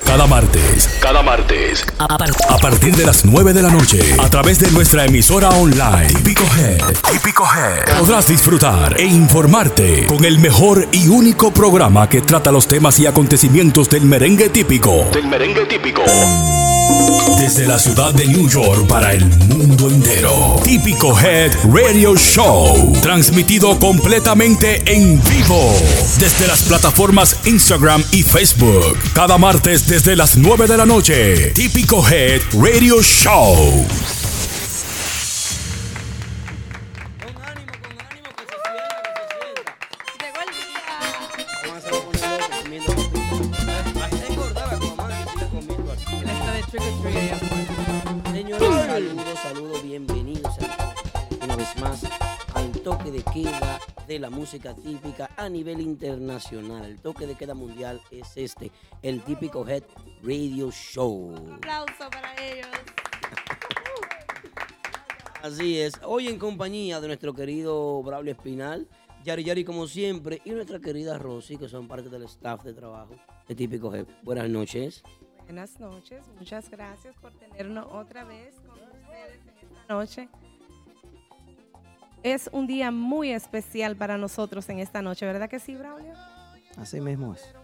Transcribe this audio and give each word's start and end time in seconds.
Cada 0.00 0.26
martes, 0.26 0.88
cada 1.02 1.22
martes, 1.22 1.84
A, 1.98 2.08
par- 2.16 2.30
a 2.48 2.56
partir 2.56 2.96
de 2.96 3.04
las 3.04 3.26
9 3.26 3.52
de 3.52 3.60
la 3.62 3.68
noche, 3.70 4.00
a 4.18 4.30
través 4.30 4.58
de 4.58 4.70
nuestra 4.70 5.04
emisora 5.04 5.50
online, 5.50 6.06
Típico 6.06 6.44
Head, 6.56 6.80
Típico 7.12 7.44
Head, 7.44 7.98
podrás 7.98 8.26
disfrutar 8.26 8.98
e 8.98 9.04
informarte 9.04 10.06
con 10.06 10.24
el 10.24 10.38
mejor 10.38 10.88
y 10.92 11.08
único 11.08 11.52
programa 11.52 12.08
que 12.08 12.22
trata 12.22 12.50
los 12.50 12.66
temas 12.66 12.98
y 13.00 13.06
acontecimientos 13.06 13.90
del 13.90 14.04
merengue 14.06 14.48
típico. 14.48 15.08
Del 15.12 15.26
merengue 15.28 15.66
típico. 15.66 16.02
Desde 17.38 17.66
la 17.66 17.78
ciudad 17.78 18.14
de 18.14 18.26
New 18.26 18.48
York 18.48 18.86
para 18.86 19.12
el 19.12 19.24
mundo 19.26 19.90
entero. 19.90 20.60
Típico 20.64 21.18
Head 21.18 21.52
Radio 21.72 22.16
Show. 22.16 22.92
Transmitido 23.02 23.78
completamente 23.78 24.82
en 24.86 25.20
vivo. 25.24 25.74
Desde 26.18 26.46
las 26.46 26.62
plataformas 26.62 27.36
Instagram 27.44 28.02
y 28.12 28.22
Facebook. 28.22 28.96
Cada 29.12 29.38
martes 29.38 29.86
desde 29.86 30.16
las 30.16 30.36
9 30.36 30.66
de 30.66 30.76
la 30.76 30.86
noche. 30.86 31.50
Típico 31.52 32.06
Head 32.08 32.40
Radio 32.54 33.02
Show. 33.02 33.86
Música 54.52 54.74
típica 54.74 55.30
a 55.38 55.48
nivel 55.48 55.80
internacional. 55.80 56.84
El 56.84 57.00
toque 57.00 57.26
de 57.26 57.36
queda 57.36 57.54
mundial 57.54 58.02
es 58.10 58.36
este, 58.36 58.70
el 59.00 59.22
típico 59.22 59.66
Head 59.66 59.84
Radio 60.22 60.70
Show. 60.70 61.54
Aplauso 61.54 62.10
para 62.10 62.34
ellos. 62.36 62.66
Así 65.42 65.80
es, 65.80 65.94
hoy 66.04 66.28
en 66.28 66.38
compañía 66.38 67.00
de 67.00 67.06
nuestro 67.06 67.32
querido 67.32 68.02
Braulio 68.02 68.32
Espinal, 68.32 68.86
Yari 69.24 69.42
Yari 69.42 69.64
como 69.64 69.86
siempre, 69.86 70.42
y 70.44 70.50
nuestra 70.50 70.80
querida 70.80 71.16
Rosy, 71.16 71.56
que 71.56 71.70
son 71.70 71.88
parte 71.88 72.10
del 72.10 72.24
staff 72.24 72.62
de 72.62 72.74
trabajo 72.74 73.14
de 73.48 73.54
Típico 73.54 73.94
Head. 73.94 74.06
Buenas 74.22 74.50
noches. 74.50 75.02
Buenas 75.46 75.80
noches, 75.80 76.26
muchas 76.38 76.68
gracias 76.68 77.14
por 77.22 77.32
tenernos 77.32 77.86
otra 77.90 78.24
vez 78.24 78.60
con 78.60 78.72
ustedes 78.72 79.40
en 79.46 79.66
esta 79.66 79.94
noche. 79.94 80.28
Es 82.22 82.48
un 82.52 82.66
día 82.66 82.90
muy 82.90 83.32
especial 83.32 83.96
para 83.96 84.16
nosotros 84.16 84.68
en 84.68 84.78
esta 84.78 85.02
noche, 85.02 85.26
¿verdad 85.26 85.48
que 85.48 85.58
sí, 85.58 85.74
Braulio? 85.74 86.12
Así 86.76 87.00
mismo 87.00 87.34
es. 87.34 87.54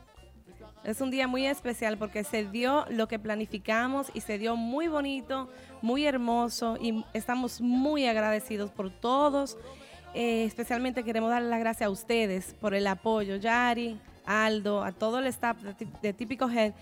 Es 0.85 1.01
un 1.01 1.11
día 1.11 1.27
muy 1.27 1.47
especial 1.47 1.99
porque 1.99 2.25
se 2.25 2.45
dio 2.45 2.87
lo 2.91 3.09
que 3.09 3.19
planificamos 3.19 4.11
y 4.15 4.21
se 4.21 4.39
dio 4.39 4.57
muy 4.57 4.89
bonito, 4.89 5.49
muy 5.83 6.07
hermoso 6.07 6.77
y 6.81 7.05
estamos 7.15 7.61
muy 7.61 8.07
agradecidos 8.07 8.71
por 8.71 8.91
todos. 8.91 9.59
Eh, 10.15 10.45
especialmente 10.45 11.05
queremos 11.05 11.31
darle 11.31 11.51
las 11.51 11.61
gracias 11.61 11.87
a 11.87 11.91
ustedes 11.91 12.55
por 12.61 12.75
el 12.75 12.87
apoyo, 12.87 13.37
Yari, 13.37 14.01
Aldo, 14.25 14.83
a 14.83 14.93
todo 14.93 15.19
el 15.19 15.27
staff 15.27 15.59
de, 15.63 15.75
Tí- 15.75 15.93
de 16.01 16.13
Típico 16.13 16.49
Head. 16.51 16.73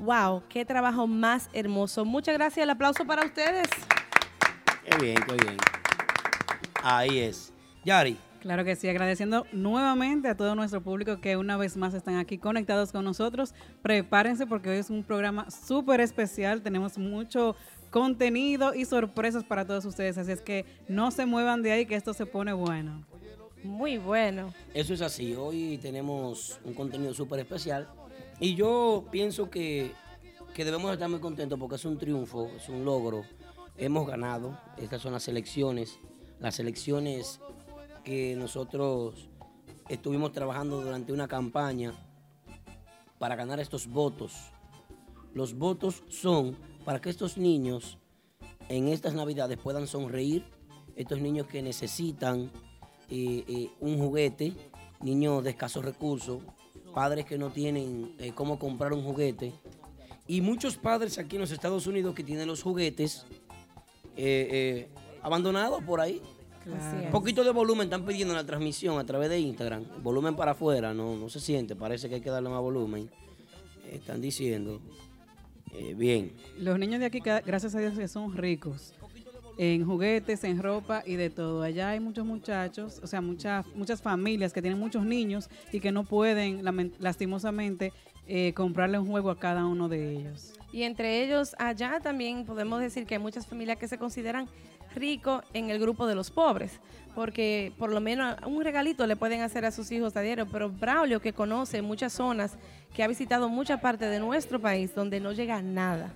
Wow, 0.00 0.42
qué 0.48 0.64
trabajo 0.64 1.06
más 1.06 1.48
hermoso. 1.52 2.04
Muchas 2.04 2.34
gracias, 2.34 2.62
el 2.64 2.70
aplauso 2.70 3.04
para 3.06 3.24
ustedes. 3.24 3.68
Qué 4.84 4.96
bien, 4.98 5.16
qué 5.26 5.34
bien. 5.34 5.56
Ahí 6.82 7.18
es. 7.18 7.52
Yari, 7.84 8.18
Claro 8.40 8.64
que 8.64 8.76
sí, 8.76 8.88
agradeciendo 8.88 9.46
nuevamente 9.52 10.28
a 10.28 10.36
todo 10.36 10.54
nuestro 10.54 10.80
público 10.80 11.20
que 11.20 11.36
una 11.36 11.56
vez 11.56 11.76
más 11.76 11.92
están 11.92 12.16
aquí 12.16 12.38
conectados 12.38 12.92
con 12.92 13.04
nosotros. 13.04 13.52
Prepárense 13.82 14.46
porque 14.46 14.70
hoy 14.70 14.76
es 14.76 14.90
un 14.90 15.02
programa 15.02 15.50
súper 15.50 16.00
especial, 16.00 16.62
tenemos 16.62 16.98
mucho 16.98 17.56
contenido 17.90 18.74
y 18.74 18.84
sorpresas 18.84 19.42
para 19.42 19.66
todos 19.66 19.84
ustedes, 19.84 20.18
así 20.18 20.30
es 20.30 20.40
que 20.40 20.64
no 20.88 21.10
se 21.10 21.26
muevan 21.26 21.62
de 21.62 21.72
ahí 21.72 21.86
que 21.86 21.96
esto 21.96 22.14
se 22.14 22.26
pone 22.26 22.52
bueno. 22.52 23.04
Muy 23.64 23.98
bueno. 23.98 24.54
eso 24.72 24.94
es 24.94 25.00
así. 25.00 25.34
Hoy 25.34 25.78
tenemos 25.82 26.60
un 26.64 26.74
contenido 26.74 27.12
súper 27.12 27.40
especial 27.40 27.88
y 28.38 28.54
yo 28.54 29.08
pienso 29.10 29.50
que, 29.50 29.90
que 30.54 30.64
debemos 30.64 30.92
estar 30.92 31.08
muy 31.08 31.18
contentos 31.18 31.58
porque 31.58 31.74
es 31.74 31.84
un 31.84 31.98
triunfo, 31.98 32.48
es 32.56 32.68
un 32.68 32.84
logro. 32.84 33.24
Hemos 33.76 34.06
ganado. 34.06 34.56
Estas 34.76 35.02
son 35.02 35.12
las 35.12 35.26
elecciones. 35.26 35.98
Las 36.40 36.60
elecciones 36.60 37.40
que 38.04 38.36
nosotros 38.36 39.28
estuvimos 39.88 40.32
trabajando 40.32 40.80
durante 40.82 41.12
una 41.12 41.28
campaña 41.28 41.92
para 43.18 43.36
ganar 43.36 43.60
estos 43.60 43.86
votos. 43.86 44.34
Los 45.34 45.54
votos 45.54 46.04
son 46.08 46.56
para 46.84 47.00
que 47.00 47.10
estos 47.10 47.36
niños 47.36 47.98
en 48.68 48.88
estas 48.88 49.14
navidades 49.14 49.58
puedan 49.58 49.86
sonreír, 49.86 50.44
estos 50.96 51.20
niños 51.20 51.46
que 51.46 51.62
necesitan 51.62 52.50
eh, 53.10 53.44
eh, 53.48 53.70
un 53.80 53.98
juguete, 53.98 54.54
niños 55.00 55.42
de 55.44 55.50
escasos 55.50 55.84
recursos, 55.84 56.42
padres 56.94 57.24
que 57.24 57.38
no 57.38 57.50
tienen 57.50 58.14
eh, 58.18 58.32
cómo 58.34 58.58
comprar 58.58 58.92
un 58.92 59.02
juguete, 59.02 59.52
y 60.26 60.40
muchos 60.40 60.76
padres 60.76 61.18
aquí 61.18 61.36
en 61.36 61.42
los 61.42 61.50
Estados 61.50 61.86
Unidos 61.86 62.14
que 62.14 62.24
tienen 62.24 62.46
los 62.46 62.62
juguetes 62.62 63.26
eh, 64.16 64.88
abandonados 65.22 65.82
por 65.84 66.00
ahí. 66.00 66.20
Un 67.04 67.10
poquito 67.10 67.44
de 67.44 67.50
volumen 67.50 67.84
están 67.84 68.04
pidiendo 68.04 68.34
en 68.34 68.38
la 68.38 68.44
transmisión 68.44 68.98
a 68.98 69.04
través 69.04 69.30
de 69.30 69.38
Instagram. 69.40 69.84
Volumen 70.02 70.36
para 70.36 70.50
afuera, 70.52 70.92
no, 70.92 71.16
no 71.16 71.28
se 71.30 71.40
siente, 71.40 71.74
parece 71.74 72.08
que 72.08 72.16
hay 72.16 72.20
que 72.20 72.30
darle 72.30 72.50
más 72.50 72.60
volumen. 72.60 73.08
Están 73.90 74.20
diciendo. 74.20 74.80
eh, 75.72 75.94
bien. 75.94 76.32
Los 76.58 76.78
niños 76.78 77.00
de 77.00 77.06
aquí, 77.06 77.20
gracias 77.20 77.74
a 77.74 77.78
Dios, 77.80 77.96
que 77.96 78.06
son 78.08 78.36
ricos 78.36 78.92
en 79.56 79.84
juguetes, 79.84 80.44
en 80.44 80.62
ropa 80.62 81.02
y 81.06 81.16
de 81.16 81.30
todo. 81.30 81.62
Allá 81.62 81.90
hay 81.90 82.00
muchos 82.00 82.24
muchachos, 82.24 83.00
o 83.02 83.06
sea, 83.06 83.20
muchas 83.20 83.66
muchas 83.74 84.00
familias 84.00 84.52
que 84.52 84.62
tienen 84.62 84.78
muchos 84.78 85.04
niños 85.04 85.48
y 85.72 85.80
que 85.80 85.90
no 85.90 86.04
pueden, 86.04 86.62
lastimosamente, 86.98 87.92
eh, 88.26 88.52
comprarle 88.54 88.98
un 88.98 89.06
juego 89.06 89.30
a 89.30 89.38
cada 89.38 89.66
uno 89.66 89.88
de 89.88 90.16
ellos. 90.16 90.52
Y 90.70 90.82
entre 90.82 91.24
ellos, 91.24 91.56
allá 91.58 91.98
también 92.02 92.44
podemos 92.44 92.80
decir 92.80 93.06
que 93.06 93.14
hay 93.14 93.20
muchas 93.20 93.46
familias 93.46 93.78
que 93.78 93.88
se 93.88 93.98
consideran 93.98 94.48
ricos 94.94 95.42
en 95.52 95.70
el 95.70 95.78
grupo 95.78 96.06
de 96.06 96.14
los 96.14 96.30
pobres, 96.30 96.80
porque 97.14 97.72
por 97.78 97.90
lo 97.90 98.00
menos 98.00 98.36
un 98.46 98.62
regalito 98.62 99.06
le 99.06 99.16
pueden 99.16 99.42
hacer 99.42 99.64
a 99.64 99.70
sus 99.70 99.90
hijos 99.92 100.16
a 100.16 100.20
diario, 100.20 100.46
pero 100.46 100.70
Braulio, 100.70 101.20
que 101.20 101.32
conoce 101.32 101.82
muchas 101.82 102.12
zonas, 102.12 102.56
que 102.94 103.02
ha 103.02 103.08
visitado 103.08 103.48
mucha 103.48 103.80
parte 103.80 104.06
de 104.06 104.20
nuestro 104.20 104.60
país 104.60 104.94
donde 104.94 105.20
no 105.20 105.32
llega 105.32 105.62
nada. 105.62 106.12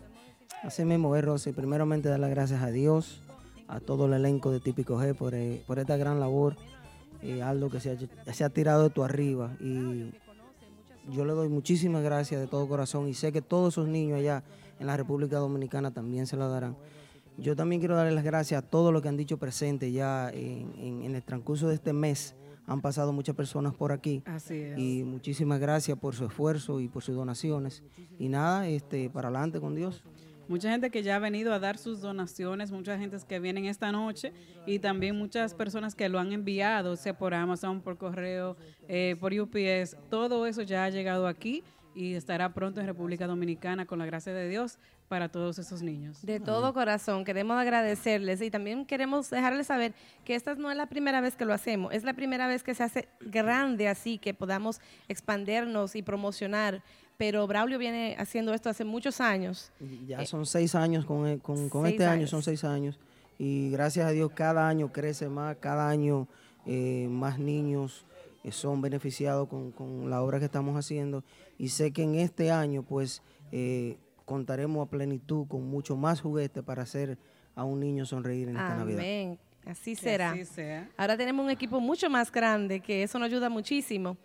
Así 0.62 0.84
mismo 0.84 1.16
es, 1.16 1.24
Rosy. 1.24 1.52
Primeramente 1.52 2.08
dar 2.08 2.20
las 2.20 2.30
gracias 2.30 2.62
a 2.62 2.70
Dios, 2.70 3.20
a 3.66 3.80
todo 3.80 4.06
el 4.06 4.12
elenco 4.12 4.52
de 4.52 4.60
Típico 4.60 4.96
G 4.96 5.14
por, 5.14 5.34
eh, 5.34 5.64
esta 5.76 5.96
gran 5.96 6.20
labor. 6.20 6.56
Eh, 7.22 7.42
Aldo 7.42 7.70
que 7.70 7.80
se 7.80 8.44
ha, 8.44 8.48
tirado 8.48 8.84
de 8.84 8.90
tu 8.90 9.02
arriba. 9.02 9.50
Y 9.60 10.12
yo 11.10 11.24
le 11.24 11.32
doy 11.32 11.48
muchísimas 11.48 12.02
gracias 12.02 12.40
de 12.40 12.46
todo 12.46 12.68
corazón 12.68 13.08
y 13.08 13.14
sé 13.14 13.32
que 13.32 13.42
todos 13.42 13.74
esos 13.74 13.88
niños 13.88 14.18
allá 14.18 14.42
en 14.78 14.86
la 14.86 14.96
República 14.96 15.38
Dominicana 15.38 15.90
también 15.92 16.26
se 16.26 16.36
lo 16.36 16.48
darán. 16.48 16.76
Yo 17.38 17.56
también 17.56 17.80
quiero 17.80 17.96
darle 17.96 18.12
las 18.12 18.24
gracias 18.24 18.62
a 18.62 18.66
todos 18.66 18.92
los 18.92 19.02
que 19.02 19.08
han 19.08 19.16
dicho 19.16 19.38
presente 19.38 19.90
ya 19.90 20.30
en, 20.30 20.72
en- 20.78 21.02
en 21.02 21.14
el 21.14 21.22
transcurso 21.22 21.68
de 21.68 21.74
este 21.74 21.92
mes. 21.92 22.34
Han 22.66 22.80
pasado 22.80 23.12
muchas 23.12 23.34
personas 23.34 23.74
por 23.74 23.90
aquí. 23.90 24.22
Así 24.24 24.54
es. 24.54 24.78
Y 24.78 25.02
muchísimas 25.04 25.58
gracias 25.58 25.98
por 25.98 26.14
su 26.14 26.26
esfuerzo 26.26 26.78
y 26.80 26.88
por 26.88 27.02
sus 27.02 27.16
donaciones. 27.16 27.82
Y 28.18 28.28
nada, 28.28 28.68
este, 28.68 29.10
para 29.10 29.28
adelante 29.28 29.60
con 29.60 29.74
Dios. 29.74 30.04
Mucha 30.48 30.70
gente 30.70 30.90
que 30.90 31.02
ya 31.02 31.16
ha 31.16 31.18
venido 31.18 31.52
a 31.52 31.58
dar 31.58 31.78
sus 31.78 32.00
donaciones, 32.00 32.70
mucha 32.70 32.98
gente 32.98 33.16
que 33.26 33.40
vienen 33.40 33.64
esta 33.64 33.90
noche 33.90 34.32
y 34.66 34.78
también 34.80 35.16
muchas 35.16 35.54
personas 35.54 35.94
que 35.94 36.08
lo 36.08 36.18
han 36.18 36.32
enviado, 36.32 36.94
sea 36.96 37.16
por 37.16 37.32
Amazon, 37.32 37.80
por 37.80 37.96
correo, 37.96 38.56
eh, 38.88 39.16
por 39.18 39.32
UPS. 39.32 39.96
Todo 40.10 40.46
eso 40.46 40.62
ya 40.62 40.84
ha 40.84 40.90
llegado 40.90 41.26
aquí 41.26 41.62
y 41.94 42.14
estará 42.14 42.52
pronto 42.54 42.80
en 42.80 42.86
República 42.86 43.26
Dominicana 43.26 43.86
con 43.86 43.98
la 43.98 44.06
gracia 44.06 44.32
de 44.34 44.48
Dios 44.48 44.78
para 45.12 45.28
todos 45.28 45.58
esos 45.58 45.82
niños. 45.82 46.24
De 46.24 46.40
todo 46.40 46.72
corazón, 46.72 47.26
queremos 47.26 47.58
agradecerles 47.60 48.40
y 48.40 48.50
también 48.50 48.86
queremos 48.86 49.28
dejarles 49.28 49.66
saber 49.66 49.92
que 50.24 50.34
esta 50.34 50.54
no 50.54 50.70
es 50.70 50.76
la 50.78 50.86
primera 50.86 51.20
vez 51.20 51.36
que 51.36 51.44
lo 51.44 51.52
hacemos, 51.52 51.92
es 51.92 52.02
la 52.02 52.14
primera 52.14 52.46
vez 52.46 52.62
que 52.62 52.74
se 52.74 52.82
hace 52.82 53.08
grande 53.20 53.88
así, 53.88 54.16
que 54.16 54.32
podamos 54.32 54.80
expandernos 55.08 55.96
y 55.96 56.02
promocionar. 56.02 56.82
Pero 57.18 57.46
Braulio 57.46 57.78
viene 57.78 58.16
haciendo 58.18 58.54
esto 58.54 58.70
hace 58.70 58.84
muchos 58.86 59.20
años. 59.20 59.70
Ya 60.08 60.22
Eh, 60.22 60.26
son 60.26 60.46
seis 60.46 60.74
años 60.74 61.04
con, 61.04 61.26
e- 61.26 61.38
con, 61.40 61.68
con 61.68 61.82
seis 61.82 61.92
este 61.92 62.06
año, 62.06 62.26
son 62.26 62.42
seis 62.42 62.64
años. 62.64 62.98
Y 63.38 63.70
gracias 63.70 64.06
a 64.06 64.10
Dios 64.12 64.30
cada 64.34 64.66
año 64.66 64.90
crece 64.92 65.28
más, 65.28 65.56
cada 65.60 65.90
año 65.90 66.26
eh, 66.64 67.06
más 67.10 67.38
niños 67.38 68.06
eh, 68.44 68.50
son 68.50 68.80
beneficiados 68.80 69.46
con, 69.46 69.72
con 69.72 70.08
la 70.08 70.22
obra 70.22 70.38
que 70.38 70.46
estamos 70.46 70.74
haciendo. 70.74 71.22
Y 71.58 71.68
sé 71.68 71.92
que 71.92 72.02
en 72.02 72.14
este 72.14 72.50
año 72.50 72.82
pues 72.82 73.20
eh, 73.52 73.98
contaremos 74.24 74.86
a 74.86 74.90
plenitud 74.90 75.46
con 75.46 75.66
mucho 75.68 75.96
más 75.96 76.20
juguetes 76.20 76.62
para 76.62 76.82
hacer 76.82 77.18
a 77.54 77.64
un 77.64 77.80
niño 77.80 78.06
sonreír 78.06 78.48
en 78.48 78.56
esta 78.56 78.76
Navidad. 78.76 79.00
Amén. 79.00 79.38
Así 79.64 79.94
será. 79.94 80.32
así 80.32 80.44
sea. 80.44 80.88
Ahora 80.96 81.16
tenemos 81.16 81.44
un 81.44 81.50
equipo 81.50 81.80
mucho 81.80 82.10
más 82.10 82.32
grande, 82.32 82.80
que 82.80 83.02
eso 83.02 83.18
nos 83.18 83.26
ayuda 83.26 83.48
muchísimo. 83.48 84.16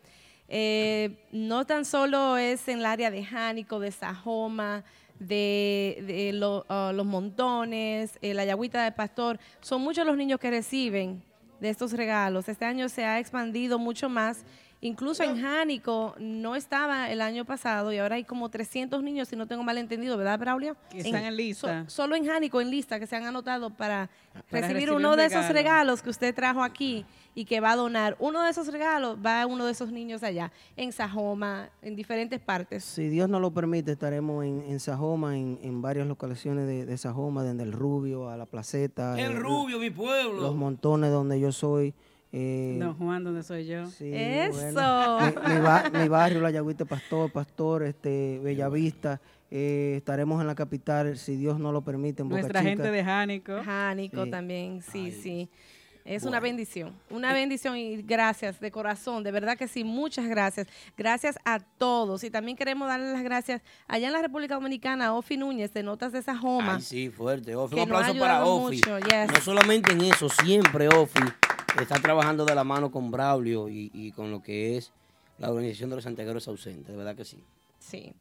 Eh, 0.47 1.25
no 1.31 1.65
tan 1.65 1.85
solo 1.85 2.37
es 2.37 2.67
en 2.67 2.79
el 2.79 2.85
área 2.85 3.11
de 3.11 3.23
Jánico, 3.23 3.79
de 3.79 3.91
Sajoma, 3.91 4.83
de, 5.19 6.31
uh, 6.41 6.93
los 6.93 7.05
montones, 7.05 8.17
la 8.21 8.45
yagüita 8.45 8.83
de 8.83 8.91
pastor, 8.91 9.39
son 9.61 9.81
muchos 9.81 10.05
los 10.05 10.15
niños 10.15 10.39
que 10.39 10.49
reciben 10.49 11.21
de 11.59 11.69
estos 11.69 11.91
regalos. 11.93 12.47
Este 12.49 12.65
año 12.65 12.87
se 12.89 13.03
ha 13.03 13.19
expandido 13.19 13.79
mucho 13.79 14.09
más 14.09 14.43
Incluso 14.81 15.23
en 15.23 15.41
Jánico 15.41 16.13
no 16.19 16.55
estaba 16.55 17.09
el 17.09 17.21
año 17.21 17.45
pasado 17.45 17.91
y 17.91 17.97
ahora 17.97 18.15
hay 18.15 18.23
como 18.23 18.49
300 18.49 19.01
niños, 19.01 19.27
si 19.27 19.35
no 19.35 19.47
tengo 19.47 19.63
mal 19.63 19.77
entendido, 19.79 20.17
¿verdad, 20.17 20.37
Braulio? 20.37 20.77
Que 20.91 20.99
están 20.99 21.23
en, 21.23 21.35
lista. 21.35 21.85
solo 21.87 22.15
en 22.15 22.25
Jánico, 22.25 22.61
en 22.61 22.69
lista, 22.69 22.99
que 22.99 23.07
se 23.07 23.15
han 23.15 23.25
anotado 23.25 23.71
para, 23.71 24.09
recibir, 24.51 24.91
uno 24.91 25.15
de 25.15 25.25
esos 25.25 25.49
regalos 25.49 26.03
que 26.03 26.11
usted 26.11 26.35
trajo 26.35 26.63
aquí 26.63 27.05
y 27.33 27.45
que 27.45 27.59
va 27.59 27.71
a 27.71 27.75
donar. 27.75 28.15
Uno 28.19 28.43
de 28.43 28.51
esos 28.51 28.67
regalos 28.67 29.17
va 29.23 29.41
a 29.41 29.45
uno 29.47 29.65
de 29.65 29.71
esos 29.71 29.91
niños 29.91 30.21
allá, 30.21 30.51
en 30.75 30.91
Sajoma, 30.91 31.69
en 31.81 31.95
diferentes 31.95 32.39
partes. 32.39 32.83
Si 32.83 33.09
Dios 33.09 33.29
nos 33.29 33.41
lo 33.41 33.51
permite, 33.51 33.93
estaremos 33.93 34.45
en, 34.45 34.63
en 34.67 34.79
Sajoma, 34.79 35.37
en, 35.37 35.81
varias 35.81 36.07
localizaciones 36.07 36.67
de, 36.67 36.85
de 36.85 36.97
Sajoma, 36.97 37.43
desde 37.43 37.63
el 37.63 37.71
Rubio 37.71 38.29
a 38.29 38.37
la 38.37 38.45
Placeta. 38.45 39.19
El, 39.19 39.35
Rubio, 39.37 39.79
mi 39.79 39.89
pueblo. 39.89 40.41
Los 40.41 40.55
montones 40.55 41.11
donde 41.11 41.39
yo 41.39 41.51
soy. 41.51 41.95
Eh, 42.31 42.77
Don 42.79 42.93
Juan, 42.95 43.23
donde 43.23 43.43
soy 43.43 43.65
yo. 43.65 43.83
Eso. 43.83 45.19
mi, 45.47 46.07
barrio, 46.09 46.41
La 46.41 46.51
Yagüita 46.51 46.85
Pastor, 46.85 47.31
Pastor, 47.31 47.83
este, 47.83 48.39
Bellavista. 48.43 49.21
Eh, 49.49 49.95
estaremos 49.97 50.41
en 50.41 50.47
la 50.47 50.55
capital, 50.55 51.17
si 51.17 51.37
Dios 51.37 51.57
no 51.57 51.71
lo 51.71 51.81
permite, 51.81 52.21
en 52.21 52.29
Nuestra 52.29 52.61
gente 52.61 52.91
de 52.91 53.03
Jánico. 53.03 53.63
Jánico 53.63 54.27
también, 54.27 54.81
sí, 54.81 55.11
sí. 55.11 55.49
Es 56.03 56.23
una 56.23 56.39
bendición, 56.39 56.95
una 57.09 57.33
bendición 57.33 57.75
y 57.75 58.01
gracias 58.01 58.61
de 58.61 58.71
corazón, 58.71 59.23
de 59.23 59.31
verdad 59.31 59.57
que 59.57 59.67
sí, 59.67 59.83
muchas 59.83 60.25
gracias. 60.25 60.65
Gracias 60.97 61.37
a 61.43 61.59
todos 61.59 62.23
y 62.23 62.29
también 62.29 62.55
queremos 62.55 62.87
darle 62.87 63.11
las 63.11 63.23
gracias 63.23 63.61
allá 63.89 64.07
en 64.07 64.13
la 64.13 64.21
República 64.21 64.55
Dominicana 64.55 65.07
a 65.07 65.13
Ofi 65.13 65.35
Núñez 65.35 65.73
de 65.73 65.83
Notas 65.83 66.13
de 66.13 66.21
Sajoma. 66.21 66.75
Ay, 66.75 66.81
sí, 66.81 67.09
fuerte, 67.09 67.55
Ofi. 67.55 67.75
Un 67.75 67.81
aplauso 67.81 68.17
para 68.17 68.45
Ofi. 68.45 68.81
No 68.87 69.41
solamente 69.41 69.91
en 69.91 70.01
eso, 70.01 70.29
siempre 70.29 70.87
Ofi 70.87 71.19
está 71.79 71.99
trabajando 71.99 72.45
de 72.45 72.55
la 72.55 72.63
mano 72.63 72.91
con 72.91 73.11
Braulio 73.11 73.69
y, 73.69 74.11
con 74.15 74.31
lo 74.31 74.41
que 74.41 74.77
es 74.77 74.91
la 75.37 75.49
organización 75.49 75.89
de 75.89 75.97
los 75.97 76.03
santiagueros 76.03 76.47
ausentes, 76.47 76.87
de 76.87 76.97
verdad 76.97 77.15
que 77.15 77.25
sí. 77.25 77.43
Sí, 77.79 78.13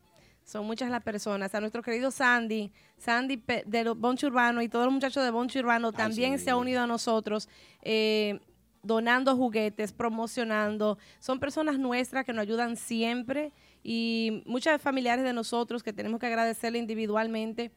son 0.44 0.66
muchas 0.66 0.90
las 0.90 1.02
personas. 1.02 1.54
A 1.54 1.60
nuestro 1.60 1.82
querido 1.82 2.10
Sandy, 2.10 2.70
Sandy 2.98 3.42
de 3.64 3.90
Boncho 3.90 4.26
Urbano 4.26 4.62
y 4.62 4.68
todos 4.68 4.84
los 4.84 4.94
muchachos 4.94 5.24
de 5.24 5.30
Boncho 5.30 5.58
Urbano 5.58 5.92
también 5.92 6.38
se 6.38 6.50
ha 6.50 6.56
unido 6.56 6.82
a 6.82 6.86
nosotros. 6.86 7.48
Eh, 7.82 8.38
donando 8.86 9.36
juguetes, 9.36 9.92
promocionando. 9.92 10.96
Son 11.18 11.40
personas 11.40 11.78
nuestras 11.78 12.24
que 12.24 12.32
nos 12.32 12.42
ayudan 12.42 12.76
siempre 12.76 13.52
y 13.82 14.42
muchas 14.46 14.80
familiares 14.80 15.24
de 15.24 15.32
nosotros 15.32 15.82
que 15.82 15.92
tenemos 15.92 16.20
que 16.20 16.26
agradecerle 16.26 16.78
individualmente, 16.78 17.72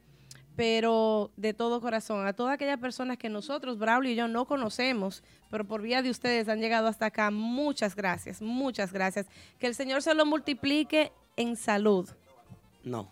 pero 0.60 1.30
de 1.38 1.54
todo 1.54 1.80
corazón, 1.80 2.26
a 2.26 2.34
todas 2.34 2.52
aquellas 2.52 2.78
personas 2.78 3.16
que 3.16 3.30
nosotros, 3.30 3.78
Braulio 3.78 4.12
y 4.12 4.14
yo, 4.14 4.28
no 4.28 4.44
conocemos, 4.44 5.22
pero 5.50 5.64
por 5.64 5.80
vía 5.80 6.02
de 6.02 6.10
ustedes 6.10 6.50
han 6.50 6.60
llegado 6.60 6.86
hasta 6.86 7.06
acá. 7.06 7.30
Muchas 7.30 7.96
gracias, 7.96 8.42
muchas 8.42 8.92
gracias. 8.92 9.24
Que 9.58 9.68
el 9.68 9.74
Señor 9.74 10.02
se 10.02 10.12
lo 10.12 10.26
multiplique 10.26 11.12
en 11.36 11.56
salud. 11.56 12.10
No. 12.84 13.10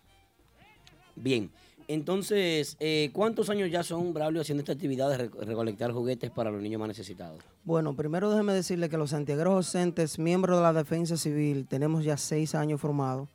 Bien. 1.17 1.50
Entonces, 1.87 2.77
eh, 2.81 3.09
¿cuántos 3.15 3.49
años 3.49 3.71
ya 3.71 3.83
son, 3.83 4.12
Braulio, 4.12 4.43
haciendo 4.43 4.61
esta 4.61 4.75
actividad 4.75 5.09
de 5.09 5.17
recolectar 5.17 5.91
juguetes 5.91 6.31
para 6.31 6.50
los 6.50 6.61
niños 6.61 6.81
más 6.81 6.89
necesitados? 6.89 7.43
Bueno, 7.65 7.97
primero 7.97 8.29
déjeme 8.29 8.53
decirle 8.53 8.91
que 8.91 8.99
los 8.99 9.09
santiagueros 9.09 9.55
docentes, 9.55 10.19
miembros 10.19 10.59
de 10.59 10.65
la 10.65 10.75
Defensa 10.75 11.17
Civil, 11.17 11.67
tenemos 11.67 12.05
ya 12.05 12.19
seis 12.19 12.55
años 12.55 12.79
formados, 12.79 13.31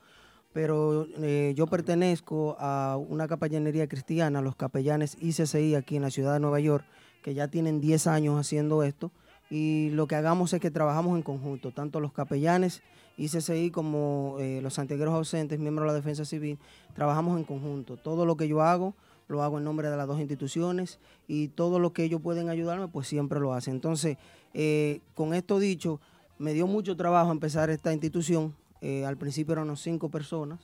pero 0.54 1.08
eh, 1.22 1.54
yo 1.56 1.68
pertenezco 1.68 2.56
a 2.60 2.98
una 2.98 3.28
capellanería 3.28 3.88
cristiana, 3.88 4.42
los 4.42 4.56
capellanes 4.56 5.18
ICCI 5.20 5.76
aquí 5.76 5.96
en 5.96 6.04
la 6.04 6.12
ciudad 6.12 6.34
de 6.34 6.40
Nueva 6.40 6.60
York, 6.60 6.86
que 7.24 7.34
ya 7.34 7.48
tienen 7.48 7.82
10 7.82 8.08
años 8.08 8.40
haciendo 8.40 8.84
esto, 8.84 9.12
y 9.50 9.90
lo 9.92 10.08
que 10.08 10.16
hagamos 10.16 10.54
es 10.54 10.62
que 10.62 10.72
trabajamos 10.72 11.16
en 11.18 11.24
conjunto, 11.24 11.72
tanto 11.72 12.00
los 12.00 12.14
capellanes 12.14 12.82
ICCI 13.18 13.72
como 13.72 14.38
eh, 14.40 14.60
los 14.62 14.76
santiagueros 14.76 15.14
ausentes, 15.14 15.60
miembros 15.60 15.86
de 15.86 15.88
la 15.88 15.94
Defensa 15.94 16.26
Civil, 16.26 16.58
trabajamos 16.96 17.38
en 17.38 17.44
conjunto. 17.44 17.98
Todo 17.98 18.26
lo 18.26 18.38
que 18.38 18.48
yo 18.48 18.62
hago, 18.62 18.96
lo 19.28 19.44
hago 19.44 19.58
en 19.58 19.64
nombre 19.64 19.90
de 19.90 19.98
las 19.98 20.08
dos 20.08 20.20
instituciones 20.20 21.00
y 21.28 21.50
todo 21.50 21.80
lo 21.80 21.94
que 21.94 22.04
ellos 22.04 22.22
pueden 22.22 22.50
ayudarme, 22.50 22.88
pues 22.88 23.08
siempre 23.08 23.40
lo 23.40 23.54
hacen. 23.54 23.76
Entonces, 23.76 24.18
eh, 24.54 25.02
con 25.14 25.34
esto 25.34 25.60
dicho, 25.60 26.00
me 26.40 26.54
dio 26.54 26.68
mucho 26.68 26.98
trabajo 26.98 27.32
empezar 27.32 27.70
esta 27.70 27.94
institución. 27.94 28.56
Eh, 28.84 29.06
al 29.06 29.18
principio 29.18 29.54
eran 29.54 29.66
unos 29.66 29.82
cinco 29.82 30.10
personas 30.10 30.60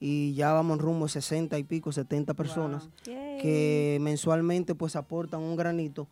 y 0.00 0.34
ya 0.34 0.52
vamos 0.52 0.78
rumbo 0.78 1.04
a 1.04 1.08
60 1.08 1.56
y 1.58 1.62
pico, 1.62 1.92
70 1.92 2.34
personas 2.34 2.88
que 3.04 3.98
mensualmente 4.00 4.74
pues 4.74 4.96
aportan 4.96 5.40
un 5.40 5.56
granito, 5.56 6.08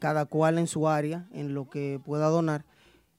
cada 0.00 0.26
cual 0.26 0.58
en 0.58 0.66
su 0.66 0.88
área, 0.88 1.26
en 1.32 1.54
lo 1.54 1.70
que 1.70 2.00
pueda 2.04 2.26
donar 2.28 2.64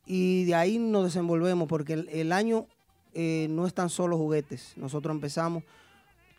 y 0.06 0.46
de 0.46 0.56
ahí 0.56 0.78
nos 0.78 1.06
desenvolvemos 1.06 1.68
porque 1.68 1.94
el, 1.94 2.32
año 2.32 2.68
eh, 3.14 3.48
no 3.50 3.66
es 3.66 3.74
tan 3.74 3.90
solo 3.90 4.18
juguetes. 4.18 4.74
Nosotros 4.76 5.14
empezamos, 5.16 5.64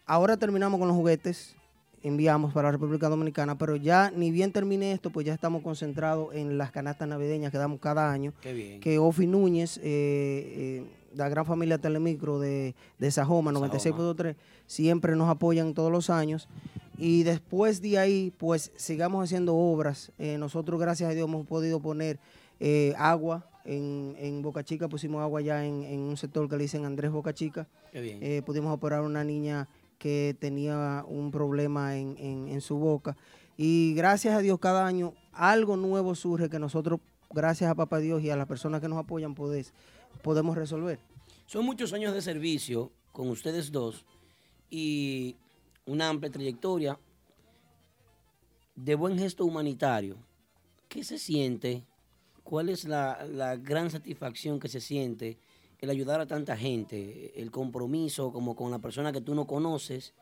ahora 0.06 0.36
terminamos 0.36 0.78
con 0.78 0.88
los 0.88 0.96
juguetes, 0.96 1.56
enviamos 2.02 2.52
para 2.52 2.68
la 2.68 2.72
República 2.72 3.08
Dominicana, 3.08 3.56
pero 3.56 3.76
ya 3.76 4.12
ni 4.14 4.30
bien 4.30 4.52
termine 4.52 4.92
esto, 4.92 5.10
pues 5.10 5.24
ya 5.24 5.32
estamos 5.32 5.62
concentrados 5.62 6.34
en 6.34 6.58
las 6.58 6.72
canastas 6.72 7.08
navideñas 7.08 7.50
que 7.50 7.58
damos 7.58 7.80
cada 7.80 8.12
año. 8.12 8.34
Que 8.42 8.98
Ofi 8.98 9.26
Núñez, 9.26 9.78
eh, 9.78 9.82
eh, 9.84 10.86
la 11.14 11.28
gran 11.28 11.46
familia 11.46 11.78
Telemicro 11.78 12.38
de, 12.38 12.74
de 12.98 13.10
Sajoma, 13.10 13.52
96.3, 13.52 14.36
siempre 14.66 15.16
nos 15.16 15.28
apoyan 15.28 15.74
todos 15.74 15.90
los 15.90 16.10
años. 16.10 16.48
Y 16.96 17.24
después 17.24 17.82
de 17.82 17.98
ahí, 17.98 18.32
pues 18.38 18.70
sigamos 18.76 19.24
haciendo 19.24 19.54
obras. 19.56 20.12
nosotros, 20.18 20.80
gracias 20.80 21.10
a 21.10 21.14
Dios, 21.14 21.28
hemos 21.28 21.46
podido 21.46 21.80
poner 21.80 22.18
agua 22.96 23.46
en, 23.64 24.14
en, 24.18 24.42
Boca 24.42 24.62
Chica 24.62 24.88
pusimos 24.88 25.22
agua 25.22 25.40
ya 25.40 25.64
en, 25.64 26.00
un 26.00 26.16
sector 26.16 26.48
que 26.48 26.56
le 26.56 26.64
dicen 26.64 26.84
Andrés 26.84 27.10
Boca 27.10 27.32
Chica. 27.32 27.66
Eh, 27.92 28.42
pudimos 28.44 28.72
operar 28.72 29.00
a 29.00 29.02
una 29.02 29.24
niña 29.24 29.68
que 29.98 30.36
tenía 30.38 31.04
un 31.08 31.30
problema 31.30 31.96
en, 31.96 32.60
su 32.60 32.76
boca. 32.76 33.16
Y 33.56 33.94
gracias 33.94 34.34
a 34.34 34.40
Dios 34.40 34.58
cada 34.58 34.86
año 34.86 35.14
algo 35.32 35.76
nuevo 35.76 36.14
surge 36.14 36.50
que 36.50 36.58
nosotros, 36.58 37.00
gracias 37.30 37.70
a 37.70 37.74
Papá 37.74 37.98
Dios 37.98 38.22
y 38.22 38.30
a 38.30 38.36
las 38.36 38.46
personas 38.46 38.80
que 38.80 38.88
nos 38.88 38.98
apoyan, 38.98 39.34
podemos 40.22 40.56
resolver. 40.56 40.98
Son 41.46 41.64
muchos 41.64 41.92
años 41.92 42.14
de 42.14 42.22
servicio 42.22 42.92
con 43.12 43.28
ustedes 43.28 43.70
dos 43.70 44.04
y 44.70 45.36
una 45.86 46.08
amplia 46.08 46.32
trayectoria 46.32 46.98
de 48.74 48.94
buen 48.94 49.18
gesto 49.18 49.44
humanitario. 49.44 50.16
¿Qué 50.88 51.04
se 51.04 51.18
siente 51.18 51.84
¿cuál 52.44 52.68
es 52.68 52.84
la, 52.84 53.56
gran 53.60 53.90
satisfacción 53.90 54.60
que 54.60 54.68
se 54.68 54.80
siente 54.80 55.38
el 55.80 55.90
ayudar 55.90 56.20
a 56.20 56.26
tanta 56.26 56.56
gente, 56.56 57.32
el 57.40 57.50
compromiso 57.50 58.30
como 58.32 58.54
con 58.54 58.70
la 58.70 58.78
persona 58.78 59.12
que 59.12 59.20
tú 59.20 59.34
no 59.34 59.46
conoces 59.46 60.14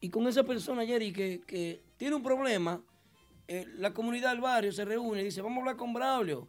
y 0.00 0.08
con 0.08 0.26
esa 0.26 0.44
persona, 0.44 0.86
Jerry, 0.86 1.12
que, 1.12 1.82
tiene 1.98 2.16
un 2.16 2.22
problema, 2.22 2.82
eh, 3.46 3.66
la 3.76 3.92
comunidad 3.92 4.30
del 4.30 4.40
barrio 4.40 4.72
se 4.72 4.86
reúne 4.86 5.20
y 5.20 5.24
dice, 5.24 5.42
vamos 5.42 5.58
a 5.58 5.60
hablar 5.60 5.76
con 5.76 5.92
Braulio, 5.92 6.48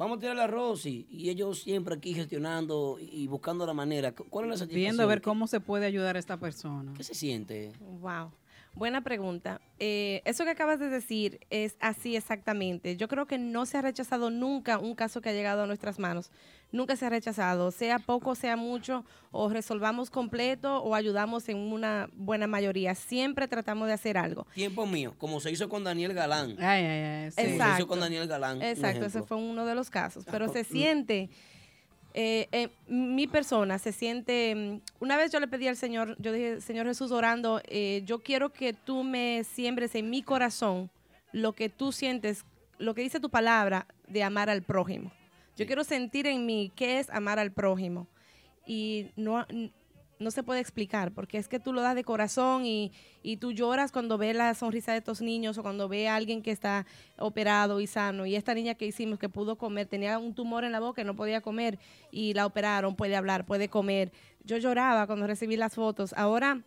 vamos 0.00 0.16
a 0.16 0.20
tirar 0.20 0.40
a 0.40 0.46
Rosy, 0.46 1.06
y 1.10 1.28
ellos 1.28 1.60
siempre 1.60 1.94
aquí 1.94 2.14
gestionando 2.14 2.96
y 2.98 3.26
buscando 3.26 3.66
la 3.66 3.74
manera. 3.74 4.12
¿Cuál 4.12 4.46
es 4.46 4.50
la 4.50 4.56
satisfacción? 4.56 4.80
Viendo 4.80 5.02
a 5.02 5.06
ver 5.06 5.20
cómo 5.20 5.46
se 5.46 5.60
puede 5.60 5.84
ayudar 5.84 6.16
a 6.16 6.18
esta 6.18 6.38
persona. 6.38 6.94
¿Qué 6.96 7.04
se 7.04 7.14
siente? 7.14 7.72
Wow. 8.00 8.32
Buena 8.72 9.02
pregunta. 9.02 9.60
Eh, 9.78 10.22
eso 10.24 10.44
que 10.44 10.50
acabas 10.50 10.78
de 10.78 10.88
decir 10.88 11.40
es 11.50 11.76
así 11.80 12.16
exactamente. 12.16 12.96
Yo 12.96 13.08
creo 13.08 13.26
que 13.26 13.36
no 13.36 13.66
se 13.66 13.76
ha 13.76 13.82
rechazado 13.82 14.30
nunca 14.30 14.78
un 14.78 14.94
caso 14.94 15.20
que 15.20 15.28
ha 15.28 15.32
llegado 15.32 15.64
a 15.64 15.66
nuestras 15.66 15.98
manos. 15.98 16.30
Nunca 16.72 16.96
se 16.96 17.06
ha 17.06 17.10
rechazado, 17.10 17.70
sea 17.70 17.98
poco, 17.98 18.34
sea 18.34 18.56
mucho, 18.56 19.04
o 19.32 19.48
resolvamos 19.48 20.10
completo 20.10 20.82
o 20.82 20.94
ayudamos 20.94 21.48
en 21.48 21.56
una 21.58 22.08
buena 22.14 22.46
mayoría. 22.46 22.94
Siempre 22.94 23.48
tratamos 23.48 23.88
de 23.88 23.94
hacer 23.94 24.16
algo. 24.16 24.46
Tiempo 24.54 24.86
mío, 24.86 25.14
como 25.18 25.40
se 25.40 25.50
hizo 25.50 25.68
con 25.68 25.84
Daniel 25.84 26.14
Galán. 26.14 26.56
Ay, 26.58 26.84
ay, 26.84 27.04
ay. 27.04 27.24
Exacto. 27.26 27.64
Se 27.64 27.78
hizo 27.78 27.86
con 27.88 28.00
Daniel 28.00 28.26
Galán. 28.28 28.62
Exacto, 28.62 29.06
ese 29.06 29.22
fue 29.22 29.36
uno 29.36 29.66
de 29.66 29.74
los 29.74 29.90
casos. 29.90 30.24
Pero 30.30 30.52
se 30.52 30.64
siente 30.64 31.30
eh, 32.12 32.48
eh, 32.50 32.70
mi 32.88 33.28
persona 33.28 33.78
se 33.78 33.92
siente, 33.92 34.54
mm, 34.54 34.80
una 35.00 35.16
vez 35.16 35.30
yo 35.30 35.38
le 35.38 35.46
pedí 35.46 35.68
al 35.68 35.76
Señor, 35.76 36.16
yo 36.18 36.32
dije, 36.32 36.60
Señor 36.60 36.86
Jesús 36.86 37.12
orando, 37.12 37.60
eh, 37.66 38.02
yo 38.04 38.20
quiero 38.20 38.52
que 38.52 38.72
tú 38.72 39.04
me 39.04 39.44
siembres 39.44 39.94
en 39.94 40.10
mi 40.10 40.22
corazón 40.22 40.90
lo 41.32 41.52
que 41.52 41.68
tú 41.68 41.92
sientes, 41.92 42.44
lo 42.78 42.94
que 42.94 43.02
dice 43.02 43.20
tu 43.20 43.30
palabra 43.30 43.86
de 44.08 44.24
amar 44.24 44.50
al 44.50 44.62
prójimo. 44.62 45.12
Yo 45.56 45.66
quiero 45.66 45.84
sentir 45.84 46.26
en 46.26 46.46
mí 46.46 46.72
qué 46.74 46.98
es 47.00 47.10
amar 47.10 47.38
al 47.38 47.52
prójimo. 47.52 48.08
Y 48.66 49.10
no, 49.16 49.46
no 50.20 50.30
se 50.30 50.42
puede 50.42 50.60
explicar, 50.60 51.12
porque 51.12 51.38
es 51.38 51.48
que 51.48 51.58
tú 51.58 51.72
lo 51.72 51.80
das 51.80 51.94
de 51.94 52.04
corazón 52.04 52.66
y, 52.66 52.92
y 53.22 53.38
tú 53.38 53.52
lloras 53.52 53.90
cuando 53.90 54.18
ves 54.18 54.36
la 54.36 54.54
sonrisa 54.54 54.92
de 54.92 54.98
estos 54.98 55.22
niños 55.22 55.56
o 55.56 55.62
cuando 55.62 55.88
ves 55.88 56.08
a 56.08 56.14
alguien 56.14 56.42
que 56.42 56.50
está 56.50 56.86
operado 57.18 57.80
y 57.80 57.86
sano. 57.86 58.26
Y 58.26 58.36
esta 58.36 58.54
niña 58.54 58.74
que 58.74 58.86
hicimos 58.86 59.18
que 59.18 59.28
pudo 59.30 59.56
comer, 59.56 59.86
tenía 59.86 60.18
un 60.18 60.34
tumor 60.34 60.64
en 60.64 60.72
la 60.72 60.80
boca 60.80 61.00
y 61.00 61.04
no 61.04 61.16
podía 61.16 61.40
comer 61.40 61.78
y 62.10 62.34
la 62.34 62.46
operaron, 62.46 62.96
puede 62.96 63.16
hablar, 63.16 63.46
puede 63.46 63.68
comer. 63.68 64.12
Yo 64.44 64.58
lloraba 64.58 65.06
cuando 65.06 65.26
recibí 65.26 65.56
las 65.56 65.74
fotos. 65.74 66.12
Ahora 66.12 66.62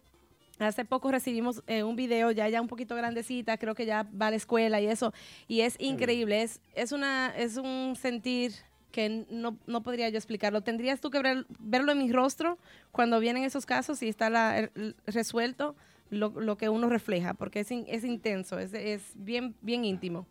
Hace 0.59 0.85
poco 0.85 1.11
recibimos 1.11 1.63
eh, 1.65 1.81
un 1.81 1.95
video 1.95 2.29
ya 2.31 2.47
ya 2.47 2.61
un 2.61 2.67
poquito 2.67 2.95
grandecita, 2.95 3.57
creo 3.57 3.73
que 3.73 3.87
ya 3.87 4.03
va 4.03 4.27
a 4.27 4.29
la 4.29 4.35
escuela 4.35 4.79
y 4.79 4.85
eso, 4.85 5.11
y 5.47 5.61
es 5.61 5.75
increíble, 5.79 6.43
es, 6.43 6.61
es, 6.75 6.91
una, 6.91 7.33
es 7.35 7.57
un 7.57 7.95
sentir 7.99 8.53
que 8.93 9.25
no, 9.31 9.57
no 9.65 9.81
podría 9.81 10.07
yo 10.09 10.17
explicarlo. 10.17 10.61
Tendrías 10.61 11.01
tú 11.01 11.09
que 11.09 11.19
verlo 11.59 11.91
en 11.91 11.97
mi 11.97 12.11
rostro 12.11 12.59
cuando 12.91 13.19
vienen 13.19 13.43
esos 13.43 13.65
casos 13.65 14.03
y 14.03 14.07
está 14.07 14.29
la, 14.29 14.69
resuelto 15.07 15.75
lo, 16.11 16.29
lo, 16.29 16.57
que 16.57 16.69
uno 16.69 16.87
refleja, 16.87 17.33
porque 17.33 17.61
es, 17.61 17.71
es 17.71 18.03
intenso, 18.03 18.59
es, 18.59 18.71
es, 18.75 19.01
bien, 19.15 19.55
bien 19.61 19.83
íntimo. 19.83 20.27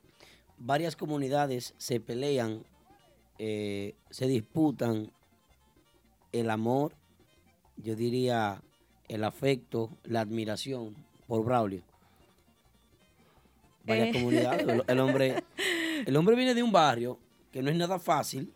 Varias 0.58 0.94
comunidades 0.94 1.74
se 1.76 1.98
pelean, 1.98 2.62
eh, 3.40 3.96
se 4.10 4.28
disputan 4.28 5.10
el 6.30 6.48
amor, 6.48 6.94
yo 7.76 7.96
diría 7.96 8.62
el 9.08 9.24
afecto, 9.24 9.90
la 10.04 10.20
admiración 10.20 10.94
por 11.26 11.44
Braulio. 11.44 11.82
Varias 13.84 14.10
eh. 14.10 14.12
comunidades. 14.12 14.84
El, 14.86 15.00
hombre, 15.00 15.42
el 16.06 16.16
hombre 16.16 16.36
viene 16.36 16.54
de 16.54 16.62
un 16.62 16.70
barrio 16.70 17.18
que 17.52 17.62
no 17.62 17.70
es 17.70 17.76
nada 17.76 17.98
fácil, 17.98 18.52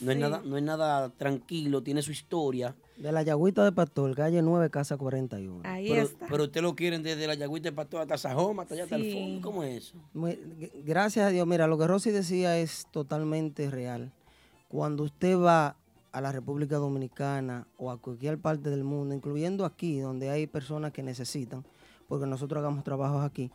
no, 0.00 0.10
es 0.10 0.18
nada, 0.18 0.42
no 0.44 0.56
es 0.56 0.62
nada 0.62 1.10
tranquilo, 1.10 1.82
tiene 1.82 2.02
su 2.02 2.10
historia. 2.10 2.74
De 2.96 3.12
la 3.12 3.22
Yagüita 3.22 3.64
de 3.64 3.72
Pastor, 3.72 4.14
calle 4.14 4.42
9, 4.42 4.68
casa 4.68 4.96
41. 4.96 5.60
Ahí 5.64 5.88
pero, 5.88 6.02
está. 6.02 6.26
Pero 6.26 6.44
usted 6.44 6.60
lo 6.60 6.74
quieren 6.74 7.02
desde 7.02 7.26
la 7.26 7.34
Yagüita 7.34 7.70
de 7.70 7.76
Pastor 7.76 8.02
hasta 8.02 8.18
Sajoma, 8.18 8.62
hasta 8.62 8.74
allá, 8.74 8.84
hasta 8.84 8.96
el 8.96 9.12
fondo. 9.12 9.40
¿Cómo 9.40 9.62
es 9.62 9.84
eso? 9.84 9.96
gracias 10.84 11.26
a 11.26 11.28
Dios. 11.30 11.46
Mira, 11.46 11.66
lo 11.66 11.78
que 11.78 11.86
Rosy 11.86 12.10
decía 12.10 12.58
es 12.58 12.86
totalmente 12.90 13.70
real. 13.70 14.12
Cuando 14.68 15.04
usted 15.04 15.38
va 15.38 15.76
a 16.10 16.20
la 16.20 16.32
República 16.32 16.76
Dominicana 16.76 17.66
o 17.78 17.90
a 17.90 17.98
cualquier 17.98 18.38
parte 18.38 18.70
del 18.70 18.84
mundo, 18.84 19.14
incluyendo 19.14 19.64
aquí, 19.64 20.00
donde 20.00 20.30
hay 20.30 20.46
personas 20.46 20.92
que 20.92 21.02
necesitan, 21.02 21.64
porque 22.08 22.26
nosotros 22.26 22.60
hagamos 22.60 22.84
trabajos 22.84 23.24
aquí, 23.24 23.50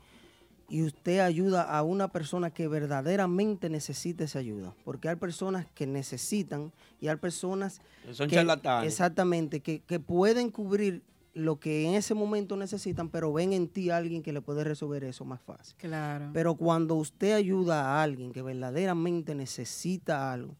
y 0.69 0.83
usted 0.83 1.19
ayuda 1.19 1.63
a 1.63 1.83
una 1.83 2.09
persona 2.09 2.51
que 2.51 2.67
verdaderamente 2.67 3.69
necesita 3.69 4.23
esa 4.23 4.39
ayuda, 4.39 4.73
porque 4.83 5.09
hay 5.09 5.15
personas 5.15 5.65
que 5.73 5.87
necesitan 5.87 6.73
y 6.99 7.07
hay 7.07 7.15
personas 7.17 7.81
Son 8.11 8.29
que, 8.29 8.45
exactamente 8.83 9.61
que, 9.61 9.79
que, 9.79 9.99
pueden 9.99 10.51
cubrir 10.51 11.03
lo 11.33 11.59
que 11.59 11.87
en 11.87 11.93
ese 11.93 12.13
momento 12.13 12.57
necesitan, 12.57 13.09
pero 13.09 13.31
ven 13.31 13.53
en 13.53 13.67
ti 13.67 13.89
a 13.89 13.97
alguien 13.97 14.23
que 14.23 14.33
le 14.33 14.41
puede 14.41 14.63
resolver 14.63 15.03
eso 15.03 15.23
más 15.23 15.41
fácil. 15.41 15.75
Claro. 15.77 16.31
Pero 16.33 16.55
cuando 16.55 16.95
usted 16.95 17.33
ayuda 17.33 17.85
a 17.85 18.03
alguien 18.03 18.31
que 18.31 18.41
verdaderamente 18.41 19.35
necesita 19.35 20.33
algo, 20.33 20.55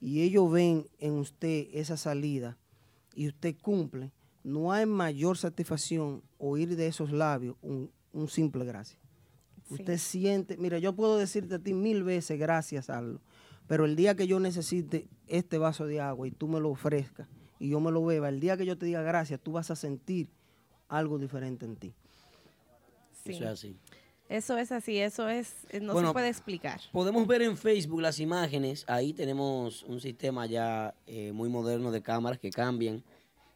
y 0.00 0.22
ellos 0.22 0.50
ven 0.50 0.86
en 0.98 1.12
usted 1.14 1.68
esa 1.72 1.96
salida 1.96 2.56
y 3.14 3.28
usted 3.28 3.54
cumple, 3.60 4.10
no 4.42 4.72
hay 4.72 4.86
mayor 4.86 5.36
satisfacción 5.36 6.22
oír 6.38 6.76
de 6.76 6.86
esos 6.86 7.12
labios 7.12 7.56
un, 7.60 7.90
simple 8.28 8.64
gracias. 8.64 8.99
Usted 9.70 9.98
siente, 9.98 10.56
mira, 10.56 10.78
yo 10.78 10.94
puedo 10.94 11.16
decirte 11.16 11.54
a 11.54 11.58
ti 11.58 11.72
mil 11.74 12.02
veces 12.02 12.38
gracias, 12.38 12.90
Aldo, 12.90 13.20
pero 13.66 13.84
el 13.84 13.94
día 13.94 14.16
que 14.16 14.26
yo 14.26 14.40
necesite 14.40 15.06
este 15.28 15.58
vaso 15.58 15.86
de 15.86 16.00
agua 16.00 16.26
y 16.26 16.32
tú 16.32 16.48
me 16.48 16.58
lo 16.58 16.70
ofrezcas 16.70 17.28
y 17.60 17.68
yo 17.70 17.80
me 17.80 17.92
lo 17.92 18.04
beba, 18.04 18.28
el 18.28 18.40
día 18.40 18.56
que 18.56 18.66
yo 18.66 18.76
te 18.76 18.86
diga 18.86 19.02
gracias, 19.02 19.40
tú 19.40 19.52
vas 19.52 19.70
a 19.70 19.76
sentir 19.76 20.28
algo 20.88 21.18
diferente 21.18 21.64
en 21.66 21.76
ti. 21.76 21.94
Eso 23.24 23.44
es 23.44 23.50
así. 23.50 23.76
Eso 24.28 24.56
es 24.58 24.70
así, 24.70 24.96
eso 24.96 25.28
es, 25.28 25.66
eh, 25.70 25.80
no 25.80 25.98
se 25.98 26.12
puede 26.12 26.28
explicar. 26.28 26.80
Podemos 26.92 27.26
ver 27.26 27.42
en 27.42 27.56
Facebook 27.56 28.00
las 28.00 28.20
imágenes, 28.20 28.84
ahí 28.86 29.12
tenemos 29.12 29.82
un 29.82 30.00
sistema 30.00 30.46
ya 30.46 30.94
eh, 31.08 31.32
muy 31.32 31.48
moderno 31.48 31.90
de 31.90 32.00
cámaras 32.00 32.38
que 32.38 32.50
cambian. 32.50 33.02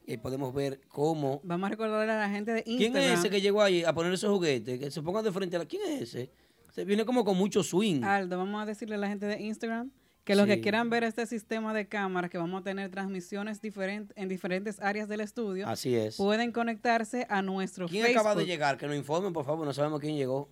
Eh, 0.07 0.19
podemos 0.19 0.53
ver 0.53 0.81
cómo... 0.89 1.41
Vamos 1.45 1.67
a 1.67 1.71
recordarle 1.71 2.13
a 2.13 2.19
la 2.19 2.29
gente 2.29 2.53
de 2.53 2.63
Instagram. 2.67 2.93
¿Quién 2.93 3.13
es 3.13 3.19
ese 3.19 3.31
que 3.31 3.41
llegó 3.41 3.63
ahí 3.63 3.85
a 3.85 3.95
poner 3.95 4.13
esos 4.13 4.31
juguetes? 4.31 4.79
Que 4.79 4.91
se 4.91 5.03
pongan 5.03 5.25
de 5.25 5.33
frente 5.33 5.57
a 5.57 5.61
la... 5.61 5.65
¿Quién 5.67 5.83
es 5.83 6.03
ese? 6.03 6.31
Se 6.73 6.85
viene 6.85 7.05
como 7.05 7.25
con 7.25 7.37
mucho 7.37 7.63
swing. 7.63 8.03
Aldo, 8.03 8.37
vamos 8.37 8.63
a 8.63 8.67
decirle 8.67 8.97
a 8.97 8.99
la 8.99 9.09
gente 9.09 9.27
de 9.27 9.41
Instagram 9.41 9.91
que 10.25 10.35
los 10.35 10.47
que 10.47 10.61
quieran 10.61 10.89
ver 10.91 11.05
este 11.05 11.27
sistema 11.27 11.75
de 11.75 11.87
cámaras, 11.87 12.31
que 12.31 12.39
vamos 12.39 12.63
a 12.63 12.65
tener 12.65 12.91
transmisiones 12.91 13.61
diferentes 13.61 14.17
en 14.17 14.29
diferentes 14.29 14.81
áreas 14.81 15.07
del 15.09 15.21
estudio. 15.21 15.69
Así 15.69 15.95
es. 15.95 16.17
Pueden 16.17 16.51
conectarse 16.51 17.27
a 17.29 17.43
nuestro 17.43 17.87
¿Quién 17.89 18.05
Facebook. 18.05 18.21
acaba 18.21 18.35
de 18.35 18.47
llegar? 18.47 18.79
Que 18.79 18.87
nos 18.87 18.97
informen, 18.97 19.33
por 19.33 19.45
favor, 19.45 19.67
no 19.67 19.73
sabemos 19.73 20.01
quién 20.01 20.17
llegó. 20.17 20.49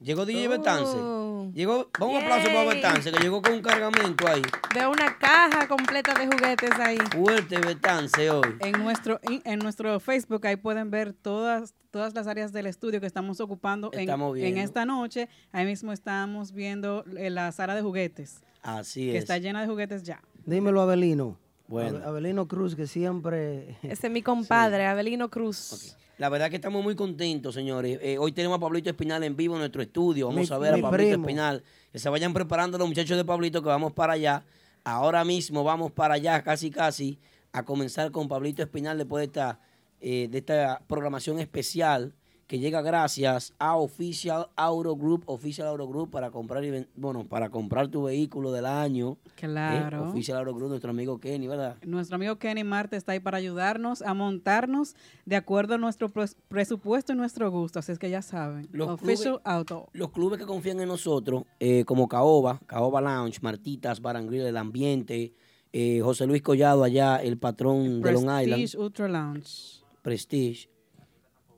Llegó 0.00 0.24
DJ 0.24 0.48
Betance. 0.48 0.96
Oh. 0.96 1.50
Llegó, 1.52 1.90
vamos 1.98 2.16
un 2.16 2.22
aplauso 2.22 2.46
para 2.48 2.64
Betance, 2.64 3.10
que 3.10 3.18
llegó 3.18 3.42
con 3.42 3.54
un 3.54 3.62
cargamento 3.62 4.28
ahí. 4.28 4.42
Veo 4.72 4.90
una 4.90 5.18
caja 5.18 5.66
completa 5.66 6.14
de 6.14 6.26
juguetes 6.26 6.70
ahí. 6.78 6.98
Fuerte 7.10 7.58
Betance 7.58 8.30
hoy. 8.30 8.56
En 8.60 8.72
nuestro, 8.72 9.20
en 9.22 9.58
nuestro 9.58 9.98
Facebook 9.98 10.46
ahí 10.46 10.56
pueden 10.56 10.90
ver 10.90 11.14
todas, 11.14 11.74
todas 11.90 12.14
las 12.14 12.28
áreas 12.28 12.52
del 12.52 12.66
estudio 12.66 13.00
que 13.00 13.06
estamos 13.06 13.40
ocupando 13.40 13.90
en, 13.92 14.08
en, 14.08 14.58
esta 14.58 14.84
noche. 14.84 15.28
Ahí 15.50 15.66
mismo 15.66 15.92
estamos 15.92 16.52
viendo 16.52 17.04
eh, 17.16 17.30
la 17.30 17.50
sala 17.50 17.74
de 17.74 17.82
juguetes. 17.82 18.40
Así 18.62 19.08
es. 19.08 19.12
Que 19.14 19.18
está 19.18 19.38
llena 19.38 19.62
de 19.62 19.66
juguetes 19.66 20.04
ya. 20.04 20.22
Dímelo, 20.44 20.80
Abelino. 20.80 21.38
Bueno. 21.68 22.00
Abelino 22.02 22.48
Cruz, 22.48 22.74
que 22.74 22.86
siempre... 22.86 23.76
Ese 23.82 24.06
es 24.06 24.12
mi 24.12 24.22
compadre, 24.22 24.86
Abelino 24.86 25.28
Cruz. 25.28 25.94
La 26.16 26.30
verdad 26.30 26.50
que 26.50 26.56
estamos 26.56 26.82
muy 26.82 26.96
contentos, 26.96 27.54
señores. 27.54 27.98
Eh, 28.02 28.18
hoy 28.18 28.32
tenemos 28.32 28.56
a 28.56 28.60
Pablito 28.60 28.90
Espinal 28.90 29.22
en 29.22 29.36
vivo 29.36 29.54
en 29.54 29.60
nuestro 29.60 29.82
estudio. 29.82 30.28
Vamos 30.28 30.50
a 30.50 30.58
ver 30.58 30.74
a 30.74 30.78
Pablito 30.80 31.20
Espinal. 31.20 31.62
Que 31.92 31.98
se 31.98 32.08
vayan 32.08 32.32
preparando 32.32 32.78
los 32.78 32.88
muchachos 32.88 33.16
de 33.16 33.24
Pablito 33.24 33.62
que 33.62 33.68
vamos 33.68 33.92
para 33.92 34.14
allá. 34.14 34.44
Ahora 34.82 35.24
mismo 35.24 35.62
vamos 35.62 35.92
para 35.92 36.14
allá, 36.14 36.42
casi 36.42 36.70
casi, 36.70 37.18
a 37.52 37.64
comenzar 37.64 38.10
con 38.10 38.26
Pablito 38.26 38.62
Espinal 38.62 38.96
después 38.96 39.20
de 39.20 39.26
esta, 39.26 39.60
eh, 40.00 40.28
de 40.30 40.38
esta 40.38 40.82
programación 40.88 41.38
especial 41.38 42.14
que 42.48 42.58
llega 42.58 42.80
gracias 42.80 43.52
a 43.58 43.76
Official 43.76 44.48
Auto 44.56 44.96
Group, 44.96 45.22
Official 45.26 45.68
Auto 45.68 45.86
Group 45.86 46.10
para 46.10 46.30
comprar 46.30 46.64
bueno, 46.96 47.28
para 47.28 47.50
comprar 47.50 47.88
tu 47.88 48.04
vehículo 48.04 48.52
del 48.52 48.64
año. 48.64 49.18
¿eh? 49.26 49.30
Claro. 49.36 50.08
Official 50.08 50.38
Auto 50.38 50.54
Group, 50.54 50.70
nuestro 50.70 50.90
amigo 50.90 51.20
Kenny, 51.20 51.46
¿verdad? 51.46 51.76
Nuestro 51.84 52.16
amigo 52.16 52.36
Kenny 52.36 52.64
Marte 52.64 52.96
está 52.96 53.12
ahí 53.12 53.20
para 53.20 53.36
ayudarnos 53.36 54.00
a 54.00 54.14
montarnos 54.14 54.96
de 55.26 55.36
acuerdo 55.36 55.74
a 55.74 55.78
nuestro 55.78 56.10
presupuesto 56.48 57.12
y 57.12 57.16
nuestro 57.16 57.50
gusto, 57.50 57.80
así 57.80 57.92
es 57.92 57.98
que 57.98 58.08
ya 58.08 58.22
saben. 58.22 58.66
Los 58.72 58.88
Official 58.88 59.34
clubes, 59.34 59.40
Auto. 59.44 59.88
Los 59.92 60.10
clubes 60.10 60.38
que 60.38 60.46
confían 60.46 60.80
en 60.80 60.88
nosotros, 60.88 61.44
eh, 61.60 61.84
como 61.84 62.08
Caoba, 62.08 62.60
Caoba 62.66 63.02
Lounge, 63.02 63.40
Martitas, 63.42 64.00
Barangrill, 64.00 64.46
El 64.46 64.56
Ambiente, 64.56 65.34
eh, 65.74 66.00
José 66.02 66.26
Luis 66.26 66.40
Collado 66.40 66.82
allá, 66.82 67.16
el 67.16 67.36
patrón 67.36 68.00
de 68.00 68.10
Long 68.10 68.22
Island. 68.24 68.54
Prestige 68.54 68.78
Ultra 68.78 69.08
Lounge. 69.08 69.82
Prestige 70.00 70.77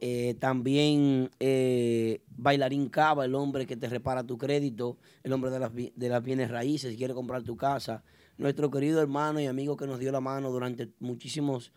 eh, 0.02 0.34
también 0.38 1.30
eh, 1.40 2.22
Bailarín 2.36 2.88
Cava, 2.88 3.26
el 3.26 3.34
hombre 3.34 3.66
que 3.66 3.76
te 3.76 3.86
repara 3.86 4.24
tu 4.24 4.38
crédito, 4.38 4.96
el 5.22 5.32
hombre 5.32 5.50
de 5.50 5.58
las, 5.58 5.72
de 5.74 6.08
las 6.08 6.22
bienes 6.22 6.50
raíces, 6.50 6.96
quiere 6.96 7.12
comprar 7.12 7.42
tu 7.42 7.54
casa. 7.56 8.02
Nuestro 8.38 8.70
querido 8.70 9.02
hermano 9.02 9.40
y 9.40 9.46
amigo 9.46 9.76
que 9.76 9.86
nos 9.86 10.00
dio 10.00 10.10
la 10.10 10.22
mano 10.22 10.50
durante 10.50 10.88
muchísimos 11.00 11.72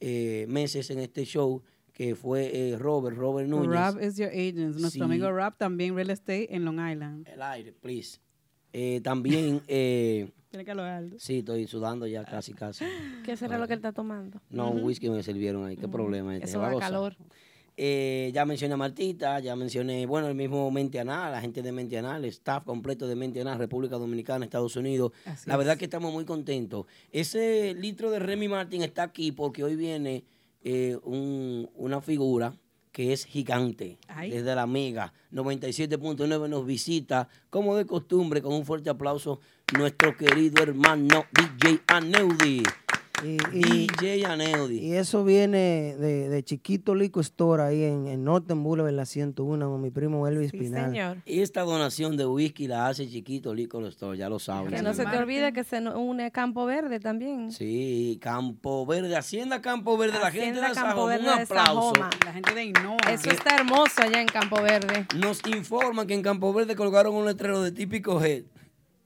eh, 0.00 0.46
meses 0.48 0.90
en 0.90 0.98
este 0.98 1.24
show, 1.24 1.62
que 1.92 2.16
fue 2.16 2.76
Robert, 2.78 3.16
Robert 3.16 3.48
Núñez. 3.48 3.68
Rob 3.68 4.02
is 4.02 4.16
your 4.16 4.30
agent. 4.30 4.76
Nuestro 4.76 5.04
amigo 5.04 5.30
Rob 5.30 5.56
también 5.56 5.94
real 5.94 6.10
estate 6.10 6.54
en 6.54 6.64
Long 6.64 6.80
Island. 6.80 7.28
El 7.28 7.42
aire, 7.42 7.72
please. 7.72 8.18
también... 9.02 9.62
Tiene 10.50 10.64
que 10.64 10.70
alto. 10.70 11.16
Sí, 11.18 11.40
estoy 11.40 11.66
sudando 11.66 12.06
ya 12.06 12.24
casi, 12.24 12.54
casi. 12.54 12.84
¿Qué 13.22 13.36
será 13.36 13.58
lo 13.58 13.66
que 13.66 13.74
él 13.74 13.80
está 13.80 13.92
tomando? 13.92 14.40
No, 14.48 14.70
un 14.70 14.82
whisky 14.82 15.10
me 15.10 15.22
sirvieron 15.22 15.66
ahí. 15.66 15.76
¿Qué 15.76 15.88
problema 15.88 16.36
es? 16.36 16.44
Eso 16.44 16.60
da 16.60 16.78
calor. 16.78 17.16
Eh, 17.80 18.32
ya 18.34 18.44
mencioné 18.44 18.74
a 18.74 18.76
Martita, 18.76 19.38
ya 19.38 19.54
mencioné, 19.54 20.04
bueno, 20.04 20.26
el 20.26 20.34
mismo 20.34 20.68
Mentianal, 20.68 21.30
la 21.30 21.40
gente 21.40 21.62
de 21.62 21.70
Mentianal, 21.70 22.24
el 22.24 22.30
staff 22.30 22.64
completo 22.64 23.06
de 23.06 23.14
Mentianal, 23.14 23.56
República 23.56 23.96
Dominicana, 23.98 24.44
Estados 24.44 24.74
Unidos. 24.74 25.12
la 25.46 25.56
verdad 25.56 25.78
que 25.78 25.84
estamos 25.84 26.12
muy 26.12 26.24
contentos. 26.24 26.86
Ese 27.12 27.74
litro 27.74 28.10
de 28.10 28.18
Remy 28.18 28.48
Martin 28.48 28.82
está 28.82 29.04
aquí 29.04 29.30
porque 29.30 29.62
hoy 29.62 29.76
viene 29.76 30.24
eh, 30.64 30.98
una 31.04 32.00
figura 32.00 32.52
que 32.90 33.12
es 33.12 33.24
gigante, 33.24 33.96
desde 34.28 34.56
la 34.56 34.66
Mega 34.66 35.12
97.9 35.32 36.48
nos 36.48 36.66
visita, 36.66 37.28
como 37.48 37.76
de 37.76 37.86
costumbre, 37.86 38.42
con 38.42 38.54
un 38.54 38.64
fuerte 38.64 38.90
aplauso, 38.90 39.38
nuestro 39.78 40.16
querido 40.16 40.64
hermano 40.64 41.26
DJ 41.32 41.82
Aneudi. 41.86 42.64
Y, 43.24 43.36
DJ 43.86 44.26
Aneudi. 44.26 44.78
Y 44.78 44.94
eso 44.94 45.24
viene 45.24 45.96
de, 45.96 46.28
de 46.28 46.42
Chiquito 46.44 46.94
Lico 46.94 47.20
Store 47.20 47.62
ahí 47.62 47.82
en, 47.82 48.06
en 48.06 48.24
Norton 48.24 48.62
Boulevard, 48.62 48.92
la 48.92 49.06
101, 49.06 49.68
con 49.68 49.80
mi 49.80 49.90
primo 49.90 50.26
Elvis 50.28 50.50
Sí, 50.50 50.58
Pinal. 50.58 50.90
señor. 50.90 51.16
Y 51.26 51.40
esta 51.40 51.62
donación 51.62 52.16
de 52.16 52.26
whisky 52.26 52.68
la 52.68 52.86
hace 52.86 53.08
Chiquito 53.08 53.54
Lico 53.54 53.84
Store, 53.88 54.16
ya 54.16 54.28
lo 54.28 54.38
saben. 54.38 54.70
Que 54.72 54.82
no 54.82 54.94
se 54.94 55.04
te 55.04 55.16
olvide 55.16 55.52
que 55.52 55.64
se 55.64 55.80
une 55.80 56.30
Campo 56.30 56.64
Verde 56.66 57.00
también. 57.00 57.50
Sí, 57.52 58.18
Campo 58.20 58.86
Verde, 58.86 59.16
Hacienda 59.16 59.60
Campo 59.60 59.96
Verde, 59.96 60.18
la 60.20 60.30
gente 60.30 60.60
de 60.60 60.66
Campo 60.66 60.80
Sajoma, 60.80 61.06
Verde 61.06 61.24
un 61.24 61.40
aplauso. 61.40 61.92
La 62.24 62.32
gente 62.32 62.54
de 62.54 62.64
Innova. 62.64 63.12
Eso 63.12 63.30
está 63.30 63.56
hermoso 63.56 64.02
allá 64.02 64.20
en 64.20 64.28
Campo 64.28 64.62
Verde. 64.62 65.06
Nos 65.16 65.40
informan 65.46 66.06
que 66.06 66.14
en 66.14 66.22
Campo 66.22 66.52
Verde 66.52 66.76
colgaron 66.76 67.14
un 67.14 67.26
letrero 67.26 67.62
de 67.62 67.72
típico 67.72 68.22
Head 68.22 68.44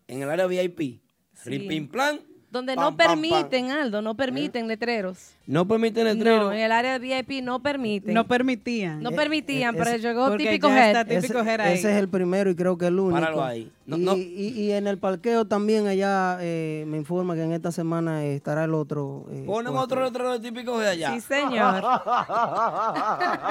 en 0.08 0.22
el 0.22 0.30
área 0.30 0.46
VIP. 0.46 1.00
Sí. 1.34 1.50
Ripin 1.50 1.88
plan. 1.88 2.20
Donde 2.52 2.74
pam, 2.74 2.84
no 2.84 2.96
pam, 2.98 3.06
pam. 3.08 3.20
permiten, 3.22 3.70
Aldo, 3.70 4.02
no 4.02 4.14
permiten 4.14 4.68
letreros. 4.68 5.30
No 5.46 5.66
permiten 5.66 6.04
letrero. 6.04 6.44
No, 6.44 6.52
en 6.52 6.58
el 6.60 6.70
área 6.70 6.98
de 6.98 7.22
VIP 7.22 7.42
no 7.42 7.60
permiten. 7.62 8.12
No 8.12 8.26
permitían. 8.26 9.02
No 9.02 9.08
Eh, 9.10 9.14
permitían, 9.16 9.74
eh, 9.74 9.78
pero 9.78 9.90
ese- 9.90 10.06
llegó 10.06 10.36
típico 10.36 10.68
típico 10.68 10.68
ese, 10.68 11.72
ese 11.72 11.92
es 11.92 11.96
el 11.98 12.08
primero 12.10 12.50
y 12.50 12.54
creo 12.54 12.76
que 12.76 12.86
el 12.88 12.98
único. 12.98 13.18
Páralo 13.18 13.42
ahí. 13.42 13.72
No, 13.84 13.96
y, 13.96 14.00
no. 14.00 14.16
y- 14.16 14.52
y 14.54 14.70
en 14.72 14.86
el 14.86 14.96
parqueo 14.98 15.44
también 15.44 15.88
allá 15.88 16.38
eh, 16.40 16.84
me 16.86 16.96
informa 16.98 17.34
que 17.34 17.42
en 17.42 17.52
esta 17.52 17.72
semana 17.72 18.24
eh, 18.24 18.36
estará 18.36 18.64
el 18.64 18.74
otro. 18.74 19.26
eh, 19.30 19.42
Ponen 19.44 19.74
otro 19.76 20.04
letrero 20.04 20.32
de 20.32 20.38
típico 20.40 20.80
Head 20.80 20.88
allá. 20.90 21.12
Sí, 21.14 21.20
señor. 21.20 21.82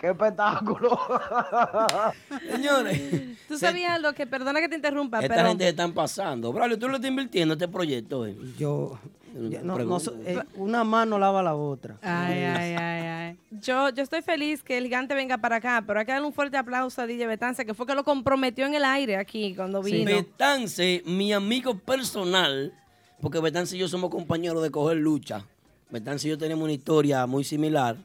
¡Qué 0.00 0.08
espectáculo! 0.08 0.98
Señores, 2.50 3.00
Tú 3.48 3.54
se- 3.58 3.66
sabías, 3.66 3.92
Aldo, 3.94 4.12
que 4.14 4.26
perdona 4.26 4.60
que 4.60 4.68
te 4.68 4.76
interrumpa, 4.76 5.20
esta 5.20 5.34
pero 5.34 5.48
gente 5.48 5.64
se 5.64 5.70
están 5.70 5.92
pasando. 5.92 6.52
Braulio, 6.52 6.78
tú 6.78 6.88
le 6.88 6.96
estás 6.96 7.08
invirtiendo 7.10 7.54
este 7.54 7.68
proyecto. 7.68 8.26
eh? 8.26 8.36
Yo. 8.58 8.98
No- 9.34 9.74
no 9.84 9.96
eh, 10.24 10.42
una 10.56 10.84
mano 10.84 11.18
lava 11.18 11.42
la 11.42 11.54
otra. 11.54 11.98
Ay, 12.02 12.42
ay, 12.42 12.74
ay, 12.78 13.06
ay. 13.06 13.38
yo, 13.60 13.88
yo 13.90 14.02
estoy 14.02 14.22
feliz 14.22 14.62
que 14.62 14.78
el 14.78 14.84
gigante 14.84 15.14
venga 15.14 15.38
para 15.38 15.56
acá, 15.56 15.82
pero 15.86 16.00
hay 16.00 16.06
que 16.06 16.12
darle 16.12 16.26
un 16.26 16.32
fuerte 16.32 16.56
aplauso 16.56 17.00
a 17.02 17.06
DJ 17.06 17.26
Betance, 17.26 17.64
que 17.66 17.74
fue 17.74 17.86
que 17.86 17.94
lo 17.94 18.04
comprometió 18.04 18.66
en 18.66 18.74
el 18.74 18.84
aire 18.84 19.16
aquí 19.16 19.54
cuando 19.54 19.82
vino. 19.82 20.04
Betance, 20.10 21.02
mi 21.06 21.32
amigo 21.32 21.78
personal, 21.78 22.72
porque 23.20 23.40
Betance 23.40 23.76
y 23.76 23.80
yo 23.80 23.88
somos 23.88 24.10
compañeros 24.10 24.62
de 24.62 24.70
coger 24.70 24.96
lucha. 24.98 25.44
Betance 25.90 26.26
y 26.28 26.30
yo 26.30 26.38
tenemos 26.38 26.64
una 26.64 26.72
historia 26.72 27.26
muy 27.26 27.44
similar. 27.44 27.96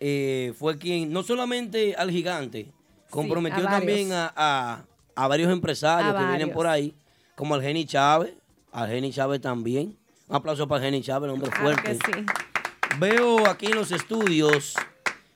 Eh, 0.00 0.54
fue 0.58 0.78
quien, 0.78 1.12
no 1.12 1.22
solamente 1.22 1.94
al 1.94 2.10
gigante, 2.10 2.66
comprometió 3.10 3.66
a 3.66 3.70
también 3.70 4.12
a, 4.12 4.32
a- 4.34 4.84
a 5.14 5.28
varios 5.28 5.52
empresarios 5.52 6.14
A 6.14 6.18
que 6.18 6.24
vienen 6.26 6.52
por 6.54 6.66
ahí, 6.66 6.94
como 7.34 7.54
al 7.54 7.60
Geni 7.62 7.84
Chávez, 7.84 8.32
al 8.72 8.88
Geni 8.88 9.12
Chávez 9.12 9.40
también. 9.40 9.96
Un 10.28 10.36
aplauso 10.36 10.66
para 10.68 10.84
el 10.86 10.92
Geni 10.92 11.02
Chávez, 11.04 11.28
el 11.28 11.34
hombre 11.34 11.50
Claro 11.50 11.64
fuerte. 11.76 11.98
que 11.98 12.12
sí. 12.20 12.26
Veo 12.98 13.46
aquí 13.48 13.66
en 13.66 13.76
los 13.76 13.92
estudios, 13.92 14.74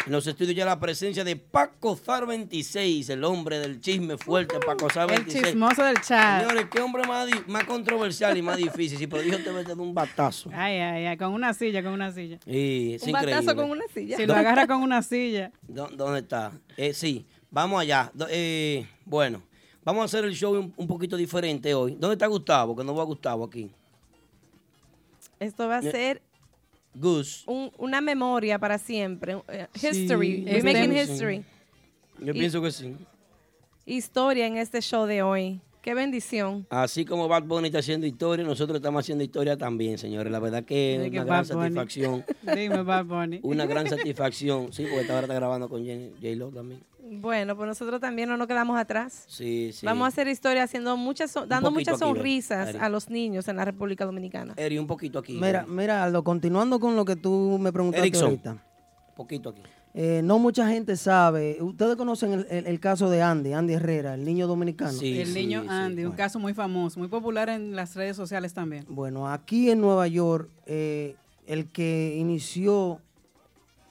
en 0.06 0.12
los 0.12 0.26
estudios 0.26 0.56
ya 0.56 0.64
la 0.64 0.78
presencia 0.80 1.22
de 1.24 1.36
Paco 1.36 1.96
Zar 1.96 2.26
26, 2.26 3.08
el 3.10 3.22
hombre 3.24 3.58
del 3.60 3.80
chisme 3.80 4.18
fuerte, 4.18 4.58
Paco 4.64 4.90
Zar 4.90 5.08
El 5.10 5.16
26. 5.18 5.46
chismoso 5.46 5.84
del 5.84 6.00
chat. 6.00 6.42
Señores, 6.42 6.66
qué 6.70 6.80
hombre 6.80 7.04
más, 7.06 7.28
más 7.46 7.64
controversial 7.64 8.36
y 8.36 8.42
más 8.42 8.56
difícil. 8.56 8.98
Si 8.98 9.06
prodijo 9.06 9.38
te 9.38 9.52
de 9.52 9.72
un 9.74 9.94
batazo. 9.94 10.50
Ay, 10.52 10.78
ay, 10.78 11.06
ay, 11.06 11.16
con 11.16 11.32
una 11.32 11.54
silla, 11.54 11.82
con 11.82 11.92
una 11.92 12.12
silla. 12.12 12.38
Y 12.46 12.94
es 12.94 13.02
Un 13.04 13.10
increíble. 13.10 13.34
batazo 13.36 13.56
con 13.56 13.70
una 13.70 13.84
silla. 13.92 14.16
Si 14.16 14.26
lo 14.26 14.34
agarra 14.34 14.66
con 14.66 14.82
una 14.82 15.00
silla. 15.02 15.52
¿Dó- 15.62 15.88
¿Dónde 15.92 16.20
está? 16.20 16.52
Eh, 16.76 16.92
sí, 16.92 17.24
vamos 17.50 17.80
allá. 17.80 18.10
Eh, 18.30 18.86
bueno, 19.04 19.42
vamos 19.84 20.02
a 20.02 20.04
hacer 20.06 20.24
el 20.24 20.34
show 20.34 20.54
un, 20.54 20.72
un 20.76 20.86
poquito 20.86 21.16
diferente 21.16 21.74
hoy. 21.74 21.92
¿Dónde 21.98 22.14
está 22.14 22.26
Gustavo? 22.26 22.74
Que 22.76 22.84
no 22.84 22.94
va 22.94 23.02
a 23.02 23.06
Gustavo 23.06 23.44
aquí. 23.44 23.70
Esto 25.40 25.68
va 25.68 25.78
a 25.78 25.82
ser 25.82 26.22
Gus. 26.94 27.42
un- 27.46 27.70
una 27.78 28.00
memoria 28.00 28.58
para 28.58 28.78
siempre. 28.78 29.42
eh, 29.48 29.66
History. 29.74 30.44
We're 30.46 30.62
making 30.62 30.92
history. 30.96 31.44
Yo 32.20 32.32
Y- 32.32 32.38
pienso 32.38 32.62
que 32.62 32.70
sí. 32.70 32.96
Historia 33.86 34.46
en 34.46 34.56
este 34.56 34.80
show 34.80 35.04
de 35.06 35.22
hoy. 35.22 35.60
Qué 35.84 35.92
bendición. 35.92 36.66
Así 36.70 37.04
como 37.04 37.28
Bad 37.28 37.42
Bunny 37.42 37.66
está 37.66 37.80
haciendo 37.80 38.06
historia, 38.06 38.42
nosotros 38.42 38.76
estamos 38.76 39.00
haciendo 39.04 39.22
historia 39.22 39.58
también, 39.58 39.98
señores. 39.98 40.32
La 40.32 40.38
verdad 40.38 40.64
que 40.64 40.94
es 40.94 41.10
que 41.10 41.20
una 41.20 41.24
gran 41.26 41.44
Bunny. 41.46 41.60
satisfacción. 41.60 42.24
Dime, 42.56 42.82
Bad 42.82 43.04
Bunny. 43.04 43.40
Una 43.42 43.66
gran 43.66 43.86
satisfacción. 43.86 44.72
Sí, 44.72 44.84
porque 44.84 45.02
esta 45.02 45.12
hora 45.12 45.22
está 45.24 45.34
grabando 45.34 45.68
con 45.68 45.84
J-Lo 45.84 46.48
también. 46.48 46.82
Bueno, 47.20 47.54
pues 47.54 47.68
nosotros 47.68 48.00
también 48.00 48.30
no 48.30 48.38
nos 48.38 48.46
quedamos 48.46 48.78
atrás. 48.78 49.24
Sí, 49.28 49.72
sí. 49.74 49.84
Vamos 49.84 50.06
a 50.06 50.08
hacer 50.08 50.26
historia 50.26 50.62
haciendo 50.62 50.96
muchas, 50.96 51.34
dando 51.48 51.70
muchas 51.70 51.98
sonrisas 51.98 52.74
a 52.76 52.88
los 52.88 53.10
niños 53.10 53.46
en 53.48 53.56
la 53.56 53.66
República 53.66 54.06
Dominicana. 54.06 54.54
Eri, 54.56 54.78
un 54.78 54.86
poquito 54.86 55.18
aquí. 55.18 55.34
Mira, 55.34 55.64
Eri. 55.64 55.70
mira, 55.70 56.02
Aldo, 56.02 56.24
continuando 56.24 56.80
con 56.80 56.96
lo 56.96 57.04
que 57.04 57.16
tú 57.16 57.58
me 57.60 57.74
preguntaste 57.74 58.00
Erickson. 58.06 58.24
ahorita. 58.28 58.52
Un 58.52 59.14
poquito 59.14 59.50
aquí. 59.50 59.60
Eh, 59.96 60.22
no 60.24 60.40
mucha 60.40 60.68
gente 60.68 60.96
sabe. 60.96 61.58
Ustedes 61.60 61.94
conocen 61.96 62.32
el, 62.32 62.46
el- 62.50 62.66
el 62.66 62.80
caso 62.80 63.08
de 63.10 63.22
Andy, 63.22 63.52
Andy 63.52 63.74
Herrera, 63.74 64.14
el 64.14 64.24
niño 64.24 64.48
dominicano. 64.48 64.90
Sí, 64.92 65.20
el 65.20 65.28
sí, 65.28 65.34
niño 65.34 65.62
sí. 65.62 65.68
Andy, 65.70 66.04
un 66.04 66.12
caso 66.12 66.40
muy 66.40 66.52
famoso, 66.52 66.98
muy 66.98 67.08
popular 67.08 67.48
en 67.48 67.76
las 67.76 67.94
redes 67.94 68.16
sociales 68.16 68.52
también. 68.54 68.84
Bueno, 68.88 69.28
aquí 69.30 69.70
en 69.70 69.80
Nueva 69.80 70.08
York, 70.08 70.50
eh, 70.66 71.14
el 71.46 71.66
que 71.68 72.16
inició 72.18 73.00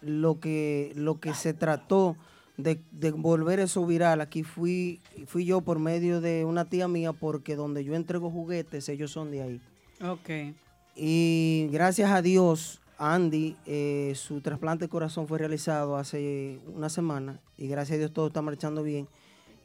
lo 0.01 0.41
que, 0.41 0.91
lo 0.95 1.21
que 1.21 1.33
se 1.33 1.53
trató 1.53 2.17
de, 2.57 2.81
de 2.91 3.11
volver 3.11 3.61
eso 3.61 3.85
viral, 3.85 4.19
aquí 4.19 4.43
fui, 4.43 4.99
fui 5.27 5.45
yo 5.45 5.61
por 5.61 5.79
medio 5.79 6.19
de 6.19 6.43
una 6.43 6.65
tía 6.65 6.89
mía, 6.89 7.13
porque 7.13 7.55
donde 7.55 7.85
yo 7.85 7.95
entrego 7.95 8.29
juguetes, 8.29 8.89
ellos 8.89 9.11
son 9.11 9.31
de 9.31 9.41
ahí. 9.41 9.61
Ok. 10.05 10.53
Y 10.97 11.69
gracias 11.71 12.11
a 12.11 12.21
Dios, 12.21 12.81
Andy, 13.03 13.55
eh, 13.65 14.13
su 14.15 14.39
trasplante 14.41 14.85
de 14.85 14.89
corazón 14.89 15.27
fue 15.27 15.37
realizado 15.37 15.97
hace 15.97 16.59
una 16.75 16.89
semana 16.89 17.39
y 17.57 17.67
gracias 17.67 17.95
a 17.95 17.99
Dios 17.99 18.13
todo 18.13 18.27
está 18.27 18.41
marchando 18.41 18.83
bien. 18.83 19.07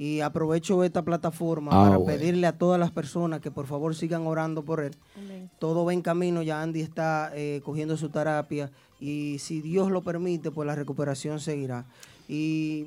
Y 0.00 0.20
aprovecho 0.20 0.84
esta 0.84 1.02
plataforma 1.02 1.70
Ah, 1.72 1.84
para 1.86 1.96
bueno. 1.98 2.04
pedirle 2.18 2.46
a 2.46 2.52
todas 2.56 2.78
las 2.78 2.92
personas 2.92 3.40
que 3.40 3.50
por 3.50 3.66
favor 3.66 3.94
sigan 3.96 4.26
orando 4.28 4.62
por 4.64 4.80
él. 4.80 4.94
Todo 5.58 5.84
va 5.84 5.92
en 5.92 6.02
camino, 6.02 6.42
ya 6.42 6.62
Andy 6.62 6.80
está 6.82 7.32
eh, 7.34 7.60
cogiendo 7.64 7.96
su 7.96 8.08
terapia 8.08 8.70
y 9.00 9.38
si 9.40 9.60
Dios 9.60 9.90
lo 9.90 10.02
permite, 10.02 10.50
pues 10.52 10.66
la 10.66 10.76
recuperación 10.76 11.40
seguirá. 11.40 11.84
Y 12.28 12.86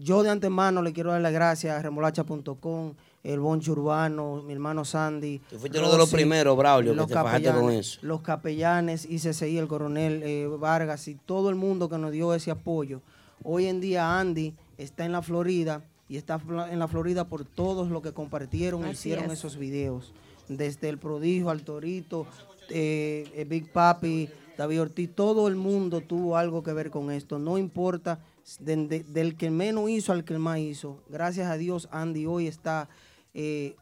yo 0.00 0.24
de 0.24 0.30
antemano 0.30 0.82
le 0.82 0.92
quiero 0.92 1.12
dar 1.12 1.20
las 1.20 1.32
gracias 1.32 1.78
a 1.78 1.82
remolacha.com, 1.82 2.94
el 3.24 3.40
Boncho 3.40 3.72
Urbano, 3.72 4.42
mi 4.46 4.52
hermano 4.52 4.84
Sandy. 4.84 5.40
Tú 5.50 5.58
fuiste 5.58 5.78
uno 5.78 5.90
de 5.90 5.98
los 5.98 6.10
primeros, 6.12 6.56
Braulio, 6.56 6.92
que 6.92 6.96
los 6.96 7.08
te 7.08 7.14
fajaste 7.14 7.48
con 7.50 7.54
capellanes- 7.62 7.78
eso. 7.80 7.98
Los 8.02 8.20
capellanes, 8.20 9.06
ICCI, 9.10 9.58
el 9.58 9.66
coronel 9.66 10.22
eh, 10.22 10.46
Vargas 10.46 11.08
y 11.08 11.14
todo 11.16 11.48
el 11.50 11.56
mundo 11.56 11.88
que 11.88 11.98
nos 11.98 12.12
dio 12.12 12.34
ese 12.34 12.50
apoyo. 12.50 13.00
Hoy 13.42 13.66
en 13.66 13.80
día 13.80 14.18
Andy 14.20 14.54
está 14.78 15.04
en 15.06 15.12
la 15.12 15.22
Florida 15.22 15.82
y 16.08 16.16
está 16.18 16.40
en 16.70 16.78
la 16.78 16.86
Florida 16.86 17.26
por 17.26 17.44
todos 17.46 17.88
los 17.90 18.02
que 18.02 18.12
compartieron 18.12 18.82
y 18.82 18.84
Así 18.84 18.92
hicieron 18.92 19.26
es. 19.26 19.38
esos 19.38 19.56
videos. 19.56 20.12
Desde 20.48 20.90
el 20.90 20.98
prodigio 20.98 21.48
al 21.48 21.62
torito, 21.62 22.26
eh, 22.68 23.26
eh, 23.34 23.44
Big 23.48 23.72
Papi, 23.72 24.28
David 24.58 24.82
Ortiz, 24.82 25.10
todo 25.14 25.48
el 25.48 25.56
mundo 25.56 26.02
tuvo 26.02 26.36
algo 26.36 26.62
que 26.62 26.72
ver 26.74 26.90
con 26.90 27.10
esto. 27.10 27.38
No 27.38 27.56
importa 27.56 28.20
de- 28.60 28.86
de- 28.86 29.02
del 29.04 29.36
que 29.36 29.50
menos 29.50 29.88
hizo 29.88 30.12
al 30.12 30.24
que 30.24 30.38
más 30.38 30.58
hizo. 30.58 30.98
Gracias 31.08 31.50
a 31.50 31.56
Dios, 31.56 31.88
Andy 31.90 32.26
hoy 32.26 32.46
está 32.46 32.88
eh, 33.34 33.74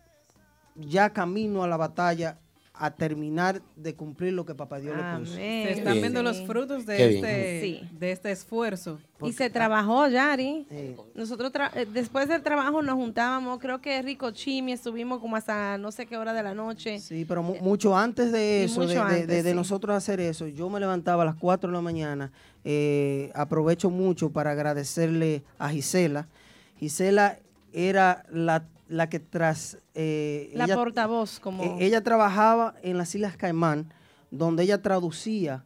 ya 0.77 1.11
camino 1.11 1.63
a 1.63 1.69
la 1.69 1.77
batalla 1.77 2.39
a 2.75 2.91
terminar 2.91 3.61
de 3.77 3.95
cumplir 3.95 4.33
lo 4.33 4.45
que 4.47 4.55
papá 4.55 4.81
Dios 4.81 4.97
le 4.97 5.19
puso. 5.19 5.35
Se 5.35 5.73
están 5.73 5.93
viendo 6.01 6.23
los 6.23 6.41
frutos 6.47 6.85
de 6.87 7.15
este, 7.17 7.61
Sí. 7.61 7.89
de 7.97 8.11
este 8.13 8.33
esfuerzo. 8.33 8.99
Y 9.21 9.33
se 9.35 9.51
trabajó, 9.51 10.09
Yari. 10.09 10.67
Eh, 10.71 10.97
Nosotros 11.15 11.53
tra- 11.53 11.71
eh, 11.75 11.87
después 11.87 12.27
del 12.29 12.43
trabajo 12.43 12.83
nos 12.83 12.95
juntábamos, 12.95 13.59
creo 13.61 13.81
que 13.81 14.01
Rico 14.03 14.31
Chimi 14.33 14.73
estuvimos 14.73 15.21
como 15.21 15.37
hasta 15.37 15.77
no 15.79 15.93
sé 15.93 16.07
qué 16.07 16.17
hora 16.17 16.33
de 16.33 16.43
la 16.43 16.55
noche. 16.55 16.99
sí, 16.99 17.25
pero 17.27 17.43
mu- 17.43 17.57
mucho 17.61 17.97
antes 17.97 18.33
de 18.33 18.65
eso, 18.65 18.81
de, 18.81 18.87
mucho 18.87 18.95
de- 19.05 19.11
antes, 19.15 19.27
de- 19.29 19.43
de 19.45 19.51
sí. 19.51 19.55
nosotros 19.57 19.95
hacer 19.95 20.19
eso, 20.19 20.49
yo 20.49 20.69
me 20.71 20.81
levantaba 20.81 21.23
a 21.23 21.27
las 21.27 21.37
4 21.37 21.69
de 21.71 21.75
la 21.77 21.83
mañana. 21.83 22.33
eh, 22.65 23.31
aprovecho 23.35 23.91
mucho 23.91 24.31
para 24.31 24.53
agradecerle 24.53 25.43
a 25.59 25.69
Gisela. 25.71 26.27
Gisela 26.79 27.39
era 27.73 28.25
la, 28.31 28.65
la 28.93 29.09
que 29.09 29.19
tras... 29.21 29.79
eh, 29.95 30.51
La 30.55 30.65
ella- 30.65 30.77
portavoz, 30.77 31.41
como... 31.41 31.63
Eh, 31.63 31.77
ella 31.81 32.03
trabajaba 32.03 32.75
en 32.83 32.99
las 32.99 33.15
Islas 33.15 33.37
Caimán, 33.37 33.93
donde 34.31 34.63
ella 34.63 34.83
traducía 34.83 35.65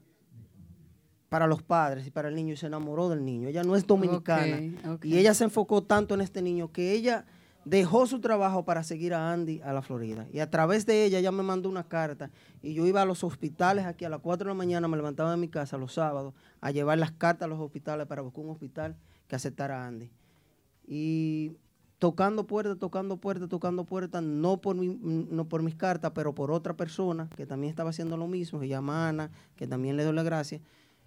para 1.28 1.46
los 1.46 1.62
padres 1.62 2.06
y 2.06 2.10
para 2.10 2.28
el 2.28 2.34
niño 2.36 2.54
y 2.54 2.56
se 2.56 2.66
enamoró 2.66 3.08
del 3.08 3.24
niño. 3.24 3.48
Ella 3.48 3.64
no 3.64 3.74
es 3.76 3.86
dominicana. 3.86 4.58
Y 5.02 5.18
ella 5.18 5.34
se 5.34 5.44
enfocó 5.44 5.82
tanto 5.82 6.14
en 6.14 6.20
este 6.20 6.40
niño 6.40 6.70
que 6.70 6.92
ella 6.92 7.24
dejó 7.64 8.06
su 8.06 8.20
trabajo 8.20 8.64
para 8.64 8.84
seguir 8.84 9.12
a 9.12 9.32
Andy 9.32 9.60
a 9.62 9.72
la 9.72 9.82
Florida. 9.82 10.28
Y 10.32 10.38
a 10.38 10.48
través 10.48 10.86
de 10.86 11.04
ella, 11.04 11.18
ella 11.18 11.32
me 11.32 11.42
mandó 11.42 11.68
una 11.68 11.82
carta. 11.82 12.30
Y 12.62 12.74
yo 12.74 12.86
iba 12.86 13.02
a 13.02 13.04
los 13.04 13.24
hospitales 13.24 13.86
aquí 13.86 14.04
a 14.04 14.08
las 14.08 14.20
4 14.20 14.44
de 14.46 14.50
la 14.50 14.54
mañana, 14.56 14.86
me 14.86 14.96
levantaba 14.96 15.32
de 15.32 15.36
mi 15.36 15.48
casa 15.48 15.76
los 15.76 15.94
sábados 15.94 16.32
a 16.60 16.70
llevar 16.70 16.98
las 16.98 17.10
cartas 17.10 17.46
a 17.46 17.48
los 17.48 17.58
hospitales 17.58 18.06
para 18.06 18.22
buscar 18.22 18.44
un 18.44 18.50
hospital 18.52 18.96
que 19.26 19.34
aceptara 19.34 19.82
a 19.82 19.88
Andy. 19.88 20.08
Y 20.86 21.56
tocando 21.98 22.46
puertas, 22.46 22.78
tocando 22.78 23.16
puertas, 23.16 23.48
tocando 23.48 23.84
puertas, 23.84 24.22
no 24.22 24.60
por, 24.60 24.76
mi, 24.76 24.88
no 24.88 25.48
por 25.48 25.62
mis 25.62 25.74
cartas, 25.74 26.12
pero 26.14 26.34
por 26.34 26.50
otra 26.50 26.74
persona 26.74 27.28
que 27.36 27.46
también 27.46 27.70
estaba 27.70 27.90
haciendo 27.90 28.16
lo 28.16 28.26
mismo, 28.26 28.60
se 28.60 28.68
llama 28.68 29.08
Ana, 29.08 29.30
que 29.56 29.66
también 29.66 29.96
le 29.96 30.04
doy 30.04 30.14
la 30.14 30.22
gracia. 30.22 30.60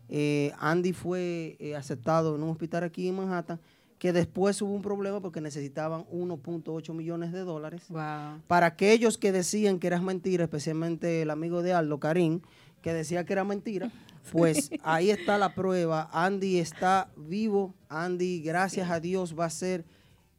Eh, 0.09 0.51
Andy 0.57 0.93
fue 0.93 1.55
eh, 1.59 1.75
aceptado 1.75 2.35
en 2.35 2.41
un 2.41 2.49
hospital 2.49 2.83
aquí 2.83 3.07
en 3.07 3.15
Manhattan, 3.15 3.59
que 3.99 4.13
después 4.13 4.61
hubo 4.61 4.73
un 4.73 4.81
problema 4.81 5.21
porque 5.21 5.41
necesitaban 5.41 6.05
1.8 6.05 6.93
millones 6.93 7.31
de 7.31 7.41
dólares. 7.41 7.83
Para 8.47 8.65
aquellos 8.65 9.17
que 9.17 9.31
decían 9.31 9.77
que 9.77 9.87
era 9.87 10.01
mentira, 10.01 10.45
especialmente 10.45 11.21
el 11.21 11.29
amigo 11.29 11.61
de 11.61 11.73
Aldo, 11.73 11.99
Karim, 11.99 12.39
que 12.81 12.93
decía 12.93 13.25
que 13.25 13.33
era 13.33 13.43
mentira, 13.43 13.91
pues 14.31 14.71
ahí 14.83 15.11
está 15.11 15.37
la 15.37 15.53
prueba. 15.53 16.09
Andy 16.13 16.57
está 16.57 17.11
vivo. 17.17 17.75
Andy, 17.89 18.41
gracias 18.41 18.89
a 18.89 18.99
Dios, 18.99 19.37
va 19.37 19.45
a 19.45 19.49
ser 19.49 19.83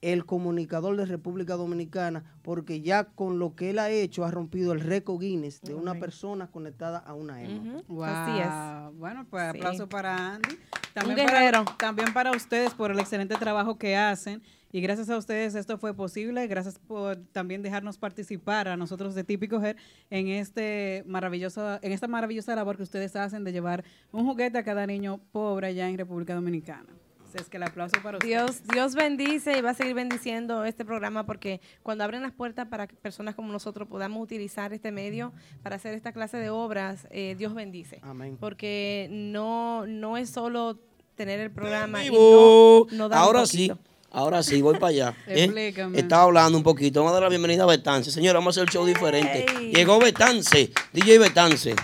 el 0.03 0.25
comunicador 0.25 0.97
de 0.97 1.05
República 1.07 1.57
Dominicana, 1.57 2.25
porque 2.43 2.81
ya 2.81 3.05
con 3.05 3.39
lo 3.39 3.55
que 3.55 3.71
él 3.71 3.79
ha 3.79 3.91
hecho 3.91 4.25
ha 4.25 4.31
rompido 4.31 4.73
el 4.73 4.81
récord 4.81 5.21
Guinness 5.21 5.61
de 5.61 5.75
una 5.75 5.95
persona 5.95 6.51
conectada 6.51 6.99
a 6.99 7.15
una 7.15 7.43
EMA. 7.43 7.83
Así 8.05 8.41
es. 8.41 8.99
Bueno, 8.99 9.27
pues 9.29 9.43
aplauso 9.45 9.89
para 9.89 10.35
Andy. 10.35 10.59
También 10.95 11.27
para, 11.27 11.65
también 11.77 12.13
para 12.13 12.33
ustedes 12.33 12.75
por 12.75 12.91
el 12.91 12.99
excelente 12.99 13.37
trabajo 13.37 13.79
que 13.79 13.97
hacen. 13.97 14.43
Y 14.73 14.81
gracias 14.81 15.11
a 15.11 15.17
ustedes 15.17 15.55
esto 15.55 15.79
fue 15.79 15.95
posible. 15.95 16.47
Gracias 16.47 16.79
por 16.79 17.17
también 17.33 17.63
dejarnos 17.63 17.99
participar 17.99 18.69
a 18.69 18.77
nosotros 18.77 19.15
de 19.15 19.25
Típico 19.25 19.63
Her 19.63 19.77
en 20.11 20.29
este 20.29 21.03
maravilloso, 21.07 21.79
en 21.83 21.93
esta 21.93 22.07
maravillosa 22.07 22.55
labor 22.55 22.77
que 22.77 22.85
ustedes 22.85 23.17
hacen 23.17 23.43
de 23.45 23.53
llevar 23.53 23.85
un 24.13 24.27
juguete 24.27 24.59
a 24.59 24.63
cada 24.63 24.87
niño 24.87 25.21
pobre 25.33 25.69
allá 25.69 25.89
en 25.89 25.99
República 25.99 26.35
Dominicana. 26.35 26.89
Es 27.35 27.49
que 27.49 27.59
el 27.59 27.63
aplauso 27.63 27.97
para 28.03 28.19
Dios, 28.19 28.63
Dios 28.73 28.95
bendice 28.95 29.57
y 29.57 29.61
va 29.61 29.71
a 29.71 29.75
seguir 29.75 29.95
bendiciendo 29.95 30.65
este 30.65 30.85
programa 30.85 31.27
porque 31.27 31.61
cuando 31.83 32.03
abren 32.03 32.23
las 32.23 32.33
puertas 32.33 32.67
para 32.67 32.87
que 32.87 32.97
personas 32.97 33.35
como 33.35 33.53
nosotros 33.53 33.87
podamos 33.87 34.23
utilizar 34.23 34.73
este 34.73 34.91
medio 34.91 35.33
para 35.63 35.77
hacer 35.77 35.95
esta 35.95 36.13
clase 36.13 36.39
de 36.39 36.51
obras, 36.51 37.07
eh, 37.11 37.37
Dios 37.39 37.55
bendice. 37.55 38.01
Amén. 38.03 38.37
Porque 38.41 39.09
no, 39.11 39.87
no 39.87 40.17
es 40.17 40.31
solo 40.31 40.81
tener 41.15 41.39
el 41.41 41.51
programa 41.51 42.05
y 42.05 42.11
no, 42.11 42.87
Ahora 43.13 43.47
sí. 43.47 43.71
Ahora 44.13 44.43
sí, 44.43 44.61
voy 44.61 44.75
para 44.75 44.89
allá. 44.89 45.17
¿eh? 45.29 45.73
Estaba 45.95 46.25
hablando 46.25 46.59
un 46.59 46.65
poquito. 46.65 47.01
Vamos 47.01 47.13
a 47.13 47.15
dar 47.15 47.23
la 47.23 47.29
bienvenida 47.29 47.63
a 47.63 47.67
Betance. 47.67 48.11
Señora, 48.11 48.41
vamos 48.41 48.57
a 48.57 48.63
hacer 48.63 48.69
el 48.69 48.75
show 48.75 48.85
diferente. 48.85 49.47
Llegó 49.73 50.01
Betance, 50.01 50.73
DJ 50.93 51.21
Betance. 51.21 51.77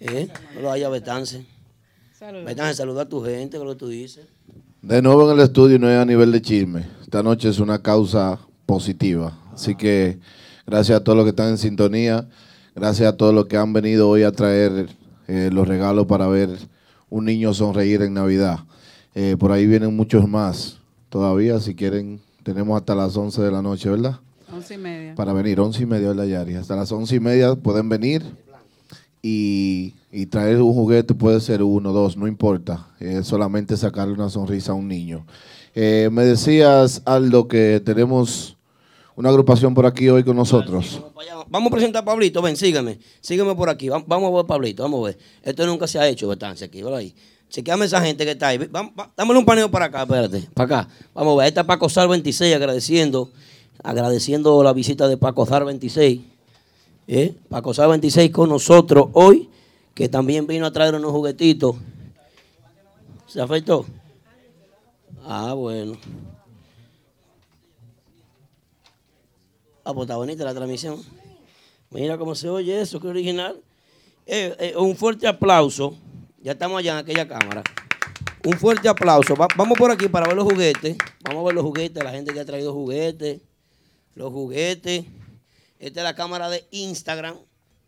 ¿Eh? 0.00 0.28
No 0.54 0.62
lo 0.62 0.72
haya 0.72 0.88
Betance. 0.88 1.46
Betance, 2.44 2.74
saluda 2.74 3.02
a 3.02 3.08
tu 3.08 3.22
gente, 3.24 3.58
que 3.58 3.64
lo 3.64 3.70
que 3.70 3.78
tú 3.78 3.88
dices. 3.88 4.26
De 4.82 5.00
nuevo 5.00 5.30
en 5.30 5.38
el 5.38 5.44
estudio 5.44 5.78
no 5.78 5.88
es 5.88 5.96
a 5.96 6.04
nivel 6.04 6.32
de 6.32 6.42
chisme. 6.42 6.84
Esta 7.02 7.22
noche 7.22 7.48
es 7.48 7.60
una 7.60 7.80
causa 7.80 8.40
positiva. 8.66 9.38
Así 9.54 9.76
que 9.76 10.18
gracias 10.66 10.98
a 10.98 11.04
todos 11.04 11.16
los 11.16 11.24
que 11.24 11.30
están 11.30 11.50
en 11.50 11.58
sintonía. 11.58 12.28
Gracias 12.74 13.08
a 13.08 13.16
todos 13.16 13.32
los 13.32 13.46
que 13.46 13.56
han 13.56 13.72
venido 13.72 14.08
hoy 14.08 14.24
a 14.24 14.32
traer 14.32 14.88
eh, 15.28 15.50
los 15.52 15.68
regalos 15.68 16.06
para 16.06 16.26
ver 16.26 16.50
un 17.10 17.26
niño 17.26 17.54
sonreír 17.54 18.02
en 18.02 18.14
Navidad. 18.14 18.58
Eh, 19.14 19.36
por 19.38 19.52
ahí 19.52 19.68
vienen 19.68 19.94
muchos 19.94 20.28
más 20.28 20.80
todavía. 21.10 21.60
Si 21.60 21.76
quieren, 21.76 22.20
tenemos 22.42 22.76
hasta 22.76 22.96
las 22.96 23.16
11 23.16 23.40
de 23.40 23.52
la 23.52 23.62
noche, 23.62 23.88
¿verdad? 23.88 24.18
Once 24.52 24.74
y 24.74 24.78
media. 24.78 25.14
Para 25.14 25.32
venir, 25.32 25.60
once 25.60 25.80
y 25.80 25.86
media, 25.86 26.12
la 26.12 26.26
Yari? 26.26 26.56
Hasta 26.56 26.74
las 26.74 26.90
once 26.90 27.14
y 27.14 27.20
media 27.20 27.54
pueden 27.54 27.88
venir 27.88 28.24
y, 29.22 29.94
traer 30.26 30.60
un 30.60 30.74
juguete 30.74 31.14
puede 31.14 31.40
ser 31.40 31.62
uno, 31.62 31.92
dos, 31.92 32.16
no 32.16 32.26
importa. 32.26 32.88
Es 32.98 33.26
solamente 33.26 33.76
sacarle 33.76 34.14
una 34.14 34.28
sonrisa 34.28 34.72
a 34.72 34.74
un 34.74 34.88
niño. 34.88 35.24
Eh, 35.74 36.10
me 36.12 36.24
decías, 36.24 37.02
Aldo, 37.04 37.48
que 37.48 37.80
tenemos 37.84 38.56
una 39.14 39.28
agrupación 39.28 39.74
por 39.74 39.86
aquí 39.86 40.08
hoy 40.08 40.24
con 40.24 40.36
nosotros. 40.36 41.00
Vamos 41.48 41.70
a 41.70 41.74
presentar 41.74 42.02
a 42.02 42.04
Pablito, 42.04 42.42
ven, 42.42 42.56
sígueme. 42.56 42.98
Sígueme 43.20 43.54
por 43.54 43.68
aquí. 43.68 43.88
Vamos 43.88 44.32
a 44.32 44.36
ver, 44.36 44.46
Pablito, 44.46 44.82
vamos 44.82 45.00
a 45.00 45.04
ver. 45.06 45.18
Esto 45.42 45.66
nunca 45.66 45.86
se 45.86 45.98
ha 45.98 46.08
hecho, 46.08 46.28
Betancia, 46.28 46.66
aquí, 46.66 46.82
¿verdad? 46.82 46.98
ahí. 46.98 47.14
Chequeame 47.48 47.84
esa 47.84 48.00
gente 48.00 48.24
que 48.24 48.32
está 48.32 48.48
ahí. 48.48 48.58
Vamos, 48.70 48.92
dámosle 49.16 49.38
un 49.38 49.44
paneo 49.44 49.70
para 49.70 49.84
acá, 49.84 50.02
espérate, 50.02 50.48
para 50.54 50.80
acá. 50.80 50.88
Vamos 51.14 51.34
a 51.34 51.38
ver, 51.38 51.48
está 51.48 51.64
Paco 51.64 51.88
Sar 51.90 52.08
26 52.08 52.54
agradeciendo, 52.54 53.30
agradeciendo 53.82 54.62
la 54.62 54.72
visita 54.72 55.06
de 55.06 55.18
Paco 55.18 55.44
Sar 55.44 55.66
26. 55.66 56.31
¿Eh? 57.06 57.34
Paco 57.48 57.74
Sá 57.74 57.86
26 57.86 58.30
con 58.30 58.48
nosotros 58.48 59.08
hoy, 59.12 59.48
que 59.94 60.08
también 60.08 60.46
vino 60.46 60.66
a 60.66 60.72
traer 60.72 60.94
unos 60.94 61.12
juguetitos. 61.12 61.76
¿Se 63.26 63.40
afectó? 63.40 63.86
Ah, 65.24 65.54
bueno. 65.54 65.96
Ah, 69.84 69.92
pues 69.92 70.04
está 70.06 70.16
bonita 70.16 70.44
la 70.44 70.54
transmisión. 70.54 71.02
Mira 71.90 72.16
cómo 72.16 72.34
se 72.34 72.48
oye 72.48 72.80
eso, 72.80 73.00
que 73.00 73.08
original. 73.08 73.60
Eh, 74.26 74.54
eh, 74.58 74.74
un 74.76 74.96
fuerte 74.96 75.26
aplauso. 75.26 75.96
Ya 76.42 76.52
estamos 76.52 76.78
allá 76.78 76.92
en 76.92 76.98
aquella 76.98 77.26
cámara. 77.26 77.62
Un 78.44 78.54
fuerte 78.54 78.88
aplauso. 78.88 79.34
vamos 79.36 79.78
por 79.78 79.90
aquí 79.90 80.08
para 80.08 80.26
ver 80.26 80.36
los 80.36 80.44
juguetes. 80.44 80.96
Vamos 81.22 81.42
a 81.42 81.46
ver 81.46 81.54
los 81.54 81.64
juguetes, 81.64 82.02
la 82.02 82.10
gente 82.10 82.32
que 82.32 82.40
ha 82.40 82.44
traído 82.44 82.72
juguetes. 82.72 83.40
Los 84.14 84.32
juguetes. 84.32 85.04
Esta 85.82 85.98
es 85.98 86.04
la 86.04 86.14
cámara 86.14 86.48
de 86.48 86.64
Instagram. 86.70 87.36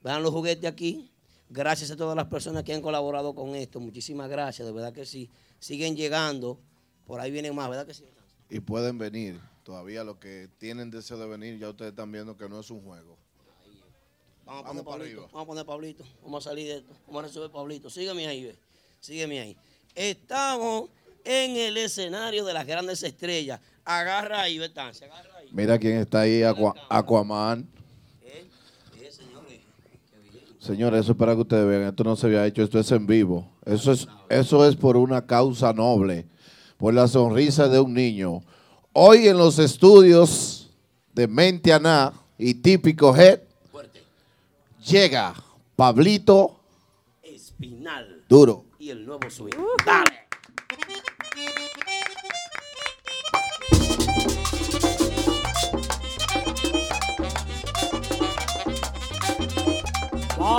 Vean 0.02 0.20
los 0.24 0.32
juguetes 0.32 0.68
aquí. 0.68 1.12
Gracias 1.48 1.92
a 1.92 1.96
todas 1.96 2.16
las 2.16 2.26
personas 2.26 2.64
que 2.64 2.74
han 2.74 2.82
colaborado 2.82 3.36
con 3.36 3.54
esto. 3.54 3.78
Muchísimas 3.78 4.28
gracias, 4.28 4.66
de 4.66 4.74
verdad 4.74 4.92
que 4.92 5.06
sí. 5.06 5.30
Siguen 5.60 5.94
llegando. 5.94 6.58
Por 7.06 7.20
ahí 7.20 7.30
vienen 7.30 7.54
más, 7.54 7.70
¿verdad 7.70 7.86
que 7.86 7.94
sí? 7.94 8.04
Y 8.50 8.58
pueden 8.58 8.98
venir. 8.98 9.40
Todavía 9.62 10.02
los 10.02 10.16
que 10.16 10.48
tienen 10.58 10.90
deseo 10.90 11.18
de 11.18 11.26
venir, 11.28 11.56
ya 11.60 11.70
ustedes 11.70 11.92
están 11.92 12.10
viendo 12.10 12.36
que 12.36 12.48
no 12.48 12.58
es 12.58 12.68
un 12.68 12.82
juego. 12.82 13.16
Vamos 14.44 14.64
a 14.64 14.66
poner 14.66 14.84
Pablito. 14.84 15.28
Vamos 15.28 15.42
a 15.42 15.46
poner 15.46 15.64
Pablito. 15.64 16.04
Vamos 16.24 16.44
a 16.44 16.50
salir 16.50 16.66
de 16.66 16.76
esto. 16.78 16.92
Vamos 17.06 17.22
a 17.22 17.26
resolver 17.28 17.50
Pablito. 17.52 17.90
Sígueme 17.90 18.26
ahí, 18.26 18.42
ve. 18.42 18.58
Sígueme 18.98 19.38
ahí. 19.38 19.56
Estamos 19.94 20.90
en 21.22 21.56
el 21.56 21.76
escenario 21.76 22.44
de 22.44 22.54
las 22.54 22.66
grandes 22.66 23.04
estrellas. 23.04 23.60
Agarra 23.84 24.40
ahí, 24.40 24.58
Betancia. 24.58 25.06
Agarra 25.06 25.36
ahí. 25.38 25.48
Mira 25.52 25.78
quién 25.78 25.98
está 25.98 26.22
ahí, 26.22 26.42
Aquaman. 26.88 27.70
Señores, 30.64 31.00
eso 31.00 31.12
es 31.12 31.18
para 31.18 31.34
que 31.34 31.42
ustedes 31.42 31.66
vean, 31.66 31.82
esto 31.82 32.04
no 32.04 32.16
se 32.16 32.26
había 32.26 32.46
hecho, 32.46 32.62
esto 32.62 32.78
es 32.78 32.90
en 32.90 33.06
vivo. 33.06 33.46
Eso 33.66 33.92
es, 33.92 34.08
eso 34.30 34.66
es 34.66 34.76
por 34.76 34.96
una 34.96 35.26
causa 35.26 35.74
noble, 35.74 36.26
por 36.78 36.94
la 36.94 37.06
sonrisa 37.06 37.68
de 37.68 37.80
un 37.80 37.92
niño. 37.92 38.40
Hoy 38.94 39.28
en 39.28 39.36
los 39.36 39.58
estudios 39.58 40.70
de 41.12 41.28
Mentianá 41.28 42.14
y 42.38 42.54
Típico 42.54 43.14
Head, 43.14 43.40
llega 44.86 45.34
Pablito 45.76 46.58
Espinal. 47.22 48.22
Duro. 48.26 48.64
Y 48.78 48.88
el 48.88 49.04
nuevo 49.04 49.28
swing. 49.28 49.52
Dale. 49.84 50.23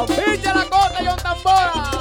¡Pinche 0.04 0.54
la 0.54 0.66
cosa, 0.66 0.96
John 1.06 1.18
Tambora! 1.18 1.95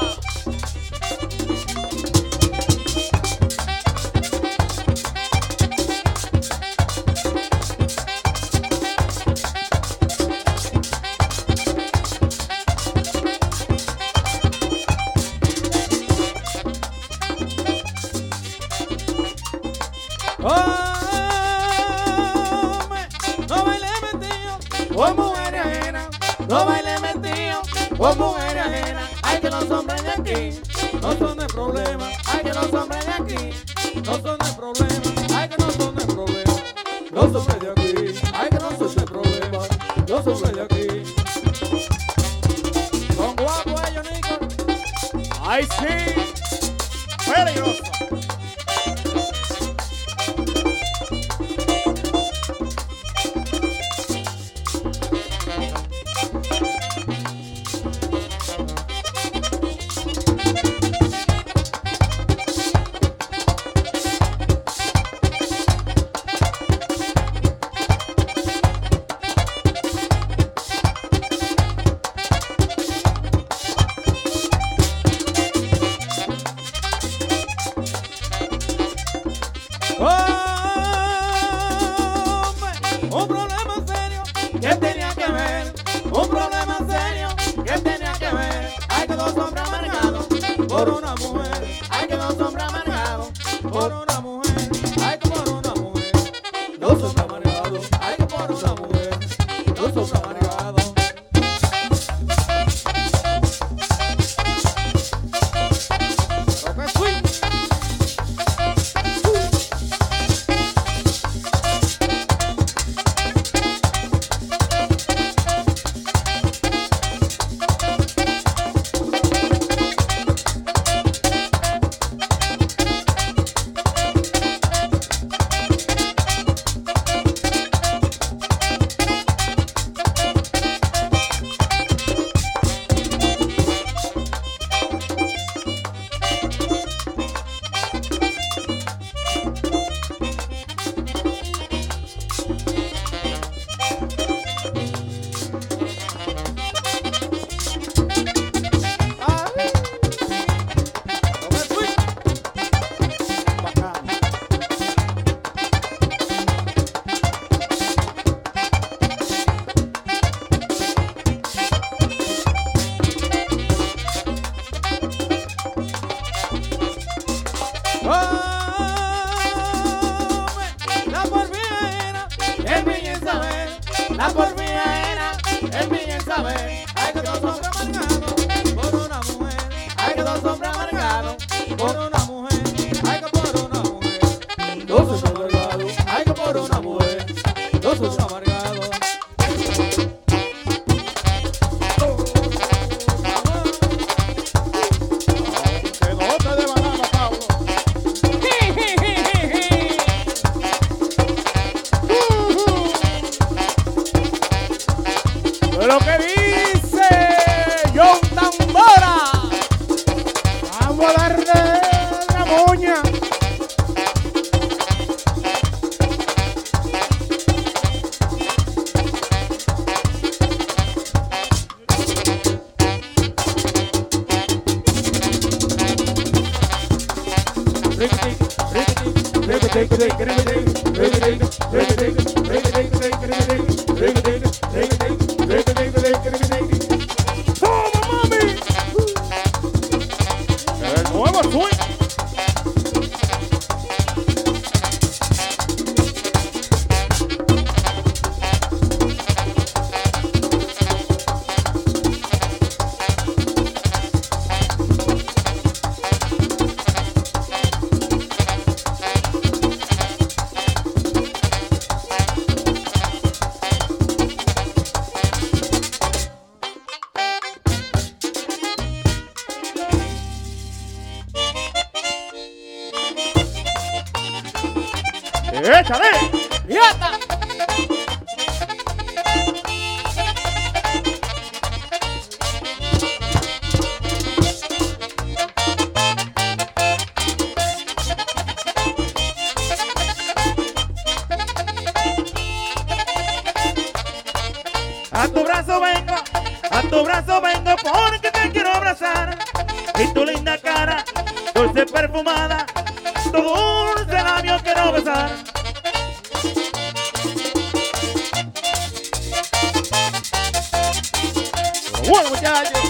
What 312.06 312.30
would 312.30 312.44
I 312.44 312.64
do? 312.64 312.80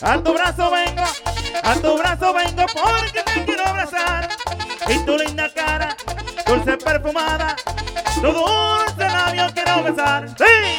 A 0.00 0.18
tu 0.22 0.32
brazo 0.32 0.70
vengo, 0.70 1.02
a 1.62 1.74
tu 1.74 1.96
brazo 1.98 2.32
vengo 2.34 2.66
porque 2.72 3.22
te 3.24 3.44
quiero 3.44 3.66
abrazar. 3.66 4.28
Y 4.88 4.98
tu 5.06 5.16
linda 5.16 5.50
cara, 5.52 5.96
dulce 6.46 6.76
perfumada, 6.76 7.56
tu 8.14 8.32
dulce 8.32 9.08
labio 9.08 9.46
quiero 9.54 9.82
besar. 9.82 10.28
¡Sí! 10.38 10.73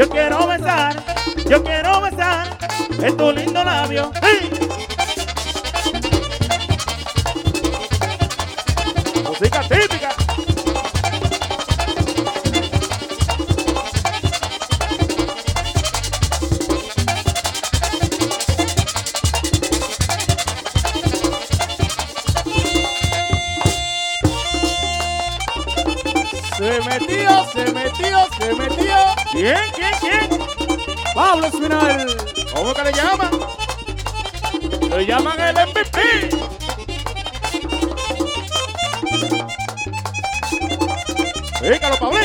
Yo 0.00 0.08
quiero 0.08 0.46
besar, 0.46 0.96
yo 1.46 1.62
quiero 1.62 2.00
besar 2.00 2.56
en 3.02 3.16
tu 3.18 3.32
lindo 3.32 3.62
labio. 3.62 4.10
¡Hey! 4.22 4.39
¿Quién? 29.40 29.56
¿Quién? 29.74 29.90
¿Quién? 30.00 30.28
Pablo 31.14 31.46
Espinal. 31.46 32.14
¿Cómo 32.52 32.74
que 32.74 32.84
le 32.84 32.92
llaman? 32.92 33.30
Le 34.90 35.06
llaman 35.06 35.40
el 35.40 35.54
MVP. 35.66 36.28
Dígalo, 41.62 41.96
Pablo. 41.98 42.19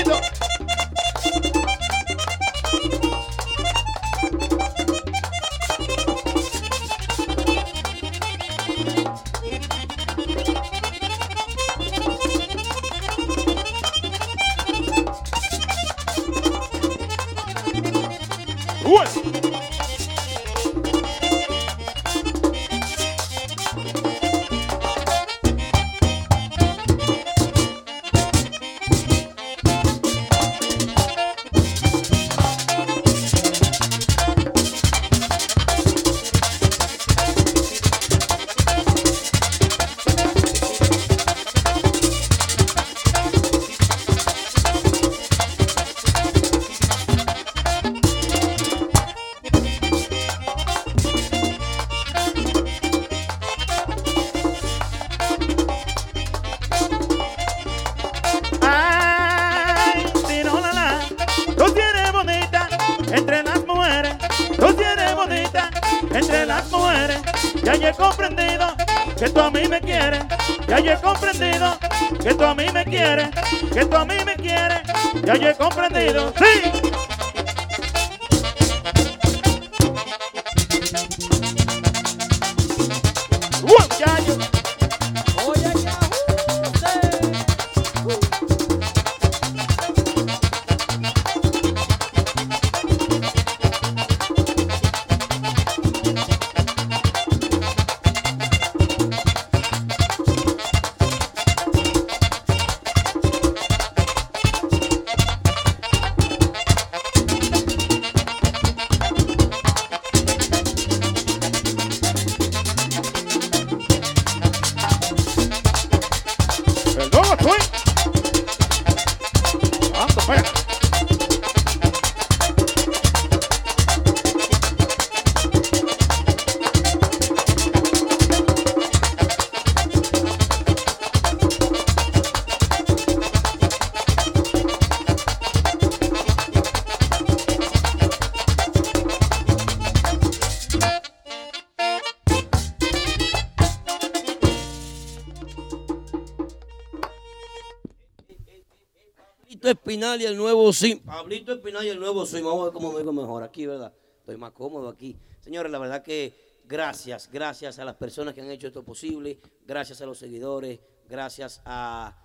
Y 150.06 150.26
el 150.26 150.38
nuevo 150.38 150.72
swing. 150.72 151.00
Pablito 151.00 151.52
Espinal 151.52 151.84
y 151.84 151.89
el 151.89 152.00
nuevo 152.00 152.26
swing. 152.28 152.44
Vamos 152.44 152.62
a 152.62 152.63
ver 152.65 152.74
cómo 152.74 152.91
me 152.91 153.00
digo 153.00 153.12
mejor 153.12 153.41
aquí, 153.41 153.65
¿verdad? 153.65 153.91
Estoy 154.20 154.38
más 154.38 154.52
cómodo 154.52 154.88
aquí. 154.88 155.18
Señores, 155.41 155.72
la 155.72 155.80
verdad 155.80 156.04
que 156.04 156.62
gracias, 156.63 157.28
gracias 157.32 157.80
a 157.80 157.86
las 157.86 157.96
personas 157.96 158.36
que 158.36 158.41
han 158.41 158.52
hecho 158.52 158.68
esto 158.68 158.84
posible, 158.84 159.39
gracias 159.65 160.02
a 160.02 160.06
los 160.06 160.20
seguidores, 160.20 160.80
gracias 161.10 161.60
a 161.65 162.15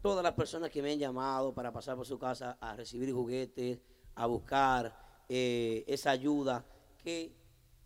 todas 0.00 0.22
las 0.22 0.34
personas 0.34 0.70
que 0.70 0.80
me 0.80 0.92
han 0.92 0.98
llamado 0.98 1.52
para 1.52 1.72
pasar 1.72 1.96
por 1.96 2.06
su 2.06 2.20
casa 2.20 2.56
a 2.60 2.76
recibir 2.76 3.12
juguetes, 3.12 3.80
a 4.14 4.26
buscar 4.26 4.96
eh, 5.28 5.84
esa 5.88 6.12
ayuda 6.12 6.64
que 7.02 7.32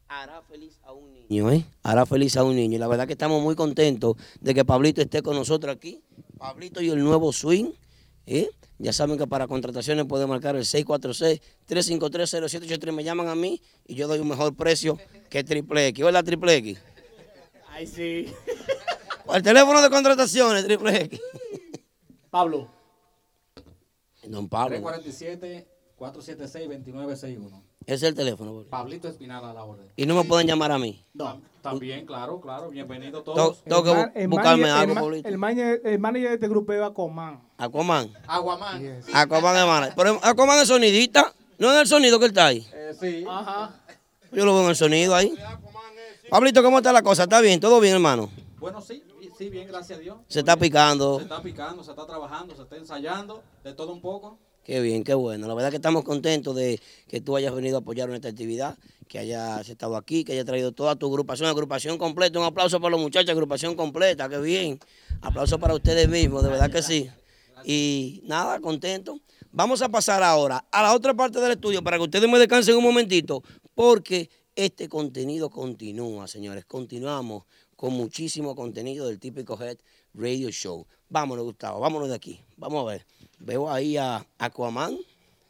hará 0.09 0.43
feliz 0.43 0.79
a 0.85 0.93
un 0.93 1.11
niño, 1.11 1.51
¿eh? 1.51 1.65
Hará 1.83 2.05
feliz 2.05 2.37
a 2.37 2.45
un 2.45 2.55
niño. 2.55 2.77
Y 2.77 2.79
la 2.79 2.87
verdad 2.87 3.07
que 3.07 3.15
estamos 3.15 3.43
muy 3.43 3.55
contentos 3.55 4.17
de 4.41 4.55
que 4.55 4.65
Pablito 4.65 5.01
esté 5.01 5.23
con 5.23 5.37
nosotros 5.37 5.75
aquí. 5.75 6.03
Pablito 6.37 6.83
y 6.83 6.91
el 6.91 7.03
nuevo 7.03 7.33
swing. 7.33 7.73
¿eh? 8.29 8.51
Ya 8.79 8.93
saben 8.93 9.19
que 9.19 9.27
para 9.27 9.49
contrataciones 9.49 10.05
pueden 10.07 10.29
marcar 10.29 10.55
el 10.55 10.62
646-353-0783. 10.64 12.93
Me 12.93 13.03
llaman 13.03 13.27
a 13.29 13.35
mí 13.35 13.61
y 13.87 13.97
yo 13.97 14.07
doy 14.07 14.21
un 14.21 14.29
mejor 14.29 14.55
precio 14.55 14.99
que 15.29 15.43
Triple 15.43 15.88
X. 15.88 16.05
¿Verdad, 16.05 16.25
Triple 16.25 16.55
X? 16.57 16.79
Ay, 17.71 17.87
sí. 17.87 18.33
El 19.35 19.43
teléfono 19.43 19.83
de 19.83 19.91
contrataciones, 19.91 20.64
Triple 20.64 21.03
X. 21.03 21.21
Pablo. 22.31 22.71
Don 24.25 24.49
Pablo. 24.49 24.79
347-476-2961. 25.99 27.62
Ese 27.85 27.95
es 27.95 28.03
el 28.03 28.14
teléfono. 28.14 28.55
bro. 28.55 28.67
Pablito 28.69 29.09
Espinal 29.09 29.45
a 29.45 29.53
la 29.55 29.64
orden. 29.64 29.87
Y 29.97 30.07
no 30.07 30.14
me 30.14 30.25
pueden 30.25 30.47
llamar 30.47 30.73
a 30.73 30.79
mí. 30.79 31.05
No. 31.14 31.41
También, 31.71 32.07
claro, 32.07 32.41
claro. 32.41 32.71
Bienvenidos 32.71 33.25
To- 33.25 33.33
todos. 33.35 33.63
Tengo 33.65 33.83
que 33.85 33.91
bu- 33.91 34.13
El 34.15 34.29
buscarme 34.29 34.63
manager- 34.65 34.99
algo, 34.99 35.13
el 35.13 35.39
manager, 35.39 35.81
el 35.85 35.99
manager 35.99 36.29
de 36.29 36.35
este 36.35 36.49
grupo 36.49 36.73
es 36.73 36.83
Aquaman. 36.83 37.41
Aquaman. 37.59 38.13
Aguamán. 38.27 39.01
Aquaman 39.13 39.57
es 39.57 39.67
mala. 39.67 39.93
Pero 39.97 40.19
Aquaman 40.23 40.59
es 40.61 40.69
sonidista. 40.69 41.33
No 41.59 41.73
es 41.73 41.81
el 41.81 41.87
sonido 41.87 42.19
que 42.19 42.27
él 42.27 42.31
está 42.31 42.47
ahí. 42.47 42.67
Eh, 42.73 42.93
sí. 42.99 43.25
Ajá. 43.29 43.75
Yo 44.33 44.45
lo 44.45 44.55
veo 44.55 44.65
en 44.65 44.71
el 44.71 44.77
sonido 44.77 45.15
ahí. 45.15 45.35
Pablito, 46.31 46.63
¿cómo 46.63 46.79
está 46.79 46.93
la 46.93 47.03
cosa? 47.03 47.25
¿Está 47.25 47.41
bien? 47.41 47.59
¿Todo 47.61 47.81
bien, 47.81 47.95
hermano? 47.95 48.31
Bueno, 48.59 48.81
sí, 48.81 49.03
sí, 49.37 49.49
bien, 49.49 49.67
gracias 49.69 49.99
a 49.99 50.03
Dios. 50.03 50.19
Se 50.29 50.41
está 50.41 50.57
picando. 50.57 51.17
Se 51.19 51.23
está 51.25 51.43
picando, 51.43 51.83
se 51.83 51.91
está 51.91 52.07
trabajando, 52.07 52.55
se 52.55 52.63
está 52.63 52.77
ensayando, 52.77 53.43
de 53.65 53.73
todo 53.73 53.93
un 53.93 54.01
poco. 54.01 54.39
Qué 54.69 54.83
bien, 54.83 55.03
qué 55.03 55.15
bueno. 55.15 55.49
La 55.49 55.55
verdad 55.55 55.71
que 55.71 55.77
estamos 55.77 56.05
contentos 56.05 56.55
de 56.55 56.79
que 57.07 57.23
tú 57.23 57.35
hayas 57.35 57.55
venido 57.55 57.79
a 57.79 57.81
apoyar 57.81 58.11
en 58.11 58.17
esta 58.17 58.29
actividad, 58.29 58.77
que 59.09 59.19
hayas 59.19 59.67
estado 59.67 59.97
aquí, 59.97 60.25
que 60.25 60.33
hayas 60.33 60.45
traído 60.45 60.73
toda 60.73 60.95
tu 60.95 61.07
agrupación, 61.07 61.49
agrupación 61.49 61.97
completa. 61.97 62.39
Un 62.39 62.45
aplauso 62.45 62.79
para 62.79 62.91
los 62.91 63.01
muchachos, 63.01 63.31
agrupación 63.31 63.77
completa, 63.77 64.29
qué 64.29 64.37
bien. 64.37 64.79
Aplauso 65.23 65.59
para 65.59 65.75
ustedes 65.75 66.07
mismos, 66.11 66.43
de 66.43 66.51
verdad 66.51 66.71
que 66.71 66.83
sí. 66.83 67.09
Y 67.64 68.21
nada, 68.27 68.61
contento. 68.61 69.19
Vamos 69.53 69.81
a 69.81 69.89
pasar 69.89 70.23
ahora 70.23 70.62
a 70.71 70.83
la 70.83 70.95
otra 70.95 71.14
parte 71.14 71.41
del 71.41 71.53
estudio 71.53 71.83
para 71.83 71.97
que 71.97 72.03
ustedes 72.03 72.29
me 72.29 72.39
descansen 72.39 72.77
un 72.77 72.85
momentito, 72.85 73.43
porque 73.75 74.29
este 74.55 74.87
contenido 74.87 75.49
continúa, 75.49 76.29
señores. 76.29 76.66
Continuamos 76.66 77.45
con 77.75 77.95
muchísimo 77.95 78.55
contenido 78.55 79.07
del 79.07 79.19
típico 79.19 79.59
Head 79.59 79.79
Radio 80.12 80.51
Show. 80.51 80.87
Vámonos, 81.09 81.47
Gustavo, 81.47 81.81
vámonos 81.81 82.11
de 82.11 82.16
aquí. 82.16 82.43
Vamos 82.59 82.83
a 82.83 82.93
ver. 82.93 83.07
Veo 83.41 83.70
ahí 83.70 83.97
a 83.97 84.26
Aquaman, 84.39 84.99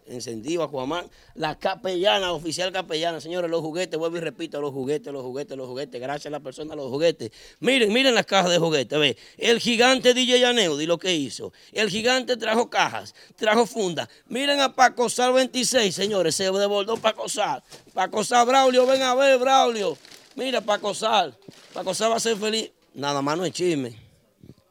encendido 0.06 0.62
Aquaman, 0.62 1.08
la 1.34 1.58
capellana, 1.58 2.32
oficial 2.32 2.72
capellana. 2.72 3.20
Señores, 3.20 3.50
los 3.50 3.60
juguetes, 3.60 3.98
vuelvo 3.98 4.16
y 4.16 4.20
repito, 4.20 4.60
los 4.60 4.72
juguetes, 4.72 5.12
los 5.12 5.22
juguetes, 5.22 5.56
los 5.56 5.66
juguetes. 5.66 6.00
Gracias 6.00 6.26
a 6.26 6.30
la 6.30 6.40
persona, 6.40 6.74
los 6.74 6.90
juguetes. 6.90 7.30
Miren, 7.60 7.92
miren 7.92 8.14
las 8.14 8.26
cajas 8.26 8.50
de 8.50 8.58
juguetes. 8.58 8.98
Ve, 8.98 9.16
el 9.36 9.58
gigante 9.58 10.14
DJ 10.14 10.44
Aneudi 10.44 10.86
lo 10.86 10.98
que 10.98 11.14
hizo. 11.14 11.52
El 11.72 11.90
gigante 11.90 12.36
trajo 12.36 12.68
cajas, 12.68 13.14
trajo 13.36 13.66
fundas. 13.66 14.08
Miren 14.28 14.60
a 14.60 14.74
Paco 14.74 15.08
Sal 15.08 15.32
26, 15.32 15.94
señores, 15.94 16.34
se 16.34 16.44
desbordó 16.44 16.96
Paco 16.96 17.28
Sal. 17.28 17.62
Paco 17.94 18.24
Sal, 18.24 18.46
Braulio, 18.46 18.86
ven 18.86 19.02
a 19.02 19.14
ver, 19.14 19.38
Braulio. 19.38 19.96
Mira, 20.36 20.60
Paco 20.60 20.94
Sal. 20.94 21.36
Paco 21.72 21.94
Sal 21.94 22.12
va 22.12 22.16
a 22.16 22.20
ser 22.20 22.36
feliz. 22.36 22.70
Nada 22.94 23.22
más 23.22 23.36
no 23.36 23.44
es 23.44 23.52
chisme. 23.52 23.94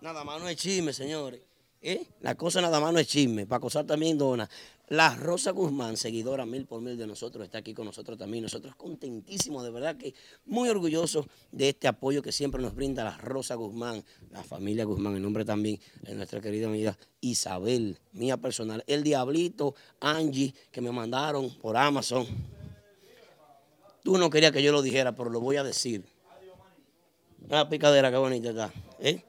Nada 0.01 0.24
más 0.24 0.39
no 0.39 0.47
es 0.47 0.57
chisme, 0.57 0.93
señores. 0.93 1.47
¿Eh? 1.82 2.07
La 2.21 2.36
cosa 2.36 2.59
nada 2.59 2.80
más 2.80 2.91
no 2.91 2.99
es 2.99 3.07
chisme. 3.07 3.45
Paco 3.45 3.69
Sal 3.69 3.86
también 3.86 4.17
dona. 4.17 4.49
La 4.89 5.13
Rosa 5.15 5.51
Guzmán, 5.51 5.97
seguidora 5.97 6.45
mil 6.45 6.65
por 6.65 6.82
mil 6.82 6.97
de 6.97 7.05
nosotros, 7.05 7.43
está 7.43 7.57
aquí 7.57 7.73
con 7.73 7.86
nosotros 7.86 8.17
también. 8.17 8.43
Nosotros 8.43 8.73
contentísimos, 8.75 9.63
de 9.63 9.69
verdad 9.69 9.97
que 9.97 10.13
muy 10.45 10.69
orgullosos 10.69 11.25
de 11.51 11.69
este 11.69 11.89
apoyo 11.89 12.21
que 12.21 12.32
siempre 12.32 12.61
nos 12.61 12.73
brinda 12.73 13.03
la 13.03 13.17
Rosa 13.17 13.55
Guzmán, 13.55 14.03
la 14.32 14.43
familia 14.43 14.86
Guzmán, 14.86 15.17
en 15.17 15.23
nombre 15.23 15.43
también 15.43 15.80
de 16.01 16.15
nuestra 16.15 16.39
querida 16.39 16.67
amiga 16.67 16.97
Isabel, 17.19 17.99
mía 18.13 18.38
personal, 18.38 18.84
el 18.88 19.03
Diablito, 19.03 19.75
Angie, 19.99 20.53
que 20.71 20.80
me 20.80 20.91
mandaron 20.91 21.53
por 21.55 21.75
Amazon. 21.75 22.25
Tú 24.03 24.17
no 24.17 24.30
querías 24.30 24.53
que 24.53 24.63
yo 24.63 24.71
lo 24.71 24.82
dijera, 24.82 25.13
pero 25.13 25.30
lo 25.30 25.41
voy 25.41 25.57
a 25.57 25.65
decir. 25.65 26.05
La 27.49 27.67
picadera, 27.67 28.09
qué 28.09 28.17
bonita 28.17 28.49
está. 28.49 28.73
¿eh? 28.99 29.21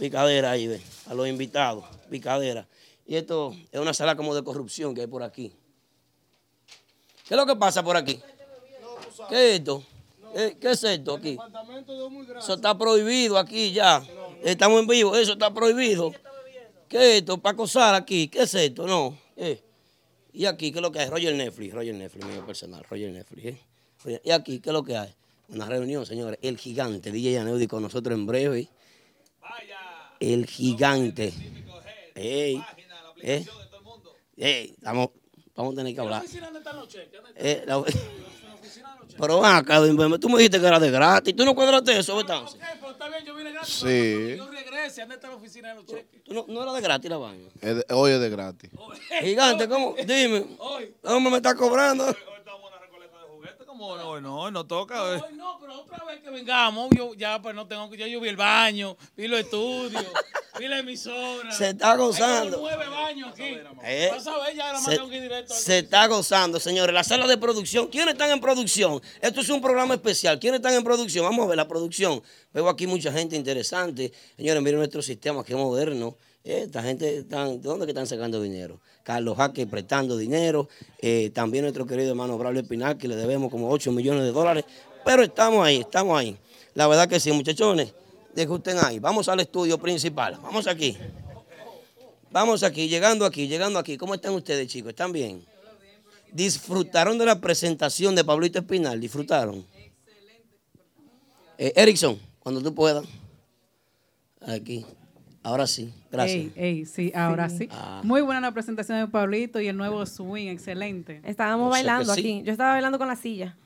Picadera 0.00 0.52
ahí, 0.52 0.66
ve, 0.66 0.80
a 1.06 1.14
los 1.14 1.28
invitados, 1.28 1.84
picadera. 2.08 2.66
Y 3.06 3.16
esto 3.16 3.54
es 3.70 3.78
una 3.78 3.92
sala 3.92 4.16
como 4.16 4.34
de 4.34 4.42
corrupción 4.42 4.94
que 4.94 5.02
hay 5.02 5.06
por 5.06 5.22
aquí. 5.22 5.52
¿Qué 7.28 7.34
es 7.34 7.36
lo 7.36 7.44
que 7.44 7.54
pasa 7.54 7.82
por 7.82 7.98
aquí? 7.98 8.18
¿Qué 9.28 9.54
es 9.54 9.58
esto? 9.58 9.84
¿Qué, 10.32 10.70
es 10.70 10.84
esto 10.84 11.14
aquí? 11.16 11.36
Eso 12.38 12.54
está 12.54 12.78
prohibido 12.78 13.36
aquí 13.36 13.72
ya. 13.72 14.02
Estamos 14.42 14.80
en 14.80 14.86
vivo, 14.86 15.14
eso 15.14 15.32
está 15.32 15.52
prohibido. 15.52 16.12
¿Qué 16.88 16.96
es 16.96 17.18
esto? 17.18 17.36
Para 17.36 17.52
acosar 17.52 17.94
aquí. 17.94 18.28
¿Qué 18.28 18.42
es 18.42 18.54
esto? 18.54 18.86
No. 18.86 19.16
Eh. 19.36 19.62
Y 20.32 20.46
aquí, 20.46 20.72
¿qué 20.72 20.78
es 20.78 20.82
lo 20.82 20.90
que 20.90 21.00
hay? 21.00 21.10
Roger 21.10 21.34
Netflix, 21.34 21.74
Roger 21.74 21.94
Netflix, 21.94 22.24
mío 22.24 22.46
personal, 22.46 22.84
Roger 22.88 23.10
Netflix. 23.10 23.58
¿eh? 24.06 24.20
Y 24.24 24.30
aquí, 24.30 24.60
¿qué 24.60 24.70
es 24.70 24.72
lo 24.72 24.82
que 24.82 24.96
hay? 24.96 25.12
Una 25.48 25.66
reunión, 25.66 26.06
señores. 26.06 26.38
El 26.42 26.56
gigante, 26.56 27.12
DJ 27.12 27.38
Aneudi 27.38 27.66
con 27.66 27.82
nosotros 27.82 28.16
en 28.16 28.24
breve. 28.24 28.68
El 30.20 30.46
gigante. 30.46 31.32
Ey, 32.14 32.62
eh, 33.22 33.44
ey, 34.36 34.74
estamos, 34.76 35.08
vamos 35.56 35.72
a 35.72 35.76
tener 35.76 35.94
que 35.94 36.00
hablar. 36.00 36.22
Eh, 37.36 37.64
la- 37.66 37.82
pero 39.18 39.40
ven 39.40 39.50
acá, 39.52 39.80
tú 40.18 40.28
me 40.30 40.38
dijiste 40.38 40.60
que 40.60 40.66
era 40.66 40.78
de 40.78 40.90
gratis. 40.90 41.34
¿Tú 41.36 41.44
no 41.44 41.54
cuadraste 41.54 41.98
eso, 41.98 42.16
¿verdad? 42.16 42.42
Sí. 43.64 44.36
¿Tú 46.24 46.34
no, 46.34 46.44
no 46.48 46.62
era 46.62 46.72
de 46.72 46.80
gratis 46.80 47.10
la 47.10 47.16
vaina? 47.18 47.48
De- 47.60 47.84
hoy 47.94 48.12
es 48.12 48.20
de 48.20 48.30
gratis. 48.30 48.70
Gigante, 49.20 49.68
¿cómo? 49.68 49.94
Dime. 50.06 50.46
¿Cómo 51.02 51.30
me 51.30 51.36
está 51.38 51.54
cobrando? 51.54 52.14
¿Cómo 53.80 53.96
no? 53.96 54.08
hoy 54.10 54.20
no, 54.20 54.38
hoy 54.42 54.52
no 54.52 54.66
toca. 54.66 55.02
hoy. 55.02 55.18
Hoy 55.26 55.34
no, 55.36 55.56
pero 55.58 55.80
otra 55.80 56.04
vez 56.04 56.20
que 56.20 56.28
vengamos, 56.28 56.90
yo 56.94 57.14
ya 57.14 57.40
pues 57.40 57.54
no 57.54 57.66
tengo 57.66 57.88
que, 57.88 57.96
ya 57.96 58.06
yo 58.06 58.20
vi 58.20 58.28
el 58.28 58.36
baño, 58.36 58.94
vi 59.16 59.26
los 59.26 59.40
estudios, 59.40 60.04
vi 60.58 60.68
la 60.68 60.80
emisora. 60.80 61.50
Se 61.50 61.70
está 61.70 61.96
gozando. 61.96 62.58
Hay 62.58 62.62
nueve 62.62 62.86
baños 62.88 63.30
aquí. 63.32 63.56
Eh, 63.82 64.10
Vas 64.12 64.26
a 64.26 64.38
ver, 64.38 64.54
ya 64.54 64.64
nada 64.64 64.72
más 64.74 64.84
se, 64.84 64.96
tengo 64.96 65.08
que 65.08 65.16
ir 65.16 65.22
directo. 65.22 65.54
al- 65.54 65.60
se 65.60 65.78
está 65.78 66.06
gozando, 66.08 66.60
señores. 66.60 66.92
La 66.94 67.04
sala 67.04 67.26
de 67.26 67.38
producción. 67.38 67.86
¿Quiénes 67.88 68.12
están 68.12 68.30
en 68.30 68.40
producción? 68.40 69.00
Esto 69.22 69.40
es 69.40 69.48
un 69.48 69.62
programa 69.62 69.94
especial. 69.94 70.38
¿Quiénes 70.38 70.58
están 70.58 70.74
en 70.74 70.84
producción? 70.84 71.24
Vamos 71.24 71.46
a 71.46 71.48
ver 71.48 71.56
la 71.56 71.66
producción. 71.66 72.22
Veo 72.52 72.68
aquí 72.68 72.86
mucha 72.86 73.10
gente 73.10 73.34
interesante. 73.34 74.12
Señores, 74.36 74.62
miren 74.62 74.78
nuestro 74.78 75.00
sistema, 75.00 75.42
qué 75.42 75.54
moderno. 75.56 76.16
Eh, 76.44 76.62
Esta 76.64 76.82
gente, 76.82 77.18
están, 77.18 77.60
¿de 77.60 77.68
dónde 77.68 77.86
que 77.86 77.92
están 77.92 78.06
sacando 78.06 78.40
dinero? 78.40 78.80
Carlos 79.02 79.36
Jaque 79.36 79.66
prestando 79.66 80.16
dinero. 80.16 80.68
Eh, 81.00 81.30
también 81.34 81.62
nuestro 81.62 81.86
querido 81.86 82.10
hermano 82.10 82.38
Braulio 82.38 82.62
Espinal, 82.62 82.96
que 82.96 83.08
le 83.08 83.16
debemos 83.16 83.50
como 83.50 83.68
8 83.70 83.92
millones 83.92 84.22
de 84.22 84.32
dólares. 84.32 84.64
Pero 85.04 85.22
estamos 85.22 85.64
ahí, 85.64 85.80
estamos 85.80 86.18
ahí. 86.18 86.36
La 86.74 86.86
verdad 86.86 87.08
que 87.08 87.20
sí, 87.20 87.32
muchachones. 87.32 87.92
Discusten 88.34 88.78
ahí. 88.78 88.98
Vamos 88.98 89.28
al 89.28 89.40
estudio 89.40 89.78
principal. 89.78 90.38
Vamos 90.42 90.66
aquí. 90.66 90.96
Vamos 92.30 92.62
aquí, 92.62 92.88
llegando 92.88 93.26
aquí, 93.26 93.48
llegando 93.48 93.78
aquí. 93.78 93.96
¿Cómo 93.96 94.14
están 94.14 94.34
ustedes, 94.34 94.68
chicos? 94.68 94.90
¿Están 94.90 95.12
bien? 95.12 95.44
¿Disfrutaron 96.32 97.18
de 97.18 97.26
la 97.26 97.40
presentación 97.40 98.14
de 98.14 98.24
Pablito 98.24 98.60
Espinal? 98.60 99.00
¿Disfrutaron? 99.00 99.66
Eh, 101.58 101.72
Erickson, 101.74 102.20
cuando 102.38 102.62
tú 102.62 102.72
puedas. 102.72 103.04
Aquí. 104.42 104.86
Ahora 105.42 105.66
sí. 105.66 105.92
Gracias. 106.12 106.36
Ey, 106.36 106.52
ey, 106.56 106.84
sí, 106.86 107.12
ahora 107.14 107.48
sí. 107.48 107.68
Ah. 107.70 108.02
Muy 108.04 108.20
buena 108.20 108.40
la 108.40 108.52
presentación 108.52 108.98
de 108.98 109.08
Pablito 109.08 109.60
y 109.60 109.68
el 109.68 109.76
nuevo 109.76 110.04
swing, 110.04 110.48
excelente. 110.48 111.22
Estábamos 111.24 111.70
bailando 111.70 112.12
sí. 112.14 112.20
aquí. 112.20 112.42
Yo 112.44 112.52
estaba 112.52 112.72
bailando 112.72 112.98
con 112.98 113.08
la 113.08 113.16
silla. 113.16 113.56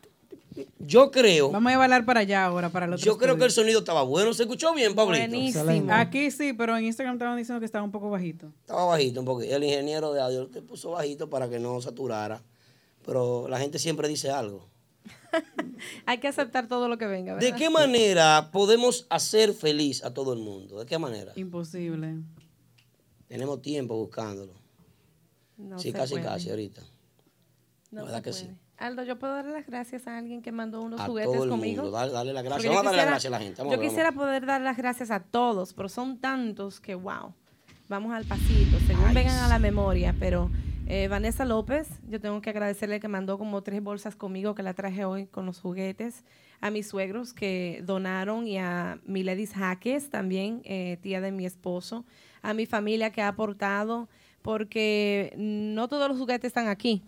Yo 0.79 1.11
creo, 1.11 1.51
Vamos 1.51 1.73
a 1.73 1.79
bailar 1.79 2.05
para 2.05 2.21
allá 2.21 2.45
ahora, 2.45 2.69
para 2.69 2.87
el 2.87 2.93
otro 2.93 3.05
yo 3.05 3.19
creo 3.19 3.37
que 3.37 3.45
el 3.45 3.51
sonido 3.51 3.81
estaba 3.81 4.03
bueno. 4.03 4.33
¿Se 4.35 4.45
escuchó 4.45 4.73
bien, 4.73 4.95
Pablito? 4.95 5.29
Buenísimo. 5.29 5.93
Aquí 5.93 6.31
sí, 6.31 6.53
pero 6.53 6.77
en 6.77 6.85
Instagram 6.85 7.15
estaban 7.17 7.37
diciendo 7.37 7.59
que 7.59 7.67
estaba 7.67 7.85
un 7.85 7.91
poco 7.91 8.09
bajito. 8.09 8.53
Estaba 8.61 8.85
bajito 8.85 9.19
un 9.19 9.27
poquito. 9.27 9.57
El 9.57 9.65
ingeniero 9.65 10.13
de 10.13 10.21
audio 10.21 10.47
te 10.47 10.63
puso 10.63 10.93
bajito 10.93 11.29
para 11.29 11.49
que 11.51 11.59
no 11.59 11.81
saturara. 11.81 12.41
Pero 13.05 13.49
la 13.49 13.59
gente 13.59 13.79
siempre 13.79 14.07
dice 14.07 14.31
algo. 14.31 14.69
Hay 16.07 16.19
que 16.19 16.29
aceptar 16.29 16.69
todo 16.69 16.89
lo 16.89 16.99
que 16.99 17.07
venga, 17.07 17.35
¿verdad? 17.35 17.49
¿De 17.51 17.57
qué 17.57 17.71
manera 17.71 18.51
podemos 18.53 19.07
hacer 19.11 19.53
feliz 19.53 20.05
a 20.05 20.13
todo 20.15 20.33
el 20.33 20.41
mundo? 20.41 20.79
¿De 20.81 20.87
qué 20.87 20.99
manera? 20.99 21.33
Imposible. 21.37 22.17
Tenemos 23.29 23.63
tiempo 23.63 23.97
buscándolo. 23.97 24.53
No 25.57 25.79
sí, 25.79 25.93
casi, 25.93 26.15
puede. 26.15 26.25
casi 26.25 26.51
ahorita. 26.51 26.83
No 27.91 28.01
La 28.01 28.05
verdad 28.05 28.19
se 28.19 28.23
que 28.25 28.31
puede. 28.31 28.45
sí. 28.45 28.51
Aldo, 28.77 29.05
¿yo 29.05 29.19
puedo 29.21 29.33
darle 29.35 29.53
las 29.53 29.67
gracias 29.67 30.07
a 30.09 30.19
alguien 30.19 30.43
que 30.43 30.51
mandó 30.51 30.83
unos 30.83 31.01
A 31.01 31.07
juguetes 31.07 31.33
todo 31.33 31.45
el 31.45 31.51
conmigo? 31.51 31.83
mundo. 31.85 31.97
Dale, 31.97 32.13
dale 32.13 32.33
las 32.33 32.43
gracias. 32.43 32.65
yo 32.65 32.71
Vamos 32.77 32.93
a 32.93 32.97
darle 32.97 32.97
las 32.97 33.05
quisiera- 33.05 33.11
gracias 33.13 33.33
a 33.33 33.39
la 33.39 33.45
gente. 33.45 33.59
Vamos 33.63 33.71
yo 33.73 33.77
a 33.77 33.81
ver, 33.81 33.89
quisiera 33.89 34.11
vamos. 34.11 34.25
poder 34.25 34.47
dar 34.47 34.61
las 34.63 34.77
gracias 34.77 35.11
a 35.13 35.21
todos, 35.21 35.75
pero 35.75 35.89
son 35.89 36.19
tantos 36.19 36.81
que, 36.81 36.95
wow. 36.97 37.33
Vamos 37.89 38.13
al 38.13 38.25
pasito, 38.25 38.79
según 38.87 39.13
vengan 39.15 39.39
a 39.45 39.49
la 39.49 39.59
memoria. 39.61 40.15
Pero 40.19 40.51
eh, 40.87 41.09
Vanessa 41.09 41.45
López, 41.45 41.89
yo 42.09 42.21
tengo 42.21 42.41
que 42.41 42.51
agradecerle 42.51 43.01
que 43.01 43.09
mandó 43.09 43.39
como 43.39 43.63
tres 43.63 43.83
bolsas 43.83 44.17
conmigo, 44.17 44.55
que 44.55 44.63
la 44.63 44.75
traje 44.75 45.05
hoy 45.05 45.27
con 45.27 45.47
los 45.47 45.61
juguetes. 45.61 46.25
A 46.61 46.71
mis 46.71 46.87
suegros 46.89 47.33
que 47.35 47.83
donaron 47.85 48.47
y 48.47 48.59
a 48.59 48.99
Miledis 49.05 49.53
Jaques, 49.55 50.11
también 50.11 50.63
eh, 50.65 50.99
tía 51.03 51.21
de 51.21 51.31
mi 51.33 51.47
esposo. 51.47 52.05
A 52.43 52.55
mi 52.55 52.67
familia 52.67 53.11
que 53.11 53.23
ha 53.23 53.29
aportado, 53.29 54.09
porque 54.43 55.33
no 55.37 55.89
todos 55.89 56.09
los 56.09 56.19
juguetes 56.19 56.49
están 56.49 56.69
aquí. 56.69 57.03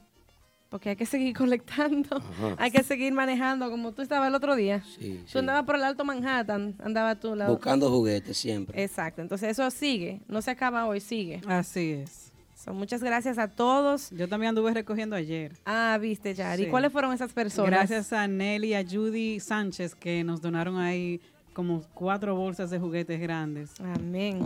Porque 0.69 0.91
hay 0.91 0.97
que 0.97 1.07
seguir 1.07 1.37
colectando, 1.37 2.17
Ajá. 2.17 2.57
hay 2.59 2.71
que 2.71 2.83
seguir 2.83 3.13
manejando, 3.13 3.71
como 3.71 3.93
tú 3.93 4.03
estabas 4.03 4.29
el 4.29 4.35
otro 4.35 4.57
día. 4.57 4.83
Sí, 4.99 5.23
Tú 5.31 5.39
andabas 5.39 5.65
por 5.65 5.77
el 5.77 5.85
Alto 5.85 6.05
Manhattan, 6.05 6.75
andaba 6.83 7.15
tú. 7.15 7.35
La 7.35 7.49
Buscando 7.49 7.91
juguetes 7.91 8.37
siempre. 8.37 8.83
Exacto, 8.83 9.23
entonces 9.23 9.51
eso 9.51 9.71
sigue, 9.71 10.23
no 10.29 10.43
se 10.43 10.51
acaba 10.51 10.87
hoy, 10.87 11.01
sigue. 11.01 11.41
Así 11.47 11.93
es. 11.93 12.26
So, 12.67 12.75
muchas 12.75 13.01
gracias 13.01 13.39
a 13.39 13.47
todos. 13.47 14.11
Yo 14.11 14.29
también 14.29 14.49
anduve 14.51 14.75
recogiendo 14.75 15.15
ayer. 15.15 15.53
Ah, 15.65 15.97
viste, 16.01 16.35
Yari. 16.35 16.65
Sí. 16.65 16.69
¿Cuáles 16.71 16.91
fueron 16.91 17.13
esas 17.13 17.33
personas? 17.33 17.71
Gracias 17.71 18.13
a 18.13 18.27
Nelly 18.27 18.71
y 18.71 18.75
a 18.75 18.85
Judy 18.85 19.39
Sánchez 19.39 19.95
que 19.95 20.25
nos 20.25 20.43
donaron 20.43 20.77
ahí 20.79 21.21
como 21.53 21.83
cuatro 21.95 22.35
bolsas 22.35 22.71
de 22.71 22.81
juguetes 22.81 23.21
grandes. 23.21 23.71
Amén. 23.81 24.41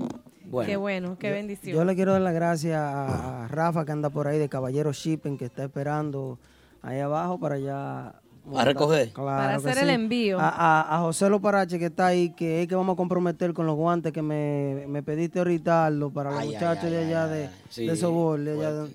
Bueno. 0.45 0.69
Qué 0.69 0.77
bueno, 0.77 1.17
qué 1.19 1.29
Yo- 1.29 1.35
bendición. 1.35 1.75
Yo 1.77 1.85
le 1.87 1.95
quiero 1.95 2.13
dar 2.13 2.21
las 2.21 2.35
gracias 2.35 2.77
a, 2.77 3.45
a 3.45 3.49
Rafa 3.49 3.87
que 3.87 3.93
anda 3.93 4.11
por 4.11 4.29
ahí 4.29 4.39
de 4.39 4.51
Caballero 4.51 4.93
Shipping 4.93 5.39
que 5.39 5.47
está 5.47 5.65
esperando 5.65 6.39
ahí 6.83 7.01
abajo 7.01 7.41
para 7.41 7.55
allá. 7.55 8.15
¿A 8.57 8.65
recoger? 8.65 9.13
Claro 9.13 9.27
Para 9.27 9.57
hacer 9.57 9.79
el 9.85 9.91
envío. 9.91 10.39
A, 10.41 10.49
a- 10.49 10.97
a 10.97 11.01
José 11.01 11.29
Loparache 11.29 11.79
que 11.79 11.87
está 11.87 12.07
ahí, 12.09 12.31
que 12.31 12.63
es 12.63 12.69
que 12.69 12.75
vamos 12.75 12.95
a 12.95 12.97
comprometer 12.97 13.53
con 13.55 13.67
los 13.67 13.77
guantes 13.77 14.13
que 14.13 14.23
me, 14.23 14.85
me 14.89 15.03
pediste 15.03 15.39
ahorita, 15.39 15.87
Aldo, 15.87 16.11
para 16.11 16.31
los 16.31 16.41
Ay, 16.41 16.49
muchachos 16.49 16.85
ay, 16.85 16.91
de 16.91 16.99
allá 17.07 17.25
ay, 17.25 17.31
de. 17.31 17.51
Sí, 17.69 17.87
de 17.87 17.97
Sobol. 17.97 18.45
de 18.45 18.53
allá 18.53 18.73
de-. 18.73 18.91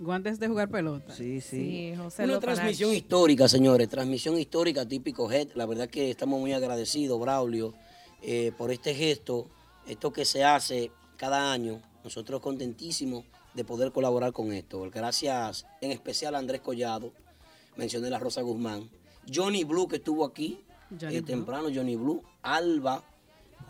Guantes 0.00 0.38
de 0.38 0.46
jugar 0.46 0.68
pelota. 0.68 1.12
Sí, 1.12 1.40
sí. 1.40 1.56
Sí, 1.90 1.94
José 1.96 2.22
Una 2.24 2.34
Loparache. 2.34 2.56
transmisión 2.60 2.92
histórica, 2.92 3.48
señores. 3.48 3.88
Transmisión 3.88 4.38
histórica 4.38 4.86
típico 4.86 5.30
Head. 5.30 5.48
La 5.54 5.66
verdad 5.66 5.88
que 5.88 6.10
estamos 6.10 6.38
muy 6.38 6.52
agradecidos, 6.52 7.18
Braulio, 7.20 7.74
eh, 8.22 8.52
por 8.56 8.70
este 8.70 8.94
gesto, 8.94 9.48
esto 9.88 10.12
que 10.12 10.24
se 10.24 10.44
hace 10.44 10.92
cada 11.16 11.50
año. 11.52 11.80
Nosotros 12.04 12.40
contentísimos 12.40 13.24
de 13.54 13.64
poder 13.64 13.90
colaborar 13.90 14.32
con 14.32 14.52
esto. 14.52 14.88
Gracias 14.94 15.66
en 15.80 15.90
especial 15.90 16.36
a 16.36 16.38
Andrés 16.38 16.60
Collado, 16.60 17.12
mencioné 17.78 18.10
la 18.10 18.18
Rosa 18.18 18.42
Guzmán, 18.42 18.90
Johnny 19.32 19.64
Blue 19.64 19.88
que 19.88 19.96
estuvo 19.96 20.26
aquí 20.26 20.60
Johnny 21.00 21.16
eh, 21.16 21.22
temprano, 21.22 21.68
Johnny 21.74 21.96
Blue, 21.96 22.22
Alba, 22.42 23.02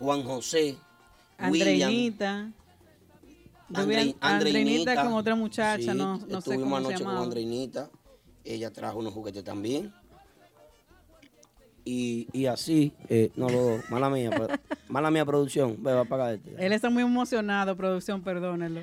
Juan 0.01 0.23
José. 0.25 0.77
Andreinita. 1.37 2.51
Andre- 3.73 4.17
Andreinita 4.21 4.29
Andreinita 4.29 5.05
con 5.05 5.13
otra 5.13 5.35
muchacha, 5.35 5.93
Sí, 5.93 5.99
no, 5.99 6.17
no 6.19 6.41
sé 6.41 6.57
se 6.57 6.63
anoche 6.63 7.05
con. 7.05 7.17
Andreinita. 7.17 7.91
Ella 8.45 8.73
trajo 8.73 8.99
unos 8.99 9.13
juguetes 9.13 9.45
también. 9.45 9.93
Y, 11.85 12.29
y 12.33 12.47
así, 12.47 12.93
eh, 13.09 13.31
no 13.37 13.49
lo, 13.49 13.81
mala 13.91 14.11
mía, 14.11 14.31
mala 14.89 15.11
mía 15.11 15.25
producción, 15.25 15.83
ve, 15.83 15.93
va 15.95 16.01
a 16.03 16.05
pagar 16.05 16.35
este. 16.35 16.55
Él 16.65 16.73
está 16.73 16.91
muy 16.91 17.03
emocionado, 17.03 17.77
producción, 17.77 18.23
perdónenlo. 18.23 18.83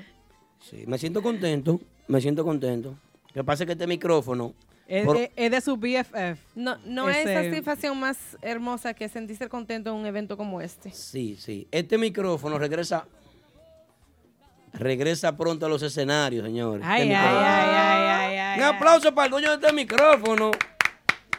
Sí, 0.60 0.84
me 0.86 0.98
siento 0.98 1.22
contento, 1.22 1.80
me 2.08 2.20
siento 2.20 2.44
contento. 2.44 2.96
Lo 3.28 3.42
que 3.42 3.44
pasa 3.44 3.62
es 3.62 3.66
que 3.66 3.72
este 3.72 3.86
micrófono, 3.86 4.54
Es, 4.88 5.04
por- 5.04 5.16
es- 5.16 5.30
es 5.34 5.50
de 5.50 5.60
su 5.60 5.76
BFF. 5.76 6.38
No, 6.54 6.76
no 6.84 7.08
es 7.10 7.24
satisfacción 7.24 7.98
más 7.98 8.16
hermosa 8.40 8.94
que 8.94 9.08
sentirse 9.08 9.48
contento 9.48 9.90
en 9.90 9.96
un 9.96 10.06
evento 10.06 10.36
como 10.36 10.60
este. 10.60 10.90
sí, 10.92 11.36
sí, 11.40 11.66
este 11.72 11.98
micrófono 11.98 12.58
regresa, 12.58 13.06
regresa 14.72 15.36
pronto 15.36 15.66
a 15.66 15.68
los 15.68 15.82
escenarios, 15.82 16.44
señores. 16.44 16.84
Ay, 16.86 17.02
Este 17.02 17.14
ay, 17.16 17.36
ay, 17.36 17.70
ay, 17.70 18.08
ay, 18.08 18.38
ay, 18.38 18.58
Un 18.60 18.64
aplauso 18.76 19.14
para 19.14 19.26
el 19.26 19.30
dueño 19.32 19.48
de 19.50 19.54
este 19.56 19.72
micrófono, 19.74 20.50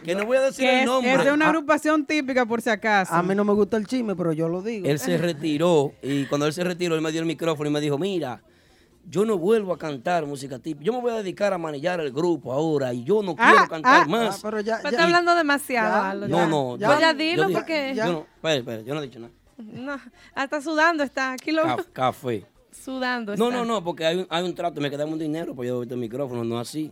que 0.04 0.16
no 0.16 0.26
voy 0.26 0.38
a 0.38 0.42
decir 0.42 0.68
el 0.68 0.80
es, 0.80 0.86
nombre. 0.86 1.14
es 1.14 1.24
de 1.24 1.32
una 1.32 1.48
agrupación 1.48 2.06
típica, 2.06 2.46
por 2.46 2.62
si 2.62 2.70
acaso. 2.70 3.14
A 3.14 3.24
mí 3.24 3.34
no 3.36 3.44
me 3.44 3.54
gusta 3.54 3.78
el 3.78 3.86
chisme, 3.88 4.16
pero 4.16 4.34
yo 4.34 4.48
lo 4.50 4.62
digo. 4.62 4.88
Él 4.88 5.00
se 5.00 5.18
retiró 5.18 5.94
y 6.02 6.26
cuando 6.26 6.48
él 6.48 6.54
se 6.54 6.64
retiró, 6.64 6.96
él 6.96 7.02
me 7.02 7.12
dio 7.12 7.22
el 7.22 7.28
micrófono 7.28 7.70
y 7.70 7.74
me 7.74 7.80
dijo, 7.82 7.98
mira, 7.98 8.42
yo 9.10 9.26
no 9.26 9.38
vuelvo 9.38 9.72
a 9.74 9.78
cantar 9.78 10.26
música 10.26 10.60
típica. 10.60 10.84
Yo 10.86 10.94
me 10.94 11.00
voy 11.00 11.12
a 11.14 11.16
dedicar 11.16 11.54
a 11.54 11.58
manillar 11.58 12.00
el 12.02 12.12
grupo 12.12 12.52
ahora 12.52 12.94
y 12.94 13.04
yo 13.06 13.24
no 13.24 13.36
quiero 13.36 13.68
cantar 13.70 14.02
Ah, 14.04 14.06
más. 14.06 14.42
pero 14.42 14.60
ya, 14.60 14.82
ya- 14.84 14.90
está 14.90 15.04
hablando 15.06 15.34
demasiado, 15.34 15.90
ya, 16.04 16.10
Aldo, 16.12 16.28
no, 16.28 16.38
ya. 16.38 16.48
no. 16.48 16.78
Pues 16.94 17.00
ya 17.00 17.12
yo 17.14 17.18
dilo 17.18 17.44
dije- 17.48 17.54
porque... 17.58 17.94
Yo 17.96 18.06
no, 18.06 18.20
espera, 18.36 18.54
espera, 18.56 18.82
yo 18.82 18.94
no 18.94 19.02
he 19.02 19.04
dicho 19.08 19.20
nada. 19.20 19.34
No, 19.58 19.98
hasta 20.36 20.62
sudando 20.62 21.04
está. 21.04 21.32
Aquí 21.32 21.52
lo... 21.52 21.64
Ca- 21.64 21.86
Café. 21.94 22.46
Sudando 22.72 23.36
No, 23.36 23.46
está. 23.48 23.58
no, 23.60 23.66
no, 23.66 23.84
porque 23.84 24.06
hay 24.06 24.18
un, 24.18 24.28
hay 24.30 24.44
un 24.44 24.54
trato 24.54 24.80
y 24.80 24.84
me 24.84 24.90
quedamos 24.92 25.14
un 25.14 25.20
dinero 25.20 25.56
pues 25.56 25.68
yo 25.68 25.78
doy 25.78 25.88
el 25.90 25.98
micrófono, 25.98 26.44
no 26.44 26.60
así. 26.60 26.92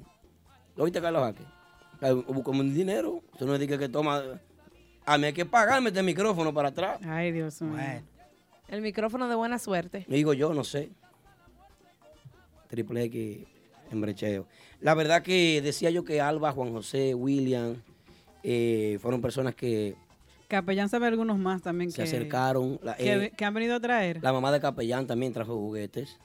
¿Lo 0.76 0.84
viste, 0.86 0.99
Carlos 1.01 1.22
Jaque? 1.22 1.43
Buscamos 2.28 2.61
un 2.61 2.74
dinero. 2.74 3.22
Tú 3.38 3.45
no 3.45 3.57
dices 3.57 3.78
que 3.78 3.89
toma... 3.89 4.22
A 5.05 5.18
mí 5.20 5.26
hay 5.26 5.34
que 5.34 5.45
pagarme 5.45 5.89
este 5.89 6.01
micrófono 6.01 6.53
para 6.53 6.70
atrás. 6.70 6.99
Ay, 7.07 7.32
Dios 7.32 7.61
mío. 7.61 7.78
El 8.68 8.82
micrófono 8.82 9.28
de 9.30 9.36
buena 9.36 9.59
suerte. 9.59 10.05
Digo 10.09 10.34
yo, 10.34 10.53
no 10.53 10.63
sé. 10.63 10.89
Triple 12.76 13.03
X 13.03 13.39
en 13.91 14.01
brecheo. 14.01 14.47
La 14.82 14.93
verdad 14.93 15.23
que 15.23 15.61
decía 15.61 15.89
yo 15.89 16.03
que 16.03 16.19
Alba, 16.19 16.51
Juan 16.51 16.71
José, 16.73 17.15
William, 17.15 17.82
eh, 18.43 18.99
fueron 19.01 19.21
personas 19.21 19.55
que 19.55 19.95
Capellán 20.47 20.89
sabe 20.89 21.07
algunos 21.07 21.39
más 21.39 21.63
también 21.63 21.89
se 21.89 21.97
que, 21.97 22.03
acercaron. 22.03 22.80
La, 22.84 22.95
que, 22.95 23.13
eh, 23.13 23.32
que 23.36 23.45
han 23.45 23.53
venido 23.53 23.76
a 23.76 23.80
traer. 23.80 24.21
la 24.21 24.32
mamá 24.32 24.51
de 24.51 24.59
Capellán 24.59 25.07
también 25.07 25.34
trajo 25.34 25.55
juguetes. 25.55 26.19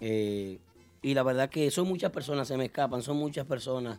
Eh, 0.00 0.58
y 1.02 1.14
la 1.14 1.22
verdad 1.22 1.50
que 1.50 1.70
son 1.70 1.86
muchas 1.86 2.10
personas, 2.12 2.48
se 2.48 2.56
me 2.56 2.66
escapan, 2.66 3.02
son 3.02 3.18
muchas 3.18 3.46
personas. 3.46 3.98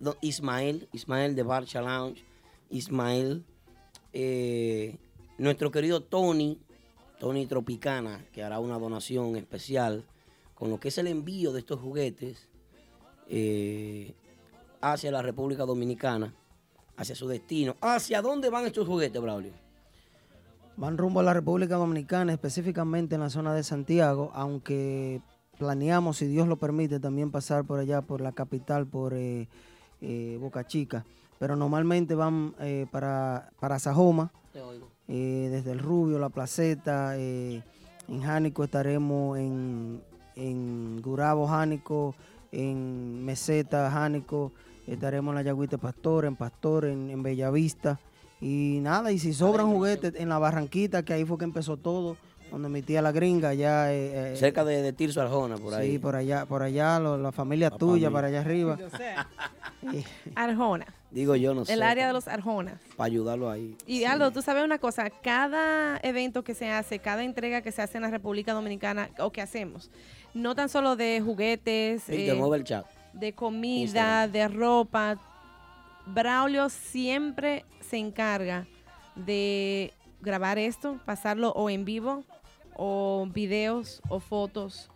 Don 0.00 0.16
Ismael, 0.20 0.88
Ismael 0.92 1.36
de 1.36 1.42
Barcha 1.42 1.82
Lounge, 1.82 2.24
Ismael, 2.70 3.44
nuestro 5.36 5.70
querido 5.70 6.02
Tony, 6.02 6.58
Tony 7.20 7.46
Tropicana, 7.46 8.26
que 8.32 8.42
hará 8.42 8.58
una 8.58 8.80
donación 8.80 9.36
especial 9.36 10.04
con 10.56 10.70
lo 10.70 10.80
que 10.80 10.88
es 10.88 10.98
el 10.98 11.06
envío 11.06 11.52
de 11.52 11.60
estos 11.60 11.78
juguetes. 11.78 12.48
Eh, 13.28 14.12
hacia 14.80 15.10
la 15.10 15.22
República 15.22 15.64
Dominicana, 15.64 16.34
hacia 16.96 17.14
su 17.14 17.28
destino. 17.28 17.76
¿Hacia 17.80 18.22
dónde 18.22 18.50
van 18.50 18.66
estos 18.66 18.86
juguetes, 18.86 19.20
Braulio? 19.20 19.52
Van 20.76 20.96
rumbo 20.96 21.20
a 21.20 21.22
la 21.22 21.34
República 21.34 21.76
Dominicana, 21.76 22.32
específicamente 22.32 23.14
en 23.14 23.20
la 23.20 23.30
zona 23.30 23.54
de 23.54 23.62
Santiago, 23.62 24.30
aunque 24.34 25.20
planeamos, 25.58 26.16
si 26.16 26.26
Dios 26.26 26.48
lo 26.48 26.56
permite, 26.56 27.00
también 27.00 27.30
pasar 27.30 27.64
por 27.64 27.78
allá, 27.78 28.00
por 28.00 28.20
la 28.20 28.32
capital, 28.32 28.86
por 28.86 29.12
eh, 29.14 29.48
eh, 30.00 30.38
Boca 30.40 30.66
Chica. 30.66 31.04
Pero 31.38 31.56
normalmente 31.56 32.14
van 32.14 32.54
eh, 32.60 32.86
para, 32.90 33.50
para 33.60 33.78
Sajoma, 33.78 34.32
Te 34.52 34.60
oigo. 34.60 34.88
Eh, 35.10 35.48
desde 35.50 35.72
el 35.72 35.80
Rubio, 35.80 36.18
la 36.18 36.28
Placeta, 36.30 37.14
eh, 37.18 37.62
en 38.08 38.22
Jánico 38.22 38.64
estaremos 38.64 39.36
en, 39.38 40.00
en 40.36 41.02
Gurabo, 41.02 41.46
Jánico, 41.48 42.14
en 42.52 43.24
Meseta, 43.24 43.90
Jánico, 43.90 44.52
estaremos 44.86 45.32
en 45.32 45.36
la 45.36 45.42
Yagüita 45.42 45.78
Pastor, 45.78 46.24
en 46.24 46.36
Pastor, 46.36 46.84
en, 46.86 47.10
en 47.10 47.22
Bellavista. 47.22 47.98
Y 48.40 48.78
nada, 48.80 49.12
y 49.12 49.18
si 49.18 49.34
sobran 49.34 49.70
juguetes 49.70 50.14
en 50.16 50.28
la 50.30 50.38
Barranquita, 50.38 51.02
que 51.02 51.12
ahí 51.12 51.24
fue 51.24 51.36
que 51.38 51.44
empezó 51.44 51.76
todo, 51.76 52.16
donde 52.50 52.68
mi 52.68 52.80
tía 52.82 53.02
la 53.02 53.12
gringa, 53.12 53.52
ya... 53.54 53.92
eh, 53.92 54.32
eh, 54.32 54.36
Cerca 54.36 54.64
de, 54.64 54.80
de 54.82 54.92
Tirso 54.92 55.20
Arjona, 55.20 55.56
por 55.56 55.74
ahí. 55.74 55.92
Sí, 55.92 55.98
por 55.98 56.16
allá, 56.16 56.46
por 56.46 56.62
allá, 56.62 56.98
lo- 56.98 57.18
la 57.18 57.32
familia 57.32 57.70
tuya, 57.70 58.10
para 58.10 58.28
allá 58.28 58.40
arriba. 58.40 58.78
Arjona. 60.34 60.86
Digo 61.10 61.34
yo, 61.34 61.54
no 61.54 61.64
sé. 61.64 61.72
El 61.72 61.82
área 61.82 62.06
de 62.06 62.12
los 62.12 62.28
Arjonas. 62.28 62.80
Para 62.96 63.06
ayudarlo 63.06 63.50
ahí. 63.50 63.76
Y 63.86 64.04
Aldo, 64.04 64.30
tú 64.30 64.42
sabes 64.42 64.64
una 64.64 64.78
cosa, 64.78 65.10
cada 65.10 65.98
evento 66.02 66.44
que 66.44 66.54
se 66.54 66.70
hace, 66.70 67.00
cada 67.00 67.24
entrega 67.24 67.62
que 67.62 67.72
se 67.72 67.82
hace 67.82 67.98
en 67.98 68.02
la 68.02 68.10
República 68.10 68.52
Dominicana 68.52 69.10
o 69.18 69.30
que 69.32 69.42
hacemos, 69.42 69.90
no 70.34 70.54
tan 70.54 70.68
solo 70.68 70.94
de 70.94 71.20
juguetes, 71.20 72.06
Víctor, 72.06 72.54
eh, 72.54 72.56
el 72.56 72.64
chat. 72.64 72.86
de 73.12 73.32
comida, 73.32 74.28
de 74.28 74.46
ropa, 74.46 75.18
Braulio 76.06 76.68
siempre 76.68 77.64
se 77.80 77.96
encarga 77.96 78.66
de 79.16 79.92
grabar 80.20 80.58
esto, 80.58 81.00
pasarlo 81.04 81.50
o 81.52 81.70
en 81.70 81.84
vivo, 81.84 82.24
o 82.76 83.26
videos, 83.32 84.00
o 84.08 84.20
fotos. 84.20 84.90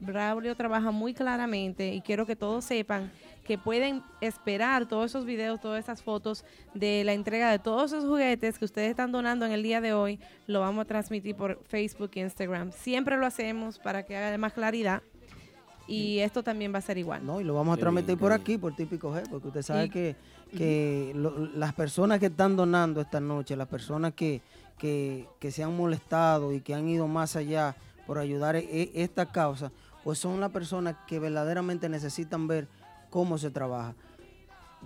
Braulio 0.00 0.56
trabaja 0.56 0.90
muy 0.90 1.12
claramente 1.14 1.94
y 1.94 2.00
quiero 2.00 2.26
que 2.26 2.34
todos 2.34 2.64
sepan 2.64 3.12
que 3.44 3.58
pueden 3.58 4.02
esperar 4.20 4.86
todos 4.86 5.06
esos 5.10 5.24
videos, 5.24 5.60
todas 5.60 5.82
esas 5.82 6.02
fotos 6.02 6.44
de 6.74 7.02
la 7.04 7.12
entrega 7.14 7.50
de 7.50 7.58
todos 7.58 7.92
esos 7.92 8.04
juguetes 8.04 8.58
que 8.58 8.64
ustedes 8.64 8.90
están 8.90 9.10
donando 9.12 9.44
en 9.46 9.52
el 9.52 9.62
día 9.62 9.80
de 9.80 9.92
hoy. 9.92 10.20
Lo 10.46 10.60
vamos 10.60 10.82
a 10.82 10.84
transmitir 10.86 11.34
por 11.34 11.62
Facebook 11.64 12.10
e 12.14 12.20
Instagram. 12.20 12.70
Siempre 12.72 13.16
lo 13.16 13.26
hacemos 13.26 13.78
para 13.78 14.04
que 14.04 14.16
haya 14.16 14.36
más 14.38 14.52
claridad. 14.52 15.02
Y 15.88 16.20
esto 16.20 16.44
también 16.44 16.72
va 16.72 16.78
a 16.78 16.82
ser 16.82 16.98
igual. 16.98 17.26
No, 17.26 17.40
y 17.40 17.44
lo 17.44 17.54
vamos 17.54 17.76
a 17.76 17.80
transmitir 17.80 18.16
por 18.16 18.32
aquí, 18.32 18.56
por 18.58 18.76
Típico 18.76 19.12
G, 19.12 19.28
porque 19.28 19.48
usted 19.48 19.62
sabe 19.62 19.86
Y- 19.86 19.90
que, 19.90 20.16
que 20.56 21.12
lo- 21.16 21.46
las 21.56 21.72
personas 21.74 22.20
que 22.20 22.26
están 22.26 22.54
donando 22.54 23.00
esta 23.00 23.18
noche, 23.18 23.56
las 23.56 23.66
personas 23.66 24.12
que, 24.14 24.40
que, 24.78 25.26
que 25.40 25.50
se 25.50 25.64
han 25.64 25.76
molestado 25.76 26.52
y 26.52 26.60
que 26.60 26.74
han 26.74 26.88
ido 26.88 27.08
más 27.08 27.34
allá 27.34 27.74
por 28.06 28.18
ayudar 28.18 28.54
e- 28.54 28.68
e- 28.70 28.90
esta 29.02 29.26
causa, 29.32 29.72
pues 30.04 30.18
son 30.20 30.38
las 30.38 30.50
personas 30.50 30.94
que 31.08 31.18
verdaderamente 31.18 31.88
necesitan 31.88 32.46
ver 32.46 32.68
cómo 33.10 33.36
se 33.38 33.50
trabaja. 33.50 33.94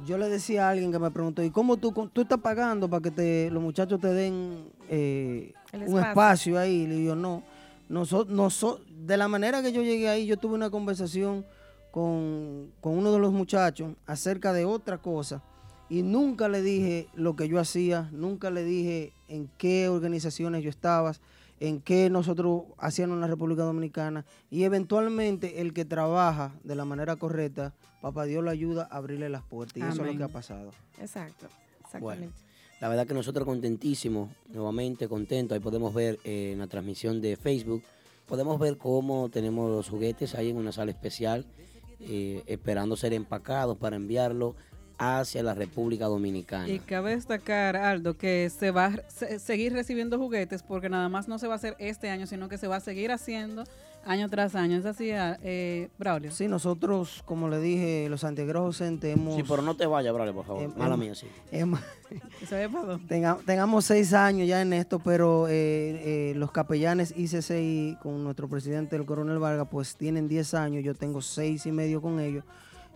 Yo 0.06 0.18
le 0.18 0.28
decía 0.28 0.66
a 0.66 0.70
alguien 0.70 0.90
que 0.90 0.98
me 0.98 1.10
preguntó, 1.12 1.42
¿y 1.42 1.50
cómo 1.50 1.76
tú, 1.76 1.92
tú 2.12 2.22
estás 2.22 2.40
pagando 2.40 2.88
para 2.90 3.00
que 3.02 3.10
te, 3.12 3.50
los 3.50 3.62
muchachos 3.62 4.00
te 4.00 4.08
den 4.08 4.64
eh, 4.88 5.52
un 5.86 5.98
espacio. 6.08 6.58
ahí? 6.58 6.86
Le 6.86 6.96
digo, 6.96 7.14
no. 7.14 7.42
Noso- 7.88 8.26
noso- 8.26 8.80
de 9.06 9.16
la 9.16 9.28
manera 9.28 9.62
que 9.62 9.70
yo 9.72 9.82
llegué 9.82 10.08
ahí, 10.08 10.26
yo 10.26 10.36
tuve 10.36 10.54
una 10.54 10.70
conversación 10.70 11.44
con, 11.92 12.72
con 12.80 12.98
uno 12.98 13.12
de 13.12 13.18
los 13.20 13.32
muchachos 13.32 13.92
acerca 14.06 14.52
de 14.52 14.64
otra 14.64 14.98
cosa 14.98 15.42
y 15.88 16.02
nunca 16.02 16.48
le 16.48 16.60
dije 16.62 17.06
lo 17.14 17.36
que 17.36 17.46
yo 17.46 17.60
hacía, 17.60 18.08
nunca 18.10 18.50
le 18.50 18.64
dije 18.64 19.12
en 19.28 19.48
qué 19.58 19.88
organizaciones 19.88 20.64
yo 20.64 20.70
estaba, 20.70 21.12
en 21.60 21.80
qué 21.80 22.10
nosotros 22.10 22.62
hacíamos 22.78 23.14
en 23.14 23.20
la 23.20 23.26
República 23.26 23.62
Dominicana 23.62 24.24
y 24.50 24.64
eventualmente 24.64 25.60
el 25.60 25.72
que 25.72 25.84
trabaja 25.84 26.52
de 26.64 26.74
la 26.74 26.84
manera 26.84 27.16
correcta, 27.16 27.74
papá 28.00 28.24
Dios 28.24 28.42
lo 28.42 28.50
ayuda 28.50 28.88
a 28.90 28.96
abrirle 28.96 29.28
las 29.28 29.42
puertas 29.42 29.76
y 29.76 29.80
eso 29.80 30.04
es 30.04 30.12
lo 30.12 30.18
que 30.18 30.24
ha 30.24 30.28
pasado. 30.28 30.70
Exacto, 31.00 31.46
Bueno, 32.00 32.24
exactamente. 32.24 32.38
la 32.80 32.88
verdad 32.88 33.06
que 33.06 33.14
nosotros 33.14 33.44
contentísimos, 33.46 34.30
nuevamente 34.48 35.08
contentos. 35.08 35.54
Ahí 35.54 35.60
podemos 35.60 35.94
ver 35.94 36.18
eh, 36.24 36.52
en 36.52 36.58
la 36.58 36.66
transmisión 36.66 37.20
de 37.20 37.36
Facebook, 37.36 37.82
podemos 38.26 38.58
ver 38.58 38.76
cómo 38.76 39.28
tenemos 39.28 39.70
los 39.70 39.88
juguetes 39.88 40.34
ahí 40.34 40.50
en 40.50 40.56
una 40.56 40.72
sala 40.72 40.90
especial, 40.90 41.46
eh, 42.00 42.42
esperando 42.46 42.96
ser 42.96 43.12
empacados 43.14 43.78
para 43.78 43.96
enviarlo 43.96 44.56
hacia 44.98 45.42
la 45.42 45.54
República 45.54 46.06
Dominicana. 46.06 46.68
Y 46.68 46.78
cabe 46.78 47.14
destacar, 47.14 47.76
Aldo, 47.76 48.16
que 48.16 48.50
se 48.50 48.70
va 48.70 48.86
a 48.86 48.96
se- 49.10 49.38
seguir 49.38 49.72
recibiendo 49.72 50.18
juguetes 50.18 50.62
porque 50.62 50.88
nada 50.88 51.08
más 51.08 51.28
no 51.28 51.38
se 51.38 51.46
va 51.46 51.54
a 51.54 51.56
hacer 51.56 51.76
este 51.78 52.08
año, 52.10 52.26
sino 52.26 52.48
que 52.48 52.58
se 52.58 52.68
va 52.68 52.76
a 52.76 52.80
seguir 52.80 53.10
haciendo 53.12 53.64
año 54.06 54.28
tras 54.28 54.54
año. 54.54 54.76
¿Es 54.76 54.84
así, 54.84 55.08
eh, 55.12 55.88
Braulio? 55.98 56.30
Sí, 56.30 56.46
nosotros, 56.46 57.22
como 57.24 57.48
le 57.48 57.58
dije, 57.58 58.06
los 58.10 58.20
docentes 58.20 59.16
hemos... 59.16 59.36
Sí, 59.36 59.42
pero 59.48 59.62
no 59.62 59.76
te 59.76 59.86
vayas, 59.86 60.12
Braulio, 60.12 60.34
por 60.34 60.44
favor. 60.46 60.62
Em- 60.62 60.74
Mala 60.76 60.94
em- 60.94 61.00
mía, 61.00 61.14
sí. 61.14 61.26
hemos- 61.50 61.80
¿Sabe 62.48 62.68
para 62.68 62.84
dónde? 62.84 63.08
Tenga- 63.08 63.38
tengamos 63.46 63.86
seis 63.86 64.12
años 64.12 64.46
ya 64.46 64.60
en 64.60 64.72
esto, 64.74 64.98
pero 65.00 65.48
eh, 65.48 65.52
eh, 66.30 66.32
los 66.36 66.52
capellanes 66.52 67.14
ICCI 67.16 67.96
con 68.02 68.22
nuestro 68.22 68.46
presidente, 68.48 68.94
el 68.94 69.06
coronel 69.06 69.38
Vargas, 69.38 69.68
pues 69.70 69.96
tienen 69.96 70.28
10 70.28 70.52
años, 70.54 70.84
yo 70.84 70.94
tengo 70.94 71.20
seis 71.22 71.64
y 71.66 71.72
medio 71.72 72.00
con 72.02 72.20
ellos. 72.20 72.44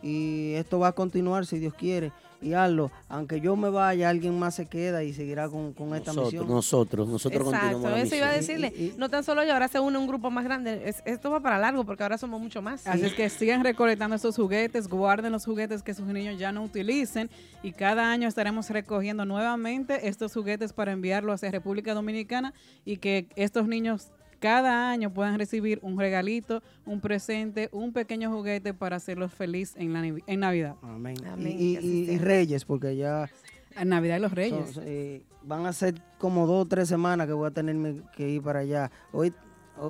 Y 0.02 0.52
esto 0.54 0.78
va 0.78 0.88
a 0.88 0.92
continuar 0.92 1.46
si 1.46 1.58
Dios 1.58 1.74
quiere. 1.74 2.12
Y 2.40 2.52
hazlo, 2.52 2.92
aunque 3.08 3.40
yo 3.40 3.56
me 3.56 3.68
vaya, 3.68 4.08
alguien 4.08 4.38
más 4.38 4.54
se 4.54 4.66
queda 4.66 5.02
y 5.02 5.12
seguirá 5.12 5.48
con, 5.48 5.72
con 5.72 5.92
esta 5.96 6.12
Nosotros, 6.12 6.32
misión. 6.34 6.48
nosotros, 6.48 7.08
nosotros 7.08 7.42
continuamos 7.42 7.76
Exacto, 7.82 7.96
la 7.96 8.02
eso 8.04 8.14
iba 8.14 8.28
a 8.28 8.32
decirle. 8.32 8.92
No 8.96 9.08
tan 9.10 9.24
solo 9.24 9.42
yo, 9.42 9.54
ahora 9.54 9.66
se 9.66 9.80
une 9.80 9.98
un 9.98 10.06
grupo 10.06 10.30
más 10.30 10.44
grande. 10.44 10.82
Es- 10.88 11.02
esto 11.04 11.32
va 11.32 11.40
para 11.40 11.58
largo 11.58 11.82
porque 11.84 12.04
ahora 12.04 12.16
somos 12.16 12.40
mucho 12.40 12.62
más. 12.62 12.86
Así 12.86 13.06
es 13.06 13.14
que 13.14 13.28
sigan 13.28 13.64
recolectando 13.64 14.14
estos 14.14 14.36
juguetes, 14.36 14.86
guarden 14.86 15.32
los 15.32 15.44
juguetes 15.44 15.82
que 15.82 15.94
sus 15.94 16.06
niños 16.06 16.38
ya 16.38 16.52
no 16.52 16.62
utilicen 16.62 17.28
y 17.64 17.72
cada 17.72 18.08
año 18.12 18.28
estaremos 18.28 18.70
recogiendo 18.70 19.24
nuevamente 19.24 20.06
estos 20.06 20.32
juguetes 20.32 20.72
para 20.72 20.92
enviarlo 20.92 21.32
hacia 21.32 21.50
República 21.50 21.92
Dominicana 21.92 22.54
y 22.84 22.98
que 22.98 23.26
estos 23.34 23.66
niños 23.66 24.10
cada 24.40 24.90
año 24.90 25.12
puedan 25.12 25.38
recibir 25.38 25.78
un 25.82 25.98
regalito, 25.98 26.62
un 26.86 27.00
presente, 27.00 27.68
un 27.72 27.92
pequeño 27.92 28.30
juguete 28.30 28.72
para 28.74 28.96
hacerlos 28.96 29.32
feliz 29.32 29.74
en, 29.76 29.92
la, 29.92 30.04
en 30.06 30.40
Navidad. 30.40 30.76
Amén. 30.82 31.16
Amén, 31.26 31.56
Y. 31.58 32.18
Reyes, 32.18 32.64
porque 32.64 32.96
ya... 32.96 33.28
En 33.76 33.90
Navidad 33.90 34.16
y 34.16 34.20
los 34.20 34.32
Reyes. 34.32 34.70
son- 34.72 34.82
eh, 34.86 35.22
van 35.42 35.64
a 35.66 35.72
ser 35.72 35.94
como 36.18 36.46
dos 36.46 36.64
o 36.64 36.68
tres 36.68 36.88
semanas 36.88 37.26
que 37.26 37.32
voy 37.32 37.46
a 37.46 37.50
tener 37.52 38.02
que 38.16 38.28
ir 38.28 38.42
para 38.42 38.60
allá. 38.60 38.90
Hoy, 39.12 39.32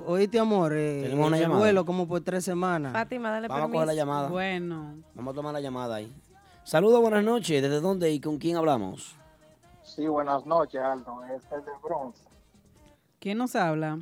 oíste, 0.05 0.37
amor, 0.39 0.73
eh, 0.75 1.01
Tenemos 1.03 1.27
una 1.27 1.37
el 1.37 1.43
llamada. 1.43 1.59
vuelo 1.59 1.85
como 1.85 2.07
por 2.07 2.21
tres 2.21 2.45
semanas. 2.45 2.93
Fátima, 2.93 3.31
dale 3.31 3.47
Vamos 3.47 3.69
a 3.69 3.71
coger 3.71 3.87
la 3.87 3.93
llamada. 3.95 4.29
Bueno. 4.29 4.95
Vamos 5.15 5.31
a 5.31 5.35
tomar 5.35 5.53
la 5.53 5.61
llamada 5.61 5.95
ahí. 5.95 6.13
Saludos, 6.63 7.01
buenas 7.01 7.23
noches. 7.23 7.61
¿Desde 7.63 7.81
dónde 7.81 8.11
y 8.11 8.19
con 8.19 8.37
quién 8.37 8.57
hablamos? 8.57 9.15
Sí, 9.81 10.05
buenas 10.07 10.45
noches, 10.45 10.79
Aldo. 10.81 11.23
Este 11.35 11.55
es 11.55 11.65
de 11.65 11.71
Bronx. 11.83 12.19
¿Quién 13.19 13.39
nos 13.39 13.55
habla? 13.55 13.99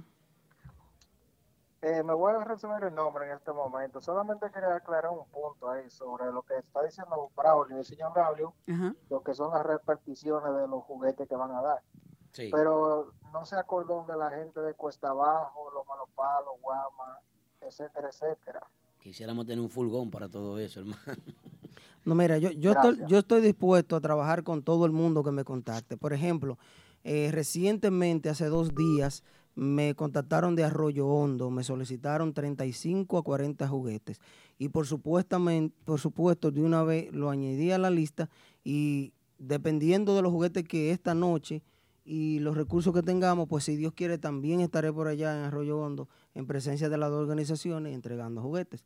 Eh, 1.81 2.01
me 2.03 2.13
voy 2.13 2.33
a 2.33 2.43
resumir 2.43 2.83
el 2.83 2.95
nombre 2.95 3.27
en 3.27 3.37
este 3.37 3.51
momento. 3.51 4.01
Solamente 4.01 4.49
quería 4.51 4.75
aclarar 4.75 5.11
un 5.11 5.25
punto 5.27 5.69
ahí 5.69 5.89
sobre 5.89 6.31
lo 6.31 6.41
que 6.41 6.57
está 6.57 6.83
diciendo 6.83 7.29
Braulio, 7.35 7.77
el 7.77 7.85
señor 7.85 8.13
Braulio, 8.13 8.53
Ajá. 8.67 8.95
lo 9.09 9.21
que 9.21 9.33
son 9.35 9.53
las 9.53 9.63
reparticiones 9.65 10.55
de 10.55 10.67
los 10.67 10.83
juguetes 10.83 11.27
que 11.27 11.35
van 11.35 11.51
a 11.51 11.61
dar. 11.61 11.81
Sí. 12.31 12.49
Pero 12.51 13.13
no 13.31 13.45
se 13.45 13.55
acordó 13.55 14.05
de 14.07 14.17
la 14.17 14.29
gente 14.31 14.59
de 14.59 14.73
Cuesta 14.73 15.09
Abajo, 15.09 15.69
Los 15.71 15.85
Malopalos, 15.87 16.53
Guama, 16.61 17.19
etcétera, 17.61 18.09
etcétera. 18.09 18.67
Quisiéramos 18.99 19.45
tener 19.45 19.63
un 19.63 19.69
fulgón 19.69 20.09
para 20.09 20.27
todo 20.27 20.57
eso, 20.59 20.79
hermano. 20.79 20.97
No, 22.05 22.15
mira, 22.15 22.37
yo, 22.37 22.51
yo, 22.51 22.71
estoy, 22.71 23.03
yo 23.07 23.17
estoy 23.19 23.41
dispuesto 23.41 23.95
a 23.97 24.01
trabajar 24.01 24.43
con 24.43 24.63
todo 24.63 24.85
el 24.85 24.93
mundo 24.93 25.23
que 25.23 25.31
me 25.31 25.43
contacte. 25.43 25.97
Por 25.97 26.13
ejemplo, 26.13 26.57
eh, 27.03 27.29
recientemente, 27.33 28.29
hace 28.29 28.45
dos 28.45 28.73
días, 28.73 29.23
me 29.57 29.95
contactaron 29.95 30.55
de 30.55 30.63
Arroyo 30.63 31.07
Hondo, 31.07 31.49
me 31.49 31.63
solicitaron 31.63 32.31
35 32.31 33.17
a 33.17 33.23
40 33.23 33.67
juguetes. 33.67 34.21
Y 34.59 34.69
por, 34.69 34.85
supuestamente, 34.85 35.75
por 35.83 35.99
supuesto, 35.99 36.51
de 36.51 36.61
una 36.61 36.83
vez 36.83 37.11
lo 37.11 37.31
añadí 37.31 37.71
a 37.71 37.79
la 37.79 37.89
lista 37.89 38.29
y 38.63 39.13
dependiendo 39.39 40.15
de 40.15 40.21
los 40.21 40.31
juguetes 40.31 40.63
que 40.63 40.91
esta 40.91 41.13
noche 41.15 41.63
y 42.05 42.37
los 42.39 42.55
recursos 42.55 42.93
que 42.93 43.01
tengamos, 43.01 43.47
pues 43.47 43.63
si 43.63 43.75
Dios 43.75 43.93
quiere, 43.93 44.17
también 44.19 44.61
estaré 44.61 44.93
por 44.93 45.07
allá 45.07 45.35
en 45.35 45.43
Arroyo 45.45 45.79
Hondo 45.79 46.07
en 46.35 46.45
presencia 46.45 46.87
de 46.87 46.97
las 46.97 47.09
dos 47.09 47.19
organizaciones 47.21 47.93
entregando 47.95 48.41
juguetes 48.43 48.83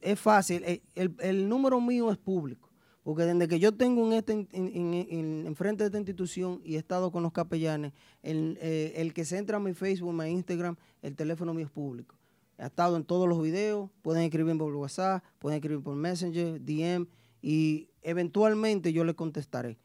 es 0.00 0.20
fácil. 0.20 0.62
El, 0.64 0.82
el- 0.96 1.14
el 1.20 1.48
número 1.48 1.80
mío 1.80 2.10
es 2.10 2.18
público. 2.18 2.68
Porque 3.04 3.22
desde 3.24 3.46
que 3.48 3.60
yo 3.60 3.72
tengo 3.72 4.04
en 4.06 4.14
este, 4.14 4.32
en, 4.32 4.48
en- 4.52 4.94
en- 4.94 5.46
enfrente 5.46 5.84
de 5.84 5.88
esta 5.88 5.98
institución 5.98 6.60
y 6.64 6.74
he 6.74 6.78
estado 6.78 7.12
con 7.12 7.22
los 7.22 7.32
capellanes, 7.32 7.92
el, 8.22 8.58
eh, 8.60 8.94
el 8.96 9.12
que 9.14 9.24
se 9.24 9.36
entra 9.38 9.58
a 9.58 9.60
mi 9.60 9.74
Facebook, 9.74 10.12
mi 10.12 10.26
Instagram, 10.30 10.74
el 11.02 11.14
teléfono 11.14 11.52
mío 11.54 11.66
es 11.66 11.70
público. 11.70 12.16
Ha 12.58 12.66
estado 12.66 12.96
en 12.96 13.04
todos 13.04 13.28
los 13.28 13.42
videos, 13.42 13.90
pueden 14.02 14.22
escribir 14.22 14.56
por 14.56 14.74
WhatsApp, 14.74 15.22
pueden 15.38 15.56
escribir 15.58 15.82
por 15.84 15.94
Messenger, 15.96 16.60
DM, 16.60 17.06
y 17.42 17.88
eventualmente 18.02 18.92
yo 18.92 19.04
le 19.04 19.14
contestaré. 19.14 19.76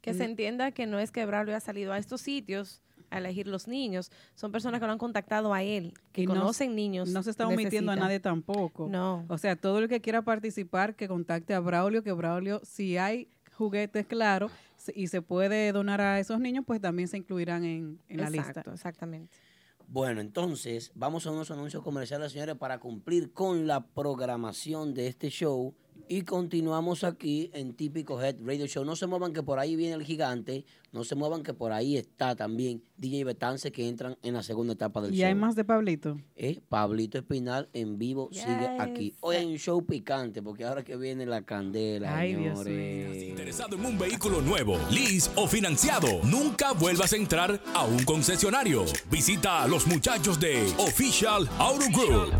Que 0.00 0.14
se 0.14 0.24
entienda 0.24 0.72
que 0.72 0.86
no 0.86 0.98
es 0.98 1.10
que 1.12 1.24
Braulio 1.26 1.54
ha 1.54 1.60
salido 1.60 1.92
a 1.92 1.98
estos 1.98 2.20
sitios 2.22 2.80
a 3.10 3.18
elegir 3.18 3.46
los 3.46 3.68
niños, 3.68 4.10
son 4.34 4.52
personas 4.52 4.80
que 4.80 4.86
lo 4.86 4.92
han 4.92 4.98
contactado 4.98 5.54
a 5.54 5.62
él, 5.62 5.94
que 6.12 6.22
Y 6.22 6.26
no- 6.26 6.34
conocen 6.34 6.74
niños. 6.74 7.08
No 7.10 7.22
se 7.22 7.30
está 7.30 7.46
omitiendo 7.46 7.92
a 7.92 7.96
nadie 7.96 8.20
tampoco. 8.20 8.88
No. 8.88 9.24
O 9.28 9.38
sea, 9.38 9.56
todo 9.56 9.78
el 9.78 9.88
que 9.88 10.00
quiera 10.00 10.22
participar, 10.22 10.94
que 10.94 11.08
contacte 11.08 11.54
a 11.54 11.60
Braulio, 11.60 12.02
que 12.02 12.12
Braulio, 12.12 12.60
si 12.64 12.96
hay 12.98 13.28
juguetes, 13.52 14.06
claro, 14.06 14.50
y 14.94 15.08
se 15.08 15.20
puede 15.22 15.72
donar 15.72 16.00
a 16.00 16.20
esos 16.20 16.38
niños, 16.40 16.64
pues 16.66 16.80
también 16.80 17.08
se 17.08 17.16
incluirán 17.16 17.64
en, 17.64 17.98
en 18.08 18.20
la 18.20 18.30
lista. 18.30 18.48
Exacto, 18.50 18.72
exactamente. 18.72 19.36
Bueno, 19.90 20.20
entonces 20.20 20.92
vamos 20.94 21.26
a 21.26 21.30
unos 21.30 21.50
anuncios 21.50 21.82
comerciales, 21.82 22.32
señores, 22.32 22.56
para 22.56 22.78
cumplir 22.78 23.32
con 23.32 23.66
la 23.66 23.86
programación 23.86 24.92
de 24.92 25.06
este 25.08 25.30
show. 25.30 25.74
Y 26.06 26.22
continuamos 26.22 27.04
aquí 27.04 27.50
en 27.52 27.74
Típico 27.74 28.20
Head 28.22 28.36
Radio 28.44 28.66
Show. 28.66 28.84
No 28.84 28.96
se 28.96 29.06
muevan 29.06 29.32
que 29.32 29.42
por 29.42 29.58
ahí 29.58 29.76
viene 29.76 29.94
el 29.94 30.04
gigante. 30.04 30.64
No 30.92 31.04
se 31.04 31.14
muevan 31.14 31.42
que 31.42 31.52
por 31.52 31.70
ahí 31.72 31.96
está 31.98 32.34
también 32.34 32.82
DJ 32.96 33.24
Betance 33.24 33.70
que 33.72 33.86
entran 33.88 34.16
en 34.22 34.32
la 34.34 34.42
segunda 34.42 34.72
etapa 34.72 35.02
del 35.02 35.12
Y 35.14 35.18
show. 35.18 35.26
hay 35.26 35.34
más 35.34 35.54
de 35.54 35.64
Pablito. 35.64 36.18
Eh, 36.34 36.60
Pablito 36.68 37.18
Espinal 37.18 37.68
en 37.74 37.98
vivo 37.98 38.30
sigue 38.32 38.68
aquí. 38.78 39.14
Hoy 39.20 39.36
hay 39.36 39.44
un 39.46 39.58
show 39.58 39.84
picante 39.84 40.40
porque 40.42 40.64
ahora 40.64 40.82
que 40.82 40.96
viene 40.96 41.26
la 41.26 41.42
candela, 41.42 42.16
Ay, 42.16 42.34
Dios 42.36 42.60
señores. 42.64 43.22
Interesado 43.24 43.76
en 43.76 43.84
un 43.84 43.98
vehículo 43.98 44.40
nuevo, 44.40 44.78
lease 44.90 45.30
o 45.36 45.46
financiado, 45.46 46.08
nunca 46.24 46.72
vuelvas 46.72 47.12
a 47.12 47.16
entrar 47.16 47.60
a 47.74 47.84
un 47.84 48.02
concesionario. 48.04 48.84
Visita 49.10 49.62
a 49.62 49.68
los 49.68 49.86
muchachos 49.86 50.40
de 50.40 50.72
Official 50.78 51.46
Auto 51.58 51.84
Group. 51.92 52.32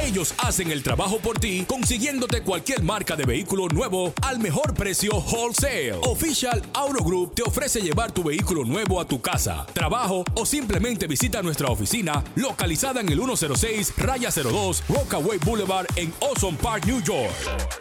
Ellos 0.00 0.34
hacen 0.38 0.70
el 0.70 0.82
trabajo 0.82 1.18
por 1.18 1.38
ti, 1.38 1.64
consiguiéndote 1.68 2.42
cualquier 2.42 2.82
marca 2.82 3.14
de 3.16 3.24
vehículo 3.24 3.68
nuevo 3.68 4.12
al 4.22 4.38
mejor 4.38 4.74
precio 4.74 5.12
wholesale. 5.12 5.92
Official 6.02 6.62
Auto 6.74 7.04
Group 7.04 7.34
te 7.34 7.42
ofrece 7.42 7.80
llevar 7.80 8.12
tu 8.12 8.22
vehículo 8.24 8.64
nuevo 8.64 9.00
a 9.00 9.06
tu 9.06 9.20
casa, 9.20 9.66
trabajo 9.72 10.24
o 10.34 10.46
simplemente 10.46 11.06
visita 11.06 11.42
nuestra 11.42 11.68
oficina 11.68 12.24
localizada 12.36 13.00
en 13.00 13.08
el 13.10 13.18
106 13.18 13.94
Raya 13.98 14.30
02 14.30 14.84
Rockaway 14.88 15.38
Boulevard 15.38 15.86
en 15.96 16.12
Ozone 16.20 16.56
Park, 16.60 16.86
New 16.86 17.02
York. 17.02 17.32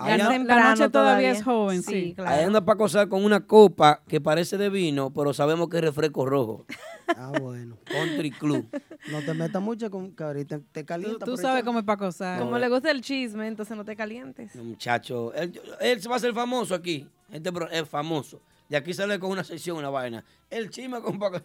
Allá- 0.00 0.16
la, 0.28 0.38
noche 0.38 0.44
todavía, 0.44 0.90
todavía. 0.90 1.30
es 1.32 1.42
joven, 1.42 1.82
sí. 1.82 2.14
Ahí 2.24 2.44
anda 2.44 2.64
para 2.64 2.78
cozar 2.78 3.08
con 3.08 3.24
una 3.24 3.40
copa 3.44 4.00
que 4.06 4.20
parece 4.20 4.56
de 4.56 4.70
vino, 4.70 5.10
pero 5.12 5.34
sabemos 5.34 5.68
que 5.68 5.78
es 5.78 5.82
refresco 5.82 6.24
rojo. 6.24 6.64
Ah, 7.08 7.32
bueno. 7.40 7.76
Country 7.86 8.30
Club. 8.30 8.64
No 9.10 9.22
te 9.22 9.34
metas 9.34 9.60
mucho 9.60 9.90
con 9.90 10.12
que 10.14 10.22
ahorita 10.22 10.60
te 10.70 10.84
calienta. 10.84 11.26
Tú 11.26 11.36
sabes 11.36 11.64
cómo 11.64 11.80
es 11.80 11.84
para 11.84 11.96
cosar. 11.96 12.38
Como 12.38 12.56
le 12.58 12.68
gusta 12.68 12.92
el 12.92 13.00
chisme, 13.00 13.48
entonces 13.48 13.76
no 13.76 13.84
te 13.84 13.96
calientes. 13.96 14.54
Muchacho, 14.54 15.34
él, 15.34 15.60
él 15.80 16.00
se 16.00 16.08
va 16.08 16.14
a 16.14 16.18
hacer 16.18 16.32
famoso 16.32 16.76
aquí. 16.76 17.04
Este 17.32 17.50
pro- 17.52 17.68
es 17.68 17.88
famoso. 17.88 18.40
De 18.68 18.76
aquí 18.76 18.92
sale 18.92 19.18
con 19.18 19.30
una 19.30 19.44
sección, 19.44 19.78
una 19.78 19.90
vaina. 19.90 20.24
El 20.50 20.68
chisme 20.70 21.00
con 21.00 21.18
Paco. 21.18 21.40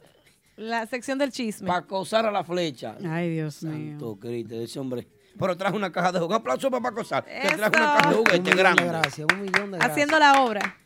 La 0.58 0.86
sección 0.86 1.18
del 1.18 1.32
chisme. 1.32 1.68
Para 1.68 1.80
acosar 1.80 2.26
a 2.26 2.32
la 2.32 2.44
flecha. 2.44 2.96
Ay, 3.08 3.30
Dios 3.30 3.64
mío. 3.64 3.92
Santo 3.92 4.18
Cristo, 4.20 4.56
ese 4.56 4.80
hombre. 4.80 5.08
Pero 5.40 5.58
trajo 5.58 5.76
una 5.76 5.92
caja 5.92 6.12
de 6.12 6.20
juguete. 6.20 6.36
Un 6.36 6.42
aplauso 6.42 6.70
para 6.70 6.84
Paco 6.84 7.04
Sar, 7.04 7.26
que 7.26 7.56
trajo 7.56 7.72
una 7.76 7.98
caja 7.98 8.10
de 8.12 8.16
Un 8.18 8.24
millón 8.24 8.58
grande. 8.58 8.86
gracias, 8.86 9.28
un 9.34 9.42
millón 9.42 9.72
de 9.72 9.78
gracias. 9.78 9.92
Haciendo 9.92 10.20
la 10.20 10.44
obra. 10.44 10.78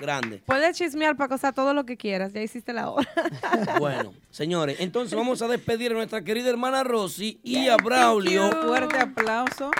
Grande. 0.00 0.42
Puedes 0.44 0.76
chismear 0.76 1.16
para 1.16 1.28
cosar 1.28 1.54
todo 1.54 1.72
lo 1.72 1.86
que 1.86 1.96
quieras. 1.96 2.32
Ya 2.32 2.42
hiciste 2.42 2.72
la 2.72 2.90
obra. 2.90 3.08
Bueno, 3.78 4.12
señores, 4.30 4.76
entonces 4.80 5.16
vamos 5.16 5.40
a 5.40 5.48
despedir 5.48 5.92
a 5.92 5.94
nuestra 5.94 6.22
querida 6.22 6.50
hermana 6.50 6.82
Rosy 6.84 7.38
y 7.44 7.68
a 7.68 7.76
Braulio. 7.76 8.50
Fuerte 8.50 8.98
aplauso. 8.98 9.70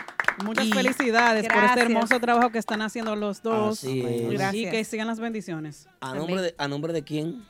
Muchas 0.45 0.67
Y- 0.67 0.73
felicidades 0.73 1.45
por 1.47 1.53
Gracias. 1.57 1.77
este 1.79 1.93
hermoso 1.93 2.21
trabajo 2.21 2.51
que 2.51 2.59
están 2.59 2.83
haciendo 2.83 3.15
los 3.17 3.43
dos. 3.43 3.79
Así 3.85 4.01
es. 4.01 4.23
Y 4.23 4.35
Gracias. 4.37 4.71
que 4.73 4.85
sigan 4.85 5.07
las 5.07 5.21
bendiciones. 5.21 5.89
¿A 6.01 6.15
nombre, 6.15 6.43
de, 6.43 6.55
¿A 6.59 6.67
nombre 6.69 6.93
de 6.93 7.03
quién? 7.03 7.43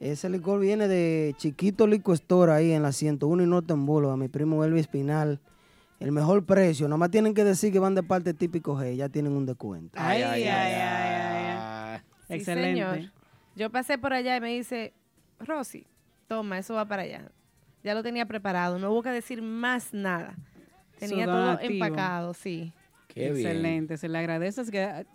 Ese 0.00 0.28
licor 0.28 0.60
viene 0.60 0.88
de 0.88 1.34
Chiquito 1.38 1.86
Lico 1.86 2.12
Store 2.12 2.52
ahí 2.52 2.72
en 2.72 2.82
la 2.82 2.92
101 2.92 3.42
y 3.42 3.46
Norte 3.46 3.72
en 3.72 3.86
Boulevard, 3.86 4.18
mi 4.18 4.28
primo 4.28 4.62
Elvis 4.64 4.82
Espinal. 4.82 5.40
El 6.00 6.12
mejor 6.12 6.44
precio, 6.44 6.88
nomás 6.88 7.10
tienen 7.10 7.32
que 7.32 7.42
decir 7.44 7.72
que 7.72 7.78
van 7.78 7.94
de 7.94 8.02
parte 8.02 8.34
típico 8.34 8.76
G, 8.76 8.94
ya 8.96 9.08
tienen 9.08 9.32
un 9.32 9.46
descuento. 9.46 9.98
Ay, 9.98 10.20
ay, 10.22 10.42
ay, 10.44 10.74
ay, 10.74 12.00
Sí, 12.28 12.34
Excelente. 12.34 12.70
señor. 12.82 13.12
Yo 13.54 13.70
pasé 13.70 13.96
por 13.96 14.12
allá 14.12 14.36
y 14.36 14.40
me 14.42 14.48
dice, 14.52 14.92
Rosy, 15.40 15.86
toma, 16.28 16.58
eso 16.58 16.74
va 16.74 16.84
para 16.86 17.02
allá. 17.02 17.30
Ya 17.82 17.94
lo 17.94 18.02
tenía 18.02 18.26
preparado, 18.26 18.78
no 18.78 18.90
hubo 18.90 19.02
que 19.02 19.08
decir 19.10 19.40
más 19.40 19.94
nada. 19.94 20.34
Tenía 20.98 21.26
todo 21.26 21.60
empacado, 21.60 22.34
sí. 22.34 22.72
Qué 23.08 23.32
bien. 23.32 23.46
Excelente. 23.46 23.96
Se 23.96 24.08
le 24.08 24.18
agradece. 24.18 24.62
Es 24.62 24.70
que 24.70 25.06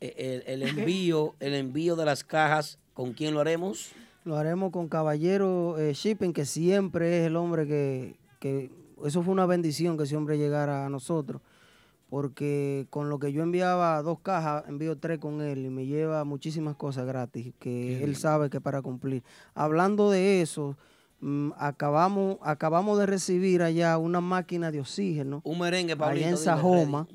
Eh, 0.00 0.42
El, 0.46 0.62
el 0.62 0.68
envío, 0.78 1.34
el 1.40 1.54
envío 1.54 1.96
de 1.96 2.04
las 2.04 2.22
cajas, 2.22 2.78
¿con 2.94 3.12
quién 3.12 3.32
lo 3.34 3.40
haremos? 3.40 3.92
Lo 4.24 4.36
haremos 4.36 4.72
con 4.72 4.88
Caballero 4.88 5.78
eh, 5.78 5.92
Shipping, 5.94 6.32
que 6.32 6.44
siempre 6.44 7.20
es 7.20 7.26
el 7.28 7.36
hombre 7.36 7.66
que, 7.66 8.16
que... 8.40 8.70
Eso 9.04 9.22
fue 9.22 9.32
una 9.32 9.46
bendición 9.46 9.96
que 9.96 10.04
ese 10.04 10.16
hombre 10.16 10.36
llegara 10.38 10.86
a 10.86 10.88
nosotros, 10.88 11.40
porque 12.08 12.86
con 12.90 13.08
lo 13.08 13.18
que 13.18 13.32
yo 13.32 13.42
enviaba 13.42 14.00
dos 14.02 14.18
cajas, 14.20 14.64
envío 14.68 14.96
tres 14.96 15.18
con 15.18 15.42
él 15.42 15.66
y 15.66 15.70
me 15.70 15.86
lleva 15.86 16.24
muchísimas 16.24 16.76
cosas 16.76 17.06
gratis, 17.06 17.52
que 17.58 18.02
él 18.02 18.16
sabe 18.16 18.48
que 18.50 18.60
para 18.60 18.82
cumplir. 18.82 19.22
Hablando 19.54 20.10
de 20.10 20.40
eso, 20.40 20.76
acabamos, 21.56 22.38
acabamos 22.42 22.98
de 22.98 23.06
recibir 23.06 23.62
allá 23.62 23.98
una 23.98 24.20
máquina 24.20 24.70
de 24.70 24.80
oxígeno. 24.80 25.40
Un 25.44 25.58
merengue, 25.58 25.96
Pablito. 25.96 26.26
allá 26.26 26.30
en 26.30 26.36
Sajoma, 26.36 27.06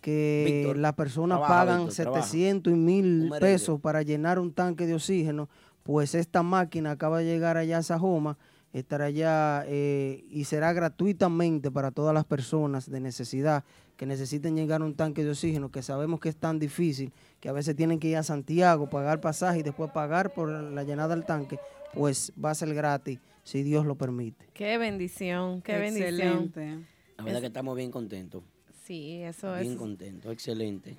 que 0.00 0.72
las 0.76 0.94
personas 0.94 1.40
pagan 1.40 1.86
Víctor, 1.86 2.04
trabaja. 2.04 2.22
700 2.26 2.70
y 2.70 2.74
Un 2.74 2.84
mil 2.84 3.04
merengue. 3.24 3.40
pesos 3.40 3.80
para 3.80 4.02
llenar 4.02 4.38
un 4.38 4.52
tanque 4.52 4.86
de 4.86 4.94
oxígeno, 4.94 5.48
pues 5.82 6.14
esta 6.14 6.42
máquina 6.42 6.92
acaba 6.92 7.18
de 7.18 7.24
llegar 7.24 7.56
allá 7.56 7.78
a 7.78 7.82
Sajoma, 7.82 8.38
estará 8.72 9.06
allá 9.06 9.64
eh, 9.66 10.24
y 10.30 10.44
será 10.44 10.72
gratuitamente 10.72 11.70
para 11.70 11.90
todas 11.90 12.14
las 12.14 12.24
personas 12.24 12.88
de 12.90 13.00
necesidad 13.00 13.64
que 13.96 14.06
necesiten 14.06 14.56
llegar 14.56 14.80
a 14.80 14.84
un 14.84 14.94
tanque 14.94 15.24
de 15.24 15.30
oxígeno, 15.30 15.70
que 15.70 15.82
sabemos 15.82 16.20
que 16.20 16.28
es 16.28 16.36
tan 16.36 16.58
difícil, 16.58 17.12
que 17.40 17.48
a 17.48 17.52
veces 17.52 17.76
tienen 17.76 17.98
que 17.98 18.08
ir 18.08 18.16
a 18.16 18.22
Santiago, 18.22 18.88
pagar 18.88 19.20
pasaje 19.20 19.58
y 19.58 19.62
después 19.62 19.90
pagar 19.90 20.32
por 20.32 20.48
la 20.48 20.82
llenada 20.84 21.14
del 21.14 21.24
tanque, 21.24 21.58
pues 21.92 22.32
va 22.42 22.50
a 22.50 22.54
ser 22.54 22.72
gratis 22.74 23.18
si 23.42 23.62
Dios 23.62 23.86
lo 23.86 23.96
permite. 23.96 24.46
Qué 24.54 24.78
bendición, 24.78 25.62
qué 25.62 25.78
bendición. 25.78 26.14
Excelente. 26.46 26.86
La 27.18 27.24
verdad 27.24 27.40
que 27.40 27.46
estamos 27.46 27.76
bien 27.76 27.90
contentos. 27.90 28.42
Sí, 28.84 29.22
eso 29.22 29.54
Bien 29.56 29.72
es. 29.72 29.78
contentos, 29.78 30.32
excelente. 30.32 30.96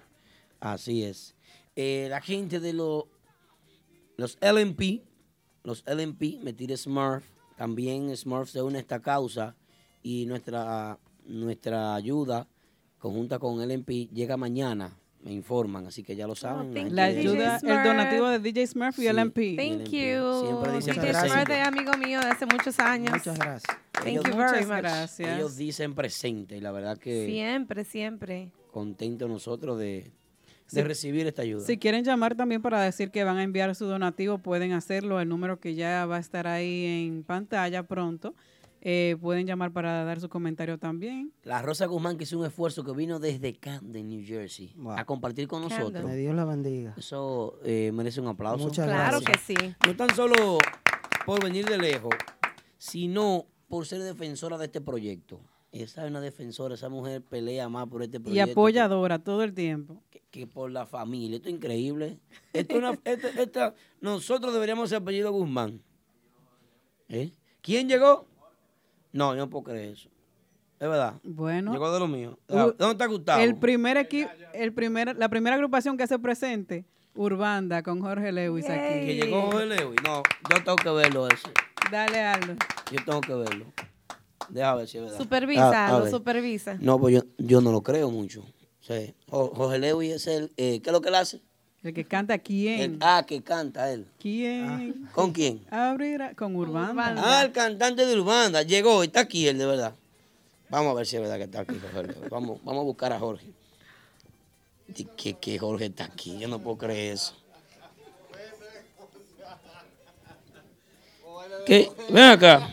Así 0.60 1.04
es. 1.04 1.36
Eh, 1.76 2.08
la 2.10 2.22
gente 2.22 2.60
de 2.60 2.74
los 2.74 3.06
los 4.16 4.38
LMP, 4.42 5.02
los 5.64 5.84
LMP, 5.88 6.40
me 6.42 6.54
tira 6.54 6.78
Smurf, 6.78 7.26
también 7.58 8.16
Smurf 8.16 8.50
se 8.50 8.62
une 8.62 8.78
a 8.78 8.82
esta 8.82 9.02
causa 9.02 9.56
y 10.04 10.26
nuestra, 10.28 11.00
nuestra 11.26 11.96
ayuda 11.96 12.48
conjunta 13.00 13.40
con 13.40 13.60
LMP 13.68 14.10
llega 14.14 14.38
mañana, 14.38 14.96
me 15.24 15.32
informan, 15.32 15.88
así 15.88 16.04
que 16.04 16.16
ya 16.16 16.28
lo 16.28 16.36
saben. 16.36 16.68
thank 16.74 16.78
gente 16.78 16.96
La 16.96 17.04
ayuda, 17.06 17.58
el 17.64 17.84
donativo 17.84 18.28
de 18.30 18.40
DJ 18.40 18.68
Smurf 18.68 19.00
y 19.00 19.04
Sí. 19.04 19.08
LMP. 19.08 19.56
Thank 19.56 19.90
you. 19.90 20.44
Siempre 20.46 20.72
dicen 20.74 20.96
DJ. 20.96 21.14
Smart 21.30 21.50
es 21.50 21.68
amigo 21.68 21.94
mío 21.98 22.20
de 22.20 22.28
hace 22.28 22.46
muchos 22.46 22.78
años. 22.80 23.12
Muchas 23.14 23.38
gracias. 23.40 23.78
Thank 23.94 24.08
Ellos- 24.08 24.24
you 24.26 24.36
very 24.36 24.52
Muchas 24.52 24.68
much. 24.68 24.78
gracias. 24.78 25.38
Ellos 25.38 25.56
dicen 25.58 25.94
presente 25.96 26.58
y 26.58 26.62
la 26.62 26.72
verdad 26.72 26.98
que 26.98 27.26
Siempre, 27.26 27.84
siempre. 27.86 28.50
contentos 28.72 29.30
nosotros 29.30 29.80
de, 29.80 29.86
de 30.04 30.12
Sí. 30.68 30.82
recibir 30.82 31.26
esta 31.28 31.44
ayuda. 31.44 31.66
Si 31.66 31.78
quieren 31.78 32.04
llamar 32.04 32.36
también 32.36 32.62
para 32.62 32.82
decir 32.82 33.12
que 33.12 33.24
van 33.24 33.38
a 33.38 33.44
enviar 33.44 33.74
su 33.76 33.86
donativo, 33.86 34.40
pueden 34.40 34.74
hacerlo. 34.74 35.22
El 35.22 35.30
número 35.30 35.60
que 35.60 35.76
ya 35.76 36.06
va 36.06 36.18
a 36.18 36.20
estar 36.20 36.48
ahí 36.48 36.86
en 37.08 37.24
pantalla 37.24 37.84
pronto. 37.84 38.34
Eh, 38.86 39.16
pueden 39.22 39.48
llamar 39.48 39.72
para 39.72 40.04
dar 40.04 40.20
su 40.20 40.28
comentario 40.28 40.78
también. 40.78 41.32
La 41.44 41.62
Rosa 41.62 41.86
Guzmán 41.86 42.18
que 42.18 42.26
hizo 42.26 42.38
un 42.38 42.46
esfuerzo 42.46 42.84
que 42.84 42.92
vino 42.92 43.18
desde 43.18 43.54
Camden, 43.58 44.10
New 44.10 44.26
Jersey, 44.26 44.74
Wow. 44.76 44.98
a 44.98 45.06
compartir 45.06 45.48
con 45.48 45.62
Camden. 45.62 45.80
nosotros. 45.80 46.06
Que 46.12 46.18
Dios 46.18 46.36
la 46.36 46.44
bendiga. 46.44 46.94
Eso 46.98 47.60
eh, 47.64 47.92
merece 47.94 48.20
un 48.20 48.28
aplauso. 48.28 48.66
Muchas 48.66 48.86
Claro 48.86 49.22
gracias. 49.22 49.46
que 49.48 49.56
sí. 49.56 49.76
No 49.88 49.96
tan 49.96 50.14
solo 50.14 50.58
por 51.26 51.42
venir 51.42 51.66
de 51.66 51.78
lejos, 51.78 52.14
sino 52.78 53.46
por 53.70 53.86
ser 53.86 54.02
defensora 54.02 54.58
de 54.58 54.66
este 54.66 54.82
proyecto. 54.82 55.40
Esa 55.72 56.04
es 56.04 56.10
una 56.12 56.20
defensora, 56.20 56.76
esa 56.76 56.90
mujer 56.90 57.22
pelea 57.24 57.70
más 57.70 57.88
por 57.88 58.04
este 58.04 58.18
Y 58.18 58.20
proyecto 58.20 58.52
apoyadora 58.52 59.20
todo 59.20 59.44
el 59.44 59.54
tiempo. 59.54 60.04
que, 60.12 60.22
que 60.30 60.46
por 60.46 60.70
la 60.70 60.86
familia. 60.86 61.38
Esto 61.38 61.48
es 61.48 61.56
increíble. 61.56 62.20
Esto 62.52 62.74
es 62.74 62.80
una- 62.80 63.00
esta- 63.06 63.74
nosotros 64.02 64.54
deberíamos 64.54 64.90
ser 64.90 64.98
apellido 64.98 65.32
Guzmán. 65.32 65.82
¿Eh? 67.08 67.32
¿Quién 67.62 67.88
llegó? 67.88 68.28
No, 69.14 69.34
yo 69.34 69.38
no 69.42 69.50
puedo 69.50 69.64
creer 69.64 69.94
eso. 69.94 70.10
Es 70.80 70.90
verdad. 70.90 71.14
Bueno. 71.24 71.72
Llegó 71.72 71.94
de 71.94 72.00
lo 72.00 72.08
mío. 72.08 72.38
¿Dónde 72.48 72.92
está 72.92 73.06
Gustavo? 73.06 73.42
El 73.42 73.56
primer 73.56 73.96
equipo, 73.96 74.30
el 74.54 74.74
primer, 74.74 75.16
la 75.16 75.30
primera 75.30 75.56
agrupación 75.56 75.96
que 75.98 76.06
se 76.08 76.20
presente, 76.20 76.86
Urbanda, 77.16 77.84
con 77.84 78.02
Jorge 78.02 78.32
Lewis 78.34 78.66
Que 78.66 78.74
aquí. 78.74 79.14
llegó 79.22 79.44
Jorge 79.52 79.66
Lewis. 79.68 80.00
No, 80.04 80.24
yo 80.50 80.64
tengo 80.64 80.76
que 80.76 80.90
verlo 80.90 81.28
ese. 81.28 81.48
Dale, 81.92 82.20
Aldo. 82.22 82.56
Yo 82.92 82.98
tengo 83.06 83.22
que 83.22 83.34
verlo. 83.34 83.66
Deja 84.50 84.76
ver 84.76 84.88
si 84.88 84.98
es 84.98 85.04
verdad. 85.04 85.18
Supervisa, 85.18 85.86
Ah, 85.86 85.88
a 85.88 85.92
lo 86.00 86.02
ver. 86.04 86.12
supervisa. 86.12 86.78
No, 86.82 87.00
pues 87.00 87.16
yo, 87.16 87.22
yo 87.38 87.62
no 87.62 87.72
lo 87.72 87.82
creo 87.82 88.10
mucho. 88.12 88.44
Sí. 88.82 89.14
Jo- 89.30 89.54
Jorge 89.56 89.80
Lewis 89.80 90.12
es 90.14 90.28
el... 90.28 90.52
eh, 90.58 90.82
¿Qué 90.82 90.90
es 90.90 90.92
lo 90.94 91.00
que 91.02 91.08
él 91.10 91.16
hace? 91.16 91.42
El 91.84 91.94
que 91.94 92.06
canta 92.06 92.38
quién. 92.38 92.80
El- 92.80 92.98
ah, 93.02 93.26
que 93.28 93.42
canta 93.44 93.92
él. 93.92 94.08
¿Quién? 94.20 95.10
¿Con 95.14 95.34
quién? 95.34 95.66
Abrirá 95.70 96.34
con 96.34 96.56
Urbanda. 96.56 97.16
Ah, 97.18 97.44
el 97.44 97.52
cantante 97.52 98.06
de 98.06 98.20
Urbanda. 98.20 98.62
Llegó 98.64 99.04
y 99.04 99.08
está 99.08 99.22
aquí 99.22 99.48
él, 99.48 99.58
de 99.58 99.66
verdad. 99.66 99.94
Vamos 100.70 100.92
a 100.92 100.96
ver 100.96 101.06
si 101.06 101.18
es 101.18 101.22
verdad 101.22 101.38
que 101.38 101.44
está 101.44 101.62
aquí 101.62 101.76
Jorge. 101.94 102.14
Vamos, 102.32 102.60
vamos 102.64 102.82
a 102.82 102.86
buscar 102.86 103.12
a 103.14 103.20
Jorge. 103.20 103.48
Di 104.88 105.04
Que, 105.06 105.34
que 105.36 105.60
Jorge 105.60 105.86
está 105.88 106.06
aquí. 106.06 106.38
Yo 106.40 106.48
no 106.48 106.60
puedo 106.60 106.78
creer 106.78 107.14
eso. 107.14 107.36
¿Qué? 111.66 111.90
Ven 112.10 112.24
acá. 112.24 112.70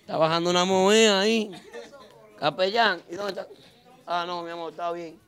Está 0.00 0.16
bajando 0.16 0.50
una 0.50 0.64
moneda 0.64 1.20
ahí. 1.20 1.50
Capellán. 2.38 3.00
¿Y 3.10 3.14
dónde 3.14 3.32
está? 3.40 3.46
Ah, 4.06 4.24
no, 4.26 4.42
mi 4.42 4.50
amor, 4.50 4.70
está 4.72 4.90
bien. 4.92 5.18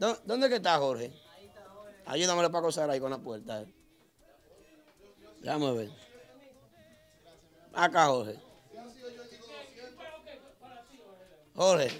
¿Dó- 0.00 0.18
¿Dónde 0.24 0.48
que 0.48 0.56
está 0.56 0.78
Jorge? 0.78 1.12
Ayúdame 2.06 2.48
para 2.48 2.62
cruzar 2.62 2.88
ahí 2.90 2.98
con 2.98 3.10
la 3.10 3.18
puerta. 3.18 3.60
eh. 3.62 3.66
Déjame 5.40 5.72
ver. 5.72 5.90
Acá, 7.72 8.06
Jorge. 8.06 8.36
Jorge. 11.54 11.90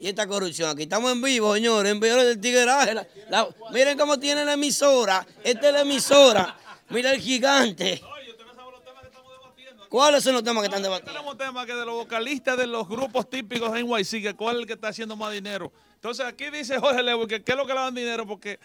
¿y 0.00 0.08
esta 0.08 0.26
corrupción? 0.26 0.70
Aquí 0.70 0.82
estamos 0.82 1.10
en 1.10 1.22
vivo, 1.22 1.54
señores, 1.54 1.90
en 1.90 1.98
vivo 2.00 2.16
del 2.16 2.38
tigueraje. 2.40 2.94
La- 3.30 3.48
miren 3.72 3.96
cómo 3.98 4.18
tiene 4.18 4.44
la 4.44 4.52
emisora. 4.52 5.26
Esta 5.42 5.68
es 5.68 5.72
la 5.72 5.80
emisora. 5.80 6.56
Mira 6.90 7.12
el 7.12 7.20
gigante. 7.20 8.02
¿Cuáles 9.88 10.24
son 10.24 10.34
los 10.34 10.42
temas 10.42 10.60
que 10.62 10.66
están 10.66 10.82
debatiendo? 10.82 11.12
Tenemos 11.12 11.38
temas 11.38 11.66
que 11.66 11.74
de 11.74 11.84
los 11.86 11.94
vocalistas 11.94 12.58
de 12.58 12.66
los 12.66 12.88
grupos 12.88 13.30
típicos 13.30 13.72
de 13.72 13.82
NYC, 13.84 14.22
que 14.22 14.34
cuál 14.34 14.56
es 14.56 14.60
el 14.62 14.66
que 14.66 14.72
está 14.74 14.88
haciendo 14.88 15.16
más 15.16 15.32
dinero. 15.32 15.72
Entonces 16.04 16.26
aquí 16.26 16.50
dice 16.50 16.78
Jorge 16.78 17.02
Lewis 17.02 17.26
que 17.28 17.42
qué 17.42 17.52
es 17.52 17.56
lo 17.56 17.66
que 17.66 17.72
le 17.72 17.80
dan 17.80 17.94
dinero 17.94 18.26
porque 18.26 18.58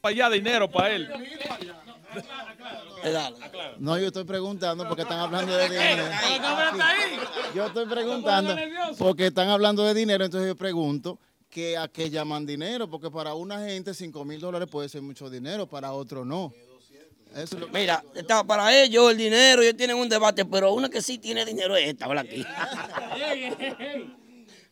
para 0.00 0.12
allá 0.14 0.30
dinero 0.30 0.70
para 0.70 0.90
él. 0.94 1.10
No, 3.80 3.98
yo 3.98 4.06
estoy 4.06 4.22
preguntando 4.22 4.86
porque 4.86 5.02
están 5.02 5.18
hablando 5.18 5.52
de 5.56 5.68
dinero. 5.68 6.04
Yo 7.52 7.66
estoy 7.66 7.86
preguntando 7.86 8.56
porque 8.96 9.26
están 9.26 9.48
hablando 9.48 9.82
de 9.82 9.92
dinero, 9.92 10.24
entonces 10.24 10.46
yo 10.46 10.54
pregunto 10.54 11.18
que 11.50 11.76
a 11.76 11.88
qué 11.88 12.08
llaman 12.10 12.46
dinero, 12.46 12.88
porque 12.88 13.10
para 13.10 13.34
una 13.34 13.58
gente 13.58 13.92
5 13.92 14.24
mil 14.24 14.38
dólares 14.38 14.68
puede 14.70 14.88
ser 14.88 15.02
mucho 15.02 15.28
dinero, 15.28 15.66
para 15.66 15.90
otro 15.90 16.24
no. 16.24 16.52
Eso 17.32 17.42
es 17.42 17.52
lo 17.54 17.66
que- 17.66 17.72
Mira, 17.72 18.04
está 18.14 18.44
para 18.44 18.72
ellos 18.80 19.10
el 19.10 19.16
dinero, 19.16 19.62
ellos 19.62 19.76
tienen 19.76 19.96
un 19.96 20.08
debate, 20.08 20.44
pero 20.44 20.72
una 20.72 20.88
que 20.88 21.02
sí 21.02 21.18
tiene 21.18 21.44
dinero 21.44 21.74
es 21.76 21.88
esta, 21.88 22.06
¿verdad? 22.06 22.24
Aquí. 22.24 22.46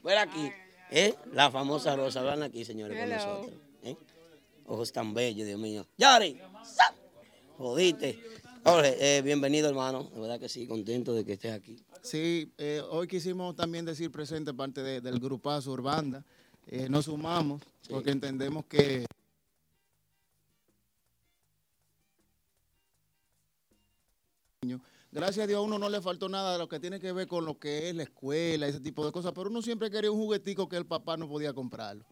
Ven 0.05 0.18
aquí. 0.18 0.53
¿Eh? 0.91 1.14
La 1.32 1.51
famosa 1.51 1.95
Rosa, 1.97 2.22
vean 2.22 2.43
aquí, 2.43 2.64
señores, 2.64 2.99
con 2.99 3.11
nosotros. 3.11 3.53
¿eh? 3.82 3.97
Ojos 4.66 4.93
tan 4.93 5.12
bellos, 5.14 5.47
Dios 5.47 5.59
mío. 5.61 5.86
Yari, 5.97 6.41
¡sa! 6.64 6.95
jodiste. 7.57 8.18
Jorge, 8.64 8.97
eh, 9.18 9.22
bienvenido, 9.22 9.68
hermano. 9.68 10.05
De 10.14 10.20
verdad 10.20 10.41
que 10.41 10.49
sí, 10.49 10.66
contento 10.66 11.12
de 11.14 11.24
que 11.24 11.34
estés 11.34 11.53
aquí. 11.53 11.76
Sí, 12.03 12.53
eh, 12.59 12.82
hoy 12.91 13.07
quisimos 13.09 13.55
también 13.57 13.84
decir 13.84 14.11
presente 14.11 14.53
parte 14.55 14.82
de- 14.82 15.01
del 15.01 15.18
grupazo 15.18 15.72
Urbanda. 15.72 16.24
Eh, 16.66 16.89
nos 16.89 17.07
sumamos 17.07 17.62
porque 17.89 18.11
entendemos 18.11 18.64
que 18.66 19.05
Gracias 25.11 25.44
a 25.44 25.46
Dios 25.46 25.59
a 25.59 25.62
uno 25.62 25.78
no 25.78 25.88
le 25.88 26.02
faltó 26.02 26.28
nada 26.28 26.52
de 26.52 26.59
lo 26.59 26.68
que 26.68 26.78
tiene 26.78 27.00
que 27.00 27.12
ver 27.12 27.26
con 27.26 27.44
lo 27.46 27.59
que 27.59 27.88
es 27.88 27.94
la 27.94 28.02
escuela, 28.02 28.66
ese 28.68 28.80
tipo 28.80 29.06
de 29.06 29.11
cosas, 29.11 29.32
pero 29.34 29.48
uno 29.48 29.62
siempre 29.62 29.90
quería 29.90 30.11
un 30.11 30.18
juguetico 30.18 30.68
que 30.68 30.76
el 30.76 30.84
papá 30.84 31.16
no 31.16 31.26
podía 31.26 31.54
comprarlo. 31.54 32.04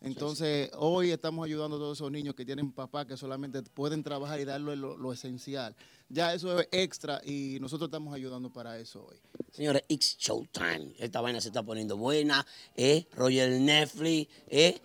Entonces, 0.00 0.68
hoy 0.76 1.12
estamos 1.12 1.44
ayudando 1.44 1.76
a 1.76 1.78
todos 1.78 1.98
esos 1.98 2.10
niños 2.10 2.34
que 2.34 2.44
tienen 2.44 2.72
papá 2.72 3.06
que 3.06 3.16
solamente 3.16 3.62
pueden 3.62 4.02
trabajar 4.02 4.40
y 4.40 4.44
darle 4.44 4.74
lo, 4.74 4.96
lo 4.96 5.12
esencial. 5.12 5.76
Ya 6.08 6.34
eso 6.34 6.58
es 6.58 6.66
extra 6.72 7.20
y 7.24 7.58
nosotros 7.60 7.86
estamos 7.86 8.12
ayudando 8.12 8.52
para 8.52 8.76
eso 8.78 9.06
hoy. 9.08 9.16
Señores, 9.52 9.84
it's 9.86 10.16
showtime. 10.18 10.92
Esta 10.98 11.20
vaina 11.20 11.40
se 11.40 11.48
está 11.48 11.62
poniendo 11.62 11.96
buena. 11.96 12.44
¿eh? 12.76 13.06
Roger 13.14 13.48
Netflix. 13.60 14.28
¿eh? 14.48 14.80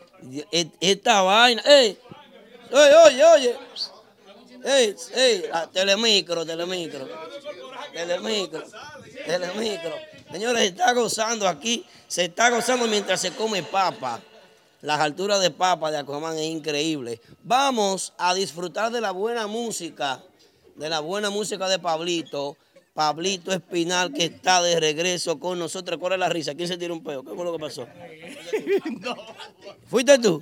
E- 0.52 0.72
Esta 0.80 1.24
vaina. 1.24 1.64
¡Eh! 1.66 1.98
Oye, 2.72 2.96
oye, 3.08 3.24
oye. 3.24 3.56
¡Ey! 4.66 4.96
¡Ey! 5.14 5.44
Ah, 5.54 5.70
telemicro, 5.72 6.44
telemicro. 6.44 7.08
Telemicro. 7.94 8.64
Telemicro. 9.24 9.94
Señores, 10.32 10.62
se 10.62 10.68
está 10.70 10.94
gozando 10.94 11.48
aquí. 11.48 11.86
Se 12.08 12.26
está 12.26 12.50
gozando 12.50 12.88
mientras 12.88 13.22
se 13.22 13.32
come 13.32 13.62
papa. 13.62 14.20
Las 14.82 15.00
alturas 15.00 15.40
de 15.40 15.52
papa 15.52 15.92
de 15.92 16.00
Aquaman 16.00 16.36
es 16.40 16.46
increíble. 16.46 17.22
Vamos 17.44 18.14
a 18.18 18.34
disfrutar 18.34 18.92
de 18.92 19.02
la 19.02 19.12
buena 19.12 19.46
música. 19.46 20.24
De 20.76 20.90
la 20.90 21.00
buena 21.00 21.30
música 21.30 21.70
de 21.70 21.78
Pablito. 21.78 22.58
Pablito 22.96 23.52
Espinal 23.52 24.14
que 24.14 24.24
está 24.24 24.62
de 24.62 24.80
regreso 24.80 25.38
con 25.38 25.60
nosotros. 25.60 26.00
¿Cuál 26.00 26.14
es 26.14 26.20
la 26.20 26.30
risa? 26.30 26.56
¿Quién 26.56 26.70
se 26.70 26.78
tiró 26.78 26.94
un 26.94 27.04
peo? 27.04 27.26
¿Qué 27.26 27.34
fue 27.36 27.44
lo 27.44 27.52
que 27.52 27.60
pasó? 27.60 27.86
¿Fuiste 29.90 30.18
tú? 30.18 30.42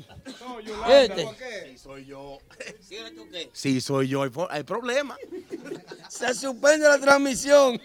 Este. 0.88 1.28
Sí, 1.72 1.78
soy 1.80 2.06
yo. 2.06 2.38
¿Sí 2.80 2.96
eres 2.96 3.16
tú 3.16 3.28
qué? 3.32 3.50
Sí, 3.54 3.82
soy 3.82 4.08
yo. 4.08 4.22
Hay, 4.22 4.30
pro- 4.30 4.48
hay 4.52 4.62
problema. 4.62 5.18
Se 6.10 6.32
suspende 6.36 6.88
la 6.88 7.00
transmisión. 7.00 7.82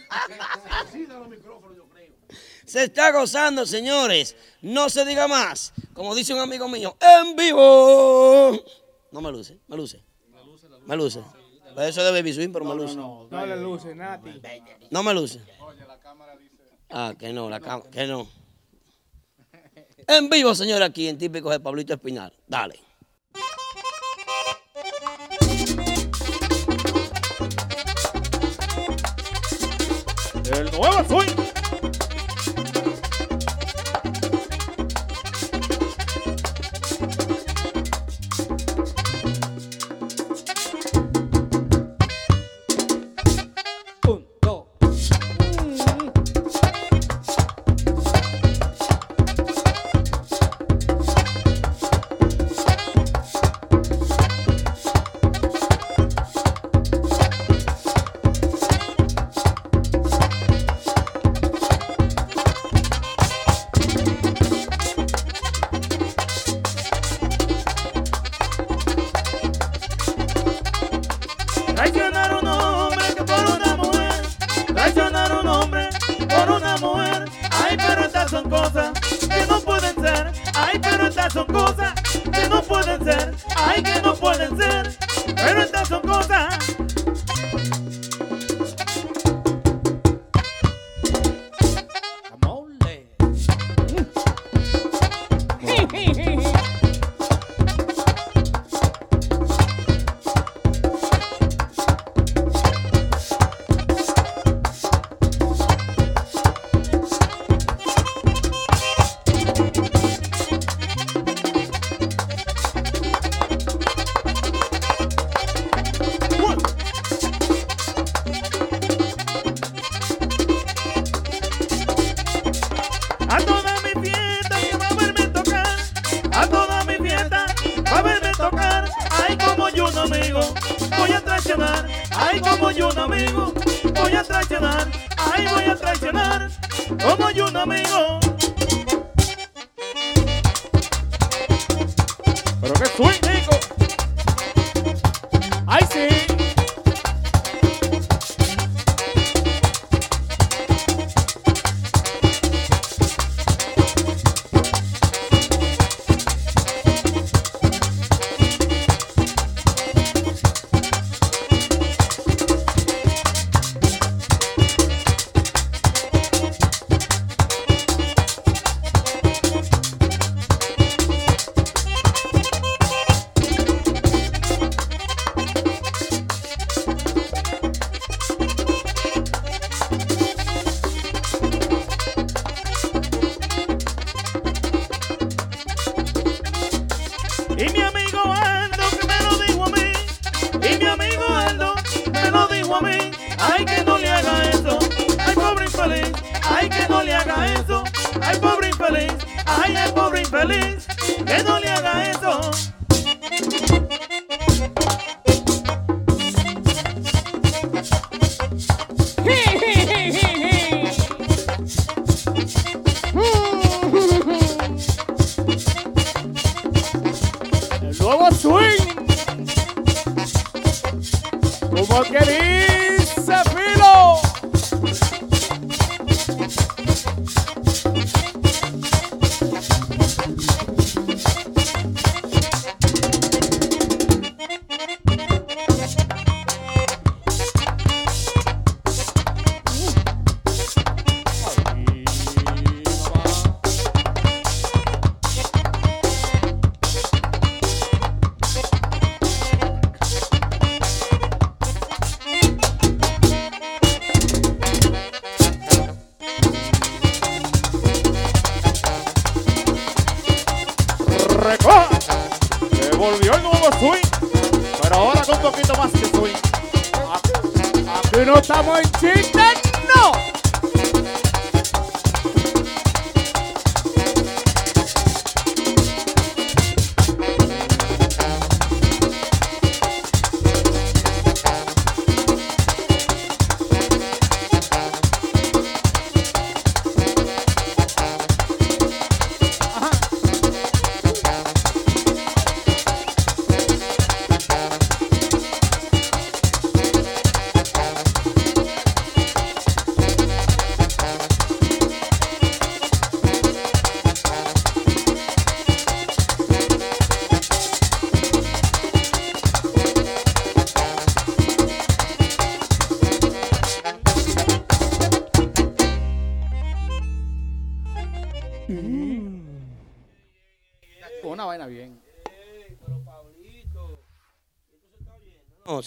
Se 2.66 2.84
está 2.84 3.10
gozando, 3.12 3.64
señores. 3.64 4.36
No 4.60 4.90
se 4.90 5.06
diga 5.06 5.26
más. 5.26 5.72
Como 5.94 6.14
dice 6.14 6.34
un 6.34 6.40
amigo 6.40 6.68
mío, 6.68 6.94
en 7.00 7.34
vivo. 7.36 8.52
No 9.12 9.20
me 9.22 9.32
luce, 9.32 9.58
me 9.66 9.78
luce. 9.78 10.02
Me 10.84 10.94
luce. 10.94 11.20
Pues 11.78 11.90
eso 11.90 12.02
de 12.02 12.10
Baby 12.10 12.32
Swing, 12.32 12.50
pero 12.50 12.64
no, 12.64 12.74
me 12.74 12.82
luce. 12.82 12.96
No, 12.96 13.28
no, 13.30 13.38
no, 13.38 13.46
le 13.46 13.56
luce, 13.56 13.94
Nati. 13.94 14.42
No 14.90 15.04
me 15.04 15.14
luce. 15.14 15.40
Oye, 15.60 15.86
la 15.86 15.96
cámara 16.00 16.34
dice. 16.34 16.56
Ah, 16.90 17.14
que 17.16 17.32
no, 17.32 17.48
la 17.48 17.60
cámara, 17.60 17.88
que 17.88 18.04
no. 18.04 18.28
En 20.08 20.28
vivo, 20.28 20.56
señor, 20.56 20.82
aquí 20.82 21.06
en 21.06 21.16
Típicos 21.18 21.52
de 21.52 21.60
Pablito 21.60 21.94
Espinal. 21.94 22.32
Dale. 22.48 22.80
El 30.52 30.70
nuevo 30.72 31.04
swing. 31.04 31.37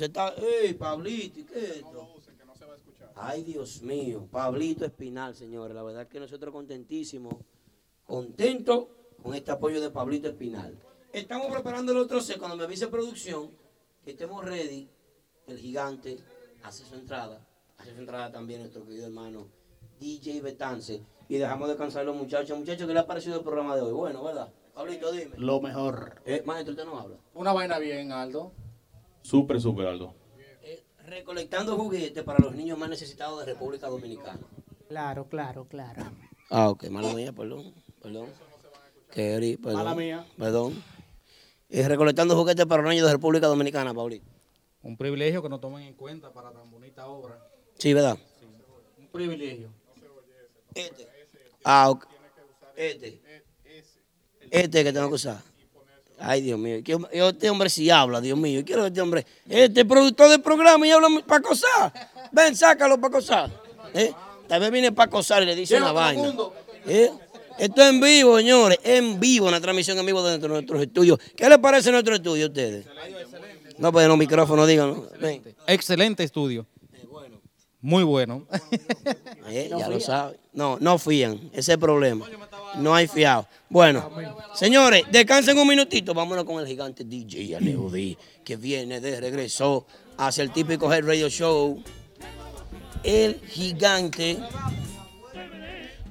Se 0.02 0.06
está. 0.06 0.34
¡Ey, 0.36 0.74
Pablito! 0.74 1.40
¿y 1.40 1.44
¿Qué 1.44 1.60
es 1.60 1.70
esto? 1.78 2.08
Ay, 3.14 3.44
Dios 3.44 3.84
mío, 3.84 4.28
Pablito 4.32 4.84
Espinal, 4.84 5.36
señores. 5.36 5.76
La 5.76 5.84
verdad 5.84 6.08
que 6.08 6.20
nosotros 6.20 6.52
contentísimos, 6.52 7.36
contentos 8.04 8.88
con 9.22 9.36
este 9.36 9.52
apoyo 9.52 9.80
de 9.80 9.92
Pablito 9.92 10.28
Espinal. 10.28 10.76
Estamos 11.14 11.52
preparando 11.52 11.92
el 11.92 12.00
otro 12.00 12.20
set. 12.20 12.40
Cuando 12.40 12.58
me 12.58 12.64
avise 12.64 12.88
producción, 12.88 13.52
que 14.04 14.12
estemos 14.12 14.44
ready, 14.44 14.90
el 15.46 15.60
gigante 15.60 16.18
hace 16.64 16.84
su 16.84 16.96
entrada. 16.96 17.48
Hace 17.78 17.94
su 17.94 18.00
entrada 18.00 18.32
también 18.32 18.62
nuestro 18.62 18.84
querido 18.84 19.06
hermano 19.06 19.50
DJ 20.00 20.42
Betance. 20.42 21.04
Y 21.30 21.38
dejamos 21.38 21.68
descansar 21.68 22.02
a 22.02 22.06
los 22.06 22.16
muchachos. 22.16 22.58
Muchachos, 22.58 22.88
¿qué 22.88 22.94
les 22.94 23.04
ha 23.04 23.06
parecido 23.06 23.38
el 23.38 23.44
programa 23.44 23.76
de 23.76 23.84
hoy? 23.84 23.92
Bueno, 23.92 24.24
¿verdad? 24.24 24.52
Pablito, 24.74 25.12
dime. 25.12 25.36
Lo 25.38 25.62
mejor. 25.62 26.24
Eh, 26.26 26.42
maestro, 26.44 26.72
usted 26.72 26.86
no 26.86 27.00
habla. 27.00 27.18
Una 27.36 27.54
vaina 27.54 27.78
bien, 27.78 28.12
Aldo. 28.12 28.52
Súper, 29.22 29.62
súper, 29.62 29.88
Aldo. 29.88 30.14
Recolectando 31.06 31.76
juguetes 31.76 32.24
para 32.24 32.40
los 32.40 32.56
niños 32.56 32.78
más 32.78 32.90
necesitados 32.90 33.40
de 33.40 33.46
República 33.46 33.88
Dominicana. 33.88 34.40
Claro, 34.88 35.28
claro, 35.28 35.66
claro. 35.66 36.04
Ah, 36.50 36.70
ok, 36.70 36.90
mala 36.90 37.14
mía, 37.14 37.32
perdón, 37.34 37.74
perdón. 38.02 38.30
Kerry, 39.12 39.58
perdón. 39.58 39.84
Mala 39.84 39.96
mía. 39.96 40.26
Perdón. 40.38 40.82
Y 41.70 41.82
recolectando 41.82 42.36
juguetes 42.36 42.66
para 42.66 42.82
los 42.82 42.92
niños 42.92 43.08
de 43.08 43.14
República 43.14 43.48
Dominicana, 43.48 43.94
Paulito. 43.94 44.26
Un 44.84 44.98
privilegio 44.98 45.42
que 45.42 45.50
nos 45.50 45.62
tomen 45.62 45.84
en 45.84 45.94
cuenta 45.94 46.32
para 46.32 46.52
tan 46.52 46.70
bonita 46.72 47.08
obra. 47.08 47.40
Sí, 47.78 47.94
¿verdad? 47.94 48.18
Un 48.98 49.08
privilegio. 49.08 49.70
Este. 50.74 51.08
Ah, 51.64 51.90
ok. 51.90 52.06
Este. 52.76 53.22
Este 54.50 54.84
que 54.84 54.92
tengo 54.92 55.08
que 55.10 55.16
usar. 55.16 55.51
Ay, 56.22 56.42
Dios 56.42 56.60
mío. 56.60 56.82
que- 56.84 56.98
Este 57.12 57.50
hombre 57.50 57.70
sí 57.70 57.90
habla, 57.90 58.22
Dios 58.22 58.38
mío. 58.38 58.60
Yo 58.60 58.66
quiero 58.66 58.82
que 58.84 58.88
este 58.90 59.02
hombre. 59.02 59.26
Este 59.50 59.86
productor 59.86 60.30
del 60.30 60.42
programa 60.42 60.86
y 60.88 60.92
habla 60.92 61.08
para 61.26 61.42
cosar. 61.42 61.92
Ven, 62.32 62.56
sácalo 62.56 63.00
para 63.00 63.12
cosar. 63.14 63.50
¿Eh? 63.94 64.14
Tal 64.48 64.60
vez 64.62 64.72
viene 64.72 64.92
para 64.92 65.10
cosar 65.10 65.44
y 65.44 65.46
le 65.46 65.56
dice 65.56 65.78
una 65.78 65.92
vaina. 65.92 66.34
¿Eh? 66.86 67.10
Esto 67.58 67.82
es 67.82 67.90
en 67.90 68.00
vivo, 68.02 68.38
señores. 68.38 68.80
En 68.84 69.20
vivo, 69.20 69.48
una 69.48 69.60
transmisión 69.62 69.98
en 70.00 70.06
vivo 70.06 70.24
dentro 70.24 70.50
de 70.50 70.56
nuestros 70.56 70.82
estudios. 70.82 71.20
¿Qué 71.36 71.48
les 71.50 71.58
parece 71.60 71.92
nuestro 71.92 72.16
estudio 72.16 72.46
a 72.46 72.48
ustedes? 72.48 72.86
No, 73.78 73.92
pues 73.92 74.04
en 74.04 74.10
los 74.10 74.18
micrófonos, 74.18 74.68
díganlo. 74.68 75.10
Ven. 75.20 75.44
Excelente 75.68 76.24
estudio. 76.24 76.66
Muy 77.84 78.04
bueno. 78.04 78.46
Eh, 79.48 79.70
ya 79.76 79.90
lo 79.90 80.00
saben. 80.00 80.38
No, 80.54 80.78
no 80.80 80.98
fían. 81.00 81.50
Ese 81.52 81.60
es 81.60 81.70
el 81.70 81.80
problema. 81.80 82.26
No 82.76 82.94
hay 82.96 83.08
fiado. 83.08 83.48
Bueno, 83.70 84.10
señores, 84.54 85.04
descansen 85.12 85.58
un 85.58 85.68
minutito. 85.68 86.14
Vámonos 86.14 86.46
con 86.46 86.60
el 86.60 86.68
gigante 86.68 87.04
DJ 87.04 87.56
Aleudi, 87.58 88.18
que 88.44 88.56
viene 88.56 89.00
de 89.00 89.20
regreso 89.20 89.86
hacia 90.18 90.44
el 90.44 90.52
típico 90.52 90.92
Head 90.92 91.06
Radio 91.06 91.30
Show. 91.30 91.84
El 93.04 93.40
gigante. 93.48 94.38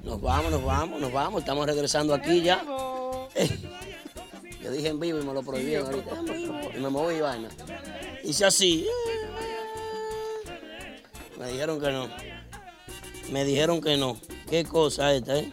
Nos 0.03 0.21
vamos, 0.21 0.51
nos 0.51 0.63
vamos, 0.63 0.99
nos 0.99 1.11
vamos. 1.11 1.41
Estamos 1.41 1.65
regresando 1.65 2.13
aquí 2.13 2.41
ya. 2.41 2.63
Yo 4.61 4.71
dije 4.71 4.89
en 4.89 4.99
vivo 4.99 5.19
y 5.19 5.25
me 5.25 5.33
lo 5.33 5.41
prohibieron 5.41 5.87
ahorita. 5.87 6.11
Y 6.77 6.79
me 6.79 6.89
moví 6.89 7.15
y 7.15 7.21
vaina. 7.21 7.49
Hice 8.23 8.45
así. 8.45 8.87
Me 11.39 11.51
dijeron 11.51 11.79
que 11.81 11.91
no. 11.91 12.07
Me 13.31 13.43
dijeron 13.45 13.81
que 13.81 13.97
no. 13.97 14.19
Qué 14.49 14.63
cosa 14.63 15.13
esta, 15.15 15.39
¿eh? 15.39 15.51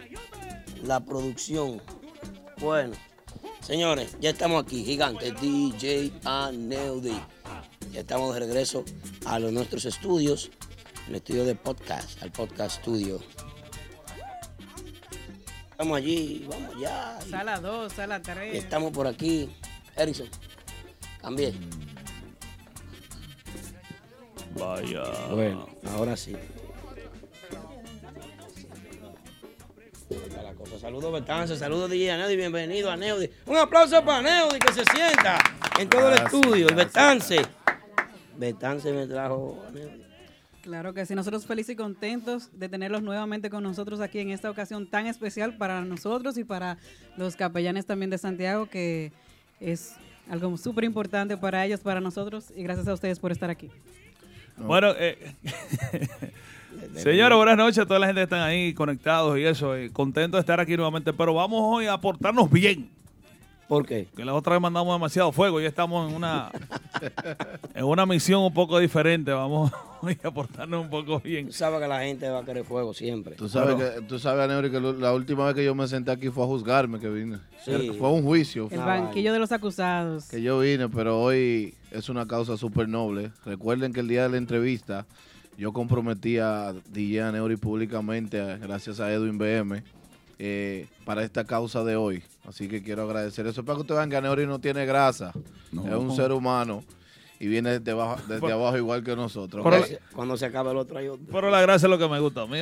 La 0.83 1.01
producción. 1.01 1.83
Bueno, 2.61 2.95
señores, 3.61 4.17
ya 4.21 4.31
estamos 4.31 4.63
aquí, 4.63 4.85
gigante 4.85 5.33
DJ 5.33 6.13
Aneudi. 6.25 7.21
Ya 7.93 8.01
estamos 8.01 8.35
de 8.35 8.41
regreso 8.41 8.85
a 9.27 9.39
los 9.39 9.53
nuestros 9.53 9.85
estudios, 9.85 10.51
el 11.09 11.17
estudio 11.17 11.45
de 11.45 11.55
podcast, 11.55 12.23
al 12.23 12.31
podcast 12.33 12.81
studio. 12.81 13.21
Estamos 15.71 15.99
allí, 15.99 16.47
vamos 16.49 16.75
ya. 16.81 17.19
Sala 17.31 17.61
2, 17.61 17.93
sala 17.93 18.21
3. 18.21 18.55
Estamos 18.55 18.93
por 18.93 19.07
aquí. 19.07 19.49
Erickson, 19.97 20.29
cambié. 21.21 21.55
Vaya. 24.59 25.05
Bueno, 25.31 25.69
ahora 25.95 26.17
sí. 26.17 26.35
Está 30.11 30.43
la 30.43 30.55
cosa. 30.55 30.79
Saludos, 30.79 31.13
Betance, 31.13 31.57
saludos, 31.57 31.91
DJ 31.91 32.13
Aneudi, 32.13 32.37
bienvenido 32.37 32.91
a 32.91 32.97
Neudi. 32.97 33.31
Un 33.47 33.57
aplauso 33.57 34.03
para 34.05 34.23
Neudi, 34.23 34.59
que 34.59 34.73
se 34.73 34.85
sienta 34.85 35.39
en 35.79 35.89
todo 35.89 36.09
el 36.09 36.15
estudio. 36.15 36.67
Y 36.71 36.75
Betance. 36.75 37.43
Betance 38.37 38.93
me 38.93 39.07
trajo 39.07 39.63
a 39.67 39.71
Neudi. 39.71 40.05
Claro 40.63 40.95
que 40.95 41.05
sí, 41.07 41.15
nosotros 41.15 41.47
felices 41.47 41.75
y 41.75 41.77
contentos 41.77 42.51
de 42.53 42.69
tenerlos 42.69 43.03
nuevamente 43.03 43.51
con 43.51 43.63
nosotros 43.63 44.01
aquí 44.01 44.19
en 44.19 44.31
esta 44.31 44.51
ocasión 44.51 44.89
tan 44.89 45.07
especial 45.07 45.57
para 45.57 45.83
nosotros 45.83 46.37
y 46.39 46.45
para 46.45 46.79
los 47.17 47.37
capellanes 47.37 47.87
también 47.87 48.11
de 48.11 48.19
Santiago, 48.19 48.67
que 48.67 49.13
es 49.61 49.95
algo 50.29 50.57
súper 50.57 50.85
importante 50.85 51.37
para 51.37 51.65
ellos, 51.65 51.81
para 51.81 52.01
nosotros, 52.01 52.53
y 52.55 52.63
gracias 52.63 52.89
a 52.89 52.95
ustedes 52.95 53.19
por 53.19 53.33
estar 53.33 53.51
aquí. 53.51 53.71
Bueno, 54.57 54.93
eh, 54.99 55.35
señores, 56.95 57.37
buenas 57.37 57.57
noches 57.57 57.79
a 57.79 57.87
toda 57.87 58.01
la 58.01 58.07
gente 58.07 58.21
que 58.21 58.25
están 58.25 58.41
ahí 58.41 58.75
conectados 58.75 59.39
y 59.39 59.45
eso. 59.45 59.77
eh, 59.77 59.91
contento 59.93 60.37
de 60.37 60.41
estar 60.41 60.61
aquí 60.61 60.77
nuevamente, 60.77 61.13
pero 61.13 61.35
vamos 61.35 61.61
hoy 61.63 61.87
a 61.87 61.97
portarnos 61.99 62.51
bien. 62.51 62.89
¿Por 63.69 63.85
qué? 63.85 64.07
Que 64.17 64.25
la 64.25 64.33
otra 64.33 64.55
vez 64.55 64.63
mandamos 64.63 64.95
demasiado 64.95 65.31
fuego 65.31 65.61
y 65.61 65.67
estamos 65.67 66.09
en 66.09 66.17
una 66.17 66.51
en 67.75 67.85
una 67.85 68.07
misión 68.07 68.43
un 68.43 68.55
poco 68.55 68.79
diferente. 68.79 69.31
Vamos 69.31 69.71
hoy 70.01 70.17
a 70.23 70.31
portarnos 70.31 70.81
un 70.85 70.89
poco 70.89 71.21
bien. 71.21 71.49
Tú 71.49 71.53
sabes 71.53 71.79
que 71.79 71.87
la 71.87 72.01
gente 72.01 72.31
va 72.31 72.39
a 72.39 72.45
querer 72.47 72.65
fuego 72.65 72.95
siempre. 72.95 73.35
Tú 73.35 73.47
sabes, 73.47 73.75
que, 73.77 74.01
tú 74.07 74.19
sabes, 74.19 74.45
Aneuri, 74.45 74.71
que 74.71 74.81
lo- 74.81 74.95
la 74.95 75.13
última 75.13 75.45
vez 75.45 75.55
que 75.55 75.65
yo 75.65 75.75
me 75.75 75.87
senté 75.87 76.11
aquí 76.13 76.31
fue 76.31 76.45
a 76.45 76.47
juzgarme 76.47 76.99
que 76.99 77.11
vine. 77.11 77.39
Sí. 77.63 77.91
Fue 77.99 78.09
un 78.09 78.23
juicio. 78.23 78.69
El 78.71 78.79
banquillo 78.81 79.35
de 79.35 79.39
los 79.39 79.53
acusados. 79.53 80.25
que 80.29 80.41
yo 80.41 80.61
vine, 80.61 80.89
pero 80.89 81.21
hoy 81.21 81.75
es 81.91 82.09
una 82.09 82.27
causa 82.27 82.57
súper 82.57 82.89
noble. 82.89 83.33
Recuerden 83.45 83.93
que 83.93 84.01
el 84.01 84.09
día 84.09 84.23
de 84.23 84.29
la 84.31 84.37
entrevista 84.39 85.05
yo 85.59 85.73
comprometí 85.73 86.39
a 86.39 86.73
DJ 86.89 87.23
Aneuri 87.23 87.57
públicamente, 87.57 88.39
gracias 88.59 89.01
a 89.01 89.13
Edwin 89.13 89.39
BM, 89.39 89.83
eh, 90.39 90.87
para 91.05 91.25
esta 91.25 91.45
causa 91.45 91.83
de 91.83 91.97
hoy. 91.97 92.23
Así 92.47 92.69
que 92.69 92.83
quiero 92.83 93.03
agradecer 93.03 93.45
eso. 93.47 93.65
Para 93.65 93.77
que 93.77 93.81
ustedes 93.81 93.99
vean 93.99 94.09
que 94.09 94.17
Aneuri 94.17 94.47
no 94.47 94.61
tiene 94.61 94.87
grasa, 94.87 95.33
No. 95.73 95.85
es 95.87 95.95
un 95.95 96.15
ser 96.15 96.31
humano 96.31 96.85
y 97.41 97.49
viene 97.49 97.79
desde 97.81 97.91
abajo, 97.91 98.21
desde 98.29 98.41
Pero- 98.41 98.55
abajo 98.55 98.77
igual 98.77 99.03
que 99.03 99.17
nosotros. 99.17 99.67
Cuando 100.13 100.37
se 100.37 100.47
acabe 100.47 100.71
el 100.71 100.77
otro 100.77 100.99
hay 100.99 101.09
otro. 101.09 101.27
Pero 101.31 101.51
la 101.51 101.61
gracia 101.61 101.87
es 101.87 101.91
lo 101.91 101.99
que 101.99 102.09
me 102.09 102.21
gusta. 102.21 102.43
A 102.43 102.47
mí 102.47 102.57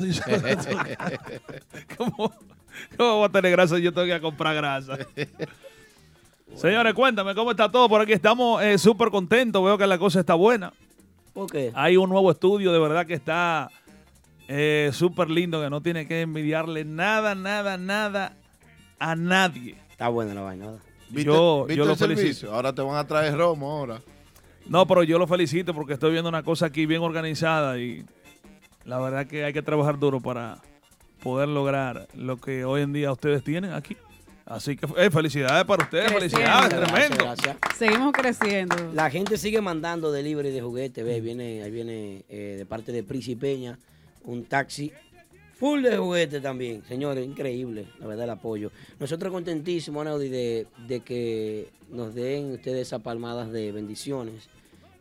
dices, 0.00 0.24
¿Cómo, 1.96 2.32
¿Cómo 2.96 3.16
voy 3.18 3.24
a 3.26 3.28
tener 3.28 3.52
grasa 3.52 3.76
si 3.76 3.82
yo 3.82 3.92
tengo 3.92 4.04
que 4.04 4.10
ir 4.10 4.16
a 4.16 4.20
comprar 4.20 4.56
grasa? 4.56 4.98
Señores, 6.56 6.92
cuéntame 6.92 7.34
cómo 7.34 7.52
está 7.52 7.70
todo 7.70 7.88
por 7.88 8.00
aquí. 8.00 8.12
Estamos 8.12 8.62
eh, 8.62 8.76
súper 8.78 9.10
contentos. 9.10 9.64
Veo 9.64 9.78
que 9.78 9.86
la 9.86 9.96
cosa 9.96 10.20
está 10.20 10.34
buena. 10.34 10.72
¿Por 11.32 11.50
qué? 11.50 11.72
Hay 11.74 11.96
un 11.96 12.10
nuevo 12.10 12.30
estudio, 12.30 12.72
de 12.72 12.78
verdad 12.78 13.06
que 13.06 13.14
está 13.14 13.70
eh, 14.48 14.90
súper 14.92 15.30
lindo, 15.30 15.60
que 15.62 15.70
no 15.70 15.80
tiene 15.80 16.06
que 16.06 16.20
envidiarle 16.22 16.84
nada, 16.84 17.34
nada, 17.34 17.78
nada 17.78 18.36
a 18.98 19.16
nadie. 19.16 19.76
Está 19.90 20.08
buena 20.08 20.34
la 20.34 20.42
vaina, 20.42 20.66
¿verdad? 20.66 20.80
¿Viste, 21.08 21.24
Yo, 21.24 21.64
viste 21.66 21.76
yo 21.78 21.84
lo 21.84 21.96
servicio? 21.96 22.24
felicito. 22.24 22.54
Ahora 22.54 22.72
te 22.74 22.82
van 22.82 22.96
a 22.96 23.06
traer 23.06 23.36
romo 23.36 23.70
ahora. 23.70 24.00
No, 24.66 24.86
pero 24.86 25.02
yo 25.02 25.18
lo 25.18 25.26
felicito 25.26 25.74
porque 25.74 25.94
estoy 25.94 26.12
viendo 26.12 26.28
una 26.28 26.42
cosa 26.42 26.66
aquí 26.66 26.86
bien 26.86 27.02
organizada 27.02 27.78
y 27.78 28.04
la 28.84 28.98
verdad 28.98 29.26
que 29.26 29.44
hay 29.44 29.52
que 29.52 29.62
trabajar 29.62 29.98
duro 29.98 30.20
para 30.20 30.58
poder 31.22 31.48
lograr 31.48 32.08
lo 32.14 32.36
que 32.38 32.64
hoy 32.64 32.82
en 32.82 32.92
día 32.92 33.12
ustedes 33.12 33.42
tienen 33.44 33.72
aquí. 33.72 33.96
Así 34.44 34.76
que 34.76 34.86
eh, 34.96 35.10
felicidades 35.10 35.64
para 35.64 35.84
ustedes, 35.84 36.12
felicidades, 36.12 36.70
Gracias, 36.70 36.92
tremendo. 36.92 37.24
gracias. 37.24 37.56
Seguimos 37.76 38.12
creciendo. 38.12 38.76
La 38.92 39.08
gente 39.10 39.38
sigue 39.38 39.60
mandando 39.60 40.10
delivery 40.10 40.50
de 40.50 40.60
juguetes. 40.60 41.04
Ve, 41.04 41.20
viene, 41.20 41.62
ahí 41.62 41.70
viene 41.70 42.24
eh, 42.28 42.56
de 42.58 42.66
parte 42.66 42.92
de 42.92 43.02
Prisi 43.02 43.36
Peña 43.36 43.78
un 44.24 44.44
taxi 44.44 44.92
full 45.54 45.82
de 45.82 45.96
juguetes 45.96 46.42
también. 46.42 46.82
Señores, 46.88 47.24
increíble, 47.24 47.86
la 48.00 48.06
verdad, 48.06 48.24
el 48.24 48.30
apoyo. 48.30 48.72
Nosotros 48.98 49.32
contentísimos, 49.32 50.00
Anaudi, 50.02 50.28
de, 50.28 50.66
de 50.88 51.00
que 51.00 51.68
nos 51.90 52.14
den 52.14 52.52
ustedes 52.52 52.88
esas 52.88 53.00
palmadas 53.00 53.52
de 53.52 53.70
bendiciones 53.70 54.48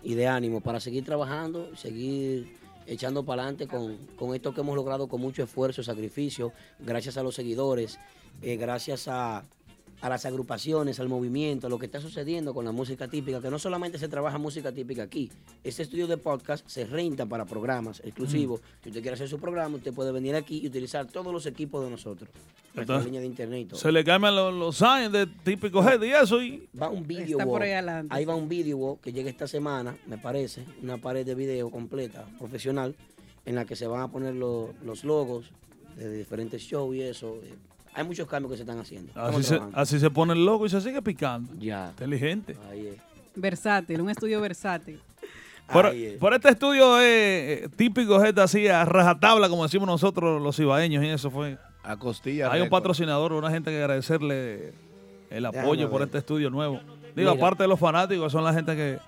y 0.04 0.14
de 0.14 0.28
ánimo 0.28 0.62
para 0.62 0.80
seguir 0.80 1.04
trabajando, 1.04 1.76
seguir 1.76 2.54
echando 2.88 3.24
para 3.24 3.44
adelante 3.44 3.68
con, 3.68 3.98
con 4.16 4.36
esto 4.36 4.54
que 4.54 4.62
hemos 4.62 4.76
logrado 4.76 5.08
con 5.08 5.22
mucho 5.22 5.44
esfuerzo, 5.44 5.82
sacrificio, 5.84 6.52
gracias 6.80 7.18
a 7.18 7.24
los 7.24 7.36
seguidores, 7.36 8.00
eh, 8.42 8.56
gracias 8.58 9.08
a, 9.08 9.46
a 10.02 10.10
las 10.10 10.26
agrupaciones, 10.26 11.00
al 11.00 11.10
movimiento, 11.10 11.68
a 11.68 11.70
lo 11.70 11.78
que 11.78 11.86
está 11.86 12.02
sucediendo 12.02 12.54
con 12.56 12.66
la 12.66 12.72
música 12.72 13.08
típica, 13.08 13.40
que 13.40 13.50
no 13.52 13.60
solamente 13.60 14.00
se 14.00 14.08
trabaja 14.08 14.38
música 14.40 14.72
típica 14.72 15.04
aquí, 15.04 15.30
este 15.64 15.84
estudio 15.84 16.08
de 16.08 16.18
podcast 16.18 16.68
se 16.68 16.86
renta 16.86 17.26
para 17.28 17.46
programas 17.46 18.00
exclusivos. 18.04 18.62
Si 18.82 18.90
usted 18.90 19.02
quiere 19.02 19.14
hacer 19.16 19.30
su 19.30 19.40
programa, 19.40 19.76
usted 19.78 19.94
puede 19.94 20.12
venir 20.12 20.36
aquí 20.36 20.60
y 20.64 20.68
utilizar 20.68 21.06
todos 21.08 21.32
los 21.32 21.46
equipos 21.46 21.84
de 21.84 21.92
nosotros. 21.92 22.30
Nuestra 22.74 22.82
Entonces, 22.96 23.06
línea 23.06 23.20
de 23.22 23.28
internet 23.28 23.60
y 23.62 23.66
todo. 23.66 23.80
Se 23.80 23.92
le 23.92 24.04
cambian 24.04 24.34
los, 24.34 24.54
los 24.54 24.82
años 24.82 25.12
de 25.12 25.28
típico 25.28 25.84
head 25.88 26.02
y 26.02 26.12
eso 26.12 26.42
y 26.42 26.68
Va 26.82 26.90
un 26.90 27.06
video 27.06 27.38
Está 27.38 27.44
por 27.44 27.56
wall. 27.56 27.62
ahí 27.64 27.72
adelante. 27.74 28.16
Ahí 28.16 28.24
va 28.26 28.34
un 28.36 28.48
video 28.48 28.78
wall 28.78 28.98
que 29.02 29.12
llega 29.12 29.30
esta 29.30 29.46
semana, 29.46 29.98
me 30.08 30.18
parece, 30.18 30.64
una 30.82 30.98
pared 30.98 31.26
de 31.26 31.36
video 31.36 31.70
completa, 31.70 32.26
profesional. 32.40 32.96
en 33.46 33.56
la 33.56 33.66
que 33.66 33.76
se 33.76 33.88
van 33.88 34.02
a 34.02 34.08
poner 34.08 34.36
lo- 34.36 34.74
los 34.86 35.04
logos 35.04 35.52
de 35.98 36.12
diferentes 36.16 36.62
shows 36.62 36.96
y 36.96 37.02
eso. 37.02 37.40
Hay 37.94 38.04
muchos 38.06 38.28
cambios 38.28 38.52
que 38.52 38.58
se 38.58 38.64
están 38.64 38.80
haciendo. 38.80 39.12
Así 39.16 39.44
se, 39.44 39.50
trabajando. 39.56 39.80
así 39.80 40.00
se 40.00 40.10
pone 40.10 40.34
el 40.34 40.46
logo 40.46 40.66
y 40.66 40.70
se 40.70 40.80
sigue 40.82 41.02
picando. 41.02 41.54
Ya. 41.60 41.90
Inteligente. 41.90 42.56
Ahí 42.70 42.88
es. 42.88 42.96
Versátil, 43.36 44.02
un 44.02 44.10
estudio 44.10 44.40
versátil. 44.42 45.02
Por, 45.72 45.88
es. 45.88 46.22
este 46.22 46.50
estudio 46.50 47.02
eh, 47.02 47.70
típico, 47.76 48.20
gente 48.20 48.42
así, 48.42 48.68
a 48.68 48.84
rajatabla, 48.84 49.48
como 49.48 49.64
decimos 49.64 49.88
nosotros 49.88 50.42
los 50.42 50.60
ibaeños, 50.60 51.04
y 51.04 51.08
eso 51.08 51.32
fue. 51.32 51.58
A 51.84 51.98
costilla. 51.98 52.48
Hay 52.52 52.60
un 52.60 52.66
récord. 52.66 52.80
patrocinador, 52.82 53.34
una 53.34 53.50
gente 53.50 53.72
que 53.72 53.78
agradecerle 53.78 54.74
el 55.30 55.44
Déjame 55.44 55.60
apoyo 55.60 55.90
por 55.90 56.00
ver. 56.00 56.08
este 56.08 56.20
estudio 56.20 56.50
nuevo. 56.50 56.80
Digo, 57.16 57.32
Mira. 57.32 57.32
aparte 57.32 57.64
de 57.64 57.70
los 57.70 57.80
fanáticos, 57.80 58.32
son 58.32 58.44
la 58.44 58.54
gente 58.54 58.76
que. 58.76 59.00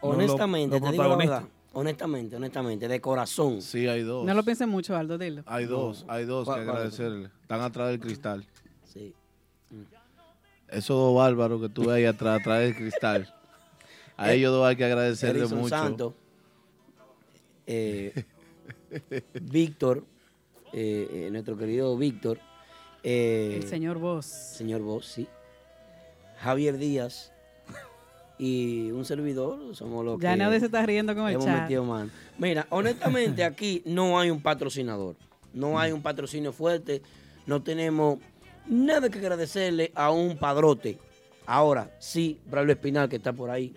Honestamente, 0.00 0.78
los 0.78 0.88
te 0.88 0.92
digo 0.92 1.08
la 1.08 1.16
verdad. 1.16 1.42
Honestamente, 1.78 2.34
honestamente, 2.34 2.88
de 2.88 3.00
corazón. 3.00 3.62
Sí, 3.62 3.86
hay 3.86 4.02
dos. 4.02 4.26
No 4.26 4.34
lo 4.34 4.42
pienses 4.42 4.66
mucho, 4.66 4.96
Aldo, 4.96 5.16
dilo. 5.16 5.42
Hay 5.46 5.66
dos, 5.66 6.04
hay 6.08 6.24
dos 6.24 6.40
que 6.44 6.46
¿Cuál- 6.52 6.64
cuál? 6.64 6.76
agradecerle. 6.76 7.30
Están 7.42 7.60
atrás 7.60 7.88
del 7.90 8.00
cristal. 8.00 8.44
Sí. 8.84 9.14
Esos 10.68 10.96
dos 10.96 11.14
bárbaros 11.16 11.60
que 11.62 11.68
tú 11.68 11.82
ves 11.82 11.90
ahí 11.90 12.04
atrás, 12.04 12.40
atrás 12.40 12.60
del 12.62 12.74
cristal. 12.74 13.32
A 14.16 14.32
Eh, 14.32 14.36
ellos 14.38 14.52
dos 14.52 14.66
hay 14.66 14.74
que 14.74 14.84
agradecerle 14.84 15.40
Edison 15.42 15.58
mucho. 15.60 15.68
Santos, 15.70 16.14
eh, 17.66 18.24
Víctor, 19.40 20.04
eh, 20.72 21.08
eh, 21.10 21.28
nuestro 21.30 21.56
querido 21.56 21.96
Víctor. 21.96 22.40
eh, 23.04 23.60
El 23.62 23.68
señor 23.68 23.98
Vos. 23.98 24.26
Señor 24.26 24.80
Vos, 24.80 25.06
sí. 25.06 25.28
Javier 26.40 26.76
Díaz 26.76 27.32
y 28.38 28.90
un 28.92 29.04
servidor, 29.04 29.74
somos 29.74 30.04
los 30.04 30.20
Ya 30.20 30.32
que 30.32 30.38
nadie 30.38 30.60
se 30.60 30.66
está 30.66 30.84
riendo 30.86 31.14
con 31.14 31.26
el 31.26 31.34
hemos 31.34 31.44
chat. 31.44 31.62
metido 31.62 31.84
mano. 31.84 32.10
Mira, 32.38 32.66
honestamente 32.70 33.44
aquí 33.44 33.82
no 33.84 34.18
hay 34.18 34.30
un 34.30 34.40
patrocinador, 34.40 35.16
no 35.52 35.78
hay 35.78 35.92
un 35.92 36.02
patrocinio 36.02 36.52
fuerte, 36.52 37.02
no 37.46 37.62
tenemos 37.62 38.18
nada 38.66 39.08
que 39.08 39.18
agradecerle 39.18 39.90
a 39.94 40.10
un 40.10 40.36
padrote. 40.36 40.98
Ahora, 41.46 41.90
sí, 41.98 42.38
Braulio 42.46 42.74
Espinal 42.74 43.08
que 43.08 43.16
está 43.16 43.32
por 43.32 43.50
ahí 43.50 43.74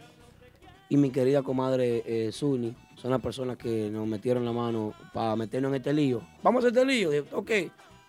y 0.89 0.97
mi 0.97 1.09
querida 1.09 1.41
comadre 1.41 2.03
eh, 2.05 2.31
Zuni 2.33 2.75
son 2.95 3.11
las 3.11 3.21
personas 3.21 3.57
que 3.57 3.89
nos 3.89 4.05
metieron 4.05 4.43
la 4.45 4.51
mano 4.51 4.93
para 5.13 5.35
meternos 5.35 5.69
en 5.69 5.75
este 5.75 5.93
lío. 5.93 6.21
Vamos 6.43 6.65
a 6.65 6.67
este 6.67 6.85
lío. 6.85 7.09
Ok, 7.31 7.49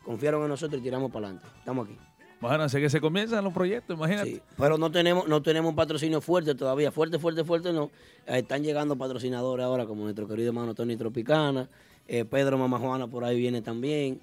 confiaron 0.05 0.43
en 0.43 0.49
nosotros 0.49 0.81
y 0.81 0.85
tiramos 0.85 1.11
para 1.13 1.29
adelante. 1.29 1.49
Estamos 1.61 1.87
aquí. 1.87 1.97
Bueno, 2.43 2.65
así 2.65 2.81
que 2.81 2.91
se 2.91 3.01
comienzan 3.01 3.45
los 3.45 3.53
proyectos, 3.53 3.97
imagínate. 3.97 4.31
Sí, 4.31 4.43
pero 4.59 4.77
no 4.77 4.91
tenemos, 4.91 5.29
no 5.29 5.41
tenemos 5.43 5.71
un 5.71 5.77
patrocinio 5.77 6.21
fuerte 6.21 6.57
todavía. 6.57 6.91
Fuerte, 6.91 7.21
fuerte, 7.21 7.45
fuerte 7.45 7.73
no. 7.73 7.93
Eh, 8.27 8.41
están 8.41 8.65
llegando 8.65 8.97
patrocinadores 8.97 9.65
ahora 9.65 9.87
como 9.87 10.03
nuestro 10.03 10.27
querido 10.27 10.49
hermano 10.49 10.75
Tony 10.75 10.97
Tropicana. 10.97 11.69
eh, 12.09 12.25
Pedro 12.25 12.59
Mamá 12.59 12.81
Juana 12.81 13.07
por 13.07 13.23
ahí 13.23 13.39
viene 13.39 13.63
también. 13.63 14.21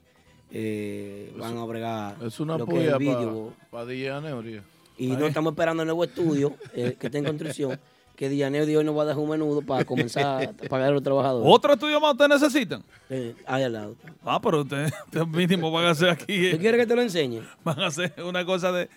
eh, 0.51 1.33
van 1.37 1.57
a 1.57 1.63
bregar 1.63 2.17
Es 2.21 2.41
una 2.41 2.57
lo 2.57 2.65
que 2.65 2.87
es 2.87 2.93
el 2.93 3.51
para 3.71 3.85
DJ. 3.85 4.61
Y 4.97 5.07
no 5.07 5.25
estamos 5.25 5.53
esperando 5.53 5.83
el 5.83 5.87
nuevo 5.87 6.03
estudio 6.03 6.55
eh, 6.73 6.97
que 6.99 7.07
está 7.07 7.19
en 7.19 7.23
construcción. 7.23 7.79
Que 8.19 8.27
Dianeo 8.27 8.65
de 8.65 8.75
hoy 8.75 8.83
nos 8.83 8.97
va 8.97 9.03
a 9.03 9.05
dejar 9.05 9.23
un 9.23 9.29
menudo 9.29 9.61
para 9.61 9.85
comenzar 9.85 10.43
a 10.43 10.51
pagar 10.69 10.89
a 10.89 10.91
los 10.91 11.01
trabajadores. 11.01 11.47
¿Otro 11.49 11.71
estudio 11.71 12.01
más 12.01 12.11
ustedes 12.11 12.41
necesitan? 12.41 12.83
Eh, 13.09 13.33
ahí 13.45 13.63
al 13.63 13.71
lado. 13.71 13.95
Ah, 14.25 14.41
pero 14.41 14.59
ustedes 14.63 14.91
ustedes 15.05 15.25
mínimo 15.29 15.71
van 15.71 15.85
a 15.85 15.91
hacer 15.91 16.09
aquí. 16.09 16.47
eh, 16.47 16.51
¿Tú 16.51 16.57
quieres 16.57 16.81
que 16.81 16.85
te 16.85 16.95
lo 16.97 17.01
enseñe? 17.01 17.41
Van 17.63 17.79
a 17.79 17.87
hacer 17.87 18.13
una 18.21 18.43
cosa 18.43 18.73
de, 18.73 18.89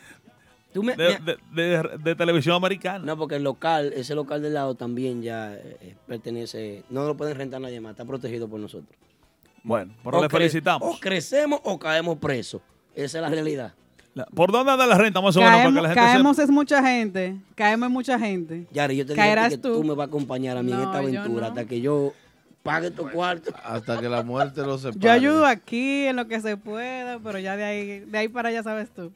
Tú 0.73 0.83
me- 0.83 0.97
de, 0.97 1.21
me- 1.21 1.37
de- 1.63 1.83
de- 1.83 1.99
de 1.99 2.15
televisión 2.17 2.57
americana. 2.57 3.05
No, 3.05 3.17
porque 3.17 3.37
el 3.37 3.45
local, 3.45 3.93
ese 3.95 4.17
local 4.17 4.43
del 4.43 4.55
lado 4.55 4.75
también 4.75 5.23
ya 5.23 5.55
eh, 5.55 5.95
pertenece, 6.09 6.83
no 6.91 7.07
lo 7.07 7.17
pueden 7.17 7.37
rentar 7.37 7.61
nadie 7.61 7.81
más, 7.81 7.93
está 7.93 8.05
protegido 8.05 8.49
por 8.49 8.59
nosotros. 8.59 8.91
Bueno, 9.63 9.95
pero 10.03 10.19
O 10.19 10.23
le 10.23 10.29
felicitamos. 10.31 10.97
O 10.97 10.99
crecemos 10.99 11.61
o 11.63 11.79
caemos 11.79 12.19
presos. 12.19 12.61
Esa 12.97 13.19
es 13.19 13.23
la 13.23 13.29
realidad. 13.29 13.73
La- 14.15 14.27
¿Por 14.27 14.53
dónde 14.53 14.73
anda 14.73 14.87
la 14.87 14.99
renta 14.99 15.21
más 15.21 15.35
o 15.37 15.41
menos? 15.41 15.53
Para 15.55 15.63
que 15.63 15.73
Caemos, 15.73 15.83
la 15.83 15.89
gente 15.89 16.01
caemos 16.01 16.39
es 16.39 16.51
mucha 16.51 16.83
gente. 16.83 17.37
Caemos 17.55 17.87
es 17.89 17.93
mucha 17.93 18.19
gente. 18.19 18.67
Yari, 18.71 18.97
yo 18.97 19.07
te 19.07 19.15
Caerás 19.15 19.51
que 19.51 19.59
tú. 19.59 19.75
tú. 19.75 19.85
me 19.85 19.95
vas 19.95 20.07
a 20.07 20.09
acompañar 20.09 20.57
a 20.57 20.63
mí 20.63 20.73
en 20.73 20.81
esta 20.81 20.99
aventura 20.99 21.41
no. 21.41 21.47
hasta 21.47 21.65
que 21.65 21.81
yo 21.81 22.13
pague 22.63 22.91
tu 22.91 23.09
cuarto. 23.11 23.53
Hasta 23.65 24.01
que 24.01 24.09
la 24.09 24.23
muerte 24.23 24.61
los 24.63 24.83
separe. 24.83 25.01
Yo 25.01 25.11
ayudo 25.11 25.47
aquí 25.47 26.07
en 26.07 26.17
lo 26.17 26.29
que 26.29 26.41
se 26.41 26.57
pueda, 26.59 27.19
pero 27.21 27.39
ya 27.39 27.57
de 27.57 27.65
ahí, 27.65 28.01
de 28.01 28.19
ahí 28.19 28.29
para 28.29 28.51
allá 28.51 28.63
sabes 28.63 28.91
tú. 28.91 29.11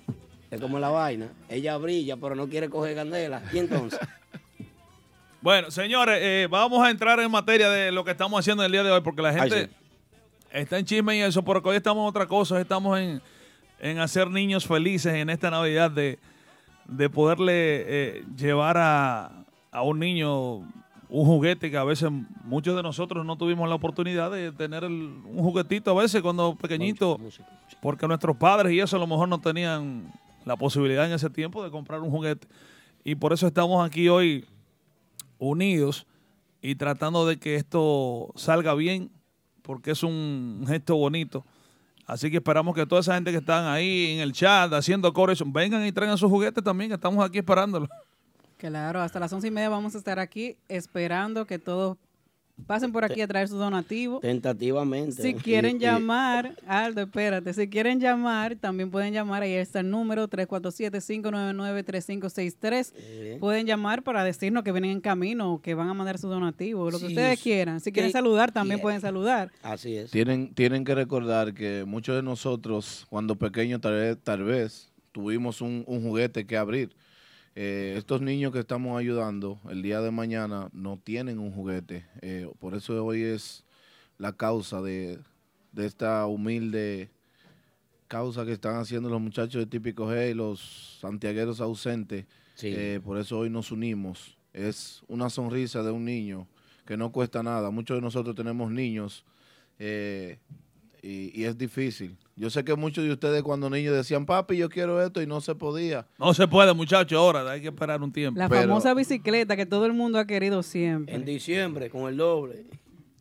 Es 0.50 0.60
como 0.60 0.78
la 0.78 0.88
vaina. 0.88 1.28
Ella 1.50 1.76
brilla, 1.76 2.16
pero 2.16 2.34
no 2.34 2.48
quiere 2.48 2.70
coger 2.70 2.94
candela. 2.94 3.42
¿Y 3.52 3.58
entonces? 3.58 3.98
Bueno, 5.42 5.70
señores, 5.70 6.18
eh, 6.20 6.48
vamos 6.50 6.84
a 6.84 6.90
entrar 6.90 7.20
en 7.20 7.30
materia 7.30 7.70
de 7.70 7.92
lo 7.92 8.04
que 8.04 8.10
estamos 8.10 8.40
haciendo 8.40 8.64
el 8.64 8.72
día 8.72 8.82
de 8.82 8.90
hoy, 8.90 9.00
porque 9.00 9.22
la 9.22 9.28
Ay, 9.28 9.48
gente 9.50 9.70
está 10.50 10.78
en 10.78 10.84
chisme 10.84 11.16
y 11.16 11.20
eso, 11.20 11.42
porque 11.44 11.68
hoy 11.68 11.76
estamos 11.76 12.02
en 12.02 12.08
otra 12.08 12.26
cosa, 12.26 12.60
estamos 12.60 12.98
en, 12.98 13.22
en 13.80 13.98
hacer 13.98 14.30
niños 14.30 14.66
felices 14.66 15.14
en 15.14 15.30
esta 15.30 15.50
Navidad, 15.50 15.90
de, 15.90 16.18
de 16.86 17.10
poderle 17.10 17.52
eh, 17.54 18.24
llevar 18.36 18.76
a, 18.78 19.44
a 19.70 19.82
un 19.82 19.98
niño 19.98 20.56
un 21.08 21.24
juguete 21.24 21.70
que 21.70 21.76
a 21.76 21.84
veces 21.84 22.10
muchos 22.44 22.74
de 22.74 22.82
nosotros 22.82 23.24
no 23.24 23.36
tuvimos 23.36 23.68
la 23.68 23.76
oportunidad 23.76 24.28
de 24.30 24.50
tener 24.50 24.82
el- 24.82 25.20
un 25.24 25.38
juguetito 25.38 25.92
a 25.92 26.02
veces 26.02 26.20
cuando 26.20 26.56
pequeñito, 26.56 27.16
porque 27.80 28.08
nuestros 28.08 28.36
padres 28.36 28.72
y 28.72 28.80
eso 28.80 28.96
a 28.96 28.98
lo 28.98 29.06
mejor 29.06 29.28
no 29.28 29.40
tenían 29.40 30.12
la 30.44 30.56
posibilidad 30.56 31.06
en 31.06 31.12
ese 31.12 31.30
tiempo 31.30 31.62
de 31.62 31.70
comprar 31.70 32.00
un 32.00 32.10
juguete. 32.10 32.48
Y 33.04 33.14
por 33.14 33.32
eso 33.32 33.46
estamos 33.46 33.86
aquí 33.86 34.08
hoy 34.08 34.46
unidos 35.38 36.06
y 36.62 36.74
tratando 36.74 37.26
de 37.26 37.38
que 37.38 37.54
esto 37.56 38.32
salga 38.34 38.74
bien, 38.74 39.10
porque 39.62 39.92
es 39.92 40.02
un 40.02 40.64
gesto 40.66 40.96
bonito. 40.96 41.44
Así 42.06 42.30
que 42.30 42.36
esperamos 42.36 42.74
que 42.74 42.86
toda 42.86 43.00
esa 43.00 43.14
gente 43.14 43.32
que 43.32 43.38
están 43.38 43.66
ahí 43.66 44.12
en 44.12 44.20
el 44.20 44.32
chat 44.32 44.72
haciendo 44.72 45.12
cores 45.12 45.42
vengan 45.44 45.84
y 45.84 45.92
traigan 45.92 46.16
sus 46.16 46.30
juguetes 46.30 46.62
también, 46.62 46.88
que 46.88 46.94
estamos 46.94 47.24
aquí 47.24 47.38
esperándolos. 47.38 47.88
Claro, 48.56 49.02
hasta 49.02 49.18
las 49.20 49.32
once 49.32 49.48
y 49.48 49.50
media 49.50 49.68
vamos 49.68 49.94
a 49.94 49.98
estar 49.98 50.18
aquí 50.18 50.56
esperando 50.68 51.46
que 51.46 51.58
todos 51.58 51.98
pasen 52.64 52.90
por 52.92 53.04
aquí 53.04 53.20
a 53.20 53.26
traer 53.28 53.48
su 53.48 53.56
donativo. 53.56 54.20
Tentativamente. 54.20 55.20
Si 55.22 55.34
quieren 55.34 55.76
y- 55.76 55.80
llamar, 55.80 56.54
Aldo, 56.66 57.02
espérate, 57.02 57.52
si 57.52 57.68
quieren 57.68 58.00
llamar, 58.00 58.56
también 58.56 58.90
pueden 58.90 59.12
llamar, 59.12 59.42
ahí 59.42 59.52
está 59.52 59.80
el 59.80 59.90
número 59.90 60.28
347-599-3563. 60.28 62.92
Eh. 62.96 63.36
Pueden 63.40 63.66
llamar 63.66 64.02
para 64.02 64.24
decirnos 64.24 64.64
que 64.64 64.72
vienen 64.72 64.92
en 64.92 65.00
camino 65.00 65.52
o 65.54 65.60
que 65.60 65.74
van 65.74 65.88
a 65.88 65.94
mandar 65.94 66.18
su 66.18 66.28
donativo, 66.28 66.90
lo 66.90 66.98
que 66.98 67.06
ustedes 67.06 67.40
quieran. 67.40 67.80
Si 67.80 67.92
quieren 67.92 68.10
Que- 68.10 68.18
saludar, 68.18 68.52
también 68.52 68.78
Yeah. 68.78 68.82
pueden 68.82 69.00
saludar. 69.00 69.50
Así 69.62 69.96
es. 69.96 70.10
Tienen, 70.10 70.54
tienen 70.54 70.84
que 70.84 70.94
recordar 70.94 71.54
que 71.54 71.84
muchos 71.86 72.16
de 72.16 72.22
nosotros, 72.22 73.06
cuando 73.08 73.36
pequeños, 73.36 73.80
tal 73.80 73.94
vez, 73.94 74.18
tal 74.22 74.44
vez 74.44 74.92
tuvimos 75.12 75.60
un, 75.60 75.84
un 75.86 76.02
juguete 76.02 76.46
que 76.46 76.56
abrir. 76.56 76.94
Eh, 77.58 77.94
estos 77.96 78.20
niños 78.20 78.52
que 78.52 78.58
estamos 78.58 78.98
ayudando 78.98 79.58
el 79.70 79.80
día 79.80 80.02
de 80.02 80.10
mañana 80.10 80.68
no 80.74 81.00
tienen 81.02 81.38
un 81.38 81.52
juguete. 81.52 82.04
Eh, 82.20 82.46
por 82.58 82.74
eso 82.74 83.02
hoy 83.02 83.22
es 83.22 83.64
la 84.18 84.34
causa 84.34 84.82
de, 84.82 85.18
de 85.72 85.86
esta 85.86 86.26
humilde 86.26 87.08
causa 88.08 88.44
que 88.44 88.52
están 88.52 88.76
haciendo 88.76 89.08
los 89.08 89.22
muchachos 89.22 89.58
de 89.58 89.66
Típico 89.66 90.06
G 90.06 90.32
y 90.32 90.34
los 90.34 90.98
santiagueros 91.00 91.62
ausentes. 91.62 92.26
Sí. 92.56 92.74
Eh, 92.76 93.00
por 93.02 93.16
eso 93.16 93.38
hoy 93.38 93.48
nos 93.48 93.72
unimos. 93.72 94.36
Es 94.52 95.02
una 95.08 95.30
sonrisa 95.30 95.82
de 95.82 95.90
un 95.90 96.04
niño 96.04 96.46
que 96.84 96.98
no 96.98 97.10
cuesta 97.10 97.42
nada. 97.42 97.70
Muchos 97.70 97.96
de 97.96 98.02
nosotros 98.02 98.36
tenemos 98.36 98.70
niños 98.70 99.24
eh, 99.78 100.38
y, 101.02 101.40
y 101.40 101.44
es 101.44 101.56
difícil. 101.56 102.18
Yo 102.38 102.50
sé 102.50 102.62
que 102.64 102.76
muchos 102.76 103.02
de 103.02 103.12
ustedes 103.12 103.42
cuando 103.42 103.70
niños 103.70 103.94
decían, 103.94 104.26
papi, 104.26 104.58
yo 104.58 104.68
quiero 104.68 105.02
esto 105.02 105.22
y 105.22 105.26
no 105.26 105.40
se 105.40 105.54
podía. 105.54 106.06
No 106.18 106.34
se 106.34 106.46
puede, 106.46 106.74
muchachos, 106.74 107.18
ahora 107.18 107.50
hay 107.50 107.62
que 107.62 107.68
esperar 107.68 108.02
un 108.02 108.12
tiempo. 108.12 108.38
La 108.38 108.50
famosa 108.50 108.92
bicicleta 108.92 109.56
que 109.56 109.64
todo 109.64 109.86
el 109.86 109.94
mundo 109.94 110.18
ha 110.18 110.26
querido 110.26 110.62
siempre. 110.62 111.14
En 111.14 111.24
diciembre, 111.24 111.88
con 111.88 112.10
el 112.10 112.18
doble. 112.18 112.66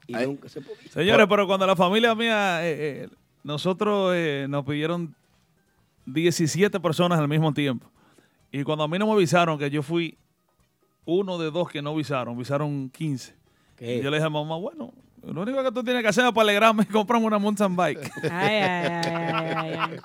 Y 0.06 0.14
nunca 0.14 0.50
se 0.50 0.60
podía. 0.60 0.92
Señores, 0.92 1.28
pero 1.30 1.48
cuando 1.48 1.66
la 1.66 1.78
familia 1.78 2.14
mía, 2.14 2.68
eh, 2.68 3.04
eh, 3.04 3.10
nosotros 3.42 4.12
eh, 4.14 4.48
nos 4.50 4.66
pidieron 4.66 5.16
17 6.08 6.78
personas 6.82 7.18
al 7.18 7.30
mismo 7.30 7.54
tiempo. 7.54 7.90
Y 8.52 8.64
cuando 8.64 8.84
a 8.84 8.88
mí 8.90 9.00
no 9.00 9.08
me 9.08 9.14
avisaron 9.14 9.58
que 9.58 9.70
yo 9.70 9.82
fui 9.82 10.18
uno 11.06 11.38
de 11.38 11.52
dos 11.52 11.70
que 11.70 11.82
no 11.82 11.92
avisaron, 11.92 12.36
avisaron 12.36 12.90
15. 12.90 13.34
¿Qué? 13.78 13.96
Y 13.96 14.02
yo 14.04 14.10
le 14.10 14.18
dije 14.18 14.28
a 14.28 14.30
mamá, 14.30 14.58
bueno, 14.58 14.94
lo 15.34 15.42
único 15.42 15.64
que 15.64 15.72
tú 15.72 15.84
tienes 15.84 16.04
que 16.04 16.10
hacer 16.10 16.26
es 16.26 16.32
para 16.32 16.44
alegrarme 16.44 16.84
es 16.84 16.90
comprarme 16.90 17.26
una 17.26 17.40
mountain 17.40 17.76
bike. 17.76 18.12
Ay, 18.24 18.32
ay, 18.32 18.92
ay, 19.04 19.54
ay, 19.56 19.76
ay. 19.80 20.00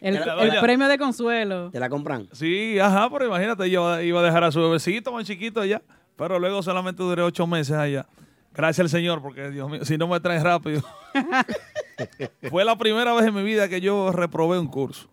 El, 0.00 0.16
el 0.16 0.60
premio 0.60 0.88
de 0.88 0.98
consuelo. 0.98 1.70
¿Te 1.70 1.80
la 1.80 1.88
compran? 1.88 2.28
Sí, 2.32 2.78
ajá, 2.78 3.08
pero 3.10 3.26
imagínate, 3.26 3.68
yo 3.70 4.00
iba 4.02 4.20
a 4.20 4.22
dejar 4.22 4.44
a 4.44 4.52
su 4.52 4.60
bebecito 4.60 5.10
más 5.10 5.26
chiquito 5.26 5.60
allá, 5.60 5.82
pero 6.16 6.38
luego 6.38 6.62
solamente 6.62 7.02
duré 7.02 7.22
ocho 7.22 7.46
meses 7.46 7.76
allá. 7.76 8.06
Gracias 8.54 8.84
al 8.84 8.88
Señor, 8.88 9.20
porque 9.20 9.50
Dios 9.50 9.70
mío, 9.70 9.84
si 9.84 9.98
no 9.98 10.08
me 10.08 10.18
traes 10.20 10.42
rápido. 10.42 10.82
fue 12.50 12.64
la 12.64 12.76
primera 12.78 13.12
vez 13.14 13.26
en 13.26 13.34
mi 13.34 13.42
vida 13.42 13.68
que 13.68 13.80
yo 13.80 14.12
reprobé 14.12 14.58
un 14.58 14.68
curso, 14.68 15.08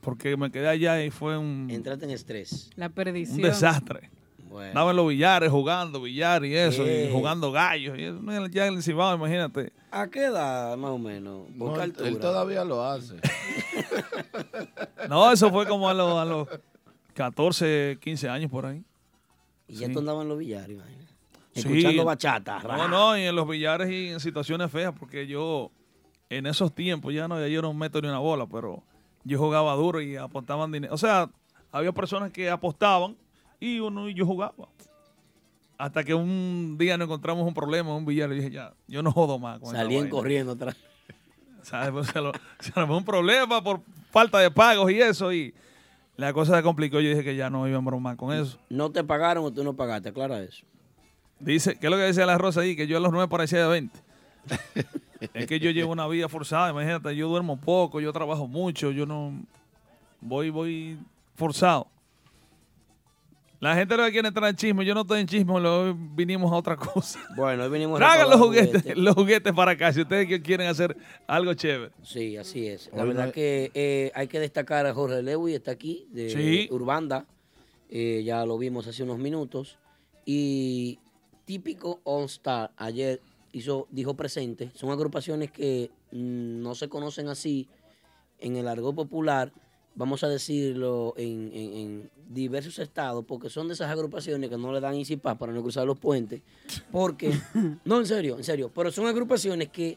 porque 0.00 0.36
me 0.36 0.50
quedé 0.50 0.68
allá 0.68 1.02
y 1.02 1.10
fue 1.10 1.36
un, 1.36 1.68
Entrate 1.70 2.04
en 2.04 2.10
estrés. 2.10 2.70
La 2.76 2.88
perdición. 2.88 3.36
un 3.36 3.42
desastre. 3.42 4.10
Bueno. 4.48 4.68
Estaba 4.68 4.90
en 4.90 4.96
los 4.96 5.08
billares 5.08 5.50
jugando 5.50 6.00
billar 6.00 6.44
y 6.44 6.54
eso, 6.56 6.84
Sí. 6.84 6.90
y 7.08 7.12
jugando 7.12 7.50
gallos. 7.52 7.98
Y 7.98 8.04
eso, 8.04 8.46
ya 8.50 8.66
en 8.66 8.74
el 8.74 8.82
Cibao, 8.82 9.14
imagínate. 9.16 9.72
¿A 9.90 10.06
qué 10.08 10.24
edad, 10.24 10.76
más 10.76 10.90
o 10.92 10.98
menos? 10.98 11.42
¿Por 11.58 11.68
No, 11.70 11.74
qué 11.74 11.82
él- 11.84 11.90
altura? 11.90 12.08
él 12.08 12.18
todavía 12.18 12.64
lo 12.64 12.84
hace. 12.84 13.16
No, 15.08 15.30
eso 15.32 15.50
fue 15.50 15.66
como 15.66 15.88
a 15.88 15.94
los, 15.94 16.18
a 16.18 16.24
los 16.24 16.48
14, 17.14 17.98
15 18.00 18.28
años 18.28 18.50
por 18.50 18.66
ahí. 18.66 18.82
Y 19.68 19.74
ya 19.76 19.86
Sí. 19.86 19.92
tú 19.92 20.00
andabas 20.00 20.22
en 20.22 20.28
los 20.28 20.38
billares, 20.38 20.70
imagínate. 20.70 21.06
Sí. 21.54 21.60
Escuchando 21.60 22.04
bachata. 22.04 22.60
No, 22.60 22.88
no, 22.88 23.18
y 23.18 23.22
en 23.22 23.34
los 23.34 23.48
billares 23.48 23.90
y 23.90 24.08
en 24.08 24.20
situaciones 24.20 24.70
feas, 24.70 24.92
porque 24.98 25.26
yo 25.26 25.70
en 26.28 26.46
esos 26.46 26.74
tiempos 26.74 27.14
ya 27.14 27.28
no, 27.28 27.40
ya 27.40 27.48
yo 27.48 27.62
no 27.62 27.72
meto 27.72 28.00
ni 28.02 28.08
una 28.08 28.18
bola, 28.18 28.46
pero 28.46 28.82
yo 29.24 29.38
jugaba 29.38 29.74
duro 29.74 30.00
y 30.00 30.16
apostaban 30.16 30.70
dinero. 30.72 30.92
O 30.92 30.98
sea, 30.98 31.30
había 31.72 31.92
personas 31.92 32.30
que 32.30 32.50
apostaban 32.50 33.16
y 33.60 33.80
uno 33.80 34.08
y 34.08 34.14
yo 34.14 34.26
jugaba. 34.26 34.68
Hasta 35.78 36.04
que 36.04 36.14
un 36.14 36.76
día 36.78 36.96
nos 36.96 37.06
encontramos 37.06 37.46
un 37.46 37.52
problema 37.54 37.90
en 37.90 37.96
un 37.96 38.06
billar 38.06 38.32
y 38.32 38.36
dije, 38.36 38.50
ya, 38.50 38.72
yo 38.86 39.02
no 39.02 39.12
jodo 39.12 39.38
más. 39.38 39.58
Con 39.60 39.72
Salían 39.72 40.02
vaina". 40.02 40.10
corriendo 40.10 40.52
atrás. 40.52 40.76
¿Sabes? 41.62 41.90
Pues 41.90 42.06
se, 42.08 42.20
lo, 42.20 42.32
se 42.60 42.72
fue 42.72 42.96
un 42.96 43.04
problema 43.04 43.62
por 43.62 43.80
falta 44.10 44.38
de 44.38 44.50
pagos 44.50 44.90
y 44.90 45.00
eso, 45.00 45.32
y 45.32 45.52
la 46.16 46.32
cosa 46.32 46.56
se 46.56 46.62
complicó. 46.62 47.00
Yo 47.00 47.10
dije 47.10 47.24
que 47.24 47.36
ya 47.36 47.50
no 47.50 47.68
iba 47.68 47.76
a 47.76 47.80
bromar 47.82 48.16
con 48.16 48.32
eso. 48.32 48.58
¿No 48.70 48.90
te 48.90 49.04
pagaron 49.04 49.44
o 49.44 49.52
tú 49.52 49.64
no 49.64 49.74
pagaste? 49.74 50.08
Aclara 50.08 50.40
eso. 50.40 50.64
Dice, 51.38 51.78
¿qué 51.78 51.86
es 51.86 51.90
lo 51.90 51.96
que 51.98 52.04
decía 52.04 52.24
la 52.24 52.38
Rosa 52.38 52.60
ahí? 52.62 52.76
Que 52.76 52.86
yo 52.86 52.96
a 52.96 53.00
los 53.00 53.12
nueve 53.12 53.28
parecía 53.28 53.60
de 53.62 53.68
20. 53.68 53.98
es 55.34 55.46
que 55.46 55.60
yo 55.60 55.70
llevo 55.70 55.92
una 55.92 56.06
vida 56.06 56.28
forzada, 56.28 56.70
imagínate, 56.70 57.14
yo 57.14 57.28
duermo 57.28 57.58
poco, 57.58 58.00
yo 58.00 58.12
trabajo 58.12 58.46
mucho, 58.46 58.90
yo 58.90 59.04
no 59.04 59.32
voy, 60.20 60.50
voy 60.50 60.98
forzado. 61.34 61.88
La 63.66 63.74
gente 63.76 63.96
no 63.96 64.08
quiere 64.10 64.28
entrar 64.28 64.48
en 64.50 64.56
chisme, 64.56 64.84
yo 64.84 64.94
no 64.94 65.00
estoy 65.02 65.20
en 65.20 65.26
chisme, 65.26 65.60
lo- 65.60 65.94
vinimos 65.94 66.52
a 66.52 66.56
otra 66.56 66.76
cosa. 66.76 67.18
Bueno, 67.36 67.64
hoy 67.64 67.68
venimos 67.70 68.00
a 68.00 68.04
Traigan 68.04 68.30
los 68.30 68.40
juguetes, 68.40 68.82
juguetes. 68.82 68.96
los 68.98 69.14
juguetes 69.14 69.52
para 69.52 69.72
acá, 69.72 69.92
si 69.92 70.02
ustedes 70.02 70.40
quieren 70.42 70.68
hacer 70.68 70.96
algo 71.26 71.52
chévere. 71.54 71.92
Sí, 72.02 72.36
así 72.36 72.66
es. 72.66 72.90
La 72.94 73.02
Hoy 73.02 73.08
verdad 73.08 73.26
no- 73.26 73.32
que 73.32 73.70
eh, 73.74 74.12
hay 74.14 74.28
que 74.28 74.38
destacar 74.40 74.86
a 74.86 74.94
Jorge 74.94 75.22
Lewis, 75.22 75.54
está 75.56 75.72
aquí, 75.72 76.06
de 76.10 76.30
Sí. 76.30 76.68
Urbanda. 76.70 77.26
Eh, 77.88 78.22
ya 78.24 78.44
lo 78.46 78.58
vimos 78.58 78.86
hace 78.86 79.02
unos 79.02 79.18
minutos. 79.18 79.78
Y 80.24 80.98
típico 81.44 82.00
All 82.04 82.24
Star, 82.24 82.72
ayer 82.76 83.20
hizo, 83.52 83.86
dijo 83.90 84.14
presente. 84.14 84.70
Son 84.74 84.90
agrupaciones 84.90 85.50
que 85.52 85.90
mm, 86.12 86.62
no 86.62 86.74
se 86.74 86.88
conocen 86.88 87.28
así 87.28 87.68
en 88.38 88.56
el 88.56 88.68
argot 88.68 88.94
popular, 88.94 89.52
vamos 89.96 90.22
a 90.22 90.28
decirlo, 90.28 91.14
en, 91.16 91.50
en- 91.52 91.72
en 91.74 92.10
diversos 92.28 92.78
estados, 92.78 93.24
porque 93.26 93.48
son 93.50 93.66
de 93.68 93.74
esas 93.74 93.90
agrupaciones 93.90 94.48
que 94.50 94.56
no 94.56 94.72
le 94.72 94.80
dan 94.80 94.96
pass 95.20 95.36
para 95.36 95.52
no 95.52 95.62
cruzar 95.62 95.86
los 95.86 95.98
puentes. 95.98 96.42
Porque, 96.92 97.32
no, 97.84 97.98
en 97.98 98.06
serio, 98.06 98.36
en 98.36 98.44
serio, 98.44 98.70
pero 98.74 98.90
son 98.92 99.06
agrupaciones 99.06 99.68
que 99.70 99.96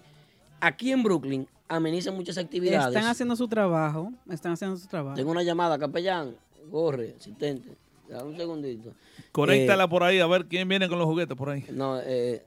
aquí 0.59 0.91
en 0.91 1.03
Brooklyn 1.03 1.47
amenizan 1.67 2.15
muchas 2.15 2.37
actividades. 2.37 2.87
Están 2.95 3.09
haciendo 3.09 3.35
su 3.35 3.47
trabajo, 3.47 4.11
están 4.29 4.53
haciendo 4.53 4.77
su 4.77 4.87
trabajo. 4.87 5.15
Tengo 5.15 5.31
una 5.31 5.43
llamada, 5.43 5.77
capellán, 5.77 6.35
corre, 6.71 7.15
asistente. 7.19 7.75
Dame 8.07 8.31
un 8.31 8.37
segundito. 8.37 8.93
Conéctala 9.31 9.83
Eh, 9.83 9.87
por 9.87 10.01
ahí 10.03 10.19
a 10.19 10.25
ver 10.25 10.45
quién 10.47 10.67
viene 10.67 10.89
con 10.89 10.97
los 10.97 11.07
juguetes 11.07 11.37
por 11.37 11.49
ahí. 11.51 11.63
No, 11.71 11.99
eh, 11.99 12.43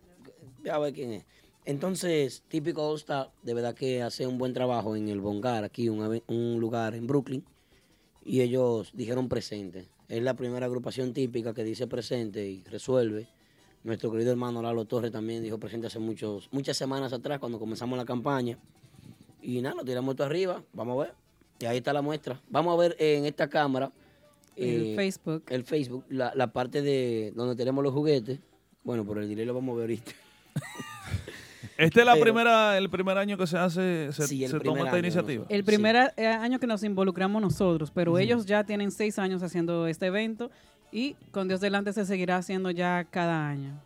a 0.72 0.78
ver 0.78 0.92
quién 0.92 1.12
es. 1.12 1.24
Entonces, 1.64 2.42
típico 2.48 2.82
All 2.82 2.96
Star, 2.96 3.30
de 3.42 3.54
verdad 3.54 3.74
que 3.74 4.02
hace 4.02 4.26
un 4.26 4.36
buen 4.36 4.52
trabajo 4.52 4.96
en 4.96 5.08
el 5.08 5.20
Bongar, 5.20 5.62
aquí, 5.62 5.88
un, 5.88 6.22
un 6.26 6.60
lugar 6.60 6.94
en 6.94 7.06
Brooklyn. 7.06 7.44
Y 8.24 8.40
ellos 8.40 8.90
dijeron 8.94 9.28
presente. 9.28 9.88
Es 10.08 10.22
la 10.22 10.34
primera 10.34 10.66
agrupación 10.66 11.12
típica 11.12 11.54
que 11.54 11.64
dice 11.64 11.86
presente 11.86 12.48
y 12.48 12.64
resuelve. 12.64 13.28
Nuestro 13.84 14.10
querido 14.12 14.30
hermano 14.30 14.62
Lalo 14.62 14.84
Torres 14.84 15.10
también 15.10 15.42
dijo 15.42 15.58
presente 15.58 15.86
hace 15.86 15.98
muchos, 15.98 16.48
muchas 16.52 16.76
semanas 16.76 17.12
atrás 17.12 17.38
cuando 17.38 17.58
comenzamos 17.58 17.96
la 17.96 18.04
campaña. 18.04 18.58
Y 19.40 19.60
nada, 19.60 19.76
lo 19.76 19.84
tiramos 19.84 20.12
esto 20.12 20.24
arriba. 20.24 20.62
Vamos 20.72 20.98
a 20.98 21.06
ver. 21.06 21.14
Y 21.58 21.64
ahí 21.66 21.78
está 21.78 21.92
la 21.92 22.02
muestra. 22.02 22.40
Vamos 22.48 22.74
a 22.74 22.80
ver 22.80 22.96
en 22.98 23.24
esta 23.24 23.48
cámara. 23.48 23.92
El 24.56 24.94
Facebook. 24.96 25.44
El 25.48 25.64
Facebook, 25.64 26.04
la, 26.08 26.32
la 26.34 26.52
parte 26.52 26.82
de 26.82 27.32
donde 27.34 27.56
tenemos 27.56 27.82
los 27.82 27.92
juguetes. 27.92 28.38
Bueno, 28.84 29.04
por 29.04 29.18
el 29.18 29.28
delay 29.28 29.46
lo 29.46 29.54
vamos 29.54 29.74
a 29.74 29.76
ver 29.76 29.82
ahorita. 29.82 30.12
Este 31.82 32.00
es 32.00 32.06
la 32.06 32.12
Pero- 32.12 32.24
primera, 32.24 32.78
el 32.78 32.88
primer 32.90 33.18
año 33.18 33.36
que 33.36 33.46
se 33.46 33.58
hace, 33.58 34.12
se, 34.12 34.26
Sí, 34.26 34.46
toma 34.62 34.78
esta 34.80 34.90
año, 34.90 34.98
iniciativa. 34.98 35.44
El 35.48 35.64
primer 35.64 35.96
año 36.16 36.60
que 36.60 36.66
nos 36.66 36.84
involucramos 36.84 37.42
nosotros, 37.42 37.90
pero 37.90 38.18
ellos 38.18 38.46
ya 38.46 38.64
tienen 38.64 38.90
seis 38.92 39.18
años 39.18 39.42
haciendo 39.42 39.86
este 39.88 40.06
evento 40.06 40.50
y 40.92 41.14
con 41.32 41.48
Dios 41.48 41.60
delante 41.60 41.92
se 41.92 42.04
seguirá 42.04 42.36
haciendo 42.36 42.70
ya 42.70 43.04
cada 43.10 43.48
año. 43.48 43.80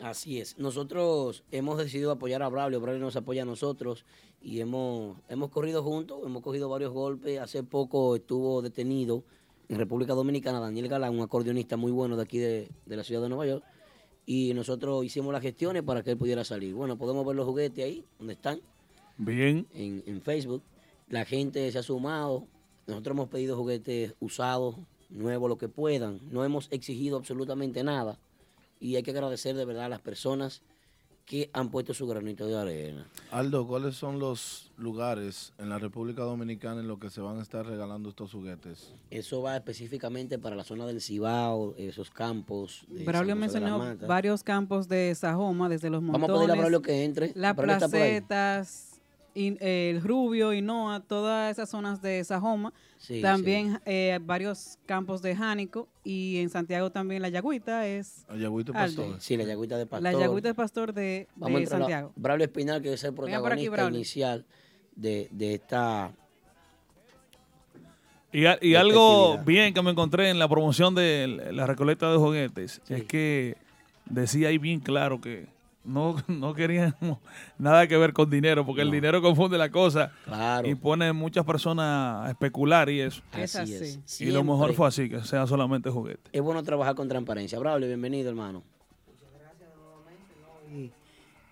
Así 0.00 0.40
es. 0.40 0.58
Nosotros 0.58 1.44
hemos 1.52 1.76
decidido 1.78 2.10
apoyar 2.10 2.42
a 2.42 2.48
Braulio, 2.48 2.80
Braulio 2.80 3.04
nos 3.04 3.16
apoya 3.16 3.42
a 3.42 3.44
nosotros 3.44 4.04
y 4.40 4.60
hemos, 4.60 5.16
hemos 5.28 5.50
corrido 5.50 5.82
juntos, 5.82 6.20
hemos 6.24 6.42
cogido 6.42 6.68
varios 6.68 6.92
golpes. 6.92 7.38
Hace 7.38 7.62
poco 7.62 8.16
estuvo 8.16 8.62
detenido 8.62 9.22
en 9.68 9.76
República 9.78 10.14
Dominicana 10.14 10.58
Daniel 10.58 10.88
Galán, 10.88 11.14
un 11.14 11.20
acordeonista 11.22 11.76
muy 11.76 11.92
bueno 11.92 12.16
de 12.16 12.22
aquí 12.22 12.38
de, 12.38 12.68
de 12.86 12.96
la 12.96 13.04
ciudad 13.04 13.22
de 13.22 13.28
Nueva 13.28 13.46
York. 13.46 13.64
Y 14.24 14.54
nosotros 14.54 15.04
hicimos 15.04 15.32
las 15.32 15.42
gestiones 15.42 15.82
para 15.82 16.02
que 16.02 16.12
él 16.12 16.16
pudiera 16.16 16.44
salir. 16.44 16.74
Bueno, 16.74 16.96
podemos 16.96 17.26
ver 17.26 17.36
los 17.36 17.46
juguetes 17.46 17.84
ahí, 17.84 18.04
donde 18.18 18.34
están, 18.34 18.60
Bien. 19.18 19.66
en, 19.74 20.02
en 20.06 20.22
Facebook. 20.22 20.62
La 21.08 21.24
gente 21.24 21.70
se 21.72 21.78
ha 21.78 21.82
sumado. 21.82 22.46
Nosotros 22.86 23.14
hemos 23.14 23.28
pedido 23.28 23.56
juguetes 23.56 24.14
usados, 24.20 24.76
nuevos, 25.10 25.48
lo 25.48 25.58
que 25.58 25.68
puedan. 25.68 26.20
No 26.30 26.44
hemos 26.44 26.68
exigido 26.70 27.16
absolutamente 27.16 27.82
nada. 27.82 28.18
Y 28.80 28.96
hay 28.96 29.02
que 29.02 29.10
agradecer 29.10 29.54
de 29.56 29.64
verdad 29.64 29.86
a 29.86 29.88
las 29.88 30.00
personas 30.00 30.62
que 31.24 31.48
han 31.52 31.70
puesto 31.70 31.94
su 31.94 32.06
granito 32.06 32.46
de 32.46 32.56
arena. 32.58 33.06
Aldo, 33.30 33.66
¿cuáles 33.66 33.94
son 33.94 34.18
los 34.18 34.70
lugares 34.76 35.52
en 35.58 35.68
la 35.68 35.78
República 35.78 36.22
Dominicana 36.22 36.80
en 36.80 36.88
los 36.88 36.98
que 36.98 37.10
se 37.10 37.20
van 37.20 37.38
a 37.38 37.42
estar 37.42 37.64
regalando 37.64 38.08
estos 38.08 38.32
juguetes? 38.32 38.92
Eso 39.10 39.40
va 39.42 39.56
específicamente 39.56 40.38
para 40.38 40.56
la 40.56 40.64
zona 40.64 40.84
del 40.86 41.00
Cibao, 41.00 41.74
esos 41.78 42.10
campos. 42.10 42.84
de 42.88 43.04
Braulio 43.04 43.36
mencionó 43.36 43.96
varios 44.06 44.42
campos 44.42 44.88
de 44.88 45.14
Sajoma, 45.14 45.68
desde 45.68 45.90
los 45.90 46.00
Vamos 46.02 46.16
a 46.16 46.18
montones. 46.18 46.40
pedirle 46.40 46.52
a 46.52 46.56
Braulio 46.60 46.82
que 46.82 47.04
entre. 47.04 47.32
Las 47.34 47.54
Braulio 47.56 47.74
está 47.76 47.88
por 47.88 47.96
ahí. 48.00 48.20
placetas, 48.20 48.91
y, 49.34 49.56
eh, 49.60 49.90
el 49.94 50.02
Rubio, 50.02 50.52
Hinoa, 50.52 51.00
todas 51.00 51.50
esas 51.52 51.68
zonas 51.70 52.00
de 52.02 52.22
Sajoma. 52.24 52.72
Sí, 52.98 53.20
también 53.20 53.80
eh, 53.84 54.18
varios 54.22 54.78
campos 54.86 55.22
de 55.22 55.34
Jánico 55.34 55.88
y 56.04 56.38
en 56.38 56.50
Santiago 56.50 56.90
también 56.90 57.20
la 57.22 57.28
Yagüita 57.30 57.86
es... 57.88 58.24
La 58.28 58.36
Yagüita. 58.36 58.72
Pastor. 58.72 59.16
Sí, 59.20 59.36
la 59.36 59.44
Yagüita 59.44 59.76
de 59.76 59.86
Pastor. 59.86 60.12
La 60.12 60.18
Yagüita 60.18 60.48
es 60.50 60.54
Pastor 60.54 60.92
de, 60.94 61.26
Vamos 61.34 61.56
a 61.56 61.60
de 61.60 61.64
a- 61.66 61.68
Santiago. 61.68 62.12
Braulio 62.14 62.44
Espinal, 62.46 62.80
que 62.80 62.92
es 62.92 63.02
el 63.02 63.10
aquí, 63.10 63.16
protagonista 63.16 63.88
inicial 63.88 64.44
de, 64.94 65.28
de 65.32 65.54
esta 65.54 66.12
Y, 68.32 68.46
a- 68.46 68.58
y 68.60 68.70
de 68.70 68.76
algo 68.78 69.38
bien 69.38 69.74
que 69.74 69.82
me 69.82 69.90
encontré 69.90 70.30
en 70.30 70.38
la 70.38 70.48
promoción 70.48 70.94
de 70.94 71.50
la 71.52 71.66
recolecta 71.66 72.10
de 72.10 72.18
juguetes 72.18 72.80
es 72.88 73.04
que 73.04 73.56
decía 74.06 74.48
ahí 74.48 74.58
bien 74.58 74.80
claro 74.80 75.20
que 75.20 75.46
no, 75.84 76.16
no 76.28 76.54
queríamos 76.54 77.18
nada 77.58 77.86
que 77.86 77.96
ver 77.96 78.12
con 78.12 78.30
dinero, 78.30 78.64
porque 78.64 78.82
el 78.82 78.90
dinero 78.90 79.20
confunde 79.22 79.58
la 79.58 79.70
cosa 79.70 80.12
Claro. 80.24 80.68
y 80.68 80.74
pone 80.74 81.12
muchas 81.12 81.44
personas 81.44 82.26
a 82.26 82.30
especular 82.30 82.88
y 82.88 83.00
eso. 83.00 83.22
Es 83.36 83.56
así 83.56 83.74
es. 83.74 84.20
Y 84.20 84.30
lo 84.30 84.44
mejor 84.44 84.74
fue 84.74 84.88
así, 84.88 85.08
que 85.08 85.22
sea 85.24 85.46
solamente 85.46 85.90
juguete. 85.90 86.30
Es 86.32 86.42
bueno 86.42 86.62
trabajar 86.62 86.94
con 86.94 87.08
transparencia. 87.08 87.58
Braulio, 87.58 87.88
bienvenido, 87.88 88.28
hermano. 88.28 88.62
Y 90.74 90.90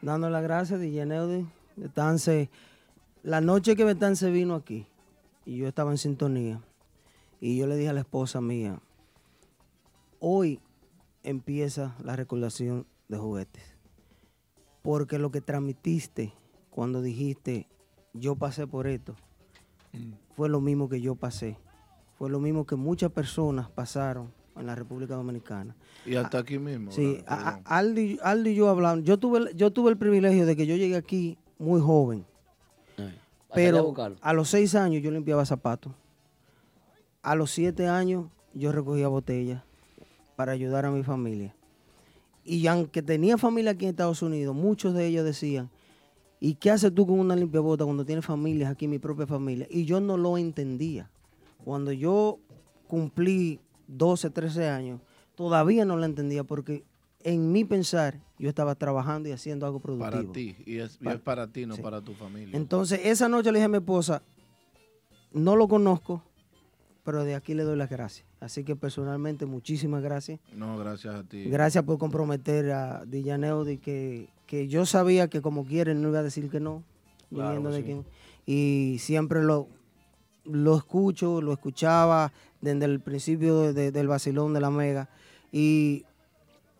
dando 0.01 0.31
las 0.31 0.43
gracias 0.43 0.81
de 0.81 1.05
Neudi, 1.07 1.47
de 1.77 1.89
Tance. 1.89 2.49
La 3.23 3.41
noche 3.43 3.77
que 3.77 3.85
Betance 3.85 4.31
vino 4.31 4.55
aquí 4.55 4.87
y 5.45 5.57
yo 5.59 5.69
estaba 5.69 5.91
en 5.91 5.99
sintonía 5.99 6.61
y 7.41 7.59
yo 7.59 7.67
le 7.67 7.77
dije 7.77 7.91
a 7.91 7.93
la 7.93 8.01
esposa 8.01 8.41
mía, 8.41 8.79
hoy 10.21 10.59
empieza 11.23 11.95
la 12.03 12.17
recordación 12.17 12.87
de 13.09 13.19
juguetes. 13.19 13.63
Porque 14.83 15.19
lo 15.19 15.31
que 15.31 15.41
transmitiste 15.41 16.33
cuando 16.71 17.03
dijiste, 17.03 17.69
yo 18.15 18.37
pasé 18.37 18.67
por 18.67 18.87
esto, 18.87 19.15
fue 20.37 20.49
lo 20.49 20.61
mismo 20.61 20.89
que 20.89 21.01
yo 21.01 21.15
pasé. 21.15 21.59
Fue 22.17 22.31
lo 22.31 22.39
mismo 22.41 22.67
que 22.67 22.77
muchas 22.77 23.11
personas 23.11 23.69
pasaron 23.71 24.33
en 24.57 24.67
la 24.67 24.75
República 24.75 25.15
Dominicana. 25.15 25.75
Y 26.05 26.17
hasta 26.17 26.39
aquí 26.39 26.59
mismo. 26.59 26.91
Sí, 26.93 27.23
a- 27.27 27.61
a- 27.65 27.79
Aldo, 27.79 28.01
y- 28.01 28.19
Aldo 28.23 28.49
y 28.51 28.55
yo 28.55 28.69
hablamos. 28.69 29.05
Yo 29.05 29.19
tuve, 29.19 29.39
el- 29.39 29.57
yo 29.57 29.71
tuve 29.73 29.91
el 29.91 29.97
privilegio 29.97 30.45
de 30.47 30.55
que 30.57 30.67
yo 30.67 30.77
llegué 30.77 30.97
aquí 30.97 31.39
muy 31.59 31.81
joven. 31.81 32.25
A 32.99 33.55
Pero 33.55 33.93
a 34.21 34.33
los 34.33 34.49
seis 34.49 34.75
años 34.77 35.03
yo 35.03 35.11
limpiaba 35.11 35.45
zapatos. 35.45 35.93
A 37.23 37.35
los 37.35 37.51
siete 37.51 37.89
años 37.89 38.27
yo 38.55 38.71
recogía 38.71 39.09
botellas 39.09 39.63
para 40.37 40.53
ayudar 40.53 40.87
a 40.87 40.91
mi 40.93 41.03
familia. 41.03 41.55
Y 42.51 42.67
aunque 42.67 43.01
tenía 43.01 43.39
familia 43.39 43.71
aquí 43.71 43.85
en 43.85 43.91
Estados 43.91 44.23
Unidos, 44.23 44.57
muchos 44.57 44.93
de 44.93 45.07
ellos 45.07 45.25
decían, 45.25 45.71
¿y 46.41 46.55
qué 46.55 46.73
haces 46.73 46.93
tú 46.93 47.07
con 47.07 47.21
una 47.21 47.37
limpiabota 47.37 47.85
cuando 47.85 48.05
tienes 48.05 48.25
familias 48.25 48.73
aquí, 48.73 48.89
mi 48.89 48.99
propia 48.99 49.25
familia? 49.25 49.69
Y 49.71 49.85
yo 49.85 50.01
no 50.01 50.17
lo 50.17 50.37
entendía. 50.37 51.09
Cuando 51.65 51.93
yo 51.93 52.41
cumplí 52.89 53.61
12, 53.87 54.31
13 54.31 54.69
años, 54.69 55.01
todavía 55.37 55.85
no 55.85 55.97
la 55.97 56.07
entendía 56.07 56.43
porque 56.43 56.83
en 57.23 57.53
mi 57.53 57.65
pensar 57.65 58.19
yo 58.37 58.49
estaba 58.49 58.75
trabajando 58.75 59.29
y 59.29 59.33
haciendo 59.33 59.65
algo 59.65 59.79
productivo. 59.79 60.11
Para 60.11 60.33
ti. 60.33 60.57
Y 60.67 60.79
es, 60.79 60.99
y 61.01 61.05
Pa- 61.05 61.13
es 61.13 61.21
para 61.21 61.47
ti, 61.47 61.67
no 61.67 61.77
sí. 61.77 61.83
para 61.83 62.01
tu 62.01 62.15
familia. 62.15 62.57
Entonces, 62.57 63.01
esa 63.05 63.29
noche 63.29 63.53
le 63.53 63.59
dije 63.61 63.67
a 63.67 63.69
mi 63.69 63.77
esposa, 63.77 64.25
no 65.33 65.55
lo 65.55 65.69
conozco, 65.69 66.25
pero 67.05 67.23
de 67.23 67.37
aquí 67.37 67.55
le 67.55 67.63
doy 67.63 67.77
las 67.77 67.89
gracias. 67.91 68.27
Así 68.41 68.65
que 68.65 68.75
personalmente, 68.75 69.45
muchísimas 69.45 70.03
gracias. 70.03 70.41
No, 70.55 70.79
gracias 70.79 71.15
a 71.15 71.23
ti. 71.25 71.45
Gracias 71.45 71.85
por 71.85 71.99
comprometer 71.99 72.71
a 72.73 73.05
Dillaneo 73.05 73.65
de 73.65 73.79
que, 73.79 74.29
que 74.47 74.67
yo 74.67 74.87
sabía 74.87 75.29
que 75.29 75.43
como 75.43 75.67
quieren 75.67 76.01
no 76.01 76.09
iba 76.09 76.21
a 76.21 76.23
decir 76.23 76.49
que 76.51 76.59
no, 76.59 76.83
Claro 77.29 77.63
de 77.71 77.77
sí. 77.79 77.85
quien. 77.85 78.07
Y 78.47 78.97
siempre 78.99 79.43
lo, 79.43 79.69
lo 80.45 80.77
escucho, 80.77 81.43
lo 81.43 81.53
escuchaba 81.53 82.33
desde 82.63 82.87
el 82.87 83.01
principio 83.01 83.73
de- 83.75 83.93
del 83.93 84.09
vacilón 84.09 84.55
de 84.55 84.61
la 84.61 84.71
Mega. 84.71 85.11
Y 85.53 86.05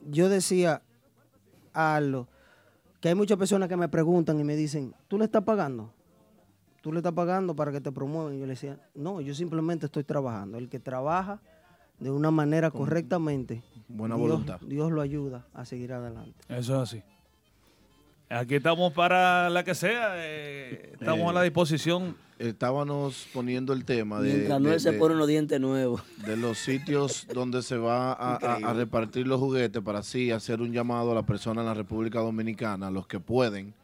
yo 0.09 0.29
decía 0.31 0.81
a 1.75 1.97
Arlo 1.97 2.27
que 3.01 3.11
hay 3.11 3.15
muchas 3.15 3.37
personas 3.39 3.69
que 3.69 3.77
me 3.77 3.89
preguntan 3.89 4.41
y 4.41 4.45
me 4.45 4.57
dicen, 4.57 4.95
¿tú 5.09 5.19
le 5.19 5.27
estás 5.27 5.45
pagando? 5.45 5.93
¿Tú 6.81 6.93
le 6.93 6.99
estás 7.01 7.13
pagando 7.13 7.55
para 7.55 7.73
que 7.73 7.81
te 7.81 7.93
promuevan? 7.93 8.35
Y 8.35 8.41
yo 8.41 8.47
le 8.47 8.53
decía, 8.53 8.79
no, 8.95 9.21
yo 9.21 9.35
simplemente 9.35 9.87
estoy 9.87 10.05
trabajando. 10.05 10.57
El 10.59 10.69
que 10.69 10.79
trabaja 10.81 11.41
de 11.99 12.11
una 12.11 12.31
manera 12.31 12.71
Con 12.71 12.81
correctamente, 12.83 13.63
buena 13.89 14.17
Dios- 14.17 14.29
voluntad. 14.29 14.61
Dios 14.63 14.91
lo 14.91 15.03
ayuda 15.03 15.47
a 15.53 15.65
seguir 15.67 15.93
adelante. 15.93 16.35
Eso 16.49 16.77
es 16.83 16.89
así. 16.91 17.03
Aquí 18.31 18.55
estamos 18.55 18.93
para 18.93 19.51
la 19.51 19.65
que 19.65 19.75
sea. 19.75 20.13
eh, 20.17 20.91
estamos 20.93 21.27
Eh, 21.27 21.29
a 21.29 21.33
la 21.33 21.43
disposición. 21.43 22.17
Estábamos 22.39 23.27
poniendo 23.35 23.73
el 23.75 23.85
tema 23.85 24.21
de, 24.23 24.33
Mientras 24.33 24.61
no 24.63 24.69
de- 24.71 24.81
se 24.81 24.93
de- 24.93 24.99
pone 24.99 25.15
unos 25.17 25.27
dientes 25.29 25.61
nuevos. 25.61 26.03
de 26.25 26.37
los 26.39 26.57
sitios 26.59 27.27
donde 27.35 27.61
se 27.63 27.77
va 27.77 28.13
a, 28.15 28.37
a- 28.37 28.73
repartir 28.73 29.27
los 29.27 29.39
juguetes 29.41 29.83
para 29.83 29.99
así 29.99 30.31
hacer 30.31 30.63
un 30.63 30.73
llamado 30.73 31.11
a 31.13 31.15
las 31.17 31.25
personas 31.25 31.63
en 31.63 31.67
la 31.67 31.75
República 31.75 32.21
Dominicana, 32.21 32.91
los 32.91 33.07
que 33.07 33.21
pueden, 33.21 33.75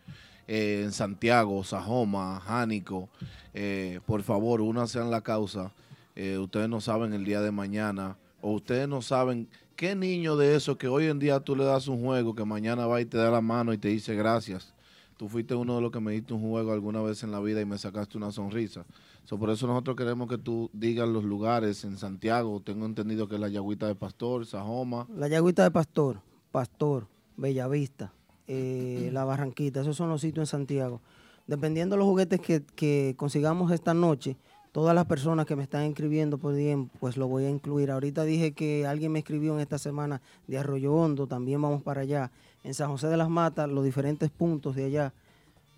eh, 0.46 0.82
en 0.84 0.92
Santiago, 0.92 1.62
Sajoma, 1.64 2.40
Jánico, 2.40 3.08
eh, 3.54 4.00
por 4.06 4.22
favor, 4.22 4.60
únanse 4.60 5.00
en 5.00 5.10
la 5.10 5.20
causa. 5.20 5.72
Eh, 6.14 6.38
ustedes 6.38 6.68
no 6.68 6.80
saben 6.80 7.12
el 7.12 7.24
día 7.24 7.40
de 7.40 7.50
mañana, 7.50 8.16
o 8.40 8.52
ustedes 8.52 8.88
no 8.88 9.02
saben 9.02 9.48
qué 9.76 9.94
niño 9.94 10.36
de 10.36 10.56
esos 10.56 10.76
que 10.76 10.88
hoy 10.88 11.06
en 11.06 11.18
día 11.18 11.40
tú 11.40 11.56
le 11.56 11.64
das 11.64 11.88
un 11.88 12.02
juego, 12.02 12.34
que 12.34 12.44
mañana 12.44 12.86
va 12.86 13.00
y 13.00 13.04
te 13.04 13.18
da 13.18 13.30
la 13.30 13.40
mano 13.40 13.72
y 13.72 13.78
te 13.78 13.88
dice 13.88 14.14
gracias. 14.14 14.72
Tú 15.16 15.28
fuiste 15.28 15.54
uno 15.54 15.76
de 15.76 15.80
los 15.80 15.90
que 15.90 16.00
me 16.00 16.12
diste 16.12 16.34
un 16.34 16.42
juego 16.42 16.72
alguna 16.72 17.00
vez 17.00 17.22
en 17.22 17.32
la 17.32 17.40
vida 17.40 17.60
y 17.60 17.64
me 17.64 17.78
sacaste 17.78 18.18
una 18.18 18.32
sonrisa. 18.32 18.84
So, 19.24 19.38
por 19.38 19.50
eso 19.50 19.66
nosotros 19.66 19.96
queremos 19.96 20.28
que 20.28 20.38
tú 20.38 20.70
digas 20.72 21.08
los 21.08 21.24
lugares 21.24 21.82
en 21.84 21.96
Santiago. 21.96 22.60
Tengo 22.60 22.86
entendido 22.86 23.26
que 23.26 23.34
es 23.34 23.40
la 23.40 23.48
Yagüita 23.48 23.86
de 23.86 23.94
Pastor, 23.94 24.46
Sajoma. 24.46 25.06
La 25.16 25.26
Yagüita 25.26 25.64
de 25.64 25.70
Pastor, 25.70 26.20
Pastor, 26.52 27.08
Bellavista, 27.36 28.12
eh, 28.48 29.10
La 29.12 29.24
Barranquita, 29.24 29.80
esos 29.80 29.96
son 29.96 30.08
los 30.08 30.20
sitios 30.20 30.42
en 30.42 30.58
Santiago. 30.58 31.00
Dependiendo 31.46 31.94
de 31.94 31.98
los 31.98 32.08
juguetes 32.08 32.40
que, 32.40 32.62
que 32.74 33.14
consigamos 33.16 33.70
esta 33.70 33.94
noche, 33.94 34.36
todas 34.72 34.94
las 34.94 35.06
personas 35.06 35.46
que 35.46 35.56
me 35.56 35.62
están 35.62 35.86
inscribiendo 35.86 36.38
por 36.38 36.54
DM, 36.54 36.88
pues 37.00 37.16
lo 37.16 37.28
voy 37.28 37.44
a 37.44 37.50
incluir. 37.50 37.90
Ahorita 37.90 38.24
dije 38.24 38.52
que 38.52 38.86
alguien 38.86 39.12
me 39.12 39.20
escribió 39.20 39.54
en 39.54 39.60
esta 39.60 39.78
semana 39.78 40.20
de 40.46 40.58
Arroyo 40.58 40.92
Hondo, 40.92 41.26
también 41.26 41.62
vamos 41.62 41.82
para 41.82 42.02
allá. 42.02 42.30
En 42.62 42.74
San 42.74 42.90
José 42.90 43.06
de 43.06 43.16
las 43.16 43.30
Matas, 43.30 43.70
los 43.70 43.84
diferentes 43.84 44.28
puntos 44.30 44.76
de 44.76 44.84
allá. 44.84 45.14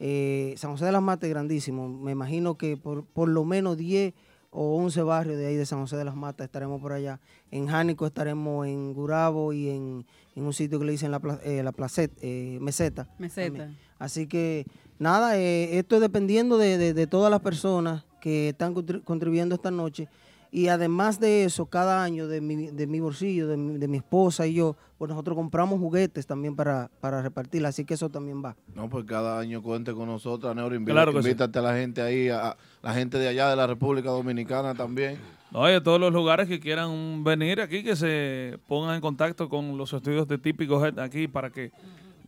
Eh, 0.01 0.55
San 0.57 0.73
José 0.73 0.87
de 0.87 0.93
las 0.93 1.03
Matas 1.03 1.29
es 1.29 1.31
grandísimo. 1.31 1.89
Me 1.89 2.13
imagino 2.13 2.57
que 2.57 2.77
por, 2.77 3.05
por 3.05 3.29
lo 3.29 3.45
menos 3.45 3.77
10 3.77 4.15
o 4.51 4.77
11 4.77 5.03
barrios 5.03 5.37
de 5.39 5.47
ahí 5.47 5.57
de 5.57 5.67
San 5.67 5.81
José 5.81 5.97
de 5.97 6.05
las 6.05 6.17
Matas 6.17 6.47
estaremos 6.47 6.81
por 6.81 6.93
allá. 6.93 7.21
En 7.51 7.67
Jánico 7.69 8.07
estaremos 8.07 8.67
en 8.67 8.95
Gurabo 8.95 9.53
y 9.53 9.69
en, 9.69 10.07
en 10.35 10.43
un 10.45 10.53
sitio 10.53 10.79
que 10.79 10.85
le 10.87 10.93
dicen 10.93 11.11
la, 11.11 11.21
eh, 11.45 11.63
la 11.63 11.73
placet, 11.73 12.11
eh, 12.23 12.59
meseta. 12.61 13.09
Meseta. 13.19 13.59
también. 13.59 13.79
Así 13.99 14.27
que 14.27 14.65
nada, 14.99 15.37
eh, 15.39 15.79
esto 15.79 15.97
es 15.97 16.01
dependiendo 16.01 16.57
de, 16.59 16.79
de- 16.79 16.95
de 16.95 17.07
todas 17.07 17.31
las 17.31 17.41
personas 17.41 18.05
que 18.21 18.51
están 18.51 18.75
contri- 18.75 19.03
contribuyendo 19.05 19.55
esta 19.55 19.71
noche. 19.71 20.09
Y 20.51 20.69
además 20.69 21.21
de 21.21 21.45
eso, 21.45 21.67
cada 21.67 22.03
año 22.03 22.27
de 22.27 22.41
mi, 22.41 22.69
de 22.69 22.87
mi 22.87 23.01
bolsillo, 23.01 23.47
de 23.49 23.57
mi, 23.59 23.77
de 23.79 23.87
mi 23.87 23.99
esposa 23.99 24.47
y 24.47 24.55
yo, 24.55 24.77
pues 24.97 25.11
nosotros 25.11 25.37
compramos 25.37 25.79
juguetes 25.79 26.27
también 26.27 26.57
para, 26.57 26.91
para 27.01 27.21
repartir. 27.21 27.65
Así 27.67 27.85
que 27.85 27.95
eso 27.95 28.09
también 28.09 28.43
va. 28.43 28.57
No, 28.75 28.89
pues 28.89 29.05
cada 29.05 29.39
año 29.39 29.63
cuente 29.63 29.93
con 29.93 30.07
nosotros, 30.07 30.57
Neuro. 30.57 30.75
Invi- 30.75 30.87
Claro 30.93 31.13
que 31.13 31.23
sí. 31.23 31.29
invítate 31.29 31.59
a 31.59 31.63
la 31.63 31.75
gente 31.77 32.01
ahí, 32.01 32.29
a, 32.31 32.51
a 32.53 32.57
la 32.83 32.95
gente 32.95 33.19
de 33.19 33.29
allá 33.29 33.51
de 33.51 33.57
la 33.57 33.67
República 33.67 34.09
Dominicana 34.09 34.75
también. 34.75 35.19
Oye, 35.53 35.81
todos 35.83 36.01
los 36.01 36.13
lugares 36.13 36.49
que 36.49 36.61
quieran 36.61 37.25
venir 37.25 37.61
aquí, 37.61 37.83
que 37.83 37.95
se 37.97 38.59
pongan 38.67 38.95
en 38.97 39.01
contacto 39.03 39.49
con 39.51 39.77
los 39.77 39.93
estudios 39.93 40.27
de 40.29 40.39
Típico 40.39 40.85
Head 40.85 40.99
aquí 40.99 41.29
para 41.29 41.51
que 41.51 41.73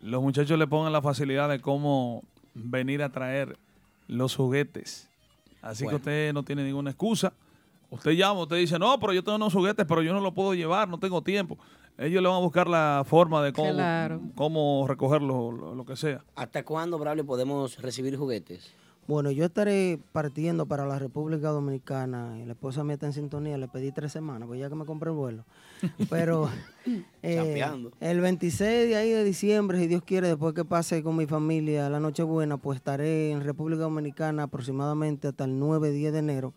los 0.02 0.22
muchachos 0.22 0.58
le 0.58 0.66
pongan 0.66 0.92
la 0.92 1.00
facilidad 1.02 1.48
de 1.48 1.58
cómo 1.60 2.22
venir 2.54 3.02
a 3.02 3.08
traer 3.10 3.56
los 4.08 4.36
juguetes. 4.36 5.08
Así 5.62 5.84
Bueno. 5.84 5.98
que 5.98 6.02
usted 6.02 6.32
no 6.34 6.42
tiene 6.42 6.64
ninguna 6.64 6.90
excusa. 6.90 7.32
Usted 7.90 8.12
llama, 8.12 8.40
usted 8.42 8.56
dice, 8.56 8.78
no, 8.78 8.98
pero 9.00 9.12
yo 9.12 9.22
tengo 9.24 9.36
unos 9.36 9.52
juguetes, 9.52 9.84
pero 9.86 10.02
yo 10.02 10.12
no 10.12 10.20
los 10.20 10.32
puedo 10.32 10.54
llevar, 10.54 10.88
no 10.88 10.98
tengo 10.98 11.22
tiempo. 11.22 11.58
Ellos 11.98 12.22
le 12.22 12.28
van 12.28 12.38
a 12.38 12.40
buscar 12.40 12.66
la 12.68 13.02
forma 13.06 13.42
de 13.42 13.52
cómo, 13.52 13.72
Claro. 13.72 14.20
cómo 14.34 14.86
recogerlo, 14.88 15.50
lo, 15.52 15.74
lo 15.74 15.84
que 15.84 15.96
sea. 15.96 16.24
¿Hasta 16.36 16.64
cuándo, 16.64 16.98
Braulio, 16.98 17.26
podemos 17.26 17.76
recibir 17.82 18.16
juguetes? 18.16 18.72
Bueno, 19.06 19.32
yo 19.32 19.44
estaré 19.44 19.98
partiendo 20.12 20.66
para 20.66 20.86
la 20.86 20.98
República 21.00 21.48
Dominicana. 21.48 22.38
y 22.40 22.46
La 22.46 22.52
esposa 22.52 22.84
mía 22.84 22.94
está 22.94 23.06
en 23.06 23.12
sintonía, 23.12 23.58
le 23.58 23.66
pedí 23.66 23.90
tres 23.90 24.12
semanas, 24.12 24.46
pues 24.46 24.60
ya 24.60 24.68
que 24.68 24.76
me 24.76 24.84
compré 24.84 25.10
el 25.10 25.16
vuelo. 25.16 25.44
Pero 26.10 26.48
eh, 27.22 27.34
Chapeando. 27.36 27.90
el 28.00 28.20
26 28.20 28.88
de 28.88 28.96
ahí 28.96 29.10
de 29.10 29.24
diciembre, 29.24 29.78
si 29.78 29.88
Dios 29.88 30.02
quiere, 30.04 30.28
después 30.28 30.54
que 30.54 30.64
pase 30.64 31.02
con 31.02 31.16
mi 31.16 31.26
familia 31.26 31.90
la 31.90 31.98
Nochebuena, 31.98 32.56
pues 32.56 32.76
estaré 32.76 33.32
en 33.32 33.42
República 33.42 33.82
Dominicana 33.82 34.44
aproximadamente 34.44 35.26
hasta 35.26 35.44
el 35.44 35.58
9, 35.58 35.90
10 35.90 36.12
de 36.12 36.18
enero. 36.20 36.54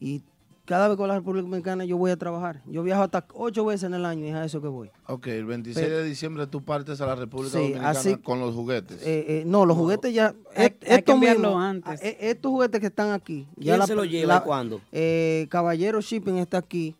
Y 0.00 0.22
cada 0.64 0.88
vez 0.88 0.96
con 0.96 1.08
la 1.08 1.14
República 1.16 1.42
Dominicana 1.42 1.84
yo 1.84 1.96
voy 1.98 2.10
a 2.10 2.16
trabajar. 2.16 2.62
Yo 2.66 2.82
viajo 2.82 3.02
hasta 3.02 3.26
ocho 3.34 3.64
veces 3.66 3.84
en 3.84 3.94
el 3.94 4.04
año 4.06 4.24
y 4.24 4.28
es 4.28 4.34
a 4.34 4.44
eso 4.44 4.62
que 4.62 4.68
voy. 4.68 4.90
Ok, 5.08 5.26
el 5.28 5.44
26 5.44 5.84
Pero- 5.86 5.98
de 5.98 6.04
diciembre 6.04 6.46
tú 6.46 6.62
partes 6.62 7.00
a 7.00 7.06
la 7.06 7.14
República 7.14 7.52
Sí, 7.52 7.58
Dominicana 7.58 7.90
así- 7.90 8.16
con 8.16 8.40
los 8.40 8.54
juguetes. 8.54 9.02
Eh, 9.02 9.24
eh, 9.40 9.42
no, 9.46 9.66
los 9.66 9.76
juguetes 9.76 10.14
ya. 10.14 10.34
Hay- 10.56 10.66
est- 10.66 10.82
hay 10.82 10.88
que 10.88 10.94
estos 10.96 11.14
enviarlo 11.16 11.48
mismos, 11.48 11.64
antes. 11.64 12.00
estos 12.02 12.50
juguetes 12.50 12.80
que 12.80 12.86
están 12.86 13.10
aquí. 13.12 13.46
¿Quién 13.60 13.82
se 13.86 13.94
los 13.94 14.08
lleva 14.08 14.36
y 14.38 14.40
cuándo? 14.40 14.80
eh, 14.92 15.46
Caballero 15.50 16.00
Shipping 16.00 16.38
está 16.38 16.58
aquí. 16.58 16.94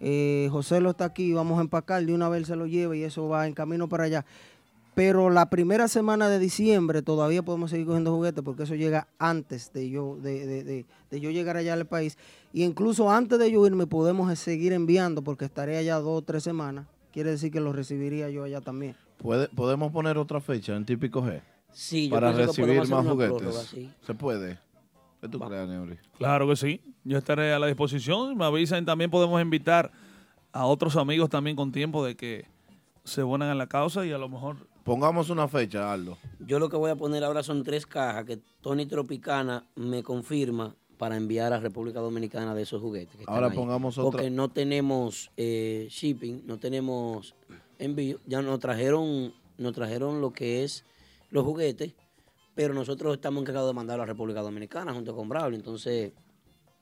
eh, 0.00 0.48
José 0.52 0.80
lo 0.80 0.90
está 0.90 1.06
aquí. 1.06 1.32
Vamos 1.32 1.58
a 1.58 1.62
empacar. 1.62 2.04
De 2.06 2.14
una 2.14 2.28
vez 2.28 2.46
se 2.46 2.54
lo 2.54 2.66
lleva 2.66 2.96
y 2.96 3.02
eso 3.02 3.26
va 3.28 3.48
en 3.48 3.52
camino 3.54 3.88
para 3.88 4.04
allá. 4.04 4.24
Pero 4.98 5.30
la 5.30 5.48
primera 5.48 5.86
semana 5.86 6.28
de 6.28 6.40
diciembre 6.40 7.02
todavía 7.02 7.44
podemos 7.44 7.70
seguir 7.70 7.86
cogiendo 7.86 8.12
juguetes 8.12 8.42
porque 8.42 8.64
eso 8.64 8.74
llega 8.74 9.06
antes 9.20 9.72
de 9.72 9.88
yo, 9.90 10.16
de, 10.20 10.44
de- 10.44 10.64
de- 10.64 10.86
de 11.08 11.20
yo 11.20 11.30
llegar 11.30 11.56
allá 11.56 11.74
al 11.74 11.86
país. 11.86 12.18
Y 12.52 12.64
incluso 12.64 13.08
antes 13.08 13.38
de 13.38 13.48
yo 13.52 13.64
irme 13.64 13.86
podemos 13.86 14.36
seguir 14.36 14.72
enviando 14.72 15.22
porque 15.22 15.44
estaré 15.44 15.76
allá 15.76 16.00
dos 16.00 16.18
o 16.18 16.22
tres 16.22 16.42
semanas. 16.42 16.88
Quiere 17.12 17.30
decir 17.30 17.52
que 17.52 17.60
los 17.60 17.76
recibiría 17.76 18.28
yo 18.30 18.42
allá 18.42 18.60
también. 18.60 18.96
¿Puede- 19.18 19.46
¿Podemos 19.50 19.92
poner 19.92 20.18
otra 20.18 20.40
fecha 20.40 20.74
en 20.74 20.84
típico 20.84 21.22
G? 21.22 21.42
Sí, 21.70 22.08
yo 22.08 22.14
Para 22.16 22.32
que 22.34 22.46
recibir 22.46 22.78
más 22.88 23.06
juguetes. 23.06 23.36
prórroga, 23.38 23.60
sí. 23.62 23.88
¿Se 24.02 24.14
puede? 24.14 24.58
¿Qué 25.20 25.28
tú 25.28 25.38
crees, 25.38 25.68
Neuri? 25.68 25.96
Claro 26.18 26.48
que 26.48 26.56
sí. 26.56 26.80
Yo 27.04 27.18
estaré 27.18 27.52
a 27.52 27.60
la 27.60 27.68
disposición. 27.68 28.36
Me 28.36 28.44
avisan. 28.46 28.84
También 28.84 29.12
podemos 29.12 29.40
invitar 29.40 29.92
a 30.52 30.66
otros 30.66 30.96
amigos 30.96 31.30
también 31.30 31.54
con 31.54 31.70
tiempo 31.70 32.04
de 32.04 32.16
que 32.16 32.46
se 33.04 33.22
unan 33.22 33.48
a 33.48 33.54
la 33.54 33.68
causa 33.68 34.04
y 34.04 34.10
a 34.12 34.18
lo 34.18 34.28
mejor 34.28 34.67
Pongamos 34.88 35.28
una 35.28 35.46
fecha, 35.48 35.92
Aldo. 35.92 36.16
Yo 36.46 36.58
lo 36.58 36.70
que 36.70 36.76
voy 36.78 36.90
a 36.90 36.96
poner 36.96 37.22
ahora 37.22 37.42
son 37.42 37.62
tres 37.62 37.84
cajas 37.86 38.24
que 38.24 38.38
Tony 38.62 38.86
Tropicana 38.86 39.66
me 39.76 40.02
confirma 40.02 40.74
para 40.96 41.16
enviar 41.16 41.52
a 41.52 41.60
República 41.60 42.00
Dominicana 42.00 42.54
de 42.54 42.62
esos 42.62 42.80
juguetes. 42.80 43.14
que 43.14 43.20
están 43.20 43.34
Ahora 43.34 43.48
ahí. 43.48 43.54
pongamos 43.56 43.98
otra- 43.98 44.10
Porque 44.10 44.30
no 44.30 44.48
tenemos 44.48 45.30
eh, 45.36 45.88
shipping, 45.90 46.42
no 46.46 46.56
tenemos 46.58 47.34
envío. 47.78 48.18
Ya 48.26 48.40
nos 48.40 48.58
trajeron, 48.60 49.34
nos 49.58 49.74
trajeron 49.74 50.22
lo 50.22 50.32
que 50.32 50.64
es 50.64 50.84
los 51.30 51.44
juguetes, 51.44 51.92
pero 52.54 52.72
nosotros 52.72 53.14
estamos 53.14 53.42
encargados 53.42 53.68
de 53.68 53.74
mandarlo 53.74 54.04
a 54.04 54.06
República 54.06 54.40
Dominicana 54.40 54.94
junto 54.94 55.14
con 55.14 55.28
Braulio. 55.28 55.58
Entonces, 55.58 56.12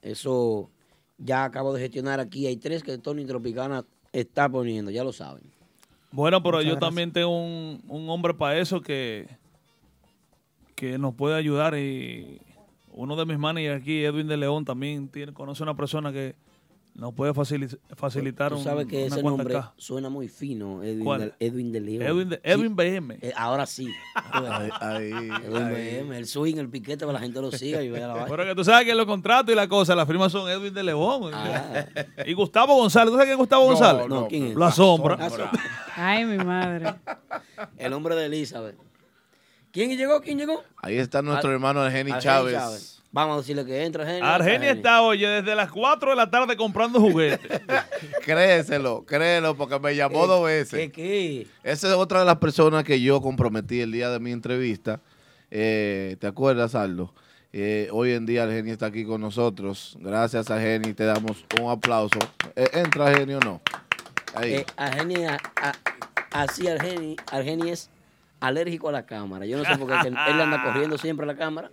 eso 0.01 0.71
ya 1.19 1.43
acabo 1.45 1.73
de 1.75 1.81
gestionar 1.81 2.21
aquí. 2.21 2.47
Hay 2.47 2.57
tres 2.57 2.85
que 2.85 2.99
Tony 2.99 3.25
Tropicana 3.25 3.85
está 4.13 4.49
poniendo, 4.49 4.93
ya 4.93 5.03
lo 5.03 5.13
saben. 5.13 5.56
Bueno, 6.17 6.43
pero 6.43 6.57
Muchas 6.57 6.65
yo 6.65 6.77
gracias. 6.77 6.89
también 6.89 7.13
tengo 7.13 7.29
un, 7.29 7.83
un 7.89 8.09
hombre 8.09 8.33
para 8.33 8.59
eso 8.59 8.81
que, 8.81 9.29
que 10.75 10.97
nos 10.97 11.15
puede 11.15 11.37
ayudar 11.37 11.77
y 11.77 12.41
uno 12.95 13.17
de 13.17 13.27
mis 13.27 13.39
managers 13.39 13.83
aquí, 13.83 14.03
Edwin 14.03 14.27
de 14.27 14.39
León, 14.39 14.65
también 14.65 15.09
tiene, 15.09 15.35
conoce 15.35 15.63
una 15.63 15.77
persona 15.77 16.13
que 16.13 16.35
nos 16.99 17.13
puede 17.15 17.33
facili- 17.33 17.79
facilitar 17.95 18.51
Tú 18.53 18.59
un, 18.59 18.65
sabes 18.65 18.87
que 18.87 18.97
una 19.05 19.07
ese 19.15 19.23
nombre 19.23 19.61
suena 19.77 20.09
muy 20.09 20.29
fino, 20.29 20.83
Edwin, 20.83 21.05
¿Cuál? 21.05 21.21
de, 21.21 21.47
Edwin 21.47 21.71
de 21.73 21.81
León. 21.81 22.03
Edwin 22.03 22.29
de- 22.31 22.37
Sí. 22.37 22.41
Edwin 22.45 22.75
BM. 22.77 23.19
Eh, 23.21 23.33
ahora 23.37 23.67
sí. 23.67 23.89
Ahí, 24.15 24.71
ahí, 24.81 25.11
Edwin 25.45 25.63
ahí. 25.63 25.75
BM, 26.01 26.17
el 26.17 26.27
swing, 26.27 26.57
el 26.57 26.69
piquete 26.71 27.05
para 27.07 27.19
la 27.19 27.21
gente 27.21 27.41
lo 27.41 27.53
siga 27.53 27.83
y 27.83 27.91
vea 27.91 28.09
la 28.09 28.15
vaina. 28.15 28.29
Pero 28.31 28.45
que 28.45 28.55
tú 28.55 28.65
sabes 28.65 28.87
que 28.87 28.95
los 28.95 29.05
contratos 29.07 29.53
y 29.53 29.57
las 29.57 29.69
cosas, 29.69 29.95
las 29.97 30.07
firmas 30.09 30.33
son 30.33 30.49
Edwin 30.51 30.73
de 30.73 30.83
León. 30.83 31.31
Ah. 31.35 31.85
Y 32.27 32.33
Gustavo 32.33 32.75
González. 32.77 33.11
¿Tú 33.11 33.17
sabes 33.17 33.27
quién 33.27 33.33
es 33.35 33.39
Gustavo 33.39 33.63
No, 33.65 33.69
González? 33.71 34.09
no, 34.09 34.29
¿quién 34.29 34.47
es? 34.49 34.57
La 34.57 34.73
sombra. 34.73 35.17
La 35.17 35.29
sombra. 35.29 35.53
Ay, 35.97 36.25
mi 36.25 36.39
madre. 36.39 36.95
El 37.77 37.93
hombre 37.93 38.15
de 38.15 38.27
Elizabeth. 38.27 38.77
¿Quién 39.71 39.95
llegó? 39.97 40.23
¿Quién 40.23 40.39
llegó? 40.39 40.63
Ahí 40.79 40.97
está 40.97 41.21
nuestro 41.21 41.51
Ar- 41.51 41.55
hermano 41.55 41.81
Argeni 41.83 42.11
Argeni 42.13 42.23
Chávez. 42.23 42.96
Vamos 43.17 43.37
a 43.37 43.41
decirle 43.41 43.65
que 43.65 43.83
entra, 43.83 44.03
Argeni. 44.03 44.21
Argeni 44.27 44.67
está, 44.67 45.01
oye, 45.01 45.27
desde 45.27 45.55
las 45.55 45.71
4 45.73 46.11
de 46.11 46.17
la 46.17 46.31
tarde 46.31 46.55
comprando 46.55 47.01
juguetes. 47.01 47.63
Créeselo, 48.27 49.07
créelo, 49.07 49.57
porque 49.57 49.79
me 49.81 49.97
llamó 49.97 50.21
¿Qué- 50.23 50.27
dos 50.27 50.45
veces. 50.45 50.79
qué- 50.81 50.93
qué? 50.93 51.47
Esa 51.63 51.89
es 51.89 51.95
otra 51.95 52.19
de 52.21 52.27
las 52.27 52.37
personas 52.37 52.85
que 52.85 53.01
yo 53.01 53.23
comprometí 53.23 53.81
el 53.81 53.91
día 53.91 54.11
de 54.11 54.21
mi 54.21 54.33
entrevista. 54.33 55.01
Eh, 55.51 56.17
¿Te 56.21 56.27
acuerdas, 56.27 56.75
Aldo? 56.75 57.15
Eh, 57.55 57.89
hoy 57.91 58.13
en 58.13 58.27
día 58.27 58.43
Argeni 58.43 58.71
está 58.71 58.85
aquí 58.87 59.07
con 59.07 59.23
nosotros. 59.23 59.97
Gracias, 60.01 60.51
Argeni. 60.51 60.93
Te 60.93 61.05
damos 61.05 61.43
un 61.59 61.71
aplauso. 61.71 62.19
Eh, 62.55 62.69
¿Entra 62.75 63.07
Argeni 63.07 63.33
o 63.33 63.41
no? 63.41 63.63
Ahí. 64.35 64.57
Eh, 64.57 64.67
Argeni, 64.77 65.25
a- 65.25 65.39
a- 65.63 65.73
así 66.43 66.69
Argeni, 66.69 67.17
Argeni 67.33 67.71
es 67.71 67.89
alérgico 68.41 68.91
a 68.91 68.93
la 68.93 69.07
cámara. 69.07 69.47
Yo 69.47 69.57
no 69.57 69.65
sé 69.65 69.79
por 69.79 69.89
qué 69.89 70.09
él, 70.09 70.15
él 70.29 70.41
anda 70.41 70.63
corriendo 70.63 70.99
siempre 70.99 71.25
a 71.25 71.27
la 71.29 71.37
cámara. 71.37 71.71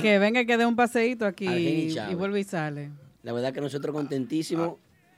Que 0.00 0.18
venga 0.18 0.44
que 0.44 0.56
dé 0.56 0.66
un 0.66 0.76
paseíto 0.76 1.26
aquí 1.26 1.46
y 1.46 2.14
vuelve 2.14 2.40
y 2.40 2.44
sale. 2.44 2.90
La 3.22 3.32
verdad 3.32 3.52
que 3.52 3.60
nosotros 3.60 3.94
contentísimos. 3.94 4.74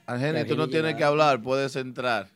Argeni, 0.06 0.44
tú 0.44 0.56
no 0.56 0.68
tienes 0.68 0.94
que 0.94 1.05
hablar, 1.05 1.43
puedes 1.43 1.74
entrar. 1.77 2.28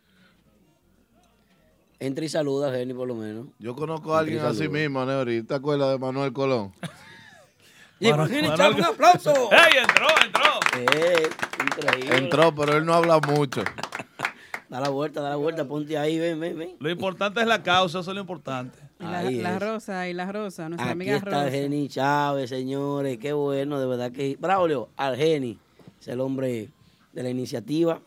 Entra 2.00 2.24
y 2.24 2.28
saluda, 2.28 2.68
Argeni, 2.68 2.94
por 2.94 3.06
lo 3.06 3.14
menos. 3.14 3.46
Yo 3.58 3.76
conozco 3.76 4.16
a 4.16 4.20
alguien 4.20 4.40
así 4.40 4.68
mismo, 4.68 5.04
Neuri. 5.04 5.42
¿Te 5.42 5.54
acuerdas 5.54 5.90
de 5.92 5.98
Manuel 5.98 6.32
Colón? 6.32 6.72
Y 8.00 8.10
un 8.10 8.18
aplauso. 8.18 9.50
¡Ey, 9.52 9.78
entró, 9.78 10.06
entró! 10.24 10.50
Eh, 10.78 11.28
increíble. 11.62 12.16
Entró, 12.16 12.54
pero 12.54 12.78
él 12.78 12.86
no 12.86 12.94
habla 12.94 13.18
mucho. 13.18 13.62
Da 14.70 14.80
la 14.80 14.88
vuelta, 14.88 15.20
da 15.20 15.30
la 15.30 15.36
vuelta, 15.36 15.64
ponte 15.66 15.98
ahí, 15.98 16.16
ven, 16.18 16.38
ven, 16.40 16.56
ven. 16.56 16.76
Lo 16.78 16.88
importante 16.88 17.40
es 17.40 17.46
la 17.46 17.60
causa, 17.62 17.98
eso 18.00 18.10
es 18.12 18.14
lo 18.14 18.20
importante. 18.20 18.78
Y 19.00 19.02
la, 19.02 19.22
la. 19.28 19.58
Rosa, 19.58 20.08
y 20.08 20.14
la 20.14 20.30
Rosa, 20.30 20.68
nuestra 20.68 20.86
Aquí 20.86 20.92
amiga 20.92 21.16
está 21.16 21.30
Rosa. 21.30 21.42
Argeni 21.42 21.88
Chávez, 21.88 22.48
señores. 22.50 23.18
Qué 23.18 23.32
bueno, 23.32 23.80
de 23.80 23.86
verdad 23.86 24.12
que. 24.12 24.36
Braulio, 24.38 24.88
Argeni 24.96 25.58
es 26.00 26.06
el 26.08 26.20
hombre 26.20 26.68
de 27.12 27.22
la 27.22 27.30
iniciativa. 27.30 28.00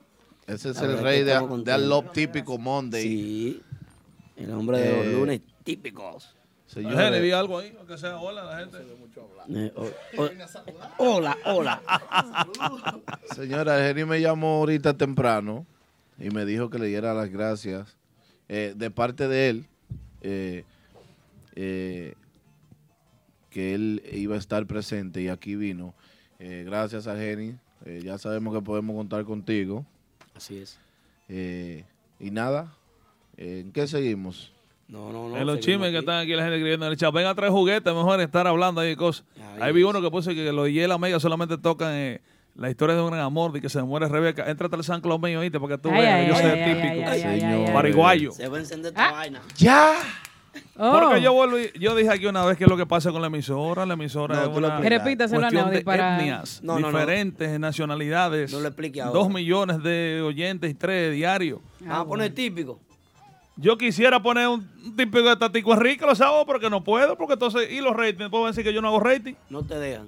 Ese 0.48 0.70
es 0.70 0.82
La 0.82 0.88
el 0.88 1.00
rey 1.00 1.24
de, 1.24 1.34
de 1.34 1.40
contentos. 1.48 1.84
Love 1.84 2.12
Típico 2.14 2.58
Monday. 2.58 3.04
Sí. 3.04 3.62
El 4.38 4.52
hombre 4.52 4.80
de 4.80 4.98
los 4.98 5.06
Eh, 5.06 5.12
lunes 5.14 5.42
típicos. 5.66 6.34
Señores. 6.66 6.98
Argeni, 6.98 7.26
di 7.26 7.32
algo 7.34 7.60
ahí, 7.60 7.76
aunque 7.78 7.98
sea 7.98 8.18
hola 8.20 8.42
a 8.42 8.46
la 8.46 8.60
gente. 8.60 8.78
Eh, 9.50 9.74
o- 9.76 10.22
o- 10.24 10.30
hola, 11.18 11.38
hola. 11.46 11.82
Señora, 13.36 13.76
Argeni 13.76 14.06
me 14.06 14.22
llamó 14.22 14.58
ahorita 14.60 14.94
temprano 14.96 15.66
y 16.24 16.30
me 16.30 16.46
dijo 16.46 16.70
que 16.70 16.80
le 16.80 16.88
diera 16.88 17.14
las 17.14 17.30
gracias 17.30 17.98
eh, 18.48 18.74
de 18.76 18.90
parte 18.92 19.28
de 19.28 19.50
él, 19.50 19.66
eh, 20.22 20.64
eh, 21.56 22.14
que 23.50 23.74
él 23.76 24.02
iba 24.12 24.36
a 24.36 24.40
estar 24.40 24.66
presente 24.66 25.22
y 25.22 25.28
aquí 25.28 25.56
vino. 25.56 25.94
Eh, 26.40 26.64
gracias, 26.66 27.08
Argeni. 27.08 27.56
Eh, 27.86 28.02
ya 28.04 28.18
sabemos 28.18 28.54
que 28.56 28.62
podemos 28.62 28.96
contar 28.96 29.24
contigo. 29.26 29.86
Así 30.36 30.58
es. 30.58 30.80
Eh, 31.30 31.84
y 32.20 32.32
nada, 32.32 32.74
eh, 33.38 33.62
¿en 33.66 33.72
qué 33.72 33.88
seguimos? 33.88 34.52
No, 34.88 35.12
no, 35.12 35.30
no. 35.30 35.38
En 35.38 35.46
los 35.48 35.60
chismes 35.60 35.92
que 35.92 36.00
están 36.00 36.22
aquí 36.22 36.32
la 36.34 36.44
gente 36.44 36.56
escribiendo 36.58 36.86
en 36.86 36.92
el 36.92 36.98
chat. 36.98 37.14
Venga 37.14 37.32
a 37.32 37.36
traer 37.36 37.52
juguetes, 37.52 37.94
mejor 37.94 38.20
estar 38.22 38.48
hablando 38.48 38.82
ahí 38.82 38.90
de 38.90 38.98
cosas. 38.98 39.26
Ahí 39.56 39.62
Ahí 39.62 39.74
vi 39.74 39.84
uno 39.84 40.02
que 40.02 40.10
puso 40.12 40.32
que 40.32 40.52
los 40.52 40.70
Yela 40.70 40.98
Mega 40.98 41.20
solamente 41.20 41.58
tocan 41.58 41.94
eh, 41.94 42.22
la 42.56 42.70
historia 42.70 42.96
de 42.96 43.02
un 43.02 43.08
gran 43.10 43.22
amor, 43.22 43.52
de 43.52 43.62
que 43.62 43.70
se 43.70 43.82
muere 43.82 44.08
Rebeca. 44.08 44.50
Entrate 44.50 44.76
al 44.76 44.84
San 44.84 45.02
mío, 45.22 45.42
¿viste? 45.42 45.60
Porque 45.60 45.78
tú 45.78 45.90
Ay, 45.90 46.02
veas, 46.02 46.14
ay, 46.20 46.28
yo 46.28 46.36
ay, 46.36 46.42
soy 46.42 46.52
ay, 46.52 46.74
típico. 46.74 47.10
ay, 47.10 47.22
ay, 47.24 47.42
ay, 47.42 47.66
ay. 47.66 47.74
Paraguayo. 47.74 48.32
Se 48.32 48.48
va 48.48 48.58
a 48.58 48.60
encender 48.60 48.92
esta 48.92 49.12
vaina. 49.12 49.42
¡Ya! 49.58 49.94
Oh. 50.78 50.92
Porque 50.92 51.20
yo 51.20 51.34
vuelvo 51.34 51.58
y- 51.58 51.72
yo 51.80 51.96
dije 51.96 52.12
aquí 52.12 52.28
una 52.28 52.46
vez 52.46 52.58
que 52.58 52.66
es 52.66 52.70
lo 52.70 52.78
que 52.78 52.86
pasa 52.86 53.12
con 53.12 53.22
la 53.22 53.28
emisora. 53.28 53.88
La 53.88 53.96
emisora 53.96 54.36
No, 54.36 54.42
es 54.44 54.48
tú 54.54 54.60
lo 54.62 54.68
una 54.68 54.76
explicas. 54.78 55.04
Repítaselo, 55.04 55.40
cuestión 55.42 55.64
Neudi, 55.66 55.78
de 55.78 55.84
para- 55.84 56.16
etnias, 56.18 56.62
No, 56.64 56.74
no, 56.80 56.80
no. 56.80 56.88
diferentes 57.00 57.60
nacionalidades. 57.60 58.54
No 58.54 58.60
lo 58.60 58.68
explique 58.68 59.02
ahora. 59.02 59.20
Dos 59.20 59.30
millones 59.32 59.82
de 59.82 60.22
oyentes 60.24 60.70
y 60.70 60.74
tres 60.76 61.12
diarios. 61.14 61.60
Vamos 61.80 62.06
a 62.06 62.08
poner 62.08 62.34
típico. 62.36 62.80
Yo 63.56 63.78
quisiera 63.80 64.22
poner 64.22 64.48
un, 64.48 64.70
un 64.86 64.96
típico 64.96 65.28
de 65.28 65.36
Tatico 65.38 65.74
Enrique, 65.74 66.06
lo 66.06 66.14
sábados, 66.16 66.44
pero 66.48 66.60
que 66.60 66.70
no 66.70 66.84
puedo, 66.84 67.18
porque 67.18 67.34
entonces, 67.34 67.72
y 67.72 67.82
los 67.82 67.96
ratings, 67.96 68.30
puedo 68.30 68.46
decir 68.48 68.64
que 68.64 68.74
yo 68.74 68.82
no 68.82 68.88
hago 68.90 69.00
rating. 69.00 69.34
No 69.50 69.64
te 69.64 69.78
dejan. 69.80 70.08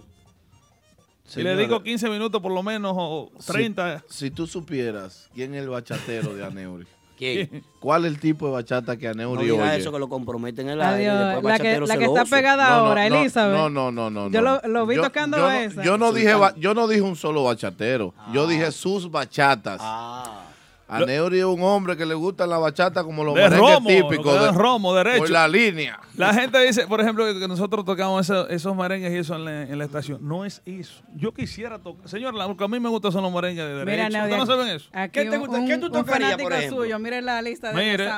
Si 1.26 1.42
le 1.42 1.56
digo 1.58 1.82
15 1.82 2.10
minutos 2.10 2.42
por 2.42 2.52
lo 2.52 2.62
menos, 2.64 2.94
o 2.96 3.32
30. 3.46 4.04
Si, 4.08 4.18
si 4.26 4.32
tú 4.32 4.46
supieras 4.48 5.30
quién 5.34 5.54
es 5.56 5.64
el 5.64 5.70
bachatero 5.70 6.34
de 6.36 6.46
Aneuri. 6.46 6.86
¿Quién? 7.18 7.64
¿Cuál 7.80 8.04
es 8.06 8.12
el 8.12 8.20
tipo 8.20 8.46
de 8.48 8.52
bachata 8.52 8.98
que 8.98 9.06
No 9.06 9.12
Aneuri 9.14 9.46
diga 9.46 9.64
oye? 9.64 9.78
eso 9.78 9.90
que 9.92 10.00
lo 10.00 10.10
comprometen 10.10 10.68
en 10.68 10.74
el 10.74 10.82
aire. 10.82 11.10
Adiós, 11.10 11.24
la 11.24 11.36
que, 11.40 11.42
bachatero 11.48 11.86
la 11.88 11.98
que 11.98 12.04
está 12.06 12.26
pegada 12.26 12.70
No, 12.70 12.76
no, 12.76 12.86
ahora, 12.88 13.10
no, 13.10 13.16
Elizabeth. 13.22 13.58
No, 13.58 13.70
no, 13.70 13.92
no, 13.92 14.10
no. 14.10 14.30
Yo 14.30 14.42
no. 14.42 14.60
lo, 14.64 14.68
lo 14.70 14.86
vi 14.86 14.96
Yo- 14.98 15.02
tocando 15.04 15.38
yo 15.38 15.44
no- 15.44 15.52
esa. 15.52 15.84
Yo 15.84 15.98
no, 15.98 16.12
dije, 16.12 16.34
ba- 16.36 16.54
yo 16.58 16.74
no 16.74 16.88
dije 16.90 17.02
un 17.02 17.16
solo 17.16 17.44
bachatero. 17.46 18.14
Yo 18.34 18.48
dije 18.48 18.70
sus 18.72 19.10
bachatas. 19.10 19.80
Ah. 19.82 20.42
Aneuri 20.88 21.40
es 21.40 21.46
un 21.46 21.62
hombre 21.64 21.98
que 21.98 22.06
le 22.06 22.14
gusta 22.14 22.46
la 22.46 22.58
bachata 22.60 23.04
como 23.04 23.24
los 23.24 23.34
De 23.36 23.42
merengues 23.42 23.74
romo, 23.74 23.90
típicos. 23.90 24.26
lo 24.26 24.44
de- 24.46 24.52
romo, 24.52 24.94
derecho. 24.94 25.18
Por 25.20 25.30
la 25.32 25.48
línea. 25.48 26.00
La 26.16 26.34
gente 26.34 26.60
dice, 26.66 26.86
por 26.88 27.02
ejemplo, 27.02 27.26
que 27.26 27.48
nosotros 27.48 27.84
tocamos 27.86 28.30
eso- 28.30 28.48
esos 28.50 28.76
merengues 28.76 29.12
y 29.12 29.18
eso 29.18 29.36
en 29.36 29.46
la, 29.46 29.62
en 29.64 29.78
la 29.78 29.86
estación. 29.86 30.20
No 30.22 30.46
es 30.46 30.62
eso. 30.66 31.02
Yo 31.16 31.34
quisiera 31.34 31.80
tocar. 31.80 32.08
Señor, 32.08 32.34
lo 32.36 32.56
que 32.56 32.64
a 32.64 32.68
mí 32.68 32.80
me 32.80 32.90
gusta 32.90 33.12
son 33.12 33.24
los 33.24 33.34
merengues 33.34 33.66
de 33.66 33.74
derecho. 33.84 33.86
Mira, 34.08 34.24
¿Ustedes 34.24 34.38
no 34.38 34.46
saben 34.46 34.68
eso? 34.68 34.90
¿Qué 35.12 35.26
te 35.26 35.30
un- 35.32 35.40
gusta? 35.40 35.58
un- 35.58 35.68
¿Qué 35.68 35.78
tú 35.78 35.86
un 35.88 35.92
tocarías, 35.92 36.32
por 36.34 36.44
fanático 36.44 36.50
ejemplo? 36.54 36.78
suyo, 36.84 37.00
mire 37.00 37.22
la 37.22 37.42
lista 37.42 37.72
de 37.72 37.76
Mire. 37.76 38.10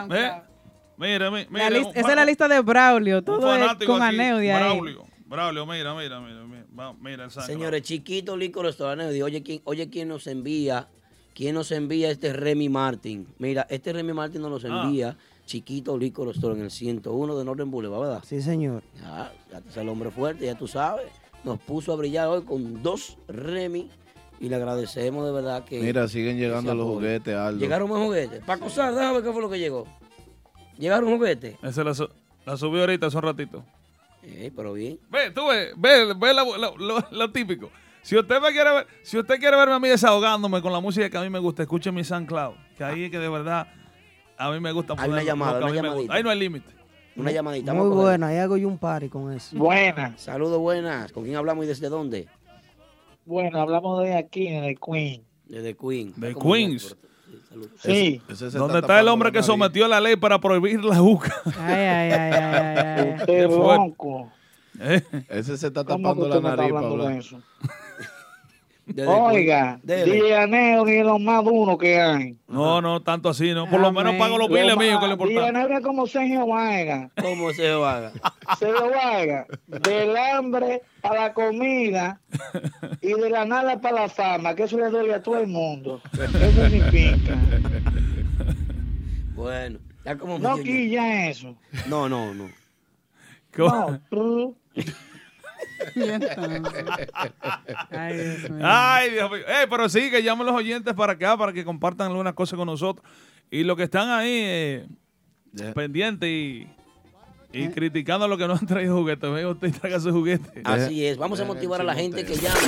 Mira, 0.97 1.29
mira. 1.31 1.67
un 1.67 1.91
esa 1.95 2.09
es 2.09 2.15
la 2.15 2.25
lista 2.25 2.47
de 2.47 2.59
Braulio, 2.61 3.21
todo 3.23 3.53
es 3.53 3.59
fanático 3.61 3.93
con 3.93 4.01
aquí, 4.01 4.15
Aneudi 4.19 4.49
ahí. 4.49 4.59
Braulio. 4.63 5.05
Braulio, 5.25 5.65
mira, 5.65 5.93
mira, 5.93 6.19
mira. 6.19 6.43
Mira, 6.43 6.93
mira 6.99 7.23
el. 7.25 7.31
Señores, 7.31 7.81
chiquito 7.83 8.35
licor 8.37 8.65
restaurante. 8.65 9.21
Oye, 9.23 9.43
¿quién, 9.43 9.61
oye, 9.65 9.89
¿quién 9.89 10.07
nos 10.07 10.25
envía? 10.27 10.87
¿Quién 11.37 11.53
nos 11.53 11.71
envía 11.71 12.09
este 12.09 12.33
Remy 12.33 12.67
Martin? 12.67 13.27
Mira, 13.37 13.67
este 13.69 13.93
Remy 13.93 14.11
Martin 14.13 14.41
nos 14.41 14.49
los 14.49 14.65
Ah. 14.65 14.81
envía 14.85 15.15
Chiquito 15.45 15.95
Licor 15.95 16.29
Store 16.29 16.55
en 16.55 16.61
el 16.63 16.71
101 16.71 17.37
de 17.37 17.45
Northern 17.45 17.69
Boulevard, 17.69 18.01
¿verdad? 18.01 18.23
Sí, 18.25 18.41
señor. 18.41 18.81
Ya, 18.99 19.31
ya 19.51 19.59
sabes, 19.59 19.77
el 19.77 19.87
hombre 19.89 20.09
fuerte, 20.09 20.45
ya 20.47 20.55
tú 20.57 20.67
sabes. 20.67 21.05
Nos 21.43 21.59
puso 21.59 21.93
a 21.93 21.95
brillar 21.95 22.27
hoy 22.27 22.41
con 22.41 22.81
dos 22.81 23.19
Remy 23.27 23.87
y 24.39 24.49
le 24.49 24.55
agradecemos 24.55 25.27
de 25.27 25.31
verdad 25.31 25.63
que. 25.63 25.79
Mira, 25.79 26.07
siguen 26.07 26.39
llegando 26.39 26.73
los 26.73 26.87
juguetes, 26.87 27.35
Aldo. 27.35 27.59
Llegaron 27.59 27.87
más 27.87 27.99
juguetes. 27.99 28.39
Para 28.43 28.55
acusar, 28.59 28.95
déjame 28.95 29.13
ver 29.13 29.23
qué 29.23 29.31
fue 29.31 29.41
lo 29.43 29.49
que 29.51 29.59
llegó. 29.59 29.85
Llegaron 30.79 31.15
juguetes. 31.15 31.55
Esa 31.61 31.83
la, 31.83 31.93
su- 31.93 32.09
la 32.47 32.57
subí 32.57 32.79
ahorita 32.79 33.05
hace 33.07 33.17
un 33.17 33.23
ratito. 33.23 33.63
Eh, 34.23 34.51
pero 34.55 34.73
bien. 34.73 34.99
Ve, 35.11 35.29
tú 35.31 35.47
ve, 35.47 35.71
ve, 35.77 36.13
ve 36.15 36.33
la- 36.33 36.43
la- 36.43 36.73
lo, 36.77 37.05
lo 37.11 37.31
típico. 37.31 37.69
Si 38.07 38.17
usted 38.17 38.39
me 38.39 38.53
quiere 38.53 38.71
ver, 38.71 38.87
si 39.01 39.17
usted 39.17 39.37
quiere 39.37 39.57
verme 39.57 39.73
a 39.73 39.79
mí 39.79 39.89
desahogándome 39.89 40.61
con 40.61 40.71
la 40.71 40.79
música 40.79 41.09
que 41.09 41.17
a 41.17 41.21
mí 41.23 41.29
me 41.29 41.39
gusta, 41.39 41.63
escuche 41.63 41.91
mi 41.91 42.05
SoundCloud, 42.05 42.53
que 42.77 42.85
ahí 42.85 43.03
es 43.03 43.11
que 43.11 43.19
de 43.19 43.27
verdad 43.27 43.67
a 44.37 44.49
mí 44.49 44.61
me 44.61 44.71
gusta 44.71 44.93
Hay 44.97 45.09
una 45.09 45.23
llamada, 45.23 45.59
una 45.59 45.75
llamadita. 45.75 46.13
Ahí 46.13 46.23
no 46.23 46.29
hay 46.29 46.39
límite. 46.39 46.71
Una 47.17 47.31
llamadita. 47.31 47.73
Muy 47.73 47.79
vamos 47.81 47.91
a 47.91 47.95
coger. 47.95 48.11
bueno, 48.11 48.25
ahí 48.27 48.37
hago 48.37 48.55
yo 48.55 48.69
un 48.69 48.77
party 48.77 49.09
con 49.09 49.33
eso. 49.33 49.57
Buenas. 49.57 50.21
Saludos, 50.21 50.57
buenas. 50.57 51.11
¿Con 51.11 51.25
quién 51.25 51.35
hablamos 51.35 51.65
y 51.65 51.67
desde 51.67 51.89
dónde? 51.89 52.29
Bueno, 53.25 53.59
hablamos 53.59 54.01
de 54.01 54.15
aquí, 54.15 54.51
de 54.51 54.77
Queen. 54.77 55.25
Desde 55.43 55.75
Queen. 55.75 56.13
De 56.15 56.33
Queens. 56.33 56.95
Sí. 57.83 58.21
Donde 58.53 58.79
está, 58.79 59.01
el 59.01 59.09
hombre 59.09 59.33
que 59.33 59.43
sometió 59.43 59.85
la 59.85 59.99
ley 59.99 60.15
para 60.15 60.39
prohibir 60.39 60.81
la 60.81 60.95
juca. 60.95 61.35
Ay, 61.59 61.73
ay, 61.73 62.11
ay, 62.13 62.31
ay, 62.31 62.55
ay, 62.55 62.77
ay. 62.77 63.13
Usted. 63.15 64.37
¿Eh? 64.79 65.01
Ese 65.29 65.57
se 65.57 65.67
está 65.67 65.83
¿Cómo 65.83 65.97
que 65.97 66.03
tapando 66.03 66.27
la 66.29 66.55
nariz 66.55 66.71
para 66.71 66.85
hablando 66.85 66.97
de 66.97 67.03
hablar. 67.03 67.19
eso? 67.19 67.41
Desde 68.87 69.05
Oiga, 69.11 69.79
Queen. 69.85 70.05
Dele. 70.05 70.15
DJ 70.15 70.35
Aneo 70.37 70.87
es 70.87 71.05
lo 71.05 71.19
más 71.19 71.43
duro 71.43 71.77
que 71.77 71.99
hay. 71.99 72.37
No, 72.47 72.81
no, 72.81 73.01
tanto 73.01 73.29
así, 73.29 73.53
¿no? 73.53 73.69
Por 73.69 73.81
lo 73.81 73.91
menos 73.91 74.15
pago 74.15 74.37
los 74.37 74.49
Lo 74.49 74.55
biles 74.55 74.77
míos, 74.77 74.99
que 74.99 75.05
es 75.05 75.09
lo 75.09 75.17
DJ 75.17 75.27
importante. 75.27 75.59
Aneo 75.59 75.77
es 75.77 75.83
como 75.83 76.07
Sergio 76.07 76.47
Vargas. 76.47 77.11
¿Cómo 77.21 77.51
se 77.51 77.69
haga? 77.69 78.13
Sergio 78.57 78.89
Vargas, 78.89 79.47
del 79.67 80.15
hambre 80.15 80.81
a 81.03 81.13
la 81.13 81.33
comida 81.33 82.21
y 83.01 83.13
de 83.13 83.29
la 83.29 83.43
nada 83.45 83.79
para 83.81 84.01
la 84.03 84.09
fama, 84.09 84.55
que 84.55 84.63
eso 84.63 84.77
le 84.77 84.89
duele 84.89 85.13
a 85.13 85.21
todo 85.21 85.37
el 85.39 85.47
mundo. 85.47 86.01
Eso 86.13 86.63
es 86.63 86.71
mi 86.71 86.81
finca. 86.81 87.35
Bueno, 89.35 89.79
ya 90.05 90.17
como 90.17 90.39
No 90.39 90.57
quilla 90.57 91.29
eso. 91.29 91.55
No, 91.87 92.07
no, 92.07 92.33
no. 92.33 92.49
¿Cómo? 93.55 93.91
No, 93.91 93.99
tú. 94.09 94.55
Ay, 97.91 98.17
Dios 98.17 98.49
mío. 98.49 98.61
Ay, 98.63 99.09
Dios 99.11 99.31
mío. 99.31 99.39
Eh, 99.47 99.67
pero 99.69 99.89
sí, 99.89 100.09
que 100.09 100.23
llamen 100.23 100.45
los 100.45 100.55
oyentes 100.55 100.93
para 100.93 101.13
acá 101.13 101.37
para 101.37 101.53
que 101.53 101.63
compartan 101.65 102.11
algunas 102.11 102.33
cosas 102.33 102.57
con 102.57 102.67
nosotros. 102.67 103.05
Y 103.49 103.63
los 103.63 103.77
que 103.77 103.83
están 103.83 104.09
ahí 104.09 104.31
eh, 104.31 104.87
pendientes 105.73 106.29
y, 106.29 106.67
y 107.53 107.69
criticando 107.69 108.27
lo 108.27 108.37
que 108.37 108.47
no 108.47 108.53
han 108.53 108.67
traído 108.67 108.97
juguetes, 108.97 109.31
venga 109.31 109.49
usted 109.49 109.69
y 109.69 109.71
traiga 109.71 109.99
su 109.99 110.11
juguete. 110.11 110.61
Así 110.63 111.03
es, 111.05 111.17
vamos 111.17 111.39
a 111.39 111.45
motivar 111.45 111.81
a 111.81 111.83
la 111.83 111.95
gente 111.95 112.23
que 112.25 112.35
llame. 112.35 112.59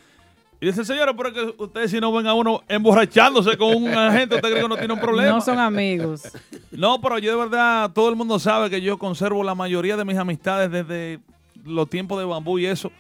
Y 0.59 0.65
dice, 0.65 0.83
señora, 0.83 1.15
pero 1.15 1.29
es 1.29 1.35
que 1.35 1.63
ustedes 1.63 1.91
si 1.91 1.99
no 1.99 2.11
ven 2.11 2.25
a 2.25 2.33
uno 2.33 2.63
emborrachándose 2.67 3.55
con 3.57 3.75
un 3.75 3.89
agente, 3.89 4.35
¿usted 4.35 4.49
cree 4.49 4.63
que 4.63 4.67
no 4.69 4.75
tiene 4.75 4.93
un 4.93 4.99
problema? 4.99 5.33
No 5.33 5.41
son 5.41 5.59
amigos. 5.59 6.23
No, 6.69 7.01
pero 7.01 7.17
yo 7.17 7.31
de 7.31 7.37
verdad, 7.37 7.91
todo 7.91 8.09
el 8.09 8.15
mundo 8.15 8.37
sabe 8.37 8.69
que 8.69 8.81
yo 8.81 8.99
conservo 8.99 9.43
la 9.43 9.55
mayoría 9.55 9.97
de 9.97 10.05
mis 10.05 10.17
amistades 10.17 10.69
desde 10.69 11.19
los 11.65 11.89
tiempos 11.89 12.19
de 12.19 12.25
bambú 12.25 12.59
y 12.59 12.67
eso. 12.67 12.91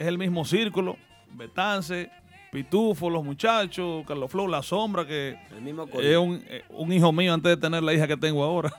Es 0.00 0.08
el 0.08 0.18
mismo 0.18 0.44
círculo. 0.44 0.96
Betance, 1.32 2.10
Pitufo, 2.50 3.08
los 3.08 3.22
muchachos, 3.22 4.04
Carlos 4.06 4.30
Flow, 4.30 4.48
La 4.48 4.62
Sombra, 4.62 5.06
que 5.06 5.38
El 5.54 5.62
mismo 5.62 5.86
es 6.00 6.16
un, 6.16 6.42
eh, 6.48 6.64
un 6.70 6.92
hijo 6.92 7.12
mío 7.12 7.32
antes 7.32 7.50
de 7.50 7.56
tener 7.56 7.82
la 7.82 7.94
hija 7.94 8.08
que 8.08 8.16
tengo 8.16 8.42
ahora. 8.42 8.72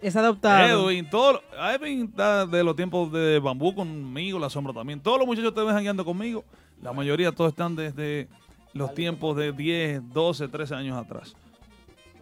Es 0.00 0.14
adoptado. 0.16 0.88
Edwin, 0.88 1.08
todo, 1.10 1.42
Edwin 1.74 2.06
está 2.06 2.46
de 2.46 2.62
los 2.62 2.76
tiempos 2.76 3.12
de 3.12 3.38
bambú 3.38 3.74
conmigo, 3.74 4.38
La 4.38 4.48
Sombra 4.48 4.72
también. 4.72 5.00
Todos 5.00 5.18
los 5.18 5.26
muchachos 5.26 5.52
te 5.54 5.60
ven 5.60 5.74
jangueando 5.74 6.04
conmigo. 6.04 6.44
La 6.82 6.92
mayoría 6.92 7.32
todos 7.32 7.50
están 7.52 7.74
desde 7.76 8.28
los 8.72 8.94
tiempos 8.94 9.36
de 9.36 9.52
10, 9.52 10.12
12, 10.12 10.48
13 10.48 10.74
años 10.74 10.98
atrás. 10.98 11.34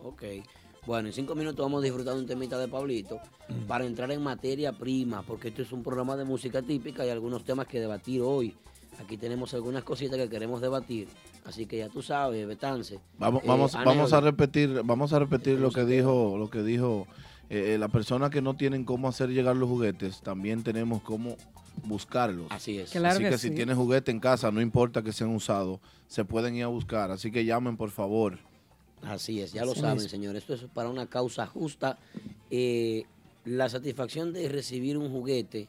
Ok. 0.02 0.22
Bueno, 0.86 1.08
en 1.08 1.14
cinco 1.14 1.34
minutos 1.34 1.64
vamos 1.64 1.80
a 1.80 1.84
disfrutar 1.84 2.14
de 2.14 2.20
un 2.20 2.26
temita 2.26 2.58
de 2.58 2.68
Pablito 2.68 3.18
Mm. 3.48 3.66
para 3.66 3.84
entrar 3.84 4.10
en 4.10 4.22
materia 4.22 4.72
prima, 4.72 5.22
porque 5.22 5.48
esto 5.48 5.60
es 5.62 5.72
un 5.72 5.82
programa 5.82 6.16
de 6.16 6.24
música 6.24 6.62
típica 6.62 7.04
y 7.04 7.10
algunos 7.10 7.44
temas 7.44 7.66
que 7.66 7.78
debatir 7.80 8.22
hoy. 8.22 8.54
Aquí 9.02 9.16
tenemos 9.18 9.52
algunas 9.54 9.82
cositas 9.82 10.16
que 10.18 10.28
queremos 10.30 10.60
debatir, 10.60 11.08
así 11.44 11.66
que 11.66 11.78
ya 11.78 11.88
tú 11.88 12.00
sabes, 12.00 12.46
Betance. 12.46 13.00
Vamos, 13.18 13.42
Eh, 13.42 13.46
vamos, 13.48 13.72
vamos 13.84 14.12
a 14.12 14.20
repetir, 14.20 14.80
vamos 14.84 15.12
a 15.12 15.18
repetir 15.18 15.58
lo 15.58 15.70
que 15.72 15.84
dijo, 15.84 16.36
lo 16.38 16.48
que 16.48 16.62
dijo 16.62 17.06
eh, 17.50 17.76
la 17.78 17.88
persona 17.88 18.30
que 18.30 18.42
no 18.42 18.54
tienen 18.56 18.84
cómo 18.84 19.08
hacer 19.08 19.28
llegar 19.30 19.56
los 19.56 19.68
juguetes, 19.68 20.20
también 20.22 20.62
tenemos 20.62 21.02
cómo 21.02 21.36
buscarlos. 21.84 22.46
Así 22.50 22.78
es. 22.78 22.90
Claro 22.90 23.14
Así 23.14 23.24
que 23.24 23.30
que, 23.30 23.38
si 23.38 23.50
tienes 23.50 23.76
juguete 23.76 24.10
en 24.10 24.20
casa, 24.20 24.50
no 24.50 24.60
importa 24.60 25.02
que 25.02 25.12
sean 25.12 25.30
usados, 25.34 25.80
se 26.06 26.24
pueden 26.24 26.54
ir 26.54 26.64
a 26.64 26.68
buscar. 26.68 27.10
Así 27.10 27.30
que 27.30 27.44
llamen, 27.44 27.76
por 27.76 27.90
favor. 27.90 28.38
Así 29.02 29.40
es, 29.40 29.52
ya 29.52 29.64
lo 29.64 29.74
saben, 29.74 29.96
mismo. 29.96 30.08
señores. 30.08 30.42
Esto 30.42 30.54
es 30.54 30.64
para 30.72 30.88
una 30.88 31.06
causa 31.06 31.46
justa. 31.46 31.98
Eh, 32.50 33.04
la 33.44 33.68
satisfacción 33.68 34.32
de 34.32 34.48
recibir 34.48 34.96
un 34.96 35.10
juguete, 35.10 35.68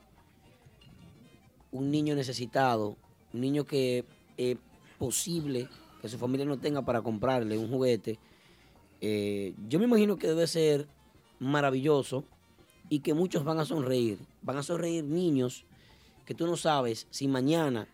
un 1.71 1.91
niño 1.91 2.15
necesitado, 2.15 2.95
un 3.33 3.41
niño 3.41 3.65
que 3.65 4.05
es 4.37 4.57
posible 4.97 5.67
que 6.01 6.07
su 6.07 6.17
familia 6.17 6.45
no 6.45 6.57
tenga 6.57 6.83
para 6.83 7.01
comprarle 7.01 7.57
un 7.57 7.69
juguete, 7.69 8.17
eh, 9.01 9.53
yo 9.67 9.79
me 9.79 9.85
imagino 9.85 10.17
que 10.17 10.27
debe 10.27 10.47
ser 10.47 10.87
maravilloso 11.39 12.23
y 12.89 12.99
que 12.99 13.13
muchos 13.13 13.43
van 13.43 13.59
a 13.59 13.65
sonreír. 13.65 14.19
Van 14.41 14.57
a 14.57 14.63
sonreír 14.63 15.03
niños 15.03 15.65
que 16.25 16.33
tú 16.33 16.47
no 16.47 16.57
sabes 16.57 17.07
si 17.09 17.27
mañana 17.27 17.87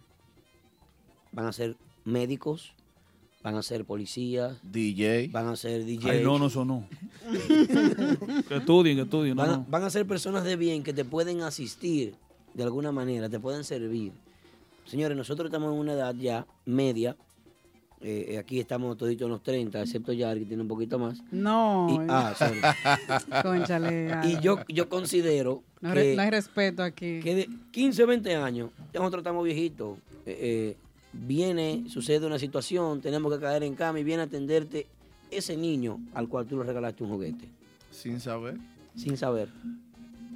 van 1.31 1.45
a 1.45 1.53
ser 1.53 1.77
médicos, 2.03 2.73
van 3.43 3.55
a 3.55 3.63
ser 3.63 3.85
policías, 3.85 4.59
DJ, 4.63 5.30
van 5.31 5.47
a 5.47 5.55
ser 5.55 5.85
DJ. 5.85 6.11
Ay, 6.11 6.23
no, 6.23 6.38
no, 6.38 6.47
eso 6.47 6.65
no. 6.65 6.88
que 8.47 8.57
estudien, 8.57 8.97
que 8.97 9.03
estudien. 9.03 9.35
No. 9.35 9.65
van 9.68 9.84
a 9.84 9.89
ser 9.89 10.05
personas 10.05 10.43
de 10.43 10.55
bien 10.55 10.84
que 10.84 10.93
te 10.93 11.05
pueden 11.05 11.41
asistir 11.41 12.15
de 12.53 12.63
alguna 12.63 12.91
manera, 12.91 13.30
te 13.30 13.39
pueden 13.39 13.63
servir. 13.63 14.13
Señores, 14.85 15.15
nosotros 15.15 15.47
estamos 15.47 15.73
en 15.73 15.80
una 15.80 15.93
edad 15.93 16.15
ya 16.15 16.45
media. 16.65 17.15
Eh, 18.03 18.26
eh, 18.30 18.38
aquí 18.38 18.60
estamos 18.60 18.98
toditos 18.98 19.26
en 19.26 19.32
los 19.32 19.44
30, 19.44 19.82
excepto 19.82 20.11
Yari, 20.14 20.41
que 20.41 20.45
tiene 20.48 20.61
un 20.64 20.68
poquito 20.68 20.98
más. 20.99 21.22
No. 21.32 21.88
Y- 21.90 22.06
ah, 22.10 22.34
sorry. 22.38 22.60
Cónchale, 23.44 24.11
Y 24.26 24.40
yo, 24.41 24.60
yo 24.68 24.90
considero 24.90 25.64
No, 25.82 25.94
que, 25.94 26.15
no 26.15 26.22
hay 26.22 26.30
respeto 26.32 26.84
aquí. 26.84 27.19
que 27.22 27.36
de 27.36 27.49
15 27.72 28.03
o 28.03 28.07
20 28.07 28.36
años, 28.36 28.69
ya 28.94 28.99
nosotros 28.99 29.22
estamos 29.22 29.44
viejitos. 29.45 29.98
eh, 30.26 30.38
eh, 30.41 30.78
viene, 31.14 31.84
sucede 31.90 32.26
una 32.26 32.40
situación, 32.40 33.02
tenemos 33.02 33.34
que 33.34 33.40
caer 33.41 33.64
en 33.64 33.76
cama 33.76 33.99
y 33.99 34.03
viene 34.03 34.22
a 34.22 34.26
atenderte 34.26 34.88
ese 35.30 35.57
niño 35.57 35.99
al 36.14 36.28
cual 36.30 36.45
tú 36.45 36.57
le 36.57 36.64
regalaste 36.64 37.03
un 37.03 37.10
juguete. 37.10 37.49
Sin 37.90 38.19
saber. 38.22 38.56
Sin 38.95 39.18
saber. 39.18 39.49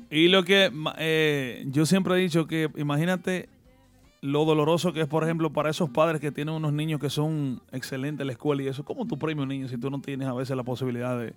Y 0.09 0.27
lo 0.27 0.43
que 0.43 0.69
eh, 0.97 1.65
yo 1.71 1.85
siempre 1.85 2.15
he 2.15 2.17
dicho 2.17 2.45
que 2.45 2.69
imagínate 2.75 3.47
lo 4.21 4.43
doloroso 4.45 4.91
que 4.93 5.01
es, 5.01 5.07
por 5.07 5.23
ejemplo, 5.23 5.51
para 5.51 5.69
esos 5.69 5.89
padres 5.89 6.19
que 6.19 6.31
tienen 6.31 6.55
unos 6.55 6.73
niños 6.73 6.99
que 6.99 7.09
son 7.09 7.61
excelentes 7.71 8.21
en 8.21 8.27
la 8.27 8.33
escuela 8.33 8.63
y 8.63 8.67
eso. 8.67 8.83
¿Cómo 8.83 9.05
tú 9.05 9.17
premias 9.19 9.41
a 9.41 9.43
un 9.43 9.49
niño 9.49 9.67
si 9.67 9.77
tú 9.77 9.89
no 9.89 10.01
tienes 10.01 10.27
a 10.27 10.33
veces 10.33 10.55
la 10.57 10.63
posibilidad 10.63 11.19
de, 11.19 11.33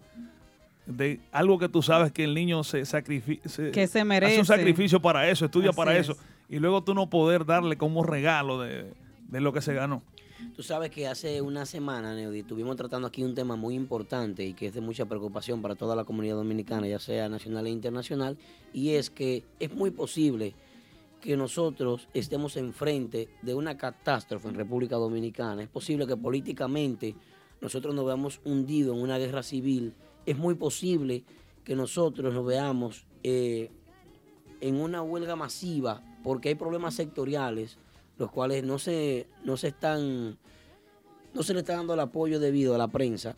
de 0.87 1.21
algo 1.33 1.59
que 1.59 1.69
tú 1.69 1.83
sabes 1.83 2.13
que 2.13 2.25
el 2.25 2.35
niño 2.35 2.65
se 2.65 2.85
sacrifica? 2.87 3.43
Que 3.43 3.87
se 3.87 3.99
Hace 4.01 4.05
merece. 4.05 4.39
un 4.39 4.47
sacrificio 4.47 5.01
para 5.03 5.29
eso, 5.29 5.45
estudia 5.45 5.71
Así 5.71 5.77
para 5.77 5.97
es. 5.97 6.09
eso. 6.09 6.17
Y 6.49 6.59
luego 6.61 6.83
tú 6.83 6.95
no 6.95 7.11
poder 7.11 7.45
darle 7.45 7.77
como 7.77 8.03
regalo 8.05 8.61
de, 8.61 8.93
de 9.29 9.41
lo 9.41 9.53
que 9.53 9.61
se 9.61 9.75
ganó. 9.75 10.03
Tú 10.57 10.63
sabes 10.63 10.91
que 10.91 11.07
hace 11.09 11.43
una 11.43 11.67
semana, 11.67 12.15
Neudi, 12.15 12.39
estuvimos 12.41 12.77
tratando 12.77 13.09
aquí 13.09 13.23
un 13.25 13.35
tema 13.35 13.57
muy 13.57 13.75
importante 13.75 14.45
y 14.47 14.55
que 14.55 14.69
es 14.69 14.75
de 14.75 14.81
mucha 14.81 15.05
preocupación 15.05 15.61
para 15.61 15.75
toda 15.75 15.95
la 15.97 16.05
comunidad 16.05 16.37
dominicana, 16.37 16.87
ya 16.87 17.01
sea 17.01 17.29
nacional 17.29 17.67
e 17.67 17.71
internacional, 17.71 18.39
y 18.73 18.91
es 18.91 19.11
que 19.11 19.43
es 19.61 19.75
muy 19.75 19.91
posible 19.91 20.55
que 21.21 21.37
nosotros 21.37 22.09
estemos 22.15 22.57
enfrente 22.57 23.29
de 23.43 23.55
una 23.55 23.77
catástrofe 23.77 24.49
en 24.49 24.55
República 24.55 24.97
Dominicana. 24.97 25.63
Es 25.63 25.69
posible 25.69 26.07
que 26.07 26.17
políticamente 26.17 27.15
nosotros 27.61 27.95
nos 27.95 28.07
veamos 28.07 28.41
hundidos 28.45 28.97
en 28.97 29.03
una 29.03 29.19
guerra 29.19 29.43
civil. 29.43 29.95
Es 30.27 30.39
muy 30.39 30.55
posible 30.55 31.25
que 31.65 31.75
nosotros 31.75 32.33
nos 32.33 32.47
veamos 32.47 33.07
eh, 33.23 33.71
en 34.61 34.81
una 34.81 35.03
huelga 35.03 35.37
masiva 35.37 36.03
porque 36.23 36.51
hay 36.51 36.55
problemas 36.55 36.95
sectoriales 36.95 37.79
los 38.19 38.31
cuales 38.31 38.65
no 38.65 38.79
se, 38.79 39.29
no 39.45 39.57
se 39.57 39.69
están, 39.69 40.39
no 41.33 41.43
se 41.43 41.55
le 41.55 41.61
está 41.61 41.77
dando 41.77 41.95
el 41.95 42.01
apoyo 42.01 42.41
debido 42.41 42.75
a 42.75 42.79
la 42.79 42.89
prensa. 42.89 43.37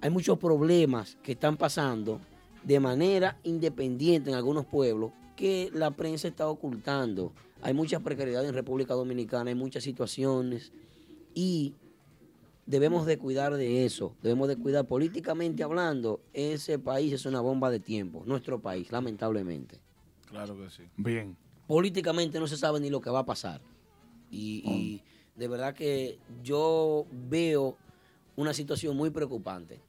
Hay 0.00 0.10
muchos 0.10 0.38
problemas 0.38 1.18
que 1.22 1.32
están 1.32 1.56
pasando 1.56 2.20
de 2.62 2.78
manera 2.80 3.38
independiente 3.42 4.30
en 4.30 4.36
algunos 4.36 4.64
pueblos 4.64 5.10
que 5.42 5.72
la 5.74 5.90
prensa 5.90 6.28
está 6.28 6.46
ocultando. 6.46 7.32
Hay 7.62 7.74
mucha 7.74 7.98
precariedad 7.98 8.44
en 8.46 8.54
República 8.54 8.94
Dominicana, 8.94 9.48
hay 9.50 9.56
muchas 9.56 9.82
situaciones 9.82 10.70
y 11.34 11.74
debemos 12.64 13.06
de 13.06 13.18
cuidar 13.18 13.52
de 13.54 13.84
eso, 13.84 14.14
debemos 14.22 14.46
de 14.46 14.56
cuidar 14.56 14.86
políticamente 14.86 15.64
hablando, 15.64 16.20
ese 16.32 16.78
país 16.78 17.12
es 17.12 17.26
una 17.26 17.40
bomba 17.40 17.72
de 17.72 17.80
tiempo, 17.80 18.22
nuestro 18.24 18.60
país, 18.60 18.92
lamentablemente. 18.92 19.80
Claro 20.26 20.56
que 20.56 20.70
sí. 20.70 20.84
Bien. 20.96 21.36
Políticamente 21.66 22.38
no 22.38 22.46
se 22.46 22.56
sabe 22.56 22.78
ni 22.78 22.88
lo 22.88 23.00
que 23.00 23.10
va 23.10 23.18
a 23.18 23.26
pasar. 23.26 23.60
Y, 24.30 24.62
y 24.64 25.02
de 25.34 25.48
verdad 25.48 25.74
que 25.74 26.20
yo 26.44 27.04
veo 27.10 27.76
una 28.36 28.54
situación 28.54 28.96
muy 28.96 29.10
preocupante. 29.10 29.80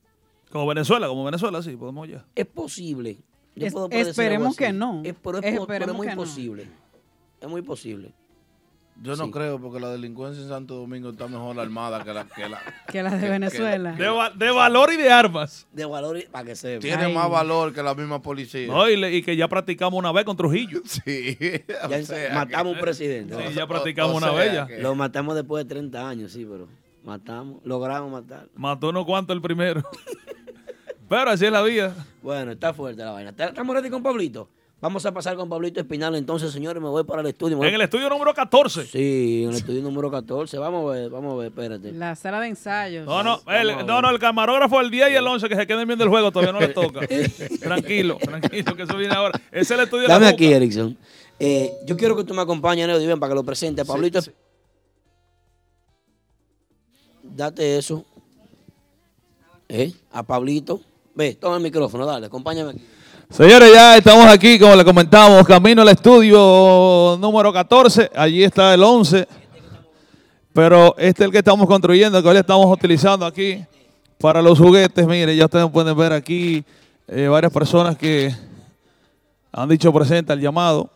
Como 0.51 0.65
Venezuela, 0.65 1.07
como 1.07 1.23
Venezuela, 1.23 1.61
sí, 1.61 1.77
podemos 1.77 2.09
ya. 2.09 2.25
Es 2.33 2.47
posible. 2.47 3.19
Yo 3.55 3.67
Es- 3.67 3.73
puedo 3.73 3.89
predecir 3.89 4.09
algo 4.09 4.21
esperemos 4.49 4.55
que 4.57 4.73
no. 4.73 5.01
Es, 5.03 5.15
pero 5.23 5.39
es, 5.39 5.59
pero 5.67 5.93
muy 5.93 6.07
no. 6.07 6.15
posible. 6.15 6.67
Es 7.41 7.49
muy 7.49 7.61
posible. 7.61 8.13
Yo 9.01 9.15
no 9.15 9.25
Sí. 9.25 9.31
creo, 9.31 9.59
porque 9.59 9.79
la 9.79 9.89
delincuencia 9.89 10.43
en 10.43 10.49
Santo 10.49 10.75
Domingo 10.75 11.09
está 11.09 11.27
mejor 11.27 11.59
armada 11.59 12.03
que 12.03 12.13
la 12.13 12.25
que 12.27 12.47
la, 12.47 12.59
Que 12.91 13.01
la 13.01 13.09
de 13.17 13.27
Venezuela. 13.27 13.93
De, 13.93 14.07
va- 14.07 14.29
de 14.29 14.51
valor 14.51 14.93
y 14.93 14.97
de 14.97 15.11
armas. 15.11 15.67
De 15.71 15.83
valor 15.83 16.19
y- 16.19 16.27
para 16.27 16.45
que 16.45 16.55
sepa. 16.55 16.79
Tiene 16.79 17.05
Ay. 17.05 17.13
más 17.13 17.27
valor 17.27 17.73
que 17.73 17.81
la 17.81 17.95
misma 17.95 18.21
policía. 18.21 18.67
No, 18.67 18.87
y, 18.87 18.95
le- 18.95 19.11
y 19.15 19.23
que 19.23 19.35
ya 19.35 19.47
practicamos 19.47 19.97
una 19.97 20.11
vez 20.11 20.25
con 20.25 20.37
Trujillo. 20.37 20.79
Sí. 20.85 21.37
Ya 21.67 21.97
o 21.97 22.03
sea 22.03 22.33
matamos 22.35 22.73
que- 22.73 22.77
un 22.77 22.81
presidente. 22.83 23.35
Sí, 23.35 23.41
¿no? 23.43 23.51
ya 23.51 23.67
practicamos 23.67 24.13
o 24.13 24.17
una 24.17 24.31
vez 24.31 24.53
ya. 24.53 24.67
que- 24.67 24.77
Lo 24.77 24.93
matamos 24.93 25.33
después 25.35 25.65
de 25.65 25.69
30 25.73 26.07
años, 26.07 26.31
sí, 26.31 26.45
pero 26.49 26.67
matamos, 27.03 27.61
logramos 27.65 28.11
matar. 28.11 28.47
Mató 28.55 28.89
unos 28.89 29.05
cuantos 29.05 29.35
el 29.35 29.41
primero. 29.41 29.81
Pero 31.09 31.31
así 31.31 31.45
es 31.45 31.51
la 31.51 31.61
vida. 31.61 31.95
Bueno, 32.21 32.51
está 32.51 32.73
fuerte 32.73 33.03
la 33.03 33.11
vaina. 33.11 33.33
¿Estamos 33.37 33.75
ready 33.75 33.89
con 33.89 34.01
Pablito? 34.01 34.47
Vamos 34.81 35.05
a 35.05 35.13
pasar 35.13 35.37
con 35.37 35.47
Pablito 35.47 35.79
Espinal. 35.79 36.13
Entonces, 36.15 36.51
señores, 36.51 36.83
me 36.83 36.89
voy 36.89 37.05
para 37.05 37.21
el 37.21 37.27
estudio. 37.27 37.63
En 37.63 37.73
el 37.73 37.81
estudio 37.81 38.09
número 38.09 38.33
14. 38.33 38.85
Sí, 38.85 39.43
en 39.43 39.51
el 39.51 39.55
estudio 39.55 39.81
número 39.81 40.11
14. 40.11 40.57
Vamos 40.57 40.91
a 40.91 40.97
ver, 40.97 41.09
vamos 41.09 41.33
a 41.33 41.37
ver, 41.37 41.47
espérate. 41.47 41.93
La 41.93 42.15
sala 42.15 42.41
de 42.41 42.47
ensayos. 42.47 43.05
No, 43.05 43.23
no, 43.23 43.39
el, 43.47 43.85
no, 43.85 44.01
no, 44.01 44.09
el 44.09 44.19
camarógrafo 44.19 44.81
el 44.81 44.91
10 44.91 45.11
y 45.11 45.15
el 45.15 45.25
11 45.25 45.47
que 45.47 45.55
se 45.55 45.67
queden 45.67 45.87
viendo 45.87 46.03
el 46.03 46.09
juego 46.09 46.33
todavía 46.33 46.51
no 46.51 46.59
les 46.59 46.73
toca. 46.75 46.99
tranquilo, 47.61 48.17
tranquilo, 48.17 48.75
que 48.75 48.83
eso 48.83 48.97
viene 48.97 49.15
ahora. 49.15 49.39
Ese 49.51 49.61
es 49.61 49.71
el 49.71 49.79
estudio 49.81 50.07
Dame 50.09 50.25
de 50.25 50.31
la 50.31 50.35
aquí. 50.35 50.51
Erickson. 50.51 50.97
Eh, 51.39 51.71
yo 51.85 51.95
quiero 51.95 52.17
que 52.17 52.25
tú 52.25 52.33
me 52.33 52.41
acompañes, 52.41 52.85
Neo 52.85 52.99
Diven, 52.99 53.21
para 53.21 53.31
que 53.31 53.35
lo 53.35 53.43
presente. 53.45 53.85
Pablito, 53.85 54.21
sí. 54.21 54.31
date 57.23 57.77
eso. 57.77 58.03
¿Eh? 59.69 59.93
A 60.11 60.23
Pablito. 60.23 60.81
Ve, 61.15 61.35
toma 61.35 61.57
el 61.57 61.63
micrófono, 61.63 62.07
dale, 62.07 62.25
acompáñame 62.25 62.71
aquí. 62.71 62.81
Señores, 63.29 63.71
ya 63.71 63.97
estamos 63.97 64.25
aquí, 64.25 64.57
como 64.57 64.75
le 64.75 64.83
comentamos, 64.83 65.45
camino 65.45 65.83
al 65.83 65.89
estudio 65.89 67.17
número 67.19 67.53
14. 67.53 68.09
Allí 68.15 68.43
está 68.43 68.73
el 68.73 68.81
11. 68.83 69.27
Pero 70.53 70.95
este 70.97 71.23
es 71.23 71.25
el 71.27 71.31
que 71.31 71.37
estamos 71.37 71.67
construyendo, 71.67 72.21
que 72.21 72.29
hoy 72.29 72.37
estamos 72.37 72.65
utilizando 72.65 73.27
aquí 73.27 73.63
para 74.19 74.41
los 74.41 74.57
juguetes. 74.57 75.05
Mire, 75.05 75.35
ya 75.35 75.45
ustedes 75.45 75.69
pueden 75.69 75.95
ver 75.95 76.13
aquí 76.13 76.63
eh, 77.07 77.27
varias 77.27 77.53
personas 77.53 77.95
que 77.95 78.35
han 79.51 79.69
dicho 79.69 79.93
presente 79.93 80.33
al 80.33 80.41
llamado. 80.41 80.89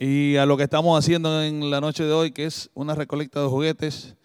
Y 0.00 0.36
a 0.36 0.46
lo 0.46 0.56
que 0.56 0.64
estamos 0.64 0.98
haciendo 0.98 1.42
en 1.44 1.70
la 1.70 1.80
noche 1.80 2.02
de 2.02 2.12
hoy, 2.12 2.32
que 2.32 2.46
es 2.46 2.70
una 2.74 2.96
recolecta 2.96 3.40
de 3.40 3.46
juguetes 3.46 4.16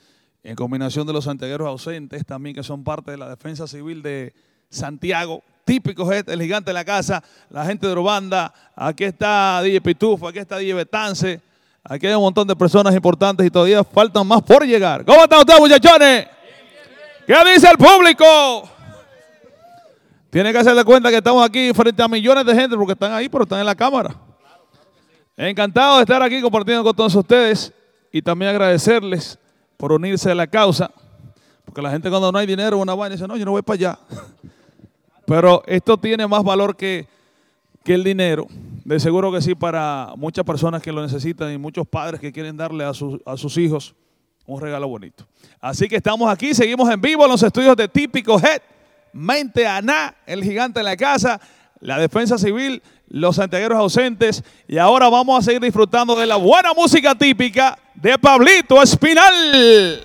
en 0.44 0.56
combinación 0.56 1.08
de 1.08 1.14
los 1.14 1.24
santiagueros 1.24 1.68
ausentes, 1.68 2.26
también 2.26 2.56
que 2.56 2.64
son 2.64 2.84
parte 2.84 3.12
de 3.12 3.18
la 3.18 3.30
defensa 3.30 3.66
civil 3.66 4.02
de 4.02 4.34
Santiago. 4.70 5.42
Típico 5.64 6.06
gente, 6.06 6.34
el 6.34 6.42
gigante 6.42 6.72
de 6.72 6.74
la 6.74 6.84
casa, 6.84 7.24
la 7.50 7.66
gente 7.66 7.88
de 7.88 7.94
Urbanda. 7.94 8.54
Aquí 8.76 9.06
está 9.06 9.62
DJ 9.62 9.80
Pitufo, 9.80 10.28
aquí 10.28 10.40
está 10.40 10.58
DJ 10.58 10.74
Betance. 10.74 11.42
Aquí 11.86 12.08
hay 12.08 12.14
un 12.14 12.22
montón 12.22 12.46
de 12.48 12.56
personas 12.56 12.94
importantes 12.94 13.46
y 13.46 13.50
todavía 13.50 13.84
faltan 13.84 14.28
más 14.28 14.42
por 14.42 14.66
llegar. 14.66 15.06
¿Cómo 15.06 15.24
están 15.24 15.40
ustedes, 15.40 15.60
muchachones? 15.62 16.28
¿Qué 17.26 17.36
dice 17.54 17.70
el 17.70 17.78
público? 17.78 18.70
Tiene 20.30 20.52
que 20.52 20.58
hacerle 20.58 20.84
cuenta 20.84 21.10
que 21.10 21.18
estamos 21.18 21.46
aquí 21.46 21.72
frente 21.74 22.04
a 22.04 22.08
millones 22.10 22.46
de 22.46 22.54
gente 22.54 22.76
porque 22.76 22.94
están 22.94 23.14
ahí, 23.14 23.30
pero 23.30 23.44
están 23.44 23.60
en 23.60 23.66
la 23.66 23.76
cámara. 23.76 24.14
Encantado 25.38 25.98
de 25.98 26.02
estar 26.02 26.22
aquí 26.22 26.42
compartiendo 26.42 26.84
con 26.84 26.94
todos 26.94 27.16
ustedes 27.16 27.72
y 28.12 28.22
también 28.22 28.50
agradecerles 28.50 29.40
por 29.78 29.92
unirse 29.92 30.32
a 30.32 30.36
la 30.36 30.48
causa. 30.48 30.92
Porque 31.66 31.82
la 31.82 31.92
gente 31.92 32.10
cuando 32.10 32.32
no 32.32 32.38
hay 32.38 32.46
dinero, 32.48 32.78
una 32.78 32.94
vaina 32.94 33.16
dice, 33.16 33.28
no, 33.28 33.38
yo 33.38 33.46
no 33.46 33.52
voy 33.52 33.62
para 33.62 33.76
allá. 33.76 34.00
Pero 35.26 35.64
esto 35.66 35.98
tiene 35.98 36.28
más 36.28 36.44
valor 36.44 36.76
que, 36.76 37.08
que 37.84 37.94
el 37.94 38.04
dinero. 38.04 38.48
De 38.84 39.00
seguro 39.00 39.32
que 39.32 39.42
sí 39.42 39.56
para 39.56 40.14
muchas 40.18 40.44
personas 40.44 40.82
que 40.82 40.92
lo 40.92 41.02
necesitan 41.02 41.52
y 41.54 41.58
muchos 41.58 41.88
padres 41.88 42.20
que 42.20 42.34
quieren 42.34 42.58
darle 42.58 42.84
a, 42.84 42.94
sus- 42.94 43.20
a 43.26 43.38
sus 43.38 43.58
hijos 43.58 43.96
un 44.46 44.60
regalo 44.60 44.90
bonito. 44.90 45.26
Así 45.62 45.88
que 45.88 45.96
estamos 45.96 46.30
aquí, 46.30 46.54
seguimos 46.54 46.90
en 46.90 47.00
vivo 47.00 47.24
en 47.24 47.32
los 47.32 47.42
estudios 47.42 47.78
de 47.78 47.88
Típico 47.88 48.38
Head, 48.38 48.62
Mente 49.14 49.66
Aná, 49.66 50.14
el 50.26 50.44
gigante 50.44 50.82
de 50.82 50.84
la 50.84 50.98
casa, 50.98 51.40
la 51.80 51.98
defensa 51.98 52.38
civil, 52.38 52.84
los 53.14 53.36
santiagueros 53.36 53.78
ausentes. 53.78 54.44
Y 54.68 54.78
ahora 54.78 55.08
vamos 55.08 55.40
a 55.40 55.42
seguir 55.44 55.62
disfrutando 55.62 56.16
de 56.16 56.26
la 56.26 56.36
buena 56.36 56.74
música 56.74 57.16
típica 57.16 57.78
de 57.94 58.18
Pablito 58.18 58.82
Espinal. 58.82 60.04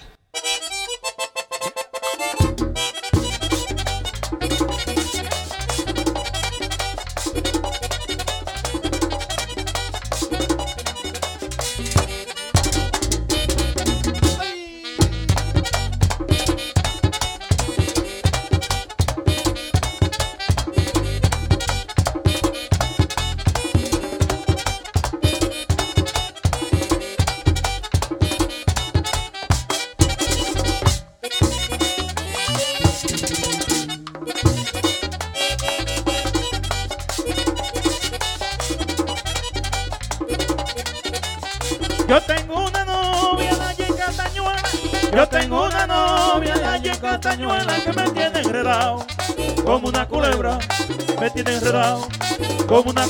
Como 52.68 52.90
una 52.90 53.08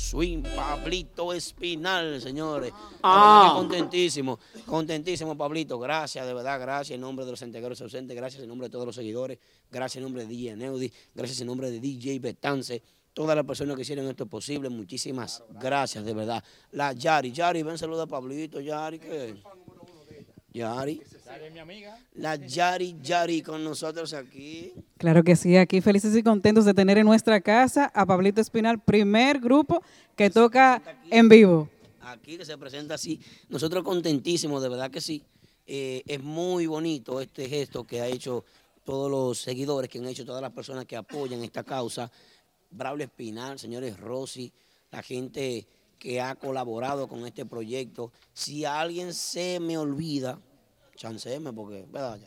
swing, 0.00 0.42
Pablito 0.42 1.32
Espinal, 1.32 2.20
señores. 2.20 2.72
Ah. 3.02 3.52
Contentísimo, 3.54 4.38
contentísimo, 4.66 5.36
Pablito. 5.36 5.78
Gracias, 5.78 6.26
de 6.26 6.34
verdad, 6.34 6.58
gracias 6.58 6.94
en 6.94 7.00
nombre 7.00 7.24
de 7.24 7.32
los 7.32 7.42
integrantes 7.42 7.80
ausentes, 7.82 8.16
gracias 8.16 8.42
en 8.42 8.48
nombre 8.48 8.68
de 8.68 8.72
todos 8.72 8.86
los 8.86 8.94
seguidores, 8.94 9.38
gracias 9.70 9.96
en 9.96 10.04
nombre 10.04 10.26
de 10.26 10.28
DJ 10.28 10.56
Neudi, 10.56 10.92
gracias 11.14 11.40
en 11.40 11.46
nombre 11.46 11.70
de 11.70 11.78
DJ 11.78 12.18
Betance, 12.18 12.82
todas 13.12 13.36
las 13.36 13.44
personas 13.44 13.76
que 13.76 13.82
hicieron 13.82 14.08
esto 14.08 14.26
posible, 14.26 14.68
muchísimas 14.68 15.42
gracias, 15.60 16.04
de 16.04 16.14
verdad. 16.14 16.42
La 16.72 16.92
Yari, 16.92 17.32
Yari, 17.32 17.62
ven, 17.62 17.78
saluda 17.78 18.04
a 18.04 18.06
Pablito, 18.06 18.60
Yari, 18.60 18.98
que... 18.98 19.36
Yari. 20.52 21.00
La 22.14 22.34
Yari, 22.34 22.96
Yari 23.00 23.42
con 23.42 23.62
nosotros 23.62 24.12
aquí. 24.14 24.39
Claro 25.00 25.24
que 25.24 25.34
sí, 25.34 25.56
aquí 25.56 25.80
felices 25.80 26.14
y 26.14 26.22
contentos 26.22 26.66
de 26.66 26.74
tener 26.74 26.98
en 26.98 27.06
nuestra 27.06 27.40
casa 27.40 27.90
a 27.94 28.04
Pablito 28.04 28.42
Espinal, 28.42 28.78
primer 28.78 29.40
grupo 29.40 29.82
que 30.14 30.28
toca 30.28 30.82
en 31.10 31.26
vivo. 31.26 31.70
aquí 32.02 32.36
que 32.36 32.44
se 32.44 32.58
presenta 32.58 32.96
así. 32.96 33.18
Nosotros 33.48 33.82
contentísimos, 33.82 34.62
de 34.62 34.68
verdad 34.68 34.90
que 34.90 35.00
sí. 35.00 35.24
Eh, 35.66 36.02
es 36.06 36.22
muy 36.22 36.66
bonito 36.66 37.18
este 37.18 37.48
gesto 37.48 37.86
que 37.86 38.02
ha 38.02 38.08
hecho 38.08 38.44
todos 38.84 39.10
los 39.10 39.38
seguidores, 39.38 39.88
que 39.88 40.00
han 40.00 40.06
hecho 40.06 40.26
todas 40.26 40.42
las 40.42 40.52
personas 40.52 40.84
que 40.84 40.98
apoyan 40.98 41.42
esta 41.42 41.64
causa. 41.64 42.12
Braulio 42.70 43.06
Espinal, 43.06 43.58
señores 43.58 43.98
Rossi, 43.98 44.52
la 44.90 45.02
gente 45.02 45.66
que 45.98 46.20
ha 46.20 46.34
colaborado 46.34 47.08
con 47.08 47.26
este 47.26 47.46
proyecto. 47.46 48.12
Si 48.34 48.66
alguien 48.66 49.14
se 49.14 49.60
me 49.60 49.78
olvida, 49.78 50.38
chanceme 50.94 51.54
porque, 51.54 51.86
¿verdad? 51.90 52.20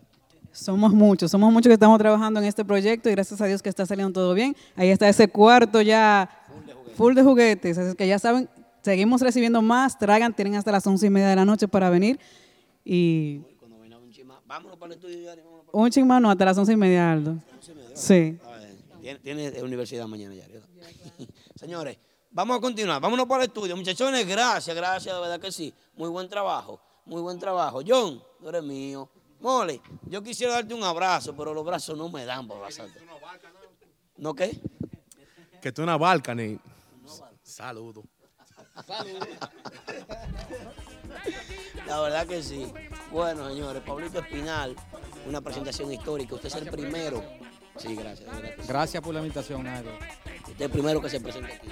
Somos 0.53 0.93
muchos, 0.93 1.31
somos 1.31 1.51
muchos 1.51 1.69
que 1.69 1.73
estamos 1.73 1.97
trabajando 1.97 2.39
en 2.39 2.45
este 2.45 2.63
proyecto 2.63 3.09
y 3.09 3.13
gracias 3.13 3.41
a 3.41 3.45
Dios 3.47 3.61
que 3.61 3.69
está 3.69 3.85
saliendo 3.85 4.13
todo 4.13 4.33
bien. 4.33 4.55
Ahí 4.75 4.89
está 4.89 5.09
ese 5.09 5.27
cuarto 5.27 5.81
ya 5.81 6.29
full 6.95 7.15
de 7.15 7.23
juguetes, 7.23 7.77
así 7.77 7.95
que 7.97 8.07
ya 8.07 8.19
saben, 8.19 8.47
seguimos 8.83 9.21
recibiendo 9.21 9.63
más, 9.63 9.97
traigan, 9.97 10.31
tienen 10.31 10.55
hasta 10.55 10.71
las 10.71 10.85
once 10.85 11.07
y 11.07 11.09
media 11.09 11.27
de 11.27 11.35
la 11.35 11.43
noche 11.43 11.67
para 11.67 11.89
venir 11.89 12.19
y 12.85 13.41
Vámonos 14.45 14.77
para 14.77 14.93
el 14.93 14.99
estudio. 14.99 15.19
Yari, 15.19 15.41
vámonos 15.41 15.65
un 15.71 15.89
chingmano 15.89 16.29
hasta 16.29 16.45
las 16.45 16.55
once 16.55 16.73
y 16.73 16.77
media, 16.77 17.11
Aldo. 17.11 17.37
Sí. 17.95 18.37
Tiene, 19.01 19.19
tiene 19.19 19.63
universidad 19.63 20.05
mañana, 20.05 20.35
Yari, 20.35 20.53
¿verdad? 20.53 20.69
Señores, 21.55 21.97
vamos 22.29 22.57
a 22.57 22.61
continuar. 22.61 23.01
Vámonos 23.01 23.25
para 23.25 23.45
el 23.45 23.47
estudio. 23.47 23.75
Muchachones, 23.75 24.27
gracias, 24.27 24.75
gracias, 24.75 25.15
de 25.15 25.19
verdad 25.19 25.39
que 25.39 25.51
sí. 25.51 25.73
Muy 25.95 26.07
buen 26.09 26.29
trabajo, 26.29 26.79
muy 27.05 27.19
buen 27.23 27.39
trabajo. 27.39 27.81
John, 27.83 28.21
tú 28.39 28.49
eres 28.49 28.61
mío. 28.61 29.09
Mole, 29.43 29.81
yo 30.07 30.23
quisiera 30.23 30.53
darte 30.53 30.73
un 30.73 30.83
abrazo, 30.83 31.35
pero 31.35 31.53
los 31.53 31.65
brazos 31.65 31.97
no 31.97 32.07
me 32.07 32.23
dan 32.23 32.47
para 32.47 32.61
abrazarte. 32.61 32.97
¿No 34.15 34.33
qué? 34.33 34.57
Que 35.61 35.73
tú 35.73 35.83
una 35.83 35.97
barca, 35.97 36.33
ni. 36.33 36.57
Saludo. 37.43 38.05
La 41.85 41.99
verdad 41.99 42.25
que 42.25 42.41
sí. 42.41 42.71
Bueno, 43.11 43.49
señores, 43.49 43.83
Pablito 43.83 44.19
Espinal, 44.19 44.77
una 45.27 45.41
presentación 45.41 45.91
histórica. 45.91 46.35
Usted 46.35 46.47
es 46.47 46.55
el 46.55 46.69
primero. 46.69 47.21
Sí, 47.75 47.95
gracias. 47.97 48.29
Gracias 48.65 49.03
por 49.03 49.13
la 49.13 49.19
invitación, 49.19 49.63
Nairo. 49.63 49.91
Usted 50.47 50.55
es 50.55 50.61
el 50.61 50.71
primero 50.71 51.01
que 51.01 51.09
se 51.09 51.19
presenta 51.19 51.53
aquí. 51.53 51.67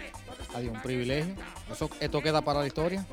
Adiós, 0.54 0.74
un 0.74 0.82
privilegio. 0.82 1.36
Eso, 1.72 1.90
esto 2.02 2.22
queda 2.22 2.42
para 2.42 2.60
la 2.60 2.68
historia. 2.68 3.08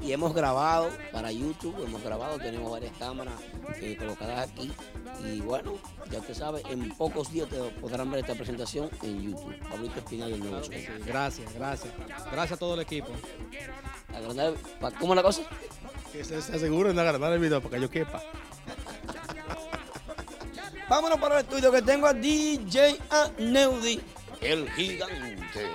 Y 0.00 0.12
hemos 0.12 0.34
grabado 0.34 0.90
para 1.12 1.30
YouTube, 1.30 1.84
hemos 1.84 2.02
grabado, 2.02 2.38
tenemos 2.38 2.70
varias 2.70 2.92
cámaras 2.98 3.34
eh, 3.76 3.96
colocadas 3.96 4.50
aquí. 4.50 4.72
Y 5.24 5.40
bueno, 5.40 5.74
ya 6.10 6.18
usted 6.18 6.34
sabe, 6.34 6.62
en 6.68 6.90
pocos 6.90 7.32
días 7.32 7.48
te 7.48 7.56
podrán 7.80 8.10
ver 8.10 8.20
esta 8.20 8.34
presentación 8.34 8.90
en 9.02 9.22
YouTube. 9.22 9.56
Pablito 9.68 9.98
Espinal 10.00 10.30
del 10.30 10.40
Nuevo. 10.40 10.60
Gracias, 11.06 11.54
gracias. 11.54 11.92
Gracias 12.30 12.52
a 12.52 12.56
todo 12.56 12.74
el 12.74 12.80
equipo. 12.80 13.08
¿Cómo 14.98 15.12
es 15.12 15.16
la 15.16 15.22
cosa? 15.22 15.42
Que 16.12 16.24
se, 16.24 16.42
se 16.42 16.56
aseguren 16.56 16.94
de 16.94 17.02
agarrar 17.02 17.32
el 17.32 17.38
video 17.38 17.60
para 17.60 17.76
que 17.76 17.82
yo 17.82 17.90
quepa. 17.90 18.22
Vámonos 20.92 21.18
para 21.18 21.38
el 21.38 21.46
estudio 21.46 21.72
que 21.72 21.80
tengo 21.80 22.06
a 22.06 22.12
DJ 22.12 22.98
Neudi, 23.38 23.98
el 24.42 24.68
gigante. 24.72 25.66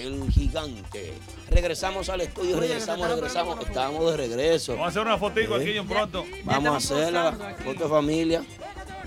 El 0.00 0.30
gigante. 0.32 1.12
Regresamos 1.50 2.08
al 2.08 2.22
estudio, 2.22 2.58
regresamos, 2.58 3.06
regresamos. 3.06 3.60
Estamos 3.60 4.10
de 4.10 4.16
regreso. 4.16 4.72
Vamos 4.72 4.86
a 4.86 4.88
hacer 4.88 5.02
una 5.02 5.18
fotico 5.18 5.58
¿Eh? 5.58 5.60
aquí 5.60 5.76
en 5.76 5.86
pronto. 5.86 6.24
Vamos 6.44 6.72
a 6.72 6.76
hacer 6.78 7.12
la 7.12 7.32
foto 7.62 7.84
de 7.84 7.90
familia. 7.90 8.42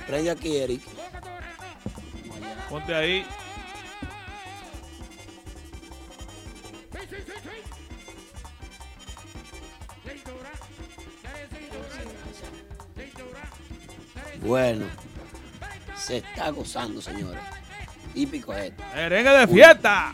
Prende 0.06 0.30
aquí, 0.30 0.56
Eric. 0.56 0.82
Ponte 2.70 2.94
ahí. 2.94 3.26
Bueno, 14.42 14.86
se 15.96 16.18
está 16.18 16.50
gozando, 16.52 17.02
señores. 17.02 17.42
Típico 18.14 18.54
es 18.54 18.66
esto. 18.66 18.84
Merengue 18.94 19.32
de 19.32 19.48
fiesta. 19.48 20.14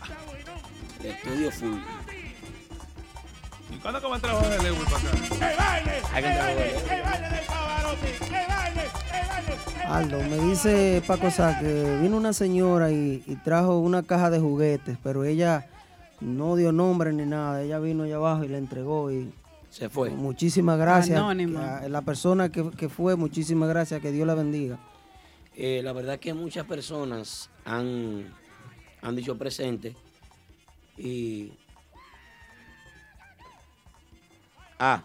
Estudio 1.03 1.51
full. 1.51 1.77
¿Y 3.71 3.77
cuándo 3.77 4.01
que 4.01 4.07
va 4.07 4.15
a 4.15 4.19
trabajar 4.19 4.51
el 4.53 4.63
Lewis 4.63 4.89
para 4.89 4.97
acá? 4.97 5.75
Hay 6.13 6.23
que 6.23 6.29
entrar 6.29 6.49
a 6.49 6.55
ver. 6.55 6.75
Aldo, 9.87 10.19
me 10.23 10.37
dice 10.37 11.01
Paco 11.07 11.31
Sá 11.31 11.59
que 11.59 11.99
vino 12.01 12.17
una 12.17 12.33
señora 12.33 12.91
y, 12.91 13.23
y 13.25 13.35
trajo 13.37 13.79
una 13.79 14.03
caja 14.03 14.29
de 14.29 14.39
juguetes, 14.39 14.97
pero 15.01 15.23
ella 15.23 15.67
no 16.19 16.55
dio 16.55 16.71
nombre 16.71 17.11
ni 17.13 17.25
nada. 17.25 17.63
Ella 17.63 17.79
vino 17.79 18.03
allá 18.03 18.17
abajo 18.17 18.43
y 18.43 18.49
la 18.49 18.57
entregó 18.57 19.11
y 19.11 19.31
Se 19.69 19.89
fue. 19.89 20.09
Muchísimas 20.11 20.77
gracias. 20.77 21.17
Anónima. 21.17 21.77
A 21.77 21.89
la 21.89 22.01
persona 22.01 22.51
que, 22.51 22.69
que 22.71 22.89
fue, 22.89 23.15
muchísimas 23.15 23.69
gracias. 23.69 24.01
Que 24.01 24.11
Dios 24.11 24.27
la 24.27 24.35
bendiga. 24.35 24.77
Eh, 25.55 25.81
la 25.83 25.93
verdad 25.93 26.19
que 26.19 26.33
muchas 26.33 26.65
personas 26.65 27.49
han, 27.65 28.25
han 29.01 29.15
dicho 29.15 29.37
presente 29.37 29.95
y... 30.99 31.51
Ah, 34.77 35.01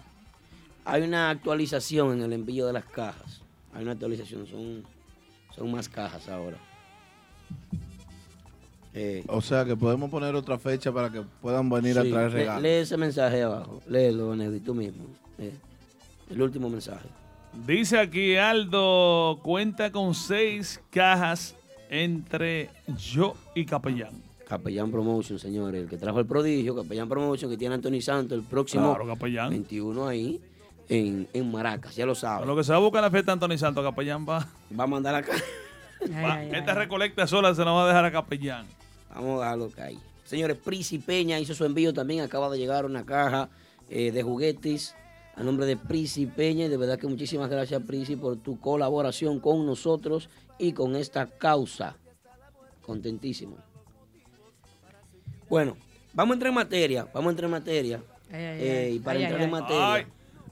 hay 0.84 1.02
una 1.02 1.30
actualización 1.30 2.12
en 2.18 2.22
el 2.22 2.32
envío 2.32 2.66
de 2.66 2.72
las 2.72 2.84
cajas. 2.84 3.40
Hay 3.72 3.82
una 3.82 3.92
actualización, 3.92 4.46
son, 4.46 4.84
son 5.54 5.72
más 5.72 5.88
cajas 5.88 6.28
ahora. 6.28 6.58
Eh, 8.92 9.24
O 9.26 9.40
sea 9.40 9.64
que 9.64 9.74
podemos 9.74 10.08
poner 10.10 10.34
otra 10.36 10.58
fecha 10.58 10.92
para 10.92 11.10
que 11.10 11.22
puedan 11.40 11.68
venir 11.68 11.98
a 11.98 12.02
traer 12.02 12.30
regalos. 12.30 12.62
Lee 12.62 12.68
ese 12.68 12.96
mensaje 12.96 13.42
abajo, 13.42 13.82
léelo, 13.88 14.36
tú 14.64 14.74
mismo. 14.74 15.06
eh, 15.38 15.52
el 16.30 16.40
último 16.40 16.70
mensaje. 16.70 17.08
Dice 17.66 17.98
aquí 17.98 18.36
Aldo, 18.36 19.40
cuenta 19.42 19.90
con 19.90 20.14
seis 20.14 20.80
cajas 20.90 21.56
entre 21.90 22.70
yo 22.96 23.34
y 23.54 23.64
Capellán. 23.64 24.23
Capellán 24.46 24.90
Promotion, 24.90 25.38
señores, 25.38 25.82
el 25.84 25.88
que 25.88 25.96
trajo 25.96 26.20
el 26.20 26.26
prodigio, 26.26 26.74
Capellán 26.76 27.08
Promotion, 27.08 27.50
que 27.50 27.56
tiene 27.56 27.74
Anthony 27.76 28.00
Santos 28.00 28.36
el 28.38 28.44
próximo 28.44 28.94
Claro, 28.94 29.06
Capellán. 29.14 29.50
21 29.50 30.06
ahí 30.06 30.40
en, 30.88 31.26
en 31.32 31.50
Maracas, 31.50 31.96
ya 31.96 32.04
lo 32.04 32.14
saben. 32.14 32.46
lo 32.46 32.54
que 32.54 32.62
se 32.62 32.70
va 32.72 32.76
a 32.76 32.80
buscar 32.80 32.98
en 32.98 33.04
la 33.06 33.10
fiesta 33.10 33.34
de 33.34 33.42
Anthony 33.44 33.58
Santo, 33.58 33.82
Capellán 33.82 34.26
va. 34.28 34.46
Va 34.78 34.84
a 34.84 34.86
mandar 34.86 35.14
acá. 35.14 35.32
va- 36.22 36.44
esta 36.44 36.74
recolecta 36.74 37.26
sola 37.26 37.54
se 37.54 37.64
la 37.64 37.70
va 37.72 37.84
a 37.84 37.88
dejar 37.88 38.04
a 38.04 38.12
Capellán. 38.12 38.66
Vamos 39.14 39.40
a 39.40 39.44
dejarlo 39.44 39.70
caer. 39.70 39.96
Señores, 40.24 40.56
Prisi 40.58 40.98
Peña 40.98 41.38
hizo 41.38 41.54
su 41.54 41.64
envío 41.64 41.92
también. 41.94 42.20
Acaba 42.22 42.50
de 42.50 42.58
llegar 42.58 42.84
una 42.84 43.04
caja 43.06 43.48
eh, 43.88 44.10
de 44.10 44.22
juguetes 44.22 44.94
a 45.36 45.42
nombre 45.42 45.64
de 45.66 45.76
Prisi 45.76 46.26
Peña. 46.26 46.64
Y 46.66 46.68
de 46.68 46.76
verdad 46.76 46.98
que 46.98 47.06
muchísimas 47.06 47.48
gracias, 47.48 47.80
Prisi, 47.82 48.16
por 48.16 48.36
tu 48.36 48.58
colaboración 48.60 49.38
con 49.40 49.64
nosotros 49.66 50.28
y 50.58 50.72
con 50.72 50.96
esta 50.96 51.26
causa. 51.26 51.96
Contentísimo. 52.82 53.56
Bueno, 55.48 55.76
vamos 56.12 56.32
a 56.32 56.34
entrar 56.34 56.48
en 56.50 56.54
materia. 56.54 57.06
Vamos 57.12 57.28
a 57.28 57.30
entrar 57.30 57.44
en 57.46 57.50
materia. 57.52 58.00
Ay, 58.32 58.36
ay, 58.44 58.58
Eh, 58.60 58.84
ay. 58.90 58.94
y 58.96 58.98
para 59.00 59.18
Ay, 59.18 59.24
entrar 59.24 59.40
ay, 59.40 59.46
en 59.48 59.54
ay. 59.54 59.60
materia. 59.60 59.92
Ay, 59.94 60.06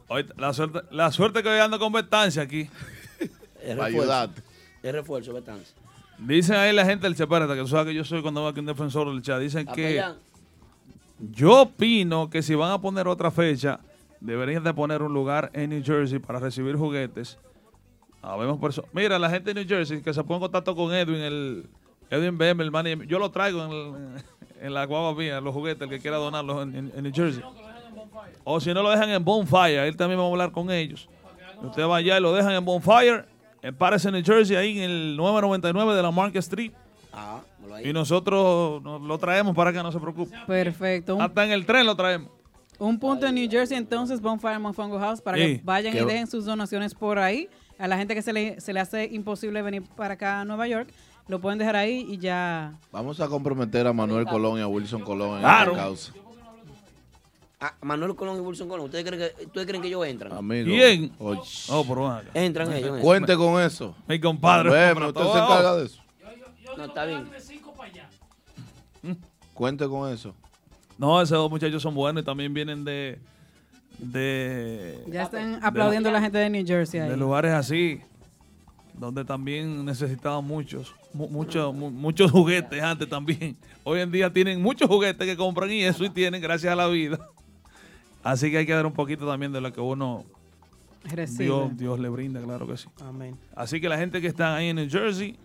hoy 0.08 0.26
la, 0.36 0.52
suerte, 0.52 0.80
la 0.90 1.10
suerte 1.12 1.42
que 1.42 1.48
hoy 1.48 1.58
ando 1.58 1.78
con 1.78 1.92
Betancia 1.92 2.42
aquí. 2.42 2.68
Es 3.62 3.76
refuerzo. 3.76 4.32
Es 4.82 4.92
refuerzo. 4.92 5.34
Dicen 6.18 6.56
ahí 6.56 6.72
la 6.74 6.84
gente 6.84 7.04
del 7.06 7.14
Cheparata, 7.14 7.54
que 7.54 7.60
tú 7.60 7.68
sabes 7.68 7.86
que 7.86 7.94
yo 7.94 8.04
soy 8.04 8.20
cuando 8.20 8.42
va 8.42 8.50
aquí 8.50 8.58
un 8.60 8.66
defensor 8.66 9.08
del 9.08 9.22
chat. 9.22 9.40
Dicen 9.40 9.64
que 9.66 9.70
Capellán. 9.96 10.16
yo 11.32 11.62
opino 11.62 12.28
que 12.28 12.42
si 12.42 12.54
van 12.56 12.72
a 12.72 12.80
poner 12.80 13.06
otra 13.06 13.30
fecha, 13.30 13.78
deberían 14.20 14.64
de 14.64 14.74
poner 14.74 15.00
un 15.02 15.12
lugar 15.14 15.50
en 15.54 15.70
New 15.70 15.82
Jersey 15.84 16.18
para 16.18 16.40
recibir 16.40 16.74
juguetes. 16.76 17.38
Habemos 18.20 18.58
perso- 18.60 18.84
Mira, 18.92 19.16
la 19.18 19.30
gente 19.30 19.54
de 19.54 19.60
New 19.60 19.68
Jersey 19.68 20.02
que 20.02 20.12
se 20.12 20.22
pone 20.24 20.36
en 20.36 20.40
contacto 20.42 20.74
con 20.74 20.92
Edwin, 20.92 21.20
el 21.20 21.66
Edwin 22.10 22.36
BM, 22.38 22.62
el 22.64 22.70
manager. 22.72 23.06
Yo 23.06 23.18
lo 23.20 23.30
traigo 23.30 23.64
en, 23.64 23.70
el- 23.72 24.22
en 24.62 24.74
la 24.74 24.84
guagua 24.86 25.14
mía, 25.14 25.40
los 25.40 25.52
juguetes, 25.54 25.82
el 25.82 25.88
que 25.90 25.98
quiera 26.00 26.16
donarlos 26.16 26.62
en, 26.62 26.74
en- 26.76 26.92
en 26.96 27.02
New 27.02 27.12
Jersey. 27.14 27.42
O 28.44 28.60
si 28.60 28.72
no 28.74 28.82
lo 28.82 28.90
dejan 28.90 29.10
en 29.10 29.24
Bonfire, 29.24 29.86
él 29.86 29.96
también 29.96 30.18
va 30.20 30.24
a 30.24 30.28
hablar 30.28 30.52
con 30.52 30.70
ellos. 30.70 31.08
Usted 31.62 31.82
va 31.86 31.96
allá 31.96 32.18
y 32.18 32.20
lo 32.20 32.32
dejan 32.32 32.52
en 32.52 32.64
Bonfire, 32.64 33.24
en 33.62 33.74
Paris, 33.74 34.04
en 34.04 34.12
New 34.14 34.24
Jersey, 34.24 34.56
ahí 34.56 34.78
en 34.78 34.90
el 34.90 35.16
999 35.16 35.94
de 35.94 36.02
la 36.02 36.10
Market 36.10 36.38
Street. 36.40 36.72
Ah, 37.12 37.40
Y 37.84 37.92
nosotros 37.92 38.82
nos 38.82 39.00
lo 39.02 39.18
traemos 39.18 39.54
para 39.54 39.72
que 39.72 39.82
no 39.82 39.92
se 39.92 40.00
preocupe. 40.00 40.36
Perfecto. 40.46 41.20
Hasta 41.20 41.44
en 41.44 41.52
el 41.52 41.64
tren 41.66 41.86
lo 41.86 41.94
traemos. 41.94 42.30
un 42.78 42.98
punto 42.98 43.26
en 43.26 43.34
New 43.36 43.48
Jersey, 43.48 43.76
entonces, 43.76 44.20
Bonfire 44.20 44.58
Mofongo 44.58 44.98
House, 44.98 45.20
para 45.20 45.36
Sí. 45.36 45.58
que 45.58 45.60
vayan 45.62 45.92
Qué 45.92 46.00
y 46.02 46.04
dejen 46.04 46.26
sus 46.26 46.44
donaciones 46.44 46.94
por 46.94 47.18
ahí. 47.18 47.48
A 47.78 47.86
la 47.86 47.96
gente 47.96 48.14
que 48.14 48.22
se 48.22 48.32
le, 48.32 48.60
se 48.60 48.72
le 48.72 48.80
hace 48.80 49.04
imposible 49.06 49.60
venir 49.62 49.82
para 49.96 50.14
acá 50.14 50.40
a 50.40 50.44
Nueva 50.44 50.66
York, 50.66 50.88
lo 51.28 51.40
pueden 51.40 51.58
dejar 51.58 51.76
ahí 51.76 52.06
y 52.08 52.18
ya. 52.18 52.74
Vamos 52.90 53.20
a 53.20 53.28
comprometer 53.28 53.86
a 53.86 53.92
Manuel 53.92 54.26
Colón 54.26 54.58
y 54.58 54.62
a 54.62 54.66
Wilson 54.66 55.02
Colón 55.02 55.34
en 55.36 55.38
Claro. 55.40 55.72
esta 55.72 55.82
causa. 55.84 56.12
Ah, 57.60 57.74
Manuel 57.82 58.16
Colón 58.16 58.38
y 58.38 58.40
Wilson 58.40 58.68
Colón, 58.68 58.86
¿ustedes 58.86 59.04
creen 59.04 59.20
que, 59.36 59.44
¿ustedes 59.46 59.66
creen 59.68 59.82
que 59.82 59.88
ellos 59.88 60.04
entran? 60.04 60.32
Amigo. 60.32 60.66
¿Quién? 60.66 61.12
Oh, 61.20 61.32
acá. 62.10 62.24
Entran 62.34 62.72
ellos. 62.72 63.00
Cuente 63.00 63.36
con 63.36 63.62
eso. 63.62 63.94
Mi 64.08 64.18
compadre. 64.20 64.70
Pero 64.70 65.08
usted 65.08 65.20
todo- 65.20 65.32
se 65.32 65.38
encarga 65.38 65.76
de 65.76 65.84
eso. 65.86 66.02
No, 66.76 66.84
está 66.86 67.04
bien. 67.04 67.24
Cuente 69.54 69.86
con 69.86 70.12
eso. 70.12 70.34
No, 70.98 71.20
esos 71.20 71.36
dos 71.38 71.50
muchachos 71.50 71.82
son 71.82 71.94
buenos 71.94 72.22
y 72.22 72.26
también 72.26 72.52
vienen 72.52 72.84
de. 72.84 73.18
de 73.98 75.04
Ya 75.08 75.22
están 75.24 75.60
aplaudiendo 75.64 76.08
a 76.08 76.12
la 76.12 76.20
gente 76.20 76.38
de 76.38 76.50
New 76.50 76.66
Jersey 76.66 77.00
ahí. 77.00 77.10
de 77.10 77.16
lugares 77.16 77.52
así, 77.52 78.00
donde 79.02 79.24
también 79.24 79.84
necesitaban 79.84 80.44
muchos, 80.44 80.94
mu- 81.12 81.28
muchos, 81.28 81.74
mu- 81.74 81.90
muchos 81.90 82.30
juguetes 82.30 82.82
antes 82.82 83.08
también. 83.08 83.56
Hoy 83.84 84.00
en 84.00 84.10
día 84.12 84.32
tienen 84.32 84.62
muchos 84.62 84.88
juguetes 84.88 85.26
que 85.26 85.36
compran 85.36 85.70
y 85.70 85.82
eso 85.82 86.04
y 86.04 86.10
tienen 86.10 86.40
gracias 86.40 86.72
a 86.72 86.76
la 86.76 86.86
vida. 86.86 87.18
Así 88.22 88.50
que 88.50 88.58
hay 88.58 88.66
que 88.66 88.72
dar 88.72 88.86
un 88.86 88.92
poquito 88.92 89.26
también 89.26 89.52
de 89.52 89.60
lo 89.60 89.72
que 89.72 89.80
uno 89.80 90.24
Recibe. 91.04 91.44
Dios, 91.44 91.76
Dios 91.76 91.98
le 91.98 92.08
brinda, 92.08 92.40
claro 92.40 92.66
que 92.68 92.76
sí. 92.76 92.86
Amén. 93.04 93.36
Así 93.56 93.80
que 93.80 93.88
la 93.88 93.98
gente 93.98 94.20
que 94.20 94.28
está 94.28 94.54
ahí 94.54 94.68
en 94.68 94.76
New 94.76 94.88
Jersey, 94.88 95.36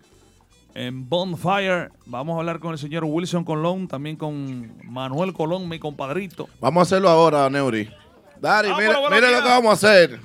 en 0.74 1.08
Bonfire, 1.08 1.88
vamos 2.06 2.36
a 2.36 2.38
hablar 2.38 2.60
con 2.60 2.70
el 2.70 2.78
señor 2.78 3.02
Wilson 3.04 3.42
Colón, 3.44 3.88
también 3.88 4.14
con 4.14 4.72
Manuel 4.84 5.32
Colón, 5.32 5.68
mi 5.68 5.80
compadrito. 5.80 6.48
Vamos 6.60 6.80
a 6.80 6.82
hacerlo 6.82 7.08
ahora, 7.08 7.50
Neuri. 7.50 7.88
Dari, 8.40 8.68
mire, 8.68 8.92
mire 9.10 9.32
lo 9.32 9.42
que 9.42 9.48
vamos 9.48 9.70
a 9.70 9.72
hacer. 9.72 10.20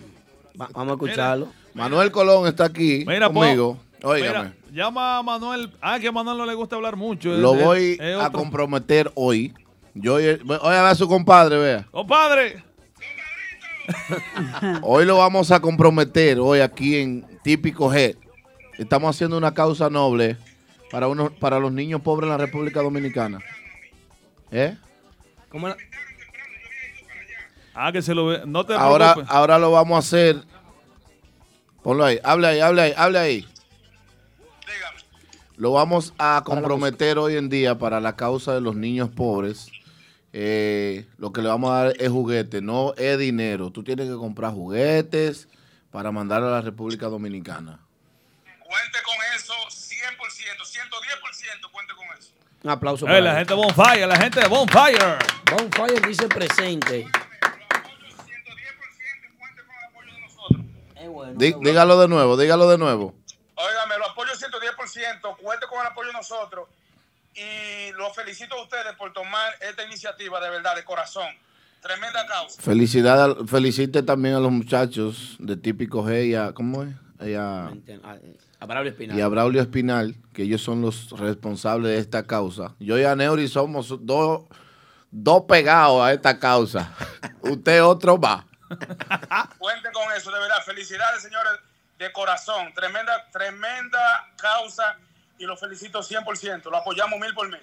vamos 0.56 0.88
a 0.90 0.92
escucharlo. 0.92 1.48
Manuel 1.74 2.12
Colón 2.12 2.48
está 2.48 2.66
aquí 2.66 3.04
Mira, 3.08 3.30
po, 3.30 3.40
conmigo. 3.40 3.78
Óigame. 4.04 4.28
mira, 4.30 4.54
llama 4.72 5.18
a 5.18 5.24
Manuel. 5.24 5.72
Ah, 5.82 6.00
que 6.00 6.08
a 6.08 6.12
Manuel 6.12 6.38
no 6.38 6.46
le 6.46 6.54
gusta 6.54 6.76
hablar 6.76 6.96
mucho. 6.96 7.30
Lo 7.30 7.56
Es- 7.56 7.64
voy 7.64 7.98
es 8.00 8.20
a 8.20 8.30
comprometer 8.32 9.12
hoy. 9.16 9.54
Yo 9.96 10.16
hoy 10.16 10.40
a 10.62 10.96
su 10.96 11.08
compadre, 11.08 11.58
vea. 11.58 11.88
Compadre. 11.92 12.64
Hoy 14.82 15.06
lo 15.06 15.18
vamos 15.18 15.52
a 15.52 15.60
comprometer, 15.60 16.40
hoy 16.40 16.62
aquí 16.62 16.96
en 16.96 17.26
Típico 17.44 17.90
G. 17.92 18.16
Estamos 18.78 19.14
haciendo 19.14 19.38
una 19.38 19.54
causa 19.54 19.90
noble 19.90 20.38
para, 20.90 21.10
unos, 21.10 21.34
para 21.34 21.60
los 21.60 21.72
niños 21.74 22.00
pobres 22.02 22.28
en 22.28 22.30
la 22.30 22.38
República 22.38 22.82
Dominicana. 22.82 23.40
¿Eh? 24.52 24.78
¿Cómo 25.50 25.68
la- 25.68 25.76
Ah, 27.76 27.92
que 27.92 28.02
se 28.02 28.16
lo 28.16 28.28
ve. 28.28 28.42
No 28.46 28.66
te 28.66 28.74
Ahora, 28.74 29.14
preocupes. 29.16 29.36
ahora 29.36 29.60
lo 29.60 29.72
vamos 29.72 29.96
a 29.98 30.00
hacer. 30.00 30.38
Ponlo 31.84 32.06
ahí, 32.06 32.20
hable 32.24 32.48
ahí, 32.48 32.60
hable 32.62 32.82
ahí, 32.82 32.94
hable 32.96 33.20
ahí. 33.20 33.48
Lo 35.58 35.72
vamos 35.74 36.14
a 36.18 36.42
comprometer 36.46 37.18
hoy 37.18 37.36
en 37.38 37.50
día 37.50 37.78
para 37.78 38.00
la 38.00 38.16
causa 38.16 38.54
de 38.54 38.62
los 38.62 38.76
niños 38.76 39.10
pobres. 39.10 39.68
Eh, 40.32 41.06
lo 41.18 41.32
que 41.32 41.42
le 41.44 41.50
vamos 41.50 41.70
a 41.72 41.84
dar 41.84 41.94
es 42.00 42.10
juguete, 42.10 42.62
no 42.62 42.94
es 42.98 43.20
dinero. 43.20 43.70
Tú 43.70 43.84
tienes 43.84 44.08
que 44.10 44.16
comprar 44.16 44.52
juguetes 44.52 45.48
para 45.92 46.12
mandarlo 46.12 46.48
a 46.48 46.52
la 46.52 46.62
República 46.62 47.06
Dominicana. 47.08 47.80
Un 52.64 52.70
aplauso 52.72 53.06
Eh, 53.06 53.10
para 53.10 53.22
la 53.22 53.32
él. 53.32 53.38
gente 53.40 53.54
de 53.54 53.60
Bonfire, 53.62 54.08
la 54.08 54.16
gente 54.16 54.40
de 54.40 54.48
Bonfire. 54.48 55.18
Bonfire 55.52 56.08
dice 56.08 56.28
presente. 56.28 57.08
Dí- 61.34 61.56
dígalo 61.62 62.00
de 62.00 62.08
nuevo, 62.08 62.38
dígalo 62.38 62.70
de 62.70 62.78
nuevo. 62.78 63.14
Óigame, 63.56 63.98
lo 63.98 64.10
apoyo 64.10 64.32
110%, 64.34 65.38
cuente 65.42 65.66
con 65.68 65.80
el 65.82 65.88
apoyo 65.88 66.08
de 66.08 66.14
nosotros 66.14 66.68
y 67.36 67.92
los 67.94 68.16
felicito 68.16 68.56
a 68.56 68.62
ustedes 68.64 68.94
por 68.98 69.12
tomar 69.14 69.52
esta 69.62 69.84
iniciativa 69.86 70.40
de 70.40 70.50
verdad, 70.50 70.76
de 70.76 70.84
corazón. 70.84 71.28
Tremenda 71.82 72.26
causa. 72.28 72.62
Felicidad, 72.62 73.36
felicite 73.48 74.04
también 74.04 74.36
a 74.36 74.40
los 74.40 74.52
muchachos 74.52 75.36
de 75.40 75.58
Típico 75.58 76.04
G 76.04 76.28
y 76.28 76.36
a, 76.36 76.54
¿cómo 76.54 76.84
es? 76.84 76.90
Y 77.28 77.34
a, 77.36 77.72
A 78.60 78.66
Braulio 78.66 78.92
Espinal. 78.92 79.18
y 79.18 79.22
a 79.22 79.28
Braulio 79.28 79.62
Espinal, 79.62 80.16
que 80.34 80.44
ellos 80.44 80.62
son 80.62 80.82
los 80.82 81.12
responsables 81.12 81.92
de 81.92 81.98
esta 81.98 82.24
causa. 82.24 82.74
Yo 82.80 82.98
y 82.98 83.04
a 83.04 83.16
Neuri 83.16 83.48
somos 83.48 83.94
dos 84.06 84.44
dos 85.12 85.44
pegados 85.48 86.02
a 86.02 86.12
esta 86.14 86.40
causa. 86.40 86.92
Usted 87.42 87.84
otro 87.84 88.20
va. 88.20 88.48
Cuenten 89.58 89.92
con 89.92 90.12
eso, 90.16 90.32
de 90.32 90.40
verdad. 90.40 90.58
Felicidades, 90.66 91.22
señores, 91.22 91.54
de 91.98 92.12
corazón. 92.12 92.74
Tremenda, 92.74 93.26
tremenda 93.32 94.32
causa 94.38 94.98
y 95.38 95.46
los 95.46 95.60
felicito 95.60 96.00
100%. 96.02 96.70
Lo 96.70 96.78
apoyamos 96.78 97.20
mil 97.20 97.34
por 97.34 97.50
mil. 97.50 97.60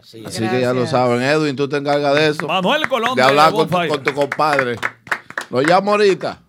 Así 0.00 0.48
que 0.48 0.60
ya 0.60 0.72
lo 0.72 0.86
saben. 0.86 1.22
Edwin, 1.22 1.56
tú 1.56 1.68
te 1.68 1.76
encargas 1.76 2.14
de 2.14 2.28
eso. 2.28 2.46
Manuel 2.46 2.88
Colón 2.88 3.14
De 3.14 3.22
de 3.22 3.28
hablar 3.28 3.52
con 3.52 3.68
tu, 3.68 3.88
con 3.88 4.02
tu 4.02 4.14
compadre. 4.14 4.76
Lo 5.50 5.60
llamo 5.60 5.92
ahorita. 5.92 6.40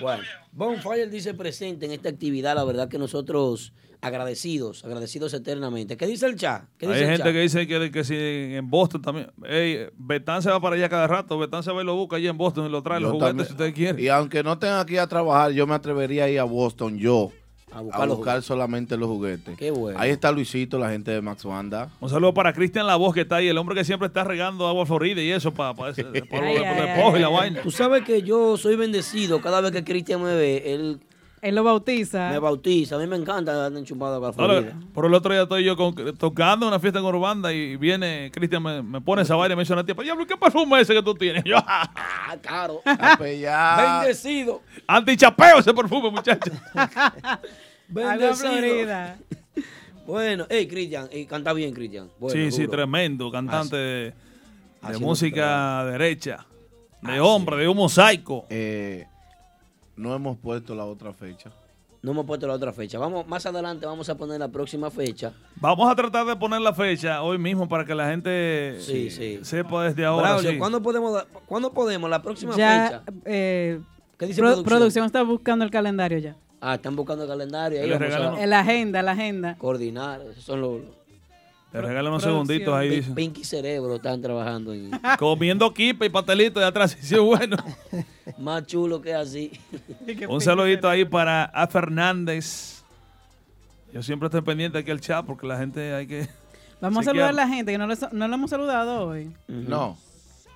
Bueno, 0.00 0.24
Bonfire 0.52 1.08
dice 1.08 1.34
presente 1.34 1.86
en 1.86 1.92
esta 1.92 2.08
actividad, 2.08 2.54
la 2.54 2.64
verdad 2.64 2.88
que 2.88 2.98
nosotros 2.98 3.72
agradecidos, 4.04 4.84
agradecidos 4.84 5.32
eternamente. 5.34 5.96
¿Qué 5.96 6.06
dice 6.06 6.26
el 6.26 6.36
chat? 6.36 6.64
¿Qué 6.78 6.86
dice 6.86 6.98
Hay 6.98 7.04
el 7.04 7.10
gente 7.10 7.24
chat? 7.24 7.32
que 7.32 7.40
dice 7.40 7.66
que, 7.66 7.90
que 7.90 8.04
si 8.04 8.14
en 8.56 8.70
Boston 8.70 9.02
también. 9.02 9.30
Ey, 9.48 9.86
Betán 9.96 10.42
se 10.42 10.50
va 10.50 10.60
para 10.60 10.76
allá 10.76 10.88
cada 10.88 11.06
rato. 11.06 11.38
Betán 11.38 11.62
se 11.62 11.72
va 11.72 11.82
y 11.82 11.84
lo 11.84 11.96
busca 11.96 12.16
allá 12.16 12.30
en 12.30 12.38
Boston 12.38 12.66
y 12.66 12.68
lo 12.70 12.82
trae 12.82 13.00
los 13.00 13.12
juguetes 13.12 13.28
también- 13.30 13.46
si 13.46 13.52
usted 13.52 13.74
quiere. 13.74 14.02
Y 14.02 14.08
aunque 14.08 14.42
no 14.42 14.58
tenga 14.58 14.80
aquí 14.80 14.98
a 14.98 15.06
trabajar, 15.06 15.50
yo 15.52 15.66
me 15.66 15.74
atrevería 15.74 16.24
a 16.24 16.28
ir 16.30 16.38
a 16.40 16.44
Boston, 16.44 16.98
yo, 16.98 17.32
a 17.72 17.80
buscar, 17.80 18.08
buscar 18.08 18.36
los 18.36 18.44
solamente 18.44 18.96
los 18.96 19.08
juguetes. 19.08 19.56
Qué 19.58 19.70
bueno. 19.70 19.98
Ahí 19.98 20.10
está 20.10 20.30
Luisito, 20.30 20.78
la 20.78 20.90
gente 20.90 21.10
de 21.10 21.20
Max 21.20 21.44
Banda. 21.44 21.88
Un 22.00 22.08
saludo 22.08 22.32
para 22.32 22.52
Cristian 22.52 22.86
La 22.86 22.94
Voz 22.96 23.14
que 23.14 23.22
está 23.22 23.36
ahí, 23.36 23.48
el 23.48 23.58
hombre 23.58 23.74
que 23.74 23.84
siempre 23.84 24.06
está 24.06 24.22
regando 24.22 24.68
agua 24.68 24.86
florida 24.86 25.20
y 25.22 25.30
eso 25.32 25.52
para, 25.52 25.74
para, 25.74 25.90
ese- 25.90 26.04
para 26.30 26.42
lo 26.42 26.48
Ay, 26.48 26.56
ay, 26.58 27.16
y 27.16 27.18
la 27.20 27.26
ay. 27.28 27.32
vaina. 27.34 27.62
Tú 27.62 27.70
sabes 27.70 28.04
que 28.04 28.22
yo 28.22 28.56
soy 28.56 28.76
bendecido 28.76 29.40
cada 29.40 29.60
vez 29.60 29.72
que 29.72 29.82
Cristian 29.82 30.22
me 30.22 30.34
ve, 30.36 30.62
él 30.74 31.00
Él 31.44 31.54
lo 31.54 31.62
bautiza. 31.62 32.30
me 32.30 32.38
bautiza. 32.38 32.96
A 32.96 32.98
mí 32.98 33.06
me 33.06 33.16
encanta 33.16 33.52
con 33.52 33.62
la 33.62 33.68
No, 33.70 33.80
lo- 33.80 34.32
Florida. 34.32 34.76
por 34.94 35.04
el 35.04 35.12
otro 35.12 35.32
día 35.34 35.42
estoy 35.42 35.62
yo 35.62 35.76
con- 35.76 35.94
tocando 36.16 36.66
una 36.66 36.80
fiesta 36.80 37.00
en 37.00 37.04
Urbanda 37.04 37.52
y 37.52 37.76
viene 37.76 38.30
Cristian, 38.32 38.62
me, 38.62 38.82
me 38.82 39.00
pone 39.02 39.22
esa 39.22 39.36
vaina 39.36 39.52
y 39.52 39.56
me 39.56 39.62
dice 39.62 39.74
una 39.74 39.84
tía, 39.84 39.94
diablo, 39.94 40.26
¿qué 40.26 40.36
perfume 40.38 40.80
ese 40.80 40.94
que 40.94 41.02
tú 41.02 41.14
tienes? 41.14 41.44
Yo, 41.46 41.56
Ah, 41.58 42.36
caro. 42.40 42.80
ya. 43.38 43.98
Bendecido. 44.00 44.62
antichapeo 44.86 45.58
ese 45.58 45.74
perfume, 45.74 46.10
muchacho. 46.10 46.50
Bendecido. 47.88 48.50
Florida. 48.52 49.18
Bueno, 50.06 50.46
hey, 50.48 50.66
Cristian, 50.66 51.08
hey, 51.10 51.26
canta 51.26 51.52
bien, 51.52 51.72
Cristian. 51.74 52.08
Bueno, 52.18 52.34
sí, 52.34 52.50
sí, 52.52 52.68
tremendo, 52.68 53.30
cantante 53.30 53.76
de, 53.76 54.12
música 55.00 55.84
derecha, 55.86 56.46
de 57.02 57.20
hombre, 57.20 57.56
de 57.56 57.68
un 57.68 57.76
mosaico. 57.76 58.46
Eh, 58.50 59.06
no 59.96 60.14
hemos 60.14 60.36
puesto 60.38 60.74
la 60.74 60.84
otra 60.84 61.12
fecha. 61.12 61.50
No 62.02 62.10
hemos 62.10 62.26
puesto 62.26 62.46
la 62.46 62.52
otra 62.52 62.70
fecha. 62.72 62.98
Vamos, 62.98 63.26
más 63.26 63.46
adelante 63.46 63.86
vamos 63.86 64.08
a 64.10 64.14
poner 64.16 64.38
la 64.38 64.48
próxima 64.48 64.90
fecha. 64.90 65.32
Vamos 65.56 65.90
a 65.90 65.94
tratar 65.96 66.26
de 66.26 66.36
poner 66.36 66.60
la 66.60 66.74
fecha 66.74 67.22
hoy 67.22 67.38
mismo 67.38 67.66
para 67.66 67.86
que 67.86 67.94
la 67.94 68.10
gente 68.10 68.76
Sí, 68.80 69.10
sí. 69.10 69.38
sepa 69.42 69.84
desde 69.84 70.04
ahora. 70.04 70.32
Braulio, 70.32 70.50
sí. 70.50 70.58
¿cuándo 70.58 70.82
podemos, 70.82 71.14
dar- 71.14 71.26
¿cuándo 71.46 71.72
podemos? 71.72 72.10
La 72.10 72.20
próxima 72.20 72.54
Ya, 72.56 73.02
fecha. 73.02 73.02
eh, 73.24 73.80
¿Qué 74.18 74.26
dice 74.26 74.38
pro- 74.40 74.48
producción? 74.50 74.64
producción 74.78 75.06
está 75.06 75.22
buscando 75.22 75.64
el 75.64 75.70
calendario 75.70 76.18
ya. 76.18 76.36
Ah, 76.60 76.74
están 76.74 76.94
buscando 76.94 77.24
el 77.24 77.28
calendario. 77.30 77.80
Ahí 77.82 77.90
vamos 77.90 78.38
a 78.38 78.46
La 78.46 78.60
agenda, 78.60 79.02
la 79.02 79.12
agenda. 79.12 79.56
coordinar. 79.58 80.20
Esos 80.30 80.44
son 80.44 80.60
los... 80.60 80.80
Te 81.74 81.82
regalan 81.82 82.12
unos 82.12 82.22
segunditos 82.22 82.72
ahí. 82.72 82.88
Pin- 82.88 82.96
dice. 83.00 83.10
Pinky 83.14 83.44
Cerebro 83.44 83.96
están 83.96 84.22
trabajando 84.22 84.72
en... 84.72 84.92
Comiendo 85.18 85.74
kipe 85.74 86.06
y 86.06 86.08
pastelito 86.08 86.60
de 86.60 86.66
atrás. 86.66 86.96
Sí, 87.00 87.16
bueno. 87.18 87.56
Más 88.38 88.64
chulo 88.64 89.02
que 89.02 89.12
así. 89.12 89.50
Un 90.28 90.40
saludito 90.40 90.88
ahí 90.88 91.04
para 91.04 91.44
A 91.46 91.66
Fernández. 91.66 92.84
Yo 93.92 94.02
siempre 94.04 94.26
estoy 94.28 94.42
pendiente 94.42 94.78
aquí 94.78 94.90
al 94.92 95.00
chat 95.00 95.26
porque 95.26 95.48
la 95.48 95.58
gente 95.58 95.92
hay 95.94 96.06
que. 96.06 96.28
Vamos 96.80 97.00
a 97.00 97.04
saludar 97.10 97.30
a 97.30 97.32
la 97.32 97.48
gente 97.48 97.72
que 97.72 97.78
no, 97.78 97.88
le- 97.88 97.96
no 98.12 98.28
lo 98.28 98.34
hemos 98.34 98.50
saludado 98.50 99.08
hoy. 99.08 99.32
No. 99.48 99.96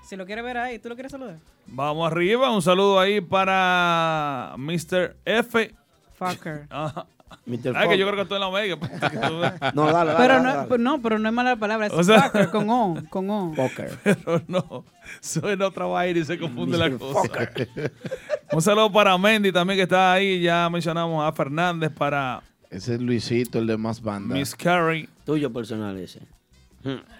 Si 0.09 0.15
lo 0.15 0.25
quiere 0.25 0.43
ver 0.43 0.57
ahí, 0.59 0.79
¿tú 0.79 0.89
lo 0.89 0.95
quieres 0.95 1.11
saludar? 1.11 1.37
Vamos 1.67 2.11
arriba. 2.11 2.51
Un 2.55 2.63
saludo 2.63 2.99
ahí 3.01 3.21
para 3.21 4.55
Mr. 4.57 5.17
F. 5.25 5.75
Fucker. 6.15 6.67
Ajá. 6.71 7.07
Mr. 7.47 7.73
Ay, 7.77 7.89
que 7.89 7.99
yo 7.99 8.05
creo 8.07 8.17
que 8.17 8.23
estoy 8.23 8.37
en 8.37 8.41
la 8.41 8.49
Omega. 8.49 8.77
pues, 8.77 8.91
No, 9.75 9.87
dale, 9.91 10.13
dale. 10.13 10.15
Pero 10.17 10.35
dale, 10.35 10.43
no, 10.43 10.55
dale. 10.55 10.69
pero 10.69 10.83
no, 10.83 11.03
pero 11.03 11.19
no 11.19 11.29
es 11.29 11.35
mala 11.35 11.57
palabra, 11.57 11.87
es 11.87 11.93
O 11.93 12.03
sea- 12.05 12.23
fucker, 12.25 12.51
con 12.51 12.69
O, 12.71 13.03
con 13.11 13.31
O. 13.31 13.55
Pero 14.05 14.43
no, 14.49 14.85
suena 15.21 15.67
otra 15.67 15.87
vaina 15.87 16.21
y 16.21 16.25
se 16.25 16.39
confunde 16.39 16.77
la 16.79 16.89
Mr. 16.91 16.99
cosa. 16.99 17.21
Fucker. 17.21 17.93
Un 18.53 18.63
saludo 18.63 18.91
para 18.93 19.17
Mendy 19.19 19.53
también 19.53 19.77
que 19.79 19.83
está 19.85 20.13
ahí. 20.13 20.41
Ya 20.41 20.69
mencionamos 20.71 21.27
a 21.27 21.33
Fernández 21.33 21.91
para 21.93 22.43
Ese 22.71 22.95
es 22.95 23.01
Luisito, 23.01 23.59
el 23.59 23.67
de 23.67 23.77
Más 23.77 24.01
Banda. 24.03 24.35
Miss 24.35 24.55
Carrie. 24.55 25.09
Tuyo 25.25 25.53
personal 25.53 25.97
ese. 25.99 26.21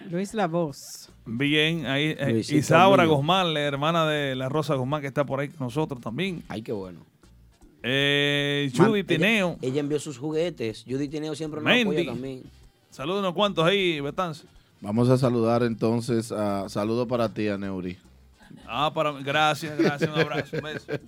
Luis 0.09 0.33
La 0.33 0.47
Voz. 0.47 1.09
Bien, 1.25 1.85
ahí. 1.85 2.15
eh, 2.17 2.41
Isaura. 2.49 3.05
Guzmán, 3.05 3.53
la 3.53 3.59
hermana 3.59 4.07
de 4.07 4.33
la 4.35 4.49
Rosa 4.49 4.73
Guzmán 4.75 5.01
que 5.01 5.07
está 5.07 5.23
por 5.25 5.39
ahí 5.39 5.49
con 5.49 5.67
nosotros 5.67 6.01
también. 6.01 6.43
Ay, 6.47 6.61
qué 6.63 6.71
bueno. 6.71 7.01
Eh, 7.83 8.71
Judy 8.75 8.99
ella- 8.99 9.07
Tineo. 9.07 9.57
Ella, 9.61 9.79
envió 9.79 9.99
sus 9.99 10.17
juguetes. 10.17 10.83
Judy 10.87 11.07
Tineo 11.07 11.35
siempre 11.35 11.61
nos 11.61 11.71
apoya 11.81 12.05
también. 12.05 12.43
Saludos 12.89 13.19
unos 13.19 13.33
cuantos 13.33 13.65
ahí, 13.65 13.99
Betance. 14.01 14.45
Vamos 14.81 15.09
a 15.09 15.17
saludar 15.17 15.63
entonces. 15.63 16.31
a 16.31 16.67
saludo 16.69 17.07
para 17.07 17.29
ti, 17.33 17.47
Aneuri. 17.47 17.97
Ah, 18.67 18.91
para 18.93 19.11
gracias, 19.11 19.77
gracias, 19.77 20.09
un 20.13 20.19
abrazo, 20.19 20.57
un 20.57 20.63
beso. 20.63 20.85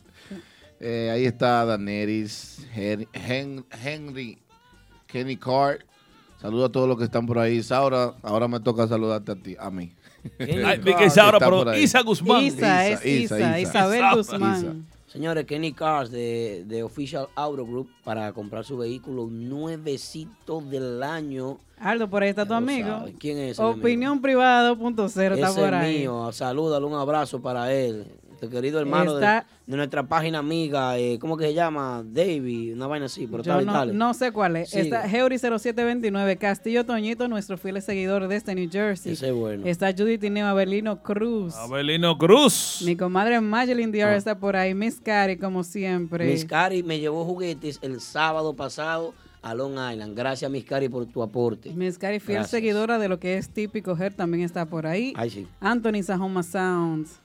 Eh, 0.84 1.12
ahí 1.14 1.26
está 1.26 1.64
Daneris, 1.64 2.66
Hen- 2.76 3.08
Hen- 3.14 3.64
Henry, 3.84 4.40
Kenny 5.06 5.38
Carr. 5.38 5.86
Saludo 6.42 6.66
a 6.66 6.72
todos 6.72 6.88
los 6.88 6.98
que 6.98 7.04
están 7.04 7.28
por 7.28 7.38
ahí. 7.38 7.62
Saura, 7.62 8.16
ahora 8.24 8.48
me 8.48 8.60
toca 8.60 8.88
saludarte 8.88 9.32
a 9.32 9.36
ti, 9.36 9.56
a 9.60 9.70
mí. 9.70 9.94
Ay, 10.40 10.82
Está 11.06 11.38
pero. 11.38 11.76
Isa 11.76 12.02
Guzmán. 12.02 12.42
Isa, 12.44 12.88
es 12.88 13.06
Isa, 13.06 13.60
Isabel 13.60 14.00
Isa. 14.00 14.16
Guzmán. 14.16 14.88
Señores, 15.12 15.46
Kenny 15.46 15.74
Cars 15.74 16.10
de, 16.10 16.64
de 16.66 16.84
Official 16.84 17.28
Auto 17.36 17.66
Group 17.66 17.90
para 18.06 18.32
comprar 18.32 18.64
su 18.64 18.78
vehículo 18.78 19.28
nuevecito 19.30 20.62
del 20.62 21.04
año. 21.04 21.58
Aldo, 21.78 22.10
por 22.10 22.24
ahí 22.24 22.30
está 22.30 22.46
tu 22.46 22.52
Ya 22.52 22.58
amigo. 22.58 22.88
sabe. 22.88 23.14
¿Quién 23.20 23.38
es? 23.40 23.60
Opinión 23.60 24.22
privada 24.22 24.72
2.0 24.74 25.34
está 25.34 25.54
por 25.54 25.68
es 25.68 25.74
ahí. 25.74 26.00
mío. 26.00 26.32
Salúdalo, 26.32 26.88
un 26.88 26.94
abrazo 26.94 27.42
para 27.42 27.74
él. 27.74 28.06
Este 28.42 28.56
querido 28.56 28.80
hermano 28.80 29.14
de, 29.14 29.22
Está- 29.24 29.46
de 29.68 29.78
nuestra 29.78 30.02
página 30.02 30.40
amiga, 30.40 30.98
eh, 30.98 31.20
¿cómo 31.20 31.38
que 31.38 31.46
se 31.46 31.54
llama? 31.54 32.04
David, 32.04 32.74
una 32.74 32.88
vaina 32.88 33.06
así, 33.06 33.28
pero 33.28 33.44
Yo 33.44 33.62
no, 33.62 33.72
tal. 33.72 33.96
no 33.96 34.16
sé 34.16 34.32
cuál 34.32 34.56
es. 34.56 34.72
Sigue. 34.72 34.82
Está 34.82 35.06
Heuri 35.08 35.38
0729, 35.38 36.38
Castillo 36.38 36.84
Toñito, 36.84 37.28
nuestro 37.28 37.60
fiel 37.60 37.80
seguidor 37.84 38.28
desde 38.28 38.56
New 38.56 38.68
Jersey. 38.72 39.14
Ese 39.14 39.28
es 39.30 39.34
bueno. 39.36 39.68
Está 39.68 39.92
Judy 39.96 40.18
Tineo 40.18 40.48
Abelino 40.48 41.04
Cruz. 41.04 41.54
Abelino 41.56 42.18
Cruz. 42.18 42.82
Mi 42.84 42.96
comadre 42.96 43.40
Madeline 43.42 43.92
Diar 43.92 44.10
Ah. 44.10 44.16
está 44.16 44.40
por 44.40 44.56
ahí. 44.56 44.74
Miss 44.74 45.00
Cari, 45.00 45.38
como 45.38 45.64
siempre. 45.64 46.26
Miss 46.26 46.44
Cari 46.44 46.82
me 46.82 47.00
llevó 47.00 47.24
juguetes 47.26 47.78
el 47.84 48.02
sábado 48.02 48.56
pasado 48.56 49.14
a 49.44 49.54
Long 49.54 49.74
Island. 49.74 50.18
Gracias, 50.18 50.50
Miss 50.50 50.66
Cari, 50.66 50.90
por 50.90 51.06
tu 51.06 51.22
aporte. 51.22 51.70
Miss 51.74 52.00
Cari, 52.00 52.20
fiel 52.20 52.38
Gracias. 52.40 52.50
seguidora 52.50 52.98
de 52.98 53.08
lo 53.08 53.20
que 53.20 53.38
es 53.38 53.50
típico 53.50 53.96
Her, 53.96 54.16
también 54.16 54.44
está 54.44 54.66
por 54.66 54.88
ahí. 54.88 55.14
Ay, 55.16 55.30
sí. 55.30 55.48
Anthony 55.60 56.02
Sahoma 56.02 56.42
Sounds. 56.42 57.20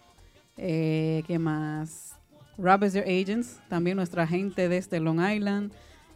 Eh, 0.57 1.23
¿Qué 1.27 1.39
más? 1.39 2.15
Rob 2.59 2.85
is 2.85 2.95
Your 2.95 3.05
Agents, 3.05 3.61
también 3.69 3.97
nuestra 3.97 4.23
agente 4.23 4.69
desde 4.69 4.99
Long 5.01 5.21
Island. 5.21 5.73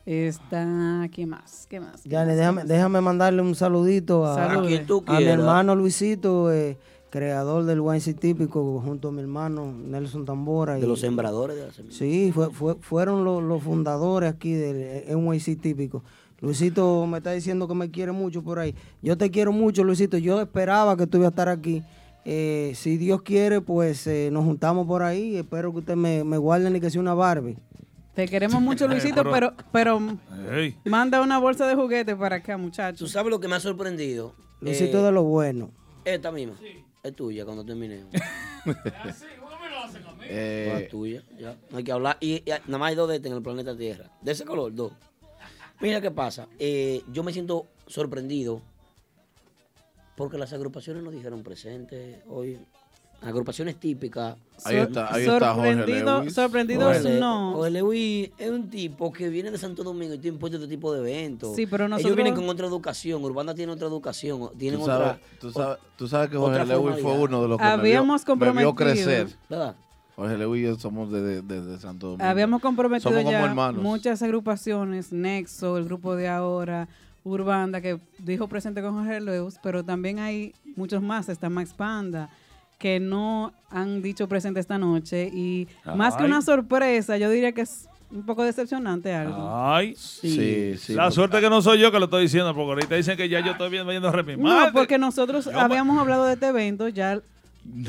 Está, 0.07 1.09
¿qué 1.13 1.27
más? 1.27 1.67
¿Qué 1.69 1.79
más? 1.81 2.03
¿Qué 2.03 2.09
Yane, 2.09 2.29
más? 2.29 2.37
déjame, 2.37 2.65
déjame 2.65 3.01
mandarle 3.03 3.43
un 3.43 3.55
saludito 3.55 4.25
a, 4.27 4.35
Salude. 4.35 4.67
A 4.67 4.69
quien 4.69 4.87
tú 4.87 5.05
a 5.07 5.19
mi 5.21 5.25
hermano 5.27 5.75
Luisito, 5.75 6.51
eh, 6.51 6.79
creador 7.11 7.65
del 7.65 7.81
YC 7.81 8.15
típico, 8.19 8.81
junto 8.83 9.09
a 9.09 9.13
mi 9.13 9.21
hermano 9.21 9.71
Nelson 9.73 10.25
Tambora. 10.25 10.75
De 10.75 10.81
y- 10.81 10.87
los 10.87 11.01
sembradores 11.01 11.57
de 11.57 11.67
la 11.67 11.73
semilla. 11.73 11.95
Sí, 11.97 12.33
fue, 12.35 12.51
fue- 12.51 12.77
fueron 12.81 13.25
los, 13.25 13.43
los 13.43 13.63
fundadores 13.63 14.33
aquí 14.33 14.53
del 14.55 15.05
NYC 15.15 15.57
típico. 15.61 16.03
Luisito 16.41 17.07
me 17.07 17.19
está 17.19 17.33
diciendo 17.33 17.69
que 17.69 17.75
me 17.75 17.91
quiere 17.91 18.13
mucho 18.13 18.43
por 18.43 18.59
ahí. 18.59 18.75
Yo 19.03 19.19
te 19.19 19.31
quiero 19.31 19.53
mucho, 19.53 19.85
Luisito. 19.85 20.17
Yo 20.17 20.41
esperaba 20.41 20.97
que 20.97 21.07
tú 21.07 21.19
ibas 21.19 21.27
a 21.27 21.31
estar 21.31 21.49
aquí. 21.51 21.83
Eh, 22.25 22.73
si 22.75 22.97
Dios 22.97 23.23
quiere, 23.23 23.61
pues 23.61 24.07
eh, 24.07 24.29
nos 24.33 24.45
juntamos 24.45 24.87
por 24.87 25.03
ahí. 25.03 25.37
Espero 25.37 25.73
que 25.73 25.79
usted 25.79 25.97
me, 25.97 26.23
me 26.25 26.37
guarde 26.39 26.71
ni 26.71 26.81
que 26.81 26.91
sea 26.91 27.01
una 27.01 27.15
Barbie. 27.15 27.57
Te 28.15 28.27
queremos 28.29 28.61
mucho, 28.61 28.87
Luisito, 28.89 29.23
pero, 29.31 29.55
pero 29.73 29.99
Ey. 30.53 30.77
manda 30.85 31.23
una 31.23 31.39
bolsa 31.39 31.67
de 31.67 31.75
juguetes 31.77 32.17
para 32.17 32.37
acá, 32.37 32.57
muchachos. 32.59 32.99
¿Tú 32.99 33.07
sabes 33.07 33.31
lo 33.31 33.41
que 33.41 33.49
me 33.49 33.55
ha 33.57 33.61
sorprendido? 33.61 34.35
Luisito 34.61 34.99
Eh, 34.99 35.03
de 35.05 35.13
lo 35.13 35.23
bueno. 35.23 35.71
Esta 36.05 36.31
misma. 36.33 36.55
Es 37.03 37.15
tuya 37.15 37.45
cuando 37.45 37.65
terminemos. 37.65 38.13
Eh, 40.33 40.83
Es 40.85 40.89
tuya, 40.91 41.23
ya. 41.39 41.57
No 41.71 41.79
hay 41.79 41.85
que 41.85 41.93
hablar. 41.93 42.17
Y, 42.21 42.35
y 42.37 42.45
nada 42.67 42.79
más 42.79 42.91
hay 42.91 42.95
dos 42.95 43.09
de 43.09 43.17
este 43.17 43.29
en 43.29 43.35
el 43.35 43.43
planeta 43.43 43.77
Tierra. 43.77 44.11
De 44.21 44.33
ese 44.33 44.45
color, 44.45 44.73
dos. 44.75 44.93
Mira 45.81 46.01
qué 46.01 46.11
pasa. 46.11 46.47
Eh, 46.59 47.03
yo 47.11 47.23
me 47.25 47.33
siento 47.33 47.67
sorprendido 47.87 48.61
porque 50.21 50.37
las 50.37 50.53
agrupaciones 50.53 51.03
nos 51.03 51.15
dijeron 51.15 51.43
presente 51.43 52.23
hoy. 52.29 52.59
Agrupaciones 53.23 53.77
típicas. 53.77 54.37
Ahí 54.65 54.77
está, 54.77 55.13
ahí 55.15 55.25
está 55.27 55.53
Jorge 55.55 55.75
Sorprendido- 55.75 56.21
Lewis. 56.21 56.35
sorprendidos 56.35 56.97
Jorge- 56.99 57.21
no. 57.21 57.53
Jorge 57.55 57.71
Lewis 57.71 58.31
es 58.39 58.51
un 58.51 58.69
tipo 58.71 59.13
que 59.13 59.29
viene 59.31 59.51
de 59.51 59.57
Santo 59.59 59.83
Domingo 59.83 60.15
y 60.15 60.19
tiene 60.19 60.35
impuesto 60.37 60.57
este 60.59 60.69
tipo 60.69 60.93
de 60.93 61.01
eventos. 61.01 61.55
Sí, 61.57 61.67
pero 61.67 61.85
Ellos 61.85 61.91
nosotros- 61.99 62.17
vienen 62.17 62.35
con 62.35 62.49
otra 62.49 62.67
educación. 62.67 63.23
Urbana 63.25 63.55
tiene 63.55 63.73
otra 63.73 63.89
educación. 63.89 64.51
Tienen 64.59 64.81
Tú 64.81 64.87
sabes, 64.87 65.09
otra. 65.09 65.21
tú, 65.41 65.51
sabes, 65.53 65.79
tú 65.97 66.09
sabes 66.09 66.29
que 66.31 66.37
Jorge 66.39 66.65
Lewis 66.67 66.97
fue 67.03 67.13
uno 67.19 67.43
de 67.43 67.49
los 67.49 67.59
que 67.59 67.65
Habíamos 67.65 68.23
me 68.27 68.35
vio, 68.37 68.55
me 68.55 68.61
vio 68.63 68.75
crecer. 68.75 69.29
¿Verdad? 69.51 69.75
Jorge 70.17 70.37
Lewis 70.39 70.61
y 70.63 70.65
yo 70.67 70.75
somos 70.77 71.11
de, 71.13 71.41
de- 71.43 71.61
de 71.63 71.79
Santo 71.79 72.09
Domingo. 72.09 72.25
Habíamos 72.25 72.61
comprometido 72.63 73.11
Somos 73.11 73.25
como 73.25 73.33
ya 73.33 73.45
hermanos. 73.45 73.83
muchas 73.83 74.23
agrupaciones, 74.23 75.13
Nexo, 75.13 75.77
el 75.79 75.85
grupo 75.85 76.15
de 76.17 76.29
ahora, 76.29 76.89
Urbanda, 77.25 77.81
que 77.81 77.99
dijo 78.19 78.49
presente 78.49 78.83
con 78.83 78.95
Jorge 78.95 79.21
Lewis, 79.21 79.59
pero 79.63 79.85
también 79.85 80.19
hay 80.19 80.55
muchos 80.77 81.03
más, 81.03 81.29
está 81.29 81.49
Max 81.51 81.73
Panda, 81.75 82.31
que 82.79 82.99
no 82.99 83.53
han 83.69 84.01
dicho 84.03 84.27
presente 84.29 84.61
esta 84.61 84.79
noche. 84.79 85.31
Y 85.33 85.69
más 85.97 86.17
que 86.17 86.25
una 86.25 86.41
sorpresa, 86.43 87.17
yo 87.19 87.29
diría 87.31 87.53
que 87.53 87.61
es 87.63 87.89
un 88.11 88.25
poco 88.25 88.43
decepcionante 88.43 89.13
algo. 89.15 89.37
Ay, 89.55 89.95
Sí, 89.97 90.77
sí, 90.79 90.95
La 90.95 91.05
porque- 91.05 91.15
suerte 91.15 91.41
que 91.41 91.51
no 91.51 91.63
soy 91.63 91.79
yo 91.79 91.93
que 91.93 91.99
lo 91.99 92.07
estoy 92.07 92.23
diciendo, 92.23 92.55
porque 92.55 92.71
ahorita 92.71 92.95
dicen 92.97 93.17
que 93.17 93.29
ya 93.29 93.41
yo 93.41 93.53
estoy 93.53 93.71
viendo, 93.71 93.91
viendo 93.91 94.09
a 94.09 94.13
No, 94.13 94.73
porque 94.73 94.99
nosotros 94.99 95.45
Yo 95.45 95.59
habíamos 95.61 95.99
hablado 95.99 96.25
de 96.25 96.33
este 96.35 96.49
evento, 96.49 96.89
ya 96.89 97.21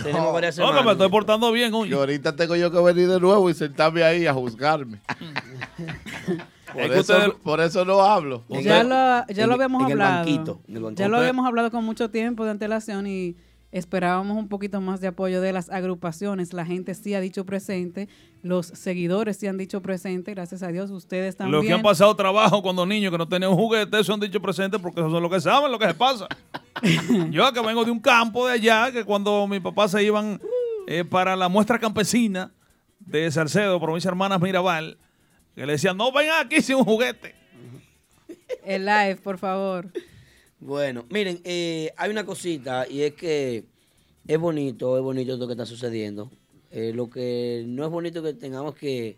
Tenemos 0.03 0.33
varias 0.33 0.57
No, 0.57 0.73
que 0.75 0.83
me 0.83 0.91
estoy 0.91 1.09
portando 1.09 1.51
bien, 1.51 1.71
Que 1.71 1.77
oye. 1.77 1.95
ahorita 1.95 2.35
tengo 2.35 2.55
yo 2.55 2.71
que 2.71 2.79
venir 2.79 3.07
de 3.09 3.19
nuevo 3.19 3.49
y 3.49 3.53
sentarme 3.53 4.03
ahí 4.03 4.27
a 4.27 4.33
juzgarme. 4.33 4.99
por, 6.73 6.81
Es 6.81 6.87
que 6.91 6.99
eso, 6.99 7.13
ustedes- 7.13 7.33
por 7.43 7.59
eso 7.61 7.85
no 7.85 8.01
hablo. 8.01 8.43
ya 8.49 8.83
lo, 8.83 9.33
ya 9.33 9.43
en- 9.43 9.49
lo 9.49 9.55
habíamos 9.55 9.81
en 9.83 9.87
el 9.87 10.01
hablado. 10.01 10.15
banquito, 10.25 10.61
en 10.67 10.75
el 10.77 10.83
banquito. 10.83 11.03
Ya 11.03 11.09
lo 11.09 11.17
habíamos 11.17 11.45
hablado 11.45 11.71
con 11.71 11.83
mucho 11.83 12.09
tiempo 12.09 12.45
de 12.45 12.51
antelación 12.51 13.07
y 13.07 13.35
esperábamos 13.71 14.37
un 14.37 14.47
poquito 14.47 14.81
más 14.81 15.01
de 15.01 15.07
apoyo 15.07 15.41
de 15.41 15.53
las 15.53 15.69
agrupaciones. 15.69 16.53
La 16.53 16.65
gente 16.65 16.93
sí 16.93 17.13
ha 17.13 17.21
dicho 17.21 17.45
presente, 17.45 18.09
los 18.43 18.67
seguidores 18.67 19.37
sí 19.37 19.47
han 19.47 19.57
dicho 19.57 19.81
presente, 19.81 20.33
gracias 20.33 20.63
a 20.63 20.67
Dios, 20.67 20.91
ustedes 20.91 21.37
también. 21.37 21.57
Los 21.57 21.65
que 21.65 21.73
han 21.73 21.81
pasado 21.81 22.15
trabajo 22.15 22.61
cuando 22.61 22.85
niños 22.85 23.11
que 23.11 23.17
no 23.17 23.27
tenían 23.27 23.51
un 23.51 23.57
juguete, 23.57 23.99
eso 23.99 24.13
han 24.13 24.19
dicho 24.19 24.41
presente 24.41 24.77
porque 24.79 24.99
eso 24.99 25.09
son 25.09 25.23
lo 25.23 25.29
que 25.29 25.39
saben, 25.39 25.71
lo 25.71 25.79
que 25.79 25.87
se 25.87 25.93
pasa. 25.93 26.27
Yo 27.31 27.51
que 27.53 27.61
vengo 27.61 27.85
de 27.85 27.91
un 27.91 27.99
campo 27.99 28.47
de 28.47 28.53
allá, 28.53 28.91
que 28.91 29.03
cuando 29.03 29.47
mis 29.47 29.61
papás 29.61 29.91
se 29.91 30.03
iban 30.03 30.39
eh, 30.87 31.05
para 31.05 31.35
la 31.35 31.47
muestra 31.47 31.79
campesina 31.79 32.51
de 32.99 33.31
Salcedo, 33.31 33.79
provincia 33.79 34.09
Hermanas 34.09 34.41
Mirabal, 34.41 34.97
que 35.55 35.65
le 35.65 35.73
decían, 35.73 35.97
no 35.97 36.11
vengan 36.11 36.45
aquí 36.45 36.61
sin 36.61 36.75
un 36.75 36.85
juguete. 36.85 37.35
El 38.63 38.85
live, 38.85 39.17
por 39.17 39.37
favor. 39.37 39.91
Bueno, 40.61 41.05
miren, 41.09 41.41
eh, 41.43 41.91
hay 41.97 42.11
una 42.11 42.23
cosita 42.23 42.87
y 42.87 43.01
es 43.01 43.15
que 43.15 43.65
es 44.27 44.39
bonito, 44.39 44.95
es 44.95 45.03
bonito 45.03 45.35
lo 45.35 45.47
que 45.47 45.53
está 45.53 45.65
sucediendo. 45.65 46.29
Eh, 46.69 46.93
lo 46.93 47.09
que 47.09 47.63
no 47.67 47.83
es 47.83 47.89
bonito 47.89 48.21
que 48.21 48.33
tengamos 48.35 48.75
que, 48.75 49.17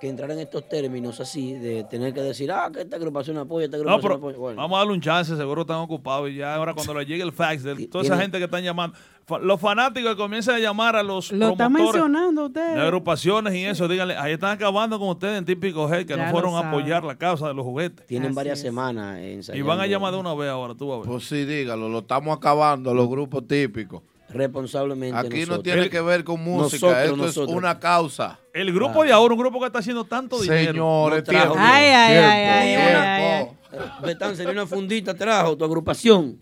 que 0.00 0.08
entrar 0.08 0.30
en 0.30 0.38
estos 0.38 0.68
términos 0.68 1.18
así, 1.20 1.54
de 1.54 1.82
tener 1.84 2.14
que 2.14 2.20
decir, 2.22 2.52
ah, 2.52 2.70
que 2.72 2.82
esta 2.82 2.96
agrupación 2.96 3.36
apoya, 3.36 3.64
esta 3.64 3.78
No, 3.78 3.82
agrupación 3.82 4.02
pero 4.02 4.14
apoya. 4.28 4.38
Bueno, 4.38 4.62
vamos 4.62 4.76
a 4.76 4.78
darle 4.78 4.92
un 4.94 5.00
chance, 5.00 5.36
seguro 5.36 5.62
están 5.62 5.78
ocupados 5.78 6.30
y 6.30 6.36
ya 6.36 6.54
ahora 6.54 6.72
cuando 6.72 6.94
le 6.94 7.04
llegue 7.04 7.24
el 7.24 7.32
fax 7.32 7.64
de 7.64 7.88
toda 7.88 8.04
esa 8.04 8.16
gente 8.16 8.38
que 8.38 8.44
están 8.44 8.62
llamando, 8.62 8.96
los 9.42 9.60
fanáticos 9.60 10.12
que 10.12 10.16
comienzan 10.16 10.54
a 10.56 10.58
llamar 10.58 10.96
a 10.96 11.02
los 11.02 11.30
Lo 11.32 11.50
está 11.50 11.68
promotores 11.68 12.02
mencionando 12.02 12.46
usted. 12.46 12.74
de 12.74 12.80
agrupaciones 12.80 13.54
y 13.54 13.64
eso, 13.64 13.86
díganle, 13.88 14.16
ahí 14.16 14.32
están 14.32 14.50
acabando 14.52 14.98
con 14.98 15.08
ustedes 15.10 15.38
en 15.38 15.44
Típico 15.44 15.88
G, 15.88 16.06
que 16.06 16.16
Ya 16.16 16.26
no 16.26 16.30
fueron 16.30 16.54
a 16.54 16.68
apoyar 16.68 17.04
la 17.04 17.16
causa 17.16 17.48
de 17.48 17.54
los 17.54 17.64
juguetes. 17.64 18.06
tienen 18.06 18.34
varias 18.34 18.60
semanas 18.60 19.18
Y 19.20 19.32
ensayando. 19.34 19.66
van 19.68 19.80
a 19.80 19.86
llamar 19.86 20.12
de 20.12 20.18
una 20.18 20.34
vez 20.34 20.48
ahora, 20.48 20.74
tú 20.74 20.92
a 20.92 20.98
ver. 20.98 21.06
Pues 21.06 21.24
sí, 21.28 21.44
dígalo, 21.44 21.88
lo 21.88 21.98
estamos 21.98 22.36
acabando, 22.36 22.94
los 22.94 23.08
grupos 23.08 23.46
típicos. 23.46 24.02
Responsablemente 24.30 25.16
Aquí 25.16 25.46
no 25.46 25.60
tiene 25.60 25.82
El- 25.84 25.90
que 25.90 26.00
ver 26.02 26.22
con 26.22 26.42
música, 26.44 26.86
nosotros, 26.86 27.02
esto 27.04 27.16
nosotros. 27.16 27.50
es 27.50 27.56
una 27.56 27.78
causa. 27.78 28.38
El 28.52 28.72
grupo 28.74 29.02
de 29.04 29.10
ahora, 29.12 29.32
un 29.34 29.40
grupo 29.40 29.58
que 29.60 29.66
está 29.66 29.78
haciendo 29.78 30.04
tanto 30.04 30.38
dinero. 30.40 30.72
Señores, 30.72 31.24
no 31.26 31.30
tiempo, 31.30 31.54
Ay, 31.58 31.84
ay, 31.86 32.12
tiempo, 32.12 32.28
ay, 32.30 32.44
ay, 32.44 32.74
ay, 32.74 33.48
ay. 33.72 33.88
Betán, 34.04 34.36
sería 34.36 34.52
una 34.52 34.66
fundita 34.66 35.14
trajo 35.14 35.56
tu 35.56 35.64
agrupación. 35.64 36.38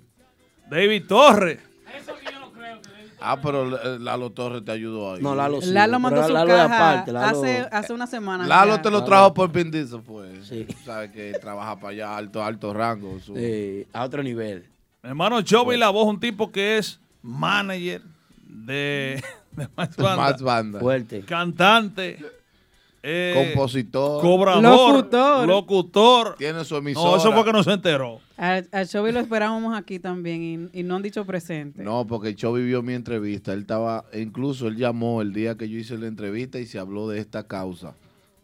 David 0.68 1.04
Torres. 1.06 1.58
Ah, 3.28 3.40
pero 3.42 3.76
eh, 3.76 3.98
Lalo 3.98 4.30
Torres 4.30 4.64
te 4.64 4.72
ayudó 4.72 5.14
ahí. 5.14 5.22
No, 5.22 5.34
Lalo 5.34 5.60
sí. 5.60 5.70
Lalo 5.72 5.98
mandó 5.98 6.16
Pero 6.20 6.28
su 6.28 6.32
Lalo 6.34 6.52
de 6.52 6.58
caja 6.58 6.90
aparte, 6.92 7.12
Lalo- 7.12 7.26
hace, 7.40 7.68
hace 7.72 7.92
una 7.92 8.06
semana. 8.06 8.46
Lalo 8.46 8.76
ya. 8.76 8.82
te 8.82 8.90
lo 8.90 9.04
trajo 9.04 9.34
por 9.34 9.50
Pindizo, 9.50 10.00
pues. 10.02 10.46
Sí. 10.46 10.66
Sabes 10.84 11.10
que 11.10 11.32
trabaja 11.40 11.76
para 11.76 11.88
allá, 11.92 12.16
alto, 12.16 12.42
alto 12.42 12.72
rango. 12.72 13.18
su- 13.20 13.34
Sí, 13.34 13.86
a 13.92 14.04
otro 14.04 14.22
nivel. 14.22 14.64
Hermano 15.02 15.40
Chovy 15.42 15.76
La 15.76 15.90
Voz, 15.90 16.06
un 16.08 16.20
tipo 16.20 16.50
que 16.52 16.78
es 16.78 17.00
manager 17.22 18.02
de, 18.46 19.22
de 19.52 19.68
Max 19.76 19.96
Banda. 19.96 20.16
Max 20.16 20.42
Banda. 20.42 20.80
Fuerte. 20.80 21.20
Cantante. 21.22 22.18
Eh, 23.08 23.32
Compositor. 23.54 24.20
Cobrador. 24.20 24.62
Locutor. 24.62 25.46
Locutor. 25.46 26.34
Tiene 26.36 26.64
su 26.64 26.74
No, 26.74 26.78
emisora. 26.78 27.16
eso 27.18 27.32
fue 27.32 27.44
que 27.44 27.52
no 27.52 27.62
se 27.62 27.72
enteró. 27.72 28.18
Al, 28.36 28.68
al 28.72 28.88
Chovy 28.88 29.12
lo 29.12 29.20
esperábamos 29.20 29.78
aquí 29.78 30.00
también 30.00 30.70
y, 30.72 30.80
y 30.80 30.82
no 30.82 30.96
han 30.96 31.02
dicho 31.02 31.24
presente. 31.24 31.82
No, 31.84 32.04
porque 32.06 32.30
el 32.30 32.36
vivió 32.52 32.82
mi 32.82 32.94
entrevista. 32.94 33.52
Él 33.52 33.60
estaba, 33.60 34.04
incluso 34.12 34.66
él 34.66 34.76
llamó 34.76 35.22
el 35.22 35.32
día 35.32 35.56
que 35.56 35.68
yo 35.68 35.78
hice 35.78 35.96
la 35.96 36.08
entrevista 36.08 36.58
y 36.58 36.66
se 36.66 36.80
habló 36.80 37.08
de 37.08 37.20
esta 37.20 37.46
causa. 37.46 37.94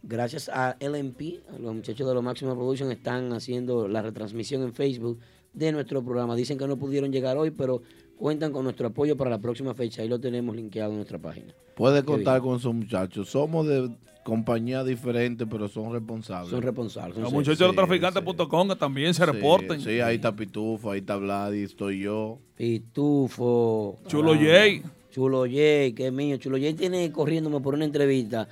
Gracias 0.04 0.48
a 0.48 0.76
LMP, 0.80 1.40
los 1.60 1.74
muchachos 1.74 2.06
de 2.06 2.14
los 2.14 2.22
Máxima 2.22 2.54
Production 2.54 2.90
están 2.90 3.32
haciendo 3.32 3.86
la 3.88 4.02
retransmisión 4.02 4.62
en 4.62 4.72
Facebook 4.74 5.18
de 5.52 5.72
nuestro 5.72 6.04
programa. 6.04 6.34
Dicen 6.36 6.56
que 6.58 6.66
no 6.66 6.76
pudieron 6.76 7.12
llegar 7.12 7.36
hoy, 7.36 7.50
pero 7.50 7.82
cuentan 8.16 8.52
con 8.52 8.64
nuestro 8.64 8.88
apoyo 8.88 9.16
para 9.16 9.30
la 9.30 9.38
próxima 9.38 9.74
fecha. 9.74 10.02
Ahí 10.02 10.08
lo 10.08 10.20
tenemos 10.20 10.54
linkeado 10.56 10.90
en 10.90 10.96
nuestra 10.96 11.18
página. 11.18 11.52
Puede 11.76 12.04
contar 12.04 12.40
bien. 12.40 12.48
con 12.50 12.58
esos 12.58 12.74
muchachos. 12.74 13.28
Somos 13.30 13.66
de 13.66 13.90
compañías 14.24 14.86
diferentes, 14.86 15.46
pero 15.50 15.68
son 15.68 15.92
responsables. 15.92 16.50
Son 16.50 16.62
responsables. 16.62 17.18
Los 17.18 17.32
muchachos 17.32 17.58
de 17.58 17.66
los 17.66 17.74
traficantes.com 17.76 18.68
que 18.68 18.76
también 18.76 19.14
se 19.14 19.24
Sí, 19.24 19.30
reporten. 19.30 19.80
Sí, 19.80 20.00
ahí 20.00 20.16
está 20.16 20.34
Pitufo, 20.34 20.90
ahí 20.90 21.00
está 21.00 21.16
Vladi, 21.16 21.62
estoy 21.62 22.00
yo. 22.00 22.38
Pitufo. 22.56 23.98
Chulo 24.06 24.32
Ah, 24.32 24.38
Jay. 24.40 24.82
Chulo 25.10 25.42
Jay, 25.42 25.92
que 25.92 26.06
es 26.06 26.12
mío. 26.12 26.36
Chulo 26.38 26.56
Jay 26.58 26.74
tiene 26.74 27.10
corriéndome 27.12 27.60
por 27.60 27.74
una 27.74 27.84
entrevista 27.84 28.48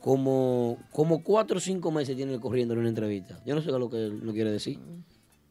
como, 0.00 0.78
como 0.92 1.22
cuatro 1.22 1.56
o 1.56 1.60
cinco 1.60 1.90
meses 1.90 2.14
tiene 2.16 2.38
corriendo 2.38 2.74
en 2.74 2.80
una 2.80 2.88
entrevista. 2.88 3.40
Yo 3.46 3.54
no 3.54 3.62
sé 3.62 3.70
lo 3.72 3.88
que 3.90 3.96
él 3.96 4.24
no 4.24 4.32
quiere 4.32 4.50
decir. 4.52 4.78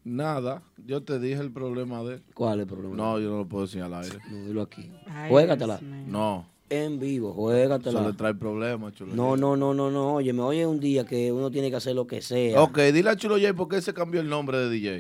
Nada, 0.06 0.62
yo 0.86 1.02
te 1.02 1.18
dije 1.20 1.40
el 1.42 1.52
problema 1.52 2.04
de 2.04 2.16
él. 2.16 2.24
¿Cuál 2.34 2.60
es 2.60 2.64
el 2.64 2.68
problema? 2.68 2.96
No, 2.96 3.20
yo 3.20 3.30
no 3.32 3.38
lo 3.38 3.48
puedo 3.48 3.66
decir 3.66 3.82
al 3.82 3.94
aire. 3.94 4.18
No, 4.30 4.46
dilo 4.46 4.62
aquí. 4.62 4.92
Juégatela. 5.30 5.80
No, 5.82 6.46
En 6.76 7.00
vivo, 7.00 7.30
eso 7.32 7.36
juégatela. 7.42 8.02
le 8.08 8.14
trae 8.14 8.34
problemas, 8.34 8.94
Chulo 8.94 9.14
No, 9.14 9.32
Jay. 9.32 9.42
no, 9.42 9.56
no, 9.58 9.74
no, 9.74 9.92
no. 9.92 10.14
Oye, 10.16 10.34
me 10.34 10.42
oye 10.42 10.66
un 10.66 10.80
día 10.80 11.06
que 11.06 11.32
uno 11.32 11.52
tiene 11.52 11.70
que 11.70 11.76
hacer 11.76 11.94
lo 11.96 12.08
que 12.08 12.22
sea. 12.22 12.62
Ok, 12.62 12.78
dile 12.94 13.10
a 13.12 13.16
Chulo 13.16 13.36
Jay 13.40 13.54
por 13.54 13.68
qué 13.68 13.82
se 13.82 13.94
cambió 13.94 14.22
el 14.22 14.30
nombre 14.30 14.58
de 14.58 14.70
DJ. 14.70 14.92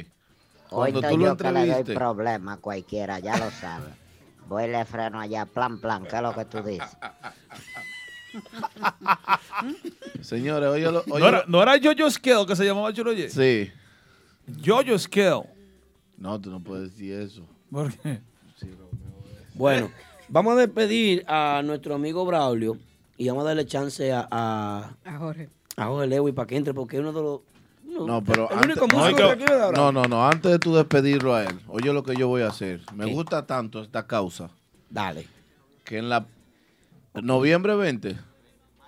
Hoy 0.70 0.92
Cuando 0.92 1.00
estoy 1.00 1.14
tú 1.14 1.18
lo 1.20 1.26
yo 1.28 1.38
que 1.38 1.52
le 1.52 1.84
doy 1.84 1.96
problema 1.96 2.54
a 2.54 2.58
cualquiera, 2.58 3.20
ya 3.20 3.38
lo 3.38 3.50
sabes. 3.52 3.90
Voy 4.48 4.64
y 4.66 4.68
le 4.68 4.86
freno 4.86 5.20
allá, 5.20 5.46
plan, 5.46 5.80
plan, 5.80 6.04
¿qué 6.10 6.16
es 6.18 6.22
lo 6.22 6.34
que 6.36 6.46
tú 6.46 6.62
dices? 6.62 6.90
Señores, 10.22 10.70
oye, 10.70 10.92
lo- 10.92 11.04
oye 11.10 11.20
¿No 11.20 11.28
era, 11.28 11.44
no 11.48 11.62
era 11.62 11.74
Jojo 11.82 12.10
Scale 12.10 12.46
que 12.46 12.56
se 12.56 12.66
llamaba 12.66 12.92
Chulo 12.94 13.12
Jay? 13.12 13.30
Sí. 13.30 13.72
Jojo 14.66 14.98
Scale. 14.98 15.44
No, 16.18 16.40
tú 16.40 16.50
no 16.50 16.60
puedes 16.62 16.92
decir 16.92 17.14
eso. 17.14 17.46
¿Por 17.72 17.92
qué? 17.98 18.20
Bueno, 19.56 19.92
vamos 20.34 20.54
a 20.54 20.62
despedir 20.62 21.24
a 21.28 21.62
nuestro 21.64 21.94
amigo 21.96 22.26
Braulio 22.26 22.78
y 23.18 23.28
vamos 23.28 23.44
a 23.44 23.48
darle 23.50 23.66
chance 23.68 24.12
a, 24.12 24.28
a, 24.32 24.96
A 25.06 25.18
Jorge. 25.20 25.50
a 25.78 25.86
Jorge 25.86 26.08
Lewis 26.08 26.34
para 26.34 26.48
que 26.48 26.58
entre, 26.58 26.74
porque 26.74 26.98
es 26.98 27.02
uno 27.02 27.14
de 27.14 27.22
los. 27.22 27.40
No, 27.86 28.24
pero 28.24 28.50
el 28.50 28.58
antes, 28.58 28.78
único 28.78 28.88
no, 28.88 28.98
músico 29.04 29.24
hay 29.24 29.30
de 29.30 29.38
que- 29.38 29.44
aquí 29.44 29.54
de 29.54 29.62
ahora. 29.62 29.78
no, 29.78 29.92
no, 29.92 30.04
no, 30.06 30.28
antes 30.28 30.52
de 30.52 30.58
tú 30.58 30.74
despedirlo 30.76 31.36
a 31.36 31.44
él, 31.44 31.60
oye 31.68 31.94
lo 31.94 32.02
que 32.04 32.16
yo 32.16 32.28
voy 32.28 32.42
a 32.42 32.48
hacer. 32.48 32.82
Me 32.96 33.06
¿Qué? 33.06 33.14
gusta 33.14 33.46
tanto 33.46 33.82
esta 33.84 34.08
causa 34.08 34.50
Dale. 34.90 35.28
que 35.84 36.00
en 36.00 36.10
la 36.10 36.26
noviembre 37.22 37.76
20 37.76 38.16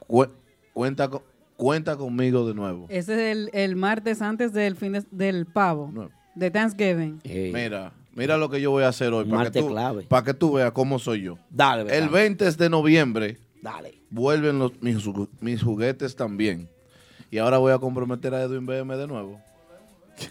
cue- 0.08 0.32
cuenta 0.74 1.08
con- 1.10 1.22
cuenta 1.56 1.96
conmigo 1.98 2.48
de 2.48 2.56
nuevo. 2.56 2.88
Ese 2.90 3.14
es 3.14 3.38
el, 3.38 3.50
el 3.54 3.76
martes 3.76 4.22
antes 4.24 4.54
del 4.54 4.76
fin 4.76 4.94
de- 4.94 5.06
del 5.12 5.46
pavo, 5.46 5.92
de 6.34 6.50
Thanksgiving. 6.50 7.22
Mira, 7.24 7.92
mira 8.16 8.38
lo 8.38 8.50
que 8.50 8.60
yo 8.60 8.72
voy 8.72 8.84
a 8.84 8.88
hacer 8.88 9.14
hoy 9.14 9.26
para 9.26 9.52
que, 9.52 9.60
tú, 9.62 9.68
clave. 9.70 10.04
para 10.04 10.24
que 10.26 10.34
tú 10.34 10.54
veas 10.54 10.72
cómo 10.72 10.98
soy 10.98 11.22
yo. 11.22 11.38
Dale, 11.52 11.82
El 11.84 11.88
Betán. 12.10 12.12
20 12.12 12.52
de 12.54 12.70
noviembre 12.70 13.38
Dale. 13.62 13.94
vuelven 14.10 14.58
los, 14.58 14.72
mis, 14.82 15.06
ju- 15.06 15.30
mis 15.40 15.62
juguetes 15.62 16.16
también. 16.16 16.68
Y 17.30 17.38
ahora 17.38 17.58
voy 17.60 17.72
a 17.74 17.78
comprometer 17.78 18.34
a 18.34 18.42
Edwin 18.42 18.66
BM 18.66 18.96
de 18.98 19.06
nuevo. 19.08 19.40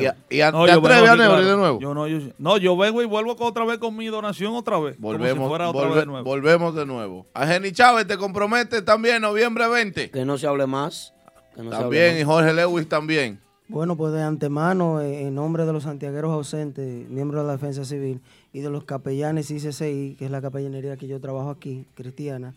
Y, 0.00 0.06
a- 0.06 0.16
y 0.30 0.40
a- 0.40 0.52
No, 0.52 0.64
¿Te 0.64 0.70
atreves 0.70 1.10
a 1.10 1.14
claro. 1.16 1.44
de 1.44 1.56
nuevo? 1.56 1.80
Yo 1.80 1.92
no, 1.92 2.06
yo, 2.06 2.18
no, 2.38 2.56
yo 2.56 2.76
vengo 2.76 3.02
y 3.02 3.04
vuelvo 3.04 3.34
otra 3.36 3.64
vez 3.64 3.78
con 3.78 3.96
mi 3.96 4.06
donación 4.06 4.54
otra 4.54 4.78
vez. 4.78 4.94
como 4.94 5.10
si 5.12 5.18
Volvemos, 5.18 5.48
fuera 5.48 5.70
otra 5.70 5.80
volve- 5.82 5.88
vez 5.94 5.98
de 6.02 6.06
nuevo. 6.06 6.24
volvemos 6.24 6.74
de 6.76 6.86
nuevo. 6.86 7.26
A 7.34 7.46
Jenny 7.48 7.72
Chávez 7.72 8.06
te 8.06 8.16
compromete 8.16 8.82
también 8.82 9.22
noviembre 9.22 9.66
20. 9.66 10.10
Que 10.12 10.24
no 10.24 10.38
se 10.38 10.46
hable 10.46 10.66
más. 10.68 11.12
que 11.56 11.62
no 11.64 11.70
se 11.70 11.76
hable 11.76 11.82
También, 11.84 12.12
más. 12.12 12.20
y 12.20 12.24
Jorge 12.24 12.52
Lewis 12.54 12.88
también. 12.88 13.40
Bueno, 13.72 13.96
pues 13.96 14.12
de 14.12 14.22
antemano, 14.22 15.00
eh, 15.00 15.22
en 15.22 15.34
nombre 15.34 15.64
de 15.64 15.72
los 15.72 15.84
santiagueros 15.84 16.30
ausentes, 16.30 17.08
miembros 17.08 17.40
de 17.42 17.46
la 17.46 17.52
Defensa 17.54 17.86
Civil, 17.86 18.20
y 18.52 18.60
de 18.60 18.68
los 18.68 18.84
capellanes 18.84 19.50
ICCI, 19.50 20.16
que 20.18 20.26
es 20.26 20.30
la 20.30 20.42
capellanería 20.42 20.98
que 20.98 21.08
yo 21.08 21.18
trabajo 21.22 21.48
aquí, 21.48 21.86
cristiana, 21.94 22.52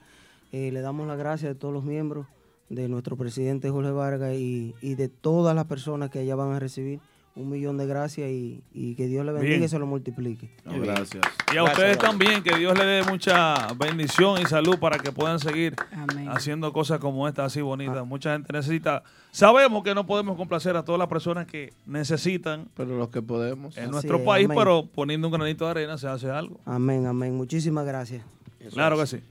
eh, 0.51 0.71
le 0.73 0.81
damos 0.81 1.07
las 1.07 1.17
gracias 1.17 1.55
a 1.55 1.57
todos 1.57 1.73
los 1.73 1.85
miembros 1.85 2.27
de 2.67 2.89
nuestro 2.89 3.15
presidente 3.15 3.69
Jorge 3.69 3.91
Vargas 3.91 4.33
y, 4.35 4.75
y 4.81 4.95
de 4.95 5.07
todas 5.07 5.55
las 5.55 5.67
personas 5.67 6.09
que 6.09 6.19
allá 6.19 6.35
van 6.35 6.51
a 6.51 6.59
recibir 6.59 6.99
un 7.35 7.49
millón 7.49 7.77
de 7.77 7.85
gracias 7.85 8.29
y, 8.29 8.63
y 8.73 8.95
que 8.95 9.07
Dios 9.07 9.25
le 9.25 9.33
bendiga 9.33 9.51
Bien. 9.55 9.63
y 9.63 9.67
se 9.67 9.77
lo 9.77 9.85
multiplique. 9.85 10.49
No, 10.63 10.79
gracias. 10.79 11.21
Y 11.53 11.57
a 11.57 11.63
ustedes 11.65 11.97
también, 11.97 12.41
que 12.41 12.55
Dios 12.57 12.77
le 12.77 12.85
dé 12.85 13.03
mucha 13.03 13.67
bendición 13.77 14.41
y 14.41 14.45
salud 14.45 14.79
para 14.79 14.97
que 14.99 15.11
puedan 15.11 15.39
seguir 15.39 15.75
Amén. 15.91 16.29
haciendo 16.29 16.71
cosas 16.71 16.99
como 16.99 17.27
esta, 17.27 17.43
así 17.43 17.59
bonitas. 17.61 18.05
Mucha 18.07 18.31
gente 18.33 18.53
necesita. 18.53 19.03
Sabemos 19.31 19.83
que 19.83 19.93
no 19.93 20.05
podemos 20.05 20.37
complacer 20.37 20.77
a 20.77 20.83
todas 20.85 20.97
las 20.97 21.09
personas 21.09 21.45
que 21.45 21.73
necesitan 21.85 22.69
Pero 22.73 22.97
los 22.97 23.09
que 23.09 23.21
podemos. 23.21 23.75
en 23.77 23.83
Así 23.83 23.91
nuestro 23.91 24.17
es, 24.19 24.23
país, 24.23 24.45
amén. 24.45 24.57
pero 24.57 24.85
poniendo 24.85 25.27
un 25.27 25.33
granito 25.33 25.65
de 25.65 25.71
arena 25.71 25.97
se 25.97 26.07
hace 26.07 26.29
algo. 26.29 26.61
Amén, 26.65 27.05
amén. 27.05 27.35
Muchísimas 27.35 27.85
gracias. 27.85 28.23
Claro 28.71 28.97
que 28.97 29.07
sí. 29.07 29.21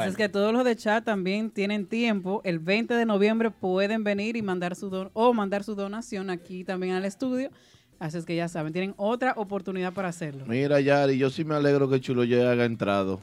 Así 0.00 0.10
es 0.10 0.16
que 0.16 0.28
todos 0.28 0.52
los 0.52 0.64
de 0.64 0.76
chat 0.76 1.04
también 1.04 1.50
tienen 1.50 1.86
tiempo. 1.86 2.40
El 2.44 2.58
20 2.58 2.94
de 2.94 3.04
noviembre 3.06 3.50
pueden 3.50 4.04
venir 4.04 4.36
y 4.36 4.42
mandar 4.42 4.74
su 4.76 4.90
don 4.90 5.10
o 5.12 5.32
mandar 5.34 5.64
su 5.64 5.74
donación 5.74 6.30
aquí 6.30 6.64
también 6.64 6.94
al 6.94 7.04
estudio. 7.04 7.50
Así 7.98 8.18
es 8.18 8.24
que 8.24 8.34
ya 8.34 8.48
saben, 8.48 8.72
tienen 8.72 8.94
otra 8.96 9.32
oportunidad 9.36 9.92
para 9.92 10.08
hacerlo. 10.08 10.44
Mira, 10.48 10.80
Yari, 10.80 11.16
yo 11.18 11.30
sí 11.30 11.44
me 11.44 11.54
alegro 11.54 11.88
que 11.88 12.00
Chulo 12.00 12.22
J 12.24 12.50
haya 12.50 12.64
entrado. 12.64 13.20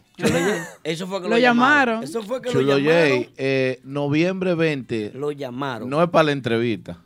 Eso 0.86 1.06
fue 1.06 1.18
que 1.22 1.24
Lo 1.28 1.32
lo, 1.36 1.38
llamaron. 1.38 2.02
Eso 2.04 2.24
fue 2.24 2.41
que 2.41 2.50
Chulo 2.50 2.64
lo 2.74 2.78
llamaron. 2.78 3.26
Eh, 3.38 3.80
noviembre 3.84 4.56
20. 4.56 5.12
Lo 5.16 5.32
llamaron. 5.34 5.90
No 5.90 6.02
es 6.02 6.10
para 6.10 6.24
la 6.26 6.32
entrevista. 6.32 6.98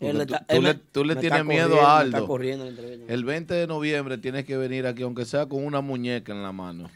Él 0.00 0.16
tú, 0.16 0.20
está- 0.22 0.38
tú 0.40 0.44
él 0.56 0.62
le, 0.64 0.74
me- 0.74 0.80
tú 0.92 1.04
le 1.04 1.14
me 1.14 1.20
tienes 1.22 1.44
miedo 1.46 1.80
a 1.80 2.00
Aldo. 2.00 2.16
está 2.18 2.26
corriendo 2.28 2.64
la 2.66 2.70
entrevista. 2.72 3.10
El 3.14 3.24
20 3.24 3.54
de 3.54 3.66
noviembre 3.66 4.18
tienes 4.18 4.44
que 4.44 4.58
venir 4.58 4.86
aquí, 4.86 5.02
aunque 5.02 5.24
sea 5.24 5.46
con 5.46 5.64
una 5.64 5.80
muñeca 5.80 6.32
en 6.32 6.42
la 6.42 6.52
mano. 6.52 6.90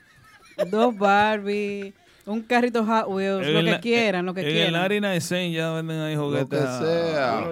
Dos 0.71 0.97
Barbie, 0.97 1.93
un 2.27 2.43
carrito 2.43 2.85
Hot 2.85 3.07
Wheels, 3.09 3.47
En 3.47 3.53
lo 3.55 3.61
el- 3.61 3.67
que 3.75 3.81
quieran, 3.81 4.27
lo 4.27 4.35
que 4.35 4.41
en 4.43 4.47
el 4.47 4.53
quieran. 4.53 4.75
Arena 4.77 5.15
Esen 5.15 5.53
ya 5.53 5.73
venden 5.73 6.01
ahí 6.01 6.17
juguetes. 6.17 6.49
que 6.49 6.57
a- 6.67 6.81
sea. 6.81 7.45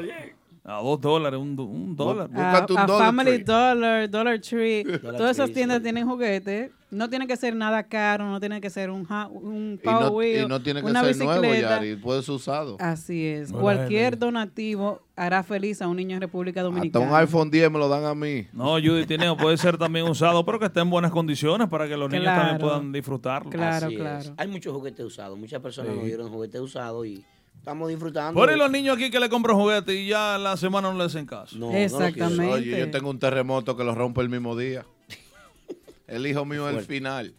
A, 0.78 0.82
dos 0.82 1.00
dólares, 1.00 1.38
un, 1.40 1.58
un 1.58 1.96
dólar. 1.96 2.30
a, 2.34 2.58
a 2.58 2.86
Family 2.88 3.30
Tree. 3.42 3.44
Dollar, 3.44 4.08
Dollar 4.10 4.40
Tree, 4.40 4.84
Dollar 4.84 5.16
todas 5.16 5.36
esas 5.36 5.50
tiendas 5.52 5.78
sí. 5.78 5.82
tienen 5.84 6.06
juguetes. 6.08 6.70
No 6.92 7.08
tiene 7.08 7.28
que 7.28 7.36
ser 7.36 7.54
nada 7.54 7.84
caro, 7.84 8.24
no 8.28 8.40
tiene 8.40 8.60
que 8.60 8.68
ser 8.68 8.90
un, 8.90 9.06
un 9.30 9.78
Y 9.80 9.84
Power 9.84 10.00
no, 10.06 10.10
Wheel, 10.10 10.44
y 10.44 10.48
no 10.48 10.60
tiene 10.60 10.80
que 10.82 10.86
una 10.90 11.04
ser 11.04 11.16
nuevo, 11.18 11.40
bicicleta. 11.42 11.68
Yari. 11.76 11.94
Puede 11.94 12.20
ser 12.24 12.34
usado. 12.34 12.76
Así 12.80 13.26
es. 13.26 13.52
Cualquier 13.52 14.18
donativo 14.18 15.00
hará 15.14 15.44
feliz 15.44 15.80
a 15.82 15.86
un 15.86 15.96
niño 15.98 16.16
en 16.16 16.22
República 16.22 16.60
Hasta 16.60 16.64
Dominicana. 16.72 17.06
un 17.08 17.14
iPhone 17.14 17.48
10 17.48 17.70
me 17.70 17.78
lo 17.78 17.88
dan 17.88 18.04
a 18.04 18.14
mí. 18.16 18.48
No, 18.52 18.72
Judy 18.72 19.06
Tineo 19.06 19.36
puede 19.36 19.56
ser 19.56 19.78
también 19.78 20.08
usado, 20.08 20.44
pero 20.44 20.58
que 20.58 20.66
esté 20.66 20.80
en 20.80 20.90
buenas 20.90 21.12
condiciones 21.12 21.68
para 21.68 21.86
que 21.86 21.96
los 21.96 22.10
niños 22.10 22.24
también 22.26 22.56
Claro. 22.58 22.66
puedan 22.66 22.90
disfrutarlo. 22.92 23.50
Así 23.62 23.94
es. 23.96 24.32
Hay 24.36 24.48
muchos 24.48 24.74
juguetes 24.74 25.06
usados. 25.06 25.38
Muchas 25.38 25.60
personas 25.60 25.92
Sí. 25.92 25.96
nos 25.96 26.06
dieron 26.06 26.28
juguetes 26.28 26.60
usados 26.60 27.06
y 27.06 27.24
estamos 27.60 27.88
disfrutando. 27.88 28.38
Por 28.38 28.56
los 28.56 28.70
niños 28.70 28.96
aquí 28.96 29.10
que 29.10 29.20
le 29.20 29.28
compran 29.28 29.56
juguetes 29.56 29.94
y 29.94 30.06
ya 30.08 30.38
la 30.38 30.56
semana 30.56 30.90
no 30.90 30.98
le 30.98 31.04
hacen 31.04 31.26
caso. 31.26 31.56
No, 31.56 31.68
Oye, 31.68 32.78
yo 32.78 32.90
tengo 32.90 33.10
un 33.10 33.18
terremoto 33.18 33.76
que 33.76 33.84
lo 33.84 33.94
rompe 33.94 34.22
el 34.22 34.28
mismo 34.28 34.56
día. 34.56 34.84
El 36.06 36.26
hijo 36.26 36.44
mío 36.44 36.68
es 36.68 36.76
el 36.76 36.84
final. 36.84 37.32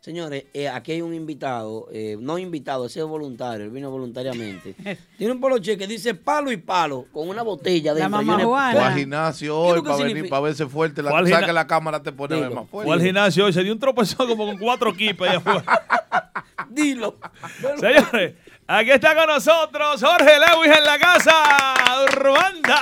Señores, 0.00 0.46
eh, 0.52 0.68
aquí 0.68 0.92
hay 0.92 1.00
un 1.00 1.14
invitado, 1.14 1.88
eh, 1.92 2.16
no 2.20 2.38
invitado, 2.38 2.86
ese 2.86 3.00
es 3.00 3.06
voluntario, 3.06 3.64
él 3.64 3.70
vino 3.70 3.90
voluntariamente. 3.90 4.74
Tiene 5.18 5.32
un 5.32 5.40
poloche 5.40 5.76
que 5.76 5.86
dice 5.86 6.14
palo 6.14 6.50
y 6.50 6.56
palo, 6.56 7.06
con 7.12 7.28
una 7.28 7.42
botella 7.42 7.92
de 7.92 8.08
Fue 8.08 8.60
al 8.60 8.94
gimnasio 8.94 9.58
hoy 9.58 9.82
para 9.82 9.96
venir, 9.96 10.28
para 10.28 10.42
verse 10.42 10.66
fuerte. 10.66 11.02
La, 11.02 11.44
que 11.44 11.52
la 11.52 11.66
cámara 11.66 12.02
te 12.02 12.12
pone 12.12 12.36
a 12.36 12.40
ver 12.40 12.50
más 12.50 12.68
fuerte. 12.68 12.86
Fue 12.86 12.94
al 12.94 13.02
gimnasio 13.02 13.46
hoy, 13.46 13.52
se 13.52 13.62
dio 13.64 13.72
un 13.72 13.80
tropezón 13.80 14.28
como 14.28 14.46
con 14.46 14.58
cuatro 14.58 14.92
kipas 14.92 15.28
allá 15.28 15.38
afuera. 15.38 16.44
Dilo. 16.70 17.16
Señores, 17.78 18.34
aquí 18.68 18.90
está 18.90 19.14
con 19.14 19.26
nosotros 19.26 20.00
Jorge 20.02 20.32
Lewis 20.38 20.76
en 20.76 20.84
la 20.84 20.98
casa. 20.98 21.32
Urbanda. 22.12 22.80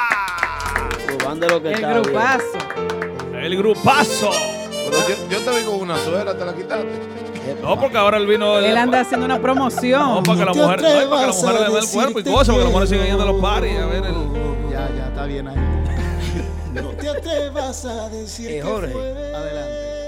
Probando 1.18 1.48
lo 1.48 1.62
que 1.62 1.68
El 1.68 1.74
está 1.74 1.88
bien. 1.90 2.02
grupazo. 2.02 2.58
El 3.34 3.56
grupazo. 3.56 4.30
Pero 4.70 5.08
yo, 5.08 5.28
yo 5.30 5.40
te 5.40 5.58
vi 5.58 5.64
con 5.66 5.80
una 5.80 5.98
suera, 5.98 6.36
te 6.36 6.44
la 6.44 6.54
quitaste. 6.54 7.14
No, 7.62 7.78
porque 7.78 7.96
ahora 7.98 8.16
él 8.16 8.26
vino. 8.26 8.58
Él 8.58 8.76
anda 8.76 9.00
haciendo 9.00 9.26
una 9.26 9.38
promoción. 9.40 10.00
No, 10.00 10.22
para 10.22 10.38
que 10.38 10.44
la 10.46 10.52
mujer, 10.54 10.82
no, 10.82 10.88
es 10.88 11.04
para 11.06 11.20
que 11.20 11.26
la 11.26 11.32
mujer 11.32 11.54
le 11.68 11.74
dé 11.74 11.78
el 11.80 11.88
cuerpo 11.90 12.20
y 12.20 12.24
cosas, 12.24 12.48
porque 12.54 12.64
la 12.64 12.70
mujer 12.70 12.88
sigue 12.88 13.04
yendo 13.06 13.22
a 13.22 13.26
los 13.26 13.40
paris 13.42 13.78
a 13.78 13.86
ver 13.86 14.04
el. 14.04 14.14
Ya, 14.70 14.88
ya, 14.96 15.06
está 15.08 15.24
bien 15.26 15.48
ahí. 15.48 15.56
No 16.72 16.88
te 16.90 17.08
atrevas 17.08 17.84
a 17.84 18.08
decir 18.08 18.50
Eh, 18.50 18.54
que 18.56 18.62
Jorge. 18.62 18.92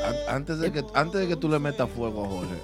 An- 0.06 0.34
Antes 0.36 0.58
de, 0.60 0.72
que, 0.72 0.84
antes 0.94 1.20
de 1.20 1.28
que 1.28 1.36
tú 1.36 1.48
le 1.48 1.58
metas 1.58 1.88
fuego 1.90 2.24
a 2.24 2.28
Jorge. 2.28 2.54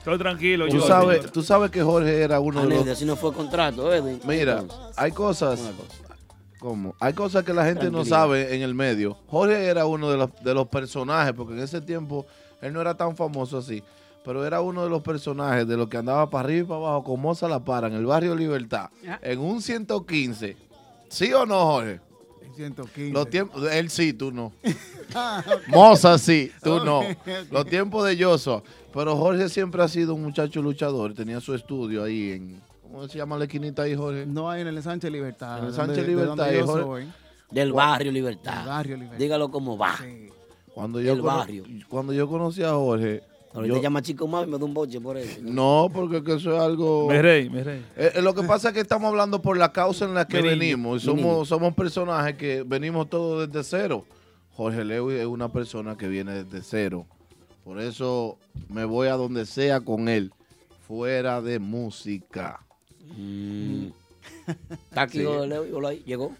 Estoy 0.00 0.18
tranquilo, 0.18 0.66
Tú 0.68 0.78
yo. 0.78 0.86
sabes, 0.86 1.30
tú 1.30 1.42
sabes 1.42 1.70
que 1.70 1.82
Jorge 1.82 2.20
era 2.22 2.40
uno 2.40 2.60
de 2.60 2.66
Anécdota, 2.66 2.90
los... 2.90 2.98
si 2.98 3.04
no 3.04 3.16
fue 3.16 3.32
contrato, 3.32 3.92
Edwin. 3.92 4.18
Mira, 4.24 4.64
hay 4.96 5.12
cosas... 5.12 5.60
¿Cómo? 6.58 6.94
Hay 7.00 7.14
cosas 7.14 7.42
que 7.44 7.54
la 7.54 7.64
gente 7.64 7.90
no 7.90 8.04
sabe 8.04 8.54
en 8.54 8.60
el 8.62 8.74
medio. 8.74 9.16
Jorge 9.28 9.64
era 9.64 9.86
uno 9.86 10.10
de 10.10 10.18
los, 10.18 10.30
de 10.42 10.52
los 10.54 10.68
personajes, 10.68 11.32
porque 11.34 11.54
en 11.54 11.60
ese 11.60 11.80
tiempo 11.80 12.26
él 12.60 12.72
no 12.74 12.80
era 12.82 12.94
tan 12.94 13.16
famoso 13.16 13.56
así, 13.58 13.82
pero 14.24 14.44
era 14.44 14.60
uno 14.60 14.84
de 14.84 14.90
los 14.90 15.00
personajes 15.02 15.66
de 15.66 15.76
los 15.78 15.88
que 15.88 15.96
andaba 15.96 16.28
para 16.28 16.44
arriba 16.44 16.60
y 16.64 16.68
para 16.68 16.76
abajo 16.80 17.04
con 17.04 17.20
Moza 17.20 17.48
La 17.48 17.60
Para 17.64 17.86
en 17.88 17.94
el 17.94 18.04
barrio 18.04 18.34
Libertad, 18.34 18.90
Ah. 19.08 19.18
en 19.22 19.38
un 19.38 19.62
115. 19.62 20.56
¿Sí 21.08 21.32
o 21.32 21.46
no, 21.46 21.64
Jorge? 21.64 22.00
115. 22.56 23.12
Los 23.14 23.30
tiempos, 23.30 23.70
él 23.72 23.88
sí, 23.88 24.12
tú 24.12 24.30
no. 24.30 24.52
Ah. 25.14 25.42
Moza 25.68 26.18
sí, 26.18 26.52
tú 26.62 26.84
no. 26.84 27.00
Los 27.50 27.64
tiempos 27.66 28.06
de 28.06 28.22
Joshua. 28.22 28.62
Pero 28.92 29.16
Jorge 29.16 29.48
siempre 29.48 29.82
ha 29.82 29.88
sido 29.88 30.14
un 30.14 30.22
muchacho 30.22 30.60
luchador. 30.62 31.14
Tenía 31.14 31.40
su 31.40 31.54
estudio 31.54 32.04
ahí 32.04 32.32
en. 32.32 32.60
¿Cómo 32.82 33.06
se 33.06 33.18
llama 33.18 33.36
la 33.38 33.44
esquinita 33.44 33.82
ahí, 33.82 33.94
Jorge? 33.94 34.26
No 34.26 34.50
hay 34.50 34.62
en 34.62 34.66
el 34.68 34.82
Sánchez 34.82 35.12
Libertad. 35.12 35.58
En 35.60 35.66
el 35.66 35.72
Sánchez 35.72 36.06
Libertad, 36.06 36.46
Jorge. 36.64 36.82
soy. 36.84 37.08
Del 37.50 37.72
barrio 37.72 38.10
Libertad. 38.10 38.58
Del 38.58 38.66
barrio 38.66 38.96
Libertad. 38.96 39.18
Dígalo 39.18 39.50
como 39.50 39.78
va. 39.78 39.94
Cuando 40.74 41.00
yo, 41.00 41.12
El 41.12 41.20
cono- 41.20 41.36
barrio. 41.36 41.64
cuando 41.88 42.12
yo 42.12 42.28
conocí 42.28 42.62
a 42.62 42.72
Jorge. 42.72 43.22
Ahorita 43.52 43.74
yo- 43.76 43.82
llama 43.82 44.00
Chico 44.00 44.28
Mami 44.28 44.46
y 44.48 44.50
me 44.52 44.58
da 44.58 44.64
un 44.64 44.72
boche 44.74 45.00
por 45.00 45.16
eso. 45.16 45.38
no, 45.42 45.88
porque 45.92 46.22
que 46.22 46.34
eso 46.34 46.54
es 46.54 46.60
algo. 46.60 47.08
Mi 47.10 47.18
rey, 47.20 47.50
mi 47.50 47.60
rey. 47.62 47.84
Eh, 47.96 48.12
eh, 48.14 48.22
lo 48.22 48.32
que 48.34 48.42
pasa 48.44 48.68
es 48.68 48.74
que 48.74 48.80
estamos 48.80 49.08
hablando 49.08 49.42
por 49.42 49.56
la 49.58 49.72
causa 49.72 50.04
en 50.04 50.14
la 50.14 50.26
que 50.26 50.40
venimos. 50.40 51.02
Y 51.02 51.06
somos, 51.06 51.48
somos 51.48 51.74
personajes 51.74 52.36
que 52.36 52.62
venimos 52.64 53.10
todos 53.10 53.48
desde 53.48 53.64
cero. 53.64 54.04
Jorge 54.54 54.84
Lewis 54.84 55.18
es 55.20 55.26
una 55.26 55.48
persona 55.50 55.96
que 55.96 56.06
viene 56.06 56.44
desde 56.44 56.62
cero. 56.62 57.06
Por 57.64 57.80
eso 57.80 58.38
me 58.68 58.84
voy 58.84 59.08
a 59.08 59.14
donde 59.14 59.46
sea 59.46 59.80
con 59.80 60.08
él. 60.08 60.32
Fuera 60.86 61.40
de 61.40 61.58
música. 61.58 62.60
Hola 65.72 65.90
ahí, 65.90 66.02
llegó. 66.04 66.34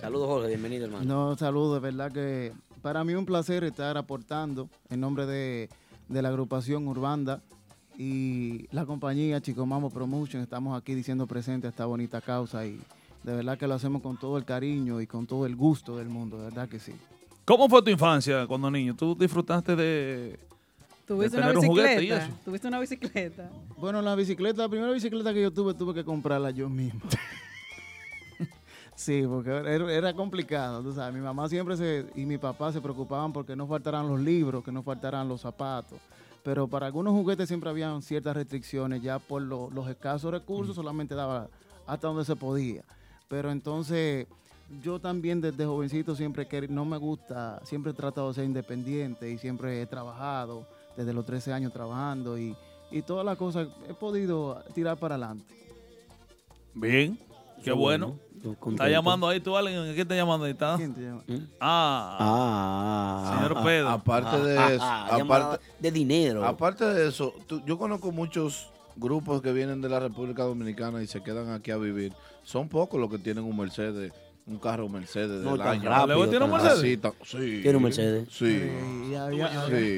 Saludos 0.00 0.28
Jorge, 0.28 0.48
bienvenido 0.48 0.86
hermano. 0.86 1.04
No, 1.04 1.36
saludos, 1.36 1.74
de 1.74 1.90
verdad 1.90 2.12
que 2.12 2.52
para 2.82 3.04
mí 3.04 3.14
un 3.14 3.26
placer 3.26 3.64
estar 3.64 3.96
aportando 3.96 4.68
en 4.88 5.00
nombre 5.00 5.26
de, 5.26 5.68
de 6.08 6.22
la 6.22 6.28
agrupación 6.28 6.88
Urbanda 6.88 7.42
y 7.96 8.66
la 8.72 8.86
compañía 8.86 9.40
Chico 9.40 9.66
Mamo 9.66 9.90
Promotion. 9.90 10.42
Estamos 10.42 10.76
aquí 10.76 10.94
diciendo 10.94 11.26
presente 11.26 11.66
a 11.66 11.70
esta 11.70 11.86
bonita 11.86 12.20
causa 12.20 12.66
y 12.66 12.80
de 13.22 13.34
verdad 13.34 13.58
que 13.58 13.66
lo 13.66 13.74
hacemos 13.74 14.02
con 14.02 14.16
todo 14.16 14.38
el 14.38 14.44
cariño 14.44 15.00
y 15.00 15.06
con 15.06 15.26
todo 15.26 15.46
el 15.46 15.54
gusto 15.54 15.96
del 15.96 16.08
mundo, 16.08 16.38
de 16.38 16.44
verdad 16.44 16.68
que 16.68 16.80
sí. 16.80 16.92
¿Cómo 17.50 17.68
fue 17.68 17.82
tu 17.82 17.90
infancia 17.90 18.46
cuando 18.46 18.70
niño? 18.70 18.94
¿Tú 18.94 19.16
disfrutaste 19.16 19.74
de, 19.74 20.38
¿Tuviste 21.04 21.36
una 21.36 21.46
tener 21.48 21.58
un 21.58 21.66
juguete 21.66 21.94
y 21.94 21.96
bicicleta? 21.96 22.24
eso? 22.26 22.34
¿Tuviste 22.44 22.68
una 22.68 22.78
bicicleta? 22.78 23.50
Bueno, 23.76 24.00
la 24.00 24.14
bicicleta, 24.14 24.62
la 24.62 24.68
primera 24.68 24.92
bicicleta 24.92 25.34
que 25.34 25.42
yo 25.42 25.50
tuve, 25.50 25.74
tuve 25.74 25.92
que 25.92 26.04
comprarla 26.04 26.52
yo 26.52 26.68
mismo. 26.68 27.00
sí, 28.94 29.24
porque 29.26 29.50
era, 29.50 29.92
era 29.92 30.14
complicado, 30.14 30.80
tú 30.80 30.92
sabes. 30.92 31.12
Mi 31.12 31.20
mamá 31.20 31.48
siempre 31.48 31.76
se, 31.76 32.06
y 32.14 32.24
mi 32.24 32.38
papá 32.38 32.72
se 32.72 32.80
preocupaban 32.80 33.32
porque 33.32 33.56
no 33.56 33.66
faltaran 33.66 34.06
los 34.08 34.20
libros, 34.20 34.62
que 34.62 34.70
no 34.70 34.84
faltaran 34.84 35.28
los 35.28 35.40
zapatos. 35.40 35.98
Pero 36.44 36.68
para 36.68 36.86
algunos 36.86 37.14
juguetes 37.14 37.48
siempre 37.48 37.68
habían 37.68 38.00
ciertas 38.00 38.36
restricciones, 38.36 39.02
ya 39.02 39.18
por 39.18 39.42
lo- 39.42 39.70
los 39.70 39.88
escasos 39.88 40.30
recursos 40.30 40.76
solamente 40.76 41.16
daba 41.16 41.48
hasta 41.84 42.06
donde 42.06 42.24
se 42.24 42.36
podía. 42.36 42.84
Pero 43.28 43.50
entonces 43.50 44.28
yo 44.82 45.00
también 45.00 45.40
desde 45.40 45.66
jovencito 45.66 46.14
siempre 46.14 46.46
que 46.46 46.68
no 46.68 46.84
me 46.84 46.96
gusta, 46.96 47.60
siempre 47.64 47.92
he 47.92 47.94
tratado 47.94 48.28
de 48.28 48.34
ser 48.34 48.44
independiente 48.44 49.30
y 49.30 49.38
siempre 49.38 49.82
he 49.82 49.86
trabajado, 49.86 50.66
desde 50.96 51.12
los 51.12 51.24
13 51.26 51.52
años 51.52 51.72
trabajando 51.72 52.38
y, 52.38 52.56
y 52.90 53.02
todas 53.02 53.24
las 53.24 53.36
cosas 53.36 53.68
he 53.88 53.94
podido 53.94 54.62
tirar 54.74 54.96
para 54.96 55.14
adelante. 55.16 55.44
Bien, 56.74 57.16
qué 57.56 57.64
Qué 57.64 57.72
bueno. 57.72 58.16
bueno, 58.42 58.70
Está 58.70 58.88
llamando 58.88 59.28
ahí 59.28 59.38
tú, 59.40 59.54
alguien. 59.56 59.82
¿Quién 59.86 59.98
está 60.00 60.14
llamando 60.14 60.46
ahí? 60.46 60.52
¿Está? 60.52 60.76
¿Quién 60.76 60.94
te 60.94 61.00
llama? 61.02 61.22
Ah, 61.60 62.16
Ah, 62.20 63.34
señor 63.36 63.54
ah, 63.58 63.62
Pedro. 63.64 63.88
Aparte 63.90 64.38
de 64.40 64.58
ah, 64.58 64.72
eso, 64.72 64.84
ah, 64.84 65.08
aparte, 65.20 65.64
de 65.78 65.90
dinero. 65.90 66.44
aparte 66.44 66.84
de 66.86 67.08
eso, 67.08 67.34
tú- 67.46 67.60
yo 67.66 67.76
conozco 67.76 68.12
muchos 68.12 68.70
grupos 68.96 69.42
que 69.42 69.52
vienen 69.52 69.80
de 69.82 69.88
la 69.90 70.00
República 70.00 70.44
Dominicana 70.44 71.02
y 71.02 71.06
se 71.06 71.22
quedan 71.22 71.50
aquí 71.50 71.70
a 71.70 71.76
vivir. 71.76 72.14
Son 72.42 72.68
pocos 72.68 72.98
los 73.00 73.10
que 73.10 73.18
tienen 73.18 73.44
un 73.44 73.56
Mercedes, 73.56 74.12
un 74.50 74.58
carro 74.58 74.88
Mercedes 74.88 75.42
No 75.42 75.50
del 75.52 75.58
tan 75.60 75.68
año. 75.68 75.88
rápido, 75.88 76.06
¿Luego 76.08 76.28
tiene 76.28 76.44
un 76.44 76.50
Mercedes? 76.50 77.00
Sí. 77.24 77.60
Tiene 77.62 77.76
un 77.76 77.82
Mercedes. 77.84 78.28
Sí. 78.30 78.70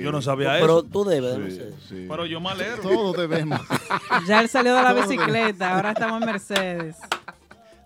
Yo 0.03 0.13
no 0.13 0.21
sabía 0.23 0.59
Pero 0.61 0.81
eso. 0.81 0.89
tú 0.93 1.05
debes 1.05 1.33
de 1.33 1.39
Mercedes. 1.39 1.75
Pero 2.09 2.27
yo 2.27 2.41
me 2.41 2.51
alegro. 2.51 2.83
Todos 2.83 3.17
debemos. 3.17 3.61
Ya 4.29 4.41
él 4.41 4.49
salió 4.49 4.75
de 4.75 4.83
la 4.83 4.93
bicicleta, 4.93 5.75
ahora 5.77 5.93
estamos 5.93 6.21
en 6.21 6.27
Mercedes. 6.27 6.97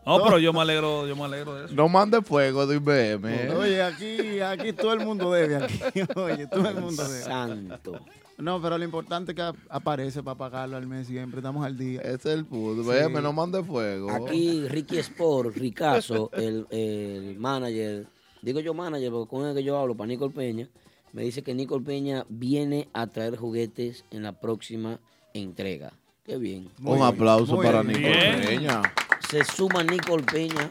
No, 0.05 0.23
pero 0.23 0.39
yo 0.39 0.53
me 0.53 0.61
alegro, 0.61 1.07
yo 1.07 1.17
me 1.17 1.25
alegro 1.25 1.55
de 1.55 1.65
eso. 1.67 1.75
No 1.75 1.89
mande 1.89 2.23
fuego 2.23 2.67
de 2.67 2.77
IBM. 2.77 3.25
¿eh? 3.29 3.51
Oye, 3.57 3.83
aquí, 3.83 4.41
aquí 4.41 4.73
todo 4.73 4.93
el 4.93 5.01
mundo 5.01 5.33
debe. 5.33 5.57
Aquí. 5.57 5.81
Oye, 6.15 6.47
todo 6.47 6.69
el 6.69 6.77
mundo 6.77 7.03
debe. 7.09 7.25
Santo. 7.25 8.01
No, 8.39 8.61
pero 8.61 8.77
lo 8.77 8.85
importante 8.85 9.33
es 9.33 9.37
que 9.37 9.43
ap- 9.43 9.57
aparece 9.71 10.23
para 10.23 10.37
pagarlo 10.37 10.77
al 10.77 10.87
mes 10.87 11.07
siempre. 11.07 11.39
Estamos 11.41 11.65
al 11.65 11.77
día. 11.79 12.01
Ese 12.03 12.15
es 12.15 12.27
el 12.27 12.45
punto. 12.45 12.83
Sí. 12.83 12.91
IBM, 12.91 13.23
no 13.23 13.33
mande 13.33 13.63
fuego. 13.65 14.11
Aquí 14.11 14.67
Ricky 14.69 14.99
Sport, 14.99 15.57
Ricazo, 15.57 16.31
el, 16.35 16.67
el 16.71 17.39
manager, 17.39 18.07
digo 18.43 18.61
yo 18.61 18.75
manager 18.75 19.11
porque 19.11 19.31
con 19.31 19.47
el 19.47 19.55
que 19.55 19.65
yo 19.65 19.79
hablo, 19.79 19.95
para 19.97 20.09
Nicole 20.09 20.35
Peña, 20.35 20.69
me 21.13 21.23
dice 21.23 21.43
que 21.43 21.55
Nicole 21.55 21.83
Peña 21.85 22.27
viene 22.29 22.89
a 22.93 23.07
traer 23.07 23.37
juguetes 23.37 24.05
en 24.11 24.23
la 24.23 24.33
próxima 24.39 25.01
entrega. 25.33 25.95
Qué 26.25 26.37
bien. 26.37 26.69
Un 26.85 27.01
aplauso 27.03 27.57
para 27.57 27.83
Nicole 27.83 28.43
Peña. 28.47 28.83
Se 29.31 29.45
suma 29.45 29.83
Nicole 29.83 30.25
Peña. 30.25 30.71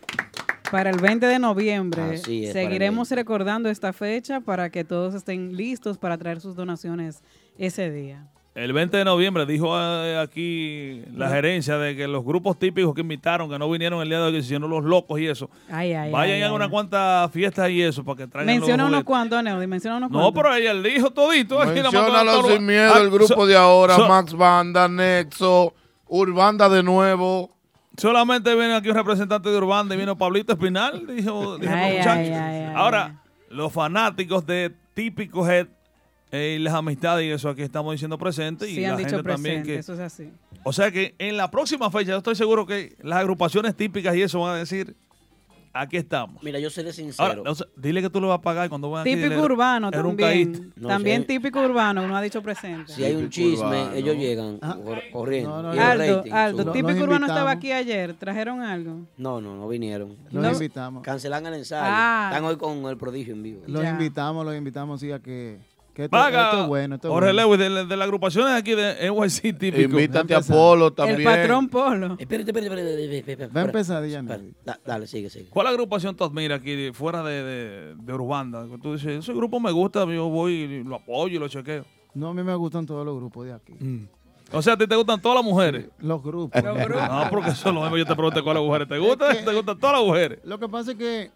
Para 0.76 0.89
el 0.89 0.99
20 0.99 1.26
de 1.26 1.39
noviembre 1.39 2.15
es, 2.15 2.23
seguiremos 2.52 3.10
recordando 3.11 3.69
esta 3.69 3.93
fecha 3.93 4.41
para 4.41 4.69
que 4.69 4.84
todos 4.84 5.14
estén 5.15 5.56
listos 5.56 5.97
para 5.97 6.18
traer 6.18 6.41
sus 6.41 6.53
donaciones 6.53 7.23
ese 7.57 7.89
día. 7.91 8.27
El 8.56 8.73
20 8.73 8.97
de 8.97 9.06
noviembre 9.06 9.45
dijo 9.45 9.73
eh, 9.80 10.18
aquí 10.18 11.02
la 11.14 11.30
gerencia 11.30 11.77
de 11.77 11.95
que 11.95 12.10
los 12.10 12.26
grupos 12.26 12.60
típicos 12.60 12.93
que 12.93 12.99
invitaron, 12.99 13.49
que 13.49 13.57
no 13.57 13.69
vinieron 13.72 14.02
el 14.02 14.10
día 14.10 14.18
de 14.19 14.23
hoy, 14.26 14.31
que 14.34 14.39
se 14.41 14.47
hicieron 14.47 14.69
los 14.69 14.84
locos 14.84 15.18
y 15.18 15.27
eso, 15.27 15.49
Ay, 15.69 15.93
ay, 15.93 16.11
vayan 16.11 16.35
ay, 16.35 16.41
a 16.41 16.47
ay. 16.47 16.52
unas 16.53 16.68
cuantas 16.69 17.31
fiestas 17.31 17.69
y 17.69 17.81
eso 17.81 18.03
para 18.03 18.18
que 18.18 18.27
traigan 18.27 18.53
Menciona 18.53 18.84
los 18.84 18.91
unos 18.91 19.03
cuantos, 19.06 19.41
Neudi, 19.43 19.68
menciona 19.68 19.95
unos 19.95 20.11
No, 20.11 20.19
cuantos. 20.19 20.43
pero 20.43 20.56
ella 20.56 20.73
le 20.73 20.89
dijo 20.89 21.10
todito. 21.11 21.57
Menciónalo 21.65 22.49
sin 22.49 22.65
miedo, 22.65 22.91
Ah, 22.93 22.99
el 22.99 23.10
grupo 23.10 23.34
so- 23.34 23.45
de 23.45 23.56
ahora, 23.56 23.95
so- 23.95 24.10
Max 24.10 24.34
Banda, 24.34 24.89
Nexo, 24.89 25.73
Urbanda 26.07 26.68
de 26.68 26.84
nuevo. 26.84 27.55
Solamente 27.97 28.53
viene 28.55 28.76
aquí 28.76 28.89
un 28.89 28.95
representante 28.95 29.49
de 29.49 29.57
Urbanda 29.57 29.95
y 29.95 29.97
vino 29.97 30.17
Pablito 30.17 30.53
Espinal, 30.53 31.05
dijo, 31.07 31.57
dijo 31.57 31.73
Ay, 31.73 31.99
Ahora, 32.76 33.22
los 33.49 33.72
fanáticos 33.72 34.45
de 34.45 34.73
Típico 34.93 35.47
Head 35.47 35.67
eh, 36.31 36.57
y 36.59 36.63
las 36.63 36.73
amistades 36.73 37.26
y 37.26 37.31
eso 37.31 37.49
aquí 37.49 37.61
estamos 37.61 37.93
diciendo 37.93 38.17
presente 38.17 38.69
y 38.69 38.76
Sí, 38.76 38.81
la 38.81 38.91
han 38.91 38.97
dicho 38.97 39.09
gente 39.11 39.30
también 39.31 39.63
que... 39.63 39.76
eso 39.76 39.93
es 39.93 39.99
así. 39.99 40.30
O 40.63 40.73
sea 40.73 40.91
que 40.91 41.15
en 41.19 41.38
la 41.38 41.51
próxima 41.51 41.91
fecha 41.91 42.11
yo 42.11 42.17
estoy 42.17 42.35
seguro 42.35 42.65
que 42.65 42.95
las 43.01 43.19
agrupaciones 43.19 43.76
típicas 43.76 44.15
y 44.15 44.23
eso 44.23 44.39
van 44.39 44.55
a 44.55 44.57
decir, 44.57 44.95
aquí 45.76 45.97
estamos. 45.97 46.41
Mira, 46.41 46.57
yo 46.60 46.69
seré 46.69 46.93
sincero. 46.93 47.27
Ahora, 47.39 47.52
o 47.52 47.56
sea, 47.56 47.68
dile 47.76 48.02
que 48.02 48.10
tú 48.10 48.22
lo 48.22 48.30
vas 48.30 48.39
a 48.39 48.41
pagar 48.41 48.69
cuando 48.69 48.89
van. 48.89 49.03
Típico 49.03 49.30
dile, 49.30 49.41
urbano 49.41 49.89
era 49.89 50.02
también. 50.02 50.73
No, 50.76 50.88
también 50.88 51.22
si 51.22 51.27
típico 51.27 51.60
urbano, 51.61 52.03
uno 52.03 52.15
ha 52.15 52.22
dicho 52.22 52.41
presente. 52.41 52.91
Si 52.93 53.03
hay 53.03 53.15
un 53.15 53.30
chisme, 53.30 53.97
ellos 53.97 54.15
llegan 54.15 54.57
cor- 54.60 55.02
corriendo. 55.11 55.61
No, 55.61 55.73
no, 55.73 55.81
Aldo, 55.81 56.18
rating 56.18 56.31
Aldo, 56.31 56.64
sube. 56.64 56.72
típico 56.73 57.03
urbano 57.03 57.26
estaba 57.27 57.52
aquí 57.52 57.72
ayer. 57.72 58.14
¿Trajeron 58.14 58.61
algo? 58.61 59.02
No, 59.18 59.41
no, 59.41 59.56
no 59.56 59.68
vinieron. 59.68 60.15
Los 60.31 60.43
No. 60.43 60.52
invitamos. 60.52 61.03
Cancelan 61.03 61.45
el 61.47 61.56
ensayo. 61.56 61.81
Ah. 61.85 62.30
Están 62.31 62.45
hoy 62.45 62.56
con 62.57 62.85
el 62.85 62.97
prodigio 62.97 63.34
en 63.34 63.43
vivo. 63.43 63.61
Los 63.68 63.84
Ya. 63.84 63.89
invitamos, 63.91 64.45
los 64.45 64.56
invitamos, 64.56 64.99
sí, 65.02 65.11
a 65.11 65.19
que, 65.19 65.57
que 65.95 66.03
esto, 66.03 66.15
Vaga, 66.15 66.43
esto 66.51 66.61
es 66.63 66.67
bueno. 66.67 66.95
Esto 66.95 67.07
es 67.07 67.11
Jorge 67.13 67.34
bueno. 67.34 67.47
Lewis, 67.49 67.59
de, 67.59 67.69
la- 67.69 67.84
de 67.85 67.97
las 67.97 68.05
agrupaciones 68.05 68.53
aquí 68.53 68.76
de 68.76 69.09
NYC 69.09 69.57
típico. 69.57 69.81
Invítate 69.81 70.35
a 70.35 70.41
Polo 70.41 70.88
El 70.88 70.93
también. 70.93 71.23
patrón 71.23 71.69
Polo. 71.69 72.15
Espérate, 72.19 72.51
espérate, 72.51 72.65
espérate. 72.67 72.91
espérate, 73.03 73.17
espérate, 73.31 73.53
Va 73.55 73.61
a 73.61 73.65
empezar 73.65 74.03
da- 74.63 74.80
dale, 74.85 75.07
sigue, 75.07 75.30
sigue. 75.30 75.47
¿Cuál 75.49 75.67
agrupación 75.67 76.15
tú 76.15 76.23
admiras 76.26 76.59
aquí 76.59 76.76
de- 76.76 76.93
fuera 76.93 77.23
de, 77.23 77.43
de, 77.43 77.95
de 77.95 78.13
Urbanda? 78.13 78.67
Que 78.69 78.77
Tú 78.77 78.93
dices, 78.93 79.19
ese 79.19 79.34
grupo 79.34 79.59
me 79.59 79.72
gusta, 79.72 80.05
yo 80.05 80.30
voy 80.30 80.53
y 80.53 80.84
lo 80.84 80.95
apoyo 80.97 81.35
y 81.38 81.39
lo 81.39 81.47
chequeo. 81.47 81.85
No, 82.13 82.30
a 82.30 82.34
mí 82.34 82.43
me 82.43 82.55
gustan 82.55 82.85
todos 82.85 83.05
los 83.05 83.15
grupos 83.15 83.45
de 83.45 83.53
aquí. 83.53 83.73
O 84.51 84.61
sea, 84.61 84.73
a 84.73 84.77
ti 84.77 84.85
te 84.88 84.95
gustan 84.95 85.19
todas 85.22 85.35
las 85.38 85.43
mujeres. 85.43 85.88
Los 85.99 86.22
grupos. 86.22 86.61
No, 86.63 87.27
porque 87.30 87.49
eso 87.49 87.69
es 87.69 87.76
lo 87.76 87.81
mismo. 87.81 87.97
Yo 87.97 88.05
te 88.05 88.13
pregunté 88.15 88.41
cuáles 88.43 88.63
mujeres 88.63 88.88
te 88.88 88.97
gustan. 88.99 89.31
Es 89.31 89.38
que- 89.39 89.43
Te 89.45 89.53
gustan 89.53 89.80
todas 89.80 89.95
las 89.97 90.05
mujeres. 90.05 90.39
Lo 90.43 90.59
que 90.59 90.69
pasa 90.69 90.91
es 90.91 90.97
que 90.97 91.31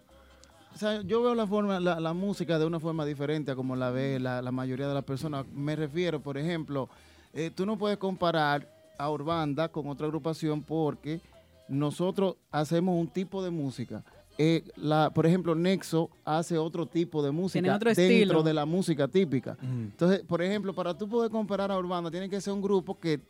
sea, 0.80 1.02
yo 1.02 1.22
veo 1.22 1.34
la 1.34 1.46
forma, 1.46 1.78
la, 1.80 2.00
la 2.00 2.12
música 2.12 2.58
de 2.58 2.66
una 2.66 2.80
forma 2.80 3.04
diferente 3.04 3.50
a 3.52 3.54
como 3.54 3.76
la 3.76 3.90
ve 3.90 4.18
la, 4.18 4.42
la 4.42 4.50
mayoría 4.52 4.88
de 4.88 4.94
las 4.94 5.04
personas. 5.04 5.46
Me 5.52 5.76
refiero, 5.76 6.20
por 6.20 6.36
ejemplo, 6.38 6.88
eh, 7.32 7.50
tú 7.54 7.66
no 7.66 7.78
puedes 7.78 7.98
comparar 7.98 8.66
a 8.98 9.10
Urbanda 9.10 9.68
con 9.68 9.88
otra 9.88 10.06
agrupación 10.06 10.62
porque 10.62 11.20
nosotros 11.68 12.36
hacemos 12.50 12.98
un 12.98 13.06
tipo 13.08 13.42
de 13.42 13.50
música. 13.50 14.02
Eh, 14.38 14.64
la, 14.76 15.10
por 15.10 15.26
ejemplo, 15.26 15.54
Nexo 15.54 16.08
hace 16.24 16.56
otro 16.56 16.86
tipo 16.86 17.22
de 17.22 17.30
música 17.30 17.76
otro 17.76 17.90
dentro 17.90 18.02
estilo. 18.04 18.42
de 18.42 18.54
la 18.54 18.64
música 18.64 19.06
típica. 19.06 19.56
Entonces, 19.62 20.20
por 20.26 20.40
ejemplo, 20.42 20.74
para 20.74 20.96
tú 20.96 21.06
poder 21.08 21.30
comparar 21.30 21.70
a 21.70 21.78
Urbanda, 21.78 22.10
tiene 22.10 22.28
que 22.30 22.40
ser 22.40 22.54
un 22.54 22.62
grupo 22.62 22.98
que 22.98 23.20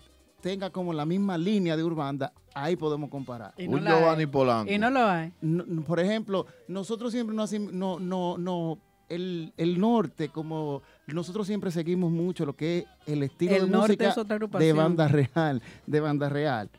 tenga 0.41 0.71
como 0.71 0.93
la 0.93 1.05
misma 1.05 1.37
línea 1.39 1.77
de 1.77 1.85
Urbanda, 1.85 2.33
ahí 2.55 2.77
podemos 2.77 3.11
comparar. 3.11 3.53
Y 3.57 3.69
no 3.69 3.77
Un 3.77 3.87
hay. 3.87 4.27
Polanco. 4.27 4.73
Y 4.73 4.79
no 4.79 4.91
lo 4.91 5.05
hay. 5.07 5.33
No, 5.41 5.83
por 5.83 6.01
ejemplo, 6.01 6.47
nosotros 6.69 7.13
siempre 7.13 7.35
no 7.35 7.43
hacemos, 7.43 7.73
no, 7.73 7.99
no, 7.99 8.37
no, 8.39 8.79
el, 9.09 9.53
el 9.57 9.79
norte, 9.81 10.29
como 10.29 10.83
nosotros 11.07 11.47
siempre 11.47 11.71
seguimos 11.71 12.11
mucho 12.11 12.47
lo 12.47 12.55
que 12.55 12.79
es 12.79 12.85
el 13.07 13.23
estilo 13.23 13.57
El 13.57 13.63
de 13.63 13.69
norte 13.69 13.89
música 13.89 14.09
es 14.09 14.19
otra 14.19 14.39
de 14.39 14.73
banda 14.73 15.09
real, 15.09 15.63
de 15.87 16.01
banda 16.01 16.29
real. 16.29 16.71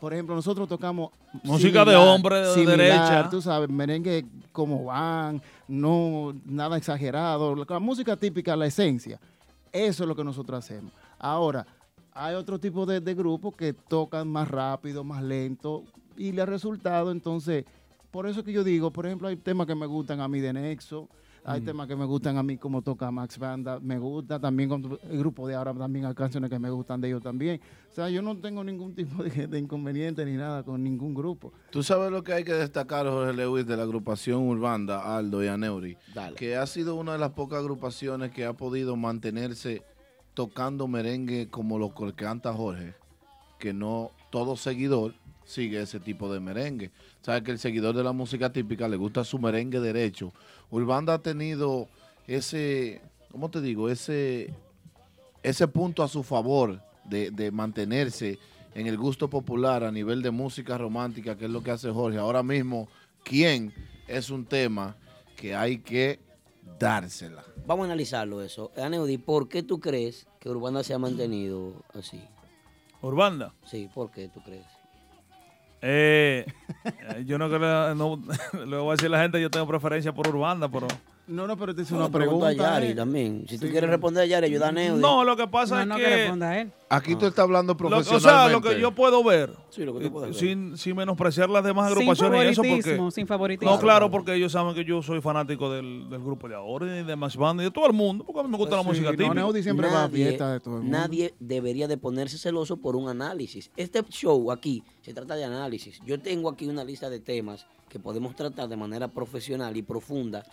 Por 0.00 0.12
ejemplo, 0.12 0.34
nosotros 0.34 0.68
tocamos 0.68 1.10
Música 1.42 1.84
de 1.84 1.96
hombre, 1.96 2.36
de 2.40 2.54
similar, 2.54 2.76
derecha. 2.76 3.30
tú 3.30 3.40
sabes, 3.40 3.68
merengue 3.68 4.26
como 4.52 4.84
van, 4.84 5.40
no 5.68 6.34
nada 6.44 6.76
exagerado, 6.76 7.54
la 7.54 7.78
música 7.78 8.16
típica, 8.16 8.56
la 8.56 8.66
esencia. 8.66 9.18
Eso 9.72 10.04
es 10.04 10.08
lo 10.08 10.16
que 10.16 10.24
nosotros 10.24 10.58
hacemos. 10.58 10.92
Ahora, 11.18 11.66
hay 12.16 12.34
otro 12.34 12.58
tipo 12.58 12.86
de, 12.86 13.00
de 13.00 13.14
grupos 13.14 13.54
que 13.54 13.72
tocan 13.72 14.28
más 14.28 14.48
rápido, 14.48 15.04
más 15.04 15.22
lento, 15.22 15.84
y 16.16 16.32
le 16.32 16.42
ha 16.42 16.46
resultado, 16.46 17.10
entonces, 17.10 17.64
por 18.10 18.26
eso 18.26 18.42
que 18.42 18.52
yo 18.52 18.64
digo, 18.64 18.90
por 18.90 19.06
ejemplo, 19.06 19.28
hay 19.28 19.36
temas 19.36 19.66
que 19.66 19.74
me 19.74 19.86
gustan 19.86 20.20
a 20.20 20.28
mí 20.28 20.40
de 20.40 20.52
Nexo, 20.52 21.08
hay 21.48 21.60
temas 21.60 21.86
que 21.86 21.94
me 21.94 22.06
gustan 22.06 22.36
a 22.38 22.42
mí 22.42 22.56
como 22.56 22.82
toca 22.82 23.08
Max 23.12 23.38
Banda, 23.38 23.78
me 23.78 24.00
gusta 24.00 24.40
también 24.40 24.68
con 24.68 24.98
el 25.08 25.18
grupo 25.18 25.46
de 25.46 25.54
ahora, 25.54 25.72
también 25.74 26.04
hay 26.06 26.14
canciones 26.14 26.50
que 26.50 26.58
me 26.58 26.70
gustan 26.70 27.00
de 27.00 27.06
ellos 27.06 27.22
también. 27.22 27.60
O 27.88 27.94
sea, 27.94 28.10
yo 28.10 28.20
no 28.20 28.36
tengo 28.36 28.64
ningún 28.64 28.96
tipo 28.96 29.22
de, 29.22 29.46
de 29.46 29.58
inconveniente 29.58 30.24
ni 30.24 30.32
nada 30.32 30.64
con 30.64 30.82
ningún 30.82 31.14
grupo. 31.14 31.52
Tú 31.70 31.84
sabes 31.84 32.10
lo 32.10 32.24
que 32.24 32.32
hay 32.32 32.42
que 32.42 32.52
destacar, 32.52 33.06
Jorge 33.06 33.32
Lewis, 33.32 33.64
de 33.64 33.76
la 33.76 33.84
agrupación 33.84 34.48
Urbanda, 34.48 35.16
Aldo 35.16 35.44
y 35.44 35.46
Aneuri, 35.46 35.96
Dale. 36.12 36.34
que 36.34 36.56
ha 36.56 36.66
sido 36.66 36.96
una 36.96 37.12
de 37.12 37.18
las 37.18 37.30
pocas 37.30 37.60
agrupaciones 37.60 38.32
que 38.32 38.44
ha 38.44 38.54
podido 38.54 38.96
mantenerse 38.96 39.84
tocando 40.36 40.86
merengue 40.86 41.48
como 41.48 41.78
lo 41.78 41.94
que 41.94 42.12
canta 42.12 42.52
Jorge, 42.52 42.94
que 43.58 43.72
no 43.72 44.10
todo 44.30 44.54
seguidor 44.54 45.14
sigue 45.46 45.80
ese 45.80 45.98
tipo 45.98 46.30
de 46.30 46.40
merengue. 46.40 46.90
Sabes 47.22 47.42
que 47.42 47.52
el 47.52 47.58
seguidor 47.58 47.96
de 47.96 48.04
la 48.04 48.12
música 48.12 48.52
típica 48.52 48.86
le 48.86 48.98
gusta 48.98 49.24
su 49.24 49.38
merengue 49.38 49.80
derecho. 49.80 50.34
Urbanda 50.70 51.14
ha 51.14 51.22
tenido 51.22 51.88
ese, 52.26 53.00
¿cómo 53.32 53.50
te 53.50 53.62
digo? 53.62 53.88
Ese, 53.88 54.52
ese 55.42 55.68
punto 55.68 56.02
a 56.02 56.08
su 56.08 56.22
favor 56.22 56.82
de, 57.04 57.30
de 57.30 57.50
mantenerse 57.50 58.38
en 58.74 58.86
el 58.86 58.98
gusto 58.98 59.30
popular 59.30 59.84
a 59.84 59.90
nivel 59.90 60.20
de 60.20 60.30
música 60.30 60.76
romántica, 60.76 61.38
que 61.38 61.46
es 61.46 61.50
lo 61.50 61.62
que 61.62 61.70
hace 61.70 61.90
Jorge. 61.90 62.18
Ahora 62.18 62.42
mismo, 62.42 62.88
¿quién 63.24 63.72
es 64.06 64.28
un 64.28 64.44
tema 64.44 64.96
que 65.34 65.54
hay 65.54 65.78
que 65.78 66.25
dársela? 66.78 67.44
Vamos 67.66 67.84
a 67.84 67.86
analizarlo 67.86 68.42
eso. 68.42 68.72
Aneudi, 68.76 69.18
¿por 69.18 69.48
qué 69.48 69.62
tú 69.62 69.80
crees 69.80 70.26
que 70.40 70.48
Urbana 70.48 70.82
se 70.82 70.94
ha 70.94 70.98
mantenido 70.98 71.84
así? 71.94 72.22
Urbanda. 73.02 73.52
Sí, 73.64 73.88
¿por 73.92 74.10
qué 74.10 74.28
tú 74.28 74.40
crees? 74.42 74.66
Eh, 75.82 76.46
eh, 76.84 77.24
yo 77.26 77.38
no 77.38 77.48
creo, 77.48 77.94
no, 77.94 78.20
le 78.66 78.76
voy 78.76 78.88
a 78.88 78.92
decir 78.92 79.06
a 79.06 79.10
la 79.10 79.22
gente, 79.22 79.40
yo 79.40 79.50
tengo 79.50 79.66
preferencia 79.66 80.12
por 80.12 80.28
Urbanda, 80.28 80.68
pero... 80.68 80.86
No, 81.28 81.46
no, 81.46 81.56
pero 81.56 81.74
te 81.74 81.82
hice 81.82 81.92
No, 81.94 82.00
una 82.00 82.08
pregunta 82.10 82.46
pregunta. 82.46 82.76
a 82.76 82.78
Yari 82.78 82.92
eh. 82.92 82.94
también. 82.94 83.44
Si 83.48 83.58
tú 83.58 83.66
quieres 83.68 83.90
responder 83.90 84.22
a 84.22 84.26
Yari, 84.26 84.46
ayuda 84.46 84.68
a 84.68 84.72
Neudi. 84.72 85.00
No, 85.00 85.24
lo 85.24 85.36
que 85.36 85.48
pasa 85.48 85.84
No, 85.84 85.94
no 85.94 85.96
es 85.96 86.04
que 86.04 86.08
que... 86.10 86.16
responda 86.18 86.50
a 86.50 86.60
él. 86.60 86.72
Aquí 86.88 87.16
tú 87.16 87.26
estás 87.26 87.42
hablando 87.42 87.72
Lo- 87.72 87.74
o 87.74 87.76
profesionalmente. 87.90 88.28
sea, 88.30 88.48
lo 88.48 88.62
que 88.62 88.80
yo 88.80 88.92
puedo 88.94 89.24
ver, 89.24 89.52
Sí, 89.70 89.84
lo 89.84 89.92
que 89.98 90.04
tú 90.04 90.12
puedes 90.12 90.30
ver. 90.30 90.38
sin, 90.38 90.78
sin 90.78 90.94
menospreciar 90.94 91.50
las 91.50 91.64
demás 91.64 91.88
Sin 91.88 91.96
agrupaciones 91.98 92.44
y 92.44 92.48
eso, 92.50 92.62
favoritismo, 92.62 92.96
porque... 93.04 93.10
sin 93.16 93.26
favoritismo. 93.26 93.72
No, 93.74 93.80
claro, 93.80 94.08
porque 94.08 94.34
ellos 94.34 94.52
saben 94.52 94.72
que 94.74 94.84
yo 94.84 95.02
soy 95.02 95.20
fanático 95.20 95.68
del, 95.72 96.08
del 96.08 96.20
grupo 96.22 96.48
de 96.48 96.54
ahora 96.54 97.00
y 97.00 97.02
de 97.02 97.16
Max 97.16 97.36
Band 97.36 97.60
y 97.60 97.64
de 97.64 97.70
todo 97.72 97.88
el 97.88 97.92
mundo, 97.92 98.22
porque 98.24 98.38
a 98.38 98.42
mí 98.44 98.48
me 98.48 98.56
gusta 98.56 98.76
la 98.76 98.82
Sí, 98.82 98.88
música 98.88 99.10
no, 99.10 99.16
típica. 99.16 99.34
Neudi 99.34 99.62
siempre 99.64 99.88
va 99.88 100.04
a 100.04 100.08
fiestas 100.08 100.52
de 100.52 100.60
todo 100.60 100.76
el 100.76 100.82
mundo. 100.82 100.96
nadie 100.96 101.34
debería 101.40 101.88
de 101.88 101.96
ponerse 101.96 102.38
celoso 102.38 102.76
por 102.76 102.94
un 102.94 103.08
análisis. 103.08 103.68
Este 103.76 104.00
show 104.04 104.52
aquí 104.52 104.84
se 105.02 105.12
trata 105.12 105.34
de 105.34 105.44
análisis. 105.44 106.00
Yo 106.06 106.20
tengo 106.20 106.48
aquí 106.48 106.68
una 106.68 106.84
lista 106.84 107.10
de 107.10 107.18
temas 107.18 107.66
que 107.88 107.98
podemos 107.98 108.36
tratar 108.36 108.68
de 108.68 108.76
manera 108.76 109.08
profesional 109.08 109.76
y 109.76 109.82
profunda. 109.82 110.44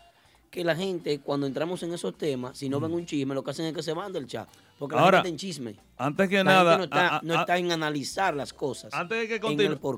Que 0.53 0.63
la 0.63 0.75
gente, 0.75 1.19
cuando 1.19 1.47
entramos 1.47 1.81
en 1.81 1.91
esos 1.95 2.15
temas, 2.15 2.55
si 2.55 2.69
no 2.69 2.79
ven 2.79 2.93
un 2.93 3.07
chisme, 3.07 3.33
lo 3.33 3.43
que 3.43 3.49
hacen 3.49 3.65
es 3.65 3.73
que 3.73 3.81
se 3.81 3.91
van 3.91 4.13
del 4.13 4.27
chat. 4.27 4.47
Porque 4.77 4.95
la 4.95 5.01
Ahora, 5.01 5.17
gente 5.23 5.29
está 5.29 5.33
en 5.33 5.49
chisme. 5.51 5.75
Antes 5.97 6.29
que 6.29 6.35
La 6.37 6.43
nada, 6.43 6.77
gente 6.77 6.77
no 6.77 6.83
está, 6.83 7.07
a- 7.07 7.17
a- 7.17 7.21
no 7.23 7.33
está 7.39 7.57
en 7.57 7.71
analizar 7.71 8.35
las 8.35 8.53
cosas. 8.53 8.93
Antes 8.93 9.17
de 9.17 9.27
que 9.27 9.39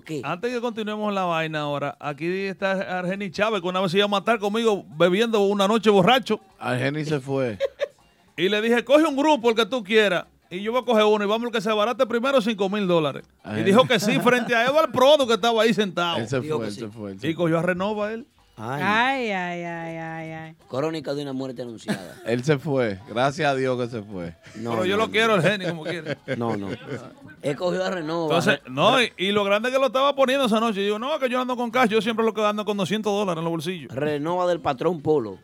qué. 0.06 0.22
antes 0.24 0.50
de 0.52 0.56
que 0.58 0.62
continuemos 0.62 1.14
la 1.14 1.26
vaina 1.26 1.60
ahora, 1.60 1.98
aquí 2.00 2.26
está 2.46 3.00
Argeni 3.00 3.32
Chávez, 3.32 3.62
que 3.62 3.68
una 3.68 3.82
vez 3.82 3.92
se 3.92 3.98
iba 3.98 4.06
a 4.06 4.08
matar 4.08 4.40
conmigo 4.40 4.86
bebiendo 4.98 5.42
una 5.42 5.68
noche 5.68 5.90
borracho. 5.90 6.40
Argeni 6.58 7.04
se 7.04 7.20
fue. 7.20 7.60
Y 8.38 8.50
le 8.50 8.62
dije, 8.62 8.84
coge 8.84 9.06
un 9.06 9.16
grupo, 9.16 9.50
el 9.50 9.56
que 9.56 9.66
tú 9.66 9.84
quieras. 9.84 10.26
Y 10.50 10.62
yo 10.62 10.72
voy 10.72 10.82
a 10.82 10.86
coger 10.86 11.04
uno 11.06 11.24
y 11.24 11.28
vamos 11.28 11.52
que 11.52 11.60
se 11.62 11.72
barate 11.72 12.06
primero 12.06 12.42
5 12.42 12.70
mil 12.70 12.86
dólares. 12.88 13.26
Y 13.58 13.64
dijo 13.64 13.86
que 13.88 14.00
sí, 14.00 14.20
frente 14.20 14.54
a 14.56 14.66
Eduardo 14.66 14.92
Prodo, 14.92 15.26
que 15.28 15.34
estaba 15.34 15.64
ahí 15.64 15.74
sentado. 15.74 16.18
Él 16.18 16.28
se 16.28 16.42
fue, 16.42 16.66
él 16.68 16.72
sí. 16.72 16.80
se 16.82 16.88
fue. 16.90 17.12
él 17.14 17.20
Y 17.24 17.34
cogió 17.34 17.60
a 17.60 17.62
Renova 17.62 18.12
él. 18.14 18.26
Ay, 18.58 18.82
Ay, 18.82 19.32
ay, 19.32 19.64
ay, 19.64 19.98
ay, 19.98 20.32
ay. 20.32 20.56
Crónica 20.70 21.14
de 21.14 21.24
una 21.24 21.34
muerte 21.34 21.62
anunciada. 21.62 22.16
Él 22.26 22.44
se 22.46 22.58
fue. 22.58 23.00
Gracias 23.10 23.52
a 23.52 23.56
Dios 23.56 23.78
que 23.78 23.90
se 23.90 24.02
fue. 24.02 24.34
No, 24.56 24.72
Pero 24.72 24.86
yo 24.86 24.92
no, 24.96 25.02
lo 25.02 25.06
no. 25.08 25.12
quiero, 25.12 25.34
Argeni, 25.34 25.66
como 25.66 25.84
quiera. 25.84 26.18
No, 26.38 26.56
no. 26.56 26.70
He 27.42 27.54
cogido 27.56 27.84
a 27.84 27.90
Renova. 27.92 28.38
Entonces, 28.38 28.62
no, 28.70 29.02
y, 29.02 29.12
y 29.18 29.32
lo 29.34 29.44
grande 29.44 29.72
que 29.72 29.78
lo 29.78 29.88
estaba 29.88 30.16
poniendo 30.16 30.46
esa 30.46 30.62
noche. 30.62 30.80
Digo, 30.80 30.98
no, 31.00 31.20
que 31.20 31.28
yo 31.30 31.42
ando 31.42 31.58
con 31.58 31.70
cash, 31.70 31.90
yo 31.90 32.02
siempre 32.02 32.24
lo 32.26 32.34
que 32.34 32.42
ando 32.46 32.64
con 32.64 32.78
200 32.78 33.12
dólares 33.12 33.40
en 33.40 33.44
los 33.44 33.52
bolsillos. 33.52 33.92
Renova 33.94 34.48
del 34.48 34.62
patrón 34.62 35.02
Polo. 35.02 35.38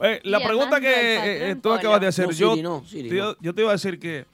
Eh, 0.00 0.20
la 0.24 0.40
pregunta 0.40 0.80
que 0.80 0.88
eh, 0.88 1.50
eh, 1.50 1.56
tú 1.56 1.70
acabas 1.72 2.00
de 2.00 2.06
hacer, 2.08 2.26
No, 2.26 2.32
yo, 2.32 2.50
Siri, 2.52 2.62
no, 2.62 2.84
Siri, 2.86 3.08
te- 3.10 3.14
no. 3.16 3.36
yo 3.40 3.54
te 3.54 3.60
iba 3.60 3.70
a 3.70 3.74
decir 3.74 3.98
que, 4.00 4.24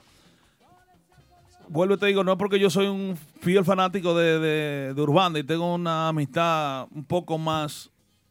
vuelvo 1.68 1.94
y 1.94 1.98
te 1.98 2.06
digo, 2.06 2.24
no 2.24 2.32
es 2.32 2.38
porque 2.38 2.58
yo 2.58 2.70
soy 2.70 2.86
un 2.86 3.16
fiel 3.40 3.64
fanático 3.64 4.16
de, 4.16 4.38
de, 4.38 4.94
de 4.94 5.02
Urbanda 5.02 5.38
y 5.38 5.44
tengo 5.44 5.74
una 5.74 6.08
amistad 6.08 6.86
un 6.94 7.04
poco 7.04 7.36
más 7.38 7.90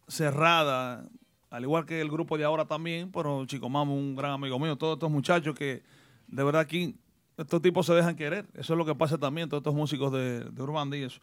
cerrada, 0.10 1.08
al 1.50 1.64
igual 1.64 1.86
que 1.86 2.02
el 2.02 2.10
grupo 2.10 2.38
de 2.38 2.44
ahora 2.44 2.66
también, 2.66 3.12
pero 3.12 3.46
Chico 3.46 3.70
Mamo, 3.70 3.96
un 3.96 4.16
gran 4.16 4.32
amigo 4.32 4.60
mío, 4.60 4.76
todos 4.76 4.96
estos 4.96 5.10
muchachos 5.10 5.56
que 5.56 5.84
de 6.28 6.44
verdad 6.44 6.62
aquí, 6.62 6.96
estos 7.38 7.62
tipos 7.62 7.86
se 7.86 7.94
dejan 7.94 8.16
querer, 8.16 8.46
eso 8.54 8.74
es 8.74 8.78
lo 8.78 8.86
que 8.86 8.96
pasa 8.96 9.18
también, 9.18 9.48
todos 9.48 9.62
estos 9.62 9.74
músicos 9.74 10.12
de, 10.12 10.42
de 10.42 10.62
Urbanda 10.62 10.98
y 10.98 11.04
eso. 11.04 11.20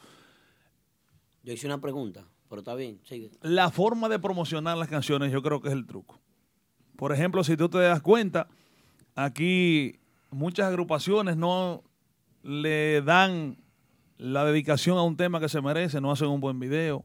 Yo 1.43 1.53
hice 1.53 1.67
una 1.67 1.81
pregunta, 1.81 2.25
pero 2.49 2.61
está 2.61 2.75
bien, 2.75 3.01
sigue. 3.05 3.31
la 3.43 3.71
forma 3.71 4.09
de 4.09 4.19
promocionar 4.19 4.77
las 4.77 4.89
canciones 4.89 5.31
yo 5.31 5.43
creo 5.43 5.61
que 5.61 5.69
es 5.69 5.75
el 5.75 5.87
truco. 5.87 6.19
Por 6.97 7.13
ejemplo, 7.13 7.45
si 7.45 7.57
tú 7.57 7.69
te 7.69 7.79
das 7.79 8.01
cuenta, 8.01 8.49
aquí 9.15 10.01
muchas 10.31 10.67
agrupaciones 10.69 11.37
no 11.37 11.85
le 12.43 13.03
dan 13.03 13.59
la 14.19 14.45
dedicación 14.45 14.97
a 14.99 15.03
un 15.03 15.17
tema 15.17 15.41
que 15.41 15.49
se 15.49 15.61
merece, 15.61 16.01
no 16.01 16.11
hacen 16.11 16.29
un 16.29 16.41
buen 16.41 16.59
video, 16.59 17.05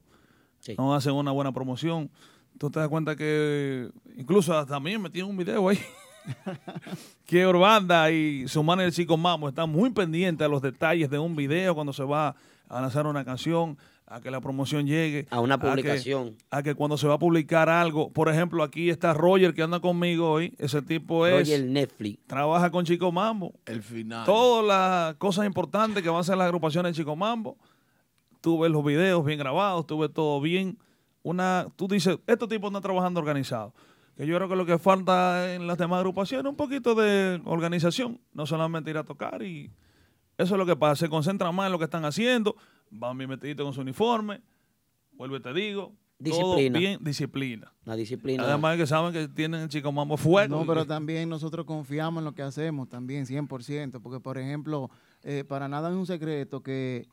no 0.78 0.96
hacen 0.96 1.14
una 1.14 1.32
buena 1.32 1.52
promoción. 1.52 2.10
Tú 2.58 2.70
te 2.70 2.80
das 2.80 2.90
cuenta 2.90 3.16
que 3.16 3.90
incluso 4.18 4.56
hasta 4.58 4.74
también 4.76 5.02
metí 5.02 5.22
un 5.22 5.36
video 5.38 5.68
ahí. 5.70 5.80
que 7.26 7.48
Urbanda 7.48 8.12
y 8.12 8.48
su 8.48 8.62
manager 8.64 8.94
Chico 8.94 9.18
Mamo 9.18 9.50
están 9.50 9.70
muy 9.70 9.90
pendientes 9.90 10.46
a 10.46 10.50
los 10.50 10.62
detalles 10.62 11.10
de 11.10 11.18
un 11.20 11.36
video 11.36 11.74
cuando 11.74 11.94
se 11.94 12.04
va 12.04 12.36
a 12.70 12.82
lanzar 12.82 13.06
una 13.08 13.26
canción, 13.26 13.78
a 14.08 14.20
que 14.22 14.30
la 14.30 14.42
promoción 14.42 14.86
llegue. 14.86 15.26
A 15.30 15.40
una 15.40 15.58
que- 15.58 15.68
publicación. 15.68 16.36
A 16.50 16.62
que, 16.62 16.76
cuando 16.76 16.98
se 16.98 17.08
va 17.08 17.16
a 17.16 17.20
publicar 17.20 17.70
algo, 17.70 18.12
por 18.12 18.30
ejemplo, 18.30 18.62
aquí 18.64 18.90
está 18.90 19.14
Roger 19.14 19.54
que 19.54 19.64
anda 19.64 19.80
conmigo 19.80 20.30
hoy. 20.30 20.54
Ese 20.58 20.82
tipo 20.82 21.26
es. 21.26 21.48
Roger 21.48 21.66
Netflix. 21.66 22.20
Trabaja 22.28 22.70
con 22.70 22.86
Chico 22.86 23.12
Mambo. 23.12 23.54
El 23.66 23.82
final. 23.82 24.26
Todas 24.26 24.66
las 24.66 25.16
cosas 25.16 25.46
importantes 25.46 26.04
que 26.04 26.10
van 26.10 26.18
a 26.18 26.22
hacer 26.22 26.38
las 26.38 26.46
agrupaciones 26.46 26.94
de 26.94 27.02
Chico 27.02 27.16
Mambo. 27.16 27.58
Tú 28.42 28.60
ves 28.60 28.72
los 28.72 28.84
videos 28.84 29.24
bien 29.24 29.40
grabados, 29.40 29.88
tú 29.88 30.00
ves 30.00 30.12
todo 30.14 30.42
bien. 30.42 30.78
Una, 31.24 31.68
tú 31.76 31.88
dices, 31.88 32.18
estos 32.28 32.50
tipos 32.50 32.70
están 32.70 32.82
trabajando 32.82 33.20
organizados. 33.20 33.74
Que 34.18 34.26
yo 34.26 34.36
creo 34.36 34.50
que 34.50 34.56
lo 34.56 34.66
que 34.66 34.78
falta 34.78 35.54
en 35.54 35.68
las 35.68 35.78
demás 35.78 36.00
agrupaciones 36.00 36.46
es 36.46 36.50
un 36.50 36.58
poquito 36.58 36.96
de 36.96 37.42
organización, 37.46 38.20
no 38.34 38.46
solamente 38.46 38.90
ir 38.90 38.98
a 38.98 39.04
tocar 39.04 39.42
y 39.44 39.72
eso 40.38 40.56
es 40.56 40.58
lo 40.58 40.66
que 40.66 40.76
pasa. 40.76 41.06
Se 41.06 41.10
concentran 41.10 41.56
más 41.56 41.68
en 41.68 41.72
lo 41.72 41.78
que 41.78 41.86
están 41.86 42.04
haciendo, 42.04 42.56
van 42.90 43.18
bien 43.18 43.30
metiditos 43.30 43.64
con 43.64 43.74
su 43.74 43.82
uniforme, 43.82 44.42
vuelvo 45.14 45.38
y 45.38 45.40
te 45.40 45.54
digo, 45.54 45.94
todo 46.24 46.56
Disciplina. 46.56 46.80
bien, 46.80 47.00
disciplina. 47.04 47.74
La 47.84 47.96
disciplina. 47.96 48.44
Además 48.44 48.78
que 48.78 48.86
saben 48.86 49.12
que 49.14 49.28
tienen 49.28 49.62
el 49.62 49.70
Chico 49.70 49.92
Mambo 49.92 50.18
fuego. 50.18 50.56
No, 50.60 50.66
pero 50.68 50.86
también 50.86 51.30
nosotros 51.30 51.66
confiamos 51.66 52.22
en 52.22 52.26
lo 52.26 52.34
que 52.34 52.44
hacemos, 52.44 52.90
también 52.90 53.26
100%, 53.26 54.02
porque 54.02 54.20
por 54.20 54.38
ejemplo, 54.38 54.90
eh, 55.24 55.44
para 55.48 55.68
nada 55.68 55.90
es 55.90 55.96
un 55.96 56.06
secreto 56.06 56.62
que 56.62 57.08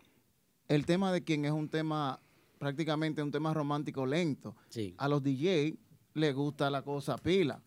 el 0.68 0.84
tema 0.86 1.12
de 1.12 1.22
quien 1.24 1.44
es 1.44 1.52
un 1.52 1.68
tema 1.68 2.20
prácticamente 2.58 3.22
un 3.22 3.30
tema 3.30 3.54
romántico 3.54 4.04
lento. 4.04 4.56
Sí. 4.68 4.94
A 4.98 5.08
los 5.08 5.22
DJ 5.22 5.76
les 6.14 6.34
gusta 6.34 6.68
la 6.70 6.82
cosa 6.82 7.16
pila, 7.16 7.60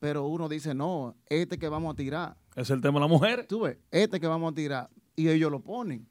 pero 0.00 0.26
uno 0.26 0.48
dice, 0.48 0.74
no, 0.74 1.14
este 1.26 1.56
que 1.58 1.68
vamos 1.68 1.92
a 1.92 1.96
tirar. 1.96 2.36
Es 2.56 2.68
el 2.70 2.80
tema 2.80 2.94
de 2.98 3.00
la 3.02 3.06
mujer. 3.06 3.46
Tú 3.48 3.60
ves, 3.60 3.78
este 3.92 4.18
que 4.18 4.26
vamos 4.26 4.50
a 4.50 4.54
tirar, 4.54 4.90
y 5.14 5.28
ellos 5.28 5.50
lo 5.52 5.60
ponen. 5.60 6.06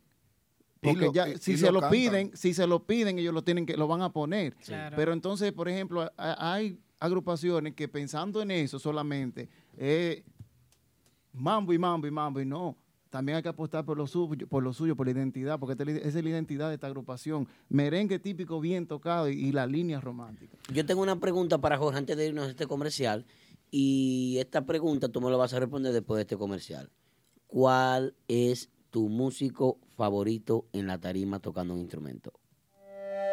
Porque 0.80 1.06
lo- 1.08 1.12
ya, 1.14 1.28
y- 1.28 1.38
si 1.38 1.54
y 1.54 1.58
se 1.58 1.70
lo 1.72 1.90
piden, 1.90 2.32
si 2.36 2.54
se 2.54 2.66
lo 2.66 2.86
piden, 2.86 3.20
ellos 3.20 3.34
lo 3.34 3.44
tienen 3.44 3.66
que, 3.66 3.76
lo 3.76 3.88
van 3.88 4.02
a 4.02 4.14
poner. 4.14 4.56
Claro. 4.56 4.96
Pero 4.96 5.12
entonces, 5.12 5.52
por 5.52 5.68
ejemplo, 5.68 6.10
hay 6.18 6.80
agrupaciones 7.00 7.74
que 7.74 7.88
pensando 7.90 8.42
en 8.42 8.52
eso 8.52 8.80
solamente, 8.80 9.50
eh, 9.76 10.24
mambo 11.34 11.74
y 11.74 11.78
mambo 11.78 12.08
y 12.08 12.12
mambo, 12.12 12.40
y 12.40 12.46
no. 12.46 12.78
También 13.10 13.38
hay 13.38 13.44
que 13.44 13.50
apostar 13.50 13.86
por 13.86 13.98
lo 13.98 14.08
suyo, 14.08 14.48
por 14.48 14.64
lo 14.64 14.74
suyo, 14.74 14.96
por 14.96 15.08
la 15.08 15.14
identidad, 15.14 15.60
porque 15.60 15.74
esa 15.82 16.20
es 16.20 16.24
la 16.24 16.30
identidad 16.30 16.68
de 16.70 16.76
esta 16.76 16.88
agrupación. 16.88 17.48
Merengue 17.70 18.20
típico 18.20 18.60
bien 18.60 18.88
tocado 18.88 19.30
y, 19.30 19.34
y 19.34 19.52
la 19.52 19.66
línea 19.66 20.00
romántica. 20.02 20.58
Yo 20.74 20.86
tengo 20.86 21.02
una 21.02 21.20
pregunta 21.20 21.58
para 21.60 21.78
Jorge 21.78 22.00
antes 22.00 22.18
de 22.18 22.28
irnos 22.28 22.48
a 22.48 22.50
este 22.50 22.68
comercial. 22.68 23.26
Y 23.70 24.38
esta 24.40 24.66
pregunta 24.66 25.10
tú 25.10 25.22
me 25.22 25.30
la 25.30 25.38
vas 25.38 25.54
a 25.54 25.60
responder 25.60 25.94
después 25.94 26.18
de 26.18 26.22
este 26.22 26.38
comercial. 26.38 26.90
¿Cuál 27.48 28.16
es 28.28 28.70
tu 28.90 29.10
músico 29.10 29.80
favorito 29.96 30.68
en 30.74 30.88
la 30.88 31.00
tarima 31.00 31.40
tocando 31.40 31.74
un 31.74 31.82
instrumento? 31.82 32.34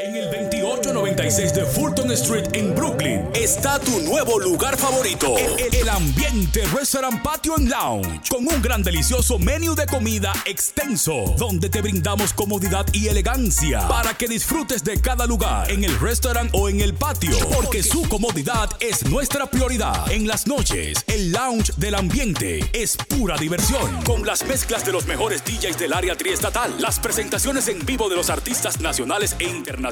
En 0.01 0.17
el 0.17 0.25
2896 0.25 1.55
de 1.55 1.65
Fulton 1.67 2.11
Street 2.13 2.47
en 2.55 2.75
Brooklyn 2.75 3.29
está 3.33 3.79
tu 3.79 4.01
nuevo 4.01 4.41
lugar 4.41 4.77
favorito. 4.77 5.37
El, 5.39 5.89
ambiente 5.89 6.65
Restaurant 6.75 7.23
Patio 7.23 7.55
and 7.55 7.69
Lounge. 7.69 8.29
Con 8.29 8.47
un 8.47 8.61
gran 8.61 8.83
delicioso 8.83 9.39
menú 9.39 9.75
de 9.75 9.87
comida 9.87 10.33
extenso. 10.47 11.35
Donde 11.39 11.69
te 11.69 11.81
brindamos 11.81 12.33
comodidad 12.33 12.87
y 12.93 13.09
elegancia. 13.09 13.87
Para 13.87 14.15
que 14.15 14.27
disfrutes 14.27 14.83
de 14.83 15.01
cada 15.01 15.27
lugar. 15.27 15.71
En 15.71 15.85
el 15.85 15.99
restaurant 16.01 16.51
o 16.55 16.69
en 16.69 16.81
el 16.81 16.95
patio. 16.95 17.37
Porque 17.55 17.83
su 17.83 18.09
comodidad 18.09 18.71
es 18.81 19.05
nuestra 19.07 19.47
prioridad. 19.47 20.11
En 20.11 20.27
las 20.27 20.47
noches, 20.47 21.05
el 21.07 21.31
lounge 21.31 21.73
del 21.77 21.95
ambiente 21.95 22.69
es 22.73 22.97
pura 22.97 23.37
diversión. 23.37 24.03
Con 24.05 24.27
las 24.27 24.45
mezclas 24.45 24.85
de 24.85 24.93
los 24.93 25.07
mejores 25.07 25.45
DJs 25.45 25.79
del 25.79 25.93
área 25.93 26.17
triestatal. 26.17 26.75
Las 26.81 26.99
presentaciones 26.99 27.69
en 27.69 27.85
vivo 27.87 28.09
de 28.09 28.17
los 28.17 28.31
artistas 28.31 28.81
nacionales 28.81 29.37
e 29.39 29.45
internacionales, 29.45 29.84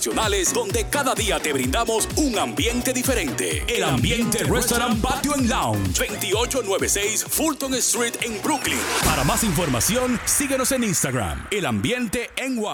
donde 0.54 0.86
cada 0.88 1.14
día 1.14 1.38
te 1.38 1.52
brindamos 1.52 2.08
un 2.16 2.38
ambiente 2.38 2.94
diferente. 2.94 3.62
El 3.68 3.84
ambiente 3.84 4.38
Restaurant 4.44 4.98
Patio 5.02 5.34
and 5.34 5.50
Lounge, 5.50 5.98
2896 5.98 7.24
Fulton 7.24 7.74
Street 7.74 8.14
en 8.22 8.40
Brooklyn. 8.42 8.78
Para 9.04 9.22
más 9.22 9.44
información, 9.44 10.18
síguenos 10.24 10.72
en 10.72 10.84
Instagram, 10.84 11.46
El 11.50 11.66
Ambiente 11.66 12.30
NY. 12.38 12.64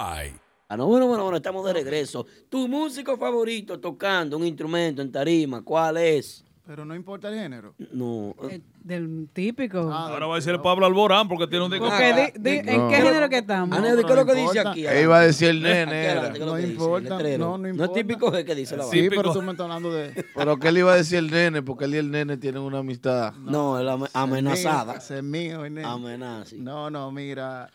Ah, 0.69 0.77
no, 0.77 0.87
bueno, 0.87 1.07
bueno, 1.07 1.23
bueno, 1.23 1.37
estamos 1.37 1.65
de 1.65 1.73
regreso. 1.73 2.25
Tu 2.47 2.69
músico 2.69 3.17
favorito 3.17 3.81
tocando 3.81 4.37
un 4.37 4.45
instrumento 4.45 5.01
en 5.01 5.11
tarima, 5.11 5.61
¿cuál 5.61 5.97
es? 5.97 6.45
Pero 6.65 6.85
no 6.85 6.95
importa 6.95 7.27
el 7.27 7.35
género. 7.35 7.75
No. 7.91 8.33
Del 8.81 9.27
típico. 9.33 9.79
Ahora 9.93 10.25
va 10.25 10.33
a 10.33 10.37
decir 10.37 10.53
el 10.53 10.61
Pablo 10.61 10.85
Alborán 10.85 11.27
porque 11.27 11.47
tiene 11.47 11.65
un 11.65 11.71
disco. 11.71 11.85
Porque 11.87 12.31
di- 12.35 12.41
di- 12.51 12.57
¿En 12.69 12.87
qué 12.89 12.95
género 12.95 13.29
que 13.29 13.37
estamos? 13.39 13.77
¿qué 13.79 13.87
es 13.89 14.15
lo 14.15 14.25
que 14.25 14.33
dice 14.35 14.59
aquí? 14.59 14.85
Él 14.85 15.03
iba 15.03 15.17
a 15.19 15.21
decir 15.21 15.49
el 15.49 15.61
nene. 15.61 15.81
Aquí 15.83 15.91
era. 15.93 16.11
adelante, 16.11 16.39
¿qué 16.39 16.43
es 16.43 16.47
lo 16.49 16.55
No 16.57 16.59
importa, 16.59 17.09
no, 17.09 17.37
no 17.37 17.57
No 17.57 17.67
es 17.67 17.73
importa. 17.73 17.93
típico 17.93 18.31
que 18.31 18.55
dice 18.55 18.77
la 18.77 18.83
Sí, 18.85 19.09
pero 19.09 19.33
tú 19.33 19.41
me 19.41 19.51
estás 19.51 19.65
hablando 19.65 19.91
de... 19.93 20.25
Pero 20.35 20.57
que 20.57 20.69
él 20.69 20.77
iba 20.79 20.93
a 20.93 20.95
decir 20.95 21.19
el 21.19 21.29
nene, 21.29 21.61
porque 21.61 21.85
él 21.85 21.95
y 21.95 21.97
el 21.97 22.09
nene 22.09 22.37
tienen 22.37 22.61
una 22.61 22.79
amistad. 22.79 23.33
No, 23.35 23.75
amenazada. 24.13 24.95
Ese 24.95 25.17
es 25.17 25.23
mío, 25.23 25.65
el 25.65 25.73
nene. 25.73 25.87
Amenaza. 25.87 26.55
No, 26.57 26.89
no, 26.89 27.11
mira, 27.11 27.69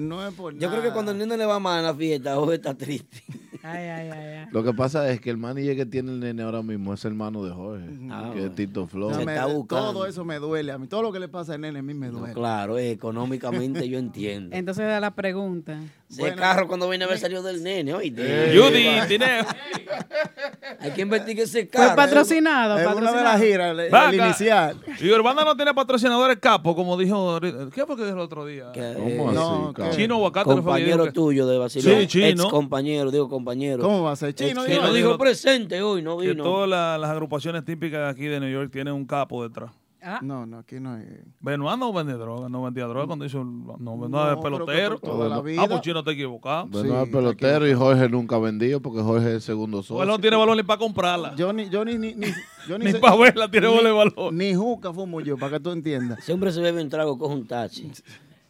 no 0.00 0.26
es 0.26 0.34
por 0.34 0.54
Yo 0.58 0.70
creo 0.70 0.82
que 0.82 0.90
cuando 0.90 1.12
el 1.12 1.18
nene 1.18 1.36
le 1.36 1.46
va 1.46 1.58
mal 1.58 1.78
en 1.80 1.84
la 1.86 1.94
fiesta, 1.94 2.34
Jorge 2.36 2.54
está 2.56 2.74
triste. 2.74 3.22
Ay, 3.62 3.84
ay, 3.88 4.10
ay, 4.10 4.28
ay. 4.38 4.46
Lo 4.52 4.62
que 4.62 4.72
pasa 4.72 5.10
es 5.10 5.20
que 5.20 5.28
el 5.30 5.38
manager 5.38 5.74
que 5.76 5.86
tiene 5.86 6.12
el 6.12 6.20
nene 6.20 6.42
ahora 6.44 6.62
mismo 6.62 6.94
es 6.94 7.04
hermano 7.04 7.42
de 7.44 7.50
Jorge, 7.52 7.84
Ah, 8.10 8.30
que 8.32 8.46
es 8.46 8.54
Tito. 8.54 8.88
No, 8.94 9.08
me- 9.24 9.44
buscando. 9.54 9.92
todo 9.92 10.06
eso 10.06 10.24
me 10.24 10.38
duele. 10.38 10.70
A 10.70 10.78
mí 10.78 10.86
todo 10.86 11.02
lo 11.02 11.10
que 11.12 11.18
le 11.18 11.26
pasa 11.28 11.54
al 11.54 11.60
nene 11.62 11.80
a 11.80 11.82
mí 11.82 11.92
me 11.92 12.08
duele. 12.08 12.32
Claro, 12.32 12.78
eh, 12.78 12.92
económicamente 12.92 13.88
yo 13.88 13.98
entiendo. 13.98 14.54
Entonces 14.54 14.86
da 14.86 15.00
la 15.00 15.14
pregunta. 15.14 15.80
Ese 16.08 16.34
carro 16.34 16.68
cuando 16.68 16.88
viene 16.88 17.04
a 17.04 17.08
ver 17.08 17.18
salió 17.18 17.42
del 17.42 17.62
nene, 17.62 17.92
oíste. 17.92 18.22
Eh, 18.24 18.56
Judy, 18.56 19.08
dinero. 19.08 19.44
Hay 20.80 20.90
que 20.92 21.02
investigar 21.02 21.44
ese 21.44 21.60
Fue 21.62 21.68
carro. 21.68 21.96
patrocinado. 21.96 22.78
Es 22.78 22.86
una 22.86 23.12
de 23.12 23.22
las 23.22 23.40
giras, 23.40 23.76
el, 23.78 24.14
inicial. 24.14 24.76
Y 25.00 25.10
Urbana 25.10 25.44
no 25.44 25.56
tiene 25.56 25.74
patrocinadores 25.74 26.38
capo, 26.38 26.74
como 26.76 26.96
dijo. 26.96 27.40
¿Qué 27.40 27.84
fue 27.86 27.96
que 27.96 28.04
dijo 28.04 28.16
el 28.16 28.20
otro 28.22 28.46
día? 28.46 28.70
Que, 28.72 28.94
¿Cómo 28.94 29.30
eh, 29.30 29.34
no, 29.34 29.74
así? 29.76 29.96
Chino 29.96 30.14
Aguacate 30.16 30.44
fue 30.44 30.54
que 30.56 30.62
compañero 30.62 31.04
que- 31.04 31.12
tuyo 31.12 31.46
de 31.46 31.58
Basilio. 31.58 31.98
Sí, 32.00 32.06
Chino. 32.06 32.26
Ex 32.28 32.44
compañero, 32.46 33.10
digo 33.10 33.28
compañero. 33.28 33.82
¿Cómo 33.82 34.02
va 34.04 34.12
a 34.12 34.16
ser? 34.16 34.34
Chino, 34.34 34.62
Ex- 34.62 34.70
dijo. 34.70 34.82
no 34.82 34.92
dijo 34.92 35.18
presente 35.18 35.82
hoy, 35.82 36.02
no 36.02 36.18
Que 36.18 36.28
vino. 36.30 36.44
todas 36.44 36.68
la- 36.68 36.98
las 36.98 37.10
agrupaciones 37.10 37.64
típicas 37.64 38.00
de 38.00 38.08
aquí 38.08 38.26
de 38.26 38.40
New 38.40 38.50
York 38.50 38.70
tienen 38.72 38.94
un 38.94 39.06
capo 39.06 39.42
detrás. 39.42 39.70
Ah, 40.08 40.20
No, 40.22 40.46
no, 40.46 40.58
aquí 40.60 40.78
no 40.78 40.92
hay. 40.94 41.04
Benoit 41.40 41.76
no 41.78 41.92
vende 41.92 42.12
droga, 42.14 42.48
no 42.48 42.62
vendía 42.62 42.84
droga 42.86 43.06
cuando 43.08 43.24
hizo. 43.24 43.42
No, 43.42 43.98
Benoit 43.98 44.10
No, 44.10 44.32
es 44.32 44.36
pelotero. 44.38 44.98
toda 45.00 45.28
la 45.28 45.36
Ah, 45.36 45.40
vida. 45.40 45.66
pues 45.68 45.80
chino 45.80 45.98
está 45.98 46.12
equivocado. 46.12 46.66
Bueno, 46.68 46.88
Sí, 46.94 47.02
es 47.02 47.08
pelotero 47.08 47.68
y 47.68 47.74
Jorge 47.74 48.08
nunca 48.08 48.36
ha 48.36 48.38
vendido 48.38 48.80
porque 48.80 49.02
Jorge 49.02 49.26
es 49.28 49.34
el 49.34 49.40
segundo 49.42 49.78
Pues 49.78 49.86
socio. 49.88 50.02
él 50.04 50.08
no 50.08 50.18
tiene 50.20 50.36
valor 50.36 50.56
ni 50.56 50.62
para 50.62 50.78
comprarla. 50.78 51.34
Yo 51.34 51.52
ni, 51.52 51.68
yo 51.68 51.84
ni, 51.84 51.98
ni, 51.98 52.14
ni, 52.14 52.28
yo 52.68 52.78
Ni 52.78 52.92
sé- 52.92 52.98
pa' 53.00 53.16
verla 53.16 53.50
tiene 53.50 53.66
ni- 53.68 53.90
valor. 53.90 54.32
Ni 54.32 54.54
juca 54.54 54.92
fumo 54.92 55.20
yo, 55.20 55.36
para 55.36 55.52
que 55.52 55.60
tú 55.60 55.72
entiendas. 55.72 56.28
Hombre 56.30 56.52
se 56.52 56.60
bebe 56.60 56.80
un 56.80 56.88
trago, 56.88 57.18
coge 57.18 57.34
un 57.34 57.46
taxi. 57.46 57.90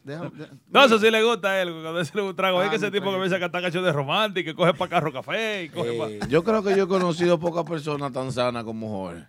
Deja- 0.04 0.28
de- 0.28 0.48
No, 0.70 0.84
eso 0.84 0.98
sí 0.98 1.10
le 1.10 1.22
gusta 1.24 1.48
a 1.52 1.62
él. 1.62 1.70
Cuando 1.72 1.94
veces 1.94 2.14
le 2.14 2.22
un 2.22 2.36
trago. 2.36 2.60
Ah, 2.60 2.64
es 2.64 2.70
que 2.70 2.76
ese 2.76 2.86
no, 2.86 2.92
tipo 2.92 3.04
que 3.06 3.10
pues. 3.12 3.18
me 3.18 3.24
dice 3.24 3.38
que 3.38 3.44
está 3.46 3.60
cacho 3.62 3.82
de 3.82 3.92
romántico, 3.92 4.44
que 4.50 4.54
coge 4.54 4.74
para 4.74 4.88
carro 4.90 5.12
café 5.12 5.64
y 5.64 5.68
coge 5.70 5.96
Eh, 5.96 6.18
pa- 6.20 6.26
Yo 6.28 6.44
creo 6.44 6.62
que 6.62 6.76
yo 6.76 6.84
he 6.84 6.86
conocido 6.88 7.40
pocas 7.40 7.64
personas 7.64 8.12
tan 8.12 8.30
sanas 8.30 8.62
como 8.62 8.88
Jorge. 8.88 9.24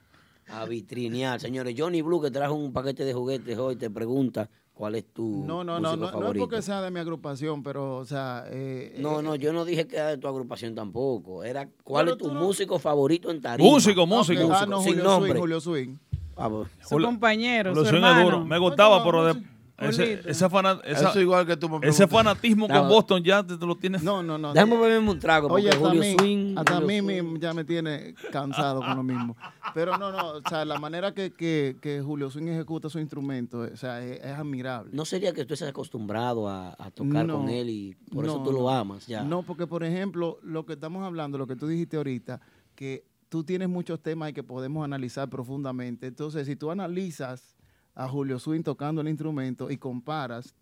A 0.49 0.65
vitrinear. 0.65 1.39
Señores, 1.39 1.75
Johnny 1.77 2.01
Blue, 2.01 2.21
que 2.21 2.31
trajo 2.31 2.53
un 2.53 2.71
paquete 2.73 3.03
de 3.05 3.13
juguetes 3.13 3.57
hoy, 3.57 3.75
te 3.75 3.89
pregunta 3.89 4.49
cuál 4.73 4.95
es 4.95 5.05
tu 5.11 5.43
No, 5.45 5.63
no, 5.63 5.79
no, 5.79 5.89
músico 5.97 6.11
no, 6.11 6.19
no 6.19 6.31
es 6.31 6.37
porque 6.37 6.61
sea 6.61 6.81
de 6.81 6.91
mi 6.91 6.99
agrupación, 6.99 7.63
pero, 7.63 7.97
o 7.97 8.05
sea... 8.05 8.45
eh, 8.47 8.95
No, 8.99 9.19
eh, 9.19 9.23
no, 9.23 9.35
yo 9.35 9.51
no 9.51 9.65
dije 9.65 9.87
que 9.87 9.95
era 9.97 10.07
de 10.09 10.17
tu 10.17 10.27
agrupación 10.27 10.75
tampoco. 10.75 11.43
Era 11.43 11.67
cuál 11.83 12.09
es 12.09 12.17
tu 12.17 12.27
no- 12.31 12.39
músico 12.39 12.79
favorito 12.79 13.29
en 13.31 13.41
tarima. 13.41 13.67
Músico, 13.69 14.05
músico. 14.05 14.45
Ok, 14.45 14.51
ah, 14.53 14.65
no, 14.67 14.79
sin 14.81 14.93
Julio 14.93 15.03
nombre. 15.03 15.31
Swing, 15.31 15.39
Julio 15.41 15.59
Swing. 15.61 15.95
Ah. 16.37 16.49
Su 16.87 16.97
compañero, 17.01 17.73
Lo 17.73 17.83
su 17.83 17.95
hermano. 17.95 18.23
duro. 18.23 18.45
Me 18.45 18.59
gustaba, 18.59 19.03
pero 19.03 19.33
de, 19.33 19.41
ese, 19.77 20.05
Julito. 20.07 20.29
ese, 20.29 20.49
fana- 20.49 20.81
esa- 20.83 21.09
Eso 21.11 21.21
igual 21.21 21.45
que 21.45 21.55
tú 21.57 21.69
me 21.69 21.75
ese 21.87 22.07
preguntas. 22.07 22.09
fanatismo 22.09 22.67
con 22.67 22.89
Boston 22.89 23.23
ya 23.23 23.45
te, 23.45 23.57
te 23.57 23.65
lo 23.65 23.75
tienes. 23.75 24.01
No, 24.03 24.23
no, 24.23 24.37
no. 24.37 24.53
Déjame 24.53 24.75
beberme 24.77 25.09
un 25.11 25.19
trago, 25.19 25.47
porque 25.47 25.61
Oye, 25.65 25.69
hasta 25.69 25.87
Julio 25.89 26.01
a 26.01 26.05
mí, 26.05 26.15
Swing, 26.17 26.57
hasta 26.57 26.73
a 26.77 26.81
Julio 26.81 26.87
mí 27.03 27.13
Swing. 27.19 27.33
me- 27.33 27.39
ya 27.39 27.53
me 27.53 27.63
tiene 27.63 28.15
cansado 28.31 28.79
con 28.81 28.95
lo 28.95 29.03
mismo. 29.03 29.35
Pero 29.73 29.97
no, 29.97 30.11
no, 30.11 30.31
o 30.37 30.41
sea, 30.49 30.65
la 30.65 30.79
manera 30.79 31.13
que, 31.13 31.31
que, 31.33 31.77
que 31.81 32.01
Julio 32.01 32.29
Swing 32.31 32.47
ejecuta 32.47 32.89
su 32.89 32.99
instrumento, 32.99 33.59
o 33.59 33.77
sea, 33.77 34.03
es, 34.03 34.19
es 34.19 34.31
admirable. 34.33 34.89
¿No 34.93 35.05
sería 35.05 35.33
que 35.33 35.45
tú 35.45 35.53
estés 35.53 35.69
acostumbrado 35.69 36.47
a, 36.49 36.69
a 36.79 36.89
tocar 36.91 37.25
No, 37.25 37.37
con 37.41 37.49
él 37.49 37.69
y 37.69 37.95
por 38.11 38.25
eso 38.25 38.41
tú 38.43 38.51
lo 38.51 38.69
amas 38.69 39.05
ya? 39.07 39.23
No, 39.23 39.43
porque 39.43 39.67
por 39.67 39.83
ejemplo, 39.83 40.39
lo 40.41 40.65
que 40.65 40.73
estamos 40.73 41.03
hablando, 41.05 41.37
lo 41.37 41.45
que 41.45 41.55
tú 41.55 41.67
dijiste 41.67 41.97
ahorita, 41.97 42.39
que 42.75 43.05
tú 43.29 43.43
tienes 43.43 43.67
muchos 43.67 44.01
temas 44.01 44.29
y 44.29 44.33
que 44.33 44.41
podemos 44.43 44.85
analizar 44.85 45.29
profundamente. 45.29 46.07
Entonces, 46.07 46.47
si 46.47 46.55
tú 46.55 46.71
analizas 46.71 47.56
a 47.99 48.07
Julio 48.07 48.37
Swing 48.37 48.61
tocando 48.61 49.01
el 49.01 49.07
instrumento 49.07 49.71
y 49.71 49.77
comparas, 49.77 50.53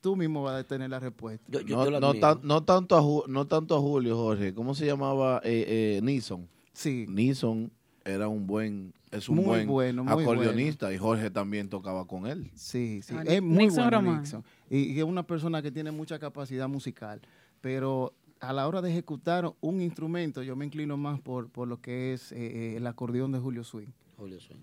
tú 0.00 0.16
mismo 0.16 0.42
vas 0.42 0.60
a 0.60 0.64
tener 0.64 0.90
la 0.90 0.98
respuesta. 0.98 1.46
no, 1.68 2.00
no 2.00 2.14
tan- 2.14 2.40
no 2.42 2.62
tanto 2.64 2.96
a 2.96 3.00
Ju- 3.02 3.26
no 3.28 3.46
tanto 3.46 3.76
a 3.76 3.80
Julio, 3.80 4.16
Jorge. 4.16 4.52
¿Cómo 4.54 4.74
se 4.74 4.86
llamaba 4.86 5.40
eh, 5.44 5.98
eh, 5.98 6.00
Nison? 6.02 6.48
Sí. 6.72 7.06
Nison 7.08 7.70
era 8.04 8.26
un 8.28 8.46
buen, 8.46 8.92
es 9.12 9.28
un 9.28 9.36
Muy 9.36 9.44
buen 9.44 9.68
bueno, 9.68 10.02
muy 10.04 10.22
acordeonista 10.24 10.92
y 10.92 10.98
Jorge 10.98 11.30
también 11.30 11.68
tocaba 11.68 12.06
con 12.06 12.26
él. 12.26 12.50
Sí, 12.54 13.02
sí, 13.02 13.14
Ah, 13.16 13.22
es 13.26 13.40
muy 13.42 13.66
Nixon 13.66 13.88
bueno. 13.90 14.16
Nixon. 14.16 14.42
Y, 14.68 14.78
y 14.92 14.98
es 14.98 15.04
una 15.04 15.22
persona 15.22 15.62
que 15.62 15.70
tiene 15.70 15.90
mucha 15.92 16.18
capacidad 16.18 16.66
musical, 16.68 17.20
pero 17.60 18.12
a 18.40 18.52
la 18.54 18.66
hora 18.66 18.80
de 18.80 18.90
ejecutar 18.90 19.52
un 19.60 19.80
instrumento, 19.82 20.42
yo 20.42 20.56
me 20.56 20.64
inclino 20.64 20.96
más 20.96 21.20
por, 21.20 21.50
por 21.50 21.68
lo 21.68 21.80
que 21.80 22.14
es 22.14 22.32
eh, 22.32 22.36
eh, 22.38 22.76
el 22.78 22.86
acordeón 22.86 23.30
de 23.32 23.38
Julio 23.38 23.62
Swing. 23.62 23.88
Julio 24.16 24.40
Swing. 24.40 24.58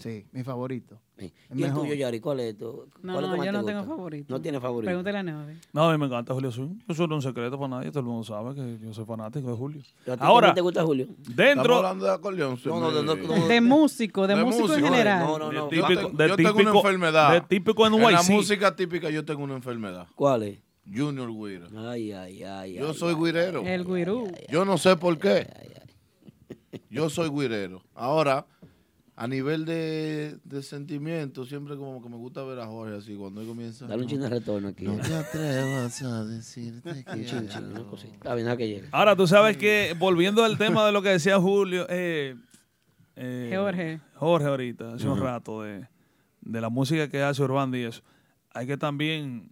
Sí, 0.00 0.26
mi 0.32 0.44
favorito. 0.44 1.00
Sí. 1.18 1.32
El 1.50 1.58
¿Y 1.58 1.62
el 1.64 1.68
mejor. 1.70 1.82
tuyo, 1.84 1.94
Yari? 1.94 2.20
¿Cuál 2.20 2.40
es 2.40 2.56
tu? 2.56 2.88
No, 3.02 3.14
cuál 3.14 3.24
es 3.24 3.30
no, 3.30 3.36
yo 3.38 3.42
te 3.44 3.52
no 3.52 3.64
tengo 3.64 3.84
favorito. 3.84 4.26
No 4.28 4.40
tiene 4.40 4.60
favorito. 4.60 4.86
Pregúntale 4.88 5.18
a 5.18 5.22
Neody. 5.22 5.54
No, 5.72 5.88
a 5.88 5.92
mí 5.92 5.98
me 5.98 6.06
encanta 6.06 6.34
Julio 6.34 6.52
Swing. 6.52 6.78
Eso 6.88 7.06
no 7.06 7.18
es 7.18 7.24
un 7.24 7.30
secreto 7.30 7.58
para 7.58 7.68
nadie. 7.68 7.90
Todo 7.90 8.00
el 8.00 8.06
mundo 8.06 8.22
sabe 8.24 8.54
que 8.54 8.78
yo 8.84 8.92
soy 8.94 9.04
fanático 9.04 9.50
de 9.50 9.56
Julio. 9.56 9.82
¿A 10.06 10.12
ti 10.16 10.18
Ahora, 10.20 10.54
te 10.54 10.60
gusta 10.60 10.84
Julio? 10.84 11.06
dentro. 11.18 11.62
Estamos 11.62 11.76
hablando 11.78 12.04
de 12.04 12.12
acordeón. 12.12 12.58
No, 12.64 12.80
no, 12.80 12.90
no, 12.90 13.02
no, 13.02 13.14
no. 13.16 13.48
De 13.48 13.60
músico, 13.60 14.26
de, 14.26 14.36
De 14.36 14.44
músico, 14.44 14.72
en 14.74 14.84
general. 14.84 15.26
No, 15.26 15.38
no, 15.38 15.52
no. 15.52 15.68
De 15.68 15.76
Yo 15.76 15.86
típico, 15.86 16.08
de 16.10 16.28
yo 16.28 16.36
tengo 16.36 16.58
una 16.60 16.70
enfermedad. 16.70 17.32
de 17.32 17.40
típico 17.40 17.86
En 17.86 18.00
la 18.00 18.10
NYC. 18.22 18.30
música 18.30 18.76
típica 18.76 19.10
yo 19.10 19.24
tengo 19.24 19.42
una 19.42 19.54
enfermedad. 19.56 20.06
¿Cuál 20.14 20.42
es? 20.44 20.58
Junior 20.90 21.28
Guira. 21.30 21.66
Ay, 21.90 22.12
ay, 22.12 22.42
ay. 22.42 22.74
Yo 22.74 22.88
ay, 22.88 22.94
soy 22.94 23.14
guirero. 23.14 23.62
El 23.62 23.84
guirú. 23.84 24.30
Yo 24.50 24.64
no 24.64 24.78
sé 24.78 24.96
por 24.96 25.18
qué. 25.18 25.46
Yo 26.90 27.10
soy 27.10 27.28
guirero. 27.30 27.82
Ahora, 27.94 28.46
a 29.20 29.26
nivel 29.26 29.64
de, 29.64 30.38
de 30.44 30.62
sentimiento, 30.62 31.44
siempre 31.44 31.76
como 31.76 32.00
que 32.00 32.08
me 32.08 32.14
gusta 32.14 32.44
ver 32.44 32.60
a 32.60 32.66
Jorge 32.68 32.98
así 32.98 33.16
cuando 33.16 33.40
él 33.40 33.48
comienza. 33.48 33.84
Dale 33.88 33.96
un 33.96 34.02
no, 34.02 34.10
chin 34.10 34.20
de 34.20 34.28
retorno 34.28 34.68
aquí. 34.68 34.84
No 34.84 34.96
te 34.96 35.12
atrevas 35.12 36.02
a 36.02 36.24
decirte 36.24 37.04
que 37.04 37.10
Un 37.10 37.24
chin, 37.24 37.48
chin, 37.48 37.64
una 37.64 37.82
cosita. 37.82 38.14
Está 38.14 38.36
bien, 38.36 38.44
deja 38.46 38.56
que 38.56 38.68
llegue. 38.68 38.88
Ahora, 38.92 39.16
tú 39.16 39.26
sabes 39.26 39.56
que, 39.56 39.96
volviendo 39.98 40.44
al 40.44 40.56
tema 40.56 40.86
de 40.86 40.92
lo 40.92 41.02
que 41.02 41.08
decía 41.08 41.36
Julio, 41.40 41.84
eh, 41.88 42.36
eh, 43.16 43.52
Jorge. 43.56 44.00
Jorge 44.14 44.46
ahorita, 44.46 44.94
hace 44.94 45.08
un 45.08 45.18
rato, 45.18 45.62
de, 45.62 45.88
de 46.40 46.60
la 46.60 46.68
música 46.68 47.08
que 47.08 47.20
hace 47.20 47.42
Urbanda 47.42 47.76
y 47.76 47.82
eso, 47.82 48.02
hay 48.50 48.68
que 48.68 48.76
también 48.76 49.50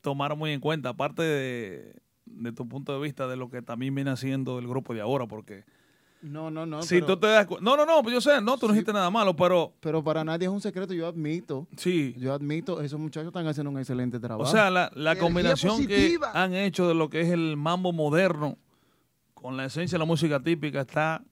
tomar 0.00 0.36
muy 0.36 0.52
en 0.52 0.60
cuenta, 0.60 0.90
aparte 0.90 1.22
de, 1.22 1.96
de 2.24 2.52
tu 2.52 2.68
punto 2.68 2.92
de 2.92 3.04
vista, 3.04 3.26
de 3.26 3.34
lo 3.34 3.50
que 3.50 3.62
también 3.62 3.96
viene 3.96 4.12
haciendo 4.12 4.60
el 4.60 4.68
grupo 4.68 4.94
de 4.94 5.00
ahora, 5.00 5.26
porque 5.26 5.64
No, 6.22 6.50
no, 6.50 6.66
no. 6.66 6.82
si 6.82 6.96
pero, 6.96 7.06
tú 7.06 7.16
te 7.18 7.26
das 7.28 7.46
cu- 7.46 7.58
No, 7.60 7.76
no, 7.76 7.86
no, 7.86 8.02
pues 8.02 8.14
yo 8.14 8.20
sé, 8.20 8.40
no, 8.40 8.56
tú 8.58 8.66
no 8.66 8.72
dijiste 8.72 8.92
nada 8.92 9.10
malo, 9.10 9.36
pero 9.36 9.74
pero 9.80 10.02
para 10.02 10.24
nadie 10.24 10.46
es 10.46 10.52
un 10.52 10.60
secreto, 10.60 10.92
yo 10.94 11.06
admito. 11.06 11.68
sí. 11.76 12.14
Yo 12.18 12.32
admito, 12.32 12.80
esos 12.80 12.98
muchachos 12.98 13.28
están 13.28 13.46
haciendo 13.46 13.70
un 13.70 13.78
excelente 13.78 14.18
trabajo. 14.18 14.48
O 14.48 14.52
sea, 14.52 14.70
la, 14.70 14.90
la 14.94 15.16
combinación 15.16 15.86
que 15.86 16.18
han 16.32 16.54
hecho 16.54 16.88
de 16.88 16.94
lo 16.94 17.08
que 17.10 17.20
es 17.20 17.28
el 17.30 17.56
mambo 17.56 17.92
moderno 17.92 18.56
con 19.34 19.56
la 19.56 19.66
esencia 19.66 19.96
de 19.96 20.00
la 20.00 20.04
música 20.06 20.40
típica 20.40 20.80
está 20.80 21.22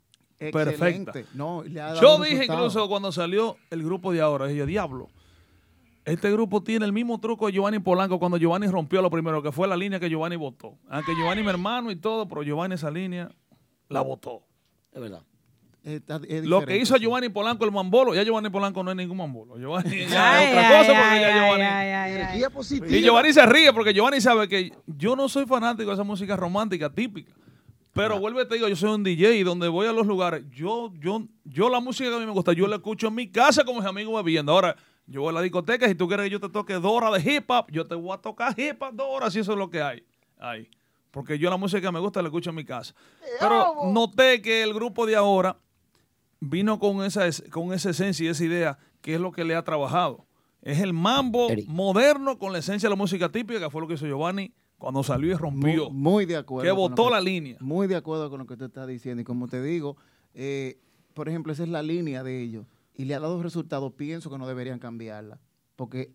perfecta. 0.53 1.13
No, 1.35 1.63
le 1.65 1.81
ha 1.81 1.87
dado 1.95 2.01
Yo 2.03 2.17
dije 2.23 2.31
resultado. 2.41 2.59
incluso 2.61 2.89
cuando 2.89 3.11
salió 3.13 3.57
el 3.71 3.83
grupo 3.83 4.13
de 4.13 4.21
ahora, 4.21 4.47
dije, 4.47 4.67
diablo, 4.67 5.09
este 6.05 6.31
grupo 6.31 6.63
tiene 6.63 6.85
el 6.85 6.93
mismo 6.93 7.19
truco 7.19 7.47
de 7.47 7.53
Giovanni 7.53 7.79
Polanco 7.79 8.19
cuando 8.19 8.37
Giovanni 8.37 8.67
rompió 8.67 9.01
lo 9.01 9.11
primero, 9.11 9.43
que 9.43 9.51
fue 9.51 9.67
la 9.67 9.77
línea 9.77 9.99
que 9.99 10.11
Giovanni 10.11 10.37
votó. 10.37 10.77
Aunque 10.91 11.15
Giovanni 11.17 11.43
mi 11.43 11.49
hermano 11.49 11.91
y 11.91 11.97
todo, 11.97 12.29
pero 12.29 12.43
Giovanni 12.43 12.75
esa 12.75 12.91
línea 12.91 13.31
la 13.89 14.03
votó. 14.03 14.43
Es 14.95 15.01
verdad. 15.01 15.23
Está- 15.83 16.21
es 16.27 16.47
Lo 16.47 16.65
que 16.65 16.79
hizo 16.79 16.95
sí. 16.95 17.03
Giovanni 17.03 17.29
Polanco 17.29 17.65
el 17.67 17.71
mambolo, 17.71 18.15
ya 18.15 18.23
Giovanni 18.23 18.49
Polanco 18.49 18.83
no 18.83 18.91
es 18.91 18.97
ningún 18.97 19.19
mambolo. 19.19 19.59
Giovanni 19.59 20.07
ya 20.09 20.43
es 20.43 20.49
otra 20.51 20.69
ay, 20.69 20.79
cosa 20.79 21.01
porque 21.01 21.15
ay, 21.15 21.21
ya 21.21 21.35
Giovanni... 21.35 21.63
ay, 21.65 21.91
ay, 21.91 22.43
ay. 22.43 22.51
positiva. 22.51 22.97
Y 22.97 23.03
Giovanni 23.03 23.33
se 23.35 23.45
ríe 23.45 23.73
porque 23.73 23.93
Giovanni 23.93 24.21
sabe 24.21 24.49
que 24.49 24.73
yo 24.87 25.15
no 25.15 25.29
soy 25.29 25.45
fanático 25.45 25.91
de 25.91 25.95
esa 25.95 26.05
música 26.05 26.37
romántica 26.37 26.89
típica. 26.89 27.35
Pero 27.93 28.19
vuelve 28.19 28.43
y 28.43 28.49
te 28.49 28.55
digo, 28.57 28.67
yo 28.67 28.75
soy 28.75 28.91
un 28.91 29.05
DJ 29.05 29.37
y 29.37 29.43
donde 29.45 29.69
voy 29.69 29.87
a 29.87 29.93
los 29.93 30.07
lugares, 30.07 30.43
yo, 30.51 30.93
yo, 30.99 31.23
yo 31.45 31.69
la 31.69 31.79
música 31.79 32.09
que 32.11 32.17
a 32.17 32.19
mí 32.19 32.27
me 32.27 32.33
gusta, 32.33 32.53
yo 32.53 32.67
la 32.67 32.77
escucho 32.77 33.07
en 33.07 33.15
mi 33.15 33.31
casa 33.31 33.63
con 33.65 33.77
mis 33.77 33.85
amigos 33.85 34.25
bebiendo. 34.25 34.51
Ahora, 34.51 34.75
yo 35.07 35.21
voy 35.21 35.31
a 35.31 35.33
la 35.33 35.43
discoteca, 35.43 35.87
si 35.87 35.95
tú 35.95 36.09
quieres 36.09 36.25
que 36.25 36.31
yo 36.31 36.41
te 36.41 36.49
toque 36.49 36.75
dos 36.75 36.87
horas 36.87 37.23
de 37.23 37.33
hip 37.33 37.49
hop, 37.49 37.67
yo 37.71 37.87
te 37.87 37.95
voy 37.95 38.13
a 38.13 38.19
tocar 38.19 38.59
hip 38.59 38.83
hop 38.83 38.95
dos 38.95 39.07
horas, 39.09 39.33
si 39.33 39.39
eso 39.39 39.53
es 39.53 39.59
lo 39.59 39.71
que 39.71 39.81
hay. 39.81 40.03
Ahí. 40.39 40.69
Porque 41.15 41.39
yo 41.39 41.49
la 41.49 41.57
música 41.57 41.81
que 41.81 41.93
me 41.93 42.01
gusta 42.01 42.21
la 42.21 42.29
escucho 42.29 42.51
en 42.51 42.57
mi 42.57 42.65
casa. 42.65 42.93
Pero 43.39 43.93
noté 43.93 44.43
que 44.43 44.63
el 44.65 44.75
grupo 44.75 45.07
de 45.07 45.15
ahora 45.15 45.57
vino 46.41 46.79
con 46.81 47.05
esa, 47.05 47.27
es- 47.27 47.43
con 47.51 47.73
esa 47.73 47.91
esencia 47.91 48.27
y 48.27 48.29
esa 48.29 48.45
idea, 48.45 48.79
que 49.01 49.15
es 49.15 49.21
lo 49.21 49.31
que 49.33 49.45
le 49.45 49.55
ha 49.55 49.63
trabajado. 49.63 50.27
Es 50.61 50.81
el 50.81 50.93
mambo 50.93 51.49
moderno 51.69 52.37
con 52.39 52.53
la 52.53 52.59
esencia 52.59 52.89
de 52.89 52.91
la 52.91 52.97
música 52.97 53.31
típica, 53.31 53.61
que 53.61 53.71
fue 53.71 53.81
lo 53.81 53.87
que 53.87 53.95
hizo 53.95 54.07
Giovanni 54.07 54.53
cuando 54.77 55.03
salió 55.05 55.31
y 55.31 55.35
rompió. 55.35 55.91
Muy, 55.91 55.93
muy 56.03 56.27
de 56.27 56.37
acuerdo. 56.37 56.65
Que 56.65 56.73
botó 56.73 57.09
la 57.11 57.21
línea. 57.21 57.57
Muy 57.61 57.87
de 57.87 57.97
acuerdo 57.97 58.29
con 58.29 58.41
lo 58.41 58.47
que 58.47 58.57
tú 58.57 58.65
estás 58.65 58.87
diciendo. 58.89 59.21
Y 59.21 59.25
como 59.25 59.47
te 59.47 59.63
digo, 59.63 59.97
eh, 60.35 60.81
por 61.15 61.29
ejemplo, 61.29 61.53
esa 61.53 61.63
es 61.63 61.69
la 61.69 61.83
línea 61.83 62.23
de 62.25 62.43
ellos. 62.43 62.67
Y 62.95 63.05
le 63.05 63.15
ha 63.15 63.21
dado 63.21 63.43
resultados. 63.43 63.93
Pienso 63.93 64.31
que 64.31 64.39
no 64.39 64.47
deberían 64.49 64.79
cambiarla. 64.81 65.39
Porque 65.77 66.13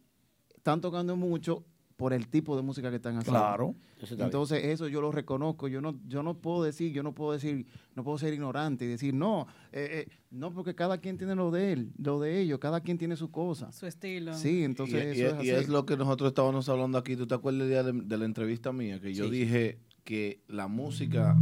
están 0.55 0.81
tocando 0.81 1.15
mucho 1.15 1.63
por 1.99 2.13
el 2.13 2.29
tipo 2.29 2.55
de 2.55 2.61
música 2.63 2.89
que 2.89 2.95
están 2.95 3.17
haciendo. 3.17 3.37
Claro. 3.41 3.75
Eso 4.01 4.15
Entonces, 4.17 4.63
eso 4.63 4.87
yo 4.87 5.01
lo 5.01 5.11
reconozco. 5.11 5.67
Yo 5.67 5.81
no, 5.81 5.99
yo 6.07 6.23
no 6.23 6.33
puedo 6.35 6.63
decir, 6.63 6.93
yo 6.93 7.03
no 7.03 7.13
puedo 7.13 7.33
decir, 7.33 7.65
no 7.93 8.05
puedo 8.05 8.17
ser 8.17 8.33
ignorante 8.33 8.85
y 8.85 8.87
decir, 8.87 9.13
no, 9.13 9.47
eh, 9.73 10.05
eh, 10.07 10.11
no, 10.31 10.53
porque 10.53 10.73
cada 10.73 10.99
quien 10.99 11.17
tiene 11.17 11.35
lo 11.35 11.51
de 11.51 11.73
él, 11.73 11.91
lo 11.97 12.21
de 12.21 12.39
ellos, 12.39 12.57
cada 12.59 12.79
quien 12.79 12.97
tiene 12.97 13.17
su 13.17 13.29
cosa. 13.31 13.69
Su 13.73 13.85
estilo. 13.85 14.33
Sí, 14.33 14.63
entonces 14.63 15.17
y, 15.17 15.19
y- 15.19 15.23
eso 15.25 15.39
es 15.41 15.45
y 15.45 15.49
es 15.49 15.67
lo 15.67 15.85
que 15.85 15.97
nosotros 15.97 16.29
estábamos 16.29 16.69
hablando 16.69 16.97
aquí. 16.97 17.17
¿Tú 17.17 17.27
te 17.27 17.35
acuerdas 17.35 17.63
el 17.63 17.67
día 17.69 17.83
de, 17.83 17.91
de 17.91 18.17
la 18.17 18.23
entrevista 18.23 18.71
mía? 18.71 19.01
Que 19.01 19.13
yo 19.13 19.25
Sí. 19.25 19.31
dije 19.31 19.79
que 20.05 20.41
la 20.47 20.67
música. 20.69 21.35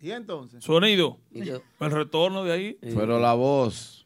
Y 0.00 0.10
entonces, 0.10 0.62
Sonido. 0.62 1.18
El 1.32 1.90
retorno 1.90 2.44
de 2.44 2.52
ahí. 2.52 2.78
Pero 2.80 3.18
la 3.18 3.34
voz, 3.34 4.05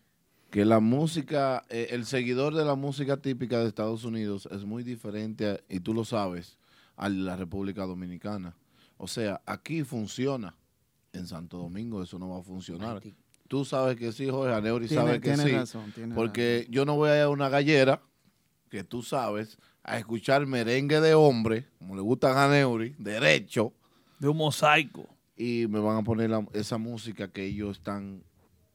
que 0.51 0.65
la 0.65 0.81
música, 0.81 1.65
eh, 1.69 1.89
el 1.91 2.05
seguidor 2.07 2.55
de 2.55 2.65
la 2.65 2.75
música 2.75 3.17
típica 3.19 3.59
de 3.61 3.69
Estados 3.69 4.05
Unidos 4.05 4.49
es 4.51 4.65
muy 4.65 4.83
diferente, 4.83 5.49
a- 5.49 5.61
y 5.69 5.81
tú 5.81 5.95
lo 5.95 6.05
sabes, 6.05 6.59
a 6.97 7.09
la 7.09 7.37
República 7.37 7.87
Dominicana. 7.87 8.55
O 8.99 9.07
sea, 9.09 9.41
aquí 9.47 9.85
funciona. 9.85 10.55
En 11.13 11.27
Santo 11.27 11.59
Domingo 11.59 12.03
eso 12.03 12.19
no 12.19 12.29
va 12.29 12.39
a 12.39 12.43
funcionar. 12.43 13.01
Tú 13.49 13.65
sabes 13.65 13.97
que 13.97 14.13
sí, 14.13 14.29
Jorge, 14.31 14.55
Aneuri 14.55 14.87
Tiene- 14.87 15.03
sabe 15.03 15.21
que 15.21 15.29
tiene 15.35 15.43
sí. 15.45 15.51
razón, 15.53 15.91
tiene 15.93 16.15
porque 16.15 16.67
yo 16.71 16.85
no 16.85 16.95
voy 16.95 17.11
a 17.11 17.17
ir 17.17 17.23
a 17.23 17.29
una 17.31 17.49
gallera, 17.49 18.01
que 18.69 18.85
tú 18.85 19.03
sabes, 19.03 19.59
a 19.83 19.99
escuchar 19.99 20.47
merengue 20.47 21.01
de 21.01 21.15
hombre, 21.15 21.67
como 21.79 21.97
le 21.97 22.01
gusta 22.03 22.33
a 22.33 22.45
Aneuri, 22.45 22.95
derecho, 22.99 23.73
De 24.21 24.29
un 24.29 24.37
mosaico. 24.37 25.09
y 25.37 25.67
me 25.69 25.81
van 25.81 25.97
a 25.97 26.03
poner 26.05 26.31
la- 26.31 26.47
esa 26.53 26.79
música 26.79 27.27
que 27.33 27.45
ellos 27.47 27.79
están 27.79 28.23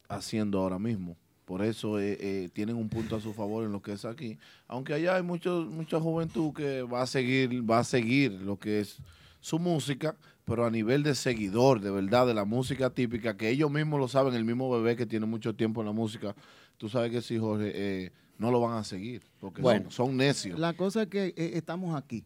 haciendo 0.09 0.59
ahora 0.59 0.77
mismo. 0.79 1.15
Por 1.45 1.63
eso 1.63 1.99
eh, 1.99 2.17
eh, 2.19 2.49
tienen 2.51 2.75
un 2.75 2.89
punto 2.89 3.15
a 3.15 3.21
su 3.21 3.31
favor 3.33 3.63
en 3.65 3.71
lo 3.71 3.81
que 3.81 3.93
es 3.93 4.03
aquí. 4.03 4.37
Aunque 4.67 4.93
allá 4.93 5.15
hay 5.15 5.23
mucho, 5.23 5.67
mucha 5.69 5.99
juventud 5.99 6.51
que 6.53 6.81
va 6.81 7.03
a 7.03 7.07
seguir, 7.07 7.69
va 7.69 7.79
a 7.79 7.83
seguir 7.83 8.31
lo 8.31 8.57
que 8.57 8.79
es 8.79 8.97
su 9.41 9.59
música, 9.59 10.15
pero 10.43 10.65
a 10.65 10.71
nivel 10.71 11.03
de 11.03 11.13
seguidor, 11.13 11.79
de 11.81 11.91
verdad, 11.91 12.25
de 12.25 12.33
la 12.33 12.45
música 12.45 12.89
típica, 12.89 13.37
que 13.37 13.49
ellos 13.49 13.69
mismos 13.69 13.99
lo 13.99 14.07
saben, 14.07 14.33
el 14.33 14.43
mismo 14.43 14.71
bebé 14.71 14.95
que 14.95 15.05
tiene 15.05 15.27
mucho 15.27 15.53
tiempo 15.55 15.81
en 15.81 15.87
la 15.87 15.93
música, 15.93 16.35
tú 16.77 16.89
sabes 16.89 17.11
que 17.11 17.21
sí, 17.21 17.37
Jorge, 17.37 17.71
eh, 17.75 18.11
no 18.39 18.49
lo 18.49 18.59
van 18.59 18.77
a 18.77 18.83
seguir, 18.83 19.21
porque 19.39 19.61
Bueno. 19.61 19.91
son, 19.91 20.07
son 20.07 20.17
necios. 20.17 20.59
La 20.59 20.73
cosa 20.73 21.03
es 21.03 21.09
que 21.09 21.27
eh, 21.37 21.51
estamos 21.53 21.95
aquí. 21.95 22.23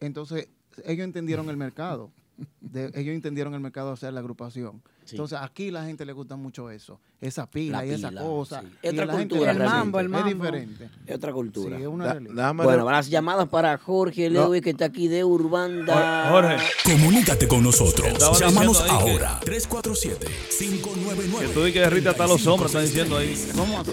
Entonces, 0.00 0.48
ellos 0.86 1.04
entendieron 1.04 1.50
el 1.50 1.58
mercado. 1.58 2.10
De- 2.60 2.90
ellos 2.94 3.14
entendieron 3.14 3.52
el 3.52 3.60
mercado 3.60 3.92
hacer 3.92 4.14
la 4.14 4.20
agrupación. 4.20 4.82
Entonces 5.10 5.38
aquí 5.42 5.70
la 5.70 5.84
gente 5.84 6.06
le 6.06 6.12
gusta 6.12 6.36
mucho 6.36 6.70
eso, 6.70 6.98
esa 7.20 7.46
pila 7.50 7.78
La 7.78 7.86
y 7.86 7.90
esa 7.90 8.12
cosa. 8.12 8.60
sí. 8.62 8.66
Y 8.82 8.86
Es 8.86 8.92
otra 8.94 9.06
cultura 9.08 9.52
le 9.52 9.58
realmente. 9.58 10.02
gusta. 10.02 10.18
Es 10.18 10.24
diferente. 10.34 10.88
Es 11.06 11.16
otra 11.16 11.32
cultura. 11.32 11.76
Sí, 11.76 11.82
es 11.82 11.88
una 11.88 12.04
Da- 12.06 12.12
realidad. 12.12 12.34
déjame 12.34 12.64
Bueno, 12.64 12.90
las 12.90 13.10
llamadas 13.10 13.48
para 13.48 13.76
Jorge 13.78 14.30
No. 14.30 14.44
Lewis, 14.44 14.62
que 14.62 14.70
está 14.70 14.84
aquí 14.86 15.08
de 15.08 15.24
Urbanda. 15.24 16.28
Jorge. 16.30 16.56
Comunícate 16.84 17.46
con 17.48 17.62
nosotros. 17.62 18.08
Llámanos 18.38 18.80
ahora. 18.88 19.40
347-599. 19.44 21.40
Que 21.40 21.48
tú 21.52 21.64
di 21.64 21.72
que 21.72 21.80
derrite 21.80 22.08
hasta 22.08 22.26
los 22.26 22.46
hombres, 22.46 22.70
están 22.70 22.84
diciendo 22.86 23.16
ahí. 23.16 23.34
¿Cómo 23.56 23.80
así? 23.80 23.90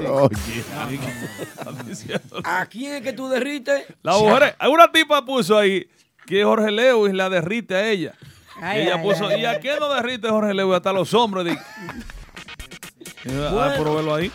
Diciendo. 1.88 2.42
¿A 2.44 2.66
quién 2.66 2.96
es 2.96 3.02
que 3.02 3.14
tú 3.14 3.28
derrites? 3.30 3.84
La 4.04 4.18
mujer, 4.18 4.56
una 4.72 4.92
tipa 4.92 5.26
puso 5.26 5.58
ahí 5.58 5.88
que 6.26 6.44
Jorge 6.44 6.72
Lewis 6.72 7.14
la 7.14 7.30
derrite 7.30 7.76
a 7.76 7.90
ella. 7.90 8.14
Ay, 8.62 8.80
y 8.80 8.82
ella 8.84 8.96
ay, 8.96 9.04
puso, 9.04 9.28
ay, 9.28 9.42
¿y 9.42 9.46
a 9.46 9.60
quién 9.60 9.80
no 9.80 9.94
derrite 9.94 10.30
Jorge 10.30 10.54
Lewis? 10.54 10.76
Hasta 10.78 10.94
los 10.94 11.14
hombres. 11.14 11.46
Di. 11.46 11.52
Y 13.26 13.30
yo, 13.34 13.60
Ah, 13.62 13.74
pero 13.78 13.96
velo 13.96 14.16
ahí. 14.16 14.32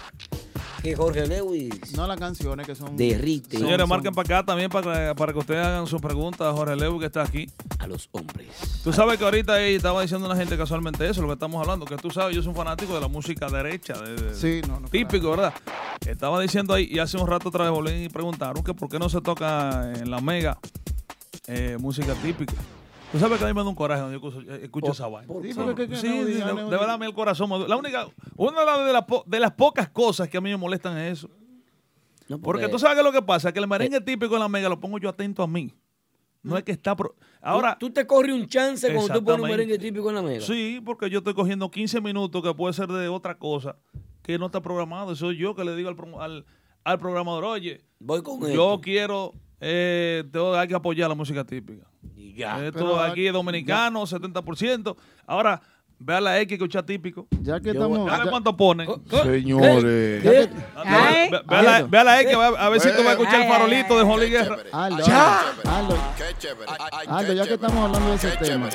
Que 0.83 0.95
Jorge 0.95 1.27
Lewis 1.27 1.95
No 1.97 2.07
las 2.07 2.19
canciones 2.19 2.67
que 2.67 2.75
son... 2.75 2.95
derrite 2.95 3.57
Señores, 3.57 3.89
marquen 3.89 4.13
para 4.13 4.27
acá 4.41 4.45
también 4.45 4.69
para, 4.69 5.15
para 5.15 5.33
que 5.33 5.39
ustedes 5.39 5.65
hagan 5.65 5.87
sus 5.87 5.99
preguntas 5.99 6.43
a 6.47 6.53
Jorge 6.53 6.77
Lewis 6.77 7.01
que 7.01 7.07
está 7.07 7.23
aquí. 7.23 7.47
a 7.79 7.87
los 7.87 8.11
hombres. 8.13 8.49
Tú 8.85 8.93
sabes 8.93 9.17
que 9.17 9.25
ahorita 9.25 9.55
ahí 9.55 9.77
estaba 9.77 10.03
diciendo 10.03 10.27
una 10.27 10.37
gente 10.37 10.59
casualmente 10.59 11.09
eso, 11.09 11.23
lo 11.23 11.29
que 11.29 11.33
estamos 11.35 11.59
hablando, 11.63 11.87
que 11.87 11.97
tú 11.97 12.11
sabes, 12.11 12.37
yo 12.37 12.43
soy 12.43 12.51
un 12.51 12.57
fanático 12.57 12.95
de 12.95 13.01
la 13.01 13.09
música 13.09 13.49
derecha, 13.49 13.95
de- 13.95 14.15
de- 14.15 14.35
Sí, 14.35 14.61
no, 14.69 14.79
no, 14.79 14.89
típico, 14.89 15.31
¿verdad? 15.31 15.55
Estaba 16.07 16.39
diciendo 16.39 16.75
ahí, 16.75 16.87
y 16.91 16.99
hace 16.99 17.17
un 17.17 17.27
rato 17.29 17.49
otra 17.49 17.65
vez 17.65 17.73
volví 17.73 18.05
y 18.05 18.09
preguntaron 18.11 18.63
que 18.63 18.75
por 18.75 18.91
qué 18.91 18.99
no 18.99 19.09
se 19.09 19.23
toca 19.23 19.91
en 19.95 20.11
la 20.11 20.21
mega 20.21 20.59
eh, 21.47 21.79
música 21.81 22.13
típica. 22.23 22.53
Tú 23.15 23.21
sabes 23.21 23.39
que 23.39 23.45
a 23.45 23.47
mí 23.47 23.55
me 23.55 23.63
da 23.63 23.69
un 23.69 23.77
coraje 23.77 24.03
cuando 24.03 24.19
yo 24.19 24.29
escucho, 24.29 24.51
eh, 24.53 24.61
escucho 24.65 24.91
esa 24.91 25.07
vaina. 25.07 25.33
Sí, 25.41 25.55
porque 25.55 25.83
que- 25.85 25.89
que 25.91 25.97
Sí, 25.97 26.09
no 26.09 26.25
de, 26.25 26.33
digan, 26.35 26.57
de 26.57 26.63
no 26.65 26.69
verdad 26.69 26.91
a 26.91 26.99
mí 26.99 27.07
el 27.07 27.15
corazón 27.15 27.49
me. 27.49 27.69
La 27.69 27.77
única, 27.77 28.09
una 28.37 28.59
de 28.61 28.67
las, 28.67 28.87
de, 28.87 28.93
las 28.93 29.05
po- 29.05 29.23
de 29.25 29.39
las 29.41 29.53
pocas 29.53 29.89
cosas 29.91 30.29
que 30.29 30.37
a 30.37 30.41
mí 30.41 30.51
me 30.51 30.57
molestan 30.57 30.99
es 30.99 31.19
eso. 31.21 31.31
No, 32.27 32.41
Porque 32.41 32.69
tú 32.69 32.77
sabes 32.79 32.97
que 32.97 33.05
lo 33.05 33.13
que 33.13 33.23
pasa, 33.23 33.53
que 33.53 33.61
el 33.61 33.69
merengue 33.69 34.01
típico 34.01 34.35
en 34.35 34.41
la 34.41 34.49
mega 34.49 34.69
lo 34.69 34.81
pongo 34.81 34.99
yo 34.99 35.09
atento 35.09 35.43
a 35.43 35.47
mí. 35.47 35.73
No 36.43 36.57
es 36.59 36.65
que 36.65 36.73
está... 36.73 36.97
pro- 36.97 37.15
Ahora, 37.41 37.77
Tú, 37.79 37.87
tú 37.87 37.93
te 37.95 38.07
corres 38.07 38.35
un 38.35 38.47
chance 38.49 38.93
cuando 38.93 39.15
tú 39.15 39.25
pones 39.25 39.43
un 39.43 39.49
merengue 39.49 39.79
típico 39.79 40.09
en 40.09 40.17
la 40.17 40.23
mega. 40.23 40.41
Sí, 40.41 40.81
porque 40.85 41.09
yo 41.09 41.19
estoy 41.19 41.35
cogiendo 41.35 41.71
15 41.71 42.01
minutos 42.01 42.43
que 42.43 42.53
puede 42.53 42.75
ser 42.75 42.89
de 42.89 43.09
otra 43.09 43.39
cosa 43.39 43.77
que 44.23 44.39
no 44.39 44.47
está 44.47 44.61
programado. 44.61 45.15
Soy 45.15 45.37
yo 45.39 45.55
que 45.55 45.65
le 45.65 45.77
digo 45.77 45.89
al, 45.91 45.97
al, 46.21 46.45
al 46.83 46.99
programador, 46.99 47.45
oye, 47.45 47.85
Voy 48.01 48.23
con 48.23 48.41
yo 48.41 48.47
esto. 48.49 48.81
quiero, 48.83 49.33
eh, 49.67 50.25
tengo- 50.31 50.55
hay 50.55 50.69
que 50.69 50.75
apoyar 50.75 51.09
la 51.09 51.15
música 51.15 51.43
típica. 51.45 51.87
Y 52.17 52.35
ya. 52.35 52.65
Esto 52.65 52.79
Pero, 52.81 53.01
aquí 53.01 53.27
es 53.27 53.33
dominicano, 53.33 54.07
70%. 54.07 54.95
Ahora, 55.27 55.61
vea 55.99 56.21
la 56.21 56.39
X 56.41 56.49
que 56.49 56.55
escucha 56.55 56.83
típico. 56.85 57.27
Ya 57.41 57.59
que 57.61 57.67
Yo- 57.69 57.73
estamos... 57.73 58.11
¿Sabe 58.11 58.25
ya- 58.25 58.31
cuánto 58.31 58.57
pone? 58.57 58.87
Señores. 59.23 60.23
ya 60.23 60.31
que- 60.31 60.37
Ve- 60.39 60.49
ve- 61.31 61.43
Ve 61.49 61.63
la, 61.63 61.83
ve 61.83 62.05
la 62.05 62.21
X, 62.21 62.35
a 62.59 62.69
ver 62.69 62.81
si 62.81 62.89
tú 62.91 62.99
vas 62.99 63.07
a 63.07 63.13
escuchar 63.13 63.41
el 63.43 63.49
farolito 63.49 63.99
de 63.99 64.05
Luis 64.05 64.31
Guerra. 64.31 64.57
Aldo, 64.73 65.07
Ya. 65.07 65.41
Aldo, 65.65 65.97
Aldo, 67.09 67.33
ya 67.33 67.47
que 67.47 67.55
estamos 67.55 67.77
hablando 67.85 68.09
de 68.11 68.17
ese 68.17 68.31
tema, 68.37 68.69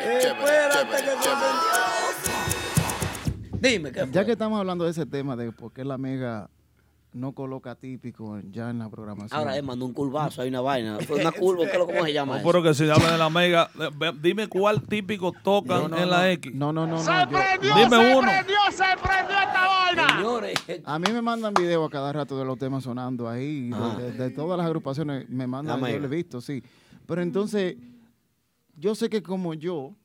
Dime, 3.62 3.92
¿qué 3.92 4.08
ya 4.12 4.24
que 4.26 4.32
estamos 4.32 4.58
hablando 4.60 4.86
de 4.86 4.92
ese 4.92 5.06
tema 5.06 5.36
de 5.36 5.52
por 5.52 5.74
qué 5.74 5.84
la 5.84 5.98
mega 5.98 6.50
no 7.12 7.32
coloca 7.34 7.76
típico 7.76 8.40
ya 8.52 8.70
en 8.70 8.80
la 8.80 8.90
programación. 8.90 9.38
Ahora 9.40 9.58
él 9.58 9.64
mandó 9.64 9.86
un 9.86 9.94
curvazo, 9.94 10.42
hay 10.44 10.50
una 10.50 10.62
vaina. 10.62 10.98
Fue 11.08 11.20
una 11.22 11.32
curva, 11.32 11.66
¿qué 11.66 11.72
es 11.72 11.78
lo 11.80 11.86
cómo 11.88 12.06
se 12.06 12.14
llama 12.14 12.38
No, 12.38 12.44
pero 12.46 12.62
que 12.64 12.74
si 12.74 12.90
habla 12.90 13.12
de 13.14 13.18
la 13.18 13.30
mega, 13.30 13.70
eh, 13.80 14.12
dime 14.22 14.48
cuál 14.48 14.82
típico 14.84 15.32
tocan 15.44 15.82
No, 15.84 15.88
no, 15.90 15.98
en 15.98 16.04
no. 16.04 16.10
la 16.12 16.32
X. 16.32 16.54
No, 16.54 16.72
no, 16.74 16.86
no, 16.86 16.98
no. 16.98 17.00
¡Se 17.04 17.12
yo- 17.12 17.30
prendió, 17.30 17.76
Dime 17.76 17.90
se 17.90 18.16
uno. 18.16 18.28
prendió, 18.28 18.58
se 18.72 18.84
prendió 19.02 19.40
esta 19.40 19.68
vaina! 19.68 20.16
Señores, 20.18 20.54
A 20.86 21.00
mí 21.00 21.12
me 21.12 21.22
mandan 21.22 21.54
videos 21.56 21.88
a 21.88 21.90
cada 21.92 22.14
rato 22.14 22.38
de 22.38 22.46
los 22.46 22.58
temas 22.60 22.84
sonando 22.84 23.28
ahí, 23.28 23.70
de- 23.70 23.76
Ah. 23.76 23.96
de, 23.98 24.12
de 24.12 24.30
todas 24.30 24.58
las 24.58 24.68
agrupaciones 24.68 25.28
me 25.30 25.48
mandan, 25.48 25.82
La 25.82 25.90
yo 25.92 26.00
lo 26.00 26.06
he 26.06 26.10
visto, 26.10 26.40
sí. 26.42 26.62
Pero 27.08 27.22
entonces, 27.24 27.76
yo 28.78 28.94
sé 28.94 29.10
que 29.10 29.24
como 29.24 29.56
yo, 29.56 29.96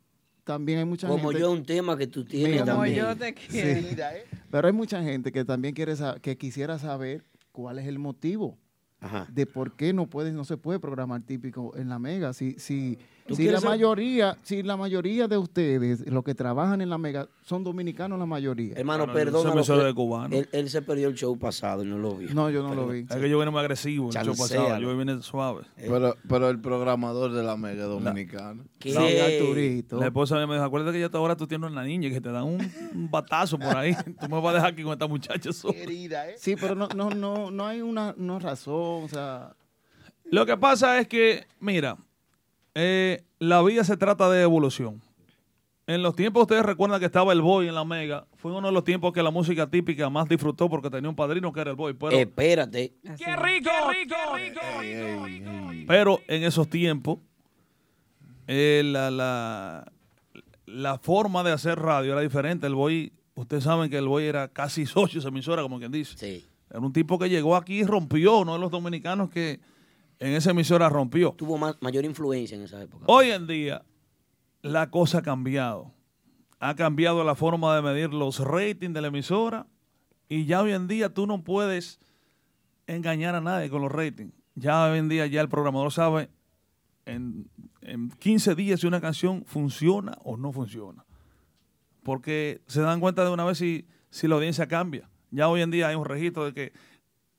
también 0.44 0.78
hay 0.78 0.84
mucha 0.84 1.08
como 1.08 1.28
gente... 1.30 1.40
yo 1.40 1.50
un 1.50 1.64
tema 1.64 1.96
que 1.96 2.06
tú 2.06 2.24
tienes 2.24 2.52
Mira, 2.52 2.64
Como 2.64 2.84
también. 2.84 2.96
yo 2.96 3.16
te 3.16 3.34
quiero. 3.34 3.80
Sí. 3.88 3.96
Pero 4.50 4.66
hay 4.66 4.72
mucha 4.72 5.02
gente 5.02 5.32
que 5.32 5.44
también 5.44 5.74
quiere 5.74 5.94
que 6.22 6.36
quisiera 6.36 6.78
saber 6.78 7.24
cuál 7.50 7.78
es 7.78 7.86
el 7.86 7.98
motivo 7.98 8.58
Ajá. 9.00 9.26
de 9.30 9.46
por 9.46 9.74
qué 9.76 9.92
no 9.92 10.08
puede, 10.08 10.32
no 10.32 10.44
se 10.44 10.56
puede 10.56 10.78
programar 10.78 11.22
típico 11.22 11.74
en 11.76 11.88
la 11.88 11.98
mega. 11.98 12.32
Si, 12.32 12.58
si, 12.58 12.96
¿Tú 12.96 13.04
si 13.30 13.48
la 13.48 13.60
mayoría, 13.60 14.36
si 14.42 14.62
la 14.62 14.76
mayoría 14.76 15.26
de 15.28 15.38
ustedes, 15.38 16.06
los 16.06 16.22
que 16.22 16.34
trabajan 16.34 16.82
en 16.82 16.90
la 16.90 16.98
mega, 16.98 17.26
son 17.42 17.64
dominicanos 17.64 18.18
la 18.18 18.26
mayoría. 18.26 18.74
Hermano, 18.76 19.06
Bueno, 19.06 19.94
cubano. 19.94 20.36
Él, 20.36 20.48
él 20.52 20.68
se 20.68 20.82
perdió 20.82 21.08
el 21.08 21.14
show 21.14 21.38
pasado 21.38 21.82
y 21.82 21.86
no 21.86 21.98
lo 21.98 22.16
vio. 22.16 22.34
No, 22.34 22.50
yo 22.50 22.62
no 22.62 22.74
lo 22.74 22.88
vi. 22.88 23.06
Es 23.08 23.16
que 23.16 23.30
yo 23.30 23.38
vine 23.38 23.50
muy 23.50 23.60
agresivo 23.60 24.10
el 24.10 24.14
show 24.14 24.36
pasado. 24.36 24.78
Yo 24.78 24.96
vine 24.96 25.22
suave. 25.22 25.62
Pero, 25.76 26.16
pero 26.28 26.50
el 26.50 26.60
programador 26.60 27.32
de 27.32 27.42
la 27.42 27.56
mega 27.56 27.84
dominicana. 27.84 28.62
¿Qué? 28.78 28.92
Sí, 28.92 28.98
Arturito. 28.98 29.98
La 29.98 30.06
esposa 30.06 30.46
me 30.46 30.54
dijo, 30.54 30.64
acuérdate 30.64 30.92
que 30.92 31.00
ya 31.00 31.18
ahora 31.18 31.36
tú 31.36 31.46
tienes 31.46 31.70
una 31.70 31.82
niña 31.82 32.08
y 32.08 32.12
que 32.12 32.20
te 32.20 32.30
dan 32.30 32.44
un, 32.44 32.72
un 32.94 33.10
batazo 33.10 33.58
por 33.58 33.76
ahí. 33.76 33.94
Tú 34.20 34.28
me 34.28 34.40
vas 34.40 34.52
a 34.52 34.54
dejar 34.54 34.72
aquí 34.72 34.82
con 34.82 34.92
esta 34.92 35.06
muchacha 35.06 35.52
sola. 35.52 35.74
Sí, 36.36 36.56
pero 36.56 36.74
no, 36.74 36.88
no, 36.88 37.10
no, 37.10 37.50
no 37.50 37.66
hay 37.66 37.80
una 37.80 38.14
no 38.16 38.38
razón, 38.38 39.04
o 39.04 39.08
sea, 39.08 39.54
Lo 40.24 40.44
que 40.46 40.56
pasa 40.56 40.98
es 41.00 41.08
que, 41.08 41.46
mira, 41.60 41.96
eh, 42.74 43.24
la 43.38 43.62
vida 43.62 43.84
se 43.84 43.96
trata 43.96 44.28
de 44.30 44.42
evolución. 44.42 45.00
En 45.86 46.02
los 46.02 46.16
tiempos, 46.16 46.42
ustedes 46.42 46.64
recuerdan 46.64 46.98
que 46.98 47.06
estaba 47.06 47.32
el 47.34 47.42
Boy 47.42 47.68
en 47.68 47.74
la 47.74 47.84
Mega. 47.84 48.26
Fue 48.36 48.50
uno 48.52 48.68
de 48.68 48.72
los 48.72 48.84
tiempos 48.84 49.12
que 49.12 49.22
la 49.22 49.30
música 49.30 49.68
típica 49.68 50.08
más 50.08 50.28
disfrutó 50.28 50.70
porque 50.70 50.88
tenía 50.88 51.10
un 51.10 51.16
padrino 51.16 51.52
que 51.52 51.60
era 51.60 51.70
el 51.70 51.76
Boy. 51.76 51.92
Pero, 51.92 52.16
Espérate. 52.16 52.94
¡Qué 53.02 53.36
rico, 53.36 53.70
rico, 53.90 54.16
rico! 54.34 55.84
pero 55.86 56.20
en 56.26 56.42
esos 56.44 56.70
tiempos, 56.70 57.18
eh, 58.46 58.82
la, 58.82 59.10
la, 59.10 59.92
la 60.64 60.98
forma 60.98 61.42
de 61.42 61.52
hacer 61.52 61.78
radio 61.78 62.12
era 62.12 62.22
diferente. 62.22 62.66
El 62.66 62.74
Boy, 62.74 63.12
ustedes 63.34 63.64
saben 63.64 63.90
que 63.90 63.98
el 63.98 64.08
Boy 64.08 64.24
era 64.24 64.48
casi 64.48 64.86
socio 64.86 65.14
de 65.14 65.18
esa 65.20 65.28
emisora, 65.28 65.60
como 65.60 65.78
quien 65.78 65.92
dice. 65.92 66.16
Sí. 66.16 66.46
Era 66.70 66.80
un 66.80 66.94
tipo 66.94 67.18
que 67.18 67.28
llegó 67.28 67.56
aquí 67.56 67.80
y 67.80 67.84
rompió, 67.84 68.38
uno 68.38 68.54
de 68.54 68.58
los 68.58 68.70
dominicanos 68.70 69.28
que 69.28 69.60
en 70.24 70.32
esa 70.32 70.52
emisora 70.52 70.88
rompió. 70.88 71.32
Tuvo 71.32 71.58
mayor 71.58 72.04
influencia 72.06 72.56
en 72.56 72.62
esa 72.62 72.82
época. 72.82 73.04
Hoy 73.08 73.30
en 73.30 73.46
día, 73.46 73.84
la 74.62 74.90
cosa 74.90 75.18
ha 75.18 75.22
cambiado. 75.22 75.92
Ha 76.60 76.74
cambiado 76.76 77.22
la 77.24 77.34
forma 77.34 77.76
de 77.76 77.82
medir 77.82 78.14
los 78.14 78.38
ratings 78.38 78.94
de 78.94 79.02
la 79.02 79.08
emisora 79.08 79.66
y 80.26 80.46
ya 80.46 80.62
hoy 80.62 80.72
en 80.72 80.88
día 80.88 81.12
tú 81.12 81.26
no 81.26 81.44
puedes 81.44 82.00
engañar 82.86 83.34
a 83.34 83.42
nadie 83.42 83.68
con 83.68 83.82
los 83.82 83.92
ratings. 83.92 84.32
Ya 84.54 84.90
hoy 84.90 84.98
en 84.98 85.10
día 85.10 85.26
ya 85.26 85.42
el 85.42 85.50
programador 85.50 85.92
sabe 85.92 86.30
en, 87.04 87.50
en 87.82 88.08
15 88.08 88.54
días 88.54 88.80
si 88.80 88.86
una 88.86 89.02
canción 89.02 89.44
funciona 89.44 90.16
o 90.24 90.38
no 90.38 90.52
funciona. 90.52 91.04
Porque 92.02 92.62
se 92.66 92.80
dan 92.80 93.00
cuenta 93.00 93.24
de 93.24 93.30
una 93.30 93.44
vez 93.44 93.58
si, 93.58 93.86
si 94.08 94.26
la 94.26 94.36
audiencia 94.36 94.66
cambia. 94.68 95.10
Ya 95.30 95.48
hoy 95.48 95.60
en 95.60 95.70
día 95.70 95.88
hay 95.88 95.96
un 95.96 96.06
registro 96.06 96.46
de 96.46 96.54
que 96.54 96.72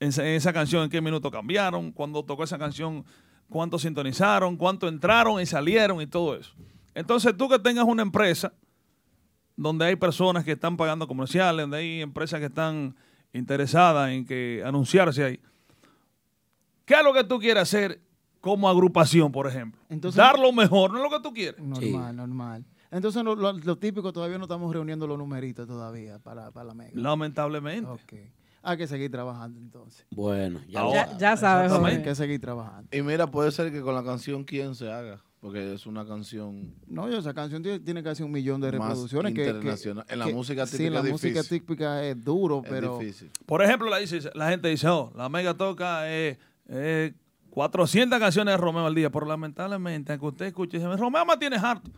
en 0.05 0.09
esa, 0.09 0.21
en 0.27 0.35
esa 0.35 0.53
canción 0.53 0.83
en 0.83 0.89
qué 0.89 1.01
minuto 1.01 1.29
cambiaron, 1.31 1.91
cuando 1.91 2.23
tocó 2.23 2.43
esa 2.43 2.57
canción, 2.57 3.03
cuánto 3.49 3.77
sintonizaron, 3.79 4.55
cuánto 4.57 4.87
entraron 4.87 5.41
y 5.41 5.45
salieron 5.45 6.01
y 6.01 6.07
todo 6.07 6.35
eso. 6.35 6.53
Entonces 6.93 7.35
tú 7.35 7.49
que 7.49 7.59
tengas 7.59 7.85
una 7.85 8.01
empresa 8.01 8.53
donde 9.57 9.85
hay 9.85 9.95
personas 9.95 10.43
que 10.43 10.53
están 10.53 10.77
pagando 10.77 11.07
comerciales, 11.07 11.63
donde 11.63 11.77
hay 11.77 12.01
empresas 12.01 12.39
que 12.39 12.47
están 12.47 12.95
interesadas 13.33 14.11
en 14.11 14.25
que 14.25 14.61
anunciarse 14.65 15.23
ahí. 15.23 15.39
¿Qué 16.85 16.93
es 16.93 17.03
lo 17.03 17.13
que 17.13 17.23
tú 17.23 17.39
quieres 17.39 17.63
hacer 17.63 17.99
como 18.41 18.69
agrupación, 18.69 19.31
por 19.31 19.47
ejemplo? 19.47 19.81
Entonces- 19.89 20.17
Dar 20.17 20.37
lo 20.39 20.51
mejor, 20.53 20.91
no 20.91 20.97
es 20.97 21.03
lo 21.03 21.09
que 21.09 21.23
tú 21.23 21.33
quieres. 21.33 21.59
normal, 21.61 22.15
normal. 22.15 22.65
Entonces 22.91 23.23
lo, 23.23 23.35
lo- 23.35 23.53
lo 23.53 23.77
típico 23.77 24.13
todavía 24.13 24.37
no 24.37 24.43
estamos 24.45 24.71
reuniendo 24.73 25.07
los 25.07 25.17
numeritos 25.17 25.67
todavía 25.67 26.19
para, 26.19 26.51
para 26.51 26.67
la 26.67 26.73
mega. 26.73 26.91
Lamentablemente. 26.93 27.89
Ok. 27.89 28.13
Hay 28.65 28.77
que 28.77 28.87
seguir 28.87 29.11
trabajando 29.11 29.59
entonces. 29.59 30.05
Bueno, 30.11 30.59
ya, 30.67 30.81
Ya, 30.91 31.05
sabes. 31.05 31.17
ya 31.19 31.37
sabes, 31.37 31.71
Hay 31.71 32.01
que 32.01 32.15
seguir 32.15 32.41
trabajando. 32.41 32.89
Y 32.91 33.01
mira, 33.01 33.27
puede 33.27 33.51
ser 33.51 33.71
que 33.71 33.81
con 33.81 33.93
la 33.95 34.03
canción 34.03 34.43
quién 34.43 34.73
se 34.75 34.91
haga, 34.91 35.21
porque 35.39 35.73
es 35.73 35.85
una 35.85 36.05
canción 36.05 36.73
No, 36.87 37.07
yo, 37.09 37.19
esa 37.19 37.33
canción 37.33 37.61
tiene, 37.61 37.79
tiene 37.79 38.01
casi 38.01 38.23
un 38.23 38.31
millón 38.31 38.59
de 38.61 38.71
Más 38.71 38.89
reproducciones. 38.89 39.33
que- 39.33 39.43
que- 39.43 39.49
internacional. 39.49 40.05
En 40.09 40.19
la 40.19 40.25
que- 40.25 40.33
música 40.33 40.65
Sí, 40.65 40.71
típica 40.77 40.87
en 40.87 40.93
la 40.95 40.99
es 41.01 41.11
música 41.11 41.39
difícil. 41.41 41.59
típica 41.59 42.03
es 42.03 42.23
duro, 42.23 42.61
es 42.63 42.69
pero... 42.69 42.97
difícil. 42.97 43.29
Por 43.45 43.61
ejemplo, 43.61 43.89
la, 43.89 43.97
dice- 43.99 44.31
la 44.33 44.49
gente 44.49 44.67
dice, 44.67 44.87
oh, 44.87 45.11
la 45.15 45.29
mega 45.29 45.53
toca 45.53 46.09
eh, 46.11 46.39
eh, 46.67 47.13
400 47.51 48.19
canciones 48.19 48.53
de 48.53 48.57
Romeo 48.57 48.85
al 48.85 48.95
día, 48.95 49.09
pero 49.11 49.25
lamentablemente, 49.25 50.11
aunque 50.11 50.25
usted 50.27 50.45
escuche, 50.47 50.77
dice, 50.77 50.97
Romeo 50.97 51.25
me 51.25 51.37
tiene 51.37 51.55
harto. 51.57 51.89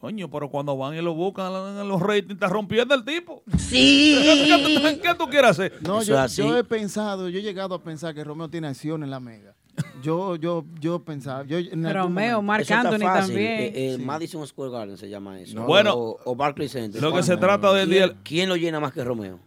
Coño, 0.00 0.30
pero 0.30 0.50
cuando 0.50 0.76
van 0.76 0.94
y 0.94 1.00
lo 1.00 1.14
buscan 1.14 1.52
en 1.80 1.88
los 1.88 2.00
ratings, 2.00 2.32
está 2.34 2.48
rompiendo 2.48 2.94
el 2.94 3.04
tipo. 3.04 3.42
Sí. 3.58 4.18
¿Qué, 4.22 4.80
qué- 4.82 5.00
qué 5.00 5.14
tú 5.14 5.26
quieres 5.28 5.50
hacer? 5.52 5.72
No, 5.82 6.02
yo, 6.02 6.26
yo 6.26 6.56
he 6.58 6.64
pensado, 6.64 7.28
yo 7.28 7.38
he 7.38 7.42
llegado 7.42 7.74
a 7.74 7.82
pensar 7.82 8.14
que 8.14 8.22
Romeo 8.22 8.48
tiene 8.48 8.68
acción 8.68 9.02
en 9.02 9.10
la 9.10 9.20
mega. 9.20 9.54
Yo, 10.02 10.36
yo, 10.36 10.64
yo 10.80 11.00
pensaba. 11.02 11.44
Yo, 11.44 11.58
Romeo, 11.92 12.40
Marc 12.42 12.70
Anthony 12.70 12.98
también. 13.00 13.40
Eh, 13.60 13.72
eh, 13.74 13.94
Sí. 13.98 14.02
Madison 14.04 14.46
Square 14.46 14.70
Garden 14.70 14.96
se 14.96 15.08
llama 15.08 15.40
eso. 15.40 15.62
Bueno, 15.64 15.94
o, 15.94 16.18
o 16.24 16.36
Barclays 16.36 16.72
Center. 16.72 17.02
lo 17.02 17.12
que 17.12 17.22
se 17.22 17.36
trata 17.36 17.68
en 17.82 17.88
¿Quién- 17.88 18.08
día- 18.08 18.16
¿Quién 18.22 18.48
lo 18.48 18.56
llena 18.56 18.80
más 18.80 18.92
que 18.92 19.02
Romeo? 19.04 19.38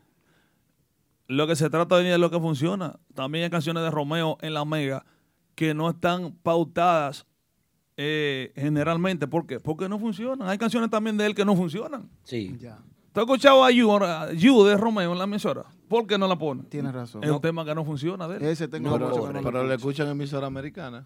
Lo 1.28 1.46
que 1.48 1.56
se 1.56 1.70
trata 1.70 1.98
de 1.98 2.12
es 2.12 2.20
lo 2.20 2.32
que 2.32 2.40
funciona. 2.40 3.00
También 3.14 3.44
hay 3.46 3.50
canciones 3.52 3.84
de 3.84 3.92
Romeo 3.92 4.38
en 4.42 4.54
la 4.56 4.66
Mega 4.66 5.06
que 5.56 5.74
no 5.76 5.90
están 5.90 6.32
pautadas 6.42 7.26
eh, 8.02 8.54
generalmente. 8.56 9.28
¿Por 9.28 9.46
qué? 9.46 9.60
Porque 9.60 9.90
no 9.90 10.00
funcionan. 10.00 10.48
Hay 10.48 10.58
canciones 10.58 10.90
también 10.90 11.18
de 11.18 11.26
él 11.26 11.36
que 11.36 11.44
no 11.44 11.54
funcionan. 11.54 12.10
Sí. 12.24 12.58
¿Tú 12.58 13.20
has 13.20 13.26
escuchado 13.26 13.62
a 13.66 13.72
You, 13.72 13.92
a 13.92 14.32
You 14.32 14.64
de 14.64 14.78
Romeo 14.78 15.12
en 15.12 15.18
la 15.18 15.26
emisora? 15.26 15.66
¿Por 15.90 16.08
qué 16.08 16.18
no 16.18 16.26
la 16.26 16.38
ponen? 16.38 16.64
Tienes 16.68 16.94
razón. 16.94 17.22
Es 17.26 17.30
un 17.30 17.42
tema 17.42 17.66
que 17.66 17.76
no 17.76 17.84
funciona 17.84 18.26
de 18.30 18.38
él. 18.38 18.44
Ese 18.44 18.70
tengo 18.70 18.98
No, 18.98 19.10
pero, 19.12 19.34
no 19.34 19.42
pero 19.44 19.68
le 19.68 19.76
escuchan 19.76 20.08
emisora 20.08 20.48
americana 20.48 21.06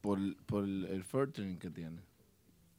por, 0.00 0.18
por 0.46 0.64
el 0.64 1.04
featuring 1.04 1.56
que 1.56 1.70
tiene. 1.70 2.00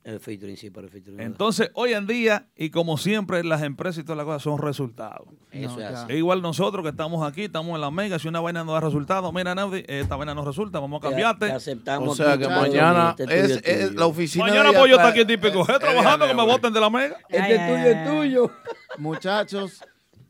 El 0.09 0.19
featuring, 0.19 0.57
sí, 0.57 0.69
pero 0.71 0.87
el 0.87 0.91
featuring. 0.91 1.19
Entonces, 1.19 1.69
hoy 1.75 1.93
en 1.93 2.07
día, 2.07 2.47
y 2.55 2.69
como 2.71 2.97
siempre, 2.97 3.43
las 3.43 3.61
empresas 3.61 3.99
y 3.99 4.03
todas 4.03 4.17
las 4.17 4.25
cosas 4.25 4.41
son 4.41 4.57
resultados. 4.57 5.27
Eso 5.51 5.79
es 5.79 5.85
así. 5.85 6.13
Igual 6.13 6.41
nosotros 6.41 6.83
que 6.83 6.89
estamos 6.89 7.25
aquí, 7.29 7.43
estamos 7.43 7.75
en 7.75 7.81
la 7.81 7.91
mega, 7.91 8.17
si 8.17 8.27
una 8.27 8.39
vaina 8.39 8.63
no 8.63 8.73
da 8.73 8.79
resultado, 8.79 9.31
mira, 9.31 9.53
Naudi, 9.53 9.83
esta 9.87 10.15
vaina 10.15 10.33
no 10.33 10.43
resulta, 10.43 10.79
vamos 10.79 10.99
a 10.99 11.01
Te- 11.01 11.07
cambiarte. 11.09 11.45
te 11.47 11.51
aceptamos 11.51 12.09
O 12.09 12.15
sea 12.15 12.37
que 12.37 12.47
mañana 12.47 13.15
es, 13.19 13.61
es 13.63 13.93
la 13.93 14.05
oficina 14.07 14.45
Mañana 14.45 14.71
de 14.71 14.77
pues 14.79 14.89
yo 14.89 14.95
estar 14.95 15.11
aquí 15.11 15.21
en 15.21 15.27
típico 15.27 15.63
G 15.63 15.79
trabajando 15.79 16.27
que 16.27 16.33
me 16.33 16.43
voten 16.45 16.73
de 16.73 16.79
la 16.79 16.89
mega. 16.89 17.17
Este 17.29 17.55
es 17.55 17.67
tuyo, 17.67 17.85
es 17.91 18.09
tuyo. 18.09 18.51
Muchachos, 18.97 19.83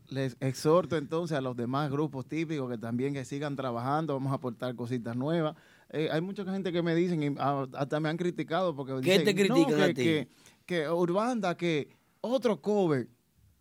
les 0.10 0.36
exhorto 0.40 0.98
entonces 0.98 1.38
a 1.38 1.42
los 1.42 1.56
demás 1.56 1.90
grupos 1.92 2.26
típicos 2.28 2.70
que 2.70 2.78
también 2.78 3.14
que 3.14 3.26
sigan 3.26 3.56
trabajando, 3.56 4.14
vamos 4.14 4.32
a 4.32 4.36
aportar 4.36 4.76
cositas 4.76 5.16
nuevas. 5.16 5.56
Eh, 5.92 6.08
hay 6.12 6.22
mucha 6.22 6.44
gente 6.46 6.72
que 6.72 6.82
me 6.84 6.94
dicen, 6.96 7.24
y 7.24 7.36
ah, 7.40 7.66
hasta 7.74 8.00
me 8.00 8.10
han 8.10 8.18
criticado 8.18 8.76
porque 8.76 8.94
¿Qué 9.02 9.20
dicen, 9.20 9.26
te 9.26 9.36
critican 9.36 9.78
"No, 9.78 9.84
a 9.84 9.88
que, 9.88 9.94
ti? 9.94 10.04
Que, 10.04 10.28
que 10.66 10.90
Urbanda, 10.90 11.56
que 11.58 11.90
otro 12.22 12.62
cover. 12.62 13.08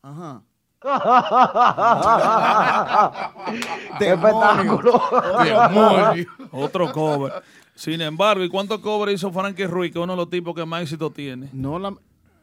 Ajá. 0.03 0.43
Espectáculo. 4.01 5.03
Demonio. 5.45 6.27
Otro 6.53 6.93
cover. 6.93 7.33
Sin 7.75 8.01
embargo, 8.01 8.45
¿y 8.45 8.49
cuántos 8.49 8.81
covers 8.81 9.15
hizo 9.15 9.33
Frankie 9.33 9.67
Ruiz, 9.67 9.93
que 9.93 9.99
es 9.99 10.03
uno 10.03 10.13
de 10.15 10.17
los 10.17 10.31
tipos 10.31 10.55
que 10.55 10.65
más 10.67 10.83
éxito 10.83 11.11
tiene? 11.11 11.49
No 11.53 11.79
la 11.79 11.95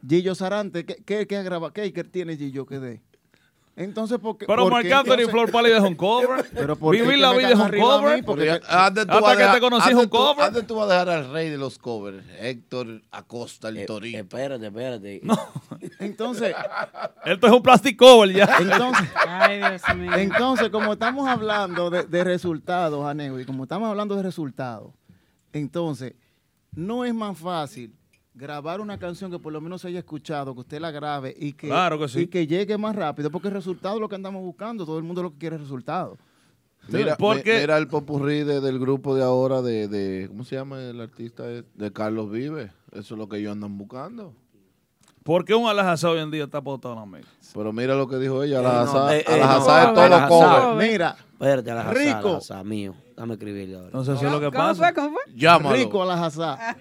Gillo 0.06 0.34
Sarante, 0.34 0.84
¿qué, 0.84 0.96
qué, 1.04 1.26
qué 1.26 1.42
graba? 1.42 1.72
¿Qué, 1.72 1.92
qué 1.92 2.04
tiene 2.04 2.36
Gillo 2.36 2.66
que 2.66 2.78
dé? 2.78 3.02
Entonces, 3.78 4.18
¿por 4.18 4.38
qué? 4.38 4.46
Pero 4.46 4.62
por 4.62 4.72
Marc 4.72 4.86
qué 4.86 4.94
Anthony 4.94 5.28
Flor 5.30 5.50
Pálida 5.50 5.76
es 5.76 5.82
un 5.82 5.94
cover. 5.96 6.46
Pero 6.54 6.76
¿por 6.76 6.94
qué 6.96 7.02
Vivir 7.02 7.18
la 7.18 7.32
vida 7.32 7.42
caes 7.42 7.52
es 7.52 7.58
un 7.58 7.66
arriba 7.66 7.94
a 7.94 7.98
mí? 7.98 8.02
cover. 8.02 8.24
Porque 8.24 8.46
Porque 8.50 8.66
antes 8.74 9.06
tú 9.06 9.12
Hasta 9.12 9.20
vas 9.20 9.30
a 9.32 9.32
que 9.32 9.36
te 9.36 9.42
dejar- 9.44 9.60
conocí 9.60 9.80
es 9.82 9.86
antes 9.94 10.04
un 10.04 10.10
tú- 10.10 10.16
cover. 10.16 10.44
Antes 10.46 10.66
tú 10.66 10.74
vas 10.76 10.86
a 10.88 10.92
dejar 10.92 11.08
al 11.10 11.30
rey 11.32 11.50
de 11.50 11.58
los 11.58 11.78
covers, 11.78 12.24
Héctor 12.40 13.02
Acosta, 13.10 13.68
el 13.68 13.84
Torito. 13.84 14.18
Espérate, 14.18 14.66
espérate. 14.66 15.20
Entonces, 16.00 16.54
Esto 17.26 17.46
es 17.48 17.52
un 17.52 17.62
plastic 17.62 17.98
cover 17.98 18.32
ya. 18.32 18.48
Entonces, 18.60 19.06
Ay, 19.28 19.58
Dios 19.58 19.82
mío. 19.96 20.12
entonces, 20.14 20.70
como 20.70 20.94
estamos 20.94 21.28
hablando 21.28 21.90
de, 21.90 22.04
de 22.04 22.24
resultados, 22.24 23.04
Anego, 23.04 23.38
y 23.40 23.44
como 23.44 23.64
estamos 23.64 23.90
hablando 23.90 24.16
de 24.16 24.22
resultados, 24.22 24.92
entonces, 25.52 26.14
no 26.72 27.04
es 27.04 27.12
más 27.14 27.36
fácil 27.38 27.94
grabar 28.36 28.80
una 28.80 28.98
canción 28.98 29.30
que 29.30 29.38
por 29.38 29.52
lo 29.52 29.60
menos 29.60 29.80
se 29.80 29.88
haya 29.88 29.98
escuchado, 30.00 30.54
que 30.54 30.60
usted 30.60 30.78
la 30.80 30.90
grabe 30.90 31.34
y 31.38 31.54
que, 31.54 31.68
Claro 31.68 31.98
que 31.98 32.06
sí. 32.08 32.20
y 32.20 32.26
que 32.28 32.46
llegue 32.46 32.76
más 32.78 32.94
rápido, 32.94 33.30
porque 33.30 33.48
el 33.48 33.54
resultado 33.54 33.94
es 33.96 34.00
lo 34.00 34.08
que 34.08 34.14
andamos 34.14 34.42
buscando, 34.42 34.84
todo 34.84 34.98
el 34.98 35.04
mundo 35.04 35.22
lo 35.22 35.32
que 35.32 35.38
quiere 35.38 35.56
es 35.56 35.62
resultado. 35.62 36.18
Mira, 36.88 37.16
porque- 37.16 37.58
mira 37.60 37.78
el 37.78 37.88
popurrí 37.88 38.44
de- 38.44 38.60
del 38.60 38.78
grupo 38.78 39.16
de 39.16 39.24
ahora 39.24 39.60
de, 39.62 39.88
de- 39.88 40.28
¿cómo 40.28 40.44
se 40.44 40.54
llama 40.54 40.80
el 40.82 41.00
artista? 41.00 41.42
De 41.44 41.92
Carlos 41.92 42.30
Vive. 42.30 42.70
Eso 42.92 43.14
es 43.14 43.18
lo 43.18 43.28
que 43.28 43.38
ellos 43.38 43.52
andan 43.52 43.76
buscando. 43.76 44.32
¿Por 45.24 45.44
qué 45.44 45.54
un 45.56 45.66
alajazá 45.66 46.10
hoy 46.10 46.20
en 46.20 46.30
día 46.30 46.44
está 46.44 46.62
pautado 46.62 46.94
en 46.94 47.00
la? 47.00 47.26
Pero 47.52 47.72
mira 47.72 47.96
lo 47.96 48.06
que 48.06 48.16
dijo 48.18 48.44
ella, 48.44 48.60
Eh, 48.60 48.62
no, 48.62 48.68
Alajazá 48.68 49.16
eh, 49.16 49.24
eh, 49.26 49.32
Alajazá 49.34 49.82
no, 49.82 49.88
es 49.88 49.94
todo 49.94 50.04
Alajazá. 50.04 50.28
cover. 50.70 50.88
Mira, 50.90 51.16
Espérate, 51.32 51.70
Alajazá, 51.72 51.98
Rico. 51.98 52.28
Alajazá, 52.28 52.62
mío. 52.64 52.94
Dame 53.16 53.34
escribirle 53.34 53.74
ahora. 53.76 53.86
Entonces, 53.86 54.16
eso 54.16 54.26
es 54.26 54.32
lo 54.32 54.40
que 54.40 54.46
¿Cómo 54.46 54.58
pasa. 54.58 54.82
fue? 54.84 54.94
¿Cómo 54.94 55.10
fue? 55.14 55.32
Llámalo. 55.34 55.74
Rico 55.76 56.02
a 56.02 56.06
la 56.06 56.24
Hazá. 56.26 56.76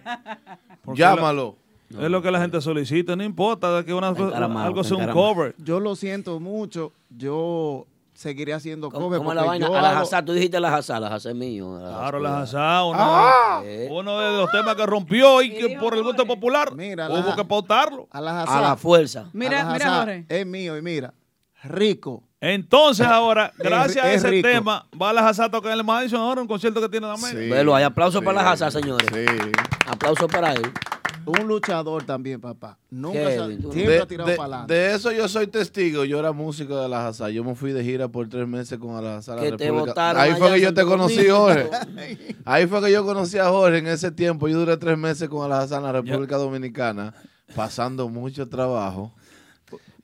Porque 0.84 1.00
Llámalo. 1.00 1.56
Es 1.90 2.10
lo 2.10 2.22
que 2.22 2.32
la 2.32 2.42
gente 2.42 2.60
solicita, 2.62 3.16
no 3.16 3.24
importa 3.24 3.84
que 3.86 3.94
una, 3.94 4.10
encaramado, 4.10 4.66
algo 4.68 4.84
sea 4.84 4.98
un 4.98 5.04
encaramado. 5.04 5.34
cover. 5.34 5.56
Yo 5.60 5.80
lo 5.80 5.96
siento 5.96 6.40
mucho, 6.42 6.92
yo 7.10 7.86
seguiré 8.14 8.54
haciendo 8.54 8.90
¿Cómo, 8.90 9.06
cover 9.06 9.20
cómo 9.20 9.32
es 9.32 9.36
la 9.36 9.42
porque 9.44 9.60
vaina? 9.60 9.68
yo 9.68 9.76
Alajazá, 9.78 10.18
hago- 10.18 10.26
tú 10.26 10.34
dijiste 10.34 10.58
Alajazá, 10.58 10.98
Alajazá 10.98 11.30
es 11.30 11.36
mío. 11.36 11.78
Claro, 11.80 12.18
Alajazá, 12.18 12.84
uno, 12.86 12.98
Ah. 13.00 13.62
uno 13.92 14.20
de 14.20 14.38
los 14.38 14.52
temas 14.52 14.76
que 14.76 14.86
rompió 14.86 15.42
y 15.42 15.52
que 15.52 15.78
por 15.80 15.96
el 15.96 16.04
gusto 16.04 16.26
popular 16.26 16.74
Mira, 16.76 17.10
hubo 17.10 17.36
que 17.36 17.46
pautarlo. 17.46 18.08
a 18.12 18.20
la 18.20 18.42
Hazá. 18.42 18.58
A 18.58 18.62
la 18.62 18.76
fuerza. 18.76 19.30
Mira, 19.32 19.72
mira, 19.72 19.98
Jorge. 20.00 20.26
Es 20.28 20.46
mío 20.46 20.76
y 20.78 20.82
mira, 20.82 21.14
rico. 21.64 22.24
Entonces 22.54 23.06
ahora, 23.06 23.52
Es- 23.58 23.64
gracias 23.64 24.06
a 24.06 24.12
es 24.14 24.18
ese 24.18 24.30
rico. 24.30 24.48
tema, 24.48 24.86
va 25.02 25.10
Alajazá 25.10 25.46
a 25.46 25.52
tocar 25.52 25.72
en 25.74 25.80
el 25.80 25.84
Madison 25.84 26.20
ahora, 26.22 26.42
un 26.42 26.48
concierto 26.48 26.80
que 26.82 26.90
tiene 26.90 27.08
la 27.08 27.16
mega. 27.18 27.30
Sí. 27.30 27.50
Velo, 27.50 27.76
hay 27.76 27.84
aplausos 27.84 28.20
Sí, 28.20 28.26
para 28.26 28.42
Alajazá, 28.42 28.70
señores. 28.72 29.08
Sí. 29.14 29.26
Aplausos 29.88 30.28
para 30.32 30.54
él. 30.54 30.62
Un 31.28 31.48
luchador 31.48 32.04
también, 32.04 32.40
papá. 32.40 32.78
Nunca 32.92 33.18
se 33.32 33.46
siempre 33.48 33.88
De, 33.88 34.00
ha 34.00 34.06
tirado 34.06 34.30
de- 34.30 34.36
para 34.38 34.46
adelante. 34.62 34.74
de 34.76 34.94
eso 34.94 35.12
yo 35.12 35.28
soy 35.28 35.48
testigo. 35.48 36.06
Yo 36.06 36.20
era 36.20 36.32
músico 36.34 36.78
de 36.78 36.86
Alajazá. 36.86 37.32
Yo 37.32 37.44
me 37.44 37.56
fui 37.56 37.72
de 37.72 37.84
gira 37.84 38.08
por 38.10 38.30
tres 38.30 38.48
meses 38.48 38.78
con 38.78 38.94
la 39.04 39.20
Que 39.22 39.26
te 39.26 39.50
República. 39.66 39.72
botaron 39.72 40.22
Ahí 40.22 40.34
fue 40.36 40.52
que 40.54 40.62
yo 40.62 40.72
te 40.76 40.84
conocí. 40.86 41.28
Jorge. 41.28 41.68
Ahí 42.46 42.68
fue 42.68 42.80
que 42.84 42.92
yo 42.92 43.04
conocí 43.04 43.40
a 43.40 43.50
Jorge 43.50 43.80
en 43.80 43.88
ese 43.88 44.12
tiempo. 44.12 44.48
Yo 44.48 44.60
duré 44.60 44.78
tres 44.78 45.00
meses 45.00 45.28
con 45.28 45.44
Alajazá 45.44 45.78
en 45.78 45.84
la 45.84 45.94
República 45.94 46.38
Dominicana, 46.38 47.16
pasando 47.56 48.08
mucho 48.08 48.48
trabajo. 48.48 49.12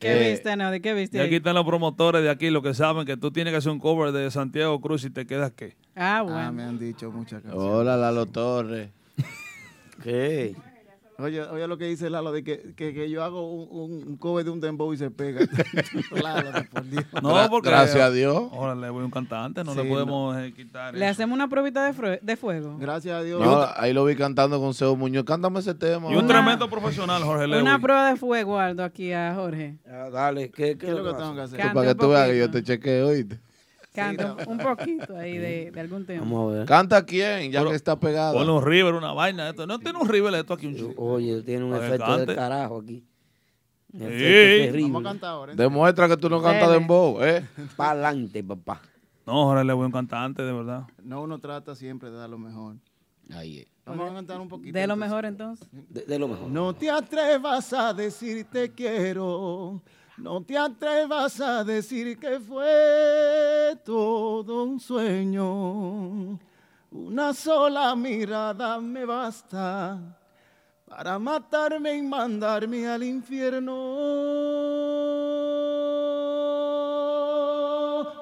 ¿Qué 0.02 0.26
Eh, 0.26 0.30
viste, 0.32 0.56
Naudi? 0.56 0.80
¿Qué 0.80 0.90
Y 0.90 0.94
viste? 0.94 1.20
aquí 1.20 1.28
ahí? 1.30 1.36
están 1.36 1.54
los 1.54 1.64
promotores 1.64 2.22
de 2.22 2.28
aquí, 2.30 2.50
los 2.50 2.62
que 2.62 2.74
saben 2.74 3.06
que 3.06 3.16
tú 3.16 3.30
tienes 3.30 3.52
que 3.52 3.58
hacer 3.58 3.72
un 3.72 3.78
cover 3.78 4.12
de 4.12 4.30
Santiago 4.30 4.80
Cruz 4.80 5.04
y 5.04 5.10
te 5.10 5.26
quedas 5.26 5.52
qué. 5.52 5.76
Ah, 5.96 6.18
Ah, 6.18 6.22
bueno. 6.22 6.52
me 6.52 6.62
han 6.64 6.78
dicho 6.78 7.10
muchas 7.10 7.40
canciones. 7.42 7.70
Hola, 7.72 7.96
Lalo 7.96 8.26
Torres. 8.26 8.90
¿Qué? 10.02 10.54
Oye, 11.18 11.42
oye 11.42 11.68
lo 11.68 11.76
que 11.78 11.86
dice 11.86 12.08
Lalo, 12.10 12.32
de 12.32 12.42
que, 12.42 12.74
que, 12.74 12.94
que 12.94 13.10
yo 13.10 13.22
hago 13.22 13.50
un, 13.52 13.68
un, 13.92 14.08
un 14.08 14.16
cover 14.16 14.44
de 14.44 14.50
un 14.50 14.60
dembow 14.60 14.92
y 14.92 14.96
se 14.96 15.10
pega. 15.10 15.40
Lalo, 16.22 16.50
por 16.70 16.84
Dios. 16.84 17.04
No, 17.22 17.48
porque. 17.50 17.68
gracias 17.68 18.02
a 18.02 18.10
Dios. 18.10 18.48
Ahora 18.52 18.74
le 18.74 18.88
voy 18.90 19.02
a 19.02 19.04
un 19.04 19.10
cantante, 19.10 19.62
no 19.62 19.72
Sí, 19.72 19.82
le 19.82 19.88
podemos 19.88 20.36
eh, 20.38 20.52
quitar. 20.56 20.94
Le 20.94 21.04
eso. 21.04 21.12
hacemos 21.12 21.34
una 21.36 21.48
probita 21.48 21.90
de, 21.92 22.18
de 22.22 22.36
fuego. 22.36 22.76
Gracias 22.78 23.14
a 23.14 23.22
Dios. 23.22 23.40
No, 23.40 23.66
ahí 23.76 23.92
lo 23.92 24.04
vi 24.04 24.16
cantando 24.16 24.58
con 24.60 24.74
Seo 24.74 24.96
Muñoz. 24.96 25.24
Cántame 25.24 25.60
ese 25.60 25.74
tema. 25.74 26.10
Y 26.10 26.16
un 26.16 26.26
tremendo 26.26 26.68
profesional, 26.68 27.22
Jorge 27.22 27.46
Lewis. 27.46 27.62
Una 27.62 27.78
prueba 27.78 28.08
de 28.10 28.16
fuego, 28.16 28.58
Aldo, 28.58 28.82
aquí 28.82 29.12
a 29.12 29.34
Jorge. 29.34 29.78
Ah, 29.86 30.08
dale, 30.10 30.50
¿qué, 30.50 30.72
qué 30.72 30.78
¿Qué 30.78 30.86
es 30.88 30.92
lo 30.94 31.04
que 31.04 31.12
tengo 31.18 31.34
que 31.34 31.40
hacer? 31.42 31.72
Para 31.72 31.88
que 31.88 31.94
tú 31.94 32.08
veas 32.08 32.28
que 32.28 32.38
yo 32.38 32.50
te 32.50 32.62
chequeo, 32.62 33.08
oíste. 33.08 33.38
Canta 33.92 34.36
un 34.46 34.58
poquito 34.58 35.16
ahí 35.16 35.36
de, 35.36 35.70
de 35.70 35.80
algún 35.80 36.06
tema. 36.06 36.20
Vamos 36.20 36.52
a 36.54 36.58
ver. 36.58 36.66
¿Canta 36.66 37.04
quién? 37.04 37.52
Ya 37.52 37.62
que 37.64 37.74
está 37.74 37.98
pegado. 37.98 38.34
Ponle 38.34 38.52
un 38.52 38.64
river, 38.64 38.94
una 38.94 39.12
vaina. 39.12 39.50
Esto. 39.50 39.66
No 39.66 39.78
tiene 39.78 39.98
un 39.98 40.08
river 40.08 40.34
esto 40.34 40.54
aquí. 40.54 40.66
Un 40.68 40.76
chico. 40.76 40.94
Oye, 40.96 41.42
tiene 41.42 41.64
un 41.64 41.74
efecto 41.74 42.06
cante. 42.06 42.26
del 42.26 42.36
carajo 42.36 42.78
aquí. 42.80 43.04
Sí. 43.92 43.98
terrible. 43.98 44.82
Vamos 44.84 45.00
a 45.04 45.08
cantar 45.10 45.30
ahora. 45.30 45.52
¿eh? 45.52 45.56
Demuestra 45.56 46.08
que 46.08 46.16
tú 46.16 46.30
no 46.30 46.40
cantas 46.40 46.68
Dele. 46.68 46.78
dembow, 46.80 47.22
¿eh? 47.22 47.46
Para 47.76 47.90
adelante, 47.90 48.42
papá. 48.42 48.80
No, 49.26 49.44
Jorge 49.44 49.64
Lewis 49.64 49.82
es 49.82 49.86
un 49.86 49.92
cantante, 49.92 50.42
de 50.42 50.52
verdad. 50.52 50.84
No, 51.02 51.22
uno 51.22 51.38
trata 51.38 51.74
siempre 51.74 52.10
de 52.10 52.16
dar 52.16 52.30
lo 52.30 52.38
mejor. 52.38 52.76
Ahí 53.34 53.58
es. 53.58 53.66
Vamos 53.84 54.10
a 54.10 54.14
cantar 54.14 54.40
un 54.40 54.48
poquito. 54.48 54.72
De 54.78 54.86
lo 54.86 54.94
entonces. 54.94 55.08
mejor 55.10 55.24
entonces. 55.26 55.68
De, 55.90 56.04
de 56.06 56.18
lo 56.18 56.28
mejor. 56.28 56.48
No 56.48 56.72
te 56.74 56.90
atrevas 56.90 57.72
a 57.72 57.92
decir 57.92 58.46
te 58.50 58.70
quiero. 58.72 59.82
No 60.18 60.42
te 60.42 60.56
atrevas 60.58 61.40
a 61.40 61.64
decir 61.64 62.18
que 62.18 62.38
fue 62.38 63.76
todo 63.84 64.64
un 64.64 64.78
sueño. 64.78 66.38
Una 66.90 67.32
sola 67.32 67.96
mirada 67.96 68.78
me 68.78 69.04
basta 69.06 69.98
para 70.86 71.18
matarme 71.18 71.94
y 71.94 72.02
mandarme 72.02 72.86
al 72.86 73.02
infierno. 73.02 73.72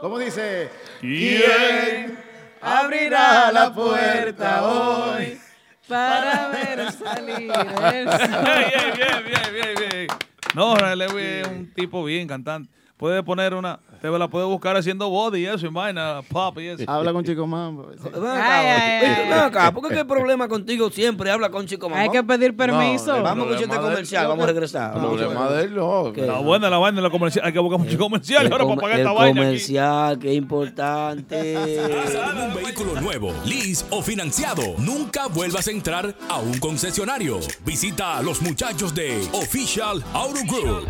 ¿Cómo 0.00 0.18
dice? 0.18 0.70
¿Quién 1.00 2.16
abrirá 2.60 3.50
la 3.50 3.74
puerta 3.74 4.66
hoy? 4.66 5.40
Para 5.88 6.48
ver 6.48 6.92
salir 6.92 7.50
el 7.92 8.08
sol. 8.10 8.44
bien, 8.44 8.92
bien, 8.94 9.24
bien, 9.26 9.52
bien, 9.52 9.90
bien. 9.90 10.29
No, 10.54 10.70
Jorge 10.70 10.96
Lewis 10.96 11.24
es 11.24 11.46
un 11.46 11.72
tipo 11.74 12.04
bien 12.04 12.26
cantante. 12.26 12.70
Puede 13.00 13.22
poner 13.22 13.54
una, 13.54 13.80
te 14.02 14.10
la 14.10 14.28
puede 14.28 14.44
buscar 14.44 14.76
haciendo 14.76 15.08
body 15.08 15.40
y 15.40 15.46
eso, 15.46 15.64
y 15.64 15.70
vaina, 15.70 16.20
pop 16.28 16.58
y 16.58 16.66
eso. 16.66 16.84
Habla 16.86 17.14
con 17.14 17.24
Chico 17.24 17.46
Mambo. 17.46 17.86
Ven 17.86 18.26
acá, 18.26 18.60
oye, 18.60 19.24
ven 19.26 19.32
acá, 19.32 19.72
¿por 19.72 19.88
qué 19.88 20.00
el 20.00 20.06
problema 20.06 20.46
contigo 20.48 20.90
siempre 20.90 21.30
habla 21.30 21.48
con 21.48 21.64
Chico 21.64 21.88
Mambo? 21.88 22.02
Hay 22.02 22.10
que 22.10 22.22
pedir 22.22 22.54
permiso. 22.54 23.16
No, 23.16 23.22
vamos 23.22 23.46
a 23.46 23.50
escuchar 23.52 23.70
este 23.70 23.88
comercial, 23.88 24.28
vamos 24.28 24.44
a 24.44 24.46
regresar. 24.48 24.94
El 24.94 25.00
problema 25.00 25.48
de 25.48 25.64
él, 25.64 25.74
no. 25.74 26.12
La 26.14 26.40
buena, 26.40 26.68
la 26.68 26.76
vaina, 26.76 27.00
la 27.00 27.08
comercial. 27.08 27.46
Hay 27.46 27.54
que 27.54 27.58
buscar 27.58 27.78
muchos 27.78 27.96
comerciales 27.96 28.52
ahora 28.52 28.66
para 28.66 28.80
pagar 28.82 28.98
esta 28.98 29.12
vaina. 29.12 29.40
comercial, 29.40 30.18
qué 30.18 30.34
importante. 30.34 31.56
Un 31.56 32.62
vehículo 32.62 33.00
nuevo, 33.00 33.32
lease 33.46 33.86
o 33.88 34.02
financiado, 34.02 34.74
nunca 34.76 35.26
vuelvas 35.28 35.66
a 35.68 35.70
entrar 35.70 36.14
a 36.28 36.36
un 36.36 36.58
concesionario. 36.58 37.40
Visita 37.64 38.18
a 38.18 38.22
los 38.22 38.42
muchachos 38.42 38.94
de 38.94 39.26
Official 39.32 40.04
Auto 40.12 40.40
Group. 40.46 40.86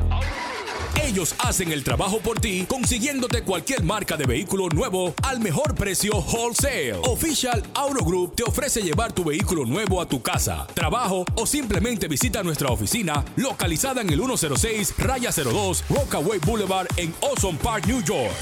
Ellos 1.02 1.34
hacen 1.38 1.72
el 1.72 1.84
trabajo 1.84 2.20
por 2.20 2.40
ti, 2.40 2.66
consiguiéndote 2.68 3.42
cualquier 3.42 3.82
marca 3.82 4.16
de 4.16 4.26
vehículo 4.26 4.68
nuevo 4.68 5.14
al 5.22 5.40
mejor 5.40 5.74
precio 5.74 6.18
wholesale. 6.18 7.00
Official 7.04 7.62
Auto 7.74 8.04
Group 8.04 8.36
te 8.36 8.42
ofrece 8.42 8.82
llevar 8.82 9.12
tu 9.12 9.24
vehículo 9.24 9.64
nuevo 9.64 10.00
a 10.00 10.08
tu 10.08 10.22
casa, 10.22 10.66
trabajo 10.74 11.24
o 11.34 11.46
simplemente 11.46 12.08
visita 12.08 12.42
nuestra 12.42 12.68
oficina 12.68 13.24
localizada 13.36 14.02
en 14.02 14.10
el 14.10 14.20
106 14.20 14.94
Raya 14.98 15.30
02 15.32 15.84
Rockaway 15.88 16.38
Boulevard 16.40 16.88
en 16.96 17.14
Ozone 17.20 17.58
Park, 17.58 17.86
New 17.86 18.02
York. 18.02 18.34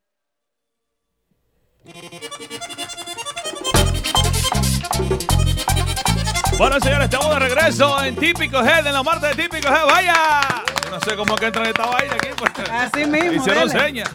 Bueno, 6.57 6.79
señores, 6.79 7.05
estamos 7.05 7.29
de 7.31 7.39
regreso 7.39 8.03
en 8.03 8.15
Típico 8.15 8.59
Head, 8.63 8.87
en 8.87 8.93
la 8.93 9.03
marca 9.03 9.27
de 9.27 9.35
Típico 9.35 9.67
Head. 9.67 9.85
¡Vaya! 9.85 10.41
Yo 10.85 10.89
no 10.91 10.99
sé 11.01 11.15
cómo 11.15 11.35
que 11.35 11.45
entra 11.47 11.67
esta 11.67 11.85
vaina 11.85 12.13
aquí. 12.15 12.29
pues. 12.37 12.51
Así 12.69 13.05
mismo, 13.05 13.33
Hicieron 13.33 13.69
señas. 13.69 14.09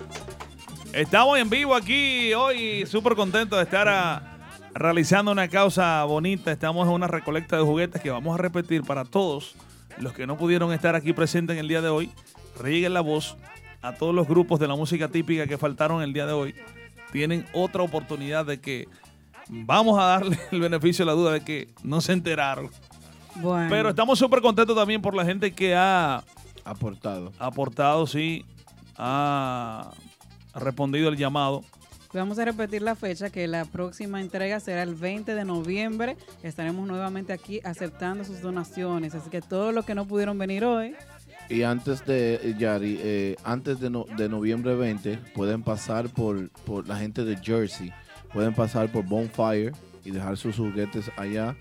Estamos 0.93 1.39
en 1.39 1.49
vivo 1.49 1.77
aquí 1.77 2.35
hoy, 2.35 2.85
súper 2.85 3.15
contentos 3.15 3.57
de 3.57 3.63
estar 3.63 3.89
ah, 3.89 4.23
realizando 4.75 5.31
una 5.31 5.47
causa 5.47 6.03
bonita. 6.05 6.51
Estamos 6.51 6.89
en 6.89 6.95
una 6.95 7.07
recolecta 7.07 7.57
de 7.57 7.63
juguetes 7.63 8.03
que 8.03 8.11
vamos 8.11 8.35
a 8.35 8.43
repetir 8.43 8.83
para 8.83 9.05
todos 9.05 9.55
los 9.99 10.13
que 10.13 10.27
no 10.27 10.37
pudieron 10.37 10.73
estar 10.73 10.97
aquí 10.97 11.13
presentes 11.13 11.55
en 11.55 11.61
el 11.61 11.69
día 11.69 11.81
de 11.81 11.91
hoy. 11.91 12.11
Rieguen 12.59 12.93
la 12.93 13.03
voz 13.03 13.37
a 13.83 13.95
todos 13.95 14.13
los 14.13 14.27
grupos 14.27 14.59
de 14.59 14.67
la 14.67 14.75
música 14.75 15.07
típica 15.07 15.47
que 15.47 15.57
faltaron 15.59 16.03
el 16.03 16.13
día 16.13 16.27
de 16.27 16.33
hoy. 16.33 16.57
Tienen 17.13 17.47
otra 17.53 17.83
oportunidad 17.83 18.45
de 18.45 18.61
que 18.61 18.89
vamos 19.49 19.97
a 19.97 20.07
darle 20.07 20.41
el 20.51 20.61
beneficio 20.61 21.05
de 21.05 21.13
la 21.13 21.17
duda 21.17 21.33
de 21.33 21.43
que 21.43 21.69
no 21.85 22.01
se 22.01 22.15
enteraron. 22.15 22.69
Bueno. 23.37 23.69
Pero 23.71 23.91
estamos 23.91 24.19
súper 24.19 24.41
contentos 24.41 24.77
también 24.77 25.01
por 25.01 25.15
la 25.15 25.25
gente 25.25 25.53
que 25.53 25.73
ha 25.77 26.25
aportado. 26.65 27.33
Aportado, 27.39 28.09
sí. 28.09 28.45
Ha 28.97 29.93
respondido 30.55 31.09
el 31.09 31.17
llamado. 31.17 31.63
Vamos 32.13 32.41
a 32.41 32.45
repetir 32.45 32.83
la 32.83 32.97
fecha, 32.97 33.31
que 33.31 33.47
la 33.47 33.65
próxima 33.65 34.21
entrega 34.21 34.59
será 34.59 34.83
el 34.83 34.97
20 34.97 35.33
de 35.35 35.45
noviembre. 35.45 36.17
Estaremos 36.43 36.89
nuevamente 36.89 37.33
aquí 37.33 37.61
aceptando 37.63 38.25
sus 38.25 38.41
donaciones. 38.41 39.15
Así 39.15 39.31
que 39.31 39.41
todos 39.41 39.73
los 39.73 39.85
que 39.85 39.95
no 39.95 40.07
pudieron 40.07 40.37
venir 40.37 40.65
hoy, 40.65 40.95
Y 41.49 41.63
antes 41.63 42.05
de, 42.07 42.55
Yari, 42.59 42.99
eh, 43.01 43.37
antes 43.45 43.79
de, 43.81 43.91
no- 43.91 44.07
de 44.17 44.29
noviembre 44.29 44.75
20, 44.75 45.19
pueden 45.35 45.63
pasar 45.63 46.09
por, 46.09 46.49
por 46.65 46.87
la 46.89 46.97
gente 46.97 47.25
de 47.25 47.37
Jersey, 47.37 47.93
pueden 48.33 48.55
pasar 48.55 48.91
por 48.91 49.05
Bonfire 49.05 49.73
y 50.05 50.11
dejar 50.13 50.37
sus 50.37 50.57
juguetes 50.57 51.11
allá, 51.17 51.57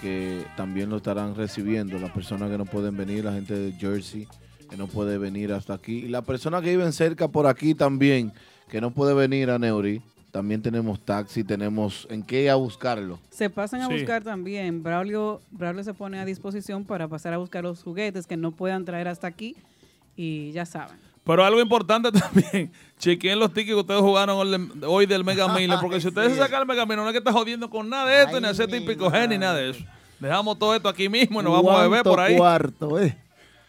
que 0.00 0.44
también 0.56 0.90
lo 0.90 0.96
estarán 0.98 1.34
recibiendo. 1.34 1.98
Las 1.98 2.10
personas 2.12 2.50
que 2.50 2.58
no 2.58 2.66
pueden 2.66 2.96
venir, 2.96 3.24
la 3.24 3.32
gente 3.32 3.54
de 3.58 3.72
Jersey, 3.72 4.26
que 4.68 4.76
no 4.76 4.86
puede 4.86 5.18
venir 5.18 5.52
hasta 5.52 5.74
aquí. 5.74 5.98
Y 6.04 6.08
las 6.08 6.24
personas 6.24 6.62
que 6.62 6.70
viven 6.70 6.92
cerca 6.92 7.28
por 7.28 7.46
aquí 7.46 7.74
también, 7.74 8.32
que 8.68 8.80
no 8.80 8.90
puede 8.90 9.14
venir 9.14 9.50
a 9.50 9.58
Neuri, 9.58 10.02
también 10.30 10.60
tenemos 10.60 11.00
taxi, 11.00 11.42
tenemos 11.42 12.06
en 12.10 12.22
qué 12.22 12.42
ir 12.44 12.50
a 12.50 12.54
buscarlo. 12.56 13.18
se 13.30 13.48
pasan 13.48 13.80
a 13.80 13.86
Sí. 13.86 13.94
buscar 13.94 14.22
también. 14.22 14.82
Braulio, 14.82 15.40
Braulio 15.50 15.82
se 15.84 15.94
pone 15.94 16.18
a 16.20 16.24
disposición 16.24 16.84
para 16.84 17.08
pasar 17.08 17.32
a 17.32 17.38
buscar 17.38 17.64
los 17.64 17.82
juguetes 17.82 18.26
que 18.26 18.36
no 18.36 18.50
puedan 18.52 18.84
traer 18.84 19.08
hasta 19.08 19.26
aquí. 19.26 19.56
Y 20.16 20.50
ya 20.52 20.66
saben. 20.66 20.96
Pero 21.24 21.44
algo 21.44 21.60
importante 21.60 22.10
también, 22.12 22.72
chequeen 22.98 23.38
los 23.38 23.52
tickets 23.52 23.74
que 23.74 23.80
ustedes 23.80 24.00
jugaron 24.00 24.36
hoy 24.86 25.06
del- 25.06 25.24
Mega 25.24 25.48
Miller, 25.54 25.78
porque 25.80 26.00
si 26.00 26.08
ustedes 26.08 26.32
se 26.32 26.38
sacan 26.38 26.62
el 26.62 26.66
Mega 26.66 26.84
Miller, 26.86 26.98
no 27.00 27.06
es 27.08 27.12
que 27.12 27.18
estén 27.18 27.32
jodiendo 27.34 27.70
con 27.70 27.88
nada 27.88 28.06
de 28.10 28.22
esto, 28.24 28.40
ni 28.40 28.46
hacer 28.48 28.68
típico 28.70 29.10
gen, 29.10 29.30
ni 29.30 29.38
nada 29.38 29.54
de 29.56 29.70
eso. 29.70 29.84
Dejamos 30.20 30.58
todo 30.58 30.74
esto 30.74 30.88
aquí 30.88 31.08
mismo 31.08 31.40
y 31.40 31.44
nos 31.44 31.52
vamos 31.52 31.78
a 31.78 31.82
beber 31.82 32.02
por 32.02 32.18
ahí. 32.20 32.36
cuarto, 32.36 32.98
eh? 33.00 33.16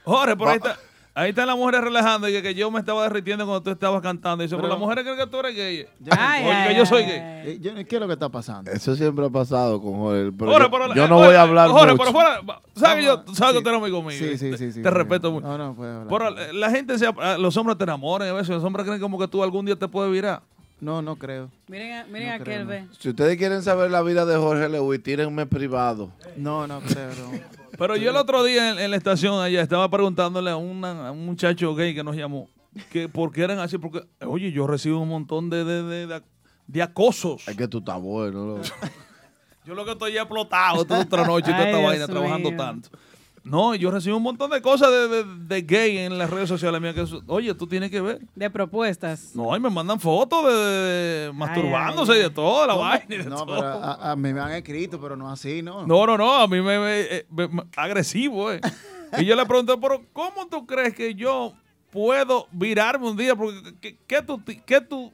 Jorge, 0.03 0.35
por 0.35 0.47
ahí 0.49 0.57
está. 0.57 0.77
Ahí 1.15 1.29
están 1.31 1.47
las 1.47 1.57
mujeres 1.57 1.81
relajando 1.81 2.29
y 2.29 2.31
que, 2.31 2.41
que 2.41 2.53
yo 2.53 2.71
me 2.71 2.79
estaba 2.79 3.03
derritiendo 3.03 3.43
cuando 3.45 3.61
tú 3.61 3.71
estabas 3.71 4.01
cantando. 4.01 4.43
Y 4.43 4.47
dice, 4.47 4.55
pero, 4.55 4.67
Pero- 4.67 4.73
las 4.75 4.79
mujeres 4.79 5.03
creen 5.03 5.17
que 5.17 5.27
tú 5.27 5.37
eres 5.39 5.55
gay. 5.55 5.85
Ay, 6.11 6.43
Oye, 6.45 6.51
que 6.51 6.57
ay, 6.57 6.75
yo 6.77 6.85
soy 6.85 7.03
ay, 7.03 7.09
gay. 7.09 7.19
Eh, 7.19 7.57
yo- 7.59 7.73
¿Qué 7.75 7.95
es 7.95 7.99
lo 7.99 8.07
que 8.07 8.13
está 8.13 8.29
pasando? 8.29 8.71
Eso 8.71 8.95
siempre 8.95 9.25
ha 9.25 9.29
pasado 9.29 9.81
con 9.81 9.95
Jorge. 9.97 10.31
Pero 10.37 10.51
Jorge, 10.51 10.65
yo, 10.67 10.71
pero- 10.71 10.93
yo 10.95 11.05
eh, 11.05 11.07
no 11.09 11.15
Jorge, 11.15 11.27
voy 11.27 11.35
a 11.35 11.41
hablar 11.41 11.69
Jorge, 11.69 11.85
mucho. 11.93 11.97
pero 11.97 12.11
fuera, 12.11 12.41
sabes 12.75 12.97
que 12.97 13.03
yo, 13.03 13.19
tú 13.21 13.35
sabes 13.35 13.55
que 13.55 13.61
tú 13.63 13.69
eres 13.69 13.81
amigo 13.81 14.01
mío. 14.01 14.11
Sí, 14.17 14.37
sí, 14.37 14.51
Te- 14.51 14.57
sí, 14.57 14.71
sí, 14.71 14.81
Te 14.81 14.89
sí. 14.89 14.95
respeto 14.95 15.31
mucho. 15.31 15.47
No, 15.47 15.57
no, 15.57 15.73
puede 15.75 15.91
hablar. 15.93 16.07
Pero 16.07 16.39
eh, 16.39 16.53
la 16.53 16.69
gente, 16.69 16.97
se, 16.97 17.07
ah, 17.07 17.37
los 17.37 17.57
hombres 17.57 17.77
te 17.77 17.83
enamoran 17.83 18.29
a 18.29 18.33
veces 18.33 18.49
los 18.49 18.63
hombres 18.63 18.85
creen 18.85 19.01
como 19.01 19.19
que 19.19 19.27
tú 19.27 19.43
algún 19.43 19.65
día 19.65 19.75
te 19.75 19.87
puedes 19.87 20.11
virar. 20.13 20.41
No, 20.79 21.01
no 21.01 21.17
creo. 21.17 21.49
Miren, 21.67 21.91
a- 21.97 22.05
miren 22.05 22.29
No 22.29 22.33
a 22.35 22.39
creo, 22.39 22.65
Kelvin. 22.65 22.89
Si 22.97 23.09
ustedes 23.09 23.35
quieren 23.35 23.61
saber 23.63 23.91
la 23.91 24.01
vida 24.01 24.25
de 24.25 24.37
Jorge 24.37 24.69
Lewis, 24.69 25.03
tírenme 25.03 25.45
privado. 25.45 26.09
No, 26.37 26.65
no 26.67 26.79
creo. 26.79 27.09
no. 27.09 27.58
Pero 27.79 27.95
yo 27.95 28.09
el 28.11 28.15
otro 28.17 28.43
día 28.43 28.71
en, 28.71 28.79
en 28.79 28.91
la 28.91 28.97
estación 28.97 29.41
allá 29.41 29.61
estaba 29.61 29.89
preguntándole 29.89 30.51
a, 30.51 30.57
una- 30.57 31.07
a 31.07 31.11
un 31.11 31.25
muchacho 31.25 31.73
gay 31.73 31.95
que 31.95 32.03
nos 32.03 32.15
llamó 32.15 32.47
que 32.91 33.09
por 33.09 33.31
qué 33.31 33.41
eran 33.43 33.57
así, 33.59 33.77
porque, 33.79 34.03
oye, 34.25 34.51
yo 34.51 34.67
recibo 34.67 34.99
un 34.99 35.09
montón 35.09 35.49
de, 35.49 35.63
de, 35.65 35.83
de, 36.07 36.21
de- 36.67 36.81
acosos. 36.83 37.47
Es 37.47 37.55
que 37.57 37.67
tú 37.67 37.79
estás 37.79 37.99
bueno. 37.99 38.59
Yo 39.65 39.75
lo 39.75 39.85
que 39.85 39.91
estoy 39.91 40.13
ya 40.13 40.21
explotado 40.21 40.83
toda 40.85 41.01
otra 41.01 41.25
noche 41.25 41.51
y 41.51 41.53
toda 41.53 41.63
Ay, 41.65 41.67
esta 41.67 41.77
Dios 41.79 41.89
vaina 41.91 42.07
trabajando 42.07 42.49
mío. 42.49 42.57
tanto. 42.57 42.89
No, 43.43 43.73
yo 43.75 43.91
recibo 43.91 44.17
un 44.17 44.23
montón 44.23 44.51
de 44.51 44.61
cosas 44.61 44.89
de, 44.91 45.07
de- 45.07 45.23
de 45.47 45.61
gay 45.61 45.97
en 45.99 46.17
las 46.17 46.29
redes 46.29 46.47
sociales 46.49 46.79
mías 46.81 46.93
que, 46.93 47.01
eso- 47.01 47.21
oye, 47.27 47.53
tú 47.55 47.67
tienes 47.67 47.89
que 47.91 48.01
ver. 48.01 48.19
De 48.35 48.49
propuestas. 48.49 49.35
No, 49.35 49.55
y 49.55 49.59
me 49.59 49.69
mandan 49.69 49.99
fotos 49.99 50.45
de, 50.45 50.53
de 50.53 51.31
masturbándose 51.33 52.15
y 52.17 52.19
de 52.19 52.29
todo, 52.29 52.67
la 52.67 52.73
No, 52.73 52.79
vaina 52.79 53.05
y 53.09 53.17
de 53.17 53.23
No, 53.25 53.45
todo. 53.45 53.55
pero 53.55 53.67
a, 53.67 54.11
a 54.11 54.15
mí 54.15 54.33
me 54.33 54.39
han 54.41 54.51
escrito, 54.51 54.99
pero 54.99 55.15
no 55.15 55.29
así, 55.29 55.61
¿no? 55.61 55.85
No, 55.87 56.05
no, 56.05 56.17
no, 56.17 56.33
a 56.35 56.47
mí 56.47 56.61
me 56.61 56.77
ve 56.77 57.25
agresivo, 57.75 58.51
eh. 58.51 58.61
Y 59.17 59.25
yo 59.25 59.35
le 59.35 59.45
pregunté, 59.45 59.73
pero 59.81 60.01
¿cómo 60.13 60.47
tú 60.47 60.65
crees 60.65 60.93
que 60.93 61.15
yo 61.15 61.53
puedo 61.91 62.47
virarme 62.51 63.07
un 63.09 63.17
día? 63.17 63.35
Porque 63.35 63.73
¿qué, 63.81 63.97
qué 64.05 64.21
tú, 64.21 64.41
qué 64.65 64.81
tú, 64.81 65.11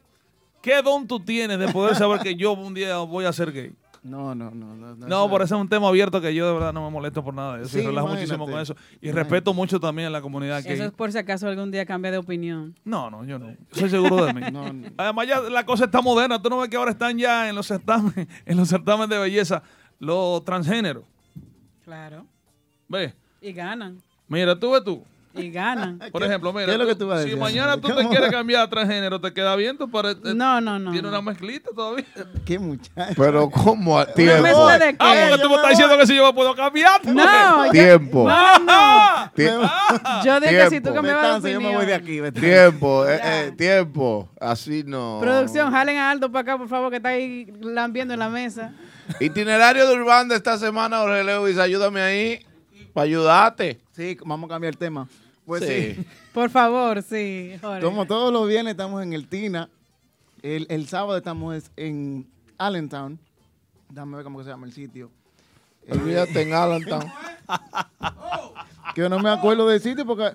qué 0.61 0.81
don 0.81 1.07
tú 1.07 1.19
tienes 1.19 1.57
de 1.59 1.67
poder 1.69 1.95
saber 1.95 2.19
que 2.19 2.35
yo 2.35 2.51
un 2.53 2.73
día 2.73 2.97
voy 2.97 3.23
a 3.25 3.31
ser 3.31 3.51
gay? 3.53 3.71
No, 4.05 4.35
no, 4.35 4.51
no. 4.51 4.75
No, 4.75 4.95
no, 4.95 5.07
No, 5.07 5.29
por 5.31 5.41
eso 5.41 5.55
es 5.55 5.61
un 5.61 5.67
tema 5.67 5.87
abierto 5.87 6.21
que 6.21 6.31
yo 6.35 6.45
de 6.45 6.53
verdad 6.53 6.71
no 6.71 6.85
me 6.85 6.91
molesto 6.91 7.23
por 7.23 7.33
nada 7.33 7.57
de 7.57 7.63
eso. 7.63 7.75
y 7.75 7.81
Sí, 7.81 7.87
relajo 7.87 8.07
imagínate. 8.07 8.37
muchísimo 8.37 8.45
con 8.45 8.61
eso. 8.61 8.75
Y 9.01 9.11
respeto 9.11 9.51
mucho 9.51 9.79
también 9.79 10.09
a 10.09 10.11
la 10.11 10.21
comunidad. 10.21 10.59
Eso 10.63 10.83
es 10.83 10.91
por 10.91 11.11
si 11.11 11.17
acaso 11.17 11.47
algún 11.47 11.71
día 11.71 11.87
cambia 11.87 12.11
de 12.11 12.19
opinión. 12.19 12.75
No, 12.83 13.09
no, 13.09 13.25
yo 13.25 13.39
no. 13.39 13.47
Yo 13.49 13.57
soy 13.73 13.89
seguro 13.89 14.25
de 14.25 14.33
mí. 14.33 14.41
No, 14.51 14.71
no. 14.71 14.89
Además, 14.95 15.27
ya 15.27 15.39
la 15.41 15.65
cosa 15.65 15.85
está 15.85 16.01
moderna. 16.01 16.39
Tú 16.39 16.49
no 16.51 16.59
ves 16.59 16.69
que 16.69 16.77
ahora 16.77 16.91
están 16.91 17.17
ya 17.17 17.49
en 17.49 17.55
los 17.55 17.65
certámenes, 17.65 18.27
en 18.45 18.57
los 18.57 18.69
certámenes 18.69 19.09
de 19.09 19.17
belleza 19.17 19.63
los 19.97 20.45
transgéneros. 20.45 21.03
Claro. 21.83 22.25
¿Ves? 22.87 23.13
Y 23.41 23.53
ganan. 23.53 23.97
Mira, 24.27 24.55
tú 24.59 24.71
ves 24.71 24.83
tú. 24.83 25.03
Y 25.37 25.51
ganan. 25.51 25.99
Por 26.11 26.23
ejemplo, 26.23 26.53
mira, 26.53 26.65
¿Qué 26.67 26.71
es 26.73 26.77
lo 26.77 26.85
que 26.85 26.93
tú- 26.93 26.99
tú 26.99 27.07
vas 27.07 27.19
a 27.19 27.23
si 27.23 27.25
decir, 27.29 27.39
mañana 27.41 27.75
tú 27.75 27.87
te 27.89 27.93
¿Cómo? 27.95 28.09
quieres 28.09 28.31
cambiar 28.31 28.61
a 28.61 28.69
transgénero, 28.69 29.19
¿te 29.19 29.33
queda 29.33 29.55
bien? 29.55 29.77
¿Tú 29.77 29.89
pare- 29.89 30.11
eh, 30.11 30.33
No, 30.35 30.61
no, 30.61 30.79
no. 30.79 30.91
¿Tiene 30.91 31.07
una 31.09 31.21
mezclita 31.21 31.69
todavía? 31.75 32.05
¿Qué 32.45 32.57
muchacho? 32.59 33.13
Pero 33.17 33.49
¿cómo? 33.49 33.99
a 33.99 34.03
¿Una 34.03 34.13
Tiempo. 34.13 34.41
mezcla 34.43 34.79
de 34.79 34.91
qué? 34.91 34.97
Ah, 34.99 35.15
porque 35.29 35.43
tú 35.43 35.49
me 35.49 35.55
estás 35.55 35.69
diciendo 35.71 35.97
que 35.97 36.07
si 36.07 36.15
yo 36.15 36.25
me 36.27 36.33
puedo 36.33 36.55
cambiar. 36.55 37.01
pues. 37.01 37.13
No, 37.15 37.65
yo- 37.65 37.71
Tiempo. 37.71 38.27
no, 38.29 38.59
no. 38.59 39.31
Tie- 39.35 40.23
Yo 40.23 40.39
dije 40.39 40.57
que 40.57 40.69
si 40.69 40.75
tú 40.77 40.91
Tiempo. 40.91 40.93
cambiabas 40.95 41.43
de 41.43 41.51
yo 41.53 41.61
me 41.61 41.75
voy 41.75 41.85
de 41.85 41.95
opinión. 41.95 42.25
aquí. 42.27 42.39
Tiempo, 42.39 43.05
eh, 43.07 43.19
eh, 43.23 43.51
tiempo. 43.57 44.29
Así 44.39 44.83
no. 44.85 45.19
Producción, 45.21 45.71
jalen 45.71 45.97
a 45.97 46.11
Aldo 46.11 46.31
para 46.31 46.41
acá, 46.41 46.57
por 46.57 46.67
favor, 46.69 46.89
que 46.91 46.97
está 46.97 47.09
ahí 47.09 47.51
lambiendo 47.61 48.13
en 48.13 48.19
la 48.19 48.29
mesa. 48.29 48.71
Itinerario 49.19 49.87
de 49.87 49.95
Urbán 49.95 50.27
de 50.29 50.35
esta 50.35 50.57
semana, 50.57 50.99
Jorge 50.99 51.23
Lewis, 51.23 51.57
ayúdame 51.57 52.01
ahí 52.01 52.45
para 52.93 53.05
ayudarte. 53.05 53.79
Sí, 53.91 54.17
vamos 54.25 54.49
a 54.49 54.53
cambiar 54.53 54.73
el 54.73 54.77
tema. 54.77 55.07
Pues 55.45 55.63
Sí. 55.63 55.93
sí. 55.95 56.05
Por 56.33 56.49
favor, 56.49 57.01
sí, 57.03 57.53
Jorge. 57.61 57.81
Como 57.85 58.05
todos 58.05 58.31
los 58.33 58.47
viernes 58.47 58.71
estamos 58.71 59.01
en 59.03 59.13
el 59.13 59.27
Tina. 59.27 59.69
El, 60.41 60.65
el 60.69 60.87
sábado 60.87 61.17
estamos 61.17 61.55
es- 61.55 61.71
en 61.75 62.27
Allentown. 62.57 63.19
Dame 63.89 64.15
ver 64.17 64.23
cómo 64.23 64.43
se 64.43 64.49
llama 64.49 64.65
el 64.67 64.73
sitio. 64.73 65.09
Olvídate 65.89 66.41
en 66.41 66.53
Allentown. 66.53 67.05
Que 68.95 69.09
no 69.09 69.19
me 69.19 69.29
acuerdo 69.29 69.67
del 69.67 69.79
sitio 69.81 70.05
porque... 70.05 70.29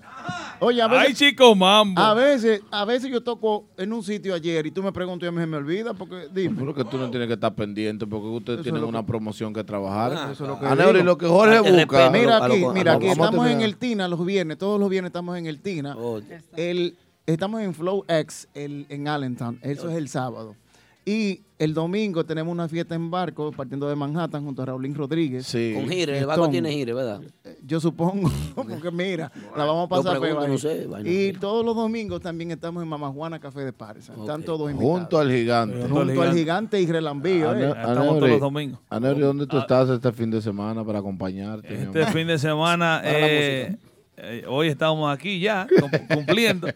Oye, 0.59 0.79
a 0.81 0.87
veces... 0.87 1.07
Ay, 1.07 1.13
chico, 1.15 1.55
mambo. 1.55 1.99
A 1.99 2.13
veces, 2.13 2.61
a 2.69 2.85
veces 2.85 3.09
yo 3.11 3.21
toco 3.23 3.65
en 3.75 3.91
un 3.91 4.03
sitio 4.03 4.35
ayer 4.35 4.67
y 4.67 4.71
tú 4.71 4.83
me 4.83 4.91
preguntas 4.91 5.25
y 5.25 5.29
a 5.29 5.31
mí 5.31 5.39
se 5.39 5.47
me 5.47 5.57
olvida 5.57 5.95
porque 5.95 6.27
dime. 6.31 6.55
Pero 6.59 6.75
que 6.75 6.85
tú 6.85 6.99
no 6.99 7.09
tienes 7.09 7.27
que 7.27 7.33
estar 7.33 7.55
pendiente 7.55 8.05
porque 8.05 8.27
ustedes 8.27 8.59
Eso 8.59 8.63
tienen 8.65 8.83
una 8.83 8.99
que- 9.01 9.07
promoción 9.07 9.51
que 9.51 9.63
trabajar. 9.63 10.13
Ah, 10.15 10.29
eso 10.31 10.43
es 10.43 10.49
lo 10.51 10.59
que 10.59 10.67
Aneuri, 10.67 10.99
digo. 10.99 11.05
lo 11.05 11.17
que 11.17 11.25
Jorge 11.25 11.55
Date 11.55 11.71
busca. 11.71 12.09
Mira 12.11 12.37
a 12.37 12.45
aquí, 12.45 12.55
a 12.63 12.67
lo- 12.67 12.73
mira 12.73 12.91
a 12.93 12.95
aquí, 12.97 13.07
a 13.07 13.11
estamos 13.13 13.47
en 13.47 13.61
el 13.61 13.77
Tina 13.77 14.07
los 14.07 14.23
viernes, 14.23 14.57
todos 14.59 14.79
los 14.79 14.89
viernes 14.89 15.09
estamos 15.09 15.35
en 15.39 15.47
el 15.47 15.59
Tina. 15.59 15.95
Oh, 15.97 16.21
El, 16.55 16.95
estamos 17.25 17.61
en 17.61 17.73
Flow 17.73 18.05
X 18.07 18.47
el, 18.53 18.85
en 18.89 19.07
Allentown, 19.07 19.57
eso 19.63 19.89
es 19.89 19.97
el 19.97 20.07
sábado. 20.07 20.55
Y 21.03 21.41
el 21.63 21.73
domingo 21.73 22.25
tenemos 22.25 22.51
una 22.51 22.67
fiesta 22.67 22.95
en 22.95 23.11
barco 23.11 23.51
partiendo 23.51 23.87
de 23.87 23.95
Manhattan 23.95 24.43
junto 24.43 24.63
a 24.63 24.65
Raulín 24.65 24.95
Rodríguez. 24.95 25.45
Sí. 25.45 25.73
Con 25.75 25.87
gire, 25.89 26.17
el 26.17 26.25
barco 26.25 26.49
tiene 26.49 26.71
gire, 26.71 26.93
¿verdad? 26.93 27.21
Yo 27.63 27.79
supongo, 27.79 28.31
porque 28.55 28.89
mira, 28.91 29.31
la 29.55 29.65
vamos 29.65 29.85
a 29.85 29.89
pasar 29.89 30.19
pregunto, 30.19 30.47
no 30.47 30.57
sé. 30.57 30.87
Y 31.05 31.33
todos 31.33 31.63
los 31.63 31.75
domingos 31.75 32.19
también 32.21 32.51
estamos 32.51 32.81
en 32.81 32.89
Mama 32.89 33.09
Juana 33.11 33.39
Café 33.39 33.61
de 33.61 33.73
Pares. 33.73 34.09
Están 34.09 34.43
todos 34.43 34.71
invitados. 34.71 34.99
Junto 34.99 35.19
al 35.19 35.31
gigante. 35.31 35.87
Junto 35.87 36.21
al 36.21 36.33
gigante 36.33 36.81
y 36.81 36.85
relambío. 36.87 37.49
Ane- 37.51 37.65
eh. 37.65 37.69
Estamos 37.69 38.17
todos 38.17 38.29
los 38.29 38.39
domingos. 38.39 38.79
Aneuri, 38.89 39.19
¿dónde 39.21 39.45
tú 39.47 39.57
estás 39.59 39.89
este 39.89 40.11
fin 40.11 40.31
de 40.31 40.41
semana 40.41 40.83
para 40.83 40.99
acompañarte? 40.99 41.73
Este 41.83 42.05
fin 42.07 42.25
de 42.27 42.39
semana, 42.39 43.01
eh, 43.03 43.77
eh, 44.17 44.43
hoy 44.47 44.67
estamos 44.67 45.13
aquí 45.13 45.39
ya, 45.39 45.67
cum- 45.79 45.91
cumpliendo. 46.17 46.67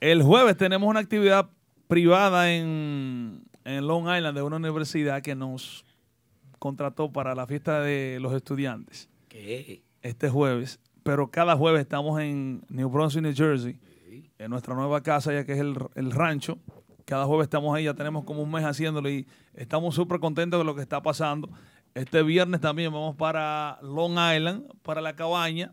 El 0.00 0.22
jueves 0.22 0.56
tenemos 0.56 0.88
una 0.88 1.00
actividad 1.00 1.48
privada 1.88 2.52
en, 2.52 3.44
en 3.66 3.86
Long 3.86 4.04
Island 4.04 4.36
de 4.36 4.42
una 4.42 4.56
universidad 4.56 5.20
que 5.22 5.34
nos 5.34 5.84
contrató 6.58 7.12
para 7.12 7.34
la 7.34 7.46
fiesta 7.46 7.80
de 7.80 8.18
los 8.20 8.32
estudiantes 8.32 9.10
¿Qué? 9.28 9.82
este 10.02 10.30
jueves. 10.30 10.78
Pero 11.02 11.30
cada 11.30 11.56
jueves 11.56 11.82
estamos 11.82 12.20
en 12.20 12.62
New 12.68 12.88
Brunswick, 12.88 13.22
New 13.22 13.34
Jersey, 13.34 13.78
en 14.38 14.50
nuestra 14.50 14.74
nueva 14.74 15.02
casa, 15.02 15.32
ya 15.32 15.44
que 15.44 15.52
es 15.52 15.58
el, 15.58 15.76
el 15.94 16.10
rancho. 16.12 16.58
Cada 17.04 17.26
jueves 17.26 17.44
estamos 17.44 17.74
ahí, 17.76 17.84
ya 17.84 17.94
tenemos 17.94 18.24
como 18.24 18.42
un 18.42 18.50
mes 18.50 18.64
haciéndolo 18.64 19.08
y 19.10 19.26
estamos 19.54 19.94
súper 19.94 20.18
contentos 20.20 20.58
de 20.58 20.64
lo 20.64 20.74
que 20.74 20.82
está 20.82 21.02
pasando. 21.02 21.48
Este 21.94 22.22
viernes 22.22 22.60
también 22.60 22.92
vamos 22.92 23.16
para 23.16 23.78
Long 23.82 24.12
Island, 24.12 24.64
para 24.82 25.00
la 25.00 25.14
cabaña. 25.14 25.72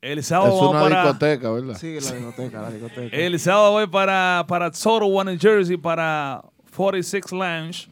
El 0.00 0.22
sábado 0.22 0.56
Es 0.56 0.62
una 0.62 0.80
para... 0.80 1.02
discoteca, 1.02 1.50
¿verdad? 1.50 1.74
Sí, 1.76 1.98
la 2.00 2.12
discoteca, 2.12 2.62
la 2.62 2.70
discoteca. 2.70 3.16
El 3.16 3.40
sábado 3.40 3.72
voy 3.72 3.86
para, 3.88 4.44
para 4.46 4.70
One 4.84 5.32
en 5.32 5.40
Jersey, 5.40 5.76
para 5.76 6.42
46 6.76 7.32
Lounge. 7.32 7.88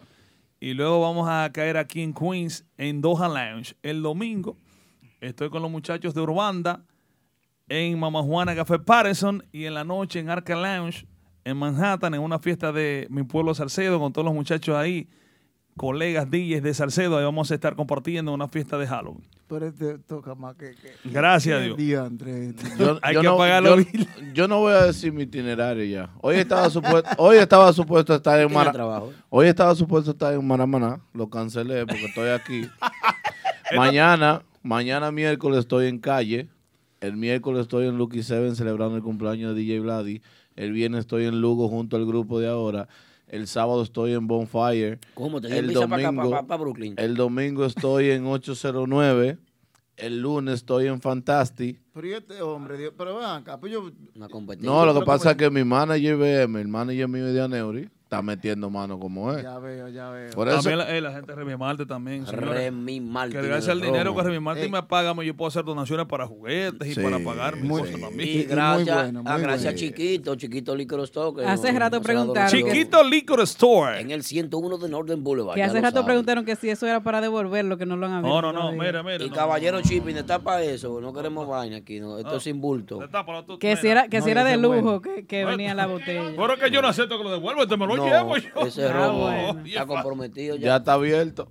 Y 0.61 0.75
luego 0.75 1.01
vamos 1.01 1.29
a 1.29 1.51
caer 1.53 1.77
aquí 1.77 2.03
en 2.03 2.13
Queens, 2.13 2.65
en 2.77 3.01
Doha 3.01 3.29
Lounge. 3.29 3.75
El 3.83 4.03
domingo 4.03 4.57
estoy 5.21 5.49
con 5.49 5.63
los 5.63 5.71
muchachos 5.71 6.15
de 6.15 6.21
Urbanda 6.21 6.85
en 7.69 7.99
Mama 7.99 8.23
Juana 8.23 8.55
Café 8.55 8.79
Patterson. 8.79 9.43
Y 9.53 9.65
en 9.65 9.75
la 9.75 9.85
noche 9.85 10.21
en 10.21 10.29
Arca 10.29 10.55
Lounge, 10.55 11.07
en 11.45 11.57
Manhattan, 11.57 12.15
en 12.15 12.21
una 12.21 12.39
fiesta 12.39 12.73
de 12.73 13.07
mi 13.11 13.23
pueblo 13.23 13.55
Salcedo, 13.55 13.99
con 13.99 14.13
todos 14.13 14.27
los 14.27 14.35
muchachos 14.35 14.77
ahí, 14.77 15.09
colegas 15.77 16.31
DJs 16.31 16.63
de 16.63 16.75
Salcedo. 16.75 17.19
Ahí 17.19 17.25
vamos 17.25 17.51
a 17.51 17.55
estar 17.55 17.75
compartiendo 17.77 18.33
una 18.33 18.49
fiesta 18.49 18.79
de 18.79 18.87
Halloween. 18.87 19.25
Pero 19.47 19.67
este 19.67 19.99
toca 19.99 20.35
más 20.35 20.57
que... 20.57 20.71
que- 20.75 21.11
Gracias 21.11 21.59
a 21.59 21.63
Dios. 21.63 21.77
Yo, 21.79 22.99
Hay 23.03 23.15
yo 23.15 23.21
que 23.21 23.27
no, 23.27 23.35
apagar 23.35 23.63
yo, 24.33 24.49
no 24.49 24.61
voy 24.61 24.73
a 24.73 24.85
decir 24.87 25.13
mi 25.13 25.25
itinerario 25.25 25.85
ya. 25.85 26.11
Hoy 26.21 26.37
estaba 26.37 26.71
supuesto, 26.71 27.11
hoy 27.19 27.37
estaba 27.37 27.73
supuesto 27.73 28.15
estar 28.15 28.41
en. 28.41 28.51
Hoy 29.29 29.47
estaba 29.47 29.75
supuesto 29.75 30.13
estar 30.13 30.33
en 30.33 30.47
Maramaná. 30.47 31.01
Lo 31.13 31.29
cancelé 31.29 31.87
porque 31.87 32.07
estoy 32.07 32.31
aquí. 32.31 32.63
mañana, 33.77 34.43
mañana 34.63 35.11
miércoles 35.11 35.61
estoy 35.61 35.87
en 35.89 35.99
calle. 35.99 36.49
El 37.01 37.17
miércoles 37.17 37.63
estoy 37.63 37.87
en 37.87 37.99
Lucky 37.99 38.23
Seven 38.23 38.57
celebrando 38.57 38.97
el 38.97 39.03
cumpleaños 39.03 39.55
de 39.55 39.61
DJ 39.61 39.81
Vladi. 39.81 40.23
El 40.57 40.73
viernes 40.73 41.01
estoy 41.01 41.27
en 41.27 41.41
Lugo 41.41 41.69
junto 41.69 41.97
al 41.97 42.07
grupo 42.07 42.41
de 42.41 42.49
ahora. 42.49 42.89
El 43.35 43.49
sábado 43.49 43.83
estoy 43.83 44.13
en 44.13 44.29
Bonfire. 44.29 45.01
¿Cómo? 45.15 45.41
¿Te 45.41 45.59
el 45.59 45.67
visa 45.67 45.89
para 45.89 46.03
acá, 46.03 46.13
domingo, 46.13 46.31
para- 46.31 46.47
para 46.47 46.63
Brooklyn? 46.63 46.95
El 46.97 47.17
domingo 47.17 47.65
estoy 47.65 48.11
en 48.11 48.27
809. 48.27 49.39
El 49.97 50.21
lunes 50.21 50.55
estoy 50.55 50.87
en 50.87 51.01
Fantastic. 51.01 51.81
Pero 51.93 52.07
y 52.07 52.13
este 52.13 52.41
hombre, 52.43 52.79
Dios, 52.79 52.93
pero 52.97 53.17
ven 53.17 53.27
acá, 53.27 53.59
pues 53.59 53.73
yo... 53.73 53.91
Una 54.15 54.29
competencia. 54.29 54.71
No, 54.71 54.87
lo 54.87 54.95
que 54.95 55.05
pasa 55.05 55.33
es 55.33 55.37
que 55.37 55.51
mi 55.51 55.65
manager 55.65 56.17
BM, 56.17 56.61
el 56.61 56.69
manager 56.69 57.09
mío 57.09 57.25
de 57.33 57.41
Aneuri, 57.41 57.91
está 58.05 58.21
metiendo 58.23 58.71
mano 58.71 58.99
como 58.99 59.33
es. 59.33 59.43
Ya 59.43 59.59
veo, 59.59 59.89
ya 59.89 60.11
veo. 60.11 60.31
Por 60.33 60.47
eso, 60.49 60.57
También 60.59 60.79
la, 60.79 60.97
eh, 60.97 61.01
la 61.01 61.13
gente 61.13 61.33
de 61.33 61.37
Remy 61.37 61.57
Marte 61.57 61.87
también. 61.87 62.27
señores. 62.27 62.49
Remy 62.51 63.01
Martin. 63.01 63.41
Que 63.41 63.47
gracias 63.47 63.71
al 63.71 63.79
el 63.81 63.87
dinero 63.87 64.15
que 64.15 64.23
Remy 64.23 64.41
Martin 64.41 64.65
Ey. 64.65 64.71
me 64.71 64.83
paga, 64.83 65.15
yo 65.25 65.35
puedo 65.35 65.49
hacer 65.49 65.65
donaciones 65.65 66.07
para 66.07 66.27
juguetes 66.27 66.87
y 66.89 66.95
Sí, 66.95 67.01
para 67.01 67.19
pagar 67.19 67.57
mis 67.57 67.71
cosas 67.71 67.99
también. 68.01 68.29
Y 68.29 68.43
gracias, 68.45 69.03
bueno, 69.05 69.23
muy 69.23 69.33
a 69.33 69.39
gracias 69.39 69.75
bueno. 69.75 69.79
Chiquito, 69.79 70.35
Chiquito 70.37 70.77
Liquor 70.77 71.01
Store. 71.01 71.47
Hace 71.47 71.73
nos- 71.73 71.79
rato 71.81 72.03
preguntaron 72.03 72.51
Chiquito 72.51 73.03
Liquor 73.03 73.41
Store. 73.41 74.01
En 74.01 74.11
el 74.11 74.23
101 74.23 74.79
de 74.79 74.89
Northern 74.89 75.25
Boulevard. 75.25 75.55
Que 75.57 75.63
hace 75.63 75.81
rato 75.81 75.95
saben. 75.97 76.07
preguntaron 76.07 76.45
que 76.45 76.57
si 76.57 76.69
eso 76.71 76.87
era 76.87 77.03
para 77.03 77.21
devolverlo, 77.23 77.79
que 77.79 77.87
no 77.87 77.97
lo 77.97 78.07
han 78.07 78.13
abierto. 78.13 78.29
No, 78.41 78.43
no, 78.43 78.53
no, 78.53 78.61
todavía. 78.71 78.83
mira, 78.83 79.03
mira. 79.03 79.25
Y 79.25 79.31
no, 79.31 79.35
Caballero 79.35 79.79
no, 79.79 79.83
no. 79.83 79.89
Shipping 79.89 80.17
está 80.19 80.39
para 80.41 80.63
eso. 80.63 81.01
No 81.01 81.13
queremos 81.13 81.49
vaina 81.49 81.79
aquí. 81.79 82.01
No. 82.01 82.19
Esto 82.19 82.31
No. 82.33 82.37
es 82.37 82.43
sin 82.43 82.61
bulto. 82.61 83.01
Que 83.59 83.77
si 83.77 83.89
era, 83.89 84.09
que 84.09 84.19
No, 84.19 84.25
si 84.25 84.31
era 84.31 84.45
de 84.45 84.57
lujo 84.59 85.01
que, 85.01 85.25
que 85.27 85.45
venía 85.45 85.75
la 85.75 85.87
botella. 85.87 86.33
Pero 86.37 86.57
que 86.59 86.71
yo 86.71 86.83
no 86.83 86.89
acepto 86.89 87.17
que 87.19 87.25
lo 87.25 87.31
devuelva, 87.33 87.67
te 87.67 87.77
me 87.77 87.87
lo 87.87 88.04
No, 88.05 88.37
llevo 88.37 88.37
yo. 88.37 88.67
ese 88.67 88.87
Ah, 88.87 88.93
romo 88.93 89.19
bueno. 89.21 89.63
está 89.67 89.87
comprometido 89.87 90.57
ya 90.57 90.63
ya. 90.63 90.77
está 90.77 90.93
abierto. 90.95 91.49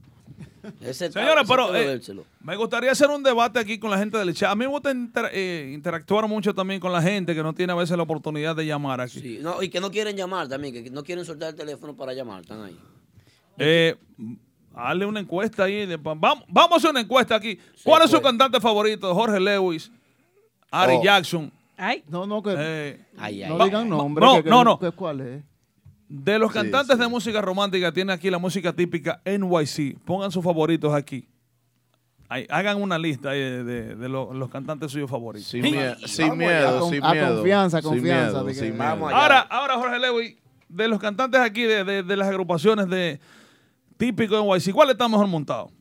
Ese 0.80 1.12
Señores, 1.12 1.44
pero 1.46 1.76
eh, 1.76 2.00
me 2.42 2.56
gustaría 2.56 2.90
hacer 2.92 3.10
un 3.10 3.22
debate 3.22 3.60
aquí 3.60 3.78
con 3.80 3.92
la 3.92 3.98
gente 3.98 4.18
del 4.18 4.34
chat. 4.34 4.50
A 4.50 4.56
mí 4.56 4.60
me 4.60 4.68
gusta 4.72 4.92
inter- 4.92 5.30
eh, 5.34 5.72
interactuar 5.74 6.26
mucho 6.30 6.54
también 6.56 6.80
con 6.80 6.94
la 6.94 7.02
gente 7.02 7.36
que 7.36 7.44
no 7.44 7.54
tiene 7.54 7.74
a 7.74 7.76
veces 7.76 7.98
la 7.98 8.04
oportunidad 8.04 8.56
de 8.56 8.66
llamar 8.66 9.02
aquí. 9.02 9.20
Sí, 9.20 9.40
no, 9.42 9.62
y 9.62 9.68
que 9.70 9.82
no 9.82 9.92
quieren 9.92 10.16
llamar 10.16 10.48
también, 10.48 10.74
que 10.74 10.90
no 10.90 11.04
quieren 11.04 11.26
soltar 11.26 11.50
el 11.50 11.56
teléfono 11.56 11.94
para 11.98 12.14
llamar, 12.14 12.42
están 12.42 12.64
ahí. 12.64 12.78
Eh, 13.58 13.96
hazle 14.74 15.06
una 15.06 15.20
encuesta 15.20 15.66
ahí. 15.66 15.86
de- 15.86 15.98
vamos, 15.98 16.46
vamos 16.48 16.72
a 16.72 16.76
hacer 16.78 16.92
una 16.92 17.02
encuesta 17.02 17.36
aquí. 17.36 17.60
¿Cuál 17.84 18.04
es 18.04 18.10
su 18.10 18.14
puede. 18.22 18.24
cantante 18.24 18.62
favorito? 18.62 19.14
Jorge 19.14 19.42
Lewis, 19.42 19.92
Ari 20.72 20.96
Oh. 20.96 21.04
Jackson. 21.04 21.52
Ay, 21.76 22.04
No, 22.08 22.26
no, 22.26 22.42
que... 22.42 22.56
eh, 22.58 23.06
Ay, 23.18 23.44
ay. 23.44 23.50
no 23.50 23.66
digan 23.66 23.90
nombre. 23.90 24.24
no, 24.26 24.36
que- 24.38 24.44
que- 24.44 24.50
no, 24.50 24.64
no. 24.64 24.80
que- 24.80 24.92
¿Cuál 24.92 25.20
es? 25.22 25.44
De 26.16 26.38
los 26.38 26.52
Sí, 26.52 26.60
cantantes 26.60 26.96
sí. 26.96 27.02
de 27.02 27.08
música 27.08 27.42
romántica, 27.42 27.92
tiene 27.92 28.14
aquí 28.14 28.30
la 28.30 28.38
música 28.38 28.72
típica 28.72 29.20
NYC. 29.26 29.98
Pongan 30.06 30.32
sus 30.32 30.44
favoritos 30.44 30.94
aquí. 30.94 31.28
Ahí, 32.30 32.46
hagan 32.52 32.80
una 32.80 33.00
lista 33.00 33.32
de, 33.32 33.64
de- 33.64 33.96
de 33.96 34.10
lo- 34.10 34.32
los 34.32 34.48
cantantes 34.52 34.92
suyos 34.92 35.10
favoritos. 35.10 35.48
Sin, 35.50 35.64
mie- 35.64 35.96
sin 36.08 36.26
allá. 36.26 36.36
miedo, 36.36 36.80
con- 36.82 36.90
sin 36.92 37.04
a 37.04 37.12
miedo. 37.14 37.36
confianza, 37.38 37.82
sin 37.82 37.90
confianza, 37.90 38.44
miedo, 38.44 38.54
sin 38.54 38.78
Vamos 38.78 39.08
miedo. 39.10 39.18
allá. 39.20 39.22
Ahora, 39.24 39.40
ahora, 39.50 39.76
Jorge 39.78 40.00
Lewis, 40.00 40.36
de 40.70 40.88
los 40.88 41.00
cantantes 41.00 41.42
aquí 41.42 41.64
de, 41.64 41.84
de- 41.84 42.04
de 42.04 42.16
las 42.16 42.28
agrupaciones 42.28 42.88
de 42.90 43.20
típico 43.98 44.36
NYC, 44.40 44.72
¿cuál 44.72 44.92
está 44.92 45.08
mejor 45.08 45.26
montado? 45.28 45.72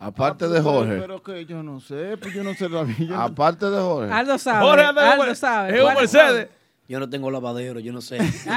Aparte 0.00 0.44
Ah, 0.44 0.48
de 0.48 0.60
Jorge. 0.60 0.98
Pero 1.00 1.22
que 1.22 1.46
yo 1.46 1.62
no 1.62 1.78
sé, 1.80 2.16
pues 2.20 2.34
yo 2.34 2.42
no 2.42 2.54
sé 2.54 2.68
la 2.68 3.24
Aparte 3.24 3.66
de 3.66 3.80
Jorge. 3.80 4.12
Aldo 4.12 4.36
sabe. 4.36 4.66
Jorge 4.66 4.90
un- 4.90 4.98
Aldo 4.98 5.34
sabe. 5.36 5.68
en 5.70 5.74
un 5.76 5.82
¿Cuál- 5.82 5.96
Mercedes. 5.96 6.48
Yo 6.88 7.00
no 7.00 7.10
tengo 7.10 7.30
lavadero, 7.32 7.80
yo 7.80 7.92
no 7.92 8.00
sé. 8.00 8.18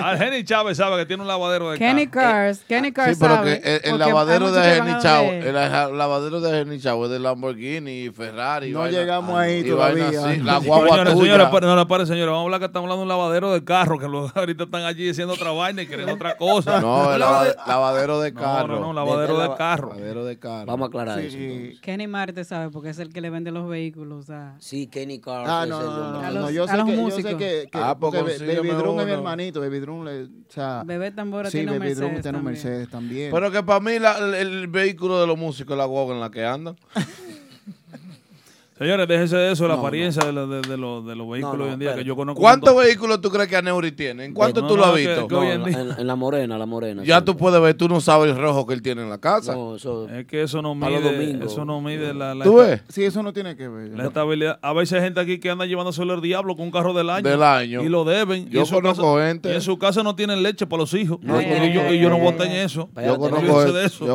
Al 0.00 0.18
Jenny 0.18 0.42
Chávez 0.44 0.76
sabe 0.76 0.96
que 0.98 1.06
tiene 1.06 1.22
un 1.22 1.28
lavadero 1.28 1.70
de 1.70 1.78
Kenny. 1.78 2.08
Cars, 2.08 2.64
Kenny 2.66 2.90
Cars 2.92 3.16
Sí, 3.16 3.18
pero 3.20 3.34
sabe, 3.36 3.60
que 3.60 3.76
el, 3.84 3.98
lavadero 3.98 4.50
de 4.50 4.96
Chao, 5.00 5.24
ver. 5.24 5.46
el, 5.46 5.54
lavadero 5.98 6.40
de 6.40 6.50
Jenny 6.50 6.80
Chao 6.80 7.04
es 7.04 7.10
de 7.12 7.18
Lamborghini 7.20 8.04
y 8.06 8.10
Ferrari. 8.10 8.72
No 8.72 8.80
vaina- 8.80 8.98
llegamos 8.98 9.38
ahí 9.38 9.62
todavía. 9.64 10.10
La 10.42 10.58
guagua 10.58 10.88
Señores, 10.88 11.12
tuya. 11.14 11.24
señores, 11.24 11.48
pare- 11.48 11.66
no 11.66 11.76
le 11.76 11.86
pare, 11.86 12.06
señores. 12.06 12.26
Vamos 12.26 12.40
a 12.40 12.44
hablar 12.44 12.60
que 12.60 12.66
estamos 12.66 12.84
hablando 12.86 13.00
de 13.00 13.02
un 13.02 13.08
lavadero 13.08 13.52
de 13.52 13.64
carro, 13.64 13.98
que 13.98 14.08
los 14.08 14.36
ahorita 14.36 14.64
están 14.64 14.82
allí 14.82 15.08
haciendo 15.10 15.34
otra 15.34 15.52
vaina 15.52 15.82
y 15.82 15.86
queriendo 15.86 16.14
otra 16.14 16.36
cosa. 16.36 16.80
No, 16.80 17.16
lavadero 17.66 18.20
de 18.20 18.34
carro. 18.34 18.80
No, 18.80 18.86
no, 18.86 18.92
lavadero 18.92 19.38
de 19.38 19.54
carro. 19.56 19.88
Lavadero 19.90 20.24
de 20.24 20.38
carro. 20.38 20.66
Vamos 20.66 20.86
a 20.86 20.88
aclarar 20.88 21.20
Sí. 21.20 21.26
eso. 21.28 21.36
entonces. 21.38 21.80
Kenny 21.80 22.06
Marte 22.08 22.44
sabe 22.44 22.70
porque 22.70 22.90
es 22.90 22.98
el 22.98 23.12
que 23.12 23.20
le 23.20 23.30
vende 23.30 23.50
los 23.52 23.68
vehículos. 23.68 24.28
a- 24.30 24.54
Sí, 24.58 24.88
Kenny 24.88 25.20
Cars. 25.20 25.48
Ah, 25.48 25.66
no, 25.68 25.80
no, 25.80 26.63
hombre. 26.72 26.82
A 26.82 26.84
los- 26.84 26.86
yo 26.86 26.86
a 26.86 26.86
sé 26.86 26.86
los 26.86 26.86
que, 26.86 26.94
yo 26.94 27.10
sé 27.10 27.22
músicos. 27.22 27.38
que, 27.38 27.68
que 27.70 27.78
Ah, 27.78 27.96
porque 27.98 28.18
Baby 28.22 28.68
Drum 28.70 29.00
es 29.00 29.06
mi 29.06 29.12
hermanito, 29.12 29.60
Baby 29.60 29.78
Drum 29.80 30.04
le, 30.04 30.22
o 30.24 30.28
sea, 30.48 30.82
Bebé 30.84 31.10
Tambora 31.10 31.50
sí, 31.50 31.58
tiene 31.58 31.72
un 31.72 31.78
Baby 31.78 31.94
Drum 31.94 32.06
Mercedes 32.12 32.22
tiene 32.22 32.38
un 32.38 32.44
también. 32.44 32.62
Mercedes 32.64 32.88
también. 32.90 33.30
Pero 33.32 33.50
que 33.50 33.62
para 33.62 33.80
mí 33.80 33.98
la- 33.98 34.18
el, 34.18 34.34
el 34.34 34.66
vehículo 34.68 35.20
de 35.20 35.26
los 35.26 35.38
músicos 35.38 35.72
es 35.72 35.78
la 35.78 35.84
guagua 35.84 36.14
en 36.14 36.20
la 36.20 36.30
que 36.30 36.44
andan. 36.44 36.76
Señores, 38.76 39.06
déjense 39.06 39.36
de 39.36 39.52
eso, 39.52 39.68
la 39.68 39.74
No, 39.76 39.80
apariencia 39.82 40.24
De, 40.24 40.32
los- 40.32 40.50
de, 40.50 40.60
de 40.62 40.76
los, 40.76 41.06
de 41.06 41.14
los 41.14 41.30
vehículos 41.30 41.58
no, 41.58 41.64
hoy 41.66 41.70
en 41.74 41.78
día, 41.78 41.94
que 41.94 42.02
yo 42.02 42.16
conozco. 42.16 42.40
¿Cuántos 42.40 42.74
vehículos 42.76 43.20
tú 43.20 43.30
crees 43.30 43.48
que 43.48 43.54
Aneuri 43.56 43.92
tiene? 43.92 44.24
¿En 44.24 44.34
cuánto 44.34 44.62
No, 44.62 44.66
tú 44.66 44.76
no, 44.76 44.80
lo 44.82 44.86
has 44.88 44.96
visto? 44.96 45.28
que 45.28 45.34
No, 45.34 45.40
hoy 45.42 45.46
en, 45.46 45.52
en 45.60 45.64
día- 45.64 45.80
en- 45.80 46.00
en 46.00 46.06
la 46.08 46.16
morena, 46.16 46.58
la 46.58 46.66
morena. 46.66 47.04
Ya 47.04 47.18
sí. 47.20 47.24
tú 47.24 47.36
puedes 47.36 47.60
ver, 47.62 47.74
tú 47.74 47.88
no 47.88 48.00
sabes 48.00 48.32
el 48.32 48.36
rojo 48.36 48.66
que 48.66 48.74
él 48.74 48.82
tiene 48.82 49.02
en 49.02 49.10
la 49.10 49.18
casa. 49.18 49.54
No, 49.54 49.76
eso. 49.76 50.08
Es 50.08 50.26
que 50.26 50.42
eso 50.42 50.60
no 50.60 50.76
Para 50.78 50.90
los 50.98 51.02
mide, 51.02 51.12
domingos. 51.24 51.52
eso 51.52 51.64
no 51.64 51.80
mide 51.80 52.12
la, 52.14 52.34
la, 52.34 52.44
¿Tú 52.44 52.56
ves? 52.56 52.82
sí, 52.88 53.04
eso 53.04 53.22
no 53.22 53.32
tiene 53.32 53.54
que 53.56 53.68
ver. 53.68 53.96
la 53.96 54.06
estabilidad. 54.08 54.58
A 54.60 54.72
veces 54.72 54.94
hay 54.98 55.04
gente 55.04 55.20
aquí 55.20 55.38
que 55.38 55.50
anda 55.50 55.66
llevándoselo 55.66 56.14
el 56.14 56.20
diablo 56.20 56.56
con 56.56 56.64
un 56.66 56.72
carro 56.72 56.92
del 56.94 57.10
año. 57.10 57.28
Del 57.30 57.42
año. 57.44 57.80
Y 57.84 57.88
lo 57.88 58.04
deben. 58.04 58.48
Yo 58.50 58.66
conozco 58.66 59.14
casa- 59.14 59.26
gente. 59.28 59.50
Y 59.52 59.54
en 59.54 59.60
su 59.60 59.78
casa 59.78 60.02
no 60.02 60.16
tienen 60.16 60.42
leche 60.42 60.66
para 60.66 60.80
los 60.80 60.92
hijos. 60.94 61.18
No, 61.22 61.40
y, 61.40 61.46
no, 61.46 61.64
yo, 61.66 61.82
no, 61.84 61.92
y 61.94 61.98
yo 62.00 62.10
no 62.10 62.18
no, 62.18 62.24
voté 62.24 62.46
en 62.46 62.52
eso. 62.52 62.88
Yo 62.96 63.18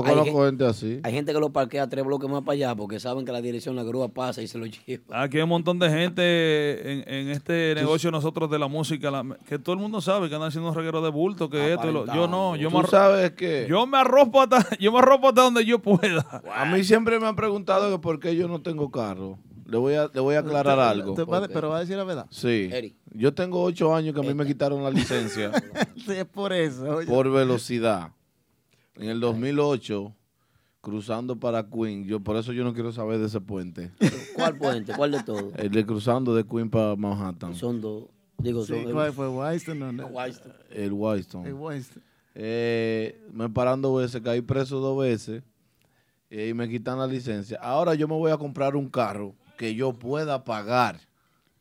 conozco, 0.04 0.46
gente 0.46 0.66
así. 0.66 1.00
Hay 1.04 1.14
gente 1.14 1.32
que 1.34 1.40
lo 1.40 1.50
parquea 1.52 1.88
tres 1.88 2.04
bloques 2.06 2.30
más 2.30 2.42
para 2.44 2.54
allá 2.56 2.76
porque 2.76 3.00
saben 3.00 3.24
que 3.26 3.32
la 3.32 3.42
dirección 3.42 3.76
la 3.78 3.84
grúa 3.84 4.10
pasa 4.10 4.42
y 4.42 4.49
se 4.50 4.58
lo 4.58 4.66
lleva. 4.66 5.22
Aquí 5.24 5.38
hay 5.38 5.44
un 5.44 5.50
montón 5.50 5.80
de 5.80 5.90
gente 5.90 6.92
en, 6.92 7.04
en 7.14 7.30
este 7.30 7.74
negocio 7.76 8.12
nosotros 8.12 8.50
de 8.52 8.60
la 8.60 8.68
música, 8.68 9.10
la- 9.10 9.38
que 9.48 9.58
todo 9.60 9.74
el 9.76 9.80
mundo 9.82 10.02
sabe 10.02 10.28
que 10.28 10.36
andan 10.36 10.50
haciendo 10.50 10.74
reguero 10.74 11.02
de 11.02 11.10
bulto, 11.10 11.50
que 11.50 11.74
esto 11.74 11.92
lo- 11.92 12.06
Yo 12.14 12.28
no, 12.28 12.56
yo 12.56 12.70
me, 12.70 12.82
Tú 12.82 12.88
sabes 12.88 13.32
que 13.32 13.66
yo 13.70 13.86
me 13.88 13.98
arropo 14.00 14.42
hasta, 14.42 14.66
yo 14.80 14.92
me 14.92 15.00
arropo 15.00 15.30
hasta 15.30 15.44
donde 15.44 15.64
yo 15.66 15.80
pueda. 15.80 16.42
a 16.54 16.66
mí 16.66 16.84
siempre 16.84 17.20
me 17.20 17.28
han 17.28 17.36
preguntado 17.36 17.90
que 17.92 18.00
por 18.00 18.20
qué 18.20 18.36
yo 18.36 18.48
no 18.48 18.62
tengo 18.62 18.92
carro. 18.92 19.40
Le 19.66 19.78
voy 19.78 19.94
a, 19.94 20.10
le 20.12 20.20
voy 20.20 20.34
a 20.34 20.40
aclarar 20.40 20.78
Te- 20.78 20.82
algo. 20.82 21.14
te 21.14 21.26
pero 21.54 21.70
va 21.70 21.78
a 21.78 21.80
decir 21.82 21.96
la 21.96 22.04
verdad. 22.04 22.26
Sí. 22.32 22.70
Eric. 22.72 22.96
Yo 23.14 23.34
tengo 23.36 23.62
ocho 23.62 23.94
años 23.96 24.16
que 24.16 24.20
a 24.20 24.24
mí 24.24 24.34
me 24.34 24.46
quitaron 24.46 24.82
la 24.84 24.90
licencia 24.90 25.52
Sí, 25.96 26.12
es 26.14 26.26
por 26.26 26.54
eso. 26.54 26.84
oye. 26.98 27.08
por 27.08 27.30
velocidad. 27.32 28.10
En 28.96 29.10
el 29.10 29.20
2008, 29.20 30.14
cruzando 30.90 31.40
para 31.40 31.70
Queen, 31.70 32.06
yo 32.06 32.20
por 32.20 32.36
eso 32.36 32.52
yo 32.52 32.64
no 32.64 32.74
quiero 32.74 32.92
saber 32.92 33.20
de 33.20 33.28
ese 33.28 33.40
puente. 33.40 33.92
¿Cuál 34.36 34.58
puente? 34.58 34.94
¿Cuál 34.96 35.12
de 35.12 35.24
todos? 35.24 35.54
El 35.56 35.72
de 35.72 35.86
cruzando 35.86 36.36
de 36.36 36.44
Queen 36.46 36.70
para 36.70 36.96
Manhattan. 36.96 37.56
Son 37.56 37.80
dos. 37.80 38.06
Digo, 38.38 38.66
Sí, 38.66 38.74
son. 38.74 38.92
¿cuál 38.92 39.14
fue? 39.14 39.28
Winston, 39.28 39.80
no, 39.80 39.92
no. 39.92 40.08
El 40.72 40.92
Whitestone. 40.94 41.50
Eh, 41.50 41.54
Winston. 41.54 42.04
Eh, 42.36 43.22
me 43.34 43.50
paran 43.50 43.82
dos 43.82 44.02
veces, 44.02 44.22
caí 44.22 44.42
preso 44.42 44.80
dos 44.80 44.98
veces 45.02 45.44
eh, 46.30 46.50
y 46.50 46.54
me 46.54 46.70
quitan 46.70 46.98
la 47.00 47.08
licencia. 47.08 47.60
Ahora 47.62 47.96
yo 47.96 48.08
me 48.08 48.16
voy 48.16 48.32
a 48.32 48.38
comprar 48.38 48.76
un 48.76 48.90
carro 48.90 49.36
que 49.58 49.76
yo 49.76 49.94
pueda 49.94 50.44
pagar, 50.46 51.00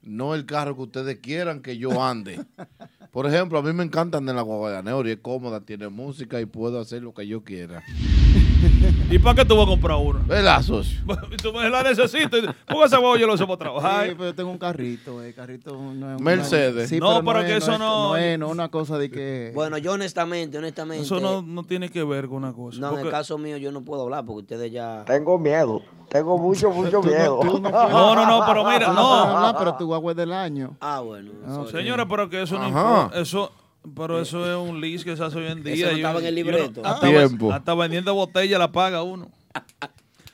no 0.03 0.35
el 0.37 0.47
carro 0.47 0.77
que 0.77 0.83
ustedes 0.83 1.19
quieran 1.19 1.63
que 1.63 1.79
yo 1.79 2.03
ande. 2.03 2.45
Por 3.11 3.27
ejemplo, 3.27 3.59
a 3.59 3.63
mí 3.63 3.73
me 3.73 3.83
encanta 3.83 4.19
andar 4.19 4.35
en 4.35 4.37
la 4.37 4.43
guagua 4.43 4.71
de 4.71 4.77
Aneuri, 4.79 5.11
es 5.13 5.17
cómoda, 5.19 5.61
tiene 5.63 5.89
música 5.89 6.41
y 6.41 6.47
puedo 6.47 6.79
hacer 6.79 7.03
lo 7.03 7.13
que 7.13 7.27
yo 7.27 7.43
quiera. 7.43 7.83
¿Y 9.11 9.19
para 9.19 9.35
qué 9.37 9.45
tú 9.45 9.57
vas 9.57 9.67
a 9.67 9.69
comprar 9.71 9.97
uno? 9.99 10.21
¿Verdad, 10.27 10.61
socio? 10.63 11.01
Tú 11.43 11.53
me 11.53 11.69
la 11.71 11.83
necesito. 11.83 12.37
Porque 12.67 12.85
ese 12.87 12.97
huevo 12.97 13.17
yo 13.17 13.27
lo 13.27 13.35
uso 13.35 13.47
para 13.47 13.59
trabajar. 13.59 14.07
Sí, 14.09 14.13
pero 14.17 14.25
yo 14.31 14.35
tengo 14.35 14.51
un 14.51 14.59
carrito, 14.59 15.23
el 15.23 15.35
carrito 15.35 15.73
no 15.77 16.13
es 16.15 16.19
un- 16.19 16.25
Mercedes. 16.25 16.89
Sí, 16.89 16.99
No, 16.99 17.23
pero 17.25 17.41
que 17.41 17.57
eso 17.57 17.73
es- 17.73 17.79
no- 17.79 18.09
No 18.09 18.17
es, 18.17 18.39
no 18.39 18.47
es 18.47 18.53
una 18.53 18.69
cosa 18.69 18.99
de 18.99 19.11
que... 19.11 19.53
Bueno, 19.55 19.79
yo 19.79 19.93
honestamente, 19.93 20.59
honestamente. 20.59 21.05
Eso 21.05 21.21
no, 21.21 21.43
no 21.43 21.63
tiene 21.65 21.89
que 21.91 22.03
ver 22.05 22.27
con 22.29 22.39
una 22.39 22.53
cosa. 22.53 22.81
No, 22.81 22.99
en 22.99 23.07
el 23.07 23.11
caso 23.11 23.39
mío 23.39 23.57
yo 23.57 23.71
no 23.73 23.83
puedo 23.83 24.03
hablar 24.03 24.25
porque 24.25 24.41
ustedes 24.55 24.73
ya. 24.73 25.05
Tengo 25.07 25.39
miedo. 25.39 25.81
Tengo 26.09 26.39
mucho, 26.39 26.71
mucho 26.71 27.01
no- 27.01 27.03
miedo. 27.03 27.39
tú 27.43 27.61
no 27.61 27.71
No, 27.71 28.15
no, 28.15 28.27
no, 28.27 28.45
pero 28.47 28.65
mira, 28.65 28.93
no. 28.93 29.15
hablar, 29.15 29.55
pero 29.59 29.75
tu 29.77 29.87
guagua 29.87 30.13
es 30.13 30.17
del 30.17 30.33
año. 30.33 30.77
Ah, 30.81 31.01
bueno. 31.01 31.31
Eso- 31.47 31.69
Señores, 31.71 32.07
pero 32.09 32.29
que 32.29 32.43
eso 32.43 32.57
no 32.59 32.65
Ajá. 32.65 32.69
importa. 33.03 33.21
Eso, 33.21 33.53
pero 33.97 34.21
eso 34.21 34.45
es 34.51 34.69
un 34.71 34.81
lease 34.81 35.05
que 35.05 35.17
se 35.17 35.25
hace 35.25 35.39
hoy 35.39 35.47
en 35.47 35.63
día. 35.63 35.75
Eso 35.75 35.87
no 35.91 35.97
estaba 35.97 36.21
en 36.21 36.27
el 36.27 36.35
uno- 36.35 36.43
libreto. 36.53 36.83
hasta, 36.85 37.07
Tiempo. 37.09 37.53
hasta 37.53 37.75
vendiendo 37.75 38.15
botella 38.15 38.59
la 38.59 38.71
paga 38.73 39.03
uno. 39.03 39.29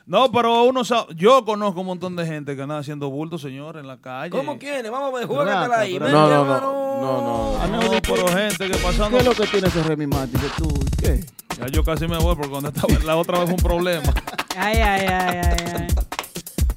No, 0.07 0.31
pero 0.31 0.63
uno 0.65 0.83
sabe, 0.85 1.15
yo 1.15 1.43
conozco 1.45 1.79
un 1.81 1.87
montón 1.87 2.15
de 2.15 2.27
gente 2.27 2.55
que 2.55 2.61
anda 2.61 2.77
haciendo 2.77 3.09
bulto, 3.09 3.39
señor, 3.39 3.77
en 3.77 3.87
la 3.87 3.97
calle. 3.97 4.29
¿Cómo 4.29 4.59
quiere? 4.59 4.87
Vamos 4.91 5.11
a 5.11 5.17
ver, 5.17 5.25
juégatela 5.27 5.79
ahí. 5.79 5.97
Ven, 5.97 6.11
No, 6.11 6.27
no, 6.29 6.41
hermano. 6.41 6.61
no, 6.61 7.01
no, 7.01 7.21
no. 7.21 7.57
Ah, 7.59 7.67
no, 7.67 7.79
pero 8.03 8.27
gente 8.27 8.69
que 8.69 8.77
pasando. 8.77 9.17
¿Qué 9.17 9.23
es 9.23 9.25
lo 9.25 9.33
que 9.33 9.47
tiene 9.49 9.67
ese 9.67 9.81
Remy 9.81 10.05
Martin? 10.05 10.39
Que 10.39 10.47
tú, 10.57 10.67
¿qué? 10.99 11.25
Ya 11.57 11.67
yo 11.67 11.83
casi 11.83 12.07
me 12.07 12.17
voy 12.19 12.35
porque 12.35 12.49
cuando 12.51 12.69
estaba, 12.69 12.93
la 13.03 13.15
otra 13.15 13.39
vez 13.39 13.45
fue 13.45 13.55
un 13.55 13.63
problema. 13.63 14.13
Ay, 14.57 14.77
ay, 14.77 15.07
ay, 15.07 15.37
ay, 15.37 15.65
ay. 15.75 15.87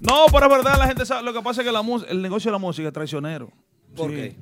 No, 0.00 0.24
pero 0.32 0.46
es 0.46 0.50
verdad, 0.50 0.78
la 0.78 0.86
gente 0.86 1.04
sabe. 1.04 1.22
Lo 1.22 1.32
que 1.34 1.42
pasa 1.42 1.60
es 1.60 1.66
que 1.66 1.72
la 1.72 1.82
el 2.08 2.22
negocio 2.22 2.50
de 2.50 2.52
la 2.52 2.58
música 2.58 2.88
es 2.88 2.94
traicionero. 2.94 3.50
¿Por 3.94 4.10
Sí. 4.10 4.16
qué? 4.16 4.36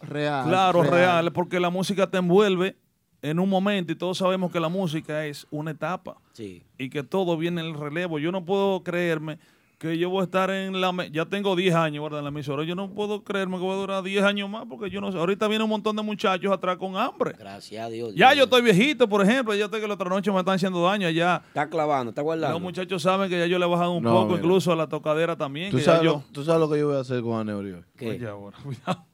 Real. 0.00 0.46
Claro, 0.48 0.82
real. 0.82 1.32
porque 1.32 1.58
la 1.60 1.70
música 1.70 2.08
te 2.10 2.18
envuelve 2.18 2.76
en 3.22 3.38
un 3.40 3.48
momento 3.48 3.92
y 3.92 3.96
todos 3.96 4.18
sabemos 4.18 4.52
que 4.52 4.60
la 4.60 4.68
música 4.68 5.26
es 5.26 5.46
una 5.50 5.72
etapa 5.72 6.16
Sí. 6.32 6.62
y 6.78 6.88
que 6.88 7.02
todo 7.02 7.36
viene 7.36 7.60
en 7.62 7.68
el 7.68 7.74
relevo. 7.74 8.18
Yo 8.18 8.30
no 8.30 8.44
puedo 8.44 8.82
creerme 8.84 9.38
que 9.76 9.96
yo 9.96 10.10
voy 10.10 10.22
a 10.22 10.24
estar 10.24 10.50
en 10.50 10.80
la... 10.80 10.90
me- 10.92 11.08
Ya 11.12 11.24
tengo 11.26 11.54
10 11.54 11.72
años, 11.74 12.02
¿verdad? 12.02 12.18
En 12.20 12.24
la 12.24 12.30
emisora. 12.30 12.64
Yo 12.64 12.74
no 12.74 12.90
puedo 12.90 13.22
creerme 13.22 13.56
que 13.58 13.62
voy 13.62 13.74
a 13.74 13.76
durar 13.76 14.02
10 14.02 14.24
años 14.24 14.48
más 14.50 14.64
porque 14.68 14.90
yo 14.90 15.00
no 15.00 15.10
sé. 15.12 15.18
Ahorita 15.18 15.46
viene 15.46 15.62
un 15.62 15.70
montón 15.70 15.94
de 15.94 16.02
muchachos 16.02 16.52
atrás 16.52 16.76
con 16.78 16.96
hambre. 16.96 17.34
Gracias 17.38 17.84
a 17.86 17.88
Dios. 17.88 18.12
Ya 18.14 18.28
Dios. 18.30 18.38
yo 18.38 18.44
estoy 18.44 18.62
viejito, 18.62 19.08
por 19.08 19.22
ejemplo. 19.22 19.54
Ya 19.54 19.68
sé 19.68 19.80
que 19.80 19.86
la 19.88 19.94
otra 19.94 20.08
noche 20.08 20.30
me 20.32 20.38
están 20.40 20.54
haciendo 20.56 20.82
daño 20.84 21.06
allá. 21.08 21.42
Está 21.48 21.68
clavando, 21.68 22.10
está 22.10 22.22
guardando. 22.22 22.54
Los 22.54 22.62
muchachos 22.62 23.02
saben 23.02 23.28
que 23.30 23.38
ya 23.38 23.46
yo 23.46 23.56
le 23.58 23.66
he 23.66 23.68
bajado 23.68 23.92
un 23.92 24.02
No, 24.02 24.12
poco, 24.14 24.26
mira. 24.26 24.38
incluso 24.38 24.72
a 24.72 24.76
la 24.76 24.88
tocadera 24.88 25.36
también. 25.36 25.70
¿Tú 25.70 25.76
que 25.78 25.82
ya 25.84 25.92
sabes, 25.92 26.02
yo... 26.02 26.12
lo, 26.12 26.24
tú 26.32 26.42
sabes 26.44 26.60
lo 26.60 26.68
que 26.70 26.78
yo 26.80 26.88
voy 26.88 26.96
a 26.96 27.00
hacer 27.00 27.20
con 27.22 27.38
Aneuri 27.38 27.72
hoy? 27.72 27.84
¿Qué? 27.96 28.10
Oye, 28.10 28.26
ahora, 28.28 28.56
cuidado. 28.64 29.04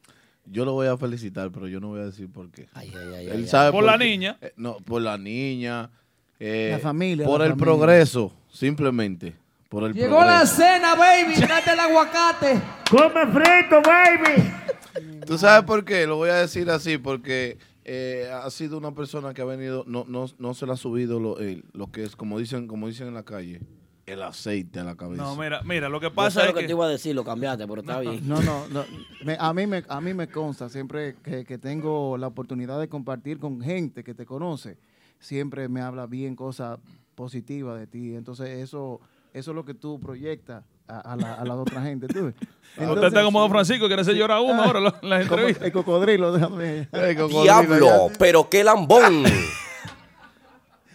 Yo 0.47 0.65
lo 0.65 0.73
voy 0.73 0.87
a 0.87 0.97
felicitar, 0.97 1.51
pero 1.51 1.69
yo 1.69 1.81
no 1.81 1.89
voy 1.89 2.01
a 2.01 2.05
decir 2.07 2.31
por 2.31 2.51
qué. 2.51 2.67
Ay, 2.75 2.93
ay, 2.95 3.15
ay, 3.15 3.27
Él 3.29 3.33
ay, 3.43 3.47
sabe 3.49 3.73
Por 3.73 3.85
la 3.85 3.97
qué. 3.99 4.05
niña. 4.05 4.37
Eh, 4.43 4.53
no, 4.57 4.77
por 4.79 5.01
la 5.03 5.17
niña. 5.19 5.91
eh, 6.39 6.69
La 6.73 6.79
familia, 6.79 7.25
Por 7.27 7.41
la 7.41 7.47
el 7.47 7.53
familia. 7.53 7.65
progreso, 7.75 8.33
simplemente. 8.53 9.35
Por 9.69 9.85
el 9.85 9.93
Llegó 9.95 10.23
la 10.23 10.47
cena, 10.47 10.95
baby. 10.95 11.35
Date 11.41 11.73
el 11.73 11.81
aguacate. 11.81 12.61
Come 12.91 13.27
frito, 13.33 13.81
baby. 13.83 15.23
¿Tú 15.27 15.39
sabes 15.39 15.65
por 15.65 15.85
qué? 15.85 16.07
Lo 16.07 16.17
voy 16.17 16.31
a 16.31 16.35
decir 16.37 16.69
así, 16.71 16.99
porque 16.99 17.57
eh, 17.85 18.31
ha 18.33 18.49
sido 18.51 18.77
una 18.79 18.93
persona 18.95 19.33
que 19.35 19.43
ha 19.43 19.47
venido, 19.47 19.85
no, 19.87 20.05
no, 20.07 20.27
no 20.39 20.55
se 20.55 20.67
le 20.67 20.73
ha 20.73 20.77
subido 20.77 21.19
lo, 21.19 21.39
el- 21.39 21.65
lo 21.73 21.91
que 21.91 22.05
es, 22.05 22.15
como 22.15 22.39
dicen, 22.39 22.69
como 22.69 22.87
dicen 22.89 23.09
en 23.09 23.15
la 23.15 23.25
calle, 23.25 23.61
el 24.07 24.23
aceite 24.23 24.81
a 24.81 24.85
la 24.85 24.95
cabeza. 24.97 25.23
No, 25.23 25.35
mira, 25.37 25.63
mira, 25.65 25.89
lo 25.89 25.99
que 26.01 26.07
Yo 26.07 26.15
pasa 26.15 26.41
sé 26.41 26.47
es 26.47 26.53
lo 26.53 26.55
que, 26.55 26.61
que... 26.63 26.67
te 26.67 26.73
iba 26.73 26.85
a 26.87 26.89
decir, 26.89 27.15
lo 27.15 27.25
cambiaste, 27.25 27.67
pero 27.67 27.81
está 27.81 28.01
bien. 28.01 28.21
No, 28.29 28.43
no, 28.43 28.67
no. 28.69 28.85
Me- 29.25 29.37
a, 29.41 29.53
mí 29.55 29.67
me, 29.67 29.83
a 29.89 30.01
mí 30.01 30.13
me 30.15 30.29
consta 30.29 30.69
siempre 30.69 31.17
que, 31.23 31.45
que 31.45 31.57
tengo 31.59 32.17
la 32.19 32.27
oportunidad 32.27 32.79
de 32.81 32.89
compartir 32.89 33.39
con 33.39 33.61
gente 33.63 34.05
que 34.05 34.13
te 34.15 34.27
conoce, 34.27 34.77
siempre 35.19 35.69
me 35.69 35.81
habla 35.81 36.07
bien 36.07 36.37
cosas 36.37 36.79
positivas 37.15 37.79
de 37.79 37.87
ti. 37.87 38.15
Entonces 38.15 38.49
eso, 38.59 39.01
eso 39.33 39.51
es 39.51 39.55
lo 39.55 39.65
que 39.65 39.73
tú 39.75 39.99
proyectas 40.01 40.63
a, 40.87 40.99
a 41.01 41.17
la, 41.17 41.35
a 41.35 41.45
la 41.47 41.55
otra 41.55 41.81
gente. 41.83 42.07
¿tú 42.09 42.27
ves? 42.27 42.35
Usted 42.91 43.05
está 43.07 43.23
como 43.25 43.41
Don 43.41 43.49
Francisco, 43.51 43.87
quiere 43.87 44.03
hacer 44.03 44.17
llorar 44.17 44.39
a 44.39 44.41
uno 44.43 44.63
Ah, 44.63 44.67
ahora 44.67 44.81
las 44.81 45.23
entrevistas. 45.23 45.65
El 45.65 45.73
cocodrilo, 45.73 46.33
déjame. 46.33 46.89
El 46.93 47.17
cocodrilo 47.17 47.43
Diablo, 47.43 48.09
ya- 48.11 48.19
pero 48.19 48.51
qué 48.51 48.63
lambón. 48.65 49.25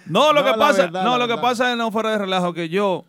No, 0.10 0.34
lo 0.34 0.42
No, 0.42 0.52
que 0.52 0.58
pasa, 0.58 0.82
verdad, 0.84 1.04
no, 1.04 1.18
lo 1.18 1.28
que 1.28 1.38
pasa 1.38 1.72
es 1.72 1.78
no 1.78 1.92
fuera 1.92 2.12
de 2.12 2.18
relajo 2.18 2.54
que 2.54 2.70
yo, 2.70 3.06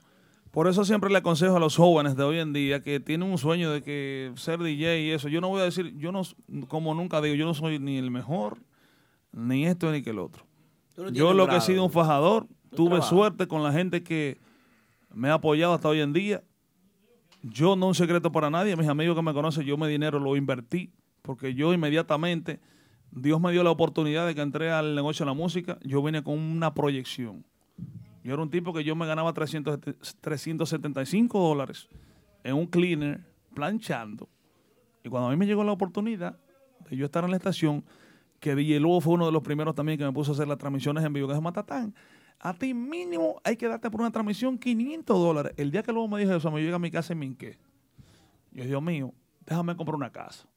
por 0.50 0.66
eso 0.68 0.84
siempre 0.84 1.10
le 1.10 1.18
aconsejo 1.18 1.56
a 1.56 1.60
los 1.60 1.76
jóvenes 1.76 2.16
de 2.16 2.24
hoy 2.24 2.38
en 2.38 2.52
día 2.52 2.82
que 2.82 3.00
tienen 3.00 3.30
un 3.30 3.38
sueño 3.38 3.70
de 3.70 3.82
que 3.82 4.32
ser 4.36 4.58
DJ 4.58 5.02
y 5.02 5.10
eso. 5.10 5.28
Yo 5.28 5.40
no 5.40 5.48
voy 5.48 5.60
a 5.60 5.64
decir, 5.64 5.96
yo 5.96 6.12
no, 6.12 6.22
como 6.68 6.94
nunca 6.94 7.20
digo, 7.20 7.34
yo 7.34 7.46
no 7.46 7.54
soy 7.54 7.78
ni 7.78 7.98
el 7.98 8.10
mejor, 8.10 8.58
ni 9.32 9.66
esto 9.66 9.90
ni 9.92 10.02
que 10.02 10.10
el 10.10 10.18
otro. 10.18 10.44
No 10.96 11.10
Yo 11.10 11.32
lo 11.32 11.48
que 11.48 11.56
he 11.56 11.60
sido 11.60 11.84
un 11.84 11.90
fajador, 11.90 12.46
tuve 12.74 13.00
suerte 13.02 13.46
con 13.46 13.62
la 13.62 13.72
gente 13.72 14.02
que 14.02 14.38
me 15.12 15.28
ha 15.30 15.34
apoyado 15.34 15.74
hasta 15.74 15.88
hoy 15.88 16.00
en 16.00 16.12
día. 16.12 16.42
Yo 17.42 17.76
no 17.76 17.86
un 17.86 17.94
secreto 17.94 18.32
para 18.32 18.50
nadie, 18.50 18.76
mis 18.76 18.88
amigos 18.88 19.16
que 19.16 19.22
me 19.22 19.32
conocen, 19.32 19.64
yo 19.64 19.76
mi 19.76 19.88
dinero 19.88 20.18
lo 20.18 20.36
invertí, 20.36 20.92
porque 21.22 21.54
yo 21.54 21.72
inmediatamente, 21.72 22.60
Dios 23.12 23.40
me 23.40 23.52
dio 23.52 23.64
la 23.64 23.70
oportunidad 23.70 24.26
de 24.26 24.34
que 24.34 24.40
entré 24.40 24.70
al 24.70 24.94
negocio 24.94 25.24
de 25.24 25.30
la 25.30 25.34
música, 25.34 25.78
yo 25.82 26.02
vine 26.02 26.22
con 26.22 26.39
una 26.39 26.74
proyección. 26.74 27.44
Yo 28.22 28.34
era 28.34 28.42
un 28.42 28.50
tipo 28.50 28.72
que 28.72 28.84
yo 28.84 28.94
me 28.94 29.06
ganaba 29.06 29.32
300, 29.32 29.78
375 30.20 31.39
dólares 31.40 31.89
en 32.44 32.55
un 32.55 32.66
cleaner 32.66 33.20
planchando 33.55 34.28
Y 35.02 35.08
cuando 35.08 35.28
a 35.28 35.30
mí 35.30 35.36
me 35.36 35.47
llegó 35.47 35.64
la 35.64 35.72
oportunidad 35.72 36.39
de 36.89 36.97
yo 36.97 37.05
estar 37.05 37.24
en 37.24 37.30
la 37.30 37.36
estación, 37.36 37.84
que 38.39 38.55
Lobo 38.78 39.00
fue 39.00 39.14
uno 39.14 39.26
de 39.26 39.32
los 39.32 39.42
primeros 39.42 39.74
también 39.74 39.98
que 39.98 40.05
me 40.05 40.12
puso 40.12 40.32
a 40.32 40.34
hacer 40.34 40.48
las 40.48 40.58
transmisiones 40.58 41.05
en 41.05 41.12
vivo, 41.12 41.28
que 41.28 41.34
es 41.34 41.40
Matatán. 41.40 41.94
A 42.39 42.55
ti 42.55 42.72
mínimo 42.72 43.40
hay 43.44 43.56
que 43.56 43.68
darte 43.68 43.90
por 43.90 44.00
una 44.00 44.10
transmisión 44.10 44.58
500 44.58 45.18
dólares. 45.18 45.52
El 45.56 45.70
día 45.70 45.82
que 45.82 45.92
Lobo 45.92 46.08
me 46.08 46.20
dijo 46.20 46.34
eso, 46.34 46.50
me 46.50 46.62
llega 46.62 46.76
a 46.76 46.78
mi 46.78 46.90
casa 46.90 47.12
en 47.12 47.18
Minqué. 47.18 47.58
Yo, 48.52 48.64
Dios 48.64 48.82
mío, 48.82 49.12
déjame 49.44 49.76
comprar 49.76 49.97
una 49.97 50.10
casa. 50.10 50.49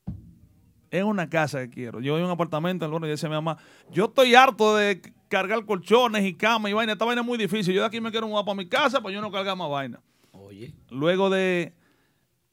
Es 0.94 1.04
una 1.04 1.28
casa 1.28 1.62
que 1.62 1.70
quiero. 1.72 2.02
Yo 2.02 2.14
voy 2.14 2.22
a 2.22 2.26
un 2.26 2.30
apartamento 2.30 2.86
en 2.86 3.04
y 3.04 3.10
dice 3.10 3.28
mi 3.28 3.34
mamá, 3.34 3.58
yo 3.92 4.06
estoy 4.06 4.36
harto 4.36 4.76
de 4.76 5.02
cargar 5.28 5.66
colchones 5.66 6.24
y 6.24 6.36
camas 6.36 6.70
y 6.70 6.74
vaina. 6.76 6.94
Esta 6.94 7.04
vaina 7.04 7.22
es 7.22 7.28
muy 7.28 7.40
difícil. 7.40 7.74
Yo 7.74 7.82
de 7.82 7.88
aquí 7.88 8.00
me 8.00 8.12
quiero 8.12 8.28
mudar 8.28 8.46
para 8.46 8.56
mi 8.56 8.68
casa 8.68 9.02
para 9.02 9.12
yo 9.12 9.20
no 9.20 9.32
cargar 9.32 9.58
más 9.58 9.68
vaina. 9.72 10.00
Oye. 10.34 10.72
Luego 10.92 11.32
de 11.32 11.74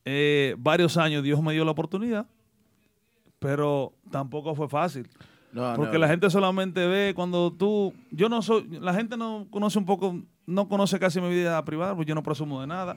eh, 0.07 0.55
varios 0.57 0.97
años, 0.97 1.23
Dios 1.23 1.43
me 1.43 1.53
dio 1.53 1.67
la 1.67 1.73
oportunidad, 1.73 2.29
pero 3.39 3.93
tampoco 4.11 4.55
fue 4.55 4.71
fácil. 4.71 5.07
No, 5.53 5.75
porque 5.77 5.95
no. 5.95 5.99
la 5.99 6.09
gente 6.09 6.31
solamente 6.31 6.87
ve 6.87 7.13
cuando 7.15 7.53
tú. 7.53 7.93
Yo 8.11 8.31
no 8.31 8.41
soy. 8.41 8.67
La 8.71 8.95
gente 8.95 9.19
no 9.19 9.49
conoce 9.51 9.79
un 9.79 9.85
poco. 9.85 10.19
No 10.47 10.67
conoce 10.67 10.99
casi 10.99 11.21
mi 11.21 11.29
vida 11.29 11.63
privada, 11.67 11.95
porque 11.95 12.09
yo 12.09 12.15
no 12.15 12.23
presumo 12.23 12.63
de 12.63 12.69
nada. 12.69 12.97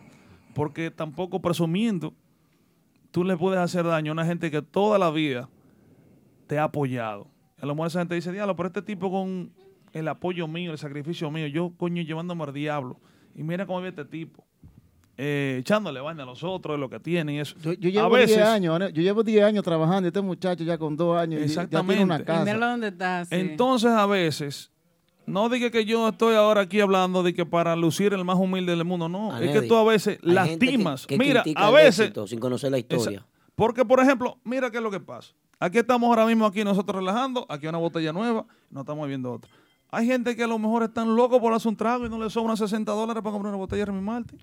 Porque 0.55 0.89
tampoco 0.89 1.41
presumiendo, 1.41 2.13
tú 3.13 3.23
le 3.23 3.37
puedes 3.37 3.59
hacer 3.59 3.85
daño 3.85 4.11
a 4.11 4.13
una 4.13 4.25
gente 4.25 4.49
que 4.49 4.63
toda 4.63 4.97
la 4.97 5.11
vida 5.11 5.47
te 6.47 6.57
ha 6.57 6.63
apoyado. 6.63 7.27
A 7.61 7.65
lo 7.67 7.75
mejor 7.75 7.87
esa 7.87 7.99
gente 7.99 8.15
dice, 8.15 8.31
diablo, 8.31 8.55
pero 8.55 8.67
este 8.67 8.81
tipo 8.81 9.11
con 9.11 9.53
el 9.93 10.07
apoyo 10.07 10.47
mío, 10.47 10.71
el 10.71 10.79
sacrificio 10.79 11.29
mío, 11.29 11.45
yo 11.45 11.71
coño 11.77 12.01
llevándome 12.01 12.43
al 12.43 12.53
diablo. 12.53 12.99
Y 13.35 13.43
mira 13.43 13.67
cómo 13.67 13.77
vive 13.77 13.89
este 13.89 14.05
tipo. 14.05 14.43
Eh, 15.15 15.57
echándole 15.59 16.01
vaina 16.01 16.23
a 16.23 16.25
los 16.25 16.43
otros 16.43 16.75
de 16.75 16.79
lo 16.79 16.89
que 16.89 16.99
tienen 16.99 17.35
y 17.35 17.39
eso. 17.39 17.55
Yo, 17.61 17.73
yo 17.73 17.91
llevo 17.91 18.17
10 18.17 18.35
años, 18.39 18.79
¿no? 18.79 18.89
yo 18.89 19.03
llevo 19.03 19.21
10 19.23 19.43
años 19.43 19.63
trabajando 19.63 20.07
y 20.07 20.09
este 20.09 20.21
muchacho 20.21 20.63
ya 20.63 20.79
con 20.79 20.97
dos 20.97 21.15
años 21.15 21.35
y 21.35 21.41
ya 21.41 21.45
Exactamente. 21.45 21.93
tiene 21.93 22.03
una 22.05 22.25
casa. 22.25 22.45
Míralo 22.45 22.65
dónde 22.67 22.87
está. 22.87 23.25
sí. 23.25 23.35
Entonces, 23.35 23.91
a 23.91 24.07
veces, 24.07 24.71
no 25.25 25.49
diga 25.49 25.69
que 25.69 25.85
yo 25.85 26.07
estoy 26.09 26.35
ahora 26.35 26.61
aquí 26.61 26.79
hablando 26.81 27.23
de 27.23 27.33
que 27.33 27.45
para 27.45 27.75
lucir 27.75 28.13
el 28.13 28.23
más 28.25 28.37
humilde 28.37 28.75
del 28.75 28.85
mundo, 28.85 29.07
no. 29.09 29.37
Es 29.39 29.51
que 29.51 29.67
tú 29.67 29.75
a 29.75 29.83
veces 29.83 30.19
Hay 30.23 30.35
gente 30.49 30.65
que- 30.65 30.71
lastimas. 30.71 31.07
que 31.07 31.17
Mira, 31.17 31.43
a 31.55 31.71
veces. 31.71 32.11
sin 32.27 32.39
conocer 32.39 32.71
la 32.71 32.79
historia. 32.79 33.19
Esa- 33.19 33.27
Porque, 33.55 33.85
por 33.85 33.99
ejemplo, 33.99 34.37
mira 34.43 34.71
qué 34.71 34.77
es 34.77 34.83
lo 34.83 34.89
que 34.91 34.99
pasa. 34.99 35.33
Aquí 35.59 35.77
estamos 35.77 36.07
ahora 36.09 36.25
mismo, 36.25 36.45
aquí 36.45 36.63
nosotros 36.63 36.97
relajando, 36.97 37.45
aquí 37.49 37.65
hay 37.65 37.69
una 37.69 37.77
botella 37.77 38.11
nueva, 38.11 38.45
no 38.69 38.81
estamos 38.81 39.07
viendo 39.07 39.31
otra. 39.31 39.49
Hay 39.91 40.07
gente 40.07 40.35
que 40.35 40.43
a 40.43 40.47
lo 40.47 40.57
mejor 40.57 40.83
están 40.83 41.15
locos 41.15 41.39
por 41.39 41.53
hacer 41.53 41.69
un 41.69 41.75
trago 41.77 42.05
y 42.05 42.09
no 42.09 42.17
le 42.17 42.29
sobran 42.29 42.57
60 42.57 42.91
dólares 42.91 43.21
para 43.21 43.31
comprar 43.31 43.49
una 43.53 43.59
botella 43.59 43.81
de 43.81 43.85
Remy 43.85 44.01
Martin. 44.01 44.39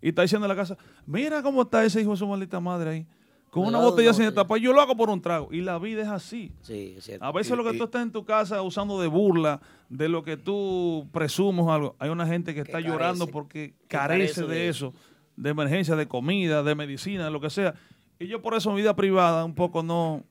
Y 0.00 0.08
está 0.08 0.22
diciendo 0.22 0.46
en 0.46 0.48
la 0.48 0.56
casa, 0.56 0.76
mira 1.04 1.42
cómo 1.42 1.62
está 1.62 1.84
ese 1.84 2.00
hijo 2.00 2.12
de 2.12 2.16
su 2.16 2.26
maldita 2.26 2.58
madre 2.60 2.90
ahí. 2.90 3.06
Con 3.50 3.64
una 3.66 3.78
botella 3.78 4.12
sin 4.12 4.24
botella. 4.26 4.42
tapar. 4.42 4.58
Yo 4.58 4.72
lo 4.72 4.80
hago 4.80 4.96
por 4.96 5.08
un 5.08 5.20
trago. 5.20 5.48
Y 5.50 5.60
la 5.62 5.78
vida 5.78 6.02
es 6.02 6.08
así. 6.08 6.52
Sí, 6.60 6.94
es 6.98 7.04
cierto. 7.04 7.24
A 7.24 7.32
veces 7.32 7.52
Y- 7.52 7.56
lo 7.56 7.64
que 7.64 7.74
y- 7.74 7.78
tú 7.78 7.84
estás 7.84 8.02
en 8.02 8.12
tu 8.12 8.24
casa 8.24 8.60
usando 8.62 9.00
de 9.00 9.06
burla, 9.08 9.60
de 9.88 10.08
lo 10.08 10.22
que 10.22 10.36
tú 10.36 11.08
presumes 11.12 11.64
o 11.64 11.72
algo, 11.72 11.96
hay 11.98 12.10
una 12.10 12.26
gente 12.26 12.52
que 12.54 12.60
está 12.60 12.72
carece, 12.72 12.88
llorando 12.90 13.26
porque 13.28 13.70
que 13.78 13.86
carece, 13.88 14.34
carece 14.34 14.42
de, 14.42 14.54
de 14.54 14.68
eso, 14.68 14.92
de 15.36 15.50
emergencia, 15.50 15.96
de 15.96 16.06
comida, 16.06 16.62
de 16.62 16.74
medicina, 16.74 17.24
de 17.24 17.30
lo 17.30 17.40
que 17.40 17.48
sea. 17.50 17.74
Y 18.18 18.26
yo 18.26 18.42
por 18.42 18.54
eso 18.54 18.70
mi 18.72 18.76
vida 18.80 18.94
privada 18.96 19.44
un 19.44 19.54
poco 19.54 19.82
no... 19.82 20.22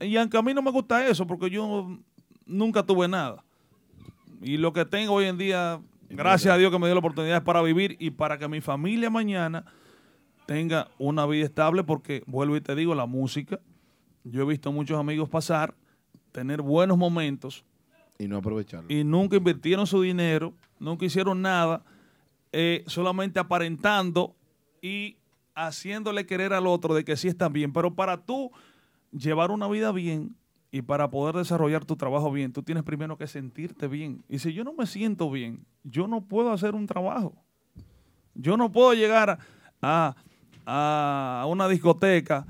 Y 0.00 0.16
aunque 0.16 0.36
a 0.36 0.42
mí 0.42 0.52
no 0.54 0.62
me 0.62 0.70
gusta 0.70 1.06
eso, 1.06 1.26
porque 1.26 1.48
yo 1.50 1.98
nunca 2.46 2.82
tuve 2.84 3.06
nada. 3.08 3.44
Y 4.40 4.56
lo 4.56 4.72
que 4.72 4.84
tengo 4.84 5.14
hoy 5.14 5.26
en 5.26 5.38
día, 5.38 5.80
gracias 6.10 6.52
a 6.54 6.56
Dios 6.58 6.70
que 6.72 6.78
me 6.78 6.86
dio 6.86 6.94
la 6.94 6.98
oportunidad, 7.00 7.36
es 7.38 7.42
para 7.42 7.62
vivir 7.62 7.96
y 8.00 8.10
para 8.10 8.38
que 8.38 8.48
mi 8.48 8.60
familia 8.60 9.10
mañana 9.10 9.64
tenga 10.52 10.88
una 10.98 11.24
vida 11.24 11.46
estable, 11.46 11.82
porque 11.82 12.22
vuelvo 12.26 12.56
y 12.56 12.60
te 12.60 12.74
digo, 12.74 12.94
la 12.94 13.06
música, 13.06 13.58
yo 14.22 14.42
he 14.42 14.44
visto 14.44 14.70
muchos 14.70 14.98
amigos 14.98 15.30
pasar, 15.30 15.74
tener 16.30 16.60
buenos 16.60 16.98
momentos 16.98 17.64
Y 18.18 18.28
no 18.28 18.36
aprovecharlo. 18.36 18.86
y 18.92 19.02
nunca 19.02 19.36
invirtieron 19.36 19.86
su 19.86 20.02
dinero, 20.02 20.52
nunca 20.78 21.06
hicieron 21.06 21.40
nada, 21.40 21.82
eh, 22.52 22.84
solamente 22.86 23.40
aparentando 23.40 24.36
y 24.82 25.16
haciéndole 25.54 26.26
querer 26.26 26.52
al 26.52 26.66
otro 26.66 26.92
de 26.94 27.02
que 27.02 27.16
sí 27.16 27.28
están 27.28 27.54
bien. 27.54 27.72
Pero 27.72 27.94
para 27.94 28.18
tú 28.18 28.50
llevar 29.10 29.50
una 29.52 29.68
vida 29.68 29.90
bien 29.90 30.36
y 30.70 30.82
para 30.82 31.08
poder 31.08 31.36
desarrollar 31.36 31.86
tu 31.86 31.96
trabajo 31.96 32.30
bien, 32.30 32.52
tú 32.52 32.62
tienes 32.62 32.84
primero 32.84 33.16
que 33.16 33.26
sentirte 33.26 33.88
bien. 33.88 34.22
Y 34.28 34.38
si 34.38 34.52
yo 34.52 34.64
no 34.64 34.74
me 34.74 34.84
siento 34.84 35.30
bien, 35.30 35.64
yo 35.82 36.06
no 36.08 36.20
puedo 36.20 36.52
hacer 36.52 36.74
un 36.74 36.86
trabajo. 36.86 37.32
Yo 38.34 38.58
no 38.58 38.70
puedo 38.70 38.92
llegar 38.92 39.30
a, 39.30 39.38
a 39.80 40.16
una 40.66 41.68
discoteca 41.68 42.46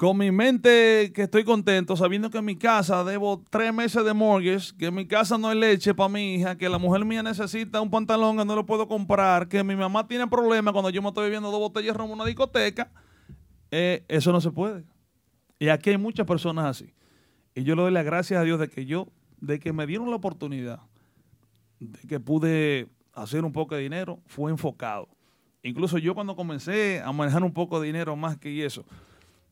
con 0.00 0.16
mi 0.16 0.30
mente 0.30 1.12
que 1.14 1.24
estoy 1.24 1.44
contento, 1.44 1.94
sabiendo 1.94 2.30
que 2.30 2.38
en 2.38 2.44
mi 2.46 2.56
casa 2.56 3.04
debo 3.04 3.44
tres 3.50 3.74
meses 3.74 4.02
de 4.02 4.14
mortgage, 4.14 4.74
que 4.78 4.86
en 4.86 4.94
mi 4.94 5.06
casa 5.06 5.36
no 5.36 5.48
hay 5.48 5.58
leche 5.58 5.94
para 5.94 6.08
mi 6.08 6.36
hija, 6.36 6.56
que 6.56 6.70
la 6.70 6.78
mujer 6.78 7.04
mía 7.04 7.22
necesita 7.22 7.82
un 7.82 7.90
pantalón 7.90 8.38
que 8.38 8.46
no 8.46 8.56
lo 8.56 8.64
puedo 8.64 8.88
comprar, 8.88 9.46
que 9.46 9.62
mi 9.62 9.76
mamá 9.76 10.08
tiene 10.08 10.26
problemas 10.26 10.72
cuando 10.72 10.88
yo 10.88 11.02
me 11.02 11.08
estoy 11.08 11.24
bebiendo 11.24 11.50
dos 11.50 11.60
botellas 11.60 11.94
de 11.94 12.02
en 12.02 12.10
una 12.10 12.24
discoteca, 12.24 12.90
eh, 13.70 14.02
eso 14.08 14.32
no 14.32 14.40
se 14.40 14.50
puede. 14.50 14.84
Y 15.58 15.68
aquí 15.68 15.90
hay 15.90 15.98
muchas 15.98 16.26
personas 16.26 16.64
así. 16.64 16.94
Y 17.54 17.64
yo 17.64 17.76
le 17.76 17.82
doy 17.82 17.92
las 17.92 18.06
gracias 18.06 18.40
a 18.40 18.42
Dios 18.42 18.58
de 18.58 18.70
que 18.70 18.86
yo, 18.86 19.08
de 19.38 19.60
que 19.60 19.74
me 19.74 19.86
dieron 19.86 20.08
la 20.08 20.16
oportunidad, 20.16 20.80
de 21.78 22.08
que 22.08 22.18
pude 22.18 22.88
hacer 23.12 23.44
un 23.44 23.52
poco 23.52 23.74
de 23.74 23.82
dinero, 23.82 24.22
fue 24.24 24.50
enfocado. 24.50 25.10
Incluso 25.62 25.98
yo 25.98 26.14
cuando 26.14 26.34
comencé 26.34 27.00
a 27.00 27.12
manejar 27.12 27.42
un 27.42 27.52
poco 27.52 27.80
de 27.80 27.86
dinero 27.86 28.16
más 28.16 28.38
que 28.38 28.64
eso, 28.64 28.84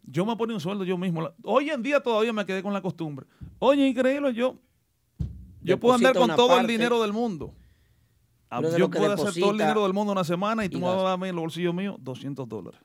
yo 0.05 0.25
me 0.25 0.37
ponía 0.37 0.55
un 0.55 0.61
sueldo 0.61 0.85
yo 0.85 0.97
mismo. 0.97 1.31
Hoy 1.43 1.71
en 1.71 1.83
día 1.83 2.01
todavía 2.01 2.33
me 2.33 2.47
quedé 2.47 2.63
con 2.63 2.73
la 2.73 2.81
costumbre. 2.81 3.27
Oye, 3.59 3.87
increíble, 3.87 4.33
yo, 4.33 4.57
yo 5.63 5.79
puedo 5.79 5.95
andar 5.95 6.15
con 6.15 6.35
todo 6.35 6.59
el 6.59 6.67
dinero 6.67 7.03
del 7.03 7.13
mundo. 7.13 7.53
Yo 8.79 8.89
puedo 8.89 9.13
hacer 9.13 9.41
todo 9.41 9.51
el 9.51 9.59
dinero 9.59 9.83
del 9.83 9.93
mundo 9.93 10.13
una 10.13 10.25
semana 10.25 10.65
y 10.65 10.69
tú 10.71 10.79
me 10.79 10.87
vas 10.87 10.99
a 10.99 11.17
dar 11.17 11.25
en 11.25 11.35
los 11.35 11.43
bolsillos 11.43 11.75
míos 11.75 11.97
200 12.01 12.49
dólares. 12.49 12.81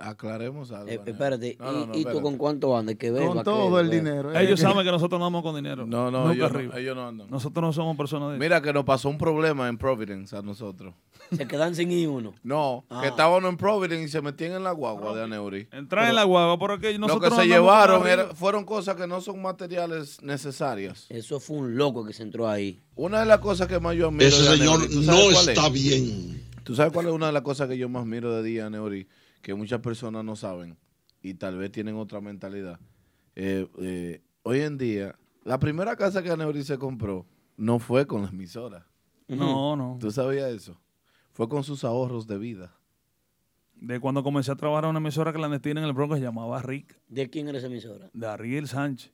Aclaremos 0.00 0.70
algo. 0.72 0.88
Eh, 0.90 1.00
espérate, 1.06 1.56
No, 1.60 1.72
no, 1.72 1.80
¿y, 1.82 1.86
no, 1.86 1.96
y 1.98 2.04
tú 2.04 2.20
con 2.22 2.36
cuánto 2.36 2.76
andas? 2.76 2.96
Que 2.96 3.10
Con 3.10 3.18
beba, 3.20 3.42
todo 3.44 3.76
que- 3.76 3.82
el 3.82 3.90
dinero. 3.90 4.32
Ellos 4.38 4.58
saben 4.60 4.78
que 4.84 4.90
nosotros 4.90 5.18
no 5.18 5.26
andamos 5.26 5.42
con 5.42 5.54
dinero. 5.56 5.86
No, 5.86 6.10
no, 6.10 6.20
Nunca 6.22 6.34
ellos 6.34 6.52
no, 6.52 6.58
arriba. 6.58 6.78
ellos 6.78 6.96
no 6.96 7.06
andan. 7.08 7.30
Nosotros 7.30 7.62
no 7.62 7.72
somos 7.72 7.96
personas 7.96 8.32
de 8.32 8.38
Mira 8.38 8.60
que 8.62 8.72
nos 8.72 8.84
pasó 8.84 9.08
un 9.08 9.18
problema 9.18 9.68
en 9.68 9.78
Providence 9.78 10.36
a 10.36 10.42
nosotros. 10.42 10.94
Se 11.36 11.46
quedan 11.46 11.74
sin 11.74 11.92
ir 11.92 12.08
uno. 12.08 12.34
No, 12.42 12.84
Ah. 12.90 13.00
que 13.02 13.08
estábamos 13.08 13.48
en 13.48 13.56
Providence 13.56 14.04
y 14.04 14.08
se 14.08 14.20
metían 14.20 14.52
en 14.52 14.64
la 14.64 14.72
guagua 14.72 15.14
de 15.14 15.22
Aneuri. 15.22 15.68
Entrar 15.70 16.08
en 16.08 16.14
la 16.16 16.24
guagua, 16.24 16.58
porque 16.58 16.92
Lo 16.94 17.06
nosotros 17.06 17.34
que 17.34 17.42
se 17.42 17.46
llevaron 17.48 18.00
con 18.00 18.08
era- 18.10 18.34
fueron 18.34 18.64
cosas 18.64 18.96
que 18.96 19.06
no 19.06 19.20
son 19.20 19.40
materiales 19.42 20.20
necesarias. 20.22 21.06
Eso 21.08 21.38
fue 21.38 21.58
un 21.58 21.76
loco 21.76 22.04
que 22.04 22.12
se 22.12 22.22
entró 22.22 22.48
ahí. 22.48 22.80
Una 22.96 23.20
de 23.20 23.26
las 23.26 23.38
cosas 23.38 23.68
que 23.68 23.78
más 23.78 23.94
yo 23.96 24.08
admiro 24.08 24.26
Ese 24.26 24.42
de 24.42 24.56
señor 24.56 24.74
Aneuri, 24.76 24.92
¿tú 24.94 25.02
sabes 25.02 25.32
no 25.32 25.50
está 25.50 25.66
es? 25.68 25.72
bien. 25.72 26.50
¿Tú 26.64 26.74
sabes 26.74 26.92
cuál 26.92 27.06
es 27.06 27.12
una 27.12 27.26
de 27.26 27.32
las 27.32 27.42
cosas 27.42 27.68
que 27.68 27.78
yo 27.78 27.88
más 27.88 28.04
miro 28.06 28.32
de 28.34 28.42
día, 28.42 28.68
Neuri? 28.70 29.06
Que 29.42 29.54
muchas 29.54 29.80
personas 29.80 30.24
no 30.24 30.36
saben 30.36 30.76
y 31.22 31.34
tal 31.34 31.56
vez 31.58 31.70
tienen 31.72 31.96
otra 31.96 32.20
mentalidad. 32.20 32.78
Eh, 33.36 33.66
eh, 33.78 34.22
hoy 34.42 34.60
en 34.60 34.76
día, 34.78 35.18
la 35.44 35.58
primera 35.58 35.96
casa 35.96 36.22
que 36.22 36.30
Aneuri 36.30 36.62
se 36.62 36.78
compró 36.78 37.26
no 37.56 37.78
fue 37.78 38.06
con 38.06 38.22
la 38.22 38.28
emisora. 38.28 38.86
No, 39.28 39.76
no. 39.76 39.96
¿Tú 40.00 40.10
sabías 40.10 40.50
eso? 40.50 40.80
Fue 41.32 41.48
con 41.48 41.62
sus 41.62 41.84
ahorros 41.84 42.26
de 42.26 42.36
vida. 42.38 42.74
De 43.76 43.98
cuando 44.00 44.22
comencé 44.22 44.50
a 44.52 44.56
trabajar 44.56 44.84
en 44.84 44.90
una 44.90 44.98
emisora 44.98 45.32
clandestina 45.32 45.80
en 45.80 45.86
el 45.86 45.92
Bronx 45.94 46.14
que 46.14 46.20
se 46.20 46.24
llamaba 46.26 46.60
Rick, 46.60 46.98
¿De 47.08 47.30
quién 47.30 47.48
era 47.48 47.56
esa 47.58 47.68
emisora? 47.68 48.10
de 48.12 48.26
Ariel 48.26 48.68
Sánchez, 48.68 49.12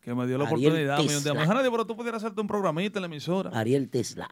que 0.00 0.14
me 0.14 0.26
dio 0.26 0.36
la 0.36 0.44
Ariel 0.44 0.66
oportunidad. 0.68 0.96
Me 0.98 1.02
dijo, 1.04 1.14
Tesla. 1.14 1.32
"Diamante, 1.32 1.54
Nadie, 1.54 1.70
pero 1.70 1.86
tú 1.86 1.96
pudieras 1.96 2.22
hacerte 2.22 2.40
un 2.42 2.46
programita 2.46 2.98
en 2.98 3.02
la 3.02 3.06
emisora. 3.06 3.50
Ariel 3.58 3.88
Tesla. 3.88 4.28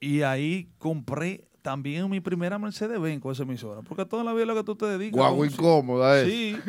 Y 0.00 0.22
ahí 0.22 0.70
compré 0.78 1.47
también 1.62 2.08
mi 2.08 2.20
primera 2.20 2.58
Mercedes 2.58 3.00
Benz 3.00 3.20
con 3.20 3.32
esa 3.32 3.42
emisora. 3.42 3.82
Porque 3.82 4.04
toda 4.06 4.24
la 4.24 4.32
vida 4.32 4.42
es 4.42 4.48
lo 4.48 4.54
que 4.54 4.64
tú 4.64 4.74
te 4.76 4.86
dedicas. 4.86 5.16
Guagua 5.18 5.46
¿no? 5.46 5.52
incómoda, 5.52 6.20
¿eh? 6.20 6.26
Sí. 6.26 6.56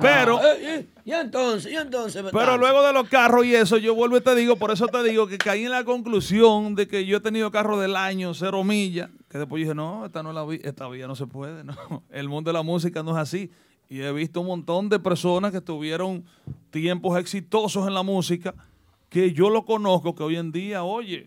Pero, 0.00 0.40
eh, 0.44 0.56
eh, 0.60 0.86
y 1.04 1.12
entonces, 1.12 1.72
y 1.72 1.76
entonces. 1.76 2.24
Pero 2.32 2.56
luego 2.56 2.82
de 2.82 2.92
los 2.92 3.08
carros 3.08 3.44
y 3.44 3.54
eso, 3.54 3.76
yo 3.76 3.94
vuelvo 3.94 4.16
y 4.16 4.20
te 4.20 4.34
digo, 4.34 4.56
por 4.56 4.70
eso 4.70 4.86
te 4.86 5.02
digo 5.02 5.26
que 5.26 5.38
caí 5.38 5.64
en 5.64 5.70
la 5.70 5.84
conclusión 5.84 6.74
de 6.74 6.88
que 6.88 7.04
yo 7.06 7.18
he 7.18 7.20
tenido 7.20 7.50
carro 7.50 7.78
del 7.78 7.96
año, 7.96 8.34
cero 8.34 8.64
millas, 8.64 9.10
que 9.28 9.38
después 9.38 9.60
dije, 9.62 9.74
no, 9.74 10.06
esta 10.06 10.22
no 10.22 10.30
es 10.30 10.34
la 10.34 10.44
vi- 10.44 10.60
esta 10.64 10.88
vida 10.88 11.06
no 11.06 11.14
se 11.16 11.26
puede, 11.26 11.64
no. 11.64 11.74
El 12.10 12.28
mundo 12.28 12.48
de 12.50 12.54
la 12.54 12.62
música 12.62 13.02
no 13.02 13.12
es 13.12 13.16
así. 13.18 13.50
Y 13.90 14.00
he 14.00 14.12
visto 14.12 14.40
un 14.40 14.48
montón 14.48 14.88
de 14.88 14.98
personas 14.98 15.50
que 15.52 15.60
tuvieron 15.60 16.24
tiempos 16.70 17.18
exitosos 17.18 17.86
en 17.88 17.94
la 17.94 18.02
música, 18.02 18.54
que 19.08 19.32
yo 19.32 19.48
lo 19.48 19.64
conozco, 19.64 20.14
que 20.14 20.22
hoy 20.22 20.36
en 20.36 20.52
día, 20.52 20.84
oye, 20.84 21.26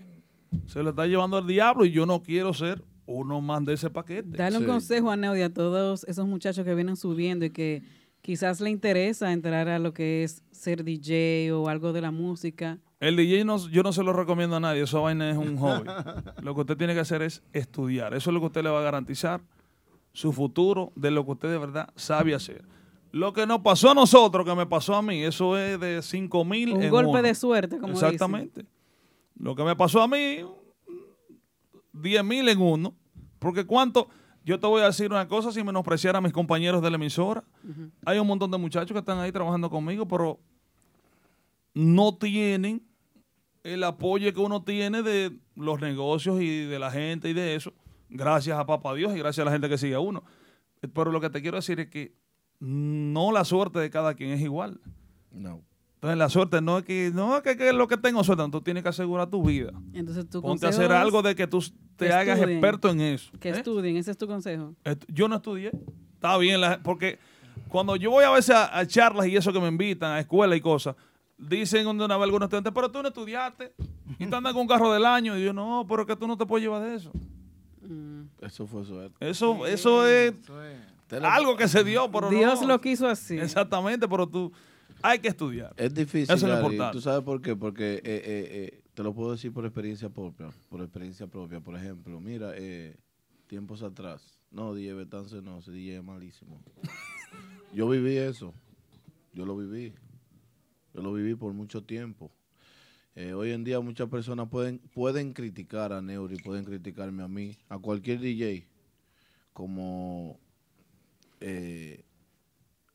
se 0.65 0.83
le 0.83 0.89
está 0.89 1.05
llevando 1.05 1.37
al 1.37 1.47
diablo 1.47 1.85
y 1.85 1.91
yo 1.91 2.05
no 2.05 2.21
quiero 2.21 2.53
ser 2.53 2.83
uno 3.05 3.41
más 3.41 3.65
de 3.65 3.73
ese 3.73 3.89
paquete. 3.89 4.37
Dale 4.37 4.57
un 4.57 4.65
consejo 4.65 5.11
a 5.11 5.17
Neudi 5.17 5.41
a 5.41 5.53
todos 5.53 6.03
esos 6.05 6.27
muchachos 6.27 6.65
que 6.65 6.75
vienen 6.75 6.95
subiendo 6.95 7.45
y 7.45 7.49
que 7.49 7.83
quizás 8.21 8.61
le 8.61 8.69
interesa 8.69 9.33
entrar 9.33 9.67
a 9.67 9.79
lo 9.79 9.93
que 9.93 10.23
es 10.23 10.43
ser 10.51 10.83
DJ 10.83 11.51
o 11.53 11.67
algo 11.67 11.93
de 11.93 12.01
la 12.01 12.11
música. 12.11 12.79
El 12.99 13.15
DJ 13.15 13.45
no, 13.45 13.57
yo 13.69 13.83
no 13.83 13.93
se 13.93 14.03
lo 14.03 14.13
recomiendo 14.13 14.55
a 14.55 14.59
nadie, 14.59 14.83
esa 14.83 14.99
vaina 14.99 15.29
es 15.29 15.37
un 15.37 15.57
hobby. 15.57 15.89
lo 16.41 16.53
que 16.53 16.61
usted 16.61 16.77
tiene 16.77 16.93
que 16.93 16.99
hacer 16.99 17.21
es 17.21 17.41
estudiar, 17.51 18.13
eso 18.13 18.29
es 18.29 18.33
lo 18.33 18.39
que 18.39 18.45
usted 18.47 18.63
le 18.63 18.69
va 18.69 18.79
a 18.79 18.83
garantizar 18.83 19.41
su 20.13 20.31
futuro 20.31 20.91
de 20.95 21.09
lo 21.09 21.25
que 21.25 21.31
usted 21.31 21.49
de 21.49 21.57
verdad 21.57 21.89
sabe 21.95 22.35
hacer. 22.35 22.63
Lo 23.11 23.33
que 23.33 23.45
nos 23.45 23.59
pasó 23.59 23.91
a 23.91 23.93
nosotros, 23.93 24.45
que 24.45 24.55
me 24.55 24.65
pasó 24.65 24.95
a 24.95 25.01
mí, 25.01 25.23
eso 25.23 25.57
es 25.57 25.79
de 25.79 26.01
5 26.01 26.45
mil. 26.45 26.73
Un 26.73 26.83
en 26.83 26.89
golpe 26.89 27.09
uno. 27.09 27.21
de 27.21 27.35
suerte, 27.35 27.77
como 27.77 27.93
dicen. 27.93 28.09
Exactamente. 28.09 28.65
Lo 29.41 29.55
que 29.55 29.63
me 29.63 29.75
pasó 29.75 30.01
a 30.01 30.07
mí, 30.07 30.45
10 31.93 32.23
mil 32.23 32.47
en 32.47 32.61
uno. 32.61 32.93
Porque 33.39 33.65
cuánto, 33.65 34.07
yo 34.45 34.59
te 34.59 34.67
voy 34.67 34.83
a 34.83 34.85
decir 34.85 35.09
una 35.09 35.27
cosa 35.27 35.51
sin 35.51 35.65
menospreciar 35.65 36.15
a 36.15 36.21
mis 36.21 36.31
compañeros 36.31 36.81
de 36.83 36.91
la 36.91 36.97
emisora. 36.97 37.43
Hay 38.05 38.19
un 38.19 38.27
montón 38.27 38.51
de 38.51 38.59
muchachos 38.59 38.91
que 38.91 38.99
están 38.99 39.17
ahí 39.17 39.31
trabajando 39.31 39.69
conmigo, 39.71 40.07
pero 40.07 40.39
no 41.73 42.15
tienen 42.17 42.83
el 43.63 43.83
apoyo 43.83 44.31
que 44.31 44.39
uno 44.39 44.63
tiene 44.63 45.01
de 45.01 45.35
los 45.55 45.81
negocios 45.81 46.39
y 46.39 46.65
de 46.65 46.77
la 46.77 46.91
gente 46.91 47.29
y 47.29 47.33
de 47.33 47.55
eso, 47.55 47.73
gracias 48.09 48.57
a 48.59 48.65
Papá 48.65 48.93
Dios 48.93 49.15
y 49.15 49.19
gracias 49.19 49.43
a 49.43 49.45
la 49.45 49.51
gente 49.51 49.69
que 49.69 49.77
sigue 49.77 49.95
a 49.95 49.99
uno. 49.99 50.23
Pero 50.93 51.11
lo 51.11 51.19
que 51.19 51.29
te 51.31 51.41
quiero 51.41 51.57
decir 51.57 51.79
es 51.79 51.89
que 51.89 52.13
no 52.59 53.31
la 53.31 53.43
suerte 53.43 53.79
de 53.79 53.89
cada 53.89 54.13
quien 54.13 54.31
es 54.31 54.41
igual. 54.41 54.79
No. 55.31 55.63
Entonces 56.01 56.17
la 56.17 56.29
suerte 56.29 56.61
no 56.61 56.79
es 56.79 56.83
que, 56.83 57.11
no 57.13 57.37
es 57.37 57.43
que, 57.43 57.55
que 57.55 57.71
lo 57.73 57.87
que 57.87 57.95
tengo 57.95 58.23
suerte, 58.23 58.41
no, 58.41 58.49
tú 58.49 58.59
tienes 58.61 58.81
que 58.81 58.89
asegurar 58.89 59.29
tu 59.29 59.43
vida. 59.43 59.71
Entonces 59.93 60.27
tu 60.27 60.41
Ponte 60.41 60.65
a 60.65 60.69
hacer 60.69 60.85
es 60.85 60.97
algo 60.97 61.21
de 61.21 61.35
que 61.35 61.45
tú 61.45 61.63
te 61.95 62.07
que 62.07 62.11
hagas 62.11 62.39
estudien. 62.39 62.57
experto 62.57 62.89
en 62.89 63.01
eso. 63.01 63.31
Que 63.39 63.49
¿eh? 63.49 63.51
estudien, 63.51 63.97
ese 63.97 64.09
es 64.09 64.17
tu 64.17 64.25
consejo. 64.25 64.73
Yo 65.09 65.27
no 65.27 65.35
estudié. 65.35 65.71
Está 66.15 66.35
bien, 66.39 66.59
la- 66.59 66.81
porque 66.81 67.19
cuando 67.67 67.95
yo 67.97 68.09
voy 68.09 68.23
a 68.23 68.31
veces 68.31 68.55
a, 68.55 68.75
a 68.79 68.87
charlas 68.87 69.27
y 69.27 69.35
eso 69.37 69.53
que 69.53 69.59
me 69.59 69.67
invitan, 69.67 70.11
a 70.13 70.19
escuela 70.19 70.55
y 70.55 70.59
cosas, 70.61 70.95
dicen 71.37 71.83
de 71.85 72.03
una 72.05 72.17
vez 72.17 72.23
algunos 72.23 72.47
estudiantes, 72.47 72.73
pero 72.73 72.89
tú 72.89 73.03
no 73.03 73.09
estudiaste 73.09 73.71
y 74.17 74.25
tú 74.25 74.35
andas 74.35 74.53
con 74.53 74.63
un 74.63 74.67
carro 74.67 74.91
del 74.91 75.05
año. 75.05 75.37
Y 75.37 75.45
yo, 75.45 75.53
no, 75.53 75.85
pero 75.87 76.03
que 76.07 76.15
tú 76.15 76.25
no 76.25 76.35
te 76.35 76.47
puedes 76.47 76.63
llevar 76.65 76.81
de 76.81 76.95
eso. 76.95 77.11
Eso 78.41 78.65
fue 78.65 78.83
suerte. 78.85 79.15
Eso, 79.29 79.67
eso 79.67 80.07
es 80.07 80.33
algo 81.21 81.55
que 81.57 81.67
se 81.67 81.83
dio, 81.83 82.09
pero 82.11 82.29
Dios 82.31 82.61
no. 82.61 82.67
lo 82.69 82.81
quiso 82.81 83.07
así. 83.07 83.37
Exactamente, 83.37 84.07
pero 84.07 84.27
tú 84.27 84.51
hay 85.03 85.19
que 85.19 85.27
estudiar. 85.29 85.73
Es 85.77 85.93
difícil. 85.93 86.33
Eso 86.35 86.47
es 86.47 86.51
lo 86.51 86.55
importante. 86.55 86.93
¿Tú 86.93 87.01
sabes 87.01 87.23
por 87.23 87.41
qué? 87.41 87.55
Porque 87.55 87.95
eh, 87.95 88.01
eh, 88.03 88.21
eh, 88.25 88.83
te 88.93 89.03
lo 89.03 89.13
puedo 89.13 89.31
decir 89.31 89.51
por 89.51 89.65
experiencia 89.65 90.09
propia. 90.09 90.49
Por 90.69 90.81
experiencia 90.81 91.27
propia. 91.27 91.59
Por 91.59 91.75
ejemplo, 91.75 92.19
mira, 92.19 92.53
tiempos 93.47 93.83
atrás. 93.83 94.39
No, 94.51 94.73
DJ 94.73 94.93
Betance 94.93 95.41
no, 95.41 95.59
ese 95.59 95.71
DJ 95.71 95.97
es 95.97 96.03
malísimo. 96.03 96.61
Yo 97.73 97.87
viví 97.87 98.17
eso. 98.17 98.53
Yo 99.33 99.45
lo 99.45 99.55
viví. 99.55 99.93
Yo 100.93 101.01
lo 101.01 101.13
viví 101.13 101.35
por 101.35 101.53
mucho 101.53 101.83
tiempo. 101.83 102.31
Eh, 103.15 103.33
hoy 103.33 103.51
en 103.51 103.63
día 103.63 103.79
muchas 103.81 104.07
personas 104.07 104.47
pueden, 104.49 104.79
pueden 104.79 105.33
criticar 105.33 105.91
a 105.91 106.01
Neuri, 106.01 106.37
pueden 106.37 106.63
criticarme 106.63 107.23
a 107.23 107.27
mí, 107.27 107.57
a 107.67 107.77
cualquier 107.77 108.19
DJ, 108.19 108.67
como 109.53 110.39
eh, 111.41 112.05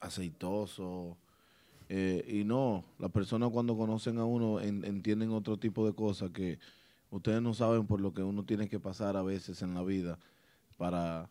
aceitoso. 0.00 1.18
Eh, 1.88 2.24
y 2.28 2.44
no, 2.44 2.84
las 2.98 3.10
personas 3.10 3.50
cuando 3.50 3.76
conocen 3.76 4.18
a 4.18 4.24
uno 4.24 4.60
en- 4.60 4.84
entienden 4.84 5.30
otro 5.32 5.56
tipo 5.58 5.86
de 5.86 5.92
cosas 5.94 6.30
que 6.30 6.58
ustedes 7.10 7.40
no 7.42 7.54
saben 7.54 7.86
por 7.86 8.00
lo 8.00 8.12
que 8.12 8.22
uno 8.22 8.44
tiene 8.44 8.68
que 8.68 8.80
pasar 8.80 9.16
a 9.16 9.22
veces 9.22 9.62
en 9.62 9.74
la 9.74 9.82
vida 9.82 10.18
para... 10.76 11.30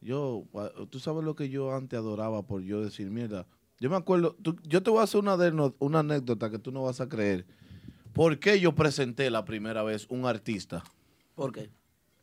Yo, 0.00 0.44
tú 0.90 0.98
sabes 0.98 1.22
lo 1.22 1.36
que 1.36 1.48
yo 1.48 1.72
antes 1.76 1.96
adoraba 1.96 2.42
por 2.42 2.62
yo 2.62 2.82
decir, 2.82 3.08
mierda, 3.10 3.46
yo 3.78 3.88
me 3.88 3.94
acuerdo, 3.94 4.34
tú- 4.42 4.56
yo 4.64 4.82
te 4.82 4.90
voy 4.90 4.98
a 4.98 5.04
hacer 5.04 5.20
una, 5.20 5.36
derno- 5.36 5.76
una 5.78 6.00
anécdota 6.00 6.50
que 6.50 6.58
tú 6.58 6.72
no 6.72 6.82
vas 6.82 7.00
a 7.00 7.08
creer. 7.08 7.46
¿Por 8.12 8.40
qué 8.40 8.58
yo 8.58 8.74
presenté 8.74 9.30
la 9.30 9.44
primera 9.44 9.84
vez 9.84 10.06
un 10.10 10.26
artista? 10.26 10.82
¿Por 11.36 11.52
qué? 11.52 11.70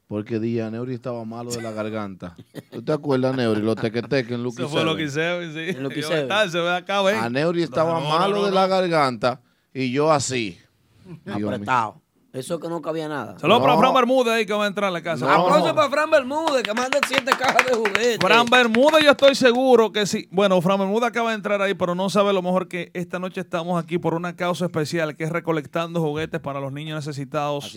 Porque 0.09 0.39
Día 0.39 0.71
Neuri 0.71 0.95
estaba 0.95 1.23
malo 1.23 1.51
de 1.51 1.61
la 1.61 1.69
garganta. 1.71 2.35
¿Tú 2.71 2.81
te 2.83 2.91
acuerdas, 2.91 3.35
Neuri? 3.35 3.61
Los 3.61 3.75
tequetes 3.75 4.31
en 4.31 4.41
Lucky 4.41 4.63
Eso 4.63 4.69
fue 4.69 4.83
lo 4.83 4.95
que 4.95 5.03
hice, 5.03 5.53
sí. 5.53 5.77
En 5.77 5.83
lo 5.83 5.89
que 5.89 6.01
Yo, 6.01 6.07
hice. 6.07 6.23
tal, 6.23 6.49
se 6.49 6.59
ve 6.59 6.71
acá. 6.75 6.97
A 7.23 7.29
Neuri 7.29 7.61
estaba 7.61 7.93
No, 7.93 8.01
no, 8.01 8.09
malo 8.09 8.38
no, 8.38 8.43
de 8.45 8.49
no. 8.49 8.55
la 8.55 8.65
garganta 8.65 9.39
y 9.71 9.91
yo 9.91 10.11
así. 10.11 10.57
Apretado. 11.31 12.01
Eso 12.33 12.59
que 12.59 12.67
no 12.69 12.81
cabía 12.81 13.07
nada. 13.07 13.38
Saludos 13.38 13.61
para 13.61 13.77
Fran 13.77 13.93
Bermúdez 13.93 14.33
ahí 14.33 14.45
que 14.47 14.53
va 14.53 14.63
a 14.65 14.67
entrar 14.67 14.88
a 14.88 14.91
la 14.91 15.01
casa. 15.03 15.31
Aplauso 15.31 15.75
para 15.75 15.89
Fran 15.91 16.09
Bermúdez, 16.09 16.63
que 16.63 16.73
manda 16.73 16.99
siete 17.07 17.31
cajas 17.38 17.65
de 17.67 17.75
juguetes. 17.75 18.17
Fran 18.19 18.47
Bermuda, 18.47 18.99
yo 19.03 19.11
estoy 19.11 19.35
seguro 19.35 19.91
que 19.91 20.07
sí. 20.07 20.27
Bueno, 20.31 20.59
Fran 20.61 20.79
Bermuda 20.79 21.07
acaba 21.07 21.29
de 21.29 21.35
entrar 21.35 21.61
ahí, 21.61 21.75
pero 21.75 21.93
no 21.93 22.09
sabe 22.09 22.33
lo 22.33 22.41
mejor 22.41 22.67
que 22.67 22.89
esta 22.95 23.19
noche 23.19 23.41
estamos 23.41 23.83
aquí 23.83 23.99
por 23.99 24.15
una 24.15 24.35
causa 24.35 24.65
especial 24.65 25.15
que 25.15 25.23
es 25.23 25.31
recolectando 25.31 26.01
juguetes 26.01 26.39
para 26.39 26.59
los 26.59 26.71
niños 26.71 27.03
necesitados 27.03 27.75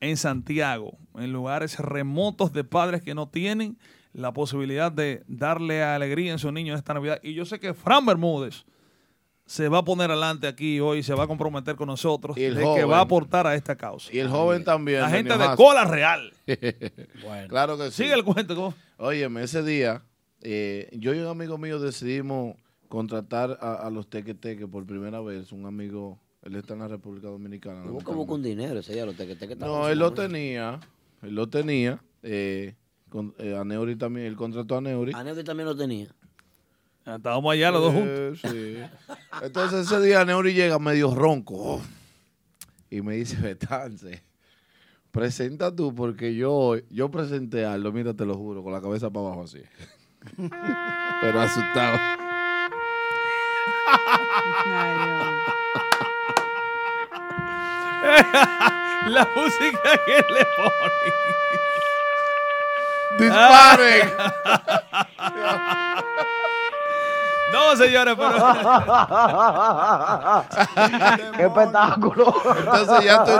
en 0.00 0.16
Santiago, 0.16 0.98
en 1.16 1.32
lugares 1.32 1.78
remotos 1.78 2.52
de 2.52 2.64
padres 2.64 3.02
que 3.02 3.14
no 3.14 3.28
tienen 3.28 3.78
la 4.12 4.32
posibilidad 4.32 4.90
de 4.90 5.22
darle 5.26 5.82
alegría 5.82 6.32
en 6.32 6.38
sus 6.38 6.52
niños 6.52 6.78
esta 6.78 6.94
Navidad. 6.94 7.20
Y 7.22 7.34
yo 7.34 7.44
sé 7.44 7.60
que 7.60 7.74
Fran 7.74 8.06
Bermúdez 8.06 8.64
se 9.48 9.68
va 9.68 9.78
a 9.78 9.84
poner 9.84 10.10
adelante 10.10 10.46
aquí 10.46 10.78
hoy, 10.78 11.02
se 11.02 11.14
va 11.14 11.24
a 11.24 11.26
comprometer 11.26 11.74
con 11.74 11.86
nosotros 11.86 12.36
Y 12.36 12.44
el 12.44 12.54
de 12.54 12.62
que 12.76 12.84
va 12.84 12.98
a 12.98 13.00
aportar 13.00 13.46
a 13.46 13.54
esta 13.54 13.76
causa. 13.76 14.12
Y 14.12 14.18
el 14.18 14.28
joven 14.28 14.62
también. 14.62 15.00
La 15.00 15.08
gente 15.08 15.38
de 15.38 15.56
cola 15.56 15.84
real. 15.84 16.32
Claro 17.48 17.78
que 17.78 17.90
sí. 17.90 18.02
Sigue 18.02 18.14
el 18.14 18.24
cuento. 18.24 18.74
Óyeme, 18.98 19.42
ese 19.42 19.62
día, 19.62 20.02
eh, 20.42 20.90
yo 20.92 21.14
y 21.14 21.18
un 21.18 21.28
amigo 21.28 21.56
mío 21.56 21.78
decidimos 21.78 22.56
contratar 22.88 23.58
a, 23.60 23.74
a 23.74 23.90
los 23.90 24.08
teque-teque 24.10 24.66
por 24.66 24.84
primera 24.84 25.20
vez. 25.20 25.52
Un 25.52 25.64
amigo, 25.64 26.18
él 26.42 26.54
está 26.56 26.74
en 26.74 26.80
la 26.80 26.88
República 26.88 27.28
Dominicana. 27.28 27.84
Hubo 27.90 28.00
como 28.02 28.26
con 28.26 28.42
dinero 28.42 28.78
ese 28.80 28.94
día, 28.94 29.06
tequetes 29.12 29.48
que 29.48 29.56
No, 29.56 29.88
él 29.88 29.98
lo 29.98 30.12
tenía. 30.12 30.80
Él 31.22 31.34
lo 31.34 31.48
tenía. 31.48 32.02
Eh, 32.22 32.74
con, 33.08 33.34
eh, 33.38 33.56
a 33.56 33.64
Neuri 33.64 33.96
también. 33.96 34.26
Él 34.26 34.36
contrató 34.36 34.76
a 34.76 34.80
Neuri. 34.80 35.12
A 35.14 35.24
Neuri 35.24 35.42
también 35.44 35.68
lo 35.68 35.76
tenía. 35.76 36.08
Estábamos 37.04 37.52
allá 37.52 37.70
los 37.70 37.82
dos 37.82 37.94
Eh, 37.94 38.32
juntos. 38.42 38.50
sí. 38.50 38.76
Entonces 39.42 39.86
ese 39.86 40.00
día 40.00 40.24
Neuri 40.24 40.52
llega 40.52 40.78
medio 40.78 41.14
ronco 41.14 41.80
y 42.90 43.00
me 43.02 43.14
dice, 43.16 43.36
Betance, 43.40 44.22
presenta 45.10 45.74
tú 45.74 45.94
porque 45.94 46.34
yo, 46.34 46.76
yo 46.90 47.10
presenté 47.10 47.64
algo, 47.64 47.92
mira, 47.92 48.12
te 48.14 48.26
lo 48.26 48.34
juro, 48.36 48.62
con 48.62 48.72
la 48.72 48.80
cabeza 48.82 49.10
para 49.10 49.26
abajo 49.26 49.42
así. 49.44 49.62
Pero 51.22 51.40
asustado. 51.40 51.98
La 59.10 59.28
música 59.34 59.90
que 60.06 60.16
le 60.32 60.46
pone. 60.56 61.12
¡Disparen! 63.18 64.08
no, 67.52 67.76
señores, 67.76 68.14
pero. 68.16 68.30
¡Qué 71.36 71.42
espectáculo! 71.44 72.34
Entonces 72.58 73.04
ya 73.04 73.24
tú, 73.24 73.30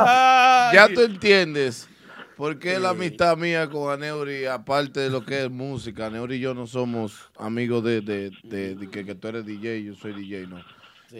ya 0.76 0.88
tú 0.94 1.00
entiendes 1.02 1.88
por 2.36 2.58
qué 2.58 2.78
la 2.78 2.90
amistad 2.90 3.36
mía 3.36 3.68
con 3.68 3.92
Aneuri, 3.92 4.46
aparte 4.46 5.00
de 5.00 5.10
lo 5.10 5.24
que 5.24 5.44
es 5.44 5.50
música, 5.50 6.06
Aneuri 6.06 6.36
y 6.36 6.40
yo 6.40 6.54
no 6.54 6.66
somos 6.66 7.30
amigos 7.38 7.82
de, 7.84 8.00
de- 8.00 8.30
de- 8.44 8.74
de 8.76 8.90
que, 8.90 9.04
que 9.04 9.14
tú 9.14 9.28
eres 9.28 9.44
DJ, 9.44 9.84
yo 9.84 9.94
soy 9.94 10.12
DJ, 10.12 10.46
no. 10.46 10.62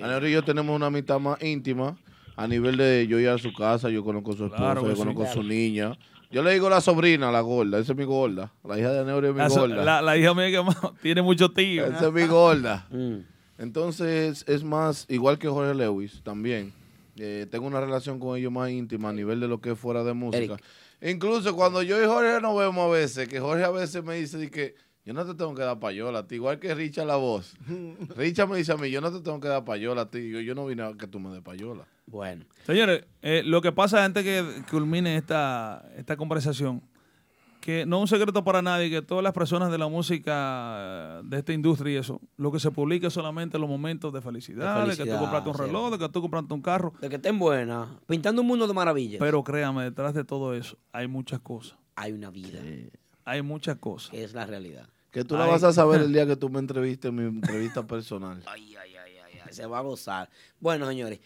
Aneuri 0.02 0.28
y 0.28 0.32
yo 0.32 0.44
tenemos 0.44 0.74
una 0.74 0.86
amistad 0.86 1.18
más 1.18 1.42
íntima 1.42 1.96
a 2.38 2.46
nivel 2.48 2.76
de 2.76 3.06
yo 3.08 3.18
ir 3.18 3.28
a 3.28 3.38
su 3.38 3.52
casa, 3.52 3.90
yo 3.90 4.02
conozco 4.04 4.32
a 4.32 4.36
su 4.36 4.44
esposa, 4.44 4.62
Claro 4.62 4.82
yo 4.88 4.92
sí. 4.94 4.98
conozco 4.98 5.22
a 5.22 5.26
su 5.26 5.40
Claro. 5.40 5.48
niña. 5.48 5.98
Yo 6.30 6.42
le 6.42 6.52
digo 6.52 6.68
la 6.68 6.80
sobrina, 6.80 7.32
la 7.32 7.40
gorda, 7.40 7.78
esa 7.78 7.92
es 7.92 7.98
mi 7.98 8.04
gorda. 8.04 8.52
La 8.62 8.78
hija 8.78 8.90
de 8.92 9.00
Aneuri 9.00 9.28
es 9.28 9.32
mi 9.32 9.38
La, 9.38 9.48
gorda. 9.48 9.84
la- 9.84 10.02
la 10.02 10.16
hija 10.18 10.34
mía 10.34 10.50
que 10.50 10.62
tiene 11.02 11.22
mucho 11.22 11.50
tío. 11.50 11.86
Esa 11.86 12.08
es 12.08 12.12
mi 12.12 12.26
gorda. 12.26 12.86
Entonces, 13.58 14.44
es 14.46 14.62
más, 14.62 15.06
igual 15.08 15.38
que 15.38 15.48
Jorge 15.48 15.74
Lewis 15.74 16.20
también. 16.22 16.72
eh, 17.20 17.46
tengo 17.50 17.66
una 17.66 17.80
relación 17.80 18.20
con 18.20 18.38
ellos 18.38 18.52
más 18.52 18.70
íntima 18.70 19.08
a 19.08 19.12
nivel 19.12 19.40
de 19.40 19.48
lo 19.48 19.60
que 19.60 19.72
es 19.72 19.78
fuera 19.78 20.04
de 20.04 20.12
música. 20.12 20.56
Incluso 21.02 21.56
cuando 21.56 21.82
yo 21.82 22.00
y 22.00 22.06
Jorge 22.06 22.40
nos 22.40 22.56
vemos 22.56 22.86
a 22.88 22.92
veces, 22.92 23.26
que 23.28 23.40
Jorge 23.40 23.64
a 23.64 23.70
veces 23.70 24.04
me 24.04 24.14
dice 24.14 24.38
de 24.38 24.48
que 24.50 24.76
yo 25.08 25.14
no 25.14 25.24
te 25.24 25.34
tengo 25.34 25.54
que 25.54 25.62
dar 25.62 25.80
payola 25.80 26.18
a 26.18 26.26
ti, 26.26 26.34
igual 26.34 26.58
que 26.58 26.74
Richard 26.74 27.06
la 27.06 27.16
voz. 27.16 27.56
Richard 28.14 28.46
me 28.46 28.58
dice 28.58 28.72
a 28.72 28.76
mí, 28.76 28.90
yo 28.90 29.00
no 29.00 29.10
te 29.10 29.20
tengo 29.22 29.40
que 29.40 29.48
dar 29.48 29.64
payola 29.64 30.02
a 30.02 30.10
ti. 30.10 30.28
Yo, 30.28 30.38
yo 30.40 30.54
no 30.54 30.66
vine 30.66 30.82
a 30.82 30.92
que 30.92 31.06
tú 31.06 31.18
me 31.18 31.30
des 31.30 31.40
payola. 31.40 31.86
Bueno. 32.04 32.44
Señores, 32.66 33.06
eh, 33.22 33.40
lo 33.42 33.62
que 33.62 33.72
pasa 33.72 34.04
antes 34.04 34.22
que 34.22 34.44
culmine 34.70 35.16
esta, 35.16 35.82
esta 35.96 36.18
conversación, 36.18 36.82
que 37.62 37.86
no 37.86 37.96
es 37.96 38.02
un 38.02 38.18
secreto 38.18 38.44
para 38.44 38.60
nadie 38.60 38.90
que 38.90 39.00
todas 39.00 39.24
las 39.24 39.32
personas 39.32 39.72
de 39.72 39.78
la 39.78 39.88
música, 39.88 41.22
de 41.24 41.38
esta 41.38 41.54
industria 41.54 41.94
y 41.94 41.96
eso, 41.96 42.20
lo 42.36 42.52
que 42.52 42.60
se 42.60 42.70
publica 42.70 43.06
es 43.06 43.14
solamente 43.14 43.58
los 43.58 43.70
momentos 43.70 44.12
de 44.12 44.20
felicidad, 44.20 44.86
de, 44.86 44.94
que 44.94 45.06
tú 45.06 45.18
compraste 45.18 45.48
un 45.48 45.56
reloj, 45.56 45.90
de 45.90 45.98
que 46.00 46.08
tú 46.10 46.20
compraste 46.20 46.52
un 46.52 46.60
carro. 46.60 46.92
De 47.00 47.08
que 47.08 47.16
estén 47.16 47.38
buenas. 47.38 47.88
Pintando 48.06 48.42
un 48.42 48.48
mundo 48.48 48.68
de 48.68 48.74
maravillas. 48.74 49.20
Pero 49.20 49.42
créame, 49.42 49.84
detrás 49.84 50.12
de 50.12 50.24
todo 50.24 50.52
eso 50.52 50.76
hay 50.92 51.08
muchas 51.08 51.40
cosas. 51.40 51.78
Hay 51.96 52.12
una 52.12 52.28
vida. 52.28 52.60
Hay 53.24 53.40
muchas 53.40 53.76
cosas. 53.76 54.12
Es 54.12 54.34
la 54.34 54.44
realidad. 54.44 54.86
Que 55.18 55.24
tú 55.24 55.36
la 55.36 55.46
vas 55.46 55.64
a 55.64 55.72
saber 55.72 56.02
el 56.02 56.12
día 56.14 56.26
que 56.28 56.36
tú 56.36 56.48
me 56.48 56.60
entrevistes 56.60 57.08
en 57.08 57.16
mi 57.16 57.24
entrevista 57.24 57.84
personal. 57.84 58.40
Ay, 58.46 58.76
ay, 58.76 58.94
ay, 58.94 59.12
ay, 59.16 59.40
ay, 59.44 59.52
Se 59.52 59.66
va 59.66 59.78
a 59.78 59.80
gozar. 59.80 60.30
Bueno, 60.60 60.86
señores. 60.86 61.18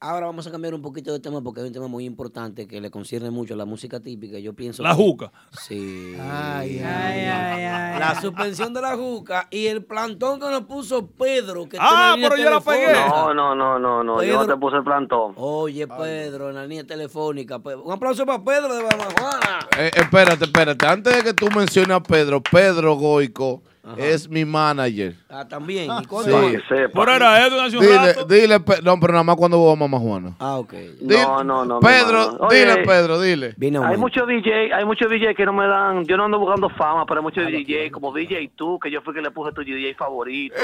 Ahora 0.00 0.26
vamos 0.26 0.46
a 0.46 0.52
cambiar 0.52 0.74
un 0.74 0.80
poquito 0.82 1.12
de 1.12 1.18
tema 1.18 1.40
porque 1.42 1.60
es 1.60 1.66
un 1.66 1.72
tema 1.72 1.88
muy 1.88 2.04
importante 2.04 2.68
que 2.68 2.80
le 2.80 2.88
concierne 2.88 3.30
mucho 3.32 3.54
a 3.54 3.56
la 3.56 3.64
música 3.64 3.98
típica. 3.98 4.38
Yo 4.38 4.54
pienso 4.54 4.84
La 4.84 4.90
que- 4.90 4.94
juca. 4.94 5.32
Sí. 5.60 6.14
Ay, 6.20 6.78
ay, 6.78 7.20
ay. 7.24 7.98
La 7.98 8.20
suspensión 8.20 8.72
de 8.72 8.80
la 8.80 8.96
juca 8.96 9.48
y 9.50 9.66
el 9.66 9.84
plantón 9.84 10.38
que 10.38 10.46
nos 10.46 10.62
puso 10.66 11.04
Pedro. 11.08 11.68
Que 11.68 11.78
Ah, 11.80 12.14
pero 12.16 12.36
yo 12.36 12.48
la 12.48 12.60
pegué. 12.60 12.92
No, 12.92 13.34
no, 13.34 13.56
no, 13.56 13.80
no, 13.80 14.04
no. 14.04 14.22
Yo 14.22 14.34
no 14.38 14.46
te 14.46 14.56
puse 14.56 14.76
el 14.76 14.84
plantón. 14.84 15.32
Oye, 15.34 15.88
Pedro, 15.88 16.50
en 16.50 16.54
la 16.54 16.62
línea 16.64 16.86
telefónica. 16.86 17.56
Un 17.56 17.92
aplauso 17.92 18.24
para 18.24 18.44
Pedro 18.44 18.72
de 18.76 18.82
Bamajuana. 18.84 19.58
Eh, 19.78 19.90
espérate, 19.96 20.44
espérate. 20.44 20.86
Antes 20.86 21.16
de 21.16 21.22
que 21.24 21.34
tú 21.34 21.48
menciones 21.50 21.96
a 21.96 22.00
Pedro, 22.04 22.40
Pedro 22.40 22.94
Goico 22.94 23.62
es 23.96 24.28
mi 24.28 24.44
manager. 24.44 25.14
Ah, 25.28 25.46
también. 25.46 25.90
¿Y 25.90 25.98
Sí. 26.00 26.06
cuánto 26.06 26.38
más? 26.42 26.52
Pero 26.68 27.12
era 27.14 27.46
Edwin 27.46 27.60
hace 27.60 27.76
un 27.76 27.82
dile, 27.82 27.96
rato. 27.96 28.24
dile, 28.24 28.60
Pe- 28.60 28.82
no, 28.82 28.98
pero 29.00 29.12
nada 29.12 29.24
más 29.24 29.36
cuando 29.36 29.70
a 29.70 29.76
Mamá 29.76 29.98
Juana. 29.98 30.34
Ah, 30.38 30.58
ok. 30.58 30.74
No, 31.00 31.44
no, 31.44 31.64
no. 31.64 31.80
mi 31.80 31.86
Pedro, 31.86 32.22
hermano. 32.22 32.48
dile, 32.50 32.72
Oye, 32.72 32.84
Pedro, 32.86 33.20
dile. 33.20 33.54
Hay 33.84 33.96
muchos 33.96 34.26
DJ, 34.26 34.72
hay 34.74 34.84
muchos 34.84 35.10
DJ 35.10 35.34
que 35.34 35.44
no 35.46 35.52
me 35.52 35.66
dan, 35.66 36.04
yo 36.04 36.16
no 36.16 36.24
ando 36.24 36.38
buscando 36.38 36.68
fama, 36.70 37.06
pero 37.06 37.20
hay 37.20 37.24
muchos 37.24 37.46
DJ, 37.46 37.90
como 37.90 38.12
DJ 38.12 38.50
tú, 38.56 38.78
que 38.78 38.90
yo 38.90 39.00
fui 39.02 39.14
que 39.14 39.20
le 39.22 39.30
puse 39.30 39.52
tu 39.52 39.62
DJ 39.62 39.94
favorito. 39.94 40.54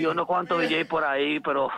Y 0.00 0.04
unos 0.06 0.26
cuantos 0.26 0.60
DJ 0.60 0.84
por 0.84 1.04
ahí, 1.04 1.40
pero 1.40 1.68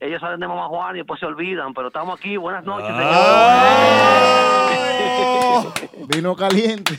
ellos 0.00 0.20
salen 0.20 0.40
de 0.40 0.48
Mamá 0.48 0.66
Juan 0.68 0.96
y 0.96 0.98
después 0.98 1.20
se 1.20 1.26
olvidan, 1.26 1.72
pero 1.74 1.88
estamos 1.88 2.18
aquí, 2.18 2.36
buenas 2.36 2.64
noches. 2.64 2.88
Vino 6.08 6.34
caliente. 6.36 6.94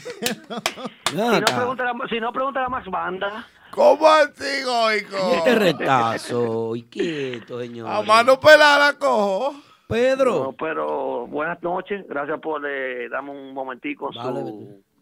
Si 1.09 1.15
no, 1.15 1.41
pregúntale, 1.55 1.89
a- 1.89 2.07
si 2.07 2.19
no, 2.19 2.31
pregúntale 2.31 2.67
a 2.67 2.69
Max 2.69 2.85
Banda. 2.87 3.43
¿Cómo 3.71 4.07
así, 4.07 4.61
Goico? 4.63 5.17
Y 5.31 5.35
este 5.37 5.55
retazo. 5.55 6.75
Y 6.75 6.83
quieto, 6.83 7.59
señor. 7.59 7.89
A 7.89 8.03
mano 8.03 8.39
pelada 8.39 8.93
cojo. 8.93 9.55
Pedro. 9.87 10.43
No, 10.43 10.53
pero 10.53 11.25
buenas 11.25 11.63
noches, 11.63 12.05
gracias 12.07 12.39
por 12.41 12.61
eh, 12.69 13.09
darme 13.09 13.31
un 13.31 13.55
momentico. 13.55 14.13
Su, 14.13 14.19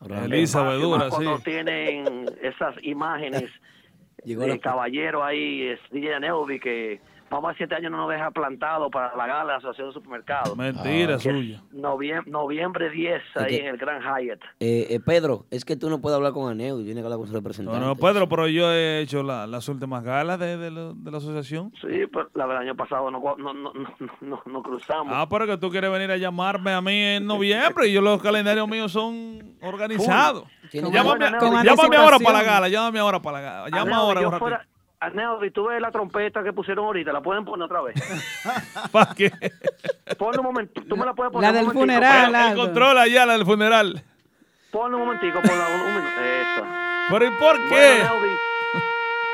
Elizabeth 0.09 0.43
espacio, 0.43 0.79
Dura, 0.79 0.97
más 0.99 1.09
cuando 1.09 1.37
sí. 1.39 1.43
tienen 1.43 2.25
esas 2.41 2.73
imágenes 2.83 3.51
Llegó 4.23 4.43
de 4.43 4.47
la- 4.47 4.59
caballero 4.59 5.25
ahí, 5.25 5.63
es 5.67 5.79
DJ 5.91 6.21
Neuvi, 6.21 6.61
que 6.61 7.01
vamos 7.29 7.51
a 7.51 7.53
siete 7.57 7.75
años 7.75 7.91
no 7.91 7.97
nos 7.97 8.09
deja 8.09 8.31
plantado 8.31 8.89
para 8.89 9.15
la 9.15 9.27
gala 9.27 9.41
de 9.41 9.47
la 9.47 9.55
Asociación 9.57 9.87
de 9.89 9.93
Supermercados. 9.93 10.55
Mentira 10.57 11.15
es 11.15 11.23
suya. 11.23 11.61
noviem- 11.73 12.25
noviembre 12.25 12.89
10, 12.89 13.21
ahí 13.35 13.47
que- 13.49 13.57
en 13.61 13.67
el 13.67 13.77
Gran 13.77 14.01
Hyatt. 14.01 14.39
Eh, 14.59 14.87
eh, 14.89 14.99
Pedro, 15.05 15.45
es 15.51 15.65
que 15.65 15.75
tú 15.75 15.89
no 15.89 15.99
puedes 15.99 16.15
hablar 16.15 16.33
con 16.33 16.49
Aneu, 16.49 16.77
tienes 16.83 17.01
que 17.01 17.05
hablar 17.05 17.19
con 17.19 17.27
su 17.27 17.33
representante. 17.33 17.79
No, 17.79 17.85
no, 17.87 17.95
Pedro, 17.95 18.27
pero 18.29 18.47
yo 18.47 18.71
he 18.71 19.01
hecho 19.01 19.23
la- 19.23 19.45
las 19.47 19.67
últimas 19.69 20.03
galas 20.03 20.39
de, 20.39 20.57
de 20.57 20.71
la- 20.71 20.93
de 20.95 21.11
la 21.11 21.17
asociación. 21.17 21.71
Sí, 21.81 22.05
pero 22.11 22.29
la 22.33 22.45
verdad, 22.45 22.63
el 22.63 22.69
año 22.69 22.77
pasado 22.77 23.11
no, 23.11 23.19
no, 23.37 23.53
no, 23.53 23.73
no, 23.73 23.95
no, 24.21 24.41
no 24.45 24.63
cruzamos. 24.63 25.13
Ah, 25.15 25.27
pero 25.29 25.45
que 25.45 25.57
tú 25.57 25.69
quieres 25.69 25.91
venir 25.91 26.11
a 26.11 26.17
llamarme 26.17 26.71
a 26.73 26.81
mí 26.81 26.93
en 27.01 27.25
noviembre 27.25 27.87
y 27.87 27.93
yo 27.93 28.01
los 28.01 28.21
calendarios 28.21 28.67
míos 28.67 28.91
son 28.91 29.55
organizados. 29.61 30.45
Tiene- 30.71 30.91
Llámame, 30.91 31.25
llámame 31.63 31.95
ahora 31.97 32.17
para 32.19 32.37
la 32.39 32.43
gala, 32.43 32.67
llámame 32.69 32.99
ahora 32.99 33.21
para 33.21 33.37
la 33.41 33.43
gala. 33.43 33.69
Llama 33.69 33.81
Arneo, 33.81 33.97
ahora. 33.97 34.21
yo 34.21 34.31
fuera- 34.39 34.67
Arneo, 34.99 35.39
si 35.41 35.51
tú 35.51 35.67
ves 35.67 35.79
la 35.79 35.91
trompeta 35.91 36.43
que 36.43 36.53
pusieron 36.53 36.85
ahorita, 36.85 37.11
¿la 37.13 37.21
pueden 37.21 37.45
poner 37.45 37.65
otra 37.65 37.81
vez? 37.81 37.95
¿Para 38.91 39.13
qué? 39.13 39.31
Ponle 40.17 40.39
un 40.39 40.45
momento, 40.45 40.81
tú 40.89 40.97
me 40.97 41.05
la 41.05 41.13
puedes 41.13 41.31
poner 41.31 41.51
La 41.53 41.57
del 41.61 41.71
funeral, 41.71 42.31
ponle- 42.33 42.49
El 42.51 42.55
control 42.57 42.97
allá, 42.97 43.25
la 43.27 43.33
del 43.33 43.45
funeral. 43.45 44.03
Ponle 44.71 44.95
un 44.97 45.03
momentico, 45.05 45.39
ponla 45.41 45.67
un, 45.75 45.81
un 45.81 45.95
minuto. 45.95 46.21
Esa. 46.21 47.07
¿Pero 47.11 47.25
y 47.25 47.29
por 47.39 47.57
Bueno, 47.69 47.69
qué? 47.69 48.01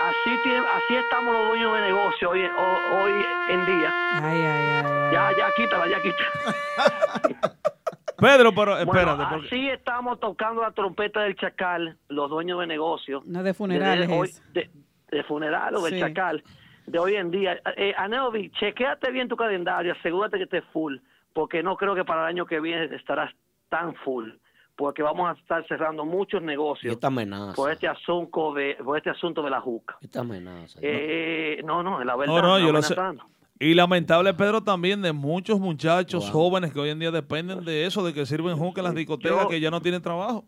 Así, 0.04 0.38
tiene- 0.44 0.60
así 0.68 0.96
estamos 0.96 1.34
los 1.34 1.48
dueños 1.48 1.74
de 1.76 1.82
negocio 1.82 2.30
hoy, 2.30 2.44
ho- 2.46 3.04
hoy 3.04 3.26
en 3.50 3.66
día. 3.66 3.94
Ya, 5.14 5.32
ya, 5.38 5.48
quítala, 5.56 5.88
ya 5.88 6.02
quítala. 6.02 7.54
Pedro, 8.18 8.54
pero 8.54 8.78
espérate. 8.78 9.06
Bueno, 9.16 9.30
porque- 9.30 9.48
así 9.48 9.70
estamos 9.70 10.20
tocando 10.20 10.62
la 10.62 10.72
trompeta 10.72 11.22
del 11.22 11.36
chacal, 11.36 11.98
los 12.10 12.30
dueños 12.30 12.60
de 12.60 12.68
negocio. 12.68 13.22
No 13.26 13.44
de 13.44 13.54
funerales 13.54 14.08
de, 14.08 14.18
hoy- 14.18 14.30
es. 14.30 14.54
de, 14.54 14.70
de 15.14 15.24
funeral 15.24 15.76
o 15.76 15.82
del 15.84 15.94
Sí. 15.94 16.00
chacal 16.00 16.44
de 16.86 17.00
hoy 17.00 17.16
en 17.16 17.32
día. 17.32 17.60
Eh, 17.78 17.94
Aneovi, 17.98 18.50
chequéate 18.52 19.12
bien 19.12 19.28
tu 19.30 19.36
calendario, 19.36 19.94
asegúrate 19.94 20.38
que 20.38 20.44
estés 20.44 20.64
full, 20.74 20.98
porque 21.34 21.64
no 21.64 21.76
creo 21.78 21.96
que 21.96 22.04
para 22.04 22.22
el 22.24 22.28
año 22.28 22.46
que 22.46 22.60
viene 22.60 22.94
estarás 22.96 23.32
tan 23.70 23.96
full, 23.96 24.30
porque 24.76 25.02
vamos 25.04 25.30
a 25.30 25.40
estar 25.40 25.66
cerrando 25.68 26.04
muchos 26.06 26.42
negocios 26.42 26.94
esta 26.94 27.08
amenaza. 27.08 27.54
por 27.56 27.72
este 27.72 27.88
asunto 27.88 28.54
de 28.54 28.76
por 28.84 28.98
este 28.98 29.10
asunto 29.12 29.42
de 29.44 29.50
la 29.50 29.62
juca. 29.62 29.98
Esta 30.02 30.22
amenaza. 30.22 30.80
Eh, 30.82 31.62
no, 31.64 31.84
no, 31.84 32.00
es 32.02 32.06
la 32.06 32.16
verdad. 32.16 32.34
No, 32.36 32.42
no, 32.42 32.60
yo 32.60 32.68
no 32.68 32.72
lo 32.74 32.82
sé. 32.82 32.94
amenazando. 32.94 33.26
Y 33.60 33.76
lamentable, 33.76 34.34
Pedro, 34.34 34.62
también 34.62 35.02
de 35.02 35.14
muchos 35.14 35.60
muchachos 35.60 36.30
jóvenes 36.32 36.74
que 36.74 36.80
hoy 36.80 36.90
en 36.90 37.00
día 37.00 37.12
dependen 37.12 37.64
de 37.64 37.86
eso, 37.86 38.04
de 38.04 38.14
que 38.14 38.26
sirven 38.26 38.58
juca 38.58 38.82
en 38.82 38.86
las 38.86 38.96
discotecas, 38.96 39.44
Yo- 39.44 39.48
que 39.48 39.60
ya 39.62 39.72
no 39.72 39.80
tienen 39.80 40.02
trabajo. 40.02 40.44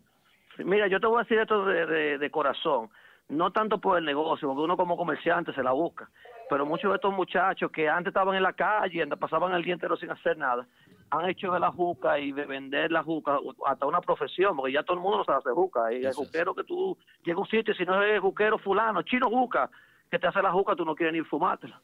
Mira, 0.58 0.88
yo 0.88 1.00
te 1.00 1.08
voy 1.08 1.18
a 1.20 1.24
decir 1.24 1.38
esto 1.38 1.66
de, 1.66 1.86
de- 1.86 2.18
de 2.18 2.32
corazón, 2.32 2.90
no 3.30 3.52
tanto 3.52 3.80
por 3.80 3.98
el 3.98 4.06
negocio, 4.06 4.48
porque 4.48 4.62
uno 4.64 4.78
como 4.78 4.98
comerciante 4.98 5.54
se 5.54 5.64
la 5.64 5.72
busca, 5.72 6.10
pero 6.50 6.66
muchos 6.66 6.92
de 6.92 6.96
estos 6.96 7.14
muchachos 7.14 7.72
que 7.72 7.90
antes 7.90 8.10
estaban 8.12 8.36
en 8.36 8.44
la 8.44 8.54
calle, 8.54 9.06
pasaban 9.18 9.54
el 9.54 9.64
día 9.64 9.74
entero 9.74 9.98
sin 9.98 10.12
hacer 10.12 10.38
nada, 10.38 10.68
han 11.10 11.30
hecho 11.30 11.52
de 11.52 11.60
la 11.60 11.72
juca 11.72 12.20
y 12.20 12.32
de 12.32 12.46
vender 12.46 12.92
la 12.92 13.04
juca 13.04 13.38
hasta 13.66 13.86
una 13.86 14.02
profesión, 14.02 14.56
porque 14.56 14.74
ya 14.74 14.84
todo 14.84 14.98
el 14.98 15.04
mundo 15.04 15.20
no 15.20 15.24
sabe 15.24 15.38
hacer 15.40 15.54
juca. 15.54 15.92
Y 15.94 15.98
el 15.98 16.14
juquero 16.14 16.54
que 16.56 16.64
tú 16.64 16.98
llegas 17.24 17.38
a 17.38 17.42
un 17.42 17.48
sitio 17.48 17.74
y 17.74 17.78
si 17.78 17.86
no 17.86 18.02
es 18.04 18.20
juquero 18.20 18.58
fulano, 18.60 19.02
chino 19.04 19.30
juca, 19.30 19.70
que 20.12 20.20
te 20.20 20.28
hace 20.28 20.42
la 20.42 20.52
juca, 20.52 20.76
tú 20.76 20.84
no 20.86 20.96
quieres 20.96 21.14
ni 21.14 21.22
fumártela. 21.22 21.80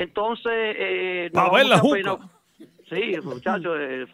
Entonces, 0.00 0.52
eh, 0.52 1.30
ver 1.32 1.66
la 1.66 1.78
juca. 1.78 1.96
pena- 1.96 2.30
Sí, 2.88 3.16
muchachos, 3.22 3.76
eh, 3.78 4.06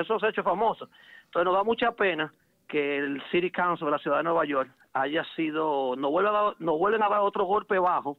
eso 0.00 0.18
se 0.20 0.26
ha 0.26 0.28
hecho 0.30 0.42
famoso. 0.44 0.88
Entonces 1.24 1.44
nos 1.44 1.54
da 1.54 1.64
mucha 1.64 1.92
pena 1.92 2.32
que 2.70 2.98
el 2.98 3.22
City 3.30 3.50
Council 3.50 3.86
de 3.86 3.90
la 3.90 3.98
ciudad 3.98 4.18
de 4.18 4.22
Nueva 4.24 4.44
York 4.44 4.70
haya 4.92 5.24
sido, 5.36 5.94
no 5.96 6.10
vuelven 6.10 6.34
a 6.34 6.42
dar, 6.42 6.54
no 6.58 6.78
vuelven 6.78 7.02
a 7.02 7.08
dar 7.08 7.20
otro 7.20 7.44
golpe 7.44 7.78
bajo 7.78 8.16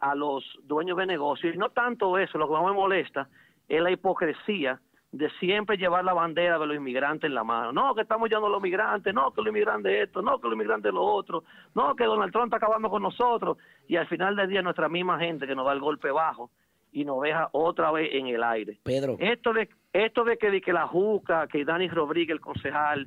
a 0.00 0.14
los 0.14 0.44
dueños 0.64 0.96
de 0.98 1.06
negocios. 1.06 1.54
Y 1.54 1.58
no 1.58 1.70
tanto 1.70 2.18
eso, 2.18 2.36
lo 2.38 2.46
que 2.46 2.54
más 2.54 2.64
me 2.64 2.72
molesta 2.72 3.28
es 3.68 3.80
la 3.80 3.90
hipocresía 3.90 4.80
de 5.12 5.30
siempre 5.38 5.76
llevar 5.76 6.04
la 6.04 6.12
bandera 6.12 6.58
de 6.58 6.66
los 6.66 6.76
inmigrantes 6.76 7.28
en 7.28 7.34
la 7.34 7.44
mano. 7.44 7.72
No, 7.72 7.94
que 7.94 8.02
estamos 8.02 8.28
llevando 8.28 8.48
a 8.48 8.50
los 8.50 8.62
migrantes, 8.62 9.14
no, 9.14 9.32
que 9.32 9.40
los 9.40 9.50
inmigrantes 9.50 10.08
esto, 10.08 10.22
no, 10.22 10.40
que 10.40 10.48
los 10.48 10.54
inmigrantes 10.54 10.92
lo 10.92 11.04
otro, 11.04 11.44
no, 11.74 11.94
que 11.94 12.04
Donald 12.04 12.32
Trump 12.32 12.46
está 12.46 12.56
acabando 12.56 12.90
con 12.90 13.02
nosotros. 13.02 13.56
Y 13.86 13.96
al 13.96 14.08
final 14.08 14.34
del 14.34 14.48
día 14.48 14.60
nuestra 14.60 14.88
misma 14.88 15.18
gente 15.20 15.46
que 15.46 15.54
nos 15.54 15.66
da 15.66 15.72
el 15.72 15.80
golpe 15.80 16.10
bajo 16.10 16.50
y 16.90 17.04
nos 17.04 17.22
deja 17.22 17.48
otra 17.52 17.92
vez 17.92 18.10
en 18.12 18.26
el 18.26 18.42
aire. 18.42 18.80
Pedro. 18.82 19.16
Esto 19.20 19.52
de, 19.52 19.68
esto 19.92 20.24
de 20.24 20.36
que, 20.36 20.50
de 20.50 20.60
que 20.60 20.72
la 20.72 20.88
Juca, 20.88 21.46
que 21.46 21.64
Dani 21.64 21.88
Rodríguez, 21.88 22.34
el 22.34 22.40
concejal, 22.40 23.06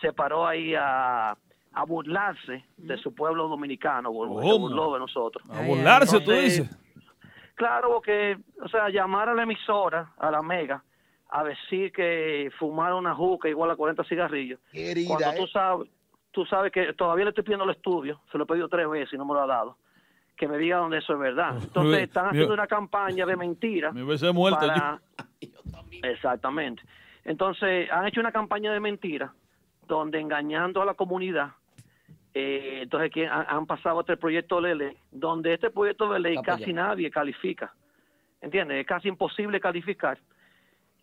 se 0.00 0.12
paró 0.12 0.46
ahí 0.46 0.74
a, 0.74 1.30
a 1.72 1.84
burlarse 1.84 2.64
de 2.76 2.96
su 2.98 3.14
pueblo 3.14 3.48
dominicano, 3.48 4.10
se 4.10 4.16
¿Cómo? 4.16 4.58
burló 4.58 4.92
de 4.94 4.98
nosotros. 5.00 5.44
A 5.50 5.62
burlarse, 5.62 6.20
tú 6.20 6.30
Entonces, 6.32 6.58
dices. 6.68 6.78
Claro, 7.54 7.88
porque, 7.94 8.38
o 8.62 8.68
sea, 8.68 8.88
llamar 8.88 9.28
a 9.28 9.34
la 9.34 9.42
emisora, 9.42 10.12
a 10.18 10.30
la 10.30 10.42
mega, 10.42 10.82
a 11.30 11.42
decir 11.44 11.92
que 11.92 12.50
fumar 12.58 12.94
una 12.94 13.14
juca 13.14 13.48
igual 13.48 13.70
a 13.70 13.76
40 13.76 14.04
cigarrillos. 14.04 14.60
Querida, 14.70 15.08
cuando 15.08 15.30
¿eh? 15.30 15.34
tú 15.36 15.46
sabes, 15.48 15.88
tú 16.30 16.44
sabes 16.46 16.70
que 16.72 16.92
todavía 16.94 17.24
le 17.24 17.30
estoy 17.30 17.42
pidiendo 17.44 17.64
el 17.64 17.70
estudio, 17.72 18.20
se 18.30 18.38
lo 18.38 18.44
he 18.44 18.46
pedido 18.46 18.68
tres 18.68 18.88
veces 18.88 19.12
y 19.12 19.16
no 19.16 19.24
me 19.24 19.34
lo 19.34 19.40
ha 19.42 19.46
dado, 19.46 19.76
que 20.36 20.46
me 20.46 20.56
diga 20.56 20.76
dónde 20.78 20.98
eso 20.98 21.14
es 21.14 21.18
verdad. 21.18 21.56
Entonces 21.62 22.02
están 22.02 22.26
haciendo 22.26 22.54
una 22.54 22.68
campaña 22.68 23.26
de 23.26 23.36
mentira. 23.36 23.90
Me 23.92 24.04
hubiese 24.04 24.30
muerto 24.32 24.60
para- 24.60 25.00
Exactamente. 26.02 26.82
Entonces, 27.24 27.90
han 27.90 28.06
hecho 28.06 28.20
una 28.20 28.32
campaña 28.32 28.72
de 28.72 28.80
mentira 28.80 29.32
donde 29.88 30.20
engañando 30.20 30.80
a 30.82 30.84
la 30.84 30.94
comunidad, 30.94 31.50
eh, 32.34 32.80
entonces 32.82 33.10
que 33.10 33.26
han, 33.26 33.46
han 33.48 33.66
pasado 33.66 34.00
este 34.00 34.16
proyecto 34.16 34.60
de 34.60 34.74
ley, 34.74 34.96
donde 35.10 35.54
este 35.54 35.70
proyecto 35.70 36.08
de 36.12 36.20
ley 36.20 36.36
casi 36.44 36.72
nadie 36.72 37.10
califica. 37.10 37.74
¿Entiendes? 38.40 38.80
Es 38.80 38.86
casi 38.86 39.08
imposible 39.08 39.58
calificar. 39.60 40.18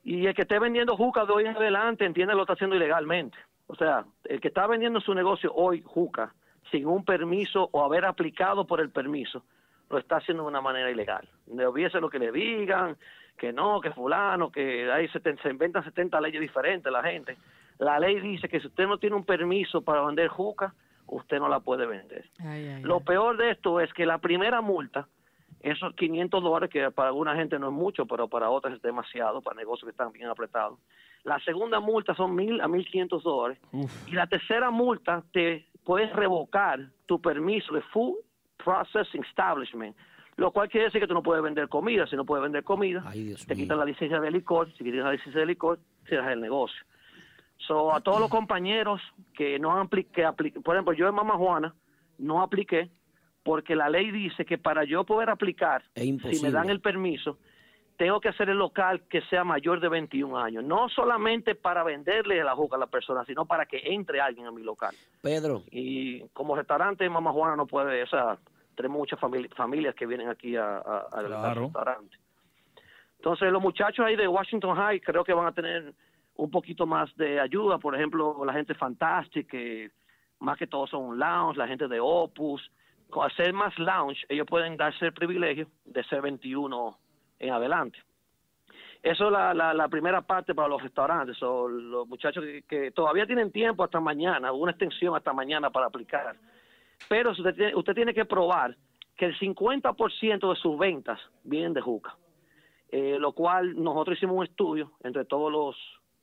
Y 0.03 0.25
el 0.27 0.33
que 0.33 0.43
esté 0.43 0.59
vendiendo 0.59 0.95
juca 0.95 1.25
de 1.25 1.33
hoy 1.33 1.45
en 1.45 1.57
adelante, 1.57 2.05
entiende, 2.05 2.33
lo 2.35 2.41
está 2.43 2.53
haciendo 2.53 2.75
ilegalmente. 2.75 3.37
O 3.67 3.75
sea, 3.75 4.05
el 4.23 4.39
que 4.39 4.47
está 4.49 4.67
vendiendo 4.67 5.01
su 5.01 5.13
negocio 5.13 5.51
hoy, 5.53 5.81
juca, 5.83 6.33
sin 6.71 6.85
un 6.85 7.03
permiso 7.03 7.67
o 7.73 7.83
haber 7.83 8.05
aplicado 8.05 8.65
por 8.65 8.79
el 8.79 8.89
permiso, 8.91 9.43
lo 9.89 9.97
está 9.97 10.17
haciendo 10.17 10.43
de 10.43 10.49
una 10.49 10.61
manera 10.61 10.89
ilegal. 10.91 11.27
Le 11.53 11.67
hubiese 11.67 11.99
lo 11.99 12.09
que 12.09 12.19
le 12.19 12.31
digan, 12.31 12.95
que 13.37 13.51
no, 13.51 13.81
que 13.81 13.91
fulano, 13.91 14.49
que 14.51 14.89
ahí 14.91 15.07
se, 15.09 15.19
te- 15.19 15.35
se 15.37 15.49
inventan 15.49 15.83
70 15.83 16.21
leyes 16.21 16.39
diferentes 16.39 16.91
la 16.93 17.03
gente. 17.03 17.35
La 17.79 17.99
ley 17.99 18.19
dice 18.19 18.47
que 18.47 18.59
si 18.59 18.67
usted 18.67 18.87
no 18.87 18.97
tiene 18.97 19.15
un 19.15 19.25
permiso 19.25 19.81
para 19.81 20.05
vender 20.05 20.27
juca, 20.29 20.73
usted 21.07 21.39
no 21.39 21.47
la 21.49 21.59
puede 21.59 21.85
vender. 21.85 22.25
Lo 22.83 22.99
peor 23.01 23.37
de 23.37 23.51
esto 23.51 23.79
es 23.79 23.91
que 23.93 24.05
la 24.05 24.17
primera 24.19 24.61
multa, 24.61 25.07
esos 25.59 25.93
500 25.95 26.43
dólares, 26.43 26.69
que 26.69 26.89
para 26.91 27.09
alguna 27.09 27.35
gente 27.35 27.59
no 27.59 27.67
es 27.67 27.73
mucho, 27.73 28.05
pero 28.05 28.27
para 28.27 28.49
otras 28.49 28.75
es 28.75 28.81
demasiado, 28.81 29.41
para 29.41 29.55
negocios 29.57 29.85
que 29.85 29.91
están 29.91 30.11
bien 30.11 30.29
apretados. 30.29 30.79
La 31.23 31.39
segunda 31.39 31.79
multa 31.79 32.13
son 32.15 32.35
1.000 32.37 32.61
a 32.61 32.67
1.500 32.67 33.21
dólares. 33.23 33.59
Y 34.07 34.11
la 34.11 34.27
tercera 34.27 34.69
multa 34.69 35.23
te 35.33 35.65
puedes 35.83 36.13
revocar 36.13 36.79
tu 37.07 37.19
permiso 37.19 37.73
de 37.73 37.81
Food 37.81 38.15
Processing 38.63 39.23
Establishment. 39.23 39.95
lo 40.37 40.51
cual 40.51 40.69
quiere 40.69 40.85
decir 40.85 40.99
que 41.01 41.07
tú 41.07 41.13
no 41.13 41.23
puedes 41.23 41.41
vender 41.43 41.67
comida. 41.69 42.05
Si 42.07 42.15
no 42.15 42.25
puedes 42.25 42.43
vender 42.43 42.63
comida, 42.63 43.03
te 43.11 43.17
mío. 43.17 43.35
quitan 43.55 43.77
la 43.79 43.85
licencia 43.85 44.19
de 44.19 44.31
licor. 44.31 44.71
Si 44.73 44.83
quitas 44.83 45.03
la 45.03 45.11
licencia 45.13 45.39
de 45.39 45.45
licor, 45.45 45.79
cierras 46.07 46.31
el 46.31 46.41
negocio. 46.41 46.79
So, 47.57 47.93
a 47.93 48.01
todos 48.01 48.19
los 48.19 48.29
compañeros 48.29 49.01
que 49.33 49.57
no 49.59 49.71
han 49.73 49.87
aplicado, 49.87 50.35
por 50.35 50.75
ejemplo, 50.75 50.93
yo 50.93 51.07
en 51.07 51.15
Mama 51.15 51.35
Juana 51.35 51.73
no 52.19 52.41
apliqué 52.41 52.89
porque 53.43 53.75
la 53.75 53.89
ley 53.89 54.11
dice 54.11 54.45
que 54.45 54.57
para 54.57 54.83
yo 54.83 55.03
poder 55.03 55.29
aplicar, 55.29 55.83
si 55.95 56.39
me 56.41 56.51
dan 56.51 56.69
el 56.69 56.81
permiso, 56.81 57.37
tengo 57.97 58.19
que 58.19 58.27
hacer 58.29 58.49
el 58.49 58.57
local 58.57 59.03
que 59.09 59.21
sea 59.21 59.43
mayor 59.43 59.79
de 59.79 59.87
21 59.87 60.37
años. 60.37 60.63
No 60.63 60.89
solamente 60.89 61.55
para 61.55 61.83
venderle 61.83 62.43
la 62.43 62.55
juca 62.55 62.75
a 62.75 62.79
la 62.79 62.87
persona, 62.87 63.23
sino 63.25 63.45
para 63.45 63.65
que 63.65 63.81
entre 63.85 64.19
alguien 64.19 64.47
a 64.47 64.51
mi 64.51 64.63
local. 64.63 64.93
Pedro. 65.21 65.63
Y 65.71 66.21
como 66.33 66.55
restaurante, 66.55 67.07
Mamá 67.09 67.31
Juana 67.31 67.55
no 67.55 67.65
puede, 67.67 68.03
o 68.03 68.07
sea, 68.07 68.37
tenemos 68.75 68.97
muchas 68.97 69.19
famili- 69.19 69.49
familias 69.55 69.95
que 69.95 70.05
vienen 70.05 70.27
aquí 70.27 70.55
a, 70.57 70.77
a- 70.77 70.79
a- 70.79 71.07
al 71.19 71.27
Claro. 71.27 71.61
restaurante. 71.63 72.17
Entonces, 73.17 73.51
los 73.51 73.61
muchachos 73.61 74.05
ahí 74.05 74.15
de 74.15 74.27
Washington 74.27 74.75
High 74.75 74.99
creo 75.01 75.23
que 75.23 75.33
van 75.33 75.47
a 75.47 75.51
tener 75.53 75.93
un 76.35 76.51
poquito 76.51 76.85
más 76.85 77.15
de 77.15 77.39
ayuda. 77.39 77.77
Por 77.77 77.95
ejemplo, 77.95 78.43
la 78.45 78.53
gente 78.53 78.73
Fantastic, 78.73 79.47
que 79.47 79.91
más 80.39 80.57
que 80.57 80.67
todo 80.67 80.87
son 80.87 81.17
lounge, 81.17 81.57
la 81.57 81.67
gente 81.67 81.87
de 81.87 81.99
Opus. 81.99 82.71
Con 83.09 83.25
hacer 83.25 83.53
más 83.53 83.77
lounge, 83.77 84.25
ellos 84.29 84.47
pueden 84.47 84.77
darse 84.77 85.05
el 85.05 85.13
privilegio 85.13 85.67
de 85.85 86.03
ser 86.05 86.21
21 86.21 86.97
en 87.39 87.51
adelante. 87.51 87.99
Eso 89.01 89.25
es 89.27 89.31
la, 89.31 89.53
la, 89.53 89.87
primera 89.87 90.21
parte 90.21 90.55
para 90.55 90.67
los 90.67 90.81
restaurantes. 90.81 91.41
O 91.43 91.69
los 91.69 92.07
muchachos 92.07 92.43
que, 92.67 92.89
todavía 92.91 93.27
tienen 93.27 93.51
tiempo 93.51 93.83
hasta 93.83 93.99
mañana, 93.99 94.51
una 94.51 94.71
extensión 94.71 95.15
hasta 95.15 95.31
mañana 95.31 95.69
para 95.69 95.85
aplicar. 95.85 96.35
Pero 97.07 97.31
usted 97.31 97.53
tiene, 97.53 97.75
usted 97.75 97.93
tiene 97.93 98.13
que 98.15 98.25
probar 98.25 98.75
que 99.15 99.25
el 99.25 99.37
50% 99.37 100.49
de 100.49 100.55
sus 100.59 100.77
ventas 100.77 101.19
vienen 101.43 101.73
de 101.73 101.81
juca. 101.81 102.15
Eh, 102.89 103.17
lo 103.19 103.33
cual 103.33 103.81
nosotros 103.81 104.17
hicimos 104.17 104.37
un 104.37 104.43
estudio 104.45 104.91
entre 105.03 105.25
todos 105.25 105.51
los 105.51 105.75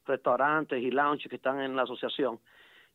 restaurantes 0.06 0.82
y 0.82 0.90
lounges 0.90 1.28
que 1.28 1.36
están 1.36 1.60
en 1.60 1.76
la 1.76 1.82
asociación 1.82 2.38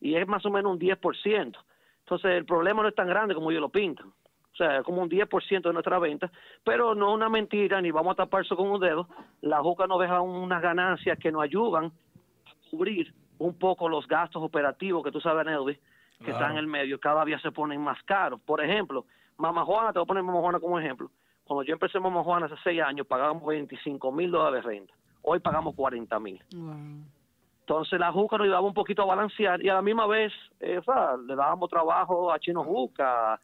y 0.00 0.14
es 0.14 0.26
más 0.28 0.44
o 0.46 0.50
menos 0.50 0.72
un 0.72 0.78
10%. 0.78 1.56
Entonces 2.00 2.30
el 2.32 2.44
problema 2.44 2.82
no 2.82 2.88
es 2.88 2.94
tan 2.94 3.08
grande 3.08 3.34
como 3.34 3.50
ellos 3.50 3.60
lo 3.60 3.68
pintan. 3.68 4.06
O 4.08 4.56
sea, 4.58 4.78
es 4.78 4.84
como 4.84 5.02
un 5.02 5.08
10% 5.10 5.62
de 5.62 5.72
nuestra 5.72 5.98
venta, 5.98 6.30
pero 6.64 6.94
no 6.94 7.12
una 7.12 7.28
mentira, 7.28 7.80
ni 7.80 7.90
vamos 7.92 8.12
a 8.12 8.16
taparse 8.16 8.56
con 8.56 8.68
un 8.68 8.80
dedo. 8.80 9.06
La 9.40 9.60
juca 9.60 9.86
nos 9.86 10.00
deja 10.00 10.20
unas 10.20 10.60
ganancias 10.60 11.18
que 11.18 11.30
nos 11.30 11.42
ayudan 11.42 11.86
a 11.86 12.70
cubrir 12.70 13.12
un 13.38 13.56
poco 13.56 13.88
los 13.88 14.08
gastos 14.08 14.42
operativos 14.42 15.04
que 15.04 15.12
tú 15.12 15.20
sabes, 15.20 15.46
Nelby, 15.46 15.74
que 15.74 16.24
Claro. 16.24 16.38
están 16.38 16.52
en 16.52 16.58
el 16.58 16.66
medio, 16.66 16.98
cada 16.98 17.24
día 17.24 17.38
se 17.38 17.52
ponen 17.52 17.80
más 17.80 18.02
caros. 18.02 18.40
Por 18.40 18.60
ejemplo, 18.60 19.04
Mama 19.36 19.64
Juana, 19.64 19.92
te 19.92 20.00
voy 20.00 20.04
a 20.04 20.06
poner 20.06 20.22
Mama 20.24 20.40
Juana 20.40 20.58
como 20.58 20.78
ejemplo. 20.80 21.08
Cuando 21.44 21.62
yo 21.62 21.74
empecé 21.74 22.00
Mama 22.00 22.24
Juana 22.24 22.46
hace 22.46 22.56
seis 22.64 22.82
años, 22.82 23.06
pagábamos 23.06 23.46
25 23.46 24.10
mil 24.10 24.30
dólares 24.32 24.64
de 24.64 24.70
renta. 24.70 24.94
Hoy 25.30 25.40
pagamos 25.40 25.74
40 25.74 26.18
mil. 26.20 26.42
Entonces 27.60 28.00
la 28.00 28.10
Juca 28.10 28.38
nos 28.38 28.46
ayudaba 28.46 28.66
un 28.66 28.72
poquito 28.72 29.02
a 29.02 29.04
balancear 29.04 29.62
y 29.62 29.68
a 29.68 29.74
la 29.74 29.82
misma 29.82 30.06
vez, 30.06 30.32
eh, 30.58 30.78
o 30.78 30.82
sea, 30.82 31.16
le 31.18 31.36
dábamos 31.36 31.68
trabajo 31.68 32.32
a 32.32 32.38
Chino 32.38 32.64
Juca, 32.64 33.38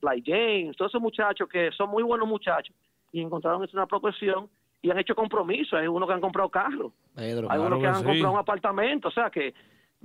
Fly 0.00 0.22
James, 0.26 0.76
todos 0.76 0.90
esos 0.90 1.00
muchachos 1.00 1.48
que 1.48 1.70
son 1.72 1.88
muy 1.88 2.02
buenos 2.02 2.28
muchachos 2.28 2.76
y 3.12 3.22
encontraron 3.22 3.64
eso 3.64 3.74
una 3.78 3.86
profesión 3.86 4.50
y 4.82 4.90
han 4.90 4.98
hecho 4.98 5.14
compromisos. 5.14 5.78
Hay 5.80 5.86
unos 5.86 6.06
que 6.06 6.14
han 6.14 6.20
comprado 6.20 6.50
carros, 6.50 6.92
Pedro. 7.14 7.50
hay 7.50 7.60
unos 7.60 7.78
que, 7.78 7.80
que 7.80 7.86
han 7.86 7.94
sí. 7.96 8.04
comprado 8.04 8.32
un 8.32 8.38
apartamento, 8.38 9.08
o 9.08 9.10
sea 9.10 9.30
que 9.30 9.54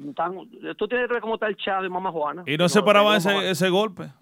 están, 0.01 0.33
tú 0.77 0.87
tienes 0.87 1.07
que 1.09 1.13
ver 1.15 1.21
cómo 1.21 1.33
está 1.33 1.47
el 1.47 1.57
Chávez 1.57 1.89
y 1.89 1.93
Mamá 1.93 2.09
Juana. 2.09 2.43
Y 2.47 2.55
no 2.55 2.69
se 2.69 2.81
paraba 2.81 3.17
ese, 3.17 3.49
ese 3.49 3.69
golpe. 3.69 4.13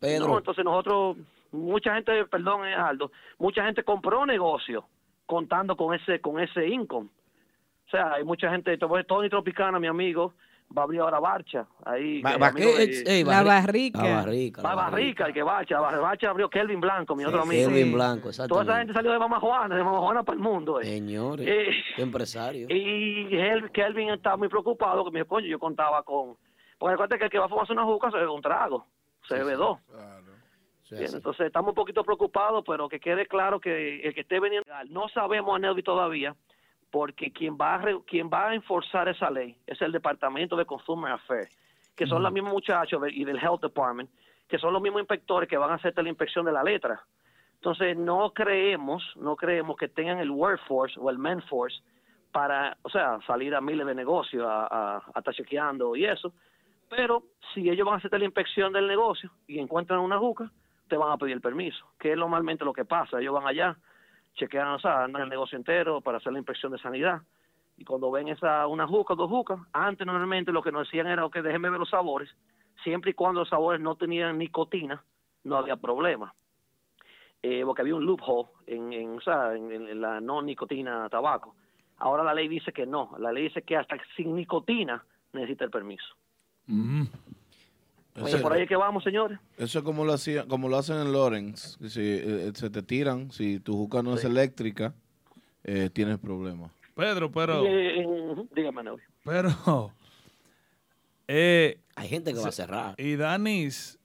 no, 0.00 0.38
entonces 0.38 0.64
nosotros, 0.64 1.18
mucha 1.52 1.94
gente, 1.94 2.24
perdón, 2.24 2.66
eh, 2.66 2.74
Aldo, 2.74 3.12
mucha 3.38 3.62
gente 3.62 3.84
compró 3.84 4.24
negocio 4.24 4.86
contando 5.30 5.76
con 5.76 5.94
ese 5.94 6.20
con 6.20 6.40
ese 6.40 6.66
income. 6.66 7.08
O 7.86 7.90
sea, 7.90 8.14
hay 8.14 8.24
mucha 8.24 8.50
gente, 8.50 8.76
Tony 8.78 9.28
Tropicana, 9.28 9.78
mi 9.78 9.86
amigo, 9.86 10.34
va 10.76 10.82
a 10.82 10.84
abrir 10.84 11.00
ahora 11.00 11.18
Barcha. 11.20 11.66
Ahí, 11.84 12.20
Ba- 12.22 12.36
ba- 12.38 12.50
de- 12.52 13.02
Ey, 13.06 13.24
La 13.24 13.42
Barri- 13.42 13.46
barrica. 13.46 14.02
La 14.02 14.14
barrica. 14.16 14.62
Barrica, 14.62 15.26
el 15.26 15.32
que 15.34 15.42
Barcha, 15.42 15.80
Bar- 15.80 16.00
Barcha 16.00 16.30
abrió 16.30 16.48
Kelvin 16.50 16.80
Blanco, 16.80 17.14
mi 17.16 17.24
otro 17.24 17.42
amigo. 17.42 17.68
Kelvin 17.68 17.92
Blanco, 17.92 18.30
Toda 18.48 18.62
esa 18.62 18.78
gente 18.78 18.92
salió 18.92 19.10
de 19.12 19.18
Mamá 19.18 19.40
Juana, 19.40 19.74
de 19.76 19.82
Mamá 19.84 19.98
Juana 19.98 20.22
para 20.22 20.36
el 20.36 20.42
mundo. 20.42 20.80
eh. 20.80 20.84
Señores, 20.84 21.46
Eh, 21.48 21.70
qué 21.96 22.02
empresario. 22.02 22.66
y 22.70 23.36
él, 23.36 23.70
Kelvin 23.72 24.10
estaba 24.10 24.36
muy 24.36 24.48
preocupado, 24.48 25.04
que 25.04 25.10
me 25.10 25.18
dijo, 25.20 25.28
coño, 25.28 25.46
yo 25.46 25.58
contaba 25.58 26.02
con... 26.02 26.36
Porque 26.78 26.92
recuerda 26.92 27.18
que 27.18 27.24
el 27.24 27.30
que 27.30 27.38
va 27.38 27.46
a 27.46 27.48
fumarse 27.48 27.72
una 27.72 27.84
juca 27.84 28.10
se 28.10 28.16
bebe 28.18 28.30
un 28.30 28.40
trago, 28.42 28.86
se 29.28 29.34
bebe 29.34 29.54
dos. 29.54 29.78
Entonces 31.16 31.46
estamos 31.46 31.70
un 31.70 31.74
poquito 31.74 32.02
preocupados, 32.04 32.64
pero 32.66 32.88
que 32.88 32.98
quede 33.00 33.26
claro 33.26 33.60
que 33.60 34.00
el 34.06 34.14
que 34.14 34.20
esté 34.22 34.40
vendiendo, 34.40 34.68
no 34.88 35.08
sabemos 35.08 35.54
a 35.54 35.58
Nelvi 35.58 35.82
todavía, 35.82 36.34
porque 36.90 37.30
quien 37.30 37.56
va 37.56 37.74
a 37.74 37.78
re- 37.78 38.00
quien 38.06 38.28
va 38.28 38.48
a 38.48 38.54
enforzar 38.54 39.08
esa 39.08 39.30
ley 39.30 39.56
es 39.66 39.80
el 39.82 39.92
Departamento 39.92 40.56
de 40.56 40.64
Consumer 40.66 41.12
Affairs, 41.12 41.50
que 41.94 42.06
son 42.06 42.22
los 42.22 42.32
mismos 42.32 42.52
muchachos 42.52 43.00
de- 43.02 43.12
y 43.12 43.24
del 43.24 43.38
Health 43.38 43.62
Department, 43.62 44.10
que 44.48 44.58
son 44.58 44.72
los 44.72 44.82
mismos 44.82 45.00
inspectores 45.00 45.48
que 45.48 45.56
van 45.56 45.70
a 45.70 45.74
hacerte 45.74 46.02
la 46.02 46.08
inspección 46.08 46.44
de 46.44 46.52
la 46.52 46.64
letra. 46.64 47.00
Entonces 47.54 47.96
no 47.96 48.32
creemos, 48.32 49.04
no 49.16 49.36
creemos 49.36 49.76
que 49.76 49.86
tengan 49.88 50.18
el 50.18 50.30
workforce 50.30 50.98
o 50.98 51.10
el 51.10 51.18
manforce 51.18 51.80
para, 52.32 52.76
o 52.82 52.88
sea, 52.88 53.18
salir 53.26 53.54
a 53.54 53.60
miles 53.60 53.86
de 53.86 53.94
negocios 53.94 54.44
a, 54.46 54.66
a, 54.66 54.96
a 55.14 55.18
estar 55.18 55.34
chequeando 55.34 55.94
y 55.94 56.06
eso. 56.06 56.32
Pero 56.88 57.22
si 57.54 57.68
ellos 57.68 57.84
van 57.86 57.94
a 57.94 57.98
hacer 57.98 58.18
la 58.18 58.24
inspección 58.24 58.72
del 58.72 58.88
negocio 58.88 59.30
y 59.46 59.58
encuentran 59.60 60.00
una 60.00 60.18
juca, 60.18 60.50
te 60.90 60.98
van 60.98 61.12
a 61.12 61.16
pedir 61.16 61.32
el 61.32 61.40
permiso, 61.40 61.86
que 61.98 62.12
es 62.12 62.18
normalmente 62.18 62.64
lo 62.64 62.74
que 62.74 62.84
pasa. 62.84 63.18
Ellos 63.18 63.32
van 63.32 63.46
allá, 63.46 63.78
chequean, 64.34 64.68
o 64.68 64.78
sea, 64.78 65.04
andan 65.04 65.22
el 65.22 65.28
negocio 65.30 65.56
entero 65.56 66.02
para 66.02 66.18
hacer 66.18 66.32
la 66.32 66.38
inspección 66.38 66.72
de 66.72 66.78
sanidad. 66.78 67.22
Y 67.78 67.84
cuando 67.84 68.10
ven 68.10 68.28
esa 68.28 68.66
una 68.66 68.86
juca, 68.86 69.14
dos 69.14 69.30
jucas, 69.30 69.58
antes 69.72 70.06
normalmente 70.06 70.52
lo 70.52 70.62
que 70.62 70.72
nos 70.72 70.86
decían 70.86 71.06
era, 71.06 71.26
que 71.30 71.40
déjenme 71.40 71.70
ver 71.70 71.78
los 71.78 71.88
sabores. 71.88 72.28
Siempre 72.84 73.12
y 73.12 73.14
cuando 73.14 73.40
los 73.40 73.48
sabores 73.48 73.80
no 73.80 73.94
tenían 73.94 74.36
nicotina, 74.36 75.02
no 75.44 75.56
había 75.56 75.76
problema. 75.76 76.34
Eh, 77.42 77.62
porque 77.64 77.80
había 77.80 77.94
un 77.94 78.04
loophole 78.04 78.48
en, 78.66 78.92
en, 78.92 79.16
o 79.16 79.20
sea, 79.22 79.54
en, 79.54 80.00
la 80.00 80.20
no 80.20 80.42
nicotina 80.42 81.08
tabaco. 81.08 81.54
Ahora 81.96 82.22
la 82.22 82.34
ley 82.34 82.48
dice 82.48 82.72
que 82.72 82.84
no. 82.84 83.12
La 83.18 83.32
ley 83.32 83.44
dice 83.44 83.62
que 83.62 83.76
hasta 83.76 83.96
sin 84.16 84.34
nicotina 84.34 85.02
necesita 85.32 85.64
el 85.64 85.70
permiso. 85.70 86.16
Oye, 88.20 88.38
por 88.38 88.52
ahí 88.52 88.62
es 88.62 88.68
que 88.68 88.76
vamos, 88.76 89.04
señores. 89.04 89.38
Eso 89.56 89.78
es 89.78 89.84
como 89.84 90.04
lo, 90.04 90.12
hacía, 90.12 90.46
como 90.46 90.68
lo 90.68 90.76
hacen 90.76 90.96
en 90.98 91.12
Lawrence. 91.12 91.76
Si 91.88 92.00
eh, 92.02 92.50
se 92.54 92.68
te 92.70 92.82
tiran, 92.82 93.30
si 93.30 93.60
tu 93.60 93.74
juca 93.74 94.02
no 94.02 94.14
es 94.14 94.24
eléctrica, 94.24 94.94
eh, 95.64 95.90
tienes 95.92 96.18
problemas. 96.18 96.72
Pedro, 96.94 97.30
pero... 97.30 97.64
Eh, 97.66 98.04
ujú, 98.04 98.48
dígame, 98.54 98.82
Neuri. 98.82 99.02
Pero... 99.24 99.92
Eh, 101.32 101.78
Hay 101.94 102.08
gente 102.08 102.32
que 102.34 102.40
va 102.40 102.48
a 102.48 102.52
cerrar. 102.52 102.94
Y 102.98 103.14
Danis 103.14 104.00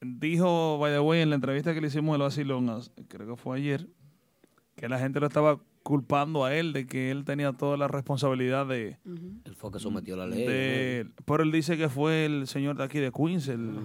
dijo, 0.00 0.76
by 0.78 0.90
the 0.92 0.98
way, 0.98 1.20
en 1.20 1.30
la 1.30 1.36
entrevista 1.36 1.72
que 1.74 1.80
le 1.80 1.86
hicimos 1.86 2.18
vacilón, 2.18 2.68
as- 2.70 2.90
creo 3.06 3.28
que 3.28 3.36
fue 3.36 3.58
ayer, 3.58 3.86
que 4.74 4.88
la 4.88 4.98
gente 4.98 5.20
lo 5.20 5.28
estaba 5.28 5.60
culpando 5.82 6.44
a 6.44 6.54
él 6.54 6.72
de 6.72 6.86
que 6.86 7.10
él 7.10 7.24
tenía 7.24 7.52
toda 7.52 7.76
la 7.76 7.88
responsabilidad 7.88 8.66
de... 8.66 8.98
Él 9.44 9.54
fue 9.56 9.72
que 9.72 9.78
sometió 9.78 10.16
la 10.16 10.26
ley. 10.26 10.46
de- 10.46 11.06
pero 11.26 11.42
él 11.42 11.50
dice 11.52 11.76
que 11.76 11.88
fue 11.88 12.24
el 12.24 12.46
señor 12.46 12.76
de 12.76 12.84
aquí 12.84 12.98
de 13.00 13.10
Queens, 13.10 13.48
el... 13.48 13.78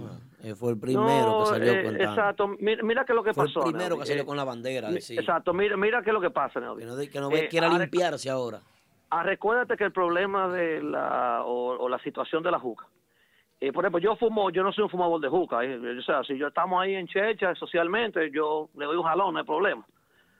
Él 0.43 0.55
fue 0.55 0.71
el 0.71 0.79
primero 0.79 1.01
No, 1.25 1.39
que 1.43 1.45
salió 1.49 1.71
eh, 1.73 1.83
contando. 1.83 2.03
Exacto. 2.09 2.47
Mira, 2.59 2.83
mira 2.83 3.03
qué 3.05 3.11
es 3.11 3.15
lo 3.15 3.23
que 3.23 3.33
Fue 3.33 3.45
el 3.45 3.53
pasó. 3.53 3.61
primero 3.65 3.89
Neuri. 3.89 3.99
que 4.01 4.05
salió 4.07 4.23
Eh, 4.23 4.25
con 4.25 4.37
la 4.37 4.43
bandera. 4.43 4.91
Exacto. 4.91 5.53
Mira, 5.53 5.75
mira 5.75 6.01
qué 6.03 6.09
es 6.11 6.13
lo 6.13 6.21
que 6.21 6.29
pasa. 6.29 6.59
Que 6.59 6.65
no, 6.65 6.75
que 6.75 7.19
no 7.19 7.29
ve- 7.29 7.45
Eh, 7.45 7.47
quiera 7.49 7.67
ahora- 7.67 7.79
limpiarse 7.79 8.29
ahora. 8.29 8.61
Ah, 9.09 9.23
recuérdate 9.23 9.75
que 9.77 9.83
el 9.85 9.91
problema 9.91 10.47
de 10.49 10.83
la 10.83 11.43
o, 11.45 11.77
o 11.79 11.89
la 11.89 11.97
situación 11.99 12.43
de 12.43 12.51
la 12.51 12.59
juca. 12.59 12.85
Eh, 13.59 13.71
por 13.73 13.83
ejemplo, 13.83 13.99
yo 13.99 14.15
fumo, 14.17 14.51
yo 14.51 14.61
no 14.61 14.71
soy 14.71 14.83
un 14.83 14.89
fumador 14.89 15.19
de 15.19 15.29
juca. 15.29 15.63
eh, 15.63 15.79
o 15.97 16.01
sea, 16.03 16.23
si 16.23 16.37
yo 16.37 16.47
estamos 16.47 16.79
ahí 16.81 16.93
en 16.93 17.07
checha 17.07 17.55
socialmente, 17.55 18.29
yo 18.31 18.69
le 18.77 18.85
doy 18.85 18.97
un 18.97 19.03
jalón, 19.03 19.33
no 19.33 19.39
hay 19.39 19.45
problema. 19.45 19.83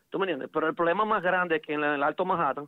¿Tú 0.09 0.19
me 0.19 0.25
entiendes? 0.25 0.49
Pero 0.53 0.67
el 0.67 0.75
problema 0.75 1.05
más 1.05 1.21
grande 1.21 1.57
es 1.57 1.61
que 1.61 1.73
en 1.73 1.83
el 1.83 2.01
Alto 2.03 2.25
Manhattan, 2.25 2.67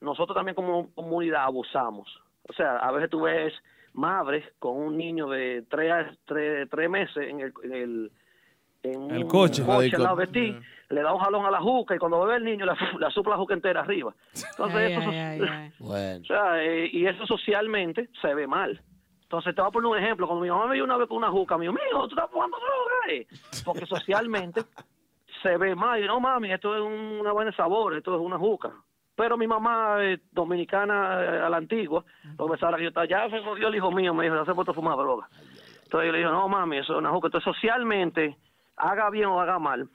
nosotros 0.00 0.34
también 0.34 0.54
como 0.54 0.90
comunidad 0.94 1.44
abusamos. 1.44 2.08
O 2.48 2.52
sea, 2.52 2.78
a 2.78 2.90
veces 2.92 3.10
tú 3.10 3.22
ves 3.22 3.52
madres 3.92 4.44
con 4.58 4.76
un 4.76 4.96
niño 4.96 5.28
de 5.28 5.64
tres, 5.68 6.06
tres, 6.24 6.68
tres 6.70 6.90
meses 6.90 7.16
en 7.28 7.40
el, 7.40 7.52
en 7.64 7.72
el, 7.72 8.12
en 8.82 9.10
El 9.10 9.22
un 9.24 9.28
coche. 9.28 9.62
al 9.62 10.02
lado 10.02 10.16
de 10.16 10.26
ti, 10.28 10.56
le 10.88 11.02
da 11.02 11.12
un 11.12 11.20
jalón 11.20 11.44
a 11.46 11.50
la 11.50 11.60
juca 11.60 11.94
y 11.94 11.98
cuando 11.98 12.20
bebe 12.24 12.36
el 12.38 12.44
niño 12.44 12.66
le, 12.66 12.72
le 12.98 13.10
supla 13.12 13.32
la 13.32 13.38
juca 13.38 13.54
entera 13.54 13.80
arriba. 13.80 14.14
Entonces, 14.50 14.76
Ay, 14.76 14.92
eso, 14.94 15.10
ay, 15.10 15.16
ay, 15.18 15.40
ay. 15.48 15.72
Bueno. 15.78 16.20
o 16.22 16.26
sea, 16.26 16.62
eh, 16.62 16.88
y 16.92 17.06
eso 17.06 17.26
socialmente 17.26 18.08
se 18.20 18.34
ve 18.34 18.46
mal. 18.46 18.80
Entonces, 19.22 19.54
te 19.54 19.60
voy 19.60 19.68
a 19.68 19.72
poner 19.72 19.90
un 19.92 19.98
ejemplo. 19.98 20.26
Cuando 20.26 20.42
mi 20.42 20.50
mamá 20.50 20.66
me 20.66 20.74
vio 20.74 20.82
una 20.84 20.96
vez 20.96 21.06
con 21.06 21.18
una 21.18 21.30
juca, 21.30 21.56
me 21.56 21.62
dijo, 21.66 21.74
mijo, 21.74 22.08
tú 22.08 22.14
estás 22.16 22.28
fumando 22.32 22.56
droga, 22.56 23.14
eh?". 23.14 23.26
Porque 23.64 23.86
socialmente 23.86 24.62
se 25.42 25.56
ve 25.56 25.74
mal. 25.74 26.02
Y 26.02 26.06
no, 26.06 26.20
mami, 26.20 26.52
esto 26.52 26.74
es 26.74 26.80
un- 26.82 27.20
una 27.20 27.32
buena 27.32 27.52
sabor, 27.52 27.94
esto 27.94 28.14
es 28.14 28.20
una 28.20 28.38
juca. 28.38 28.70
Pero 29.16 29.36
mi 29.36 29.46
mamá, 29.46 29.96
eh, 30.00 30.18
dominicana 30.32 31.22
eh, 31.22 31.40
a 31.40 31.48
la 31.50 31.58
antigua, 31.58 32.04
lo 32.38 32.46
que 32.50 32.58
que 32.58 32.82
yo 32.82 32.88
estaba, 32.88 33.06
ya 33.06 33.28
se 33.28 33.40
jodió 33.42 33.68
el 33.68 33.74
hijo 33.74 33.90
mío, 33.92 34.14
me 34.14 34.24
dijo, 34.24 34.36
ya 34.36 34.44
se 34.46 34.54
puesto 34.54 34.72
a 34.72 34.74
fumar 34.74 34.96
droga. 34.96 35.28
Entonces 35.84 36.06
yo 36.06 36.12
le 36.12 36.18
digo, 36.18 36.30
no, 36.30 36.48
mami, 36.48 36.78
eso 36.78 36.92
es 36.94 36.98
una 36.98 37.10
juca. 37.10 37.26
Entonces, 37.28 37.44
socialmente, 37.52 38.36
haga 38.76 39.10
bien 39.10 39.26
o 39.26 39.40
haga 39.40 39.58
mal, 39.58 39.88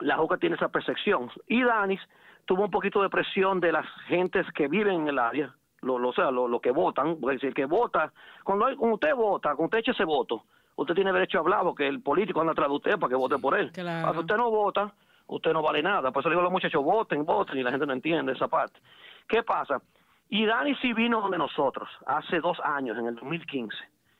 la 0.00 0.16
juca 0.16 0.38
tiene 0.38 0.56
esa 0.56 0.68
percepción. 0.68 1.30
Y 1.46 1.62
Danis 1.62 2.00
tuvo 2.46 2.64
un 2.64 2.70
poquito 2.70 3.00
de 3.02 3.10
presión 3.10 3.60
de 3.60 3.70
las 3.72 3.86
gentes 4.08 4.46
que 4.54 4.66
viven 4.68 5.02
en 5.02 5.08
el 5.08 5.18
área, 5.18 5.54
lo, 5.82 5.98
lo, 5.98 6.08
o 6.08 6.12
sea, 6.12 6.30
lo, 6.30 6.48
lo 6.48 6.60
que 6.60 6.70
votan, 6.72 7.18
porque 7.20 7.38
si 7.38 7.46
el 7.46 7.54
que 7.54 7.66
vota, 7.66 8.12
cuando, 8.42 8.66
hay- 8.66 8.76
cuando 8.76 8.94
usted 8.94 9.14
vota, 9.14 9.50
cuando 9.50 9.64
usted 9.66 9.78
eche 9.78 9.90
ese 9.92 10.04
voto, 10.04 10.44
usted 10.76 10.94
tiene 10.94 11.12
derecho 11.12 11.38
a 11.38 11.40
hablar 11.40 11.62
porque 11.62 11.86
el 11.86 12.00
político 12.02 12.40
anda 12.40 12.52
atrás 12.52 12.68
de 12.68 12.74
usted 12.74 12.98
para 12.98 13.08
que 13.10 13.16
vote 13.16 13.38
por 13.38 13.58
él. 13.58 13.72
Claro. 13.72 14.20
Usted 14.20 14.36
no 14.36 14.50
vota, 14.50 14.92
usted 15.26 15.52
no 15.52 15.62
vale 15.62 15.82
nada. 15.82 16.10
Por 16.10 16.20
eso 16.20 16.28
le 16.28 16.34
digo 16.34 16.40
a 16.40 16.44
los 16.44 16.52
muchachos, 16.52 16.82
voten, 16.82 17.24
voten, 17.24 17.58
y 17.58 17.62
la 17.62 17.70
gente 17.70 17.86
no 17.86 17.92
entiende 17.92 18.32
esa 18.32 18.48
parte. 18.48 18.80
¿Qué 19.28 19.42
pasa? 19.42 19.80
Y 20.28 20.46
Dani 20.46 20.74
sí 20.76 20.92
vino 20.92 21.20
donde 21.20 21.38
nosotros, 21.38 21.88
hace 22.06 22.40
dos 22.40 22.58
años, 22.64 22.98
en 22.98 23.06
el 23.06 23.14
2015, 23.14 23.76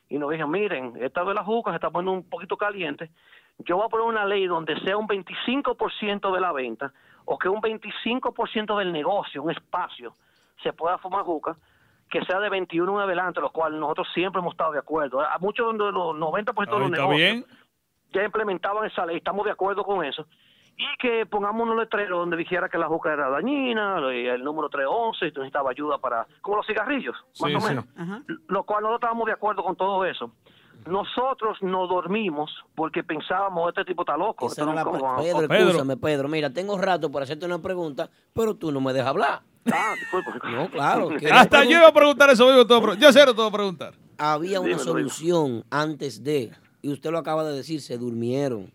y 0.09 0.17
nos 0.17 0.31
dijo, 0.31 0.47
miren, 0.47 0.93
esta 1.01 1.23
vez 1.23 1.35
la 1.35 1.43
juca 1.43 1.71
se 1.71 1.75
está 1.75 1.89
poniendo 1.89 2.13
un 2.13 2.29
poquito 2.29 2.57
caliente, 2.57 3.09
yo 3.59 3.77
voy 3.77 3.85
a 3.85 3.89
poner 3.89 4.05
una 4.05 4.25
ley 4.25 4.45
donde 4.47 4.79
sea 4.81 4.97
un 4.97 5.07
25% 5.07 6.33
de 6.33 6.39
la 6.39 6.51
venta, 6.51 6.93
o 7.25 7.37
que 7.37 7.49
un 7.49 7.61
25% 7.61 8.77
del 8.77 8.91
negocio, 8.91 9.41
un 9.41 9.51
espacio, 9.51 10.13
se 10.61 10.73
pueda 10.73 10.97
fumar 10.99 11.23
juca, 11.23 11.57
que 12.09 12.23
sea 12.25 12.39
de 12.39 12.49
21 12.49 12.93
en 12.95 12.99
adelante, 13.01 13.41
lo 13.41 13.51
cual 13.51 13.79
nosotros 13.79 14.07
siempre 14.13 14.39
hemos 14.39 14.53
estado 14.53 14.71
de 14.73 14.79
acuerdo. 14.79 15.21
A 15.21 15.37
muchos 15.39 15.71
de 15.73 15.77
los 15.91 16.15
90% 16.15 16.69
de 16.73 16.79
los 16.79 16.91
negocios 16.91 17.15
bien. 17.17 17.45
ya 18.13 18.23
implementaban 18.23 18.85
esa 18.85 19.05
ley, 19.05 19.17
estamos 19.17 19.45
de 19.45 19.51
acuerdo 19.51 19.83
con 19.83 20.03
eso. 20.05 20.25
Y 20.77 20.85
que 20.99 21.25
pongamos 21.25 21.63
unos 21.63 21.77
letreros 21.77 22.19
donde 22.19 22.35
dijera 22.35 22.67
que 22.67 22.77
la 22.77 22.87
juca 22.87 23.13
era 23.13 23.29
dañina, 23.29 23.97
el 24.09 24.43
número 24.43 24.67
311, 24.69 25.25
y 25.27 25.31
necesitaba 25.31 25.71
ayuda 25.71 25.97
para, 25.99 26.27
como 26.41 26.57
los 26.57 26.67
cigarrillos, 26.67 27.15
más 27.39 27.49
Sí, 27.51 27.55
o 27.55 27.59
sí. 27.61 27.67
menos. 27.69 27.85
Lo 28.47 28.63
cual 28.63 28.81
nosotros 28.83 28.97
estábamos 28.99 29.25
de 29.25 29.31
acuerdo 29.31 29.63
con 29.63 29.75
todo 29.77 30.03
eso. 30.05 30.31
Nosotros 30.85 31.57
no 31.61 31.87
dormimos 31.87 32.51
porque 32.75 33.03
pensábamos, 33.03 33.69
este 33.69 33.85
tipo 33.85 34.03
está 34.03 34.15
loco. 34.17 34.45
Esa 34.47 34.61
esto 34.61 34.63
era 34.63 34.71
no- 34.71 34.75
la 34.75 34.83
como- 34.99 35.15
pre- 35.15 35.23
Pedro, 35.25 35.47
Pedro. 35.47 35.67
escúchame, 35.69 35.97
Pedro. 35.97 36.27
Mira, 36.27 36.49
tengo 36.51 36.77
rato 36.77 37.09
por 37.11 37.23
hacerte 37.23 37.45
una 37.45 37.59
pregunta, 37.59 38.09
pero 38.33 38.55
tú 38.55 38.71
no 38.71 38.81
me 38.81 38.93
dejas 38.93 39.09
hablar. 39.09 39.41
Ah, 39.71 39.93
disculpa. 39.99 40.49
No, 40.49 40.69
claro. 40.69 41.09
Hasta 41.31 41.63
yo 41.63 41.71
iba 41.71 41.87
a 41.87 41.93
preguntar 41.93 42.29
eso 42.29 42.45
mismo. 42.47 42.65
todo, 42.65 42.93
Yo 42.95 43.11
sé 43.11 43.19
lo 43.19 43.27
que 43.27 43.31
te 43.33 43.41
voy 43.41 43.47
a 43.47 43.51
preguntar. 43.51 43.93
Había 44.17 44.59
una 44.59 44.69
Dímelo, 44.69 44.83
solución 44.83 45.65
antes 45.69 46.23
de, 46.23 46.51
y 46.81 46.89
usted 46.91 47.11
lo 47.11 47.17
acaba 47.17 47.43
de 47.43 47.55
decir, 47.57 47.81
se 47.81 47.97
durmieron. 47.97 48.71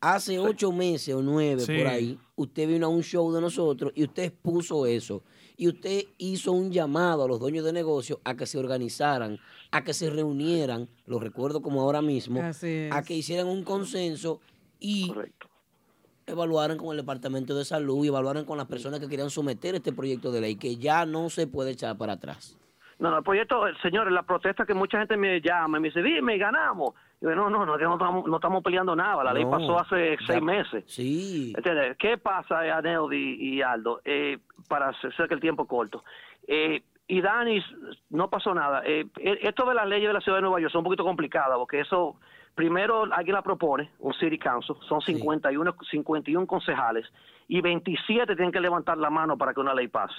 Hace 0.00 0.38
ocho 0.38 0.70
meses 0.70 1.14
o 1.14 1.22
nueve 1.22 1.62
Sí. 1.62 1.78
por 1.78 1.86
ahí, 1.86 2.18
usted 2.36 2.68
vino 2.68 2.86
a 2.86 2.90
un 2.90 3.02
show 3.02 3.32
de 3.32 3.40
nosotros 3.40 3.90
y 3.94 4.02
usted 4.04 4.24
expuso 4.24 4.84
eso. 4.84 5.22
Y 5.56 5.68
usted 5.68 6.04
hizo 6.18 6.52
un 6.52 6.70
llamado 6.72 7.24
a 7.24 7.28
los 7.28 7.40
dueños 7.40 7.64
de 7.64 7.72
negocio 7.72 8.20
a 8.24 8.34
que 8.34 8.44
se 8.44 8.58
organizaran, 8.58 9.38
a 9.70 9.82
que 9.84 9.94
se 9.94 10.10
reunieran, 10.10 10.88
lo 11.06 11.18
recuerdo 11.20 11.62
como 11.62 11.80
ahora 11.80 12.02
mismo, 12.02 12.42
a 12.42 13.02
que 13.02 13.14
hicieran 13.14 13.46
un 13.46 13.62
consenso 13.64 14.40
y 14.80 15.10
evaluaran 16.26 16.76
con 16.78 16.90
el 16.90 16.98
Departamento 16.98 17.54
de 17.54 17.64
Salud 17.64 18.04
y 18.04 18.08
evaluaran 18.08 18.44
con 18.44 18.58
las 18.58 18.66
personas 18.66 19.00
que 19.00 19.08
querían 19.08 19.30
someter 19.30 19.74
este 19.74 19.92
proyecto 19.92 20.30
de 20.32 20.40
ley, 20.40 20.56
que 20.56 20.76
ya 20.76 21.04
no 21.06 21.28
se 21.30 21.46
puede 21.46 21.72
echar 21.72 21.96
para 21.96 22.14
atrás. 22.14 22.58
No, 22.98 23.10
no, 23.10 23.18
el 23.18 23.24
proyecto, 23.24 23.66
eh, 23.66 23.72
señores, 23.82 24.12
la 24.12 24.22
protesta 24.22 24.64
que 24.64 24.72
mucha 24.74 24.98
gente 24.98 25.16
me 25.16 25.40
llama 25.40 25.78
y 25.78 25.80
me 25.80 25.88
dice, 25.88 26.02
dime, 26.02 26.38
ganamos. 26.38 26.94
Y 27.20 27.24
yo, 27.24 27.34
no, 27.34 27.50
no, 27.50 27.66
no, 27.66 27.76
no 27.76 27.92
estamos, 27.94 28.26
no 28.26 28.36
estamos 28.36 28.62
peleando 28.62 28.94
nada. 28.94 29.24
La 29.24 29.32
ley 29.32 29.44
pasó 29.44 29.78
hace 29.80 30.16
ya- 30.20 30.26
seis 30.26 30.42
meses. 30.42 30.84
Sí. 30.86 31.52
¿Entiendes? 31.56 31.96
¿Qué 31.98 32.18
pasa, 32.18 32.60
Aneudi 32.76 33.36
y 33.40 33.62
Aldo? 33.62 34.00
Eh, 34.04 34.38
para 34.68 34.90
hacer 34.90 35.12
que 35.28 35.34
el 35.34 35.40
tiempo 35.40 35.66
corto. 35.66 36.04
Eh, 36.46 36.82
y 37.08 37.20
Danis, 37.20 37.64
no 38.10 38.30
pasó 38.30 38.54
nada. 38.54 38.82
Eh, 38.86 39.06
eh, 39.18 39.38
esto 39.42 39.66
de 39.66 39.74
las 39.74 39.86
leyes 39.88 40.08
de 40.08 40.14
la 40.14 40.20
ciudad 40.20 40.38
de 40.38 40.42
Nueva 40.42 40.60
York 40.60 40.72
son 40.72 40.78
un 40.80 40.84
poquito 40.84 41.04
complicadas 41.04 41.58
porque 41.58 41.80
eso, 41.80 42.16
primero 42.54 43.04
alguien 43.12 43.34
la 43.34 43.42
propone, 43.42 43.90
un 43.98 44.14
city 44.14 44.38
council, 44.38 44.76
son 44.88 45.00
51, 45.00 45.74
51 45.90 46.46
concejales 46.46 47.06
y 47.48 47.60
27 47.60 48.34
tienen 48.34 48.52
que 48.52 48.60
levantar 48.60 48.96
la 48.98 49.10
mano 49.10 49.36
para 49.36 49.52
que 49.52 49.60
una 49.60 49.74
ley 49.74 49.88
pase. 49.88 50.14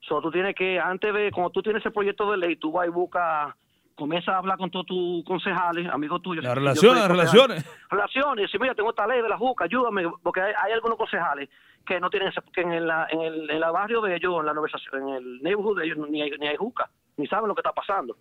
So, 0.00 0.20
tú 0.20 0.30
tienes 0.30 0.54
que, 0.54 0.78
antes 0.78 1.12
de, 1.12 1.30
cuando 1.32 1.50
tú 1.50 1.62
tienes 1.62 1.80
ese 1.80 1.90
proyecto 1.90 2.30
de 2.30 2.36
ley, 2.36 2.56
tú 2.56 2.72
vas 2.72 2.86
y 2.86 2.90
buscas, 2.90 3.54
comienzas 3.96 4.34
a 4.34 4.38
hablar 4.38 4.56
con 4.56 4.70
todos 4.70 4.86
tus 4.86 5.24
concejales, 5.24 5.88
amigos 5.92 6.22
tuyos. 6.22 6.44
Las 6.44 6.54
relaciones, 6.54 7.00
las 7.00 7.10
relaciones. 7.10 7.88
Relaciones, 7.90 8.54
y 8.54 8.58
mira, 8.58 8.74
tengo 8.74 8.90
esta 8.90 9.06
ley 9.06 9.20
de 9.20 9.28
la 9.28 9.36
juca, 9.36 9.64
ayúdame, 9.64 10.08
porque 10.22 10.40
hay, 10.40 10.52
hay 10.56 10.72
algunos 10.72 10.96
concejales 10.96 11.48
que 11.84 11.98
no 12.00 12.08
tienen, 12.10 12.32
que 12.52 12.60
en, 12.60 12.86
la, 12.86 13.08
en, 13.10 13.20
el, 13.20 13.50
en 13.50 13.60
la 13.60 13.70
barrio 13.70 14.00
de 14.00 14.14
ellos, 14.14 14.38
en 14.38 14.46
la 14.46 14.52
en 14.52 15.08
el 15.08 15.42
neighborhood 15.42 15.80
de 15.80 15.86
ellos, 15.86 15.98
ni 16.08 16.22
hay, 16.22 16.30
ni 16.38 16.46
hay 16.46 16.56
juca, 16.56 16.88
ni 17.16 17.26
saben 17.26 17.48
lo 17.48 17.54
que 17.54 17.60
está 17.60 17.72
pasando. 17.72 18.16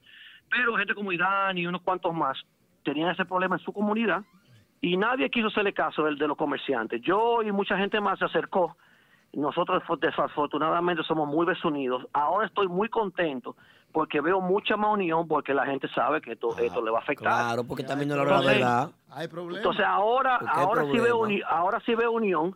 Pero 0.49 0.75
gente 0.77 0.95
como 0.95 1.11
Irán 1.11 1.57
y 1.57 1.67
unos 1.67 1.81
cuantos 1.81 2.13
más 2.13 2.37
tenían 2.87 3.09
ese 3.11 3.25
problema 3.25 3.55
en 3.57 3.61
su 3.61 3.73
comunidad 3.73 4.23
y 4.79 4.95
nadie 4.95 5.29
quiso 5.29 5.47
hacerle 5.47 5.73
caso 5.73 6.03
del 6.05 6.17
de 6.17 6.25
los 6.27 6.37
comerciantes. 6.37 7.01
Yo 7.01 7.41
y 7.43 7.51
mucha 7.51 7.77
gente 7.77 7.99
más 7.99 8.17
se 8.17 8.25
acercó. 8.25 8.77
Nosotros 9.33 9.83
fo- 9.83 9.99
desafortunadamente 9.99 11.03
somos 11.03 11.27
muy 11.27 11.45
desunidos. 11.45 12.05
Ahora 12.13 12.47
estoy 12.47 12.67
muy 12.69 12.87
contento 12.87 13.55
porque 13.91 14.21
veo 14.21 14.39
mucha 14.39 14.77
más 14.77 14.93
unión 14.93 15.27
porque 15.27 15.53
la 15.53 15.65
gente 15.65 15.89
sabe 15.89 16.21
que 16.21 16.31
esto, 16.33 16.55
esto 16.57 16.81
le 16.81 16.91
va 16.91 16.99
a 16.99 17.01
afectar. 17.01 17.43
Claro, 17.45 17.63
porque 17.65 17.83
también 17.83 18.07
no 18.09 18.15
verdad. 18.61 18.89
Hay 19.09 19.27
problemas. 19.27 19.57
entonces 19.57 19.85
ahora, 19.85 20.39
ahora 20.47 20.83
sí 20.83 20.91
veo 20.99 21.17
problema. 21.17 21.17
uni- 21.25 21.41
ahora 21.49 21.79
sí 21.85 21.93
veo 21.93 22.11
unión, 22.11 22.55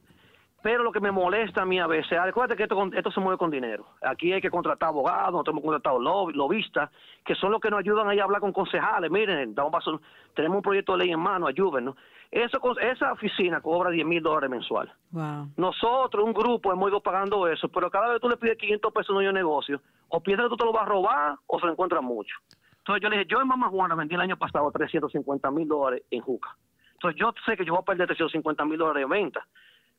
pero 0.64 0.84
lo 0.84 0.92
que 0.92 1.00
me 1.00 1.12
molesta 1.12 1.64
a 1.64 1.66
mí 1.66 1.80
a 1.80 1.88
veces, 1.88 2.18
acuérdate 2.20 2.56
que 2.58 2.64
esto, 2.64 2.90
esto 2.94 3.12
se 3.12 3.20
mueve 3.20 3.38
con 3.38 3.50
dinero. 3.52 3.86
Aquí 4.02 4.32
hay 4.32 4.42
que 4.42 4.50
contratar 4.52 4.90
abogados, 4.90 5.32
nosotros 5.32 5.54
hemos 5.54 5.64
contratado 5.64 6.00
lob- 6.00 6.34
lobistas, 6.34 6.90
que 7.26 7.36
son 7.36 7.52
los 7.52 7.60
que 7.62 7.70
nos 7.70 7.80
ayudan 7.80 8.08
ahí 8.10 8.20
a 8.20 8.24
hablar 8.24 8.42
con 8.42 8.54
concejales. 8.54 9.10
Miren, 9.12 9.56
paso- 9.56 10.02
tenemos 10.36 10.58
un 10.58 10.62
proyecto 10.62 10.94
de 10.94 11.00
ley 11.06 11.12
en 11.12 11.20
mano, 11.20 11.48
ayúdennos. 11.48 11.96
Eso, 12.30 12.60
esa 12.80 13.12
oficina 13.12 13.60
cobra 13.60 13.90
10 13.90 14.06
mil 14.06 14.24
dólares 14.24 14.50
mensual. 14.50 14.90
Wow. 15.12 15.50
Nosotros, 15.58 16.24
un 16.24 16.34
grupo, 16.34 16.72
hemos 16.72 16.90
ido 16.90 17.02
pagando 17.02 17.46
eso, 17.48 17.68
pero 17.68 17.90
cada 17.92 18.08
vez 18.08 18.16
que 18.16 18.22
tú 18.22 18.30
le 18.30 18.38
pides 18.38 18.58
500 18.58 18.94
pesos 18.94 19.16
a 19.16 19.20
un 19.20 19.34
negocio, 19.34 19.82
o 20.08 20.22
piensas 20.22 20.46
que 20.46 20.50
tú 20.52 20.58
te 20.58 20.66
lo 20.66 20.72
vas 20.72 20.84
a 20.84 20.86
robar 20.86 21.36
o 21.48 21.60
se 21.60 21.66
lo 21.66 21.74
encuentras 21.74 22.02
mucho. 22.02 22.36
Entonces 22.78 23.04
yo 23.04 23.10
le 23.10 23.18
dije, 23.18 23.30
yo 23.30 23.42
en 23.42 23.48
Mamá 23.48 23.68
Juana 23.70 23.96
vendí 23.96 24.16
el 24.16 24.22
año 24.22 24.38
pasado 24.38 24.72
350 24.72 25.52
mil 25.52 25.68
dólares 25.68 26.04
en 26.10 26.22
Juca. 26.22 26.56
Entonces 26.94 27.20
yo 27.20 27.34
sé 27.46 27.58
que 27.58 27.66
yo 27.66 27.74
voy 27.74 27.82
a 27.82 27.86
perder 27.86 28.08
350 28.08 28.64
mil 28.66 28.78
dólares 28.78 29.08
de 29.08 29.14
venta. 29.14 29.46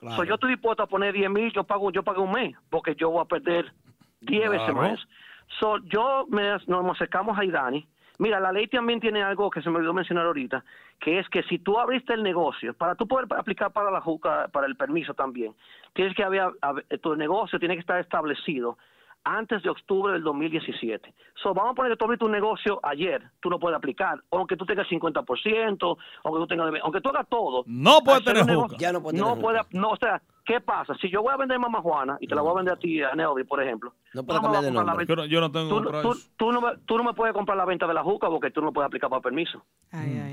Claro. 0.03 0.17
So, 0.17 0.25
yo 0.25 0.35
estoy 0.35 0.51
dispuesto 0.51 0.83
a 0.83 0.89
poner 0.89 1.15
10 1.15 1.31
mil, 1.31 1.53
yo 1.53 1.63
pago, 1.63 1.93
yo 1.93 2.03
pago 2.03 2.23
un 2.25 2.33
mes, 2.33 2.57
porque 2.71 2.97
yo 2.97 3.11
voy 3.11 3.23
a 3.23 3.25
perder 3.25 3.73
10 4.21 4.51
veces 4.51 4.75
más. 4.75 4.99
So, 5.61 5.79
yo 5.85 6.27
me, 6.29 6.59
nos 6.67 6.91
acercamos 6.97 7.39
a 7.39 7.45
Idani. 7.45 7.87
Mira, 8.19 8.41
la 8.41 8.51
ley 8.51 8.67
también 8.67 8.99
tiene 8.99 9.23
algo 9.23 9.49
que 9.49 9.63
se 9.63 9.71
me 9.71 9.77
olvidó 9.77 9.95
mencionar 9.95 10.27
ahorita, 10.27 10.65
que 10.99 11.21
es 11.21 11.29
que 11.29 11.45
si 11.45 11.61
tú 11.61 11.79
abriste 11.79 12.15
el 12.15 12.25
negocio, 12.25 12.75
para 12.75 12.97
tú 12.97 13.07
poder 13.07 13.27
aplicar 13.37 13.71
para 13.73 13.93
la 13.93 14.01
juca, 14.01 14.49
para 14.53 14.67
el 14.67 14.75
permiso 14.75 15.15
también, 15.15 15.55
tienes 15.93 16.17
que 16.17 16.25
haber- 16.25 16.53
tu 17.01 17.15
negocio 17.15 17.61
tiene 17.61 17.75
que 17.75 17.81
estar 17.81 18.01
establecido 18.01 18.77
antes 19.25 19.62
de 19.62 19.70
octubre 19.70 20.12
del 20.12 20.23
2017. 20.23 21.15
So, 21.42 21.55
vamos 21.55 21.73
a 21.73 21.75
poner 21.75 21.92
que 21.92 21.97
tú 21.97 22.05
abriste 22.05 22.25
un 22.25 22.33
negocio 22.33 22.81
ayer, 22.83 23.23
tú 23.41 23.49
no 23.51 23.59
puedes 23.59 23.76
aplicar, 23.76 24.20
aunque 24.31 24.57
tú 24.57 24.67
tengas 24.67 24.86
50%, 24.89 25.97
aunque 26.25 26.41
tú 26.41 26.47
tengas, 26.47 26.73
aunque 26.83 27.01
tú 27.01 27.09
hagas 27.10 27.28
todo. 27.28 27.62
No 27.67 28.01
puede 28.01 28.18
hacer 28.18 28.33
tener 28.34 28.47
negocio- 28.47 28.78
Ya 28.78 28.92
no 28.92 29.02
puede 29.02 29.18
no 29.18 29.26
tener 29.34 29.41
puede, 29.42 29.60
no, 29.73 29.91
o 29.91 29.97
sea, 29.97 30.20
¿qué 30.45 30.61
pasa? 30.61 30.95
Si 31.01 31.09
yo 31.11 31.23
voy 31.23 31.33
a 31.33 31.37
vender 31.37 31.59
Mamá 31.59 31.81
Juana 31.81 32.17
y 32.21 32.27
te 32.27 32.35
la 32.35 32.43
voy 32.43 32.53
a 32.53 32.57
vender 32.57 32.75
a 32.75 32.77
ti, 32.77 33.03
a 33.03 33.15
Neody, 33.15 33.45
por 33.45 33.62
ejemplo. 33.62 33.93
No 34.15 34.23
vas 34.25 34.41
cambiar 34.41 34.62
de 34.65 34.71
nombre. 34.71 35.07
Yo 35.07 35.17
no, 35.17 35.25
yo 35.27 35.41
no 35.41 35.51
tengo 35.51 35.69
Tú, 35.83 35.91
tú- 36.03 36.15
tú 36.37 36.53
no 36.53 36.61
me, 36.61 36.77
tú 36.85 36.99
no 36.99 37.05
me 37.05 37.15
puedes 37.15 37.35
comprar 37.35 37.57
la 37.57 37.65
venta 37.65 37.87
de 37.87 37.95
la 37.95 38.03
juca 38.03 38.29
porque 38.29 38.51
tú 38.51 38.61
no 38.61 38.73
puedes 38.73 38.87
aplicar 38.87 39.09
para 39.09 39.23
permiso. 39.23 39.62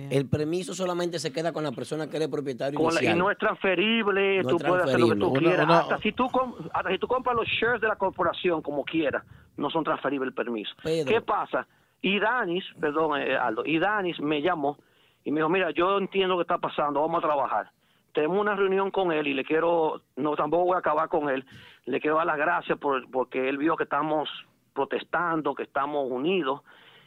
El 0.09 0.27
permiso 0.27 0.73
solamente 0.73 1.19
se 1.19 1.31
queda 1.31 1.53
con 1.53 1.63
la 1.63 1.71
persona 1.71 2.09
que 2.09 2.17
es 2.17 2.27
propietario 2.27 2.79
Con 2.79 2.93
la- 2.95 3.03
y 3.03 3.13
no 3.15 3.29
es 3.29 3.38
transferible, 3.38 4.41
No 4.43 4.49
tú 4.49 4.55
es 4.57 4.63
puedes 4.63 4.85
hacer 4.85 4.99
lo 4.99 5.07
que 5.09 5.13
tú 5.13 5.19
transferible. 5.19 5.49
quieras. 5.49 5.65
Una- 5.65 5.73
una- 5.75 5.81
hasta, 5.83 5.97
si 5.99 6.11
tú 6.11 6.27
com- 6.29 6.55
hasta 6.73 6.89
si 6.89 6.97
tú 6.97 7.07
compras 7.07 7.35
los 7.35 7.47
shares 7.47 7.81
de 7.81 7.88
la 7.88 7.95
corporación 7.95 8.61
como 8.61 8.83
quieras, 8.83 9.23
no 9.57 9.69
son 9.69 9.83
transferibles 9.83 10.27
el 10.29 10.33
permiso. 10.33 10.71
Pedro. 10.83 11.09
¿Qué 11.11 11.21
pasa? 11.21 11.67
Y 12.01 12.19
Danis, 12.19 12.63
perdón, 12.79 13.19
eh, 13.21 13.35
Aldo, 13.38 13.63
y 13.65 13.77
Danis 13.77 14.19
me 14.19 14.41
llamó 14.41 14.77
y 15.23 15.31
me 15.31 15.39
dijo, 15.41 15.49
mira, 15.49 15.71
yo 15.71 15.97
entiendo 15.97 16.35
lo 16.35 16.38
que 16.39 16.43
está 16.43 16.57
pasando, 16.57 17.01
vamos 17.01 17.19
a 17.23 17.27
trabajar. 17.27 17.71
Tenemos 18.13 18.39
una 18.39 18.55
reunión 18.55 18.91
con 18.91 19.11
él 19.11 19.27
y 19.27 19.33
le 19.33 19.43
quiero, 19.43 20.01
no 20.15 20.35
tampoco 20.35 20.65
voy 20.65 20.75
a 20.75 20.79
acabar 20.79 21.09
con 21.09 21.29
él, 21.29 21.45
le 21.85 21.99
quiero 21.99 22.17
dar 22.17 22.25
las 22.25 22.38
gracias 22.38 22.77
por, 22.77 23.09
porque 23.11 23.49
él 23.49 23.57
vio 23.57 23.75
que 23.75 23.83
estamos 23.83 24.29
protestando, 24.73 25.55
que 25.55 25.63
estamos 25.63 26.09
unidos, 26.09 26.61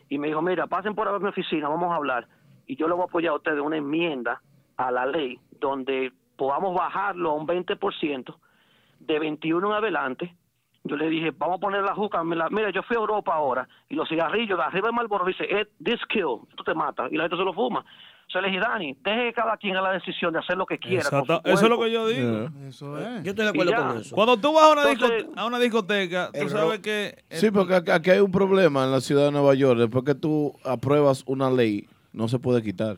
y 0.08 0.18
me 0.18 0.28
dijo, 0.28 0.42
mira, 0.42 0.66
pasen 0.66 0.94
por 0.94 1.08
a 1.08 1.18
mi 1.18 1.28
oficina, 1.28 1.68
vamos 1.68 1.90
a 1.90 1.97
hablar, 1.97 2.28
y 2.66 2.76
yo 2.76 2.86
le 2.86 2.94
voy 2.94 3.02
a 3.02 3.06
apoyar 3.06 3.32
a 3.32 3.36
ustedes 3.36 3.60
una 3.60 3.76
enmienda 3.76 4.40
a 4.76 4.90
la 4.90 5.06
ley 5.06 5.39
donde 5.60 6.12
podamos 6.36 6.74
bajarlo 6.74 7.31
a 7.31 7.34
un 7.34 7.47
20% 7.47 8.34
de 9.00 9.18
21 9.18 9.66
en 9.68 9.72
adelante. 9.72 10.36
Yo 10.84 10.97
le 10.97 11.08
dije, 11.08 11.31
vamos 11.31 11.58
a 11.58 11.60
poner 11.60 11.82
la 11.82 11.94
juca. 11.94 12.22
Mira, 12.24 12.70
yo 12.70 12.82
fui 12.82 12.97
a 12.97 13.00
Europa 13.00 13.32
ahora 13.34 13.68
y 13.89 13.94
los 13.94 14.08
cigarrillos 14.08 14.58
de 14.58 14.64
arriba 14.64 14.89
de 14.89 14.92
Marlboro 14.92 15.24
dice, 15.24 15.47
this 15.82 16.05
kill, 16.08 16.40
esto 16.50 16.64
te 16.64 16.74
mata. 16.74 17.06
Y 17.10 17.16
la 17.16 17.24
gente 17.24 17.36
se 17.36 17.44
lo 17.44 17.52
fuma. 17.52 17.84
Se 18.28 18.41
le 18.41 18.49
dije, 18.49 18.60
Dani, 18.60 18.97
deje 19.05 19.25
que 19.26 19.33
cada 19.34 19.57
quien 19.59 19.76
haga 19.76 19.89
la 19.89 19.94
decisión 19.94 20.33
de 20.33 20.39
hacer 20.39 20.57
lo 20.57 20.65
que 20.65 20.78
quiera. 20.78 21.09
con 21.10 21.20
Exacto. 21.20 21.42
su 21.44 21.55
Eso 21.55 21.65
es 21.65 21.70
lo 21.70 21.76
cuerpo". 21.76 21.83
que 21.84 21.91
yo 21.92 22.07
digo. 22.09 22.49
Eso 22.67 22.99
es. 22.99 23.23
Yo 23.23 23.31
estoy 23.31 23.44
de 23.44 23.51
acuerdo 23.51 23.76
con 23.76 23.99
eso. 23.99 24.15
Cuando 24.15 24.36
tú 24.39 24.52
vas 24.55 24.65
a 24.65 24.73
una, 24.73 24.91
Entonces, 24.91 25.26
discote- 25.26 25.33
a 25.41 25.47
una 25.47 25.59
discoteca, 25.59 26.31
tú 26.33 26.49
sabes 26.49 26.78
que... 26.81 27.25
Sí, 27.31 27.51
porque 27.51 27.75
aquí, 27.92 28.10
hay 28.10 28.20
un 28.20 28.33
problema 28.33 28.84
en 28.84 28.91
la 28.91 29.01
ciudad 29.02 29.26
de 29.26 29.33
Nueva 29.33 29.55
York. 29.55 29.78
Después 29.81 30.05
que 30.05 30.15
tú 30.15 30.55
apruebas 30.65 31.23
una 31.26 31.51
ley, 31.51 31.86
no 32.15 32.26
se 32.28 32.39
puede 32.39 32.62
quitar. 32.62 32.97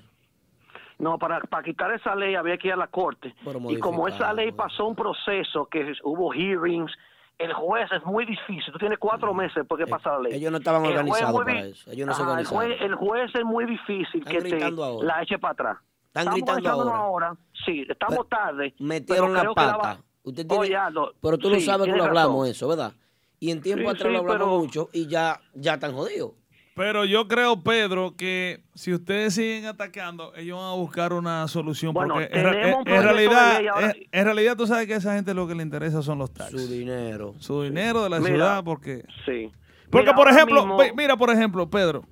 No, 1.00 1.18
para, 1.18 1.40
para 1.40 1.64
quitar 1.64 1.90
esa 1.92 2.14
ley 2.14 2.36
había 2.36 2.56
que 2.56 2.68
ir 2.68 2.74
a 2.74 2.76
la 2.76 2.86
corte. 2.86 3.34
Y 3.68 3.76
como 3.78 4.06
esa 4.06 4.32
ley 4.32 4.52
pasó 4.52 4.86
un 4.86 4.94
proceso 4.94 5.66
que 5.66 5.92
hubo 6.04 6.30
hearings, 6.32 6.92
el 7.38 7.52
juez 7.52 7.90
es 7.92 8.04
muy 8.04 8.24
difícil. 8.26 8.72
Tú 8.72 8.78
tienes 8.78 8.98
cuatro 8.98 9.34
meses 9.34 9.64
porque 9.68 9.86
pasa 9.86 10.12
la 10.12 10.18
ley. 10.20 10.32
Eh, 10.32 10.36
ellos 10.36 10.52
no 10.52 10.58
estaban 10.58 10.84
organizados 10.84 11.44
para 11.44 11.60
eso. 11.60 11.90
Ellos 11.90 12.06
no 12.06 12.14
se 12.14 12.22
el, 12.22 12.28
organizaron. 12.28 12.64
juez, 12.66 12.80
el 12.80 12.94
juez 12.94 13.30
es 13.34 13.44
muy 13.44 13.64
difícil 13.66 14.20
Están 14.26 14.32
que 14.42 14.42
te 14.50 14.64
ahora. 14.64 15.06
la 15.06 15.22
eche 15.22 15.38
para 15.38 15.52
atrás. 15.52 15.76
Están 16.06 16.22
Estamos 16.38 16.54
gritando 16.56 16.94
ahora. 16.94 17.36
Sí, 17.64 17.84
estamos 17.88 18.28
tarde. 18.28 18.74
Metieron 18.78 19.32
la 19.34 19.52
pata. 19.52 19.98
Usted 20.22 20.46
tiene- 20.46 20.60
Oye, 20.62 20.76
pero 21.20 21.36
tú 21.38 21.50
lo 21.50 21.56
sí, 21.56 21.62
sabes 21.62 21.86
que 21.86 21.96
lo 21.96 22.04
hablamos 22.04 22.36
razón. 22.36 22.46
eso, 22.50 22.68
¿verdad? 22.68 22.92
Y 23.40 23.50
en 23.50 23.60
tiempo 23.60 23.90
Sí, 23.90 23.96
atrás 23.96 24.12
lo 24.12 24.18
hablamos 24.20 24.38
pero- 24.38 24.58
mucho 24.58 24.88
y 24.92 25.06
ya, 25.06 25.38
ya 25.54 25.74
están 25.74 25.92
jodidos. 25.92 26.32
Pero 26.74 27.04
yo 27.04 27.28
creo, 27.28 27.62
Pedro, 27.62 28.16
que 28.16 28.60
si 28.74 28.92
ustedes 28.92 29.34
siguen 29.34 29.66
atacando, 29.66 30.34
ellos 30.34 30.58
van 30.58 30.70
a 30.70 30.74
buscar 30.74 31.12
una 31.12 31.46
solución. 31.46 31.94
Bueno, 31.94 32.14
porque 32.14 32.28
en, 32.32 32.46
en- 32.46 33.02
realidad, 33.02 33.60
ahora- 33.72 33.90
en, 33.92 34.08
en 34.10 34.24
realidad 34.24 34.56
tú 34.56 34.66
sabes 34.66 34.86
que 34.88 34.94
a 34.94 34.96
esa 34.96 35.14
gente 35.14 35.32
lo 35.34 35.46
que 35.46 35.54
le 35.54 35.62
interesa 35.62 36.02
son 36.02 36.18
los 36.18 36.32
taxis. 36.32 36.60
Su 36.62 36.68
dinero. 36.72 37.34
Su 37.38 37.62
dinero 37.62 38.02
de 38.02 38.10
la 38.10 38.18
Mira, 38.18 38.30
ciudad, 38.32 38.64
porque... 38.64 39.04
Sí. 39.24 39.52
Porque, 39.88 40.06
Mira, 40.06 40.16
por 40.16 40.28
ejemplo, 40.28 40.66
mismo- 40.66 40.94
mira, 40.96 41.16
por 41.16 41.30
ejemplo, 41.30 41.70
Pedro, 41.70 42.04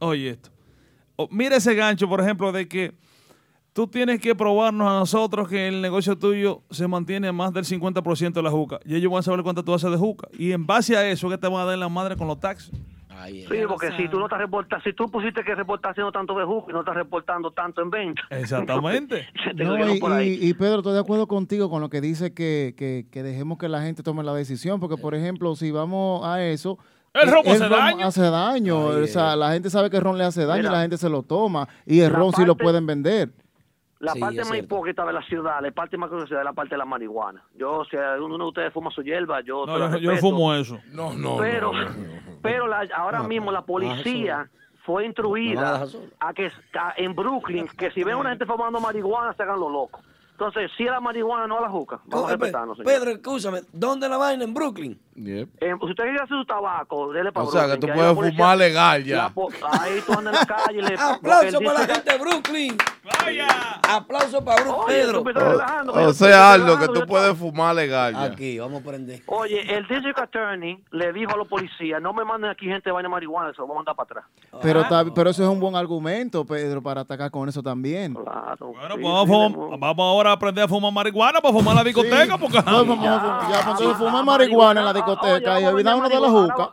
oye 0.00 0.30
esto. 0.30 0.50
O- 1.14 1.28
mira 1.30 1.54
ese 1.56 1.74
gancho, 1.76 2.08
por 2.08 2.20
ejemplo, 2.20 2.50
de 2.50 2.66
que 2.66 2.94
tú 3.72 3.86
tienes 3.86 4.20
que 4.20 4.34
probarnos 4.34 4.88
a 4.88 4.98
nosotros 4.98 5.48
que 5.48 5.68
el 5.68 5.80
negocio 5.80 6.18
tuyo 6.18 6.62
se 6.70 6.88
mantiene 6.88 7.28
a 7.28 7.32
más 7.32 7.52
del 7.52 7.64
50% 7.64 8.32
de 8.32 8.42
la 8.42 8.50
juca. 8.50 8.80
Y 8.84 8.96
ellos 8.96 9.12
van 9.12 9.20
a 9.20 9.22
saber 9.22 9.44
cuánto 9.44 9.62
tú 9.62 9.72
haces 9.74 9.92
de 9.92 9.96
juca. 9.96 10.26
Y 10.36 10.50
en 10.50 10.66
base 10.66 10.96
a 10.96 11.08
eso, 11.08 11.28
que 11.28 11.38
te 11.38 11.46
van 11.46 11.62
a 11.62 11.64
dar 11.66 11.78
la 11.78 11.88
madre 11.88 12.16
con 12.16 12.26
los 12.26 12.40
taxis? 12.40 12.72
Sí, 13.26 13.56
porque 13.68 13.90
si 13.96 14.08
tú 14.08 14.18
no 14.18 14.26
estás 14.26 14.38
reportando, 14.38 14.82
si 14.84 14.92
tú 14.92 15.10
pusiste 15.10 15.42
que 15.44 15.54
reportar 15.54 15.92
haciendo 15.92 16.12
tanto 16.12 16.38
de 16.38 16.44
jugo 16.44 16.66
y 16.68 16.72
no 16.72 16.80
estás 16.80 16.94
reportando 16.94 17.50
tanto 17.50 17.82
en 17.82 17.90
venta. 17.90 18.22
Exactamente. 18.30 19.26
Te 19.56 19.64
No, 19.64 19.76
y, 20.22 20.54
Pedro, 20.54 20.78
estoy 20.78 20.94
de 20.94 21.00
acuerdo 21.00 21.26
contigo 21.26 21.68
con 21.70 21.80
lo 21.80 21.88
que 21.90 22.00
dice 22.00 22.32
que, 22.32 22.74
que- 22.76 23.06
que 23.10 23.22
dejemos 23.22 23.58
que 23.58 23.68
la 23.68 23.82
gente 23.82 24.02
tome 24.02 24.22
la 24.22 24.34
decisión, 24.34 24.80
porque 24.80 24.96
por 24.96 25.14
ejemplo, 25.14 25.54
si 25.56 25.70
vamos 25.70 26.24
a 26.24 26.42
eso... 26.42 26.78
El 27.14 27.30
ron 27.30 27.42
hace 27.48 27.58
ron 27.68 27.70
daño. 27.70 28.06
hace 28.06 28.22
daño, 28.22 28.78
o 28.86 29.06
sea, 29.06 29.34
la 29.34 29.52
gente 29.52 29.70
sabe 29.70 29.88
que 29.90 29.96
el 29.96 30.02
ron 30.02 30.18
le 30.18 30.24
hace 30.24 30.44
daño 30.44 30.58
Mira, 30.62 30.70
y 30.70 30.74
la 30.74 30.80
gente 30.82 30.98
se 30.98 31.08
lo 31.08 31.22
toma, 31.22 31.66
y 31.86 32.00
el 32.00 32.10
ron 32.12 32.32
sí 32.34 32.44
lo 32.44 32.52
parte- 32.54 32.64
pueden 32.64 32.86
vender. 32.86 33.30
La 34.00 34.12
Sí, 34.12 34.20
parte 34.20 34.38
más 34.38 34.48
cierto. 34.48 34.64
hipócrita 34.64 35.04
de 35.04 35.12
la 35.12 35.22
ciudad, 35.22 35.60
la 35.60 35.70
parte 35.72 35.96
más 35.96 36.08
conocida 36.08 36.38
es 36.38 36.44
la 36.44 36.52
parte 36.52 36.70
de 36.74 36.78
la 36.78 36.84
marihuana. 36.84 37.42
Yo, 37.56 37.84
si 37.90 37.96
uno 37.96 38.38
de 38.38 38.44
ustedes 38.44 38.72
fuma 38.72 38.90
su 38.92 39.02
hierba, 39.02 39.40
yo 39.40 39.66
No, 39.66 39.76
yo, 39.90 39.98
yo 39.98 40.16
fumo 40.18 40.54
eso. 40.54 40.78
No, 40.92 41.12
no. 41.14 41.36
pero 41.38 41.72
pero 42.40 42.68
la- 42.68 42.86
ahora 42.94 43.22
mismo 43.24 43.50
la 43.50 43.62
policía 43.62 44.48
fue 44.84 45.04
instruida 45.04 45.84
a 46.20 46.32
que 46.32 46.50
a- 46.78 46.94
en 46.96 47.14
Brooklyn 47.16 47.66
que 47.76 47.90
si 47.90 48.04
ven 48.04 48.14
una 48.14 48.30
gente 48.30 48.46
fumando 48.46 48.78
marihuana 48.80 49.32
se 49.34 49.42
hagan 49.42 49.58
los 49.58 49.70
locos. 49.72 50.00
Entonces, 50.38 50.70
si 50.76 50.84
es 50.84 50.90
la 50.92 51.00
marihuana, 51.00 51.48
no 51.48 51.60
la 51.60 51.68
juca. 51.68 51.98
Vamos 52.06 52.26
a 52.26 52.28
Pe- 52.28 52.36
respetarnos, 52.44 52.76
señor. 52.76 52.92
Pedro, 52.92 53.10
escúchame, 53.10 53.62
¿dónde 53.72 54.08
la 54.08 54.18
vaina? 54.18 54.44
¿En 54.44 54.54
Brooklyn? 54.54 54.96
Eh, 55.16 55.46
si 55.60 55.72
usted 55.72 56.04
quiere 56.04 56.14
hacer 56.20 56.28
su 56.38 56.44
tabaco, 56.44 57.10
dele 57.12 57.32
para 57.32 57.44
O 57.44 57.50
sea, 57.50 57.66
que 57.66 57.76
tú 57.78 57.88
ahí 57.88 57.92
puedes 57.92 58.14
policía- 58.14 58.36
fumar 58.38 58.56
legal 58.58 59.02
ya. 59.04 59.32
ahí 59.80 60.00
tú 60.06 60.12
andas 60.12 60.32
en 60.34 60.38
la 60.40 60.46
calle 60.46 60.78
y 60.78 60.82
le... 60.82 60.94
Aplauso 60.96 61.58
para 61.60 61.78
la 61.80 61.86
gente 61.92 62.12
de 62.12 62.18
Brooklyn. 62.18 62.76
Aplauso 63.88 64.44
para 64.44 64.62
Brooklyn. 64.62 64.86
Pedro. 64.86 65.22
tú 65.24 65.90
O 65.92 66.12
sea, 66.12 66.52
Aldo, 66.52 66.78
que 66.78 66.86
tú 66.86 67.06
puedes 67.06 67.36
fumar 67.36 67.74
legal 67.74 68.12
ya. 68.14 68.22
Aquí, 68.22 68.58
vamos 68.58 68.80
a 68.82 68.84
prender. 68.84 69.22
Oye, 69.26 69.60
el 69.74 69.86
district 69.88 70.18
attorney 70.20 70.82
le 70.92 71.12
dijo 71.12 71.32
a 71.34 71.36
los 71.36 71.48
policías, 71.48 72.00
no 72.00 72.12
me 72.12 72.24
manden 72.24 72.50
aquí 72.50 72.66
gente 72.66 72.88
de 72.88 72.92
vaina 72.92 73.08
de 73.08 73.12
marihuana, 73.12 73.50
se 73.52 73.58
lo 73.58 73.66
voy 73.66 73.74
a 73.74 73.78
mandar 73.78 73.96
para 73.96 74.04
atrás. 74.04 74.24
Pero, 74.62 74.82
está- 74.82 75.04
pero 75.12 75.30
eso 75.30 75.42
es 75.42 75.48
un 75.48 75.58
buen 75.58 75.74
argumento, 75.74 76.44
Pedro, 76.44 76.82
para 76.82 77.00
atacar 77.00 77.30
con 77.30 77.48
eso 77.48 77.62
también. 77.62 78.14
Claro. 78.14 78.68
Bueno, 78.68 78.94
pues 78.94 79.02
vamos, 79.02 79.72
a 79.72 79.76
vamos 79.76 80.04
ahora 80.04 80.27
aprender 80.32 80.64
a 80.64 80.68
fumar 80.68 80.92
marihuana 80.92 81.40
para 81.40 81.52
fumar 81.52 81.72
en 81.72 81.76
la 81.78 81.84
discoteca. 81.84 82.38
Porque, 82.38 82.58
No, 82.58 82.84
vamos 82.84 83.06
a- 83.06 83.48
ya, 83.50 83.64
cuando 83.64 83.82
se 83.92 83.94
fuma 83.98 84.22
marihuana 84.22 84.80
en 84.80 84.86
la 84.86 84.92
discoteca 84.92 85.60
y 85.60 85.64
olvidarnos 85.66 86.08
de 86.08 86.20
la 86.20 86.28
juca. 86.28 86.70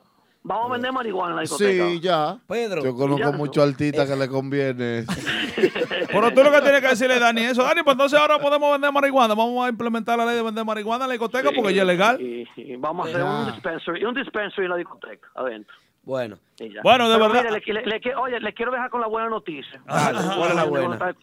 Vamos 0.48 0.70
a 0.70 0.74
vender 0.74 0.92
marihuana 0.92 1.30
en 1.32 1.36
la 1.38 1.42
discoteca. 1.42 1.86
Sí, 1.88 2.00
ya. 2.02 2.38
Pedro. 2.48 2.84
Yo 2.84 2.96
conozco 2.96 3.34
muchos 3.34 3.68
artistas 3.68 4.08
que 4.08 4.16
le 4.16 4.28
conviene. 4.30 5.06
Pero 6.12 6.32
tú 6.34 6.44
lo 6.44 6.52
que 6.52 6.62
tienes 6.62 6.82
que 6.82 6.88
decirle, 6.90 7.20
Dani, 7.20 7.42
eso. 7.46 7.64
Dani, 7.64 7.82
pues 7.84 7.94
entonces 7.96 8.20
ahora 8.20 8.38
podemos 8.40 8.72
vender 8.72 8.92
marihuana. 8.92 9.34
Vamos 9.34 9.66
a 9.66 9.70
implementar 9.70 10.18
la 10.18 10.26
ley 10.26 10.36
de 10.36 10.44
vender 10.44 10.64
marihuana 10.64 11.06
en 11.06 11.10
la 11.10 11.14
discoteca 11.14 11.50
porque 11.56 11.74
ya 11.74 11.82
es 11.82 11.88
legal. 11.88 12.22
Y, 12.22 12.48
y 12.58 12.76
vamos 12.76 13.08
a 13.08 13.10
hacer 13.10 13.24
un 13.24 13.46
dispensary, 13.54 14.06
un 14.06 14.14
dispensary 14.14 14.66
en 14.66 14.70
la 14.72 14.78
discoteca, 14.78 15.28
adentro. 15.36 15.76
Bueno. 16.04 16.38
Bueno, 16.84 17.10
de 17.10 17.16
Pero 17.18 17.28
verdad- 17.34 17.44
mire, 17.50 17.62
le- 17.66 17.74
le- 17.82 17.86
le 17.88 18.00
quiero- 18.00 18.22
oye, 18.22 18.40
le 18.40 18.54
quiero 18.54 18.72
dejar 18.72 18.92
con 18.92 19.02
la 19.02 19.08
buena 19.08 19.28
noticia. 19.30 19.82
Dale, 19.88 20.20
Muchos 20.20 20.36
¿cuál 20.36 20.50
es 20.50 20.56
la 20.56 20.64
negocios 20.66 20.88
buena? 21.00 21.16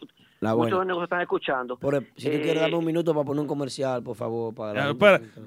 La 0.43 0.57
Muchos 0.57 0.71
buena. 0.73 0.85
negocios 0.87 1.05
están 1.05 1.21
escuchando. 1.21 1.77
Por- 1.77 2.03
si 2.17 2.29
tú 2.29 2.37
Eh, 2.37 2.41
quieres 2.43 2.61
darme 2.61 2.77
un 2.77 2.85
minuto 2.85 3.15
para 3.15 3.25
poner 3.25 3.43
un 3.43 3.47
comercial, 3.47 4.03
por 4.03 4.17
favor. 4.17 4.53
Para 4.53 4.91
Eh, 4.91 4.95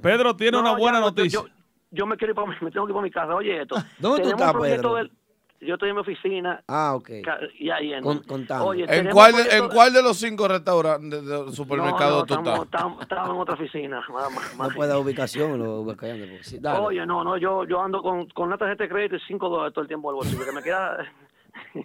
Pedro 0.01 0.35
tiene 0.37 0.53
No, 0.53 0.61
una 0.61 0.71
buena 0.77 1.01
noticia. 1.01 1.41
Yo, 1.41 1.47
yo 1.91 2.05
me 2.05 2.15
quiero 2.15 2.31
ir 2.31 2.35
para 2.35 2.47
mi- 2.47 2.55
me 2.61 2.71
tengo 2.71 2.85
que 2.85 2.91
ir 2.91 2.95
para 2.95 3.03
mi 3.03 3.11
casa. 3.11 3.35
Oye 3.35 3.61
esto. 3.61 3.75
¿Dónde 3.99 4.23
tú 4.23 4.29
estás, 4.29 4.53
Pedro? 4.53 4.95
del- 4.95 5.11
yo 5.59 5.73
estoy 5.73 5.89
en 5.89 5.95
mi 5.95 6.01
oficina. 6.01 6.63
Ah, 6.69 6.93
ok. 6.95 7.09
Y 7.59 7.69
ahí 7.71 7.91
en, 7.91 8.03
Con- 8.03 8.19
contando. 8.23 8.67
Oye, 8.67 8.85
¿En 8.87 9.09
cuál, 9.09 9.33
proyecto 9.33 9.55
¿En 9.65 9.69
cuál 9.69 9.91
de 9.93 10.01
los 10.01 10.15
cinco 10.17 10.47
restaurantes 10.47 11.25
de 11.25 11.51
supermercados 11.51 12.19
no, 12.19 12.25
tú 12.25 12.33
no, 12.35 12.39
estás? 12.39 12.53
estamos, 12.53 12.65
estamos, 12.65 13.01
estamos 13.01 13.29
en 13.35 13.41
otra 13.41 13.53
oficina. 13.55 14.01
más, 14.13 14.57
No 14.69 14.69
puede 14.75 14.89
dar 14.91 14.99
ubicación, 14.99 15.59
lo 15.59 15.85
sí, 16.41 16.57
dale. 16.59 16.79
Oye, 16.79 17.05
no, 17.05 17.21
no, 17.25 17.35
yo, 17.37 17.65
yo 17.65 17.81
ando 17.81 18.01
con, 18.01 18.27
con 18.29 18.47
una 18.47 18.57
tarjeta 18.57 18.83
de 18.83 18.89
crédito 18.89 19.15
y 19.17 19.19
5 19.27 19.49
dólares 19.49 19.73
todo 19.73 19.81
el 19.81 19.87
tiempo 19.89 20.09
al 20.09 20.15
bolsillo. 20.15 20.45
Que 20.45 20.51
me 20.53 20.63
queda. 20.63 20.97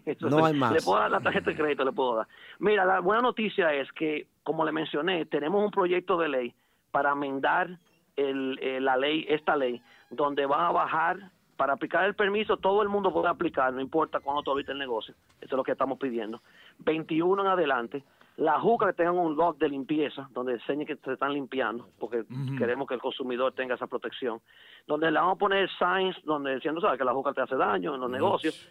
Eso 0.05 0.29
No 0.31 0.45
hay 0.45 0.55
más. 0.55 0.73
Le 0.73 0.81
puedo 0.81 0.99
dar 0.99 1.11
la 1.11 1.21
tarjeta 1.21 1.51
de 1.51 1.57
crédito, 1.57 1.85
le 1.85 1.93
puedo 1.93 2.17
dar. 2.17 2.29
Mira, 2.59 2.85
la 2.85 3.01
buena 3.01 3.23
noticia 3.23 3.73
es 3.75 3.91
que, 3.93 4.27
como 4.43 4.65
le 4.65 4.73
mencioné, 4.73 5.27
tenemos 5.27 5.63
un 5.65 5.71
proyecto 5.71 6.19
de 6.19 6.29
ley 6.29 6.55
para 6.91 7.13
amendar 7.13 7.79
el, 8.17 8.59
eh, 8.61 8.81
la 8.81 8.97
ley, 8.97 9.27
esta 9.29 9.57
ley, 9.57 9.81
donde 10.11 10.47
va 10.47 10.69
a 10.69 10.73
bajar, 10.73 11.31
para 11.57 11.75
aplicar 11.75 12.05
el 12.05 12.15
permiso, 12.15 12.57
todo 12.57 12.83
el 12.83 12.89
mundo 12.89 13.13
puede 13.13 13.29
aplicar, 13.29 13.71
no 13.73 13.83
importa 13.83 14.21
cuándo 14.21 14.43
tú 14.43 14.51
abriste 14.51 14.73
el 14.73 14.79
negocio. 14.79 15.15
Eso 15.43 15.55
es 15.55 15.57
lo 15.57 15.63
que 15.63 15.73
estamos 15.73 15.99
pidiendo. 15.99 16.41
21 16.79 17.43
en 17.43 17.49
adelante. 17.49 18.03
La 18.39 18.59
juca 18.59 18.87
que 18.87 18.93
tengan 18.95 19.19
un 19.19 19.37
log 19.37 19.59
de 19.59 19.69
limpieza, 19.69 20.27
donde 20.33 20.55
enseñe 20.55 20.87
que 20.87 20.97
se 20.97 21.13
están 21.13 21.35
limpiando, 21.35 21.91
porque 21.99 22.25
queremos 22.57 22.89
que 22.89 22.95
el 22.95 23.01
consumidor 23.01 23.53
tenga 23.53 23.75
esa 23.75 23.87
protección. 23.87 24.41
Donde 24.87 25.11
le 25.11 25.19
vamos 25.19 25.35
a 25.35 25.39
poner 25.39 25.69
signs, 25.79 26.17
donde 26.25 26.55
diciendo, 26.55 26.81
¿sabes? 26.81 26.99
Que 26.99 27.05
la 27.05 27.13
juca 27.13 27.35
te 27.35 27.43
hace 27.43 27.57
daño 27.57 27.95
en 27.95 28.01
los 28.01 28.11
negocios. 28.11 28.67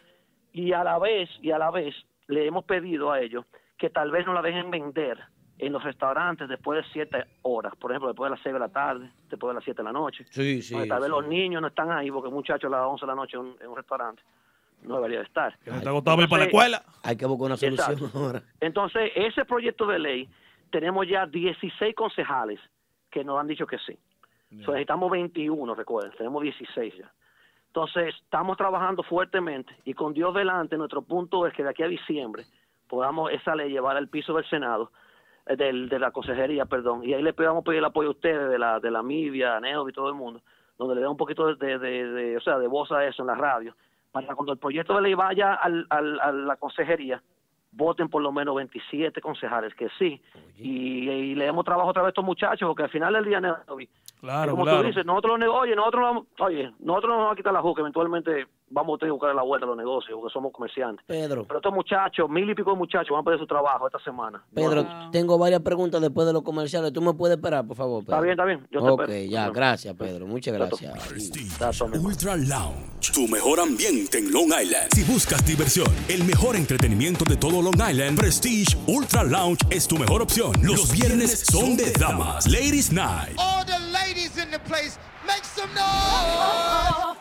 Y 0.52 0.72
a 0.72 0.84
la 0.84 0.98
vez, 0.98 1.28
y 1.42 1.50
a 1.50 1.58
la 1.58 1.70
vez, 1.70 1.94
le 2.26 2.46
hemos 2.46 2.64
pedido 2.64 3.12
a 3.12 3.20
ellos 3.20 3.44
que 3.78 3.90
tal 3.90 4.10
vez 4.10 4.26
no 4.26 4.32
la 4.32 4.42
dejen 4.42 4.70
vender 4.70 5.18
en 5.58 5.72
los 5.72 5.84
restaurantes 5.84 6.48
después 6.48 6.84
de 6.84 6.92
siete 6.92 7.24
horas. 7.42 7.74
Por 7.76 7.90
ejemplo, 7.90 8.08
después 8.08 8.28
de 8.28 8.36
las 8.36 8.42
seis 8.42 8.52
de 8.52 8.58
la 8.58 8.68
tarde, 8.68 9.10
después 9.28 9.50
de 9.50 9.54
las 9.54 9.64
siete 9.64 9.82
de 9.82 9.84
la 9.84 9.92
noche. 9.92 10.24
Sí, 10.30 10.62
sí. 10.62 10.74
Donde 10.74 10.88
tal 10.88 11.00
vez 11.00 11.06
sí. 11.06 11.12
los 11.12 11.26
niños 11.26 11.60
no 11.60 11.68
están 11.68 11.90
ahí, 11.90 12.10
porque 12.10 12.30
muchachos 12.30 12.72
a 12.72 12.76
las 12.76 12.86
11 12.86 13.00
de 13.00 13.06
la 13.06 13.14
noche 13.14 13.36
en 13.36 13.42
un, 13.42 13.56
en 13.60 13.68
un 13.68 13.76
restaurante 13.76 14.22
no 14.82 14.96
debería 14.96 15.18
de 15.18 15.24
estar. 15.24 15.58
Que 15.58 15.70
no 15.70 15.76
está 15.76 16.16
para 16.16 16.38
la 16.38 16.44
escuela. 16.44 16.82
Hay 17.02 17.16
que 17.16 17.26
buscar 17.26 17.46
una 17.46 17.56
solución 17.56 17.94
Exacto. 17.94 18.18
ahora. 18.18 18.42
Entonces, 18.60 19.12
ese 19.14 19.44
proyecto 19.44 19.86
de 19.86 19.98
ley, 19.98 20.28
tenemos 20.70 21.06
ya 21.06 21.26
16 21.26 21.94
concejales 21.94 22.60
que 23.10 23.24
nos 23.24 23.38
han 23.38 23.46
dicho 23.46 23.66
que 23.66 23.78
sí. 23.78 23.98
So, 24.64 24.72
necesitamos 24.72 25.10
21, 25.10 25.74
recuerden, 25.74 26.12
tenemos 26.16 26.42
16 26.42 26.94
ya. 26.98 27.12
Entonces, 27.70 28.14
estamos 28.24 28.56
trabajando 28.56 29.02
fuertemente 29.04 29.72
y 29.84 29.94
con 29.94 30.12
Dios 30.12 30.34
delante, 30.34 30.76
nuestro 30.76 31.02
punto 31.02 31.46
es 31.46 31.54
que 31.54 31.62
de 31.62 31.70
aquí 31.70 31.84
a 31.84 31.88
diciembre 31.88 32.44
podamos 32.88 33.30
esa 33.30 33.54
ley 33.54 33.70
llevar 33.70 33.96
al 33.96 34.08
piso 34.08 34.34
del 34.34 34.44
Senado, 34.50 34.90
eh, 35.46 35.54
del, 35.54 35.88
de 35.88 36.00
la 36.00 36.10
consejería, 36.10 36.66
perdón, 36.66 37.04
y 37.04 37.14
ahí 37.14 37.22
le 37.22 37.32
podamos 37.32 37.62
pedir 37.64 37.78
el 37.78 37.84
apoyo 37.84 38.08
a 38.08 38.12
ustedes, 38.12 38.50
de 38.50 38.58
la, 38.58 38.80
de 38.80 38.90
la 38.90 39.04
media, 39.04 39.60
Neo 39.60 39.88
y 39.88 39.92
todo 39.92 40.08
el 40.08 40.14
mundo, 40.16 40.40
donde 40.78 40.96
le 40.96 41.02
dé 41.02 41.06
un 41.06 41.16
poquito 41.16 41.54
de, 41.54 41.78
de, 41.78 42.06
de- 42.08 42.36
o 42.36 42.40
sea, 42.40 42.58
de 42.58 42.66
voz 42.66 42.90
a 42.90 43.04
eso 43.06 43.22
en 43.22 43.28
la 43.28 43.36
radio, 43.36 43.76
para 44.10 44.34
cuando 44.34 44.52
el 44.52 44.58
proyecto 44.58 44.94
de 44.96 45.02
ley 45.02 45.14
vaya 45.14 45.54
al, 45.54 45.86
al- 45.90 46.18
a 46.18 46.32
la 46.32 46.56
consejería, 46.56 47.22
voten 47.70 48.08
por 48.08 48.20
lo 48.20 48.32
menos 48.32 48.56
27 48.56 49.20
concejales 49.20 49.72
que 49.76 49.88
sí, 49.96 50.20
y, 50.56 51.08
y 51.08 51.34
le 51.36 51.44
demos 51.44 51.64
trabajo 51.64 51.90
otra 51.90 52.02
vez 52.02 52.08
a 52.08 52.10
estos 52.10 52.24
muchachos, 52.24 52.66
porque 52.66 52.82
al 52.82 52.90
final 52.90 53.12
del 53.14 53.24
día, 53.26 53.40
Claro, 54.20 54.52
como 54.52 54.64
claro. 54.64 54.80
tú 54.82 54.86
dices, 54.88 55.04
nosotros, 55.06 55.38
los 55.38 55.48
oye, 55.54 55.74
nosotros, 55.74 56.02
vamos- 56.02 56.26
oye, 56.40 56.70
nosotros 56.80 57.08
no 57.08 57.14
nos 57.16 57.18
vamos 57.24 57.32
a 57.32 57.36
quitar 57.36 57.52
la 57.52 57.62
juca, 57.62 57.80
eventualmente 57.80 58.46
vamos 58.72 58.94
a 58.94 58.98
tener 58.98 59.08
que 59.08 59.12
buscar 59.12 59.34
la 59.34 59.42
vuelta 59.42 59.64
a 59.64 59.68
los 59.68 59.76
negocios, 59.76 60.16
porque 60.20 60.32
somos 60.32 60.52
comerciantes. 60.52 61.04
Pedro. 61.06 61.44
Pero 61.44 61.58
estos 61.58 61.72
muchachos, 61.72 62.28
mil 62.30 62.48
y 62.48 62.54
pico 62.54 62.70
de 62.70 62.76
muchachos, 62.76 63.08
van 63.10 63.20
a 63.20 63.24
perder 63.24 63.40
su 63.40 63.46
trabajo 63.46 63.86
esta 63.86 63.98
semana. 64.00 64.42
Pedro, 64.54 64.84
No. 64.84 65.10
tengo 65.10 65.38
varias 65.38 65.60
preguntas 65.62 66.00
después 66.00 66.26
de 66.26 66.32
los 66.32 66.42
comerciales. 66.42 66.92
¿Tú 66.92 67.00
me 67.02 67.12
puedes 67.14 67.36
esperar, 67.36 67.66
por 67.66 67.76
favor? 67.76 68.04
Pedro? 68.04 68.14
Está 68.16 68.20
bien, 68.22 68.32
está 68.32 68.44
bien. 68.44 68.68
Yo 68.70 68.80
te 68.80 68.88
ok, 68.90 69.00
espero. 69.02 69.30
ya, 69.30 69.40
Bueno. 69.40 69.52
gracias, 69.54 69.94
Pedro. 69.96 70.26
Muchas 70.26 70.54
gracias. 70.54 70.92
Ultra 72.04 72.36
Lounge, 72.36 73.12
tu 73.12 73.26
mejor 73.26 73.58
ambiente 73.60 74.18
en 74.18 74.30
Long 74.32 74.46
Island. 74.48 74.88
Si 74.94 75.02
buscas 75.10 75.44
diversión, 75.46 75.86
el 76.08 76.24
mejor 76.24 76.54
entretenimiento 76.56 77.24
de 77.24 77.36
todo 77.36 77.60
Long 77.62 77.74
Island, 77.74 78.18
Prestige 78.18 78.76
Ultra 78.86 79.24
Lounge 79.24 79.60
es 79.70 79.88
tu 79.88 79.96
mejor 79.96 80.22
opción. 80.22 80.52
Los 80.62 80.92
viernes 80.92 81.40
son 81.50 81.76
de 81.76 81.90
damas, 81.98 82.46
Ladies 82.46 82.92
Night. 82.92 83.36
The 83.66 83.78
ladies 84.06 84.38
in 84.38 84.50
the 84.50 84.58
place, 84.60 84.98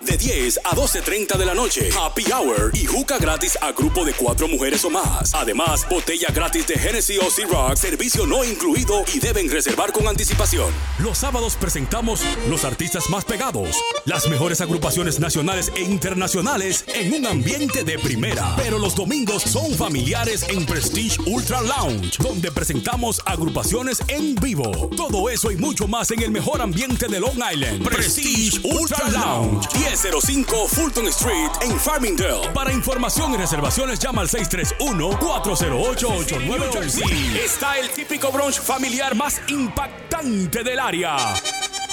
De 0.01 0.15
10 0.17 0.59
a 0.63 0.71
12.30 0.71 1.37
de 1.37 1.45
la 1.45 1.53
noche, 1.53 1.89
Happy 1.99 2.23
Hour 2.31 2.71
y 2.73 2.85
juca 2.85 3.17
gratis 3.17 3.57
a 3.61 3.73
grupo 3.73 4.05
de 4.05 4.13
cuatro 4.13 4.47
mujeres 4.47 4.85
o 4.85 4.89
más. 4.89 5.33
Además, 5.33 5.85
botella 5.89 6.29
gratis 6.33 6.65
de 6.67 6.75
Hennessy 6.75 7.17
o 7.17 7.27
Rock, 7.51 7.75
servicio 7.75 8.25
no 8.25 8.45
incluido 8.45 9.03
y 9.13 9.19
deben 9.19 9.49
reservar 9.49 9.91
con 9.91 10.07
anticipación. 10.07 10.73
Los 10.99 11.17
sábados 11.17 11.57
presentamos 11.57 12.23
los 12.47 12.63
artistas 12.63 13.09
más 13.09 13.25
pegados, 13.25 13.75
las 14.05 14.27
mejores 14.29 14.61
agrupaciones 14.61 15.19
nacionales 15.19 15.71
e 15.75 15.81
internacionales 15.81 16.85
en 16.87 17.13
un 17.13 17.27
ambiente 17.27 17.83
de 17.83 17.99
primera. 17.99 18.55
Pero 18.55 18.79
los 18.79 18.95
domingos 18.95 19.43
son 19.43 19.73
familiares 19.75 20.45
en 20.47 20.65
Prestige 20.65 21.17
Ultra 21.25 21.61
Lounge, 21.61 22.17
donde 22.19 22.51
presentamos 22.51 23.21
agrupaciones 23.25 24.01
en 24.07 24.35
vivo. 24.35 24.89
Todo 24.95 25.29
eso 25.29 25.51
y 25.51 25.57
mucho 25.57 25.87
más 25.87 26.09
en 26.11 26.21
el 26.21 26.31
mejor 26.31 26.61
ambiente 26.61 27.07
de 27.07 27.19
Long 27.19 27.39
Island. 27.53 27.83
Prestige 27.89 28.59
Ultra 28.63 29.09
Lounge, 29.09 29.67
1005 29.73 30.67
Fulton 30.67 31.07
Street 31.07 31.49
en 31.61 31.79
Farmingdale. 31.79 32.49
Para 32.53 32.71
información 32.71 33.33
y 33.33 33.37
reservaciones 33.37 33.97
llama 33.99 34.21
al 34.21 34.29
631-408-89 34.29 36.71
Jersey. 36.71 37.41
Está 37.43 37.79
el 37.79 37.89
típico 37.89 38.31
brunch 38.31 38.59
familiar 38.59 39.15
más 39.15 39.41
impactante 39.47 40.63
del 40.63 40.79
área. 40.79 41.17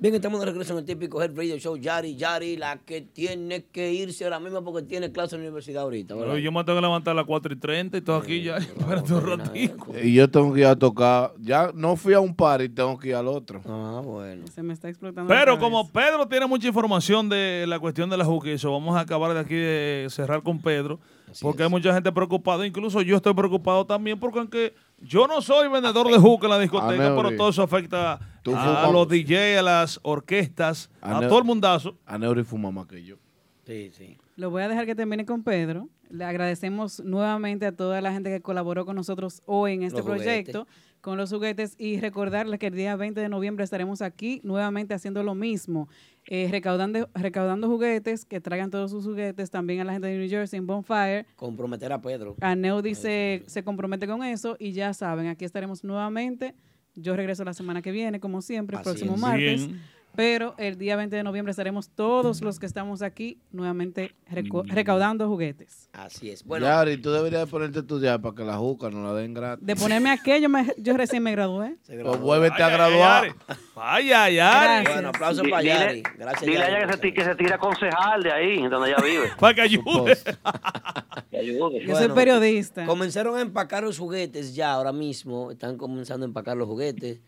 Bien, 0.06 0.14
estamos 0.14 0.40
de 0.40 0.46
regreso 0.46 0.74
en 0.74 0.78
el 0.78 0.86
típico 0.86 1.20
Head 1.20 1.36
Radio 1.36 1.58
Show. 1.58 1.78
Yari, 1.78 2.16
Yari, 2.16 2.58
la 2.58 2.78
que 2.78 3.02
tiene 3.02 3.66
que 3.66 3.92
irse 3.92 4.24
ahora 4.24 4.40
mismo 4.40 4.64
porque 4.64 4.84
tiene 4.84 5.12
clase 5.12 5.36
en 5.36 5.42
la 5.42 5.48
universidad 5.48 5.82
ahorita. 5.82 6.14
¿verdad? 6.14 6.34
Pero 6.34 6.38
yo 6.38 6.52
me 6.52 6.64
tengo 6.64 6.78
que 6.78 6.82
levantar 6.84 7.14
a 7.14 7.16
las 7.16 7.26
4 7.26 7.54
y 7.54 7.56
30 7.56 7.98
y 7.98 8.02
todo 8.04 8.18
aquí 8.18 8.44
ya. 8.44 8.58
Espérate 8.58 9.12
un 9.16 9.26
ratito. 9.26 9.76
Y 10.04 10.14
yo 10.14 10.30
tengo 10.30 10.54
que 10.54 10.60
ir 10.60 10.68
a 10.68 10.76
tocar. 10.76 11.34
Ya 11.40 11.72
no 11.74 11.96
fui 11.96 12.14
a 12.14 12.20
un 12.20 12.36
par 12.36 12.62
y 12.62 12.70
tengo 12.70 13.00
que 13.00 13.08
ir 13.08 13.16
al 13.16 13.28
otro. 13.28 13.62
Ah, 13.66 14.00
bueno. 14.06 14.46
Se 14.54 14.62
me 14.62 14.74
está 14.74 14.90
explotando. 14.90 15.28
Pero 15.28 15.58
como 15.58 15.90
Pedro 15.90 16.28
tiene 16.28 16.46
mucha 16.46 16.68
información 16.68 17.28
de 17.28 17.66
la 17.68 17.80
cuestión 17.80 18.08
de 18.08 18.18
la 18.18 18.26
juca 18.26 18.50
y 18.50 18.52
eso, 18.52 18.72
vamos 18.72 18.96
a 18.96 19.00
acabar 19.00 19.34
de 19.34 19.40
aquí 19.40 19.56
de 19.56 20.06
cerrar 20.12 20.44
con 20.44 20.62
Pedro, 20.62 21.00
porque 21.42 21.64
hay 21.64 21.70
mucha 21.70 21.92
gente 21.92 22.12
preocupada, 22.12 22.68
incluso 22.68 23.02
yo 23.02 23.16
estoy 23.16 23.34
preocupado 23.34 23.88
también, 23.88 24.20
porque 24.20 24.38
aunque 24.38 24.76
yo 25.00 25.26
no 25.26 25.42
soy 25.42 25.68
vendedor 25.68 26.12
de 26.12 26.20
juca 26.20 26.46
en 26.46 26.52
la 26.52 26.60
discoteca, 26.60 27.16
pero 27.16 27.36
todo 27.36 27.50
eso 27.50 27.64
afecta 27.64 28.20
a 28.54 28.84
fumas- 28.86 28.92
los 28.94 29.08
DJ, 29.08 29.58
a 29.58 29.62
las 29.62 30.00
orquestas, 30.04 30.90
a 31.02 31.20
todo 31.28 31.40
el 31.40 31.46
mundazo. 31.46 31.98
A 32.06 32.18
Neuri 32.18 32.44
fuma 32.44 32.72
más 32.72 32.88
que 32.88 33.04
yo. 33.04 33.16
Sí, 33.66 33.92
sí. 33.94 34.18
Lo 34.36 34.50
voy 34.50 34.62
a 34.64 34.68
dejar 34.68 34.86
que 34.86 34.96
termine 34.96 35.26
con 35.26 35.44
Pedro. 35.44 35.88
Le 36.10 36.24
agradecemos 36.24 37.00
nuevamente 37.04 37.66
a 37.66 37.72
toda 37.72 38.00
la 38.02 38.12
gente 38.12 38.30
que 38.30 38.42
colaboró 38.42 38.86
con 38.86 38.96
nosotros 38.96 39.42
hoy 39.46 39.74
en 39.74 39.84
este 39.84 39.98
Los 40.00 40.06
juguetes. 40.06 40.26
proyecto 40.26 40.68
con 41.02 41.18
los 41.18 41.32
juguetes 41.32 41.76
y 41.78 42.00
recordarles 42.00 42.60
que 42.60 42.68
el 42.68 42.74
día 42.76 42.96
20 42.96 43.20
de 43.22 43.30
noviembre 43.30 43.64
estaremos 43.64 44.02
aquí 44.02 44.42
nuevamente 44.44 44.96
haciendo 44.96 45.22
lo 45.22 45.36
mismo, 45.36 45.88
eh, 46.26 46.48
recaudando, 46.50 47.10
recaudando 47.14 47.68
juguetes, 47.68 48.26
que 48.26 48.42
traigan 48.42 48.72
todos 48.72 48.90
sus 48.90 49.06
juguetes 49.06 49.52
también 49.52 49.82
a 49.82 49.84
la 49.84 49.94
gente 49.94 50.08
de 50.08 50.18
New 50.18 50.28
Jersey 50.28 50.58
en 50.58 50.66
Bonfire. 50.66 51.28
Comprometer 51.36 51.94
a 51.94 52.02
Pedro. 52.02 52.36
Aneu 52.42 52.82
dice, 52.82 53.44
se 53.46 53.64
compromete 53.64 54.08
con 54.08 54.24
eso 54.24 54.56
y 54.60 54.72
ya 54.72 54.94
saben, 54.96 55.28
aquí 55.28 55.46
estaremos 55.46 55.84
nuevamente. 55.84 56.56
Yo 56.96 57.16
regreso 57.16 57.44
la 57.44 57.54
semana 57.54 57.82
que 57.82 57.92
viene, 57.92 58.20
como 58.20 58.42
siempre, 58.42 58.76
el 58.76 58.82
Así 58.82 58.90
próximo 58.90 59.16
es. 59.16 59.20
martes. 59.22 59.68
Bien. 59.68 59.82
Pero 60.16 60.56
el 60.58 60.78
día 60.78 60.96
20 60.96 61.16
de 61.16 61.24
noviembre 61.24 61.52
estaremos 61.52 61.90
todos 61.90 62.42
los 62.42 62.60
que 62.60 62.66
estamos 62.66 63.02
aquí 63.02 63.40
nuevamente 63.52 64.16
recaudando 64.68 65.28
juguetes. 65.28 65.90
Así 65.94 66.30
es. 66.30 66.44
Bueno, 66.44 66.66
Yari, 66.66 66.98
tú 66.98 67.12
deberías 67.12 67.42
de 67.46 67.48
ponerte 67.48 67.80
a 67.80 67.82
estudiar 67.82 68.22
para 68.22 68.36
que 68.36 68.44
la 68.44 68.58
juca 68.58 68.90
no 68.90 69.04
la 69.04 69.14
den 69.14 69.34
gratis. 69.34 69.66
De 69.66 69.76
ponerme 69.76 70.10
aquello, 70.12 70.50
me- 70.50 70.74
yo 70.78 70.96
recién 70.98 71.24
me 71.24 71.32
gradué. 71.32 71.76
Pues 71.88 72.20
vuélvete 72.20 72.62
a 72.64 72.70
graduar. 72.70 73.36
Vaya, 73.76 74.24
ay. 74.24 74.86
Bueno, 74.86 75.10
aplauso 75.10 75.42
para 75.44 75.62
dile- 75.62 75.68
Yari. 75.80 76.04
Gracias, 76.18 76.42
Dile 76.42 76.58
a 76.64 76.70
Yari. 76.70 76.76
ella 76.76 76.88
que 76.88 76.94
se, 76.94 77.00
ti- 77.00 77.14
que 77.14 77.24
se 77.24 77.36
tire 77.36 77.58
concejal 77.58 78.24
de 78.24 78.32
ahí, 78.32 78.68
donde 78.68 78.90
ella 78.90 78.98
vive. 79.04 79.30
Para 79.40 79.54
que 79.56 79.62
ayude. 79.62 80.18
Que 81.32 81.38
ayude. 81.38 81.86
Yo 81.86 81.96
soy 81.96 82.10
periodista. 82.10 82.86
Comenzaron 82.86 83.36
a 83.38 83.42
empacar 83.42 83.84
los 83.84 83.98
juguetes 83.98 84.56
ya 84.56 84.72
ahora 84.74 84.92
mismo. 84.94 85.52
Están 85.52 85.78
comenzando 85.78 86.26
a 86.26 86.28
empacar 86.28 86.56
los 86.56 86.68
juguetes 86.68 87.20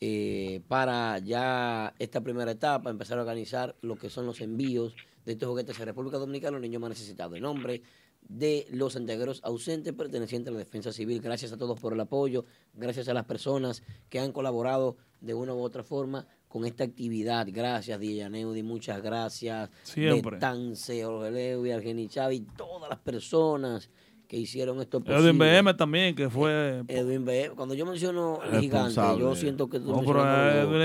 eh, 0.00 0.60
para 0.68 1.18
ya 1.18 1.94
esta 1.98 2.20
primera 2.20 2.50
etapa, 2.50 2.90
empezar 2.90 3.18
a 3.18 3.22
organizar 3.22 3.76
lo 3.80 3.96
que 3.96 4.10
son 4.10 4.26
los 4.26 4.40
envíos 4.40 4.94
de 5.24 5.32
estos 5.32 5.48
juguetes 5.48 5.78
a 5.80 5.84
República 5.84 6.18
Dominicana, 6.18 6.52
los 6.52 6.62
niños 6.62 6.80
más 6.80 6.90
necesitados. 6.90 7.36
En 7.36 7.42
nombre 7.42 7.82
de 8.28 8.66
los 8.70 8.94
santiagueros 8.94 9.40
ausentes 9.44 9.92
pertenecientes 9.92 10.48
a 10.50 10.52
la 10.52 10.58
Defensa 10.58 10.92
Civil. 10.92 11.20
Gracias 11.20 11.52
a 11.52 11.56
todos 11.56 11.78
por 11.78 11.92
el 11.92 12.00
apoyo, 12.00 12.44
gracias 12.72 13.08
a 13.08 13.14
las 13.14 13.24
personas 13.24 13.82
que 14.08 14.18
han 14.18 14.32
colaborado 14.32 14.96
de 15.20 15.34
una 15.34 15.54
u 15.54 15.60
otra 15.60 15.82
forma 15.82 16.26
con 16.48 16.64
esta 16.64 16.84
actividad. 16.84 17.46
Gracias, 17.50 17.98
Neudi, 17.98 18.62
muchas 18.62 19.02
gracias. 19.02 19.70
Siempre. 19.82 20.32
Betance, 20.32 21.04
Jorge 21.04 21.30
Leo 21.30 21.66
y 21.66 21.70
Argeni 21.70 22.08
Chávez 22.08 22.42
todas 22.56 22.88
las 22.88 22.98
personas 22.98 23.90
que 24.34 24.40
hicieron 24.40 24.80
esto 24.80 25.00
posible. 25.00 25.20
Edwin 25.30 25.38
BM 25.38 25.74
también, 25.74 26.14
que 26.16 26.28
fue... 26.28 26.82
Edwin 26.88 27.24
BM. 27.24 27.50
Cuando 27.54 27.74
yo 27.74 27.86
menciono 27.86 28.40
el 28.50 28.60
gigante, 28.60 29.00
yo 29.16 29.32
siento 29.36 29.68
que 29.70 29.78
tú 29.78 29.92
No, 29.92 30.00
pero 30.04 30.24
a 30.24 30.52
Edwin 30.62 30.80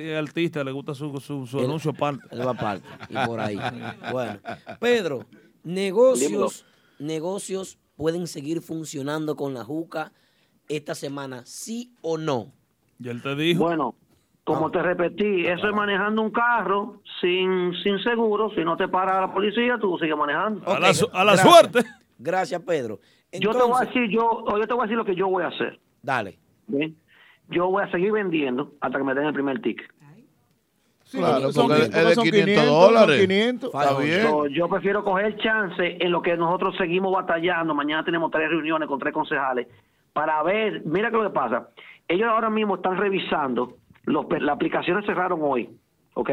es 0.00 0.18
artista, 0.18 0.62
le 0.62 0.70
gusta 0.70 0.94
su, 0.94 1.18
su, 1.18 1.46
su 1.46 1.58
Él- 1.60 1.64
anuncio 1.64 1.92
aparte. 1.92 2.22
él 2.30 2.46
va 2.46 2.50
aparte, 2.50 2.86
y 3.08 3.14
por 3.26 3.40
ahí. 3.40 3.58
Bueno, 4.12 4.38
Pedro, 4.80 5.24
negocios, 5.64 6.66
negocios 6.98 7.78
pueden 7.96 8.26
seguir 8.26 8.60
funcionando 8.60 9.34
con 9.34 9.54
la 9.54 9.64
juca 9.64 10.12
esta 10.68 10.94
semana, 10.94 11.42
sí 11.46 11.94
o 12.02 12.18
no. 12.18 12.52
Y 13.02 13.08
él 13.08 13.22
te 13.22 13.34
dijo. 13.34 13.64
Bueno, 13.64 13.94
como 14.44 14.70
te 14.70 14.82
repetí, 14.82 15.46
eso 15.46 15.68
es 15.68 15.74
manejando 15.74 16.20
un 16.20 16.30
carro 16.32 17.00
sin, 17.22 17.72
sin 17.82 17.98
seguro. 18.02 18.50
Si 18.54 18.62
no 18.62 18.76
te 18.76 18.88
para 18.88 19.22
la 19.22 19.32
policía, 19.32 19.78
tú 19.80 19.96
sigues 19.98 20.16
manejando. 20.18 20.60
Ok, 20.70 20.78
gracias. 20.80 21.08
Gracias, 22.22 22.60
Pedro. 22.62 22.98
yo 23.32 23.52
te 23.52 23.58
voy 23.62 23.72
a 23.82 23.86
decir, 23.86 24.08
yo, 24.10 24.44
te 24.66 24.74
voy 24.74 24.80
a 24.80 24.82
decir 24.84 24.96
lo 24.96 25.04
que 25.04 25.14
yo 25.14 25.28
voy 25.28 25.42
a 25.42 25.48
hacer. 25.48 25.80
Dale. 26.02 26.38
¿bien? 26.66 26.94
Yo 27.48 27.68
voy 27.68 27.82
a 27.82 27.90
seguir 27.90 28.12
vendiendo 28.12 28.72
hasta 28.80 28.98
que 28.98 29.04
me 29.04 29.14
den 29.14 29.24
el 29.26 29.32
primer 29.32 29.60
ticket. 29.60 29.90
Claro, 31.10 31.50
son- 31.50 31.66
porque 31.66 31.82
son- 31.86 31.94
es 31.94 32.06
de 32.06 32.14
son 32.14 32.24
500 32.24 32.54
500, 32.54 32.66
dólares. 32.66 33.16
son 33.18 33.26
500. 33.28 33.74
Está 33.74 33.98
bien. 33.98 34.22
So, 34.28 34.46
yo 34.46 34.68
prefiero 34.68 35.02
coger 35.02 35.36
chance 35.38 35.96
en 35.98 36.12
lo 36.12 36.22
que 36.22 36.36
nosotros 36.36 36.76
seguimos 36.76 37.12
batallando. 37.12 37.74
Mañana 37.74 38.04
tenemos 38.04 38.30
tres 38.30 38.48
reuniones 38.48 38.86
con 38.88 39.00
tres 39.00 39.12
concejales 39.12 39.66
para 40.12 40.40
ver, 40.44 40.82
mira 40.84 41.10
qué 41.10 41.16
lo 41.16 41.24
que 41.24 41.30
pasa. 41.30 41.68
Ellos 42.06 42.28
ahora 42.28 42.48
mismo 42.48 42.76
están 42.76 42.96
revisando, 42.96 43.76
los, 44.04 44.26
las 44.40 44.54
aplicaciones 44.54 45.04
cerraron 45.04 45.40
hoy, 45.42 45.68
¿ok? 46.14 46.30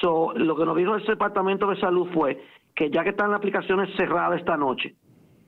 So, 0.00 0.32
lo 0.34 0.56
que 0.56 0.64
nos 0.64 0.76
dijo 0.78 0.94
el 0.94 1.04
Departamento 1.04 1.66
de 1.68 1.78
Salud 1.78 2.08
fue 2.14 2.42
que 2.74 2.90
ya 2.90 3.02
que 3.04 3.10
están 3.10 3.30
las 3.30 3.38
aplicaciones 3.38 3.94
cerradas 3.96 4.38
esta 4.38 4.56
noche, 4.56 4.94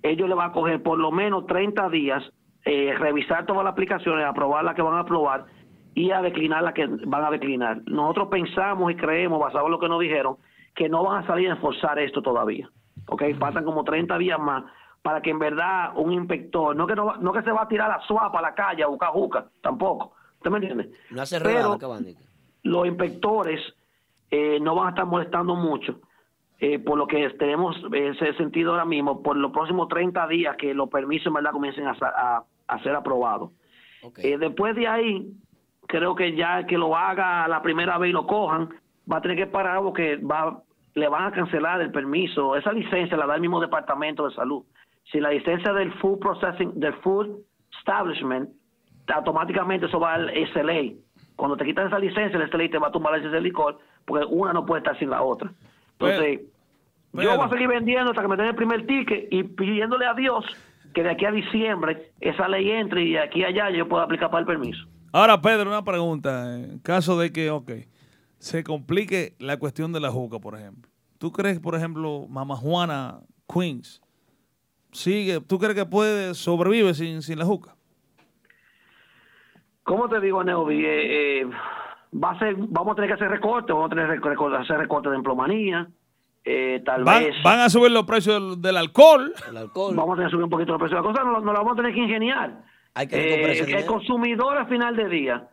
ellos 0.02 0.28
le 0.28 0.34
van 0.34 0.50
a 0.50 0.52
coger 0.52 0.82
por 0.82 0.98
lo 0.98 1.10
menos 1.10 1.46
30 1.46 1.88
días, 1.90 2.22
eh, 2.64 2.94
revisar 2.98 3.46
todas 3.46 3.64
las 3.64 3.72
aplicaciones, 3.72 4.24
aprobar 4.26 4.64
las 4.64 4.74
que 4.74 4.82
van 4.82 4.94
a 4.94 5.00
aprobar 5.00 5.46
y 5.94 6.10
a 6.10 6.20
declinar 6.22 6.62
las 6.62 6.74
que 6.74 6.86
van 6.86 7.24
a 7.24 7.30
declinar. 7.30 7.80
Nosotros 7.86 8.28
pensamos 8.28 8.90
y 8.92 8.96
creemos, 8.96 9.40
basado 9.40 9.66
en 9.66 9.72
lo 9.72 9.78
que 9.80 9.88
nos 9.88 10.00
dijeron, 10.00 10.36
que 10.74 10.88
no 10.88 11.02
van 11.04 11.24
a 11.24 11.26
salir 11.26 11.48
a 11.48 11.54
enforzar 11.54 11.98
esto 11.98 12.22
todavía. 12.22 12.68
¿Ok? 13.08 13.22
Faltan 13.38 13.64
como 13.64 13.84
30 13.84 14.18
días 14.18 14.38
más 14.38 14.64
para 15.02 15.22
que 15.22 15.30
en 15.30 15.38
verdad 15.38 15.92
un 15.96 16.12
inspector, 16.12 16.76
no 16.76 16.86
que, 16.86 16.94
no, 16.94 17.06
va- 17.06 17.16
no 17.18 17.32
que 17.32 17.42
se 17.42 17.50
va 17.50 17.62
a 17.62 17.68
tirar 17.68 17.88
la 17.88 18.00
suapa 18.06 18.38
a 18.40 18.42
la 18.42 18.54
calle 18.54 18.82
a 18.82 18.88
buscar 18.88 19.10
juca, 19.10 19.46
tampoco. 19.62 20.12
¿Usted 20.36 20.50
me 20.50 20.58
entiende? 20.58 20.90
Una 21.10 21.22
hace 21.22 21.40
Pero- 21.40 21.78
los 22.64 22.86
inspectores 22.86 23.60
eh, 24.30 24.58
no 24.60 24.74
van 24.74 24.88
a 24.88 24.90
estar 24.90 25.06
molestando 25.06 25.54
mucho, 25.54 26.00
eh, 26.60 26.78
por 26.78 26.98
lo 26.98 27.06
que 27.06 27.28
tenemos 27.30 27.76
ese 27.92 28.32
sentido 28.34 28.72
ahora 28.72 28.84
mismo, 28.84 29.22
por 29.22 29.36
los 29.36 29.52
próximos 29.52 29.88
30 29.88 30.26
días 30.28 30.56
que 30.56 30.74
los 30.74 30.88
permisos 30.88 31.32
verdad 31.32 31.52
comiencen 31.52 31.86
a, 31.86 31.92
a- 32.00 32.42
a 32.66 32.78
ser 32.82 32.94
aprobados. 32.94 33.50
Eh, 34.24 34.38
después 34.38 34.74
de 34.76 34.86
ahí, 34.88 35.26
creo 35.86 36.14
que 36.14 36.34
ya 36.36 36.66
que 36.66 36.76
lo 36.76 36.96
haga 36.96 37.46
la 37.48 37.62
primera 37.62 37.96
vez 37.98 38.10
y 38.10 38.12
lo 38.12 38.26
cojan, 38.26 38.68
va 39.10 39.18
a 39.18 39.20
tener 39.20 39.36
que 39.36 39.46
parar 39.46 39.80
porque 39.82 40.16
va 40.16 40.62
le 40.94 41.08
van 41.08 41.26
a 41.26 41.30
cancelar 41.32 41.80
el 41.80 41.92
permiso. 41.92 42.56
Esa 42.56 42.72
licencia 42.72 43.16
la 43.16 43.26
da 43.26 43.36
el 43.36 43.40
mismo 43.40 43.60
departamento 43.60 44.28
de 44.28 44.34
salud. 44.34 44.64
Si 45.12 45.20
la 45.20 45.30
licencia 45.30 45.72
del 45.72 45.92
food 45.94 46.18
processing, 46.18 46.78
del 46.80 46.92
food 46.94 47.38
establishment, 47.78 48.50
automáticamente 49.14 49.86
eso 49.86 50.00
va 50.00 50.14
al 50.14 50.30
SLA. 50.52 50.94
Cuando 51.36 51.56
te 51.56 51.64
quitan 51.64 51.86
esa 51.86 51.98
licencia, 51.98 52.38
el 52.38 52.50
SLA 52.50 52.68
te 52.68 52.78
va 52.78 52.88
a 52.88 52.90
tumbar 52.92 53.12
la 53.12 53.18
licencia 53.18 53.36
de 53.38 53.44
licor, 53.44 53.78
porque 54.04 54.26
una 54.26 54.52
no 54.52 54.66
puede 54.66 54.80
estar 54.80 54.98
sin 54.98 55.10
la 55.10 55.22
otra. 55.22 55.52
Entonces, 55.98 56.40
yo 57.12 57.36
voy 57.36 57.46
a 57.46 57.48
seguir 57.48 57.68
vendiendo 57.68 58.10
hasta 58.10 58.22
que 58.22 58.28
me 58.28 58.36
den 58.36 58.46
el 58.46 58.54
primer 58.54 58.86
ticket 58.86 59.28
y 59.30 59.42
pidiéndole 59.42 60.06
a 60.06 60.14
Dios 60.14 60.44
que 60.94 61.02
de 61.02 61.10
aquí 61.10 61.24
a 61.24 61.30
diciembre 61.30 62.12
esa 62.20 62.48
ley 62.48 62.70
entre 62.70 63.02
y 63.02 63.12
de 63.12 63.20
aquí 63.20 63.44
a 63.44 63.48
allá 63.48 63.70
yo 63.70 63.88
pueda 63.88 64.04
aplicar 64.04 64.30
para 64.30 64.40
el 64.40 64.46
permiso. 64.46 64.86
Ahora, 65.12 65.40
Pedro, 65.40 65.70
una 65.70 65.84
pregunta. 65.84 66.54
En 66.56 66.78
caso 66.80 67.18
de 67.18 67.32
que, 67.32 67.50
ok, 67.50 67.72
se 68.38 68.62
complique 68.62 69.34
la 69.38 69.58
cuestión 69.58 69.92
de 69.92 70.00
la 70.00 70.10
juca, 70.10 70.38
por 70.38 70.54
ejemplo. 70.54 70.90
¿Tú 71.18 71.32
crees, 71.32 71.58
por 71.58 71.74
ejemplo, 71.74 72.26
Mama 72.28 72.56
Juana 72.56 73.20
Queens, 73.52 74.00
sigue, 74.92 75.40
¿tú 75.40 75.58
crees 75.58 75.74
que 75.74 75.86
puede 75.86 76.34
sobrevivir 76.34 76.94
sin, 76.94 77.22
sin 77.22 77.38
la 77.38 77.44
juca? 77.44 77.74
¿Cómo 79.82 80.08
te 80.08 80.20
digo, 80.20 80.44
Neovi? 80.44 80.84
Eh, 80.84 81.40
eh, 81.40 81.50
va 82.12 82.30
a 82.32 82.38
ser, 82.38 82.54
vamos 82.56 82.92
a 82.92 82.94
tener 82.96 83.08
que 83.10 83.14
hacer 83.14 83.28
recortes, 83.30 83.74
vamos 83.74 83.90
a 83.90 83.94
tener 83.94 84.20
que 84.20 84.28
hacer 84.56 84.78
recortes 84.78 85.10
de 85.10 85.16
emplomanía, 85.16 85.88
eh, 86.44 86.82
tal 86.84 87.04
Van, 87.04 87.24
vez... 87.24 87.34
van 87.42 87.60
a 87.60 87.68
subir 87.68 87.90
los 87.90 88.04
precios 88.04 88.40
del, 88.52 88.62
del 88.62 88.76
alcohol. 88.76 89.32
Vamos 89.94 90.12
a 90.12 90.16
tener 90.16 90.26
que 90.28 90.30
subir 90.32 90.44
un 90.44 90.50
poquito 90.50 90.72
los 90.72 90.80
precios 90.80 91.02
de 91.02 91.06
la 91.08 91.12
cosa, 91.14 91.24
nos, 91.24 91.42
nos 91.44 91.52
la 91.52 91.60
vamos 91.60 91.72
a 91.74 91.76
tener 91.76 91.92
que 91.94 92.00
ingeniar. 92.00 92.62
Hay 92.94 93.06
que 93.06 93.16
Eh, 93.52 93.76
el 93.78 93.86
consumidor 93.86 94.56
al 94.56 94.66
final 94.68 94.96
del 94.96 95.10
día, 95.10 95.48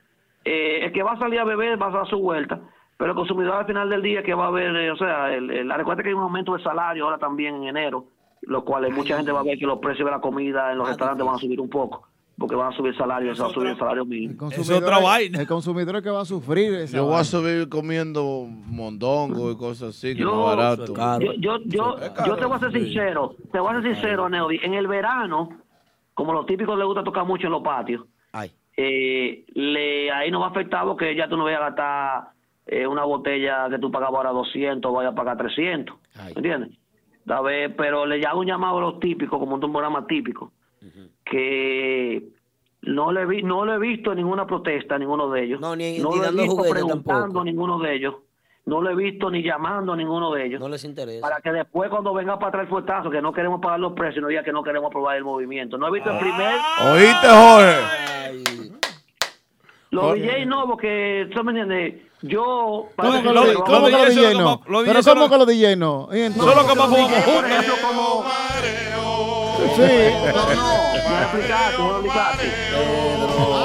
eh, 0.46 0.86
el 0.86 0.92
que 0.94 1.04
va 1.04 1.14
a 1.14 1.20
salir 1.20 1.40
a 1.40 1.44
beber 1.44 1.82
va 1.82 1.88
a 1.88 1.92
dar 1.92 2.08
su 2.08 2.18
vuelta, 2.20 2.60
pero 2.98 3.12
el 3.12 3.16
consumidor 3.18 3.56
al 3.56 3.66
final 3.66 3.90
del 3.90 4.02
día 4.02 4.24
que 4.24 4.34
va 4.34 4.48
a 4.48 4.52
ver, 4.52 4.74
eh, 4.76 4.92
o 4.92 4.96
sea, 4.96 5.34
el, 5.34 5.52
el- 5.52 5.70
recuerda 5.74 6.02
que 6.02 6.10
hay 6.10 6.16
un 6.16 6.24
aumento 6.24 6.56
de 6.56 6.64
salario 6.64 7.04
ahora 7.04 7.18
también 7.18 7.56
en 7.56 7.64
enero, 7.66 8.06
lo 8.44 8.64
cual 8.64 8.86
eh, 8.86 8.90
mucha 8.92 9.18
gente 9.18 9.32
va 9.34 9.42
a 9.42 9.44
ver 9.44 9.58
que 9.58 9.66
los 9.66 9.80
precios 9.80 10.06
de 10.06 10.12
la 10.12 10.22
comida 10.22 10.72
en 10.72 10.78
los 10.78 10.88
restaurantes 10.88 11.26
van 11.26 11.36
a 11.36 11.40
subir 11.40 11.60
un 11.60 11.70
poco, 11.70 12.08
porque 12.38 12.56
van 12.56 12.74
a 12.74 12.76
subir 12.76 12.96
salarios, 12.98 13.42
va 13.42 13.48
a 13.48 13.50
subir 13.50 13.70
el 13.70 13.78
salario 13.78 14.06
mínimo. 14.06 14.36
Consumidor- 14.38 14.84
El 15.34 15.48
consumidor 15.48 15.96
es 15.98 16.02
que 16.02 16.10
va 16.10 16.22
a 16.22 16.26
sufrir 16.26 16.74
esa 16.76 16.98
Yo 16.98 17.04
voy 17.04 17.12
a 17.14 17.16
vaina. 17.18 17.24
subir 17.26 17.70
comiendo 17.70 18.46
mondongo 18.50 19.52
y 19.52 19.58
cosas 19.58 19.90
así, 19.96 20.14
que 20.16 20.22
Yo, 20.22 20.36
no 20.36 20.52
es 20.52 20.58
barato. 20.58 20.94
yo, 21.22 21.34
yo, 21.40 21.58
yo, 21.66 21.96
yo 22.26 22.36
te 22.36 22.46
voy 22.46 22.58
a 22.58 22.60
ser 22.60 22.72
sincero, 22.74 23.36
te 23.52 23.60
voy 23.60 23.74
a 23.74 23.82
ser 23.82 23.94
sincero, 23.94 24.28
Neody. 24.30 24.60
En 24.64 24.74
el 24.74 24.88
verano, 24.88 25.50
como 26.14 26.34
los 26.34 26.46
típicos 26.46 26.78
les 26.78 26.86
gusta 26.86 27.04
tocar 27.04 27.26
mucho 27.26 27.48
en 27.48 27.52
los 27.54 27.62
patios, 27.64 28.04
eh, 28.78 29.46
le, 29.54 30.12
ahí 30.12 30.30
nos 30.30 30.42
va 30.42 30.48
a 30.48 30.50
afectar 30.50 30.84
porque 30.84 31.16
ya 31.16 31.30
tú 31.30 31.38
no 31.38 31.46
vayas 31.46 31.62
a 31.62 31.66
gastar 31.66 32.24
eh, 32.68 32.86
una 32.86 33.06
botella 33.06 33.70
que 33.70 33.80
tú 33.80 33.90
pagabas 33.90 34.18
ahora 34.18 34.32
200, 34.32 34.92
vayas 34.94 35.14
a 35.14 35.16
pagar 35.16 35.38
300. 35.38 35.96
¿Me 36.26 36.32
entiendes? 36.32 36.72
A 37.28 37.42
ver, 37.42 37.76
pero 37.76 38.06
le 38.06 38.22
hago 38.26 38.42
un 38.42 38.46
llamado 38.48 38.78
a 38.80 38.82
los 38.82 39.00
típicos, 39.00 39.40
como 39.40 39.56
un 39.56 39.62
programa 39.62 40.06
típico, 40.06 40.52
que 41.26 42.24
no 42.84 43.12
le 43.12 43.26
vi, 43.26 43.42
no 43.44 43.66
le 43.66 43.74
he 43.74 43.80
visto 43.80 44.14
ninguna 44.16 44.46
protesta 44.46 44.96
a 44.96 45.00
ninguno 45.00 45.30
de 45.30 45.44
ellos. 45.44 45.60
No, 45.60 45.76
ni- 45.76 45.98
no 46.00 46.12
ni 46.12 46.18
lo 46.18 46.26
he 46.26 46.32
visto 46.32 46.62
preguntando 46.70 47.04
tampoco. 47.22 47.40
a 47.42 47.44
ninguno 47.44 47.80
de 47.80 47.96
ellos. 47.96 48.16
No 48.68 48.82
lo 48.82 48.90
he 48.90 48.96
visto 48.96 49.30
ni 49.30 49.44
llamando 49.44 49.94
a 49.94 49.96
ninguno 49.96 50.32
de 50.34 50.46
ellos. 50.46 50.60
No 50.60 50.68
les 50.70 50.84
interesa. 50.84 51.22
Para 51.22 51.40
que 51.42 51.52
después 51.52 51.90
cuando 51.90 52.14
venga 52.16 52.38
para 52.40 52.50
atrás 52.50 52.64
el 52.64 52.70
fuetazo, 52.70 53.10
que 53.12 53.22
no 53.22 53.32
queremos 53.32 53.62
pagar 53.62 53.80
los 53.80 53.94
precios, 53.94 54.22
no 54.24 54.28
diga 54.28 54.44
que 54.44 54.52
no 54.52 54.64
queremos 54.64 54.90
aprobar 54.90 55.18
el 55.18 55.24
movimiento. 55.24 55.78
No 55.78 55.88
he 55.88 55.92
visto 55.92 56.10
el 56.12 56.18
primer... 56.18 56.56
¿Oíste, 56.92 57.28
Jorge? 57.28 58.76
Los 59.92 60.04
Jorge. 60.04 60.22
DJ 60.22 60.46
no, 60.48 60.66
porque, 60.68 61.30
¿tú 61.34 61.44
me 61.44 61.52
entiendes? 61.52 62.02
Yo... 62.24 62.88
¿Cómo 62.96 63.12
que 63.14 63.22
Lo- 63.24 63.34
los 63.34 63.54
lo- 63.54 63.64
cómo 63.64 63.86
que 63.86 63.92
lo- 63.92 63.98
los 64.00 64.16
DJ 64.16 64.34
no? 64.34 64.62
Pero 64.62 64.74
¿cómo 65.04 65.22
no- 65.22 65.30
que 65.30 65.38
los 65.38 65.48
DJ 65.48 65.76
no? 65.76 66.10
Solo 66.36 66.68
que 66.68 66.76
más 66.76 66.88
como... 66.88 68.26
Sí. 69.76 69.82
No, 70.26 70.32
no, 70.34 70.56
no 71.10 71.22
explicaste, 71.22 71.78
no 71.78 71.92
explicaste. 71.92 73.56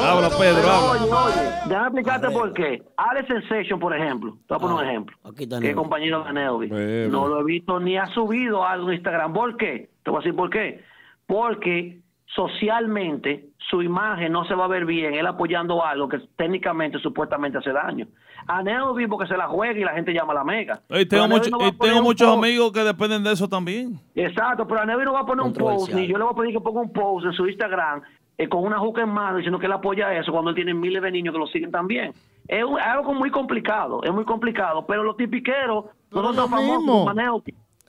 Habla, 0.00 0.30
Pedro, 0.38 0.70
habla. 0.70 1.02
Oye, 1.04 1.12
oye, 1.12 1.48
déjame 1.66 1.86
explicarte 1.86 2.30
por 2.30 2.52
qué. 2.52 2.82
Alex 2.96 3.28
Sensation, 3.28 3.78
por 3.78 3.94
ejemplo, 3.96 4.32
te 4.46 4.54
voy 4.54 4.56
a 4.56 4.60
poner 4.60 4.76
un 4.76 4.84
ejemplo. 4.90 5.16
que 5.36 5.70
es 5.70 5.74
compañero 5.76 6.24
de 6.24 6.32
Neovi. 6.32 6.68
No 7.08 7.28
lo 7.28 7.40
he 7.40 7.44
visto 7.44 7.78
ni 7.80 7.96
ha 7.96 8.06
subido 8.08 8.64
algo 8.66 8.88
en 8.88 8.94
Instagram. 8.94 9.32
¿Por 9.32 9.56
qué? 9.56 9.90
Te 10.02 10.10
voy 10.10 10.18
a 10.18 10.22
decir 10.22 10.36
por 10.36 10.50
qué. 10.50 10.84
Porque 11.26 12.00
socialmente 12.34 13.46
su 13.70 13.82
imagen 13.82 14.32
no 14.32 14.44
se 14.44 14.54
va 14.54 14.64
a 14.64 14.68
ver 14.68 14.84
bien, 14.84 15.14
él 15.14 15.26
apoyando 15.26 15.84
algo 15.84 16.08
que 16.08 16.18
técnicamente, 16.36 16.98
supuestamente 16.98 17.58
hace 17.58 17.72
daño. 17.72 18.06
A 18.46 18.62
Neovi 18.62 19.06
porque 19.06 19.26
se 19.28 19.36
la 19.36 19.46
juega 19.48 19.78
y 19.78 19.84
la 19.84 19.92
gente 19.92 20.12
llama 20.12 20.32
a 20.32 20.36
la 20.36 20.44
mega. 20.44 20.80
Y 20.90 21.04
Pero 21.04 21.08
tengo, 21.08 21.26
Neovi 21.28 21.40
mucho- 21.50 21.50
no 21.96 22.02
muchos 22.02 22.28
post. 22.28 22.38
amigos 22.44 22.72
que 22.72 22.80
dependen 22.84 23.24
de 23.24 23.32
eso 23.32 23.48
también. 23.48 24.00
Exacto, 24.14 24.66
pero 24.66 24.80
a 24.80 24.86
Nevi 24.86 25.04
no 25.04 25.12
va 25.12 25.20
a 25.20 25.26
poner 25.26 25.44
un 25.44 25.52
post, 25.52 25.92
ni 25.92 26.06
yo 26.06 26.18
le 26.18 26.24
voy 26.24 26.32
a 26.32 26.36
pedir 26.36 26.52
que 26.54 26.60
ponga 26.60 26.80
un 26.80 26.92
post 26.92 27.26
en 27.26 27.32
su 27.32 27.46
Instagram 27.46 28.02
eh, 28.38 28.48
con 28.48 28.64
una 28.64 28.78
juca 28.78 29.02
en 29.02 29.10
mano 29.10 29.36
diciendo 29.36 29.58
que 29.58 29.66
él 29.66 29.72
apoya 29.72 30.12
eso 30.18 30.32
cuando 30.32 30.50
él 30.50 30.56
tiene 30.56 30.72
miles 30.74 31.02
de 31.02 31.10
niños 31.10 31.32
que 31.34 31.38
lo 31.38 31.46
siguen 31.46 31.70
también. 31.70 32.12
Es, 32.48 32.64
un- 32.64 32.78
es 32.78 32.86
algo 32.86 33.14
muy 33.14 33.30
complicado, 33.30 34.02
es 34.02 34.12
muy 34.12 34.24
complicado, 34.24 34.84
pero 34.86 35.02
los 35.04 35.16
tipiqueros 35.16 35.84
no 36.10 36.22
son 36.22 36.34
tan 36.36 36.48
famosos 36.48 36.76
como. 36.86 37.04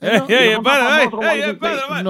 Ey, 0.00 0.10
ey, 0.28 0.48
espera, 0.50 1.02
ey, 1.02 1.08
ey, 1.22 1.40
ey, 1.42 1.54
Pedro, 1.56 1.82
ven. 1.94 2.04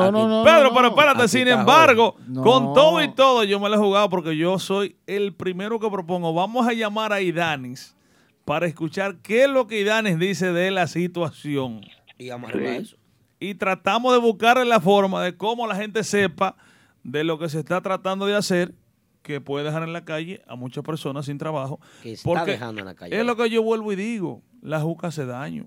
Pedro, 0.45 0.71
pero 0.75 0.89
espérate, 0.89 1.29
sin 1.29 1.47
embargo, 1.47 2.17
con 2.43 2.73
todo 2.75 3.01
y 3.03 3.09
todo, 3.15 3.45
yo 3.45 3.61
me 3.61 3.69
lo 3.69 3.77
he 3.77 3.79
jugado 3.79 4.09
porque 4.09 4.37
yo 4.37 4.59
soy 4.59 4.97
el 5.07 5.33
primero 5.35 5.79
que 5.79 5.89
propongo. 5.89 6.35
Vamos 6.35 6.67
a 6.67 6.73
llamar 6.73 7.13
a 7.13 7.21
Idanis 7.21 7.95
para 8.45 8.67
escuchar 8.67 9.17
qué 9.23 9.45
es 9.45 9.51
lo 9.51 9.67
que 9.67 9.81
Idanis 9.81 10.19
dice 10.19 10.53
de 10.53 10.71
la 10.71 10.87
situación. 10.87 11.81
Y 12.19 12.29
eso. 12.29 12.97
Y 13.41 13.55
tratamos 13.55 14.13
de 14.13 14.21
buscarle 14.21 14.65
la 14.65 14.81
forma 14.81 15.23
de 15.23 15.37
cómo 15.37 15.67
la 15.67 15.75
gente 15.77 16.05
sepa 16.05 16.57
de 17.03 17.25
lo 17.25 17.39
que 17.39 17.49
se 17.49 17.59
está 17.59 17.81
tratando 17.81 18.27
de 18.27 18.37
hacer, 18.37 18.75
que 19.23 19.41
puede 19.41 19.65
dejar 19.65 19.83
en 19.83 19.93
la 19.93 20.05
calle 20.05 20.43
a 20.47 20.57
muchas 20.57 20.85
personas 20.85 21.27
sin 21.27 21.39
trabajo. 21.39 21.81
Que 22.03 22.13
está 22.13 22.45
dejando 22.45 22.81
en 22.81 22.87
la 22.87 22.95
calle. 22.95 23.19
Es 23.19 23.27
lo 23.27 23.37
que 23.37 23.51
yo 23.51 23.63
vuelvo 23.63 23.93
y 23.93 23.97
digo, 23.97 24.43
la 24.63 24.81
juca 24.81 25.09
hace 25.09 25.27
daño. 25.27 25.67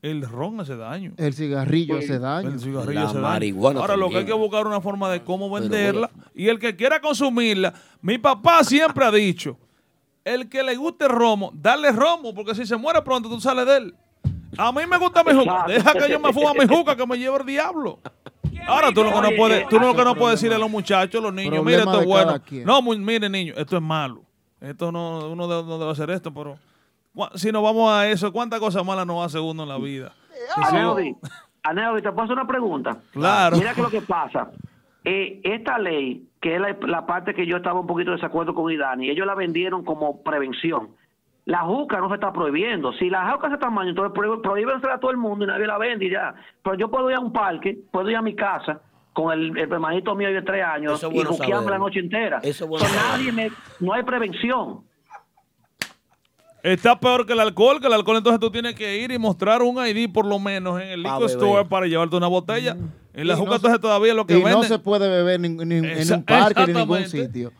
El 0.00 0.22
ron 0.22 0.60
hace 0.60 0.76
daño. 0.76 1.14
El 1.16 1.34
cigarrillo 1.34 1.98
hace 1.98 2.20
daño. 2.20 2.50
El 2.50 2.60
cigarrillo 2.60 3.00
La 3.00 3.06
hace 3.06 3.14
daño. 3.14 3.28
marihuana 3.28 3.80
Ahora 3.80 3.96
lo 3.96 4.08
que 4.10 4.18
hay 4.18 4.24
que 4.24 4.32
buscar 4.32 4.64
una 4.66 4.80
forma 4.80 5.10
de 5.10 5.22
cómo 5.24 5.50
venderla 5.50 6.10
y 6.34 6.48
el 6.48 6.60
que 6.60 6.76
quiera 6.76 7.00
consumirla. 7.00 7.74
Mi 8.00 8.16
papá 8.18 8.62
siempre 8.62 9.04
ha 9.04 9.10
dicho, 9.10 9.58
el 10.34 10.48
que 10.48 10.62
le 10.62 10.76
guste 10.76 11.06
el 11.06 11.10
romo, 11.10 11.50
dale 11.54 11.92
romo, 11.92 12.34
porque 12.34 12.54
si 12.54 12.66
se 12.66 12.76
muere 12.76 13.02
pronto 13.02 13.28
tú 13.28 13.40
sales 13.40 13.66
de 13.66 13.76
él. 13.76 13.94
A 14.56 14.72
mí 14.72 14.82
me 14.86 14.98
gusta 14.98 15.22
mi 15.22 15.32
juca. 15.32 15.64
Deja 15.68 15.92
que 15.92 16.10
yo 16.10 16.18
me 16.18 16.32
fuma 16.32 16.52
mi 16.54 16.66
juca, 16.66 16.96
que 16.96 17.06
me 17.06 17.18
lleve 17.18 17.38
el 17.38 17.46
diablo. 17.46 17.98
Ahora 18.66 18.92
tú 18.92 19.04
lo 19.04 19.12
que 19.12 19.20
no 19.20 19.36
puedes, 19.36 19.68
tú 19.68 19.78
lo 19.78 19.94
que 19.94 20.04
no 20.04 20.14
puedes 20.14 20.38
decirle 20.38 20.56
a 20.56 20.58
los 20.58 20.70
muchachos, 20.70 21.20
a 21.20 21.24
los 21.24 21.34
niños, 21.34 21.64
mire, 21.64 21.78
esto 21.78 22.00
es 22.00 22.06
bueno. 22.06 22.40
No, 22.64 22.82
mire 22.82 23.28
niño, 23.28 23.54
esto 23.56 23.76
es 23.76 23.82
malo. 23.82 24.22
Esto 24.60 24.90
no, 24.90 25.28
uno 25.30 25.46
no 25.46 25.78
debe 25.78 25.90
hacer 25.90 26.10
esto, 26.10 26.34
pero 26.34 26.58
si 27.34 27.52
nos 27.52 27.62
vamos 27.62 27.90
a 27.92 28.08
eso, 28.08 28.32
¿cuántas 28.32 28.58
cosas 28.58 28.84
malas 28.84 29.06
nos 29.06 29.24
hace 29.24 29.38
uno 29.38 29.62
en 29.62 29.68
la 29.68 29.78
vida? 29.78 30.12
Aneudi, 30.56 31.16
Aneudi, 31.62 32.02
te 32.02 32.10
puedo 32.10 32.24
hacer 32.24 32.34
una 32.34 32.46
pregunta. 32.46 32.96
Claro. 33.12 33.56
Mira 33.56 33.74
que 33.74 33.82
lo 33.82 33.90
que 33.90 34.00
pasa. 34.00 34.50
Eh, 35.04 35.40
esta 35.44 35.78
ley, 35.78 36.26
que 36.40 36.54
es 36.56 36.60
la, 36.60 36.76
la 36.86 37.06
parte 37.06 37.34
que 37.34 37.46
yo 37.46 37.56
estaba 37.58 37.80
un 37.80 37.86
poquito 37.86 38.10
de 38.10 38.16
desacuerdo 38.16 38.54
con 38.54 38.70
Idani, 38.70 39.08
ellos 39.10 39.26
la 39.26 39.34
vendieron 39.34 39.84
como 39.84 40.22
prevención. 40.22 40.88
La 41.44 41.60
juca 41.60 41.98
no 41.98 42.08
se 42.08 42.16
está 42.16 42.30
prohibiendo. 42.32 42.92
Si 42.92 43.08
la 43.08 43.30
juca 43.32 43.48
se 43.48 43.54
está 43.54 43.70
mal, 43.70 43.88
entonces 43.88 44.12
prohíben- 44.12 44.42
prohíbensela 44.42 44.94
a 44.94 45.00
todo 45.00 45.10
el 45.10 45.16
mundo 45.16 45.44
y 45.44 45.48
nadie 45.48 45.66
la 45.66 45.78
vende 45.78 46.04
y 46.06 46.10
ya. 46.10 46.34
Pero 46.62 46.76
yo 46.76 46.90
puedo 46.90 47.08
ir 47.10 47.16
a 47.16 47.20
un 47.20 47.32
parque, 47.32 47.78
puedo 47.90 48.10
ir 48.10 48.16
a 48.16 48.22
mi 48.22 48.34
casa 48.34 48.82
con 49.14 49.32
el, 49.32 49.56
el 49.56 49.72
hermanito 49.72 50.14
mío 50.14 50.28
de 50.28 50.42
tres 50.42 50.62
años 50.62 50.92
y 51.10 51.14
juquearme 51.38 51.70
la 51.70 51.78
noche 51.78 52.00
entera. 52.00 52.38
Eso 52.42 52.66
bueno 52.66 52.84
nadie 53.10 53.32
me, 53.32 53.50
no 53.80 53.92
hay 53.94 54.02
prevención. 54.02 54.80
Está 56.62 56.98
peor 56.98 57.24
que 57.24 57.32
el 57.34 57.40
alcohol, 57.40 57.80
que 57.80 57.86
el 57.86 57.92
alcohol 57.92 58.16
entonces 58.16 58.40
tú 58.40 58.50
tienes 58.50 58.74
que 58.74 58.98
ir 58.98 59.12
y 59.12 59.18
mostrar 59.18 59.62
un 59.62 59.76
ID 59.86 60.10
por 60.12 60.26
lo 60.26 60.38
menos 60.40 60.80
en 60.80 60.88
el 60.88 61.02
liquor 61.02 61.20
beber. 61.20 61.30
store 61.36 61.64
para 61.66 61.86
llevarte 61.86 62.16
una 62.16 62.26
botella. 62.26 62.76
En 63.14 63.26
la 63.28 63.36
juca 63.36 63.50
no 63.50 63.56
entonces 63.56 63.76
se- 63.78 63.82
todavía 63.82 64.14
lo 64.14 64.26
que 64.26 64.34
y 64.34 64.36
venden. 64.42 64.54
no 64.54 64.62
se 64.64 64.78
puede 64.78 65.08
beber 65.08 65.38
ni- 65.40 65.48
ni- 65.50 65.74
en 65.76 66.12
un 66.12 66.24
parque 66.24 66.64
ni 66.66 66.70
en 66.72 66.76
ningún 66.78 67.06
sitio. 67.06 67.52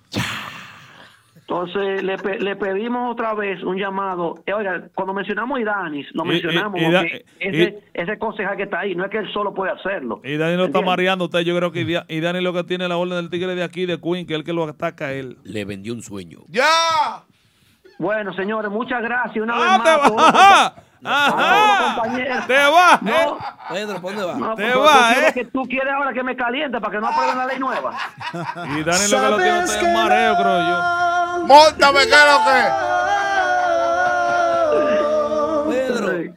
Entonces 1.36 2.02
le, 2.02 2.18
pe- 2.18 2.38
le 2.40 2.56
pedimos 2.56 3.10
otra 3.10 3.32
vez 3.34 3.62
un 3.62 3.76
llamado. 3.78 4.34
Eh, 4.44 4.52
oiga, 4.52 4.88
cuando 4.94 5.14
mencionamos 5.14 5.56
a 5.58 5.62
Idanis, 5.62 6.06
lo 6.12 6.24
Y- 6.24 6.28
y- 6.28 6.30
mencionamos 6.42 6.80
y 6.80 6.84
porque 6.84 7.24
y- 7.40 7.46
ese, 7.48 7.78
ese 7.94 8.18
concejal 8.18 8.56
que 8.58 8.64
está 8.64 8.80
ahí, 8.80 8.94
no 8.94 9.04
es 9.04 9.10
que 9.10 9.16
él 9.18 9.32
solo 9.32 9.54
puede 9.54 9.72
hacerlo. 9.72 10.20
Y 10.24 10.36
Dani 10.36 10.56
lo 10.58 10.66
está 10.66 10.82
mareando 10.82 11.24
a 11.24 11.26
usted. 11.28 11.40
Yo 11.40 11.56
creo 11.56 11.72
que 11.72 11.86
Idi- 11.86 12.04
y 12.08 12.20
Dani 12.20 12.42
lo 12.42 12.52
que 12.52 12.64
tiene 12.64 12.84
es 12.84 12.90
la 12.90 12.98
orden 12.98 13.16
del 13.16 13.30
tigre 13.30 13.54
de 13.54 13.62
aquí, 13.62 13.86
de 13.86 13.98
Queen, 13.98 14.26
que 14.26 14.34
es 14.34 14.38
el 14.40 14.44
que 14.44 14.52
lo 14.52 14.64
ataca 14.64 15.06
a 15.06 15.12
él. 15.14 15.38
Le 15.44 15.64
vendió 15.64 15.94
un 15.94 16.02
sueño. 16.02 16.40
¡Ya! 16.48 16.64
Bueno, 17.98 18.32
señores, 18.34 18.70
muchas 18.70 19.02
gracias. 19.02 19.42
Una 19.42 19.54
Ah, 19.56 19.58
vez 19.78 19.82
te 19.84 19.98
más. 19.98 20.10
los 20.10 20.22
Ajá. 20.34 20.72
compa- 20.74 20.82
a 21.04 21.30
todos 21.30 21.78
los 21.80 21.92
compañeros. 21.94 22.46
Te 22.46 22.56
vas, 22.66 23.02
No, 23.02 23.10
eh. 23.12 23.36
Pedro, 23.70 24.00
¿por 24.00 24.14
dónde 24.14 24.24
va? 24.26 24.34
no, 24.34 24.54
Te 24.54 24.62
pero 24.64 24.80
vas, 24.82 24.92
tú 24.98 25.12
quieres 25.14 25.30
eh. 25.30 25.34
que 25.34 25.44
tú 25.46 25.62
quieres 25.68 25.94
ahora 25.94 26.12
que 26.12 26.22
me 26.22 26.36
caliente 26.36 26.80
para 26.80 26.92
que 26.92 26.98
no 27.00 27.06
aprueben 27.08 27.38
la 27.38 27.46
ley 27.46 27.58
nueva. 27.58 27.92
Y 28.32 28.82
Dani 28.82 29.08
lo 29.08 29.20
que 29.20 29.28
lo 29.28 29.36
tiene 29.36 29.58
es 29.60 29.92
mareo, 29.94 30.34
creo 30.36 30.58
yo. 30.60 31.46
¡Móntame, 31.46 31.98
que 32.00 32.12
es 32.14 32.24
lo 32.26 32.44
que! 32.44 33.27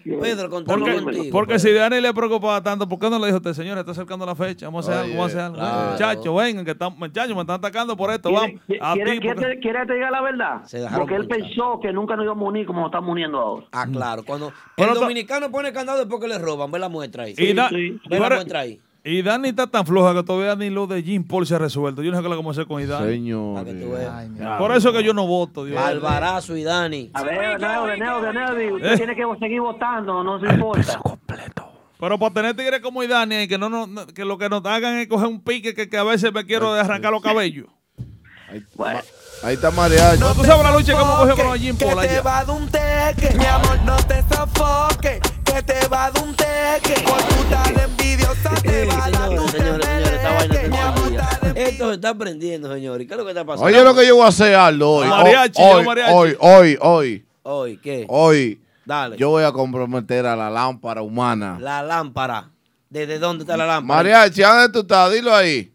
Pedro, 0.04 0.50
contamos 0.50 0.90
Porque, 0.90 1.04
contigo. 1.04 1.26
porque 1.32 1.60
si 1.60 1.72
Dani 1.72 2.02
le 2.02 2.14
preocupaba 2.14 2.62
tanto, 2.62 2.88
¿por 2.88 3.00
qué 3.00 3.10
no 3.10 3.20
le 3.20 3.26
dijo 3.28 3.36
a 3.36 3.40
usted, 3.40 3.54
señor, 3.54 3.78
está 3.78 3.92
acercando 3.92 4.26
la 4.26 4.36
fecha? 4.36 4.68
Vamos 4.68 4.88
a 4.88 4.92
hacer 4.92 5.04
algo, 5.06 5.18
vamos 5.18 5.24
a 5.24 5.28
hacer 5.28 5.40
algo. 5.42 5.56
claro. 5.58 5.92
Muchachos, 5.92 6.36
vengan, 6.36 6.66
que 6.66 6.72
están, 6.72 6.98
muchachos, 6.98 7.36
me 7.36 7.42
están 7.42 7.56
atacando 7.58 7.96
por 7.98 8.12
esto, 8.12 8.32
vamos. 8.32 8.52
A 8.82 8.94
¿Quiere, 8.94 9.12
ti, 9.14 9.20
quiere- 9.20 9.36
porque- 9.36 9.60
quiere 9.60 9.80
que 9.82 9.86
te 9.88 9.94
diga 9.96 10.12
la 10.12 10.22
verdad? 10.22 10.62
Porque 10.98 11.16
él 11.16 11.28
pensó 11.28 11.80
que 11.82 11.92
nunca 11.94 12.16
nos 12.16 12.26
íbamos 12.26 12.46
a 12.46 12.50
unir 12.50 12.66
como 12.66 12.80
nos 12.82 12.90
estamos 12.90 13.10
uniendo 13.10 13.38
ahora. 13.40 13.66
Ah, 13.72 13.88
claro. 13.92 14.24
Cuando 14.26 14.52
Pero 14.76 14.94
el 14.94 15.00
dominicano 15.00 15.50
pone 15.52 15.72
candado 15.74 16.00
después 16.00 16.22
que 16.22 16.28
le 16.28 16.38
roban, 16.38 16.72
ve 16.72 16.80
la 16.80 16.90
muestra 16.90 17.24
ahí. 17.24 17.36
Y, 17.38 17.54
da- 17.54 17.70
Ve 17.70 18.20
la 18.20 18.30
muestra 18.30 18.60
ahí. 18.62 18.80
Y 19.04 19.22
Dani 19.24 19.50
está 19.50 19.66
tan 19.68 19.86
floja 19.86 20.14
que 20.14 20.24
todavía 20.24 20.56
ni 20.56 20.70
lo 20.70 20.86
de 20.88 21.02
Jim 21.02 21.24
Paul 21.28 21.48
se 21.48 21.56
ha 21.56 21.58
resuelto. 21.58 22.04
Yo 22.04 22.12
no 22.12 22.18
sé 22.18 22.24
qué 22.24 22.30
a 22.48 22.52
hacer 22.52 22.68
con 22.68 22.88
Dani. 22.88 23.08
Señor. 23.12 23.66
Por 24.60 24.72
eso 24.76 24.94
que 24.94 25.04
yo 25.04 25.14
no 25.14 25.26
voto, 25.28 25.66
Dios. 25.66 25.80
Alvarazo 25.82 26.56
y 26.56 26.64
Dani. 26.64 27.10
A 27.14 27.24
ver, 27.24 27.60
Neody, 27.60 28.00
Neody, 28.00 28.34
Neody, 28.34 28.72
usted 28.74 28.94
Eh. 28.94 28.98
tiene 28.98 29.16
que 29.16 29.24
seguir 29.40 29.62
votando, 29.62 30.24
no 30.24 30.40
se 30.40 30.48
importa. 30.54 31.00
Pero 32.00 32.18
para 32.18 32.34
tener 32.34 32.56
tigres 32.56 32.80
como 32.82 33.04
Dani, 33.06 33.48
que, 33.48 33.58
no, 33.58 33.70
nos- 33.70 33.88
no- 33.88 34.08
que 34.08 34.26
lo 34.26 34.38
que 34.38 34.50
nos 34.50 34.66
hagan 34.66 34.98
es 34.98 35.08
coger 35.08 35.28
un 35.28 35.42
pique 35.44 35.74
que, 35.76 35.88
que 35.90 35.98
a 35.98 36.04
veces 36.04 36.34
me 36.34 36.46
quiero 36.46 36.72
arrancar 36.74 37.12
los 37.12 37.22
cabellos. 37.22 37.68
Ahí 39.44 39.54
está 39.56 39.72
mariachi. 39.72 40.20
No, 40.20 40.34
tú 40.34 40.44
sabes 40.44 40.64
la 40.64 40.72
lucha 40.76 40.94
que 40.94 41.02
hemos 41.02 41.16
cogido 41.16 41.36
con 41.38 41.46
los 41.48 41.58
Jim 41.60 41.78
Paul 41.78 42.02
Que 42.02 42.08
te 42.08 42.14
allá. 42.14 42.22
va 42.22 42.44
dar 42.44 42.56
un 42.56 42.68
teque, 42.70 43.36
mi 43.38 43.46
amor, 43.46 43.80
no 43.86 43.96
te 43.98 44.22
sofoque. 44.24 45.20
Que 45.54 45.64
te 45.64 45.88
va 45.88 46.10
dar 46.12 46.24
un 46.24 46.36
teque, 46.36 47.02
por 47.02 47.22
tu 47.24 47.44
tal 47.50 47.80
envidiosa 47.80 48.54
te 48.62 48.86
va 48.86 49.06
a 49.06 49.10
dar. 49.12 49.32
Esto 51.58 51.90
se 51.90 51.96
está 51.96 52.14
prendiendo, 52.16 52.74
señores. 52.74 53.06
¿Qué 53.08 53.14
es 53.14 53.18
lo 53.18 53.26
que 53.26 53.32
está 53.32 53.44
pasando? 53.46 53.66
Oye 53.68 53.84
lo 53.84 53.94
que 53.94 54.08
yo 54.08 54.16
voy 54.16 54.26
a 54.26 54.30
hacer, 54.30 54.56
Aldo, 54.56 54.90
hoy. 54.90 55.08
Mariachi, 55.08 55.62
hoy, 55.62 55.74
yo 55.74 55.84
mariachi. 55.84 56.14
hoy, 56.14 56.38
hoy, 56.40 56.78
hoy, 56.82 57.26
Hoy, 57.44 57.78
¿qué? 57.78 58.06
hoy. 58.08 58.62
Dale. 58.86 59.18
Yo 59.18 59.30
voy 59.30 59.44
a 59.44 59.52
comprometer 59.52 60.26
a 60.26 60.36
la 60.36 60.50
lámpara 60.50 61.02
humana. 61.02 61.58
La 61.60 61.84
lámpara. 61.84 62.50
¿Desde 62.90 63.20
dónde 63.20 63.44
está 63.44 63.58
la 63.58 63.66
lámpara? 63.66 63.98
Mariachi, 64.04 64.42
¿dónde 64.42 64.70
tú 64.70 64.80
estás? 64.80 65.12
Dilo 65.12 65.36
ahí. 65.36 65.74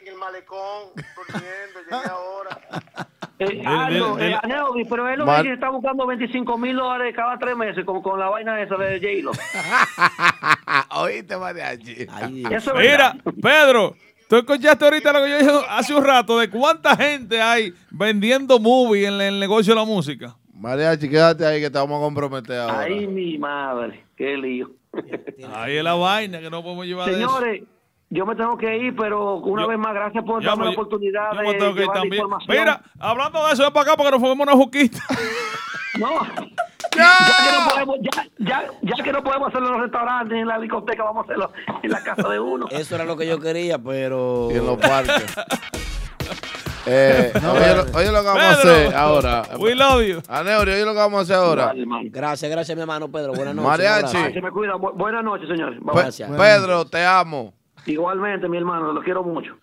En 0.00 0.08
el 0.08 0.14
malecón, 0.14 0.92
durmiendo, 0.94 1.80
llegué 1.90 2.08
ahora. 2.08 2.60
Eh, 3.40 3.46
dile, 3.46 4.32
eh. 4.32 4.38
Neody, 4.46 4.84
pero 4.84 5.08
él 5.08 5.18
lo 5.18 5.24
dice 5.24 5.44
que 5.44 5.52
está 5.54 5.70
buscando 5.70 6.06
25 6.06 6.58
mil 6.58 6.76
dólares 6.76 7.14
cada 7.16 7.38
tres 7.38 7.56
meses 7.56 7.86
con, 7.86 8.02
con 8.02 8.20
la 8.20 8.28
vaina 8.28 8.60
esa 8.60 8.76
de 8.76 9.00
J-Lo. 9.00 9.32
Oíste, 11.00 11.38
mariachi. 11.38 12.06
Eso 12.50 12.74
Mira, 12.74 13.16
Pedro, 13.40 13.96
tú 14.28 14.36
escuchaste 14.36 14.84
ahorita 14.84 15.12
lo 15.14 15.24
que 15.24 15.30
yo 15.30 15.38
dije 15.38 15.50
hace 15.70 15.94
un 15.94 16.04
rato 16.04 16.38
de 16.38 16.50
cuánta 16.50 16.94
gente 16.94 17.40
hay 17.40 17.72
vendiendo 17.90 18.58
movie 18.58 19.06
en 19.06 19.18
el 19.18 19.40
negocio 19.40 19.72
de 19.72 19.80
la 19.80 19.86
música. 19.86 20.36
Mariachi, 20.52 21.08
quédate 21.08 21.46
ahí 21.46 21.62
que 21.62 21.70
te 21.70 21.78
vamos 21.78 21.98
a 21.98 22.04
comprometer 22.04 22.58
ahora. 22.58 22.80
Ay, 22.80 23.06
mi 23.06 23.38
madre, 23.38 24.04
qué 24.16 24.36
lío. 24.36 24.70
Ahí 25.54 25.78
es 25.78 25.84
la 25.84 25.94
vaina 25.94 26.40
que 26.40 26.50
no 26.50 26.62
podemos 26.62 26.84
llevar 26.84 27.10
de 27.10 27.22
eso. 27.22 27.40
Yo 28.12 28.26
me 28.26 28.34
tengo 28.34 28.56
que 28.58 28.76
ir, 28.76 28.96
pero 28.96 29.36
una 29.36 29.66
vez 29.66 29.78
más, 29.78 29.94
gracias 29.94 30.24
por 30.24 30.42
darme 30.44 30.64
la 30.64 30.70
yo- 30.72 30.80
oportunidad 30.80 31.32
yo 31.32 31.38
de 31.40 31.46
me 31.46 31.54
tengo 31.54 31.74
que 31.74 31.80
ir 31.80 31.80
llevar 31.82 31.96
la 31.96 32.00
también. 32.02 32.14
información. 32.22 32.56
Mira, 32.58 32.82
hablando 32.98 33.46
de 33.46 33.52
eso, 33.52 33.62
ven 33.62 33.72
para 33.72 33.82
acá 33.92 33.96
para 33.96 34.10
que 34.10 34.16
nos 34.16 34.20
fumemos 34.28 34.46
una 34.46 34.56
juquita. 34.56 34.98
No. 35.98 36.08
Ya 36.96 37.06
que 37.44 37.52
no 37.56 37.68
podemos, 37.70 37.96
ya, 38.02 38.26
ya, 38.38 38.64
ya 38.82 39.04
que 39.04 39.12
no 39.12 39.22
podemos 39.22 39.48
hacerlo 39.48 39.68
en 39.68 39.72
los 39.74 39.82
restaurantes 39.82 40.32
ni 40.34 40.40
en 40.40 40.48
la 40.48 40.58
discoteca, 40.58 41.04
vamos 41.04 41.22
a 41.22 41.24
hacerlo 41.24 41.52
en 41.82 41.90
la 41.90 42.02
casa 42.02 42.28
de 42.28 42.40
uno. 42.40 42.66
Eso 42.70 42.94
era 42.96 43.04
lo 43.04 43.16
que 43.16 43.26
yo 43.28 43.38
quería, 43.38 43.78
pero. 43.78 44.48
Y 44.50 44.56
en 44.56 44.66
los 44.66 44.76
parques. 44.78 45.24
Eh, 46.86 47.32
No, 47.42 47.52
oye, 47.52 47.74
lo, 47.76 47.82
oye 47.98 48.10
lo 48.12 48.20
que 48.20 48.26
vamos 48.26 48.42
a 48.42 48.50
hacer 48.52 48.94
ahora. 48.94 49.42
we 49.58 49.74
love 49.74 50.02
you. 50.02 50.20
Aneuri, 50.28 50.72
oye 50.72 50.84
lo 50.84 50.92
que 50.92 50.98
vamos 50.98 51.18
a 51.18 51.22
hacer 51.22 51.36
ahora. 51.36 51.72
Gracias, 52.04 52.50
gracias, 52.50 52.74
mi 52.76 52.80
hermano 52.82 53.08
Pedro. 53.10 53.34
Buenas 53.34 53.54
noches. 53.54 53.68
Mariachi. 53.70 54.16
abrazo. 54.16 54.34
Se 54.34 54.40
me 54.42 54.50
cuida. 54.50 54.74
Bu- 54.74 54.94
buenas 54.96 55.22
noches, 55.22 55.48
señores. 55.48 55.78
Pe- 55.78 56.26
Pedro, 56.36 56.84
te 56.86 57.04
amo. 57.04 57.52
Igualmente, 57.92 58.48
mi 58.48 58.56
hermano, 58.56 58.92
lo 58.92 59.02
quiero 59.02 59.22
mucho. 59.22 59.58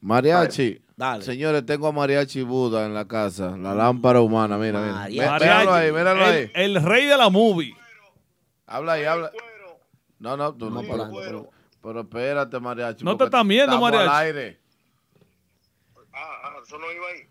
Mariachi. 0.00 0.80
Dale. 0.96 1.24
Señores, 1.24 1.64
tengo 1.66 1.88
a 1.88 1.92
Mariachi 1.92 2.42
Buda 2.42 2.86
en 2.86 2.94
la 2.94 3.06
casa. 3.06 3.56
La 3.56 3.74
lámpara 3.74 4.20
humana, 4.20 4.58
mira, 4.58 4.80
mira. 4.80 4.94
Mariachi. 4.94 5.44
Míralo 5.44 5.72
ahí, 5.72 5.92
míralo 5.92 6.26
el, 6.26 6.32
ahí. 6.32 6.50
el 6.54 6.82
rey 6.82 7.06
de 7.06 7.16
la 7.16 7.30
movie. 7.30 7.74
Habla 8.66 8.92
ahí, 8.92 9.04
habla. 9.04 9.30
No, 10.18 10.36
no, 10.36 10.54
tú 10.54 10.70
no. 10.70 10.82
Pero, 10.82 11.10
pero, 11.12 11.50
pero 11.82 12.00
espérate, 12.00 12.60
Mariachi. 12.60 13.04
No 13.04 13.16
te 13.16 13.24
están 13.24 13.46
viendo, 13.48 13.80
Mariachi. 13.80 14.08
al 14.08 14.16
aire. 14.16 14.64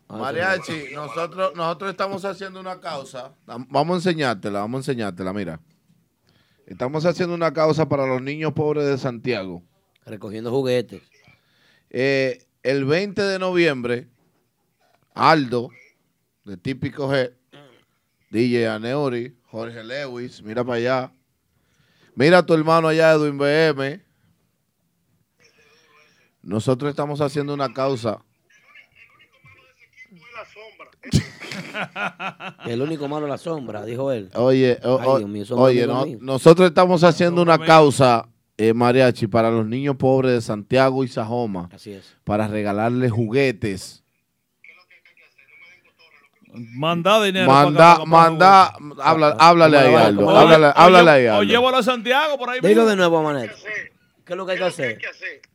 Mariachi, 0.10 0.94
nosotros, 0.94 1.56
nosotros 1.56 1.92
estamos 1.92 2.24
haciendo 2.24 2.60
una 2.60 2.80
causa. 2.80 3.34
Vamos 3.46 3.94
a 3.94 4.10
enseñártela, 4.10 4.60
vamos 4.60 4.78
a 4.78 4.92
enseñártela, 4.92 5.34
mira. 5.34 5.60
Estamos 6.66 7.06
haciendo 7.06 7.36
una 7.36 7.52
causa 7.52 7.88
para 7.90 8.06
los 8.06 8.22
niños 8.22 8.54
pobres 8.54 8.86
de 8.86 8.98
Santiago. 8.98 9.64
Recogiendo 10.06 10.52
juguetes. 10.52 11.02
Eh, 11.90 12.46
el 12.64 12.86
20 12.86 13.22
de 13.22 13.40
noviembre, 13.40 14.08
Aldo, 15.14 15.70
de 16.44 16.58
Típico 16.58 17.08
G, 17.10 17.32
DJ 18.32 18.68
Aneuri, 18.68 19.38
Jorge 19.46 19.84
Lewis, 19.84 20.42
mira 20.42 20.64
para 20.64 20.78
allá. 20.78 21.12
Mira 22.16 22.40
a 22.40 22.46
tu 22.46 22.54
hermano 22.54 22.88
allá, 22.88 23.12
Edwin 23.14 23.38
BM. 23.38 24.02
Nosotros 26.42 26.90
estamos 26.90 27.22
haciendo 27.22 27.54
una 27.54 27.72
causa. 27.74 28.20
El 32.66 32.82
único 32.82 33.08
malo 33.08 33.26
es 33.26 33.30
la 33.32 33.38
sombra, 33.38 33.86
dijo 33.86 34.12
él. 34.12 34.30
Oye, 34.36 34.80
o- 34.84 35.00
Ay, 35.00 35.18
Dios 35.20 35.30
mío, 35.30 35.46
son 35.46 35.60
oye, 35.60 35.84
amigos 35.84 36.00
no- 36.00 36.06
míos. 36.06 36.22
nosotros 36.22 36.68
estamos 36.68 37.04
haciendo 37.04 37.42
una 37.42 37.58
causa, 37.60 38.28
eh, 38.70 38.74
mariachi, 38.74 39.28
para 39.28 39.50
los 39.50 39.66
niños 39.66 39.96
pobres 39.96 40.32
de 40.34 40.42
Santiago 40.42 41.04
y 41.04 41.08
Sajoma. 41.08 41.70
Así 41.74 41.94
es. 41.94 42.16
Para 42.24 42.48
regalarles 42.48 43.12
juguetes. 43.12 44.04
Manda 46.56 47.24
dinero. 47.24 47.48
Manda, 47.48 47.78
para 47.78 47.94
acá, 47.94 48.06
manda, 48.06 48.74
habla, 49.04 49.36
háblale 49.40 49.78
ahí, 49.78 49.96
Aldo. 49.96 50.30
Háblale, 50.30 50.72
háblale 50.76 51.10
ahí, 51.12 51.26
O 51.28 51.34
Aldo. 51.38 51.44
llévalo 51.44 51.78
a 51.78 51.84
Santiago 51.84 52.38
por 52.38 52.50
ahí. 52.50 52.60
Dilo 52.62 52.86
de 52.86 52.96
nuevo, 52.96 53.24
Manet. 53.24 53.52
¿Qué 54.24 54.34
es 54.34 54.38
lo 54.38 54.46
que 54.46 54.52
hay 54.54 54.58
que 54.60 54.64
hacer? 54.64 55.00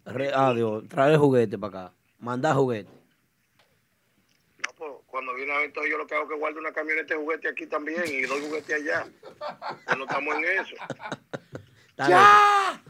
Re- 0.05 0.33
ah, 0.35 0.53
Dios, 0.55 0.89
traer 0.89 1.17
juguete 1.19 1.57
para 1.57 1.85
acá. 1.87 1.95
Mandar 2.19 2.55
juguete. 2.57 2.91
Cuando 5.07 5.35
viene 5.35 5.53
a 5.53 5.57
ver, 5.57 5.67
entonces 5.67 5.91
yo 5.91 5.99
lo 5.99 6.07
que 6.07 6.15
hago 6.15 6.25
es 6.25 6.31
que 6.31 6.37
guardo 6.37 6.61
una 6.61 6.71
camioneta 6.73 7.15
de 7.15 7.21
juguete 7.21 7.49
aquí 7.49 7.67
también 7.67 8.03
y 8.07 8.23
doy 8.23 8.41
juguete 8.47 8.75
allá. 8.75 9.07
Pues 9.85 9.97
no 9.99 10.05
estamos 10.05 10.35
en 10.37 10.45
eso. 10.45 10.75
¡Ya! 11.97 12.81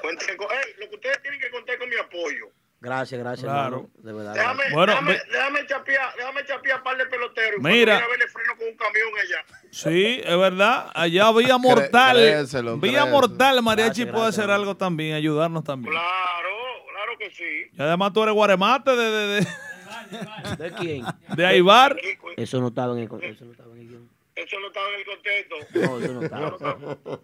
Cuenten 0.00 0.36
con- 0.36 0.48
ey, 0.50 0.74
lo 0.80 0.88
que 0.88 0.94
ustedes 0.96 1.20
tienen 1.22 1.40
que 1.40 1.50
contar 1.50 1.78
con 1.78 1.88
mi 1.88 1.96
apoyo. 1.96 2.46
Gracias, 2.82 3.20
gracias, 3.20 3.44
Claro. 3.44 3.76
hermano. 3.76 3.90
De 3.98 4.12
verdad. 4.14 4.34
Déjame, 4.34 4.62
Bueno, 4.72 4.92
déjame, 4.92 5.12
ve- 5.12 5.22
déjame 5.30 5.66
chapear, 5.66 6.16
déjame 6.16 6.44
chapear 6.46 6.78
a 6.78 6.82
par 6.82 6.96
de 6.96 7.04
peloteros. 7.06 7.60
y 7.60 7.62
Mira. 7.62 7.98
a 7.98 8.08
ver, 8.08 8.18
le 8.18 8.26
freno 8.28 8.56
con 8.56 8.68
un 8.68 8.76
camión 8.78 9.08
allá. 9.22 9.44
Sí, 9.70 10.20
es 10.24 10.38
verdad. 10.38 10.90
Allá 10.94 11.30
vía 11.32 11.58
mortal. 11.58 12.16
créeselo, 12.16 12.78
vía 12.78 12.92
créeselo. 12.92 13.06
mortal, 13.12 13.62
Mariachi 13.62 13.88
Gracias, 14.04 14.06
puede 14.12 14.24
gracias, 14.24 14.38
hacer 14.44 14.50
algo 14.50 14.76
también, 14.78 15.14
ayudarnos 15.14 15.62
también. 15.62 15.92
Claro, 15.92 16.48
claro 16.90 17.18
que 17.18 17.30
sí. 17.32 17.70
Y 17.78 17.82
además 17.82 18.14
tú 18.14 18.22
eres 18.22 18.34
guaremate 18.34 18.96
de, 18.96 19.10
de, 19.10 19.26
de, 19.40 20.56
¿De 20.56 20.72
quién? 20.72 21.04
de 21.36 21.46
Aibar. 21.46 21.98
Eso 22.38 22.60
no 22.62 22.68
estaba 22.68 22.94
en 22.94 23.00
el, 23.00 23.24
eso 23.24 23.44
no 23.44 23.50
estaba 23.52 23.74
en 23.74 23.78
el 23.82 23.88
guion. 23.88 24.10
Eso 24.36 24.58
no 24.58 24.68
estaba 24.68 24.88
en 24.88 24.94
el 24.94 25.04
contexto. 25.04 25.56
No, 25.74 26.00
eso 26.00 26.12
no 26.14 26.22
estaba. 26.24 27.20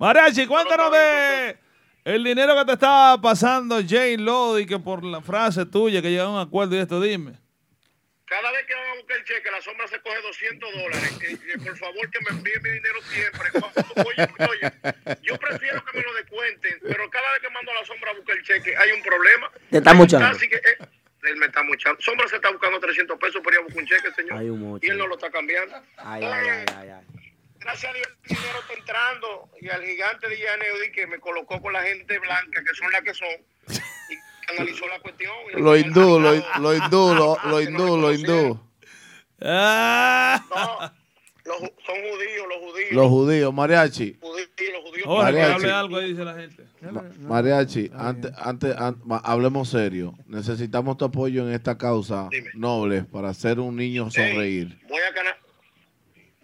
Mariachi, 0.00 0.46
cuéntanos 0.46 0.90
de 0.92 1.58
el 2.06 2.24
dinero 2.24 2.56
que 2.56 2.64
te 2.64 2.72
estaba 2.72 3.20
pasando 3.20 3.82
Jane 3.86 4.16
Lodi, 4.16 4.64
que 4.64 4.78
por 4.78 5.04
la 5.04 5.20
frase 5.20 5.66
tuya 5.66 6.00
que 6.00 6.08
llegaron 6.08 6.36
a 6.36 6.40
un 6.40 6.48
acuerdo 6.48 6.74
y 6.74 6.78
esto, 6.78 7.02
dime. 7.02 7.34
Cada 8.24 8.50
vez 8.50 8.64
que 8.64 8.74
van 8.74 8.88
a 8.88 8.94
buscar 8.94 9.18
el 9.18 9.24
cheque, 9.24 9.50
la 9.50 9.60
sombra 9.60 9.86
se 9.88 10.00
coge 10.00 10.22
200 10.22 10.72
dólares. 10.72 11.18
Eh, 11.20 11.36
eh, 11.52 11.58
por 11.62 11.76
favor, 11.76 12.10
que 12.10 12.18
me 12.24 12.38
envíen 12.38 12.62
mi 12.62 12.70
dinero 12.70 12.98
siempre. 13.12 13.50
Oye, 14.06 14.48
oye, 14.48 14.72
yo 15.20 15.36
prefiero 15.36 15.84
que 15.84 15.98
me 15.98 16.02
lo 16.02 16.14
descuenten, 16.14 16.78
pero 16.80 17.10
cada 17.10 17.32
vez 17.32 17.42
que 17.42 17.50
mando 17.50 17.70
a 17.70 17.74
la 17.74 17.84
sombra 17.84 18.10
a 18.12 18.14
buscar 18.14 18.36
el 18.38 18.42
cheque, 18.42 18.74
hay 18.74 18.92
un 18.92 19.02
problema. 19.02 19.50
Te 19.68 19.78
está 19.78 19.92
que, 19.92 20.56
eh, 20.56 20.78
él 21.24 21.36
me 21.36 21.44
está 21.44 21.62
muchando. 21.62 22.00
Sombra 22.00 22.26
se 22.26 22.36
está 22.36 22.50
buscando 22.50 22.80
300 22.80 23.18
pesos 23.18 23.42
por 23.42 23.52
ir 23.52 23.58
a 23.58 23.62
buscar 23.64 23.82
un 23.82 23.86
cheque, 23.86 24.10
señor. 24.16 24.38
Hay 24.38 24.48
un 24.48 24.60
mocho. 24.60 24.86
y 24.86 24.88
él 24.88 24.96
no 24.96 25.06
lo 25.08 25.16
está 25.16 25.30
cambiando. 25.30 25.76
Ay, 25.98 26.24
ay, 26.24 26.48
ay, 26.48 26.64
ay, 26.74 26.88
ay. 26.88 27.19
Gracias 27.60 27.92
a 27.92 27.94
Dios, 27.94 28.08
el 28.24 28.36
dinero 28.36 28.58
está 28.60 28.74
entrando. 28.74 29.50
Y 29.60 29.68
al 29.68 29.82
gigante 29.84 30.28
de 30.28 30.38
Yaneudi 30.38 30.92
que 30.92 31.06
me 31.06 31.18
colocó 31.20 31.60
con 31.60 31.72
la 31.72 31.82
gente 31.82 32.18
blanca, 32.18 32.62
que 32.64 32.74
son 32.74 32.90
las 32.92 33.02
que 33.02 33.14
son, 33.14 33.28
y 34.10 34.52
analizó 34.52 34.86
la 34.88 34.98
cuestión. 35.00 35.32
y- 35.56 35.60
Lo 35.60 35.76
hindú, 35.76 36.18
lo, 36.20 36.32
lo 36.60 36.74
hindú, 36.74 37.14
lo, 37.14 37.38
lo 37.44 37.60
hindú, 37.60 37.96
lo 37.98 38.12
hindú. 38.12 38.60
No, 39.40 40.92
los, 41.44 41.58
son 41.84 41.96
judíos, 41.96 42.46
los 42.48 42.58
judíos. 42.58 42.92
Los 42.92 43.08
judíos, 43.08 43.54
mariachi. 43.54 44.16
Judíos, 44.20 44.48
los 44.72 44.82
judíos 44.90 45.06
que 45.08 45.22
Mariachi. 45.22 45.52
hable 45.54 45.70
algo 45.72 45.96
ahí, 45.96 46.08
dice 46.12 46.24
la 46.24 46.34
gente. 46.34 46.64
Mariachi, 47.20 47.90
antes, 47.94 48.32
antes, 48.36 48.74
hablemos 49.24 49.68
serio. 49.70 50.14
Necesitamos 50.26 50.96
tu 50.98 51.04
apoyo 51.06 51.46
en 51.48 51.54
esta 51.54 51.76
causa 51.78 52.28
noble 52.54 53.02
para 53.04 53.30
hacer 53.30 53.58
un 53.58 53.76
niño 53.76 54.10
sonreír. 54.10 54.78
Voy 54.88 55.00
a, 55.00 55.10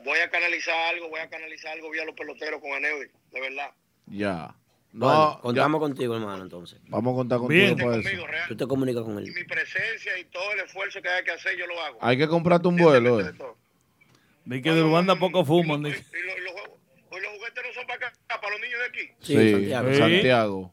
voy 0.06 0.18
a 0.20 0.30
canalizar 0.30 0.94
algo, 0.94 1.10
voy 1.10 1.20
a 1.20 1.28
canalizar 1.28 1.72
algo 1.72 1.90
vía 1.90 2.04
los 2.06 2.14
peloteros 2.14 2.60
con 2.62 2.72
Aneudi, 2.72 3.08
de 3.32 3.40
verdad. 3.40 3.70
Ya. 4.06 4.54
No, 4.92 5.06
Bueno, 5.06 5.34
ya. 5.34 5.40
contamos 5.42 5.80
contigo, 5.80 6.16
hermano, 6.16 6.42
entonces. 6.42 6.80
Vamos 6.88 7.12
a 7.12 7.16
contar 7.16 7.38
contigo 7.38 7.74
Bien. 7.74 7.76
para 7.76 7.96
eso. 7.98 8.24
Tú 8.48 8.56
te 8.56 8.66
comunicas 8.66 9.02
con 9.02 9.18
él. 9.18 9.30
Mi 9.34 9.44
presencia 9.44 10.18
y 10.18 10.24
todo 10.24 10.52
el 10.52 10.60
esfuerzo 10.60 11.02
que 11.02 11.08
hay 11.10 11.22
que 11.22 11.32
hacer, 11.32 11.54
yo 11.58 11.66
lo 11.66 11.78
hago. 11.82 11.98
Hay 12.00 12.16
que 12.16 12.26
comprarte 12.26 12.66
un 12.68 12.76
vuelo. 12.78 13.20
eh. 13.20 13.30
Di 14.46 14.62
que 14.62 14.72
de 14.72 14.82
Urbanda 14.82 15.16
poco 15.16 15.44
fuman. 15.44 15.82
que- 15.82 16.02
Pues 17.10 17.22
los 17.22 17.32
juguetes 17.34 17.64
no 17.66 17.72
son 17.74 17.86
para 17.86 18.06
acá, 18.08 18.12
para 18.40 18.52
los 18.52 18.60
niños 18.60 18.78
de 18.80 18.86
aquí. 18.86 19.10
Sí, 19.20 19.50
Santiago. 19.52 19.94
Santiago. 19.94 20.72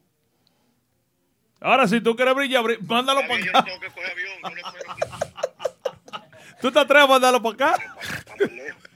Ahora, 1.60 1.88
si 1.88 2.00
tú 2.02 2.16
quieres 2.16 2.36
brillar, 2.36 2.64
bri- 2.64 2.80
mándalo 2.82 3.22
para 3.28 3.60
acá. 3.60 3.66
¿Tú 6.62 6.72
te 6.72 6.80
atreves 6.80 7.06
a 7.06 7.08
mandarlo 7.08 7.42
para 7.42 7.74
acá? 7.76 7.84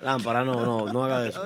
Lámpara, 0.01 0.43
no, 0.45 0.64
no, 0.66 0.92
no 0.93 1.03
haga 1.06 1.27
eso. 1.27 1.43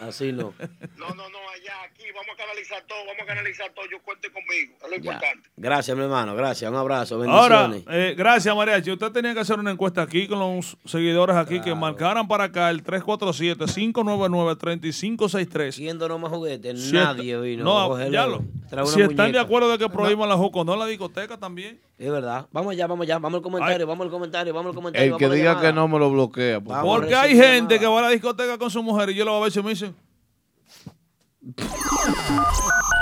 Así 0.00 0.32
no. 0.32 0.54
No, 0.96 1.08
no, 1.08 1.14
no, 1.28 1.38
allá, 1.54 1.74
aquí, 1.84 2.04
vamos 2.14 2.30
a 2.32 2.36
canalizar 2.36 2.82
todo, 2.88 2.98
vamos 3.06 3.22
a 3.22 3.26
canalizar 3.26 3.70
todo, 3.74 3.84
yo 3.90 4.00
cuente 4.02 4.30
conmigo, 4.32 4.72
es 4.82 4.90
lo 4.90 4.96
Ya. 4.96 5.12
importante. 5.12 5.48
Gracias, 5.56 5.96
mi 5.96 6.02
hermano, 6.02 6.34
gracias. 6.34 6.70
Un 6.70 6.76
abrazo, 6.76 7.22
Ahora, 7.30 7.68
bendiciones. 7.68 8.10
eh, 8.10 8.14
gracias, 8.16 8.56
Mariachi. 8.56 8.90
Usted 8.92 9.12
tenía 9.12 9.34
que 9.34 9.40
hacer 9.40 9.58
una 9.58 9.70
encuesta 9.70 10.02
aquí 10.02 10.26
con 10.26 10.38
los 10.40 10.76
seguidores 10.86 11.36
aquí 11.36 11.60
que 11.60 11.74
marcaran 11.74 12.26
para 12.26 12.44
acá 12.44 12.70
el 12.70 12.82
347-599-3563. 12.82 15.76
¿Quién 15.76 15.98
donó 15.98 16.18
más 16.18 16.30
juguetes? 16.32 16.82
Si 16.82 16.92
Nadie 16.92 17.32
está- 17.32 17.42
vino. 17.42 17.64
No, 17.64 17.88
Cógelo. 17.88 18.10
ya 18.10 18.26
lo. 18.26 18.42
Trae 18.68 18.82
una 18.84 18.92
Si 18.92 19.00
están 19.02 19.32
de 19.32 19.38
acuerdo 19.38 19.70
de 19.70 19.78
que 19.78 19.88
prohíban 19.88 20.28
la 20.28 20.36
joco, 20.36 20.64
no 20.64 20.76
la 20.76 20.86
discoteca 20.86 21.36
también. 21.38 21.80
Es 21.98 22.10
verdad. 22.10 22.46
Vamos 22.50 22.72
allá, 22.72 22.86
vamos 22.86 23.04
allá. 23.04 23.18
Vamos 23.18 23.38
al 23.38 23.42
comentario, 23.42 23.86
vamos 23.86 24.04
al 24.06 24.10
comentario, 24.10 24.52
vamos 24.54 24.70
al 24.70 24.74
comentario. 24.74 25.12
El 25.12 25.18
que 25.18 25.24
vamos 25.26 25.34
a 25.34 25.38
diga 25.38 25.50
llamada. 25.52 25.68
que 25.68 25.72
no 25.74 25.88
me 25.88 25.98
lo 25.98 26.10
bloquea. 26.10 26.60
por 26.60 26.74
favor. 26.74 27.00
Porque 27.00 27.14
hay 27.14 27.36
gente 27.42 27.78
que 27.78 27.86
va 27.86 27.98
a 27.98 28.02
la 28.02 28.10
discoteca 28.10 28.58
con 28.58 28.70
su 28.70 28.82
mujer 28.82 29.08
y 29.10 29.14
yo 29.14 29.24
lo 29.24 29.32
voy 29.32 29.40
a 29.40 29.44
ver 29.44 29.52
si 29.52 29.62
me 29.62 29.70
dicen. 29.70 29.96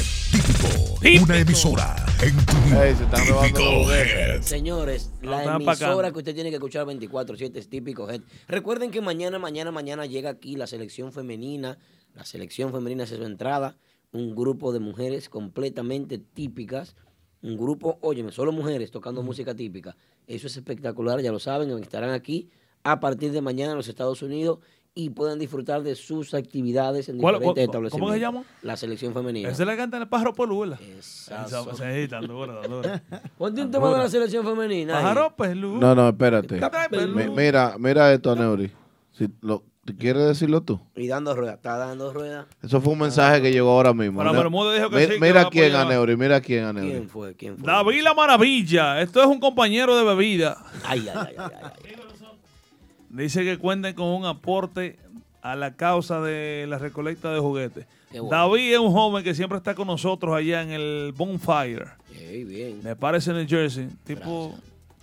típico. 0.42 1.24
Una 1.24 1.38
emisora 1.38 1.96
en 2.22 2.36
tu 2.46 2.56
vida. 2.66 3.44
Típico 3.44 3.92
Head. 3.92 4.42
Señores, 4.42 5.12
la 5.22 5.40
están 5.40 5.62
emisora 5.62 6.12
que 6.12 6.20
usted 6.20 6.34
tiene 6.34 6.50
que 6.50 6.56
escuchar 6.56 6.86
24-7 6.86 7.56
es 7.56 7.70
típico 7.70 8.10
Head. 8.10 8.22
Recuerden 8.48 8.92
que 8.92 9.02
mañana, 9.02 9.40
mañana, 9.40 9.72
mañana 9.72 10.06
llega 10.06 10.30
aquí 10.30 10.56
la 10.56 10.68
selección 10.68 11.12
femenina. 11.12 11.78
La 12.14 12.26
selección 12.26 12.72
femenina 12.72 13.04
hace 13.04 13.18
su 13.18 13.24
entrada. 13.24 13.78
Un 14.12 14.36
grupo 14.36 14.72
de 14.72 14.80
mujeres 14.80 15.30
completamente 15.30 16.18
típicas. 16.18 16.96
Un 17.42 17.58
grupo, 17.58 17.98
óyeme, 18.02 18.32
solo 18.32 18.52
mujeres 18.52 18.92
tocando 18.92 19.24
música 19.24 19.56
típica. 19.56 19.96
Eso 20.28 20.48
es 20.48 20.58
espectacular, 20.58 21.22
ya 21.22 21.32
lo 21.32 21.40
saben. 21.40 21.72
Estarán 21.80 22.12
aquí 22.12 22.50
a 22.84 23.00
partir 23.00 23.32
de 23.32 23.42
mañana 23.42 23.72
en 23.72 23.78
los 23.78 23.88
Estados 23.88 24.22
Unidos 24.22 24.60
y 24.96 25.12
pueden 25.12 25.40
disfrutar 25.40 25.82
de 25.84 25.96
sus 25.96 26.34
actividades 26.34 27.08
en 27.10 27.18
¿Cuál- 27.20 27.36
diferentes 27.36 27.68
cu- 27.68 27.72
cómo 27.72 27.84
establecimientos. 27.88 28.14
se 28.16 28.20
llama? 28.20 28.44
La 28.64 28.76
selección 28.76 29.14
femenina. 29.14 29.50
Ese 29.50 29.66
le 29.66 29.78
canta 29.78 29.98
el 29.98 30.08
pájaro 30.10 30.34
pelú, 30.34 30.60
¿verdad? 30.62 30.80
Exacto. 30.82 31.72
Esa- 31.72 32.20
dura. 32.22 32.62
Ponte 33.38 33.62
un 33.62 33.72
tema 33.72 33.92
de 33.92 33.98
la 34.00 34.10
selección 34.10 34.44
femenina. 34.46 34.94
Pájaro 34.96 35.36
pelú. 35.36 35.78
No, 35.78 35.96
no, 35.96 36.10
espérate. 36.10 36.60
Mi- 37.08 37.30
mira, 37.30 37.76
mira 37.80 38.12
esto, 38.14 38.36
Neuri. 38.36 38.72
Si 39.12 39.28
lo, 39.42 39.64
¿Quieres 39.98 40.24
decirlo 40.28 40.62
tú? 40.62 40.80
Y 40.96 41.08
dando 41.08 41.34
rueda, 41.36 41.54
está 41.54 41.76
dando 41.78 42.14
rueda. 42.14 42.46
Eso 42.62 42.80
fue 42.80 42.94
un 42.94 43.00
mensaje 43.00 43.42
que 43.42 43.52
llegó 43.52 43.72
ahora 43.72 43.92
mismo. 43.92 44.20
Pero 44.20 44.32
dijo 44.74 44.90
que 44.92 44.96
Mi- 44.98 45.02
sí, 45.04 45.10
que 45.14 45.20
Mira 45.20 45.42
a 45.42 45.50
quién. 45.50 45.74
Aneuri, 45.74 46.16
mira 46.16 46.42
quién, 46.42 46.66
Aneuri. 46.66 46.92
¿Quién 46.92 47.10
fue? 47.10 47.36
¿Quién 47.36 47.58
fue? 47.58 47.66
David 47.66 48.04
la 48.04 48.14
Maravilla. 48.14 49.02
Esto 49.02 49.20
es 49.22 49.26
un 49.28 49.40
compañero 49.40 49.98
de 49.98 50.04
bebida. 50.04 50.58
Ay, 50.86 51.08
ay, 51.08 51.18
ay, 51.30 51.36
ay, 51.38 51.52
ay. 51.64 51.92
Dice 53.10 53.44
que 53.44 53.58
cuenten 53.58 53.94
con 53.96 54.08
un 54.08 54.26
aporte 54.26 54.98
a 55.42 55.56
la 55.56 55.76
causa 55.76 56.22
de 56.22 56.66
la 56.68 56.78
recolecta 56.78 57.32
de 57.32 57.40
juguetes. 57.40 57.86
Bueno. 58.12 58.30
David 58.30 58.74
es 58.74 58.80
un 58.80 58.92
joven 58.92 59.24
que 59.24 59.34
siempre 59.36 59.58
está 59.58 59.76
con 59.76 59.88
nosotros 59.88 60.36
allá 60.36 60.62
en 60.62 60.72
el 60.72 61.14
Bonfire. 61.16 61.86
Bien. 62.46 62.80
Me 62.84 62.96
parece 62.96 63.32
en 63.32 63.38
el 63.38 63.48
Jersey. 63.48 63.88
Tipo, 64.04 64.54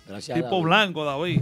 Gracias, 0.07 0.35
tipo 0.35 0.49
David. 0.49 0.63
blanco, 0.63 1.05
David. 1.05 1.41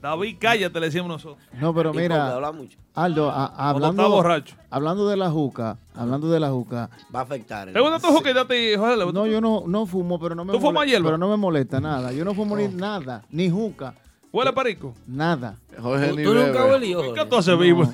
David, 0.00 0.36
cállate, 0.38 0.78
le 0.78 0.86
decimos 0.86 1.08
nosotros. 1.08 1.38
No, 1.58 1.74
pero 1.74 1.92
mira, 1.92 2.34
habla 2.34 2.52
mucho. 2.52 2.78
Aldo, 2.94 3.30
a- 3.30 3.46
está 3.46 3.68
hablando, 3.70 4.08
borracho. 4.08 4.54
hablando 4.70 5.08
de 5.08 5.16
la 5.16 5.30
juca, 5.30 5.78
hablando 5.94 6.28
de 6.30 6.38
la 6.40 6.50
juca. 6.50 6.88
Va 7.14 7.20
a 7.20 7.22
afectar. 7.22 7.70
¿Te 7.72 7.80
gusta 7.80 7.98
tu 7.98 8.06
juguete 8.08 8.38
a 8.38 8.46
ti, 8.46 8.76
Jorge? 8.76 8.96
¿Le 8.96 9.04
gusta 9.04 9.18
No, 9.18 9.24
tu- 9.24 9.30
yo 9.32 9.40
no, 9.40 9.64
no 9.66 9.84
fumo, 9.86 10.18
pero 10.20 10.34
no 10.34 10.44
me 10.44 10.52
¿Tú 10.52 10.58
fumas 10.60 10.74
molesta, 10.74 10.90
hierba? 10.92 11.08
pero 11.08 11.18
no 11.18 11.28
me 11.28 11.36
molesta 11.36 11.80
nada. 11.80 12.12
Yo 12.12 12.24
no 12.24 12.34
fumo 12.34 12.56
ni 12.56 12.68
nada, 12.68 13.24
ni 13.30 13.50
juca, 13.50 13.94
¿Huele 14.36 14.50
a 14.50 14.54
perico? 14.54 14.94
nada. 15.06 15.56
Jorge 15.80 16.08
¿Tú, 16.08 16.16
ni 16.16 16.24
tú 16.24 16.34
nunca 16.34 16.50
bebe. 16.64 16.70
huelió, 16.72 17.14
¿Qué 17.14 17.24
tú 17.24 17.36
haces 17.36 17.58
vivo? 17.58 17.90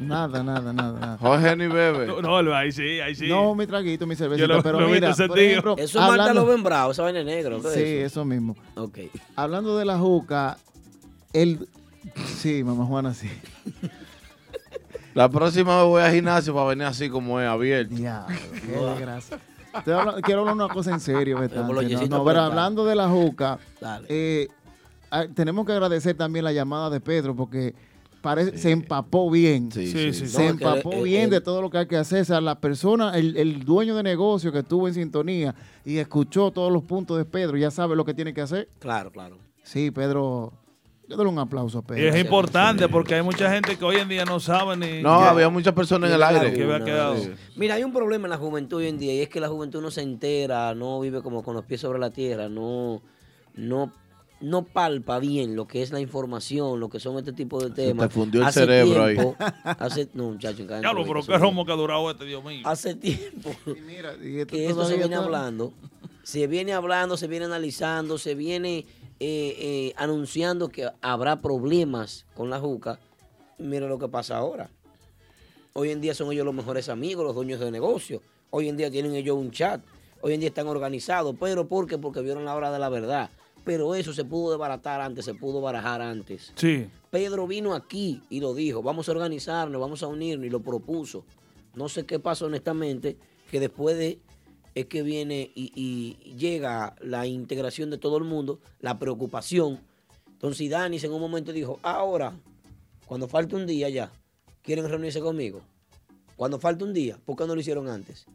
Nada, 0.00 0.42
nada, 0.42 0.72
nada, 0.72 0.98
nada. 0.98 1.18
Jorge 1.18 1.56
ni 1.56 1.66
bebe. 1.68 2.06
No, 2.20 2.42
no, 2.42 2.54
ahí 2.54 2.72
sí, 2.72 3.00
ahí 3.00 3.14
sí. 3.14 3.28
No, 3.28 3.54
mi 3.54 3.66
traguito, 3.66 4.06
mi 4.06 4.16
cervecita, 4.16 4.48
Yo 4.48 4.54
lo- 4.56 4.62
pero 4.62 4.80
lo 4.80 4.88
mira, 4.88 5.14
por 5.14 5.38
ejemplo, 5.38 5.74
Eso 5.76 5.84
es 5.84 5.94
Marta 5.94 6.10
hablando- 6.22 6.44
Loben 6.46 6.62
Bravo, 6.62 6.90
esa 6.92 7.02
vaina 7.02 7.22
negro. 7.22 7.60
¿qué 7.62 7.68
es 7.68 7.74
Sí, 7.74 7.80
eso? 7.80 8.06
eso 8.06 8.24
mismo. 8.24 8.56
Ok. 8.76 8.98
Hablando 9.36 9.76
de 9.78 9.84
la 9.84 9.98
juca, 9.98 10.58
el... 11.32 11.68
Sí, 12.38 12.64
mamá 12.64 12.84
Juana, 12.86 13.14
sí. 13.14 13.30
La 15.14 15.28
próxima 15.28 15.76
vez 15.78 15.86
voy 15.86 16.02
al 16.02 16.12
gimnasio 16.12 16.54
para 16.54 16.66
venir 16.66 16.84
así 16.86 17.08
como 17.10 17.40
es, 17.40 17.48
abierto. 17.48 17.94
Ya, 17.96 18.26
qué 18.28 18.72
desgracia. 18.76 19.38
Quiero 20.24 20.40
hablar 20.40 20.54
una 20.54 20.68
cosa 20.68 20.90
en 20.92 21.00
serio, 21.00 21.38
Betante, 21.38 21.72
No, 21.72 22.06
no, 22.18 22.24
pero 22.24 22.40
hablando 22.40 22.84
de 22.84 22.96
la 22.96 23.08
juca, 23.08 23.58
Dale. 23.80 24.06
eh, 24.08 24.48
tenemos 25.34 25.66
que 25.66 25.72
agradecer 25.72 26.16
también 26.16 26.44
la 26.44 26.52
llamada 26.52 26.90
de 26.90 27.00
Pedro 27.00 27.34
porque 27.34 27.74
parece, 28.20 28.56
se 28.58 28.70
empapó 28.70 29.30
bien. 29.30 29.70
Sí, 29.72 29.86
Sí, 29.86 30.12
sí. 30.12 30.20
sí. 30.20 30.26
Se 30.28 30.42
No, 30.44 30.50
empapó 30.50 30.92
el- 30.92 31.02
bien 31.04 31.24
el- 31.24 31.30
de 31.30 31.40
todo 31.40 31.62
lo 31.62 31.70
que 31.70 31.78
hay 31.78 31.86
que 31.86 31.96
hacer. 31.96 32.22
O 32.22 32.24
sea, 32.24 32.40
la 32.40 32.60
persona, 32.60 33.16
el, 33.16 33.36
el 33.36 33.64
dueño 33.64 33.96
de 33.96 34.02
negocio 34.02 34.52
que 34.52 34.58
estuvo 34.60 34.86
en 34.88 34.94
sintonía 34.94 35.54
y 35.84 35.96
escuchó 35.98 36.50
todos 36.50 36.72
los 36.72 36.82
puntos 36.82 37.16
de 37.18 37.24
Pedro, 37.24 37.56
ya 37.56 37.70
sabe 37.70 37.96
lo 37.96 38.04
que 38.04 38.14
tiene 38.14 38.34
que 38.34 38.40
hacer. 38.42 38.68
Claro, 38.78 39.10
claro. 39.10 39.38
Sí, 39.62 39.90
Pedro, 39.90 40.52
yo 41.08 41.16
doy 41.16 41.26
un 41.26 41.38
aplauso 41.38 41.78
a 41.78 41.80
Y 41.80 41.84
Pedro. 41.84 42.08
es 42.14 42.20
importante 42.20 42.88
porque 42.88 43.14
hay 43.14 43.22
mucha 43.22 43.50
gente 43.52 43.76
que 43.76 43.84
hoy 43.84 43.96
en 43.96 44.08
día 44.08 44.24
no 44.24 44.38
sabe 44.38 44.76
ni. 44.76 45.02
No, 45.02 45.10
había 45.20 45.48
muchas 45.48 45.72
personas 45.74 46.10
en 46.10 46.16
el 46.16 46.22
aire. 46.22 46.52
que 46.52 46.62
había 46.62 46.84
quedado. 46.84 47.16
Sí. 47.16 47.30
Mira, 47.56 47.74
hay 47.76 47.84
un 47.84 47.92
problema 47.92 48.26
en 48.26 48.30
la 48.30 48.36
juventud 48.36 48.76
hoy 48.78 48.86
en 48.88 48.98
día 48.98 49.14
y 49.14 49.20
es 49.22 49.28
que 49.28 49.40
la 49.40 49.48
juventud 49.48 49.80
no 49.82 49.90
se 49.90 50.02
entera, 50.02 50.74
no 50.74 51.00
vive 51.00 51.22
como 51.22 51.42
con 51.42 51.54
los 51.56 51.64
pies 51.64 51.80
sobre 51.80 51.98
la 51.98 52.10
tierra, 52.10 52.48
no, 52.48 53.00
no, 53.54 53.92
no 54.40 54.64
palpa 54.64 55.18
bien 55.18 55.54
lo 55.56 55.66
que 55.66 55.82
es 55.82 55.90
la 55.92 56.00
información, 56.00 56.80
lo 56.80 56.88
que 56.88 56.98
son 57.00 57.18
este 57.18 57.32
tipo 57.32 57.62
de 57.62 57.70
temas. 57.70 58.08
te 58.08 58.14
fundió 58.14 58.40
el 58.40 58.46
Hace 58.46 58.60
cerebro 58.60 59.04
ahí. 59.04 59.14
tiempo- 59.16 59.36
Hace, 59.64 60.08
no, 60.14 60.30
muchacho, 60.30 60.66
cállate, 60.66 60.80
Diablo, 60.80 61.04
pero 61.06 61.22
qué 61.24 61.38
romo 61.38 61.64
que 61.66 61.72
ha 61.72 61.76
durado 61.76 62.10
este, 62.10 62.24
Dios 62.24 62.42
mío. 62.44 62.62
Hace 62.64 62.94
tiempo 62.94 63.50
Mira, 63.86 64.14
y 64.22 64.38
esto 64.40 64.50
que 64.54 64.66
esto 64.66 64.84
se 64.86 64.96
viene 64.96 65.16
hablando, 65.16 65.72
se 66.22 66.46
viene 66.46 66.72
hablando, 66.72 67.16
se 67.16 67.26
viene 67.26 67.44
analizando, 67.46 68.16
se 68.18 68.34
viene 68.34 68.78
eh, 68.78 68.86
eh, 69.20 69.92
anunciando 69.96 70.68
que 70.70 70.88
habrá 71.02 71.40
problemas 71.42 72.24
con 72.34 72.48
la 72.50 72.58
juca. 72.58 72.98
Mira 73.58 73.86
lo 73.88 73.98
que 73.98 74.08
pasa 74.08 74.38
ahora. 74.38 74.70
Hoy 75.74 75.90
en 75.90 76.00
día 76.00 76.14
son 76.14 76.32
ellos 76.32 76.44
los 76.46 76.54
mejores 76.54 76.88
amigos, 76.88 77.24
los 77.24 77.34
dueños 77.34 77.60
de 77.60 77.70
negocio. 77.70 78.22
Hoy 78.50 78.68
en 78.68 78.76
día 78.76 78.90
tienen 78.90 79.14
ellos 79.14 79.36
un 79.36 79.50
chat. 79.50 79.80
Hoy 80.22 80.32
en 80.34 80.40
día 80.40 80.48
están 80.48 80.66
organizados. 80.66 81.36
¿Pero 81.38 81.68
por 81.68 81.86
qué? 81.86 81.96
Porque 81.98 82.20
vieron 82.22 82.44
la 82.44 82.54
hora 82.54 82.72
de 82.72 82.78
la 82.78 82.88
verdad. 82.88 83.30
Pero 83.70 83.94
eso 83.94 84.12
se 84.12 84.24
pudo 84.24 84.50
desbaratar 84.50 85.00
antes, 85.00 85.24
se 85.24 85.32
pudo 85.32 85.60
barajar 85.60 86.02
antes. 86.02 86.52
Sí. 86.56 86.88
Pedro 87.08 87.46
vino 87.46 87.72
aquí 87.72 88.20
y 88.28 88.40
lo 88.40 88.52
dijo, 88.52 88.82
vamos 88.82 89.08
a 89.08 89.12
organizarnos, 89.12 89.80
vamos 89.80 90.02
a 90.02 90.08
unirnos 90.08 90.44
y 90.44 90.50
lo 90.50 90.58
propuso. 90.58 91.24
No 91.76 91.88
sé 91.88 92.04
qué 92.04 92.18
pasó 92.18 92.46
honestamente, 92.46 93.16
que 93.48 93.60
después 93.60 93.96
de 93.96 94.18
es 94.74 94.86
que 94.86 95.04
viene 95.04 95.52
y, 95.54 95.70
y 95.76 96.34
llega 96.34 96.96
la 97.00 97.28
integración 97.28 97.90
de 97.90 97.98
todo 97.98 98.16
el 98.16 98.24
mundo, 98.24 98.58
la 98.80 98.98
preocupación. 98.98 99.78
Entonces 100.26 100.68
Danis 100.68 101.04
en 101.04 101.12
un 101.12 101.20
momento 101.20 101.52
dijo, 101.52 101.78
ahora, 101.84 102.32
cuando 103.06 103.28
falte 103.28 103.54
un 103.54 103.68
día 103.68 103.88
ya, 103.88 104.10
¿quieren 104.62 104.88
reunirse 104.88 105.20
conmigo? 105.20 105.60
Cuando 106.34 106.58
falte 106.58 106.82
un 106.82 106.92
día, 106.92 107.20
¿por 107.24 107.36
qué 107.36 107.46
no 107.46 107.54
lo 107.54 107.60
hicieron 107.60 107.86
antes? 107.86 108.26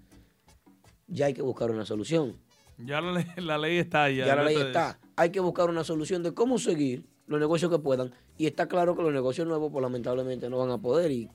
Ya 1.08 1.26
hay 1.26 1.34
que 1.34 1.42
buscar 1.42 1.72
una 1.72 1.86
solución. 1.86 2.38
Ya 2.78 3.02
la 3.02 3.12
ley, 3.12 3.26
la 3.36 3.58
ley 3.58 3.78
está 3.80 4.10
ya. 4.10 4.28
Ya 4.28 4.36
la 4.38 4.46
ley 4.46 4.56
está. 4.56 4.98
Hay 5.16 5.32
que 5.32 5.40
buscar 5.40 5.70
una 5.70 5.84
solución 5.84 6.24
de 6.24 6.34
cómo 6.34 6.58
seguir 6.60 7.06
los 7.28 7.40
negocios 7.40 7.72
que 7.72 7.80
puedan. 7.80 8.12
Y 8.38 8.46
está 8.48 8.68
claro 8.68 8.96
que 8.96 9.02
los 9.04 9.14
negocios 9.14 9.48
nuevos, 9.48 9.72
pues 9.72 9.82
lamentablemente 9.82 10.50
no 10.50 10.58
van 10.58 10.72
a 10.72 10.78
poder. 10.78 11.12
Y 11.12 11.30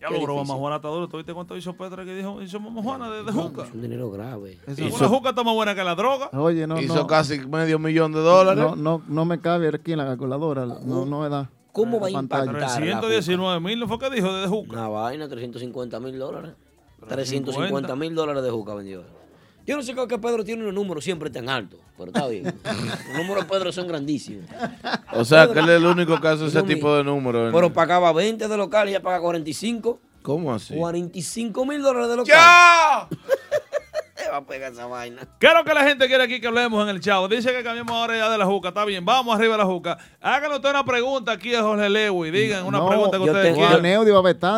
Ya 0.00 0.08
qué 0.08 0.14
lo 0.14 0.20
broma, 0.22 0.40
difícil. 0.42 0.58
Juana 0.60 0.76
está 0.76 0.88
duro. 0.88 1.08
¿Tú 1.08 1.16
viste 1.16 1.32
cuánto 1.32 1.56
hizo 1.56 1.72
Petra 1.74 2.04
que 2.04 2.14
dijo? 2.14 2.42
Hizo 2.42 2.60
Mamá 2.60 2.82
Juana 2.82 3.10
de, 3.10 3.24
de 3.24 3.32
juca. 3.32 3.64
Es 3.64 3.72
un 3.72 3.82
dinero 3.82 4.10
grave. 4.10 4.58
Y 4.76 4.82
una 4.82 5.08
juca 5.08 5.30
está 5.30 5.42
más 5.42 5.54
buena 5.54 5.74
que 5.74 5.82
la 5.82 5.94
droga. 5.94 6.28
Oye, 6.34 6.66
no, 6.66 6.80
Hizo 6.80 6.94
no. 6.94 7.06
casi 7.06 7.38
medio 7.40 7.78
millón 7.78 8.12
de 8.12 8.20
dólares. 8.20 8.62
No, 8.62 8.76
no, 8.76 9.02
no 9.08 9.24
me 9.24 9.40
cabe 9.40 9.68
aquí 9.68 9.92
en 9.92 9.98
la 9.98 10.04
calculadora. 10.06 10.66
No, 10.66 11.06
no 11.06 11.20
me 11.20 11.28
da. 11.28 11.50
¿Cómo 11.72 12.00
va 12.00 12.06
a 12.06 12.10
impactar? 12.10 12.70
119 12.70 13.60
mil, 13.60 13.78
¿no 13.80 13.88
fue 13.88 13.98
que 13.98 14.08
dijo 14.10 14.32
de 14.32 14.46
juca? 14.46 14.72
Una 14.72 14.88
vaina, 14.88 15.28
350 15.28 16.00
mil 16.00 16.18
dólares. 16.18 16.52
350 17.08 17.52
350 17.52 17.96
mil 17.96 18.14
dólares 18.14 18.42
de 18.42 18.50
juca 18.50 18.74
vendió. 18.74 19.02
Yo 19.66 19.76
no 19.76 19.82
sé 19.82 19.94
qué 19.94 20.18
Pedro 20.18 20.44
tiene 20.44 20.62
unos 20.62 20.74
números 20.74 21.04
siempre 21.04 21.28
tan 21.28 21.48
altos, 21.48 21.80
pero 21.96 22.08
está 22.08 22.26
bien. 22.28 22.44
Los 22.64 23.16
números 23.18 23.44
de 23.44 23.50
Pedro 23.50 23.72
son 23.72 23.88
grandísimos. 23.88 24.44
O 25.12 25.24
sea, 25.24 25.52
que 25.52 25.58
él 25.58 25.68
es 25.68 25.76
el 25.76 25.86
único 25.86 26.20
que 26.20 26.28
hace 26.28 26.46
ese 26.46 26.62
tipo 26.62 26.94
de 26.96 27.04
números. 27.04 27.52
Pero 27.52 27.72
pagaba 27.72 28.12
20 28.12 28.48
de 28.48 28.56
local 28.56 28.88
y 28.88 28.92
ya 28.92 29.02
paga 29.02 29.20
45. 29.20 30.00
¿Cómo 30.22 30.52
así? 30.52 30.74
45 30.74 31.64
mil 31.66 31.82
dólares 31.82 32.08
de 32.08 32.16
local. 32.16 32.34
¡Ya! 32.34 33.08
Va 34.30 34.38
a 34.38 34.46
pegar 34.46 34.72
esa 34.72 34.86
vaina. 34.86 35.22
¿Qué 35.38 35.46
es 35.46 35.54
lo 35.54 35.64
que 35.64 35.74
la 35.74 35.84
gente 35.84 36.06
quiere 36.06 36.24
aquí 36.24 36.40
que 36.40 36.46
hablemos 36.46 36.82
en 36.82 36.88
el 36.94 37.00
chavo? 37.00 37.28
Dice 37.28 37.52
que 37.52 37.62
cambiemos 37.62 37.92
ahora 37.94 38.16
ya 38.16 38.30
de 38.30 38.38
la 38.38 38.46
juca. 38.46 38.68
Está 38.68 38.84
bien, 38.84 39.04
vamos 39.04 39.34
arriba 39.36 39.52
de 39.54 39.58
la 39.58 39.64
juca. 39.66 39.98
Háganle 40.20 40.56
usted 40.56 40.70
una 40.70 40.84
pregunta 40.84 41.32
aquí 41.32 41.54
a 41.54 41.62
Jorge 41.62 41.88
Lewis. 41.88 42.32
Digan 42.32 42.64
una 42.66 42.78
No, 42.78 42.88
pregunta 42.88 43.18
que 43.18 43.24
yo 43.24 43.32
ustedes 43.32 43.46
tengo- 43.54 43.56
quieran. 43.58 43.82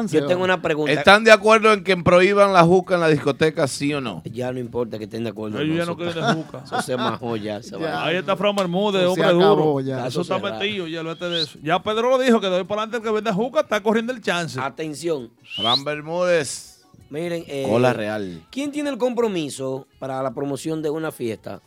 Yo 0.08 0.26
tengo 0.26 0.44
una 0.44 0.60
pregunta. 0.62 0.92
¿Están 0.92 1.24
de 1.24 1.32
acuerdo 1.32 1.72
en 1.72 1.84
que 1.84 1.96
prohíban 1.96 2.52
la 2.52 2.62
juca 2.64 2.94
en 2.94 3.00
la 3.00 3.08
discoteca, 3.08 3.66
sí 3.66 3.92
o 3.94 4.00
no? 4.00 4.22
Ya 4.24 4.52
no 4.52 4.58
importa 4.58 4.98
que 4.98 5.04
estén 5.04 5.24
de 5.24 5.30
acuerdo. 5.30 5.60
Ellos 5.60 5.76
ya 5.76 5.82
eso 5.82 5.90
no 5.92 5.96
quieren 5.96 6.14
está- 6.16 6.34
de 6.34 6.42
juca. 6.42 6.62
Eso 6.64 6.82
se 6.82 6.96
majó 6.96 7.36
ya. 7.36 7.60
vaina. 7.72 8.04
Ahí 8.04 8.16
está 8.16 8.36
Fran 8.36 8.54
Bermúdez, 8.56 9.02
se 9.02 9.06
hombre 9.08 9.24
acabó 9.24 9.56
duro. 9.56 9.80
ya. 9.80 10.06
Eso 10.06 10.20
está 10.22 10.38
metido, 10.38 10.86
ya 10.86 11.02
lo 11.02 11.14
de 11.14 11.42
eso. 11.42 11.58
Ya 11.62 11.82
Pedro 11.82 12.10
lo 12.10 12.18
dijo, 12.18 12.40
que 12.40 12.48
de 12.48 12.56
hoy 12.56 12.64
para 12.64 12.82
adelante 12.82 12.98
el 12.98 13.02
que 13.02 13.10
vende 13.10 13.32
juca 13.32 13.60
está 13.60 13.80
corriendo 13.82 14.12
el 14.12 14.20
chance. 14.20 14.58
Atención. 14.60 15.30
Fran 15.56 15.84
Bermúdez. 15.84 16.67
Miren, 17.10 17.44
eh, 17.46 17.66
Cola 17.68 17.92
real. 17.92 18.44
¿Quién 18.50 18.70
tiene 18.70 18.90
el 18.90 18.98
compromiso 18.98 19.86
para 19.98 20.22
la 20.22 20.34
promoción 20.34 20.82
de 20.82 20.90
una 20.90 21.10
fiesta, 21.10 21.62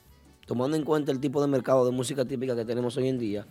tomando 0.45 0.77
en 0.77 0.83
cuenta 0.83 1.11
el 1.11 1.19
tipo 1.19 1.41
de 1.41 1.47
mercado 1.47 1.85
de 1.85 1.91
música 1.91 2.25
típica 2.25 2.55
que 2.55 2.65
tenemos 2.65 2.95
hoy 2.97 3.07
en 3.07 3.17
día? 3.17 3.47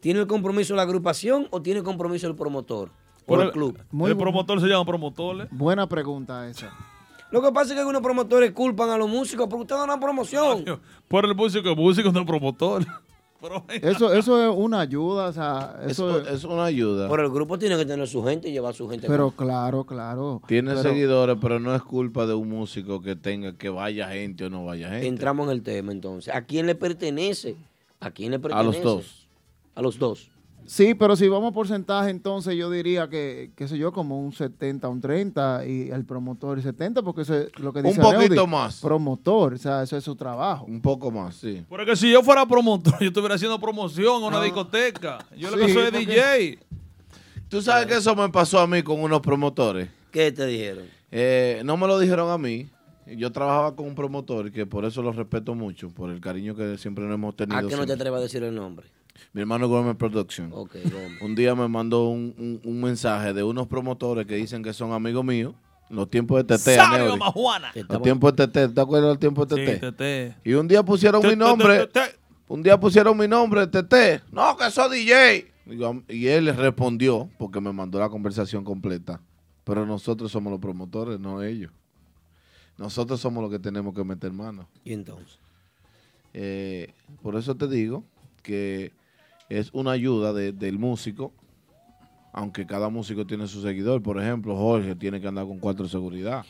¿Tiene 0.00 0.20
el 0.20 0.26
compromiso 0.26 0.74
la 0.74 0.82
agrupación 0.82 1.48
o 1.50 1.60
tiene 1.62 1.82
compromiso 1.82 2.26
el 2.28 2.36
promotor 2.36 2.90
o 3.22 3.26
Por 3.26 3.40
el 3.40 3.46
el- 3.46 3.52
club? 3.52 3.78
el 4.06 4.16
promotor 4.16 4.60
se 4.60 4.66
llama 4.66 4.84
promotor. 4.84 5.42
¿eh? 5.42 5.48
Buena 5.50 5.88
pregunta 5.88 6.48
esa. 6.48 6.72
Lo 7.30 7.42
que 7.42 7.50
pasa 7.50 7.68
es 7.68 7.72
que 7.72 7.80
algunos 7.80 8.02
promotores 8.02 8.52
culpan 8.52 8.90
a 8.90 8.96
los 8.98 9.08
músicos 9.08 9.48
porque 9.48 9.62
ustedes 9.62 9.80
no 9.80 9.86
dan 9.88 9.98
promoción. 9.98 10.64
Por 11.08 11.24
el 11.24 11.34
músico, 11.34 11.68
el 11.70 11.76
músico 11.76 12.12
no 12.12 12.20
es 12.20 12.26
promotor. 12.26 12.84
Eso, 13.82 14.12
eso 14.14 14.42
es 14.50 14.56
una 14.56 14.80
ayuda, 14.80 15.26
o 15.28 15.32
sea, 15.32 15.80
eso 15.86 16.20
Es, 16.20 16.28
es 16.28 16.44
una 16.44 16.64
ayuda. 16.64 17.08
Pero 17.08 17.24
el 17.24 17.30
grupo 17.30 17.58
tiene 17.58 17.76
que 17.76 17.84
tener 17.84 18.06
su 18.08 18.22
gente 18.24 18.48
y 18.48 18.52
llevar 18.52 18.74
su 18.74 18.88
gente. 18.88 19.06
Pero 19.06 19.30
claro, 19.30 19.84
claro. 19.84 20.40
Tiene 20.46 20.70
Pero- 20.70 20.82
seguidores, 20.82 21.36
pero 21.40 21.60
no 21.60 21.74
es 21.74 21.82
culpa 21.82 22.26
de 22.26 22.34
un 22.34 22.48
músico 22.48 23.00
que 23.02 23.16
tenga 23.16 23.56
que 23.56 23.68
vaya 23.68 24.08
gente 24.08 24.44
o 24.46 24.50
no 24.50 24.64
vaya 24.64 24.88
gente. 24.90 25.06
Entramos 25.06 25.46
en 25.46 25.52
el 25.52 25.62
tema 25.62 25.92
entonces. 25.92 26.34
¿A 26.34 26.42
quién 26.42 26.66
le 26.66 26.74
pertenece? 26.74 27.56
¿A 28.00 28.10
quién 28.10 28.30
le 28.30 28.36
A 28.36 28.40
pertenece? 28.40 28.82
los 28.82 28.82
dos. 28.82 29.26
A 29.74 29.82
los 29.82 29.98
dos. 29.98 30.30
Sí, 30.66 30.94
pero 30.94 31.14
si 31.14 31.28
vamos 31.28 31.50
a 31.50 31.54
porcentaje, 31.54 32.10
entonces 32.10 32.56
yo 32.56 32.70
diría 32.70 33.08
que, 33.08 33.50
qué 33.54 33.68
sé 33.68 33.76
yo, 33.76 33.92
como 33.92 34.18
un 34.18 34.32
70, 34.32 34.88
un 34.88 35.00
30 35.00 35.66
y 35.66 35.90
el 35.90 36.04
promotor 36.06 36.60
70, 36.62 37.02
porque 37.02 37.22
eso 37.22 37.34
es 37.34 37.58
lo 37.58 37.72
que 37.72 37.80
Un 37.80 37.86
dice 37.86 38.00
poquito 38.00 38.34
Neudi. 38.34 38.50
más. 38.50 38.80
Promotor, 38.80 39.54
o 39.54 39.58
sea, 39.58 39.82
eso 39.82 39.96
es 39.96 40.04
su 40.04 40.16
trabajo. 40.16 40.64
Un 40.64 40.80
poco 40.80 41.10
más, 41.10 41.36
sí. 41.36 41.62
Porque 41.68 41.94
si 41.96 42.10
yo 42.10 42.22
fuera 42.22 42.46
promotor, 42.46 42.94
yo 43.00 43.08
estuviera 43.08 43.34
haciendo 43.34 43.58
promoción 43.60 44.22
a 44.22 44.26
una 44.26 44.40
Ah. 44.40 44.44
discoteca. 44.44 45.18
Yo 45.36 45.50
lo 45.50 45.58
Sí, 45.58 45.66
que 45.66 45.72
soy 45.74 45.82
es 45.84 45.90
porque- 45.90 46.06
DJ. 46.06 46.58
Tú 47.48 47.60
sabes 47.62 47.86
que 47.86 47.96
eso 47.96 48.16
me 48.16 48.28
pasó 48.30 48.58
a 48.58 48.66
mí 48.66 48.82
con 48.82 49.00
unos 49.00 49.20
promotores. 49.20 49.88
¿Qué 50.10 50.32
te 50.32 50.46
dijeron? 50.46 50.84
Eh, 51.12 51.60
no 51.64 51.76
me 51.76 51.86
lo 51.86 51.98
dijeron 51.98 52.30
a 52.30 52.38
mí. 52.38 52.68
Yo 53.06 53.30
trabajaba 53.30 53.76
con 53.76 53.86
un 53.86 53.94
promotor 53.94 54.50
que 54.50 54.64
por 54.64 54.86
eso 54.86 55.02
lo 55.02 55.12
respeto 55.12 55.54
mucho, 55.54 55.90
por 55.90 56.10
el 56.10 56.20
cariño 56.22 56.54
que 56.56 56.78
siempre 56.78 57.04
nos 57.04 57.14
hemos 57.14 57.36
tenido. 57.36 57.58
¿A 57.58 57.68
qué 57.68 57.76
no 57.76 57.84
te 57.84 57.92
atrevas 57.92 58.18
a 58.20 58.22
decir 58.22 58.42
el 58.42 58.54
nombre? 58.54 58.86
Mi 59.32 59.40
hermano 59.42 59.68
Gómez 59.68 59.96
Production. 59.96 60.50
Ok, 60.52 60.74
Gómez. 60.84 61.22
Un 61.22 61.34
día 61.34 61.54
me 61.54 61.68
mandó 61.68 62.08
un, 62.08 62.34
un- 62.38 62.60
un 62.64 62.80
mensaje 62.80 63.32
de 63.32 63.42
unos 63.42 63.66
promotores 63.66 64.26
que 64.26 64.36
dicen 64.36 64.62
que 64.62 64.72
son 64.72 64.92
amigos 64.92 65.24
míos. 65.24 65.54
en 65.90 65.96
Los 65.96 66.08
tiempos 66.10 66.38
de 66.38 66.56
TT. 66.56 66.76
Los 67.88 68.02
tiempos 68.02 68.34
de 68.36 68.46
TT. 68.48 68.74
¿Te 68.74 68.80
acuerdas 68.80 69.10
del 69.10 69.18
tiempo 69.18 69.46
de 69.46 69.56
Sí, 69.56 69.78
TT? 69.80 69.92
TT. 69.92 70.36
Y 70.48 70.54
un 70.54 70.66
día 70.68 70.82
pusieron 70.82 71.20
Te- 71.20 71.28
mi 71.28 71.32
te- 71.34 71.38
nombre. 71.38 71.86
te- 71.86 72.00
te- 72.00 72.18
Un 72.48 72.62
día 72.62 72.78
pusieron 72.78 73.16
mi 73.16 73.26
nombre, 73.28 73.66
TT. 73.66 74.22
No, 74.32 74.56
que 74.56 74.70
soy 74.70 74.98
DJ. 74.98 75.50
Y 76.08 76.26
él 76.26 76.54
respondió, 76.54 77.30
porque 77.38 77.60
me 77.60 77.72
mandó 77.72 77.98
la 77.98 78.08
conversación 78.10 78.64
completa. 78.64 79.20
Pero 79.64 79.86
nosotros 79.86 80.30
somos 80.30 80.50
los 80.50 80.60
promotores, 80.60 81.18
no 81.18 81.42
ellos. 81.42 81.70
Nosotros 82.76 83.18
somos 83.20 83.42
los 83.42 83.50
que 83.50 83.58
tenemos 83.58 83.94
que 83.94 84.04
meter 84.04 84.30
mano. 84.32 84.68
¿Y 84.84 84.92
entonces? 84.92 85.38
Eh, 86.34 86.92
por 87.22 87.36
eso 87.36 87.54
te 87.56 87.66
digo 87.68 88.04
que 88.42 88.92
es 89.48 89.70
una 89.72 89.92
ayuda 89.92 90.32
de- 90.32 90.52
del 90.52 90.78
músico, 90.78 91.32
aunque 92.32 92.66
cada 92.66 92.88
músico 92.88 93.26
tiene 93.26 93.46
su 93.46 93.62
seguidor. 93.62 94.02
Por 94.02 94.20
ejemplo, 94.20 94.56
Jorge 94.56 94.94
tiene 94.96 95.20
que 95.20 95.28
andar 95.28 95.46
con 95.46 95.58
cuatro 95.58 95.84
de 95.84 95.90
seguridad. 95.90 96.44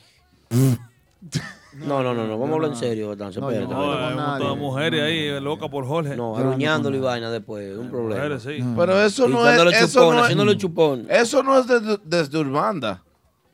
No, 1.86 2.02
no, 2.02 2.14
no, 2.14 2.26
no. 2.26 2.38
Vamos 2.38 2.50
a 2.50 2.54
hablar 2.54 2.70
en 2.70 2.76
serio, 2.76 3.08
Betanzo. 3.08 3.40
No, 3.40 3.50
espérate. 3.50 3.72
no 3.74 3.80
hay 3.82 3.88
un 3.88 4.16
montón 4.16 4.38
de 4.38 4.44
nadie. 4.44 4.56
mujeres 4.56 5.02
ahí, 5.02 5.40
loca 5.40 5.68
por 5.68 5.86
Jorge. 5.86 6.16
No, 6.16 6.36
aruñándolo 6.36 6.96
y 6.96 7.00
vaina 7.00 7.30
después. 7.30 7.76
Un 7.76 7.90
problema. 7.90 8.14
Mujeres, 8.22 8.42
sí. 8.42 8.64
Pero 8.76 9.02
eso 9.02 9.26
no 9.28 9.48
es. 9.48 9.60
Eso 9.82 10.00
chupón, 10.00 10.12
no 10.14 10.18
es, 10.18 10.24
haciéndole 10.24 10.56
chupón. 10.56 11.06
eso 11.10 11.42
no 11.42 11.58
es 11.58 11.66
desde, 11.66 11.98
desde 12.04 12.38
Urbanda. 12.38 13.02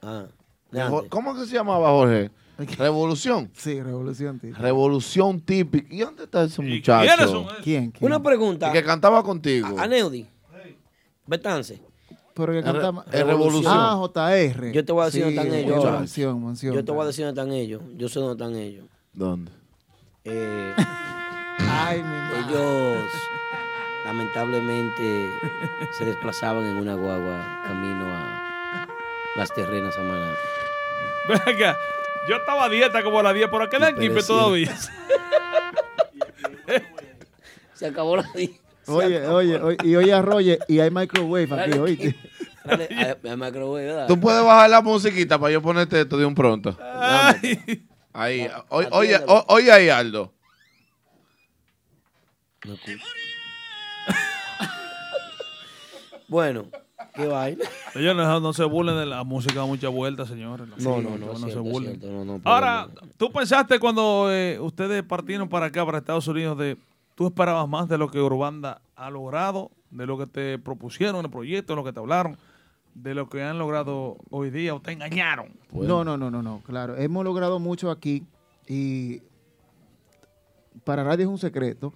Ah, 0.02 0.24
de 0.70 0.78
De 0.80 0.84
Jo- 0.88 0.96
antes. 0.96 1.10
¿Cómo 1.10 1.34
que 1.34 1.46
se 1.46 1.54
llamaba 1.54 1.88
Jorge? 1.90 2.30
Revolución. 2.78 3.50
Sí, 3.56 3.80
revolución, 3.82 4.38
tío. 4.38 4.54
Revolución 4.56 5.40
típica. 5.40 5.86
¿Y 5.94 5.98
dónde 6.00 6.24
está 6.24 6.44
ese 6.44 6.62
¿Y 6.62 6.76
muchacho? 6.76 7.06
quiénes 7.06 7.30
son 7.30 7.44
esos? 7.46 7.58
¿Quién? 7.62 7.90
quién? 7.90 8.04
Una 8.06 8.22
pregunta. 8.22 8.66
El 8.68 8.72
que 8.72 8.84
cantaba 8.84 9.22
contigo. 9.22 9.68
A 9.78 9.86
Neudi. 9.86 10.26
Betance. 11.26 11.80
Pero 12.34 12.52
que 12.52 12.62
cantaba. 12.62 13.04
re- 13.10 13.24
revolución. 13.24 13.72
Ah, 13.74 13.96
JR. 14.00 14.72
Yo 14.72 14.84
te 14.84 14.92
voy 14.92 15.02
a 15.02 15.04
decir 15.06 15.24
Sí, 15.26 15.34
dónde 15.34 15.42
están 15.58 15.58
ellos 15.76 15.92
mención, 15.98 16.44
mención. 16.44 16.74
Yo 16.74 16.84
te 16.84 16.92
voy 16.92 17.02
a 17.02 17.06
decir 17.06 17.24
dónde 17.26 17.40
están 17.40 17.52
ellos. 17.54 17.82
Yo 17.96 18.08
sé 18.08 18.18
dónde 18.20 18.44
están 18.44 18.58
ellos. 18.60 18.86
¿Dónde? 19.12 19.52
Eh, 20.24 20.74
Ay, 21.58 21.98
mi 21.98 22.02
madre. 22.04 22.38
ellos 22.48 23.04
lamentablemente 24.04 25.30
se 25.98 26.04
desplazaban 26.04 26.64
en 26.64 26.76
una 26.76 26.94
guagua 26.94 27.62
camino 27.66 28.04
a 28.06 28.86
las 29.36 29.52
terrenas 29.54 29.96
a 29.98 30.02
Maná. 30.02 30.32
Venga, 31.46 31.76
yo 32.28 32.36
estaba 32.36 32.64
a 32.64 32.68
dieta 32.68 33.02
como 33.02 33.18
a 33.20 33.22
las 33.22 33.34
10, 33.34 33.48
pero 33.50 33.64
aquel 33.64 33.82
equipo 33.84 34.02
Imperecible. 34.02 34.38
todavía. 34.40 34.76
Se 37.74 37.86
acabó 37.86 38.16
la 38.16 38.24
di- 38.34 38.60
se 38.82 38.92
Oye, 38.92 39.26
oye, 39.26 39.56
oye, 39.58 39.76
y 39.84 39.96
oye 39.96 40.12
a 40.12 40.20
Roger, 40.20 40.58
y 40.68 40.80
hay 40.80 40.90
microwave 40.90 41.48
aquí, 41.62 41.78
oíste. 41.78 42.14
Dale, 42.64 42.88
a- 43.24 43.32
a 43.32 43.36
microwave, 43.36 43.86
¿verdad? 43.86 44.06
Tú 44.06 44.20
puedes 44.20 44.44
bajar 44.44 44.68
la 44.68 44.80
musiquita 44.82 45.38
para 45.38 45.52
yo 45.52 45.62
ponerte 45.62 46.00
esto 46.02 46.18
de 46.18 46.26
un 46.26 46.34
pronto. 46.34 46.76
Ay. 46.82 47.86
Ahí. 48.12 48.40
Oye, 48.68 48.86
Atiéndelo. 48.86 48.96
oye, 48.96 49.16
o- 49.26 49.44
oye 49.48 49.72
ahí, 49.72 49.88
Aldo. 49.88 50.34
Bueno, 56.28 56.66
qué 57.14 57.26
vaina. 57.26 57.64
Ellos 57.94 58.16
no, 58.16 58.40
no 58.40 58.52
se 58.52 58.64
burlen 58.64 58.96
de 58.96 59.06
la 59.06 59.24
música 59.24 59.62
a 59.62 59.66
muchas 59.66 59.90
vueltas, 59.92 60.28
señores. 60.28 60.66
No, 60.78 61.00
no, 61.00 61.16
no, 61.16 61.26
no 61.26 61.34
se 61.36 61.44
cierto, 61.46 61.62
burlen. 61.62 61.98
cierto, 62.00 62.24
no, 62.24 62.24
no, 62.24 62.40
Ahora, 62.44 62.88
¿tú 63.16 63.30
pensaste 63.32 63.78
cuando 63.78 64.28
eh, 64.32 64.58
ustedes 64.60 65.02
partieron 65.02 65.48
para 65.48 65.66
acá, 65.66 65.84
para 65.84 65.98
Estados 65.98 66.26
Unidos, 66.28 66.56
de 66.58 66.76
tú 67.14 67.26
esperabas 67.26 67.68
más 67.68 67.88
de 67.88 67.98
lo 67.98 68.08
que 68.10 68.20
Urbanda 68.20 68.80
ha 68.96 69.10
logrado, 69.10 69.70
de 69.90 70.06
lo 70.06 70.16
que 70.18 70.26
te 70.26 70.58
propusieron 70.58 71.16
en 71.16 71.24
el 71.26 71.30
proyecto, 71.30 71.72
de 71.72 71.76
lo 71.76 71.84
que 71.84 71.92
te 71.92 72.00
hablaron, 72.00 72.36
de 72.94 73.14
lo 73.14 73.28
que 73.28 73.42
han 73.42 73.58
logrado 73.58 74.16
hoy 74.30 74.50
día 74.50 74.74
o 74.74 74.80
te 74.80 74.92
engañaron? 74.92 75.48
No, 75.72 76.04
no, 76.04 76.16
no, 76.16 76.30
no, 76.30 76.42
no, 76.42 76.60
claro. 76.64 76.96
Hemos 76.96 77.24
logrado 77.24 77.58
mucho 77.58 77.90
aquí 77.90 78.24
y 78.68 79.20
para 80.84 81.04
nadie 81.04 81.24
es 81.24 81.28
un 81.30 81.38
secreto 81.38 81.92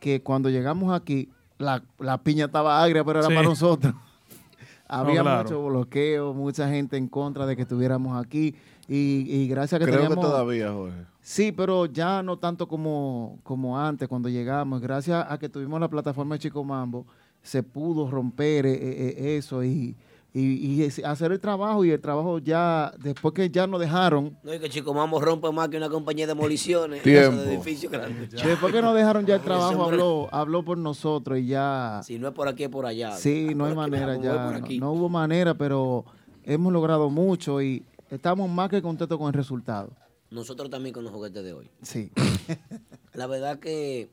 que 0.00 0.22
cuando 0.22 0.50
llegamos 0.50 0.94
aquí, 0.94 1.30
la, 1.58 1.82
la 1.98 2.18
piña 2.18 2.46
estaba 2.46 2.82
agria, 2.82 3.02
pero 3.04 3.20
era 3.20 3.28
Sí. 3.28 3.34
para 3.34 3.48
nosotros. 3.48 3.94
Había 4.88 5.22
claro. 5.22 5.42
mucho 5.42 5.66
bloqueo, 5.66 6.32
mucha 6.32 6.68
gente 6.68 6.96
en 6.96 7.08
contra 7.08 7.46
de 7.46 7.56
que 7.56 7.62
estuviéramos 7.62 8.22
aquí 8.24 8.54
y, 8.88 9.26
y 9.28 9.48
gracias 9.48 9.80
a 9.80 9.84
que 9.84 9.90
Creo 9.90 10.02
que 10.02 10.08
teníamos... 10.08 10.24
todavía, 10.24 10.72
Jorge. 10.72 11.04
Sí, 11.20 11.50
pero 11.50 11.86
ya 11.86 12.22
no 12.22 12.38
tanto 12.38 12.68
como, 12.68 13.40
como 13.42 13.80
antes 13.80 14.06
cuando 14.08 14.28
llegamos. 14.28 14.80
Gracias 14.80 15.26
a 15.28 15.38
que 15.38 15.48
tuvimos 15.48 15.80
la 15.80 15.88
plataforma 15.88 16.36
de 16.36 16.38
Chico 16.38 16.62
Mambo, 16.62 17.04
se 17.42 17.62
pudo 17.64 18.08
romper 18.08 18.64
eh, 18.66 18.78
eh, 18.80 19.36
eso 19.36 19.64
y, 19.64 19.96
y, 20.38 20.82
y 20.82 21.02
hacer 21.02 21.32
el 21.32 21.40
trabajo 21.40 21.82
y 21.82 21.90
el 21.90 22.00
trabajo 22.00 22.38
ya, 22.38 22.92
después 22.98 23.32
que 23.32 23.48
ya 23.48 23.66
nos 23.66 23.80
dejaron, 23.80 24.36
No 24.42 24.52
es 24.52 24.60
que 24.60 24.68
Chico 24.68 24.92
Mambo 24.92 25.18
rompe 25.18 25.50
más 25.50 25.70
que 25.70 25.78
una 25.78 25.88
compañía 25.88 26.26
de 26.26 26.34
demoliciones. 26.34 27.02
Tiempo. 27.04 27.36
eso 27.36 27.42
de 27.44 27.54
edificio 27.54 27.88
grande. 27.88 28.26
después 28.26 28.70
que 28.70 28.82
nos 28.82 28.94
dejaron 28.94 29.24
ya 29.24 29.36
el 29.36 29.40
trabajo, 29.42 29.84
habló, 29.84 30.28
habló 30.32 30.62
por 30.62 30.76
nosotros 30.76 31.38
y 31.38 31.46
ya... 31.46 32.02
Si 32.04 32.18
no 32.18 32.28
es 32.28 32.34
por 32.34 32.48
aquí, 32.48 32.64
es 32.64 32.68
por 32.68 32.84
allá. 32.84 33.12
Sí, 33.16 33.54
no 33.54 33.64
hay 33.64 33.74
manera 33.74 34.14
ya. 34.16 34.50
No, 34.50 34.60
no 34.78 34.92
hubo 34.92 35.08
manera, 35.08 35.54
pero 35.54 36.04
hemos 36.44 36.70
logrado 36.70 37.08
mucho 37.08 37.62
y 37.62 37.82
estamos 38.10 38.50
más 38.50 38.68
que 38.68 38.82
contentos 38.82 39.16
con 39.16 39.28
el 39.28 39.32
resultado. 39.32 39.88
Nosotros 40.30 40.68
también 40.68 40.92
con 40.92 41.02
los 41.02 41.14
juguetes 41.14 41.42
de 41.42 41.54
hoy. 41.54 41.70
Sí. 41.80 42.12
La 43.14 43.26
verdad 43.26 43.58
que 43.58 44.10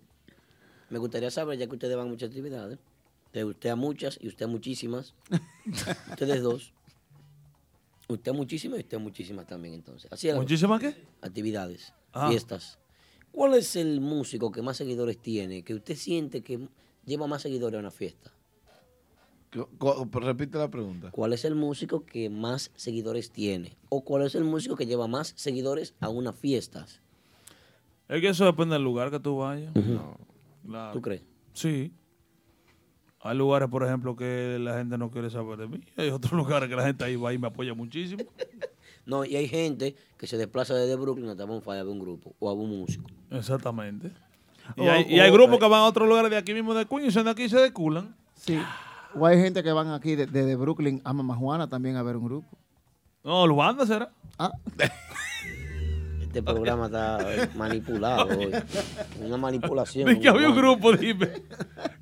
me 0.89 0.99
gustaría 0.99 1.31
saber, 1.31 1.59
ya 1.59 1.67
que 1.67 1.73
ustedes 1.73 1.97
van 1.97 2.07
a 2.07 2.09
muchas 2.09 2.29
actividades, 2.29 2.79
de 3.33 3.43
usted 3.45 3.71
a 3.71 3.75
muchas 3.75 4.17
y 4.21 4.27
usted 4.27 4.45
a 4.45 4.47
muchísimas, 4.47 5.13
ustedes 6.11 6.41
dos, 6.43 6.73
usted 8.07 8.31
a 8.31 8.33
muchísimas 8.33 8.77
y 8.79 8.83
usted 8.83 8.97
a 8.97 8.99
muchísimas 8.99 9.47
también 9.47 9.73
entonces. 9.73 10.11
Así. 10.11 10.31
¿Muchísimas 10.31 10.79
qué? 10.79 10.95
Actividades, 11.21 11.93
Ah. 12.13 12.29
fiestas. 12.29 12.77
¿Cuál 13.31 13.55
es 13.55 13.75
el 13.75 13.99
músico 13.99 14.51
que 14.51 14.61
más 14.61 14.77
seguidores 14.77 15.17
tiene, 15.19 15.63
que 15.63 15.73
usted 15.73 15.95
siente 15.95 16.41
que 16.43 16.67
lleva 17.05 17.25
más 17.25 17.41
seguidores 17.41 17.77
a 17.77 17.79
una 17.79 17.89
fiesta? 17.91 18.31
Repite 20.11 20.57
la 20.57 20.69
pregunta. 20.69 21.09
¿Cuál 21.11 21.33
es 21.33 21.45
el 21.45 21.55
músico 21.55 22.05
que 22.05 22.29
más 22.29 22.71
seguidores 22.75 23.31
tiene? 23.31 23.75
¿O 23.89 24.03
cuál 24.03 24.23
es 24.23 24.35
el 24.35 24.43
músico 24.43 24.75
que 24.75 24.85
lleva 24.85 25.07
más 25.07 25.33
seguidores 25.35 25.93
a 25.99 26.09
unas 26.09 26.35
fiestas? 26.35 27.01
Es 28.07 28.21
que 28.21 28.29
eso 28.29 28.45
depende 28.45 28.73
del 28.73 28.83
lugar 28.83 29.09
que 29.11 29.19
tú 29.19 29.37
vayas. 29.37 29.71
Claro. 30.65 30.93
¿Tú 30.93 31.01
crees? 31.01 31.21
Sí. 31.53 31.91
Hay 33.23 33.37
lugares, 33.37 33.69
por 33.69 33.83
ejemplo, 33.83 34.15
que 34.15 34.57
la 34.59 34.77
gente 34.77 34.97
no 34.97 35.09
quiere 35.09 35.29
saber 35.29 35.57
de 35.57 35.67
mí. 35.67 35.81
Hay 35.97 36.09
otros 36.09 36.31
lugares 36.41 36.67
que 36.69 36.75
la 36.75 36.83
gente 36.85 37.03
ahí 37.05 37.15
va 37.15 37.33
y 37.33 37.37
me 37.37 37.47
apoya 37.47 37.73
muchísimo. 37.73 38.23
No, 39.05 39.25
y 39.25 39.35
hay 39.35 39.49
gente 39.49 39.97
que 40.17 40.27
se 40.27 40.37
desplaza 40.37 40.75
desde 40.75 40.95
Brooklyn 40.95 41.27
hasta 41.27 41.43
Bonfire 41.43 41.79
a 41.79 41.83
ver 41.83 41.91
un 41.91 41.99
grupo 41.99 42.33
o 42.39 42.49
a 42.49 42.53
un 42.53 42.69
músico. 42.69 43.05
Exactamente. 43.31 44.09
Y 44.77 44.81
O- 44.87 44.89
hay, 44.89 45.05
y 45.09 45.19
hay 45.19 45.29
o- 45.29 45.33
grupos 45.33 45.59
que 45.59 45.67
van 45.67 45.81
a 45.81 45.85
otros 45.87 46.07
lugares 46.07 46.31
de 46.31 46.37
aquí 46.37 46.53
mismo 46.53 46.73
de 46.73 46.85
Queens 46.85 47.07
y 47.07 47.11
son 47.11 47.25
de 47.25 47.31
aquí 47.31 47.43
y 47.43 47.49
se 47.49 47.59
deculan. 47.59 48.15
Sí. 48.35 48.57
O 49.13 49.25
hay 49.25 49.41
gente 49.41 49.61
que 49.61 49.73
van 49.73 49.89
aquí 49.91 50.15
de- 50.15 50.25
desde 50.25 50.55
Brooklyn 50.55 51.01
a 51.03 51.11
Mama 51.11 51.35
Juana 51.35 51.67
también 51.67 51.97
a 51.97 52.01
ver 52.03 52.15
un 52.15 52.23
grupo. 52.23 52.47
No, 53.25 53.45
los 53.45 53.57
bandas 53.57 53.89
será. 53.89 54.09
Ah. 54.39 54.51
Este 56.33 56.41
programa 56.41 56.87
está 56.87 57.43
eh, 57.43 57.49
manipulado 57.55 58.25
hoy. 58.39 58.51
Una 59.21 59.37
manipulación. 59.37 60.09
Ni 60.11 60.19
que 60.19 60.29
había 60.29 60.49
un 60.49 60.55
grupo, 60.55 60.91
dime. 60.93 61.29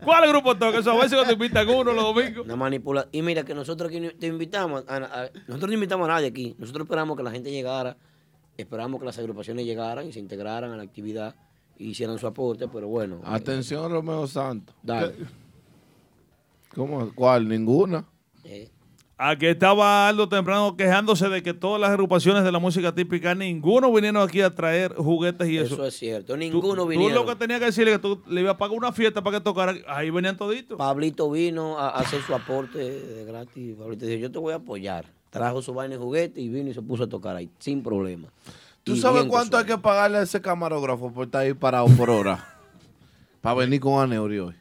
¿Cuál 0.02 0.30
grupo 0.30 0.56
toca? 0.56 0.78
Eso 0.80 0.92
a 0.92 0.96
veces 0.96 1.16
cuando 1.16 1.34
invitan 1.34 1.68
uno 1.68 1.92
los 1.92 2.02
domingos. 2.16 2.46
Una 2.46 2.56
manipulación. 2.56 3.10
Y 3.12 3.22
mira 3.24 3.44
que 3.44 3.54
nosotros 3.54 3.90
aquí 3.90 4.00
te 4.18 4.28
invitamos, 4.28 4.86
a- 4.88 4.96
a- 4.96 5.30
nosotros 5.48 5.68
no 5.68 5.74
invitamos 5.74 6.08
a 6.08 6.14
nadie 6.14 6.28
aquí. 6.28 6.56
Nosotros 6.58 6.86
esperamos 6.86 7.18
que 7.18 7.24
la 7.24 7.32
gente 7.32 7.52
llegara, 7.52 7.98
esperamos 8.56 9.02
que 9.02 9.06
las 9.06 9.20
agrupaciones 9.20 9.66
llegaran 9.66 10.08
y 10.08 10.14
se 10.14 10.20
integraran 10.22 10.72
a 10.72 10.78
la 10.78 10.84
actividad 10.84 11.36
y 11.78 11.90
hicieran 11.90 12.18
su 12.18 12.26
aporte, 12.26 12.70
pero 12.70 12.88
bueno. 12.88 13.18
eh, 13.18 13.22
Atención, 13.26 13.92
Romeo 13.92 14.28
Santos. 14.28 14.74
Dale. 14.82 15.14
¿Cómo? 16.74 17.12
¿Cuál? 17.14 17.50
Ninguna. 17.50 18.06
eh, 18.46 18.70
Aquí 19.24 19.46
estaba 19.46 20.08
Aldo 20.08 20.28
temprano 20.28 20.76
quejándose 20.76 21.30
de 21.30 21.44
que 21.44 21.54
todas 21.54 21.80
las 21.80 21.92
agrupaciones 21.92 22.44
de 22.44 22.52
la 22.52 22.58
música 22.58 22.92
típica, 22.96 23.36
ninguno 23.36 23.94
vinieron 23.94 24.28
aquí 24.28 24.42
a 24.42 24.56
traer 24.56 24.96
juguetes 24.96 25.48
y 25.48 25.60
eso. 25.60 25.76
eso 25.76 25.86
es 25.86 25.94
cierto. 25.96 26.34
Tú- 26.34 26.38
Ninguno 26.40 26.82
Tú 26.84 26.88
vinieron. 26.88 27.14
lo 27.14 27.26
que 27.28 27.36
tenías 27.36 27.60
que 27.60 27.68
decirle 27.68 27.92
que 27.92 28.00
tú 28.00 28.20
le 28.28 28.42
ibas 28.42 28.56
a 28.56 28.58
pagar 28.58 28.76
una 28.76 28.92
fiesta 28.92 29.22
para 29.22 29.38
que 29.38 29.44
tocara. 29.44 29.76
Ahí 29.88 30.10
venían 30.10 30.36
toditos. 30.38 30.76
Pablito 30.76 31.30
vino 31.30 31.78
a, 31.78 31.90
hacer 31.90 32.20
su 32.24 32.34
aporte 32.34 32.80
de 32.80 33.24
gratis. 33.24 33.76
Pablito 33.78 34.08
dijo, 34.08 34.20
yo 34.22 34.32
te 34.32 34.40
voy 34.40 34.54
a 34.54 34.56
apoyar. 34.56 35.06
Trajo 35.30 35.62
su 35.62 35.72
vaina 35.72 35.98
de 35.98 36.02
juguete 36.02 36.42
y 36.42 36.50
vino 36.50 36.72
y 36.72 36.74
se 36.74 36.82
puso 36.82 37.04
a 37.04 37.08
tocar 37.08 37.36
ahí, 37.36 37.48
sin 37.60 37.84
problema. 37.84 38.28
¿Tú 38.84 38.94
Y 38.94 39.00
sabes 39.00 39.26
cuánto 39.26 39.56
hay 39.56 39.66
que 39.66 39.78
pagarle 39.78 40.18
a 40.18 40.22
ese 40.24 40.42
camarógrafo 40.42 41.14
por 41.14 41.26
estar 41.26 41.42
ahí 41.42 41.54
parado 41.54 41.86
por 41.96 42.10
hora? 42.10 42.44
Para 43.42 43.54
venir 43.54 43.82
con 43.82 44.02
Aneuri 44.02 44.40
hoy. 44.40 44.56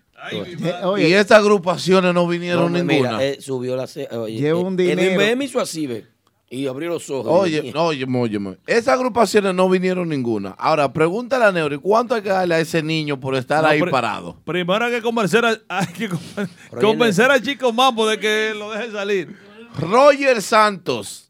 Oye. 0.84 1.08
y 1.08 1.12
estas 1.12 1.38
agrupaciones 1.38 2.12
no 2.14 2.26
vinieron 2.28 2.72
No, 2.72 2.78
ninguna. 2.78 3.12
Mira, 3.12 3.24
eh, 3.24 3.40
subió 3.40 3.76
la... 3.76 3.88
Oye, 4.18 4.36
Lleva 4.38 4.60
eh, 4.60 4.62
un 4.62 4.72
El 4.80 4.86
dinero. 4.88 5.22
IBM 5.22 5.42
hizo 5.44 5.60
así, 5.60 5.86
ve. 5.86 6.06
Y 6.52 6.66
abrió 6.66 6.88
los 6.88 7.08
ojos. 7.10 7.30
Oye, 7.30 7.70
no, 7.72 7.86
óyeme, 7.86 8.18
óyeme. 8.18 8.56
Esas 8.66 8.88
agrupaciones 8.94 9.54
no 9.54 9.68
vinieron 9.68 10.08
ninguna. 10.08 10.50
Ahora, 10.58 10.92
pregúntale 10.92 11.44
a 11.44 11.52
Neuri, 11.52 11.78
¿cuánto 11.78 12.16
hay 12.16 12.22
que 12.22 12.28
darle 12.28 12.56
a 12.56 12.58
ese 12.58 12.82
niño 12.82 13.20
por 13.20 13.36
estar 13.36 13.62
No, 13.62 13.68
ahí 13.68 13.80
parado? 13.82 14.36
Primero 14.44 14.84
hay 14.84 14.90
que 14.90 15.00
convencer 15.00 15.44
a, 15.44 15.50
hay 15.68 15.86
que 15.86 16.10
conven- 16.10 16.48
convencer 16.80 17.30
a 17.30 17.40
Chico 17.40 17.72
Mambo 17.72 18.04
de 18.08 18.18
que 18.18 18.52
lo 18.58 18.72
deje 18.72 18.90
salir. 18.90 19.36
Roger 19.78 20.42
Santos. 20.42 21.29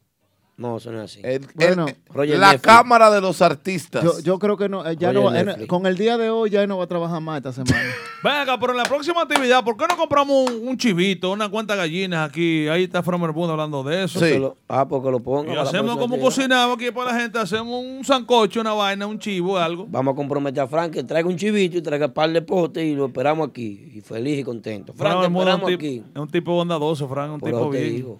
No, 0.61 0.77
eso 0.77 0.91
no 0.91 1.01
es 1.01 1.11
así. 1.11 1.21
El- 1.23 1.47
Bueno, 1.55 1.87
el- 1.87 2.39
la 2.39 2.51
Netflix. 2.51 2.61
Cámara 2.61 3.09
de 3.09 3.19
los 3.19 3.41
Artistas. 3.41 4.03
Yo, 4.03 4.19
yo 4.19 4.37
creo 4.37 4.55
que 4.57 4.69
no, 4.69 4.87
eh, 4.87 4.95
ya 4.95 5.11
no 5.11 5.23
va- 5.23 5.39
eh, 5.41 5.65
con 5.65 5.87
el 5.87 5.97
día 5.97 6.17
de 6.17 6.29
hoy 6.29 6.51
ya 6.51 6.67
no 6.67 6.77
va 6.77 6.83
a 6.83 6.87
trabajar 6.87 7.19
más 7.19 7.37
esta 7.37 7.51
semana. 7.51 7.81
Venga, 8.23 8.59
pero 8.59 8.73
en 8.73 8.77
la 8.77 8.83
próxima 8.83 9.23
actividad, 9.23 9.63
¿por 9.63 9.75
qué 9.75 9.85
no 9.89 9.97
compramos 9.97 10.51
un, 10.51 10.67
un 10.67 10.77
chivito, 10.77 11.31
una 11.31 11.49
cuanta 11.49 11.75
gallinas 11.75 12.29
aquí? 12.29 12.67
Ahí 12.67 12.83
está 12.83 13.01
Fromer 13.01 13.31
Bundo 13.31 13.53
hablando 13.53 13.81
de 13.81 14.03
eso. 14.03 14.19
Sí. 14.19 14.39
Ah, 14.67 14.87
porque 14.87 15.09
lo 15.09 15.19
pongo. 15.19 15.51
Y 15.51 15.57
hacemos 15.57 15.93
como 15.93 16.03
actividad. 16.15 16.23
cocinamos 16.25 16.75
aquí 16.77 16.91
para 16.91 17.11
la 17.13 17.19
gente, 17.19 17.39
hacemos 17.39 17.83
un 17.83 18.05
sancocho, 18.05 18.61
una 18.61 18.73
vaina, 18.73 19.07
un 19.07 19.17
chivo, 19.17 19.57
algo. 19.57 19.87
Vamos 19.89 20.13
a 20.13 20.15
comprometer 20.15 20.61
a 20.61 20.67
Frank 20.67 20.91
que 20.93 21.03
traiga 21.03 21.27
un 21.27 21.37
chivito 21.37 21.79
y 21.79 21.81
traiga 21.81 22.05
un 22.05 22.13
par 22.13 22.29
de 22.31 22.43
potes 22.43 22.83
y 22.85 22.93
lo 22.93 23.07
esperamos 23.07 23.47
aquí. 23.49 23.91
Y 23.95 24.01
feliz 24.01 24.37
y 24.37 24.43
contento. 24.43 24.93
Frank, 24.93 25.13
te 25.13 25.17
Fran 25.17 25.21
Bermuda 25.21 25.43
es 25.43 25.47
un 25.55 25.59
esperamos 25.61 25.69
tipo- 25.69 25.79
aquí. 26.03 26.11
Es 26.15 26.21
un 26.21 26.29
tipo 26.29 26.53
bondadoso, 26.53 27.07
Fran, 27.07 27.31
un 27.31 27.39
Por 27.39 27.49
tipo 27.49 27.69
te 27.71 27.81
digo. 27.81 28.19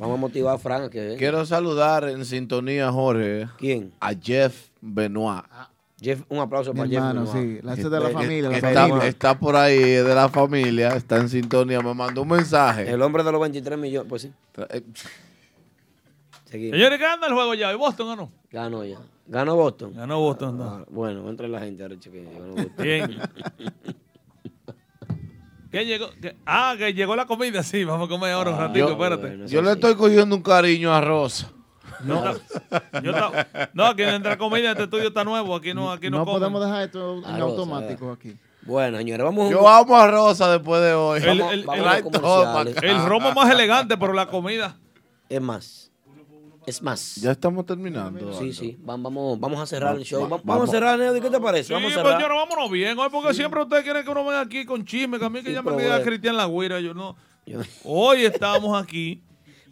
Vamos 0.00 0.16
a 0.16 0.20
motivar 0.20 0.54
a 0.54 0.58
Frank 0.58 0.84
a 0.84 0.90
que 0.90 1.00
venga. 1.00 1.16
Quiero 1.18 1.44
saludar 1.46 2.08
en 2.08 2.24
sintonía, 2.24 2.90
Jorge. 2.90 3.46
¿Quién? 3.58 3.92
A 4.00 4.12
Jeff 4.14 4.68
Benoit. 4.80 5.44
Jeff, 6.00 6.22
un 6.30 6.38
aplauso 6.38 6.72
Mi 6.72 6.78
para 6.78 6.88
Jeff. 6.88 6.98
hermano, 6.98 7.26
Benoit. 7.26 7.60
sí, 7.60 7.66
la- 7.66 7.74
de 7.76 8.00
la 8.00 8.08
familia, 8.10 8.48
la 8.50 8.56
está, 8.56 8.88
familia. 8.88 9.08
está 9.08 9.38
por 9.38 9.54
ahí, 9.56 9.78
es 9.78 10.04
de 10.06 10.14
la 10.14 10.28
familia, 10.30 10.88
está 10.96 11.18
en 11.18 11.28
sintonía. 11.28 11.80
Me 11.82 11.92
mandó 11.92 12.22
un 12.22 12.28
mensaje. 12.28 12.90
El 12.90 13.02
hombre 13.02 13.22
de 13.22 13.30
los 13.32 13.40
23 13.40 13.78
millones, 13.78 14.08
pues 14.08 14.22
sí. 14.22 14.32
Eh, 14.70 14.82
Seguimos. 16.46 16.76
Señores, 16.78 16.98
¿qué 16.98 17.04
anda 17.04 17.26
el 17.28 17.34
juego 17.34 17.54
ya? 17.54 17.72
¿Y 17.72 17.76
Boston 17.76 18.08
ganó? 18.08 18.32
Ganó 18.50 18.84
ya. 18.84 18.98
Ganó 19.28 19.54
Boston. 19.54 19.92
Ganó 19.94 20.18
Boston. 20.20 20.58
no. 20.58 20.64
Ah, 20.64 20.84
bueno, 20.90 21.28
entre 21.28 21.46
la 21.48 21.60
gente 21.60 21.82
ahora, 21.82 21.94
ganó 22.02 22.54
Boston. 22.54 22.72
Bien. 22.78 23.18
¿Qué 25.70 25.84
llegó? 25.86 26.10
¿Qué? 26.20 26.36
Ah, 26.46 26.74
que 26.76 26.92
llegó 26.92 27.14
la 27.16 27.26
comida, 27.26 27.62
sí. 27.62 27.84
Vamos 27.84 28.06
a 28.06 28.08
comer 28.10 28.32
ahora 28.32 28.50
un 28.50 28.58
ratito, 28.58 28.86
yo, 28.88 28.92
espérate. 28.92 29.46
yo 29.46 29.62
le 29.62 29.72
estoy 29.72 29.94
cogiendo 29.94 30.34
un 30.34 30.42
cariño 30.42 30.92
a 30.92 31.00
Rosa. 31.00 31.50
No, 32.02 32.24
yo 33.02 33.12
ta- 33.12 33.70
no, 33.74 33.84
aquí 33.86 34.02
entra 34.02 34.38
comida, 34.38 34.70
este 34.70 34.84
estudio 34.84 35.08
está 35.08 35.22
nuevo, 35.22 35.54
aquí 35.54 35.74
no, 35.74 35.92
aquí 35.92 36.08
no, 36.08 36.18
No 36.18 36.24
podemos 36.24 36.64
dejar 36.64 36.82
esto 36.84 37.18
en 37.18 37.24
Ah, 37.24 37.38
Rosa, 37.38 37.42
automático 37.44 38.10
aquí. 38.10 38.36
Bueno, 38.62 38.98
señores, 38.98 39.24
vamos 39.24 39.48
a 39.48 39.50
Yo 39.52 39.68
amo 39.68 39.96
a 39.96 40.06
Rosa 40.10 40.50
después 40.50 40.80
de 40.82 40.92
hoy. 40.94 41.20
El, 41.22 41.26
Vamos- 41.38 41.52
el- 41.52 41.64
vamos 41.64 42.66
el- 42.66 42.84
el 42.84 43.04
romo 43.06 43.32
más 43.32 43.50
elegante, 43.52 43.96
pero 43.98 44.12
la 44.14 44.26
comida. 44.26 44.76
Es 45.28 45.40
más. 45.40 45.89
Es 46.70 46.82
más. 46.82 47.16
Ya 47.16 47.32
estamos 47.32 47.66
terminando. 47.66 48.32
Sí, 48.32 48.38
Aldo. 48.44 48.52
sí. 48.52 48.78
Vam- 48.84 49.02
Vamos, 49.02 49.40
vamos 49.40 49.60
a 49.60 49.66
cerrar 49.66 49.96
el 49.96 50.04
show. 50.04 50.22
va- 50.22 50.36
Va- 50.36 50.42
Vamos 50.44 50.68
a 50.68 50.72
cerrar, 50.72 50.98
Neody. 50.98 51.20
¿Qué 51.20 51.30
te 51.30 51.40
parece? 51.40 51.64
Sí, 51.68 51.72
vamos 51.72 51.90
a 51.92 51.94
cerrar. 51.96 52.14
señores, 52.16 52.36
vámonos 52.36 52.70
bien 52.70 52.96
hoy, 52.98 53.08
porque 53.10 53.34
siempre 53.34 53.60
ustedes 53.60 53.82
quieren 53.82 54.04
que 54.04 54.10
uno 54.10 54.24
venga 54.24 54.40
aquí 54.40 54.64
con 54.64 54.84
chisme, 54.84 55.18
que 55.18 55.24
a 55.24 55.30
mí 55.30 55.40
que 55.42 55.48
Sí, 55.48 55.54
ya 55.54 55.62
me 55.62 55.64
pero 55.70 55.76
diga 55.78 55.90
bueno. 55.96 56.04
Cristian 56.04 56.36
yo 56.78 56.94
no. 56.94 57.16
Hoy 57.84 58.24
estamos 58.24 58.80
aquí. 58.80 59.22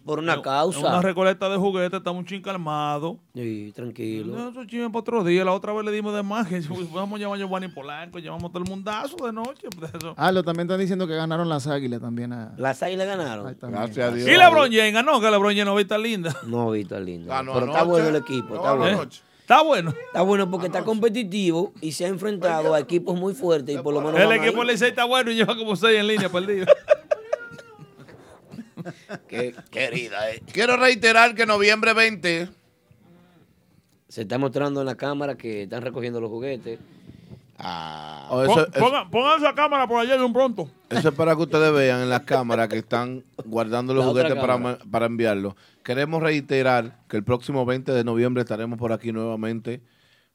Por 0.05 0.19
una 0.19 0.41
causa. 0.41 0.79
una 0.79 1.01
recolecta 1.01 1.49
de 1.49 1.57
juguetes, 1.57 1.97
estamos 1.97 2.19
un 2.19 2.25
chin 2.25 2.41
calmados. 2.41 3.17
Sí, 3.33 3.71
tranquilo. 3.75 4.49
Eso 4.49 4.65
chisme 4.65 4.87
para 4.89 4.99
otro 4.99 5.23
día. 5.23 5.45
La 5.45 5.53
otra 5.53 5.73
vez 5.73 5.85
le 5.85 5.91
dimos 5.91 6.13
de 6.13 6.23
más. 6.23 6.47
Que 6.47 6.61
vamos 6.93 7.19
a 7.19 7.21
llamar 7.21 7.37
a 7.37 7.39
Giovanni 7.39 7.67
Polanco, 7.67 8.19
llevamos 8.19 8.51
todo 8.51 8.63
el 8.63 8.69
mundazo 8.69 9.17
de 9.25 9.33
noche. 9.33 9.67
pues, 9.77 9.93
eso. 9.93 10.13
Ah, 10.17 10.31
lo 10.31 10.43
también 10.43 10.67
están 10.67 10.79
diciendo 10.79 11.07
que 11.07 11.15
ganaron 11.15 11.47
las 11.47 11.67
águilas 11.67 12.01
también. 12.01 12.33
A... 12.33 12.53
Las 12.57 12.81
águilas 12.81 13.07
ganaron. 13.07 13.55
Gracias 13.61 14.11
a 14.11 14.15
Dios. 14.15 14.27
Y 14.27 14.31
LeBron 14.31 14.71
James 14.71 14.93
ganó, 14.93 15.19
que 15.19 15.29
LeBron 15.29 15.51
James 15.51 15.65
no 15.65 15.75
viste 15.75 15.97
linda. 15.97 16.35
No, 16.49 16.71
Víctor 16.71 17.01
lindo. 17.01 17.29
Ganó 17.29 17.53
Pero 17.53 17.65
está 17.67 17.83
bueno 17.83 18.09
el 18.09 18.15
equipo. 18.15 18.55
Está 18.55 18.73
bueno. 18.73 18.97
anoche. 18.97 19.21
Está 19.41 19.61
bueno. 19.63 19.93
Está 20.07 20.21
bueno 20.21 20.49
porque 20.51 20.67
está 20.67 20.83
competitivo 20.83 21.73
y 21.81 21.91
se 21.91 22.05
ha 22.05 22.07
enfrentado 22.07 22.73
a 22.73 22.79
equipos 22.79 23.19
muy 23.19 23.33
fuertes 23.33 23.75
y 23.75 23.79
por 23.79 23.93
lo 23.93 24.01
menos. 24.01 24.19
El 24.19 24.31
equipo 24.31 24.63
le 24.63 24.73
está 24.73 25.05
bueno 25.05 25.31
y 25.31 25.35
lleva 25.35 25.55
como 25.55 25.75
seis 25.75 25.99
en 25.99 26.07
línea 26.07 26.29
perdido. 26.29 26.67
Qué 29.27 29.53
querida, 29.71 30.31
eh. 30.31 30.41
Quiero 30.51 30.77
reiterar 30.77 31.35
que 31.35 31.45
noviembre 31.45 31.93
20 31.93 32.49
Se 34.07 34.21
está 34.21 34.37
mostrando 34.37 34.79
en 34.81 34.87
la 34.87 34.95
cámara 34.95 35.35
que 35.35 35.63
están 35.63 35.81
recogiendo 35.83 36.19
los 36.19 36.29
juguetes. 36.29 36.79
Ah. 37.57 38.27
Oh, 38.31 38.41
eso, 38.43 38.53
Pon- 38.53 38.67
eso- 38.73 38.79
pongan, 38.79 39.09
pongan 39.11 39.39
esa 39.39 39.53
cámara 39.53 39.85
por 39.87 39.99
allá 39.99 40.17
de 40.17 40.23
un 40.23 40.31
pronto. 40.31 40.69
eso 40.89 41.09
es 41.09 41.15
para 41.15 41.35
que 41.35 41.41
ustedes 41.41 41.73
vean 41.73 42.01
en 42.01 42.09
las 42.09 42.21
cámaras 42.21 42.69
que 42.69 42.77
están 42.77 43.23
guardando 43.45 43.93
los 43.93 44.05
La 44.05 44.11
juguetes 44.11 44.35
para, 44.35 44.77
para 44.89 45.05
enviarlos. 45.07 45.55
Queremos 45.83 46.23
reiterar 46.23 46.99
que 47.09 47.17
el 47.17 47.23
próximo 47.23 47.65
20 47.65 47.91
de 47.91 48.03
noviembre 48.03 48.43
estaremos 48.43 48.79
por 48.79 48.93
aquí 48.93 49.11
nuevamente 49.11 49.81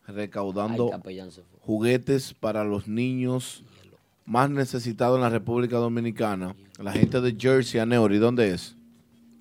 recaudando 0.07 0.91
Ay, 0.93 1.31
juguetes 1.61 2.35
para 2.35 2.63
los 2.65 2.87
niños 2.89 3.63
más 4.27 4.51
necesitados 4.51 5.17
en 5.17 5.23
la 5.23 5.31
República 5.31 5.77
Dominicana. 5.77 6.55
La 6.79 6.93
gente 6.93 7.21
de 7.21 7.37
Jersey, 7.39 7.81
Aneuri, 7.81 8.19
¿dónde 8.19 8.51
es? 8.53 8.77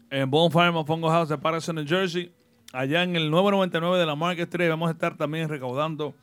en 0.10 0.30
Bonfire 0.30 0.72
Mofongo 0.72 1.10
House 1.10 1.30
de 1.30 1.38
Patterson, 1.40 1.76
New 1.76 1.88
Jersey. 1.88 2.32
Allá 2.72 3.02
en 3.02 3.16
el 3.16 3.32
999 3.32 3.98
de 3.98 4.06
la 4.06 4.16
Market 4.16 4.48
Street 4.48 4.70
vamos 4.70 4.88
a 4.90 4.92
estar 4.92 5.18
también 5.18 5.50
recaudando 5.50 6.14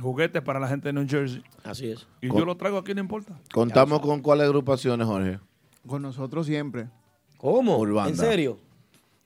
juguetes 0.00 0.40
para 0.42 0.60
la 0.60 0.68
gente 0.68 0.88
de 0.88 0.92
New 0.92 1.06
Jersey. 1.08 1.42
Así 1.64 1.90
es. 1.90 2.06
Y 2.20 2.28
Con- 2.28 2.38
yo 2.38 2.44
lo 2.44 2.56
traigo 2.56 2.78
aquí, 2.78 2.94
no 2.94 3.00
importa. 3.00 3.36
¿Contamos 3.52 3.98
con 4.00 4.20
cuáles 4.20 4.46
agrupaciones, 4.46 5.06
Jorge? 5.08 5.40
Con 5.88 6.02
nosotros 6.02 6.46
siempre. 6.46 6.88
¿Cómo? 7.36 7.78
Urbanda. 7.78 8.10
¿En 8.10 8.16
serio? 8.16 8.58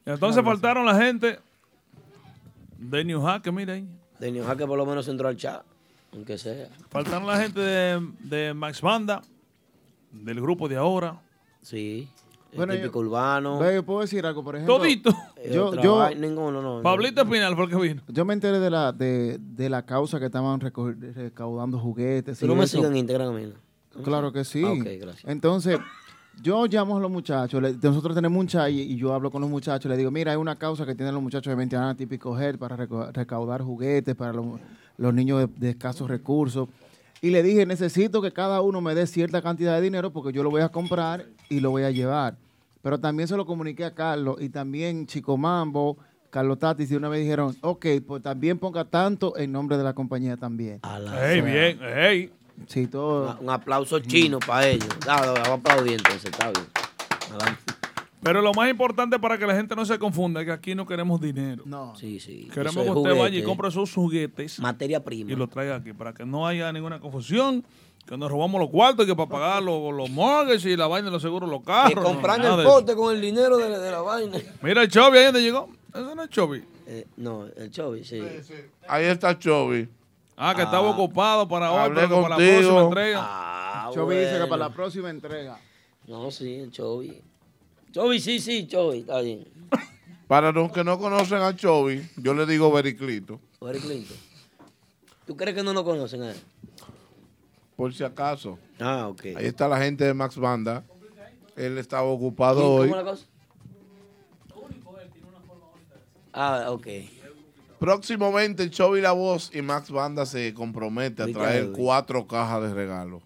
Entonces 0.06 0.42
faltaron 0.42 0.86
la 0.86 0.94
gente 0.96 1.38
de 2.78 3.04
New 3.04 3.20
Hack, 3.20 3.52
miren. 3.52 3.98
De 4.18 4.32
New 4.32 4.44
Hack 4.44 4.64
por 4.66 4.78
lo 4.78 4.86
menos 4.86 5.06
entró 5.08 5.28
al 5.28 5.36
chat, 5.36 5.62
aunque 6.14 6.38
sea. 6.38 6.68
Faltaron 6.90 7.26
la 7.26 7.38
gente 7.38 7.60
de, 7.60 8.08
de 8.20 8.54
Max 8.54 8.80
Banda, 8.80 9.22
del 10.12 10.40
grupo 10.40 10.68
de 10.68 10.76
ahora. 10.76 11.20
Sí. 11.60 12.08
El 12.52 12.58
Bueno, 12.58 12.72
típico 12.74 13.00
yo- 13.02 13.08
urbano. 13.08 13.58
Ve, 13.58 13.74
yo 13.74 13.84
puedo 13.84 14.00
decir 14.02 14.24
algo, 14.24 14.44
por 14.44 14.54
ejemplo. 14.54 14.78
Todito. 14.78 15.10
Yo, 15.52 15.66
Otra 15.66 15.82
yo, 15.82 15.96
vaina, 15.96 16.20
ninguno, 16.26 16.62
no. 16.62 16.82
Pablito 16.82 17.22
Espinal 17.22 17.58
el 17.58 17.68
que 17.68 17.76
vino. 17.76 18.02
yo 18.08 18.24
me 18.24 18.32
enteré 18.32 18.60
de 18.60 18.70
la, 18.70 18.92
de, 18.92 19.38
de 19.40 19.68
la 19.68 19.84
causa 19.84 20.18
que 20.20 20.26
estaban 20.26 20.60
reco- 20.60 20.94
recaudando 21.14 21.78
juguetes. 21.78 22.38
Tú 22.38 22.44
y 22.46 22.48
no 22.48 22.54
me 22.54 22.64
eso. 22.64 22.76
sigas 22.78 22.90
en 22.92 22.96
Instagram, 22.98 23.28
amigo. 23.34 23.52
Claro 24.04 24.32
que 24.32 24.44
sí. 24.44 24.62
Ah, 24.64 24.70
ok, 24.70 24.84
gracias. 25.00 25.24
Entonces, 25.26 25.78
yo 26.42 26.64
llamo 26.66 26.96
a 26.96 27.00
los 27.00 27.10
muchachos, 27.10 27.60
le- 27.60 27.74
nosotros 27.82 28.14
tenemos 28.14 28.38
un 28.40 28.46
chat 28.46 28.70
y, 28.70 28.80
y 28.82 28.96
yo 28.96 29.12
hablo 29.12 29.30
con 29.30 29.40
los 29.40 29.50
muchachos, 29.50 29.90
le 29.90 29.96
digo, 29.96 30.10
mira, 30.10 30.30
hay 30.32 30.38
una 30.38 30.56
causa 30.56 30.86
que 30.86 30.94
tienen 30.94 31.12
los 31.14 31.22
muchachos 31.22 31.50
de 31.50 31.56
20 31.56 31.76
años 31.76 31.96
típico 31.96 32.38
HED 32.38 32.56
para 32.58 32.76
reco- 32.76 33.12
recaudar 33.12 33.62
juguetes 33.62 34.14
para 34.14 34.32
los, 34.32 34.46
los 34.96 35.14
niños 35.14 35.40
de, 35.40 35.46
de 35.56 35.70
escasos 35.70 36.08
recursos. 36.08 36.68
Y 37.20 37.30
le 37.30 37.42
dije, 37.42 37.64
necesito 37.64 38.20
que 38.20 38.32
cada 38.32 38.60
uno 38.60 38.80
me 38.80 38.94
dé 38.94 39.06
cierta 39.06 39.40
cantidad 39.40 39.74
de 39.76 39.80
dinero 39.80 40.12
porque 40.12 40.32
yo 40.32 40.42
lo 40.42 40.50
voy 40.50 40.60
a 40.60 40.68
comprar 40.68 41.24
y 41.48 41.60
lo 41.60 41.70
voy 41.70 41.84
a 41.84 41.90
llevar. 41.90 42.36
Pero 42.82 43.00
también 43.00 43.26
se 43.26 43.36
lo 43.36 43.46
comuniqué 43.46 43.86
a 43.86 43.94
Carlos 43.94 44.36
y 44.40 44.50
también 44.50 45.06
Chico 45.06 45.38
Mambo, 45.38 45.96
Carlos 46.28 46.58
Tatis, 46.58 46.90
y 46.90 46.96
una 46.96 47.08
vez 47.08 47.20
dijeron, 47.20 47.56
ok, 47.62 47.86
pues 48.06 48.22
también 48.22 48.58
ponga 48.58 48.84
tanto 48.84 49.38
en 49.38 49.52
nombre 49.52 49.78
de 49.78 49.84
la 49.84 49.94
compañía 49.94 50.36
también. 50.36 50.80
Ey, 51.22 51.40
bien, 51.40 51.78
ey. 51.82 52.32
Sí, 52.66 52.86
todo. 52.86 53.38
Un, 53.40 53.50
aplauso 53.50 54.00
chino 54.00 54.38
para 54.38 54.66
ellos. 54.66 54.88
Dale, 55.06 55.28
vamos 55.28 55.48
a 55.48 55.52
aplaudir 55.54 55.92
entonces, 55.94 56.24
está 56.24 56.50
bien. 56.50 56.66
Adelante. 57.30 57.83
Pero 58.24 58.40
lo 58.40 58.52
más 58.54 58.70
importante 58.70 59.18
para 59.18 59.36
que 59.38 59.46
la 59.46 59.54
gente 59.54 59.76
no 59.76 59.84
se 59.84 59.98
confunda 59.98 60.40
es 60.40 60.46
que 60.46 60.52
aquí 60.52 60.74
no 60.74 60.86
queremos 60.86 61.20
dinero. 61.20 61.62
No. 61.66 61.94
Sí, 61.94 62.18
sí. 62.18 62.48
Queremos 62.52 62.72
Eso 62.72 62.80
es 62.80 62.90
que 62.90 62.98
usted 62.98 63.18
vaya 63.18 63.38
y 63.38 63.42
compre 63.42 63.68
esos 63.68 63.92
juguetes. 63.92 64.58
Materia 64.60 65.04
prima. 65.04 65.30
Y 65.30 65.36
lo 65.36 65.46
traiga 65.46 65.76
aquí 65.76 65.92
para 65.92 66.14
que 66.14 66.24
no 66.24 66.46
haya 66.46 66.72
ninguna 66.72 66.98
confusión. 66.98 67.64
Que 68.06 68.18
nos 68.18 68.30
robamos 68.30 68.60
los 68.60 68.68
cuartos 68.68 69.06
y 69.06 69.08
que 69.08 69.16
para 69.16 69.28
pagar 69.28 69.62
los, 69.62 69.94
los 69.94 70.10
mortgages 70.10 70.64
y 70.66 70.76
la 70.76 70.86
vaina 70.86 71.06
de 71.06 71.12
los 71.12 71.22
seguros, 71.22 71.48
los 71.48 71.62
carros. 71.62 72.04
No, 72.04 72.20
nada 72.20 72.54
el 72.54 72.60
eso. 72.60 72.68
pote 72.68 72.94
con 72.94 73.14
el 73.14 73.20
dinero 73.20 73.56
de, 73.56 73.78
de 73.78 73.90
la 73.90 74.02
vaina. 74.02 74.38
Mira 74.62 74.82
el 74.82 74.88
Chovy 74.88 75.18
ahí 75.18 75.24
donde 75.24 75.42
llegó. 75.42 75.70
Ese 75.88 76.14
no 76.14 76.22
es 76.22 76.28
Chovy. 76.28 76.64
Eh, 76.86 77.06
no, 77.16 77.46
el 77.56 77.70
Chovy, 77.70 78.04
sí. 78.04 78.20
Ahí 78.88 79.04
está 79.04 79.38
Chovy. 79.38 79.88
Ah, 80.36 80.52
que 80.54 80.62
estaba 80.62 80.90
ocupado 80.90 81.48
para 81.48 81.70
hoy, 81.72 81.78
Hablé 81.78 82.02
pero 82.02 82.16
que 82.16 82.22
para 82.22 82.36
la 82.36 82.36
próxima 82.36 82.80
entrega. 82.80 83.20
Ah, 83.22 83.90
Chovy 83.94 84.16
dice 84.16 84.38
que 84.38 84.46
para 84.46 84.56
la 84.56 84.70
próxima 84.70 85.10
entrega. 85.10 85.58
No, 86.06 86.30
sí, 86.30 86.54
el 86.54 86.70
Chovy. 86.70 87.22
Chovy, 87.94 88.18
sí, 88.18 88.40
sí, 88.40 88.66
Chovy, 88.66 89.00
está 89.00 89.20
bien. 89.20 89.46
Para 90.26 90.50
los 90.50 90.72
que 90.72 90.82
no 90.82 90.98
conocen 90.98 91.38
a 91.38 91.54
Chovy, 91.54 92.04
yo 92.16 92.34
le 92.34 92.44
digo 92.44 92.72
Bericlito. 92.72 93.38
Eric 93.60 93.82
Clinton. 93.82 94.16
¿Tú 95.24 95.36
crees 95.36 95.56
que 95.56 95.62
no 95.62 95.72
lo 95.72 95.84
conocen 95.84 96.22
a 96.22 96.32
él? 96.32 96.36
Por 97.76 97.94
si 97.94 98.02
acaso. 98.02 98.58
Ah, 98.80 99.06
ok. 99.06 99.26
Ahí 99.36 99.46
está 99.46 99.68
la 99.68 99.78
gente 99.78 100.02
de 100.02 100.12
Max 100.12 100.36
Banda. 100.36 100.84
Él 101.54 101.78
estaba 101.78 102.02
ocupado. 102.02 102.78
¿Cómo 102.78 102.96
la 102.96 103.04
cosa? 103.04 103.26
Ah, 106.32 106.66
ok. 106.70 106.88
Próximamente 107.78 108.68
Chovy 108.70 109.02
La 109.02 109.12
Voz 109.12 109.52
y 109.54 109.62
Max 109.62 109.92
Banda 109.92 110.26
se 110.26 110.52
compromete 110.52 111.22
a 111.22 111.26
traer 111.28 111.70
cuatro 111.70 112.26
cajas 112.26 112.60
de 112.62 112.74
regalo. 112.74 113.22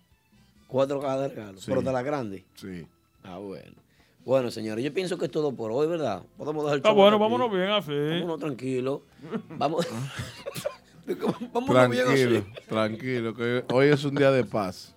Cuatro 0.67 1.01
cajas 1.01 1.23
de 1.23 1.29
regalo. 1.29 1.59
Sí. 1.59 1.65
Pero 1.69 1.81
de 1.81 1.91
la 1.91 2.03
grande. 2.03 2.45
Sí. 2.55 2.87
Ah, 3.25 3.39
bueno. 3.39 3.88
Bueno, 4.29 4.51
señores, 4.51 4.85
yo 4.85 4.93
pienso 4.93 5.17
que 5.17 5.25
es 5.25 5.31
todo 5.31 5.53
por 5.57 5.73
hoy, 5.73 5.87
¿verdad? 5.87 6.21
Podemos 6.37 6.63
dejar 6.63 6.75
el 6.75 6.79
Está 6.81 6.91
bueno, 6.93 7.17
aquí. 7.17 7.23
vámonos 7.23 7.51
bien 7.51 7.71
así. 7.71 7.93
Vámonos 8.21 8.39
tranquilo. 8.41 9.03
Vamos. 9.57 9.87
vámonos 11.55 11.91
bien 11.91 12.05
Tranquilo, 12.05 12.39
así. 12.39 12.67
tranquilo, 12.69 13.35
que 13.35 13.65
hoy 13.73 13.87
es 13.89 14.05
un 14.05 14.15
día 14.15 14.31
de 14.31 14.45
paz. 14.45 14.95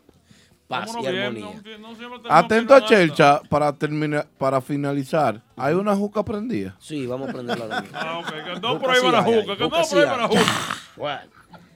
Paz 0.68 0.92
y 0.98 1.00
bien, 1.00 1.18
armonía. 1.24 1.61
no- 1.80 1.88
no 2.19 2.22
Atento 2.30 2.74
a. 2.76 2.84
Chelcha 2.84 3.40
para 3.50 3.72
terminar, 3.72 4.27
para 4.38 4.60
finalizar. 4.60 5.42
¿Hay 5.56 5.76
una 5.76 5.95
juca 5.95 6.26
prendida? 6.26 6.76
Sí, 6.82 7.08
vamos 7.08 7.30
a 7.30 7.32
prenderla 7.32 7.80
mismo. 7.80 7.98
Ah, 7.98 8.19
ok, 8.19 8.27
que 8.53 8.60
no 8.60 8.80
por 8.80 8.90
ahí 8.92 9.00
va 9.01 9.11
la 9.14 9.24
juca, 9.24 9.56
que 9.56 9.64
no 9.64 9.69
por 9.69 9.80
ahí 9.80 10.06
va 10.06 10.18
la 10.18 10.27
juca. 10.27 10.42
Bueno. 10.98 11.22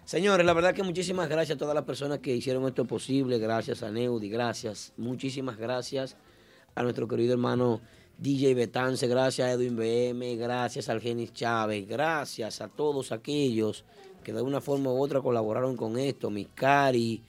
Señores, 0.03 0.45
la 0.45 0.51
verdad 0.51 0.73
que 0.73 0.83
muchísimas 0.83 1.29
gracias 1.29 1.55
a 1.55 1.57
todas 1.59 1.73
las 1.73 1.85
personas 1.85 2.19
que 2.19 2.35
hicieron 2.35 2.65
esto 2.67 2.83
posible. 2.83 3.39
Gracias 3.39 3.81
a 3.81 3.89
Neudi, 3.91 4.27
gracias. 4.27 4.91
Muchísimas 4.97 5.55
gracias 5.55 6.17
a 6.75 6.83
nuestro 6.83 7.07
querido 7.07 7.33
hermano 7.33 7.81
DJ 8.17 8.53
Betance, 8.53 9.07
gracias 9.07 9.47
a 9.47 9.51
Edwin 9.51 9.75
BM, 9.75 10.35
gracias 10.37 10.87
al 10.89 11.01
Genis 11.01 11.33
Chávez, 11.33 11.87
gracias 11.87 12.61
a 12.61 12.67
todos 12.67 13.11
aquellos 13.11 13.83
que 14.23 14.33
de 14.33 14.41
una 14.41 14.61
forma 14.61 14.91
u 14.91 15.01
otra 15.01 15.21
colaboraron 15.21 15.75
con 15.77 15.97
esto. 15.99 16.29
Miscari, 16.29 17.21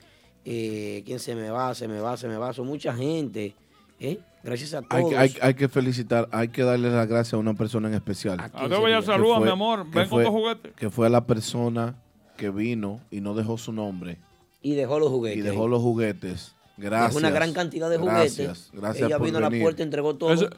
eh, 0.45 1.03
¿quién 1.05 1.19
se 1.19 1.35
me 1.35 1.49
va? 1.49 1.75
Se 1.75 1.87
me 1.87 1.99
va, 1.99 2.17
se 2.17 2.27
me 2.27 2.37
va. 2.37 2.53
Son 2.53 2.65
mucha 2.65 2.93
gente. 2.93 3.53
¿eh? 3.99 4.17
Gracias 4.43 4.73
a 4.73 4.77
Hay, 4.79 4.85
todos. 5.03 5.09
que- 5.09 5.17
hay, 5.17 5.33
hay 5.41 5.53
que 5.53 5.67
felicitar, 5.67 6.27
hay 6.31 6.47
que 6.47 6.63
darle 6.63 6.89
las 6.89 7.07
gracias 7.07 7.33
a 7.33 7.37
una 7.37 7.53
persona 7.53 7.87
en 7.89 7.93
especial. 7.95 8.39
A 8.39 8.67
vaya 8.67 9.01
saluda, 9.01 9.39
mi 9.39 9.49
amor. 9.49 9.83
Ven 9.83 10.07
con 10.07 10.09
fue- 10.09 10.25
tu 10.25 10.31
juguete. 10.31 10.71
Que 10.75 10.89
fue 10.89 11.09
la 11.09 11.25
persona 11.27 12.01
que 12.37 12.49
vino 12.49 13.01
y 13.11 13.21
no 13.21 13.33
dejó 13.35 13.57
su 13.57 13.71
nombre. 13.71 14.17
Y 14.61 14.73
dejó 14.75 14.99
los 14.99 15.09
juguetes. 15.09 15.37
Y 15.37 15.41
dejó 15.41 15.67
los 15.67 15.81
juguetes. 15.81 16.55
Gracias. 16.77 17.15
Dejó 17.15 17.19
una 17.19 17.29
gran 17.31 17.53
cantidad 17.53 17.89
de 17.89 17.97
Gracias, 17.97 18.35
juguetes. 18.35 18.69
Gracias 18.73 19.07
Ella 19.07 19.17
por 19.17 19.27
vino 19.27 19.37
a 19.39 19.41
la 19.41 19.49
puerta, 19.49 19.83
entregó 19.83 20.15
todo. 20.15 20.31
Eso, 20.31 20.45
eso 20.45 20.55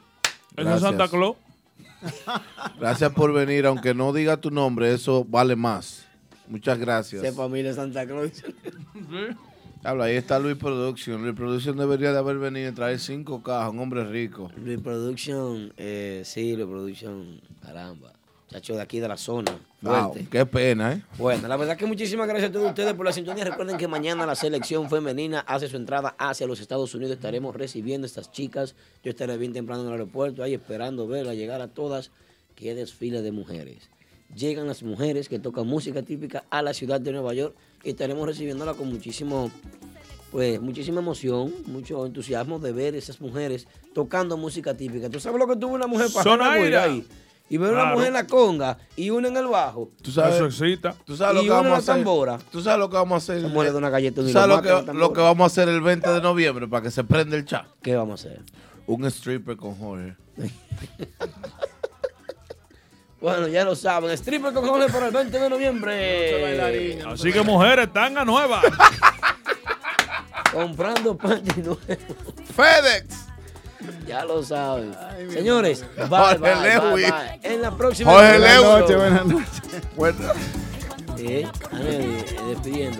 es 0.56 0.64
Gracias. 0.64 0.80
Santa 0.82 1.08
Claus. 1.08 1.36
Gracias 2.78 3.12
por 3.12 3.32
venir, 3.32 3.66
aunque 3.66 3.94
no 3.94 4.12
diga 4.12 4.36
tu 4.36 4.50
nombre, 4.50 4.92
eso 4.92 5.24
vale 5.24 5.56
más. 5.56 6.06
Muchas 6.48 6.78
gracias. 6.78 7.22
Sepa 7.22 7.42
familia 7.42 7.72
Santa 7.72 8.06
Claus. 8.06 8.32
Habla, 9.82 10.04
ahí 10.04 10.16
está 10.16 10.38
Luis 10.38 10.56
Production. 10.56 11.22
Luis 11.22 11.34
Production 11.34 11.76
debería 11.76 12.12
de 12.12 12.18
haber 12.18 12.38
venido 12.38 12.68
y 12.68 12.72
traer 12.72 12.98
cinco 12.98 13.42
cajas, 13.42 13.70
un 13.70 13.78
hombre 13.78 14.04
rico. 14.04 14.50
Reproduction, 14.62 15.72
eh, 15.78 16.22
sí, 16.24 16.54
reproduction, 16.54 17.40
caramba. 17.62 18.12
Chacho 18.50 18.74
de 18.74 18.82
aquí 18.82 18.98
de 18.98 19.06
la 19.06 19.16
zona. 19.16 19.56
Wow, 19.80 20.12
Fuerte. 20.12 20.26
qué 20.28 20.44
pena, 20.44 20.94
¿eh? 20.94 21.02
Bueno, 21.18 21.46
la 21.46 21.56
verdad 21.56 21.76
que 21.76 21.86
muchísimas 21.86 22.26
gracias 22.26 22.50
a 22.50 22.52
todos 22.52 22.68
ustedes 22.68 22.94
por 22.94 23.06
la 23.06 23.12
sintonía. 23.12 23.44
Recuerden 23.44 23.76
que 23.76 23.86
mañana 23.86 24.26
la 24.26 24.34
selección 24.34 24.90
femenina 24.90 25.40
hace 25.46 25.68
su 25.68 25.76
entrada 25.76 26.16
hacia 26.18 26.48
los 26.48 26.60
Estados 26.60 26.92
Unidos. 26.96 27.14
Estaremos 27.14 27.54
recibiendo 27.54 28.06
a 28.06 28.08
estas 28.08 28.32
chicas. 28.32 28.74
Yo 29.04 29.10
estaré 29.10 29.36
bien 29.36 29.52
temprano 29.52 29.82
en 29.82 29.86
el 29.86 29.92
aeropuerto, 29.92 30.42
ahí 30.42 30.54
esperando 30.54 31.06
verla 31.06 31.32
llegar 31.34 31.60
a 31.60 31.68
todas. 31.68 32.10
Qué 32.56 32.74
desfile 32.74 33.22
de 33.22 33.30
mujeres. 33.30 33.88
Llegan 34.34 34.66
las 34.66 34.82
mujeres 34.82 35.28
que 35.28 35.38
tocan 35.38 35.68
música 35.68 36.02
típica 36.02 36.42
a 36.50 36.60
la 36.60 36.74
ciudad 36.74 37.00
de 37.00 37.12
Nueva 37.12 37.32
York 37.34 37.54
y 37.84 37.90
estaremos 37.90 38.26
recibiéndola 38.26 38.74
con 38.74 38.88
muchísimo, 38.88 39.50
pues, 40.32 40.60
muchísima 40.60 41.00
emoción, 41.00 41.54
mucho 41.66 42.04
entusiasmo 42.04 42.58
de 42.58 42.72
ver 42.72 42.96
esas 42.96 43.20
mujeres 43.20 43.68
tocando 43.94 44.36
música 44.36 44.74
típica. 44.74 45.08
¿Tú 45.08 45.20
sabes 45.20 45.38
lo 45.38 45.46
que 45.46 45.54
tuvo 45.56 45.74
una 45.74 45.86
mujer 45.86 46.08
para 46.12 46.52
ahí? 46.84 47.06
Y 47.50 47.58
ver 47.58 47.72
una 47.72 47.80
Claro. 47.82 47.94
mujer 47.96 48.08
en 48.08 48.14
la 48.14 48.26
conga 48.26 48.78
y 48.96 49.10
una 49.10 49.28
en 49.28 49.36
el 49.36 49.46
bajo. 49.48 49.90
¿Tú 50.02 50.10
sabes, 50.12 50.36
Eso 50.36 50.46
excita. 50.46 50.94
¿Tú 51.04 51.16
sabes 51.16 51.34
lo 51.34 51.42
Y 51.42 51.44
que 51.46 51.50
una 51.50 51.56
vamos 51.56 51.66
a 51.66 51.72
la 51.72 51.78
hacer? 51.78 51.94
tambora. 51.96 52.38
¿Tú 52.50 52.62
sabes 52.62 52.78
lo 52.78 52.88
que 52.88 52.96
vamos 52.96 53.14
a 53.14 53.16
hacer? 53.32 53.42
Se 53.42 53.48
muere 53.48 53.72
de 53.72 53.76
una 53.78 53.90
galleta 53.90 54.20
¿Tú 54.20 54.26
lo 54.28 54.32
sabes 54.32 54.48
lo 54.48 54.56
mata 54.56 54.68
en 54.68 54.74
la 54.74 54.80
que, 54.80 54.86
tambora. 54.86 55.06
lo 55.08 55.12
que 55.12 55.20
vamos 55.20 55.42
a 55.44 55.46
hacer 55.46 55.68
el 55.68 55.80
20 55.82 56.10
de 56.10 56.20
noviembre 56.22 56.68
para 56.68 56.82
que 56.84 56.90
se 56.92 57.02
prenda 57.04 57.36
el 57.36 57.44
chat? 57.44 57.66
¿Qué 57.82 57.96
vamos 57.96 58.24
a 58.24 58.28
hacer? 58.28 58.42
Un 58.86 59.04
stripper 59.06 59.56
con 59.56 59.74
Jorge. 59.76 60.16
Bueno, 63.20 63.48
ya 63.48 63.64
lo 63.64 63.76
saben. 63.76 64.10
Stripper 64.12 64.54
con 64.54 64.66
Jorge 64.66 64.90
para 64.90 65.08
el 65.08 65.12
20 65.12 65.38
de 65.38 65.50
noviembre. 65.50 67.02
Así 67.02 67.30
que 67.30 67.42
mujeres, 67.42 67.92
tanga 67.92 68.24
nueva. 68.24 68.62
Comprando 70.54 71.16
panty 71.18 71.60
nuevo. 71.60 71.78
FedEx. 72.56 73.26
Ya 74.06 74.24
lo 74.24 74.42
saben. 74.42 74.92
Señores, 75.30 75.84
bye, 75.96 76.06
Jorge 76.08 76.38
bye, 76.38 76.50
bye, 76.54 76.90
Lewis. 76.90 77.06
bye. 77.10 77.40
En 77.54 77.62
la 77.62 77.70
próxima. 77.76 78.12
Jorge 78.12 78.38
Buenas 78.38 78.62
noches, 78.62 78.96
buenas 78.96 79.26
noches. 79.26 79.62
Bueno. 79.96 80.18
Eh, 81.18 81.46
eh, 81.80 82.26
despidiendo. 82.48 82.98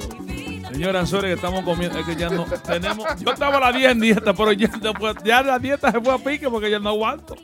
Señora, 0.70 1.06
sorry 1.06 1.28
que 1.28 1.34
estamos 1.34 1.62
comiendo. 1.64 1.98
Es 1.98 2.06
que 2.06 2.16
ya 2.16 2.28
no 2.28 2.44
tenemos. 2.66 3.04
Yo 3.18 3.32
estaba 3.32 3.56
a 3.56 3.60
la 3.60 3.72
10 3.76 3.92
en 3.92 4.00
dieta, 4.00 4.34
pero 4.34 4.52
ya, 4.52 4.68
después- 4.68 5.16
ya 5.24 5.42
la 5.42 5.58
dieta 5.58 5.90
se 5.90 6.00
fue 6.00 6.14
a 6.14 6.18
pique 6.18 6.48
porque 6.50 6.70
ya 6.70 6.78
no 6.78 6.90
aguanto. 6.90 7.34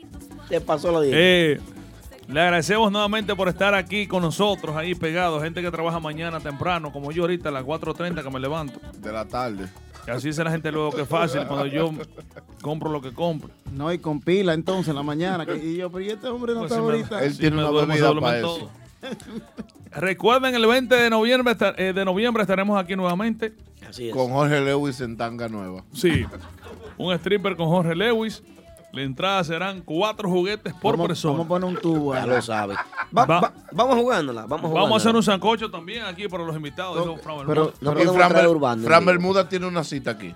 Te 0.47 0.61
pasó 0.61 0.91
la 0.91 1.01
dieta. 1.01 1.17
Eh, 1.19 1.59
le 2.27 2.41
agradecemos 2.41 2.91
nuevamente 2.91 3.35
por 3.35 3.47
estar 3.49 3.73
aquí 3.73 4.05
con 4.07 4.21
nosotros, 4.21 4.75
ahí 4.75 4.93
pegados. 4.95 5.41
Gente 5.43 5.61
que 5.61 5.71
trabaja 5.71 5.99
mañana 5.99 6.39
temprano, 6.39 6.91
como 6.91 7.11
yo 7.11 7.23
ahorita 7.23 7.49
a 7.49 7.51
las 7.51 7.63
4.30 7.63 8.21
que 8.23 8.29
me 8.29 8.39
levanto. 8.39 8.79
De 8.99 9.11
la 9.11 9.25
tarde. 9.25 9.67
Así 10.07 10.27
dice 10.29 10.43
la 10.43 10.51
gente 10.51 10.71
luego 10.71 10.91
que 10.91 11.01
es 11.01 11.07
fácil 11.07 11.41
cuando 11.47 11.65
yo 11.67 11.91
compro 12.61 12.89
lo 12.89 13.01
que 13.01 13.11
compro. 13.13 13.49
No, 13.73 13.91
y 13.91 13.99
con 13.99 14.21
pila 14.21 14.53
entonces 14.53 14.87
en 14.89 14.95
la 14.95 15.03
mañana. 15.03 15.45
que- 15.45 15.57
y 15.57 15.77
yo, 15.77 15.91
pero 15.91 16.03
¿y 16.05 16.09
este 16.09 16.27
hombre 16.27 16.53
no 16.53 16.59
Pues 16.61 16.71
está 16.71 16.81
me- 16.81 16.87
ahorita? 16.91 17.23
Él 17.25 17.37
tiene 17.37 17.57
una 17.57 17.69
bebida 17.71 18.13
para 18.19 18.37
eso. 18.39 18.69
Recuerden, 19.91 20.53
el 20.55 20.65
20 20.67 20.95
de 20.95 21.09
noviembre, 21.09 21.51
esta- 21.53 21.73
eh, 21.77 21.93
de 21.93 22.05
noviembre 22.05 22.41
estaremos 22.43 22.79
aquí 22.79 22.95
nuevamente. 22.95 23.53
Así 23.87 24.09
Con 24.09 24.31
Jorge 24.31 24.59
Lewis 24.61 24.99
en 25.01 25.15
tanga 25.17 25.47
nueva. 25.47 25.83
Sí, 25.93 26.25
un 26.97 27.13
stripper 27.13 27.55
con 27.55 27.67
Jorge 27.67 27.95
Lewis. 27.95 28.43
La 28.97 29.03
entrada 29.03 29.43
serán 29.43 29.81
cuatro 29.81 30.27
juguetes 30.27 30.73
por 30.73 30.93
Vamos- 30.93 31.07
persona. 31.07 31.33
vamos 31.33 31.45
a 31.45 31.49
poner 31.49 31.69
un 31.69 31.77
tubo 31.79 32.15
Ya 32.15 32.25
lo 32.25 32.41
sabe. 32.41 32.73
Va- 33.15 33.25
Va- 33.25 33.39
va- 33.41 33.53
vamos 33.71 33.95
jugándola. 33.97 34.47
Vamos, 34.47 34.71
Vamos 34.73 34.73
a 34.75 34.95
hacer 34.95 35.11
jugándola. 35.11 35.17
un 35.17 35.23
sancocho 35.23 35.69
también 35.69 36.03
aquí 36.05 36.27
para 36.27 36.43
los 36.43 36.55
invitados. 36.55 36.97
Fran 37.21 37.37
Pero, 37.45 37.73
y 37.79 38.07
Fran, 38.07 38.81
Fran 38.83 39.05
Bermuda 39.05 39.47
tiene 39.47 39.67
una 39.67 39.83
cita 39.83 40.11
aquí. 40.11 40.33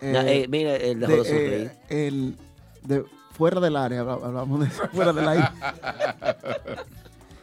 Ya, 0.00 0.26
eh, 0.26 0.46
mira, 0.48 0.72
dejó 0.72 0.96
de 1.12 1.24
sonreír. 1.24 1.70
eh, 1.90 2.06
el 2.08 2.36
de 2.82 3.04
fuera 3.32 3.60
del 3.60 3.76
área, 3.76 4.00
habla- 4.00 4.14
hablamos 4.26 4.60
de 4.60 4.66
fuera 4.94 5.12
de 5.12 5.22
la 5.22 5.34
isla. 5.34 5.54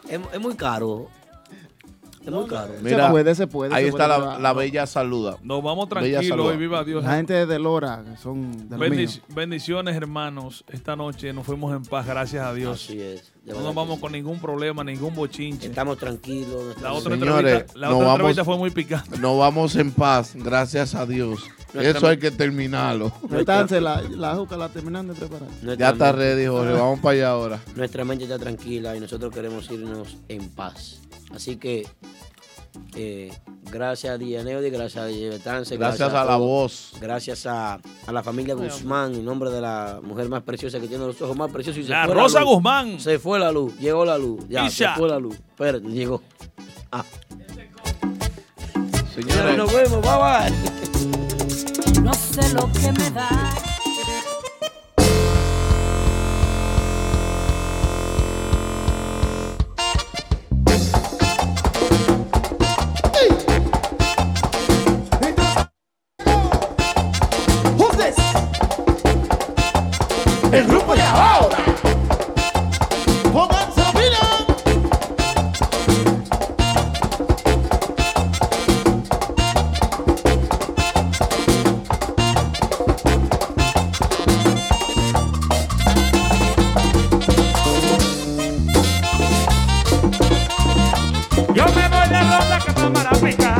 Es, 0.09 0.19
es 0.33 0.39
muy 0.39 0.55
caro. 0.55 1.09
Es 2.27 2.33
muy 2.33 2.45
caro. 2.45 2.73
Mira, 2.81 3.09
puede, 3.09 3.33
se 3.35 3.47
puede, 3.47 3.73
ahí 3.73 3.83
se 3.85 3.89
está 3.89 4.07
puede, 4.07 4.19
la, 4.33 4.39
la 4.39 4.53
bella 4.53 4.85
saluda. 4.85 5.37
Nos 5.41 5.63
vamos 5.63 5.87
tranquilos 5.87 6.53
y 6.53 6.57
viva 6.57 6.83
Dios. 6.83 7.03
La 7.03 7.15
gente 7.15 7.45
de 7.45 7.57
Lora, 7.59 8.03
son 8.21 8.67
de 8.69 8.75
Bendic- 8.75 9.21
bendiciones, 9.29 9.95
hermanos. 9.95 10.65
Esta 10.67 10.95
noche 10.97 11.31
nos 11.31 11.45
fuimos 11.45 11.73
en 11.73 11.83
paz, 11.83 12.05
gracias 12.05 12.45
a 12.45 12.53
Dios. 12.53 12.83
Así 12.83 12.99
es. 12.99 13.31
No 13.45 13.61
nos 13.61 13.73
vamos 13.73 13.95
sí. 13.95 14.01
con 14.01 14.11
ningún 14.11 14.39
problema, 14.41 14.83
ningún 14.83 15.15
bochinche. 15.15 15.67
Estamos 15.67 15.97
tranquilos. 15.97 16.75
La 16.81 16.91
otra 16.91 17.13
Señores, 17.15 17.37
entrevista, 17.53 17.79
la 17.79 17.87
otra 17.87 17.99
vamos- 17.99 18.13
entrevista 18.15 18.43
fue 18.43 18.57
muy 18.57 18.71
picante. 18.71 19.17
Nos 19.19 19.39
vamos 19.39 19.75
en 19.77 19.91
paz, 19.93 20.33
gracias 20.35 20.95
a 20.95 21.05
Dios. 21.05 21.39
Nuestra- 21.73 21.97
Eso 21.97 22.07
hay 22.09 22.17
que 22.17 22.31
terminarlo. 22.31 23.09
La, 23.29 24.01
la 24.01 24.35
juca 24.35 24.57
la 24.57 24.67
terminan 24.69 25.07
de 25.07 25.13
preparar. 25.13 25.47
Ya 25.77 25.89
está 25.91 26.11
ready, 26.11 26.45
Jorge. 26.47 26.73
Vamos 26.73 26.99
para 26.99 27.13
allá 27.13 27.29
ahora. 27.29 27.59
Nuestra 27.75 28.03
mente 28.03 28.25
está 28.25 28.37
tranquila 28.37 28.95
y 28.97 28.99
nosotros 28.99 29.33
queremos 29.33 29.69
irnos 29.71 30.17
en 30.27 30.49
paz. 30.49 30.99
Así 31.33 31.57
que, 31.57 31.87
eh, 32.95 33.31
gracias 33.69 34.13
a 34.13 34.17
Dianeudi, 34.17 34.69
gracias 34.69 35.03
a 35.03 35.07
Betance, 35.07 35.77
Gracias 35.77 36.13
a 36.13 36.25
la 36.25 36.35
voz. 36.37 36.93
Gracias 37.01 37.45
a, 37.45 37.79
a 38.05 38.11
la 38.11 38.23
familia 38.23 38.55
Guzmán, 38.55 39.13
en 39.13 39.25
nombre 39.25 39.49
de 39.49 39.61
la 39.61 39.99
mujer 40.03 40.29
más 40.29 40.43
preciosa 40.43 40.79
que 40.79 40.87
tiene 40.87 41.05
los 41.05 41.21
ojos 41.21 41.35
más 41.37 41.51
preciosos. 41.51 41.81
Y 41.81 41.83
se 41.85 41.89
La 41.91 42.05
fue 42.05 42.15
Rosa 42.15 42.39
luz. 42.41 42.49
Guzmán. 42.49 42.99
Se 42.99 43.19
fue 43.19 43.39
la 43.39 43.51
luz, 43.51 43.77
llegó 43.79 44.05
la 44.05 44.17
luz. 44.17 44.45
Ya, 44.49 44.65
Isha. 44.65 44.93
se 44.93 44.99
fue 44.99 45.09
la 45.09 45.19
luz. 45.19 45.35
Espérate, 45.35 45.87
llegó. 45.87 46.21
Ah. 46.91 47.03
Señores, 49.13 49.57
nos 49.57 49.73
vemos, 49.73 50.01
bye 50.01 50.11
bye. 50.17 52.01
No 52.01 52.13
sé 52.13 52.53
lo 52.53 52.71
que 52.71 52.91
me 52.91 53.09
da. 53.11 53.29
El 70.57 70.65
grupo 70.65 70.95
de 70.95 71.03
ahora. 71.03 71.57
Pongan 73.31 73.75
Sabina. 73.75 74.17
Yo 91.53 91.65
me 91.67 91.87
voy 91.87 92.07
de 92.09 92.19
ronda 92.19 92.59
que 92.65 92.71
vamos 92.71 93.05
a 93.05 93.09
África. 93.11 93.55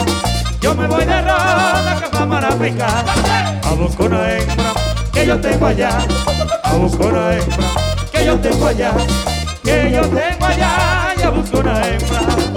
Yo 0.62 0.74
me 0.74 0.88
voy 0.88 1.06
de 1.06 1.22
ronda 1.22 2.02
que 2.02 2.18
vamos 2.18 2.44
a 2.44 2.48
África. 2.48 2.88
A 3.66 3.74
buscar 3.76 4.08
una 4.08 4.32
hembra 4.32 4.74
que 5.14 5.28
yo 5.28 5.40
tengo 5.40 5.68
allá. 5.68 6.00
A 6.70 6.76
buscar 6.76 7.08
una 7.08 7.34
hembra 7.34 7.68
que 8.12 8.26
yo 8.26 8.40
tengo 8.40 8.68
allá. 8.68 8.92
Que 9.64 9.92
yo 9.92 10.02
tengo 10.02 10.46
allá. 10.46 11.14
Y 11.18 11.22
a 11.22 11.30
buscar 11.30 11.62
una 11.62 11.88
hembra. 11.88 12.57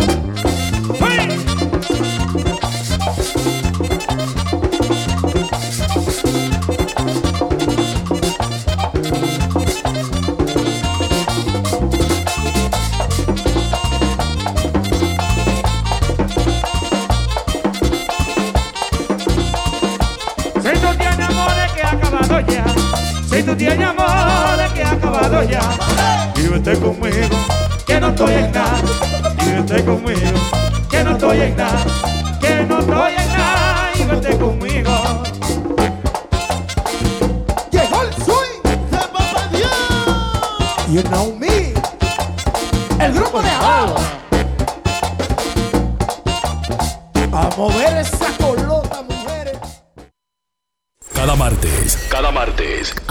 Vete 29.80 29.84
conmigo, 29.84 30.20
que 30.90 31.04
no 31.04 31.10
estoy 31.12 31.40
en 31.40 31.56
nada, 31.56 31.84
que 32.40 32.64
no 32.66 32.78
estoy 32.80 33.12
en 33.12 33.28
nada, 33.28 33.92
y 33.94 34.02
vete 34.04 34.38
conmigo. 34.38 34.90
Llegó 37.70 38.02
el 38.02 38.12
swing 38.14 38.62
de 38.64 38.76
Papá 38.98 39.48
Dios. 39.52 39.70
You 40.88 41.02
know 41.10 41.39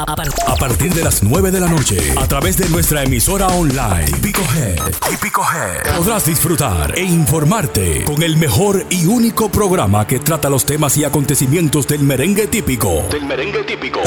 a, 0.10 0.16
par- 0.16 0.30
a 0.48 0.56
partir 0.56 0.94
de 0.94 1.04
las 1.04 1.22
9 1.24 1.52
de 1.52 1.60
la 1.60 1.68
noche, 1.68 1.98
a 2.18 2.28
través 2.28 2.58
de 2.58 2.68
nuestra 2.70 3.04
emisora 3.04 3.48
online, 3.48 4.06
Típico 4.06 4.42
Head, 4.56 4.80
Típico 5.10 5.42
Head, 5.44 5.96
podrás 5.98 6.26
disfrutar 6.26 6.98
e 6.98 7.04
informarte 7.04 8.04
con 8.06 8.24
el 8.24 8.36
mejor 8.38 8.86
y 8.90 9.06
único 9.06 9.50
programa 9.50 10.08
que 10.08 10.20
trata 10.20 10.50
los 10.50 10.66
temas 10.66 10.98
y 10.98 11.04
acontecimientos 11.04 11.88
del 11.88 12.02
merengue 12.02 12.48
típico. 12.48 13.04
Del 13.12 13.26
merengue 13.26 13.64
típico. 13.64 14.00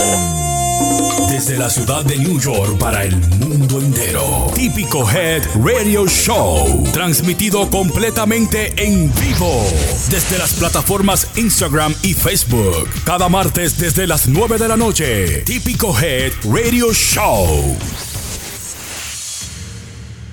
Desde 1.29 1.59
la 1.59 1.71
ciudad 1.71 2.05
de 2.05 2.19
New 2.19 2.39
York 2.41 2.79
para 2.79 3.05
el 3.05 3.17
mundo 3.17 3.81
entero. 3.81 4.51
Típico 4.55 5.09
Head 5.09 5.43
Radio 5.65 6.07
Show. 6.07 6.85
Transmitido 6.93 7.69
completamente 7.71 8.73
en 8.77 9.13
vivo. 9.15 9.65
Desde 10.11 10.39
las 10.39 10.55
plataformas 10.55 11.29
Instagram 11.37 11.95
y 12.03 12.15
Facebook. 12.15 12.89
Cada 13.05 13.29
martes 13.29 13.79
desde 13.79 14.07
las 14.07 14.29
9 14.29 14.59
de 14.59 14.69
la 14.69 14.77
noche. 14.77 15.43
Típico 15.43 15.95
Head 15.99 16.33
Radio 16.45 16.93
Show. 16.93 17.77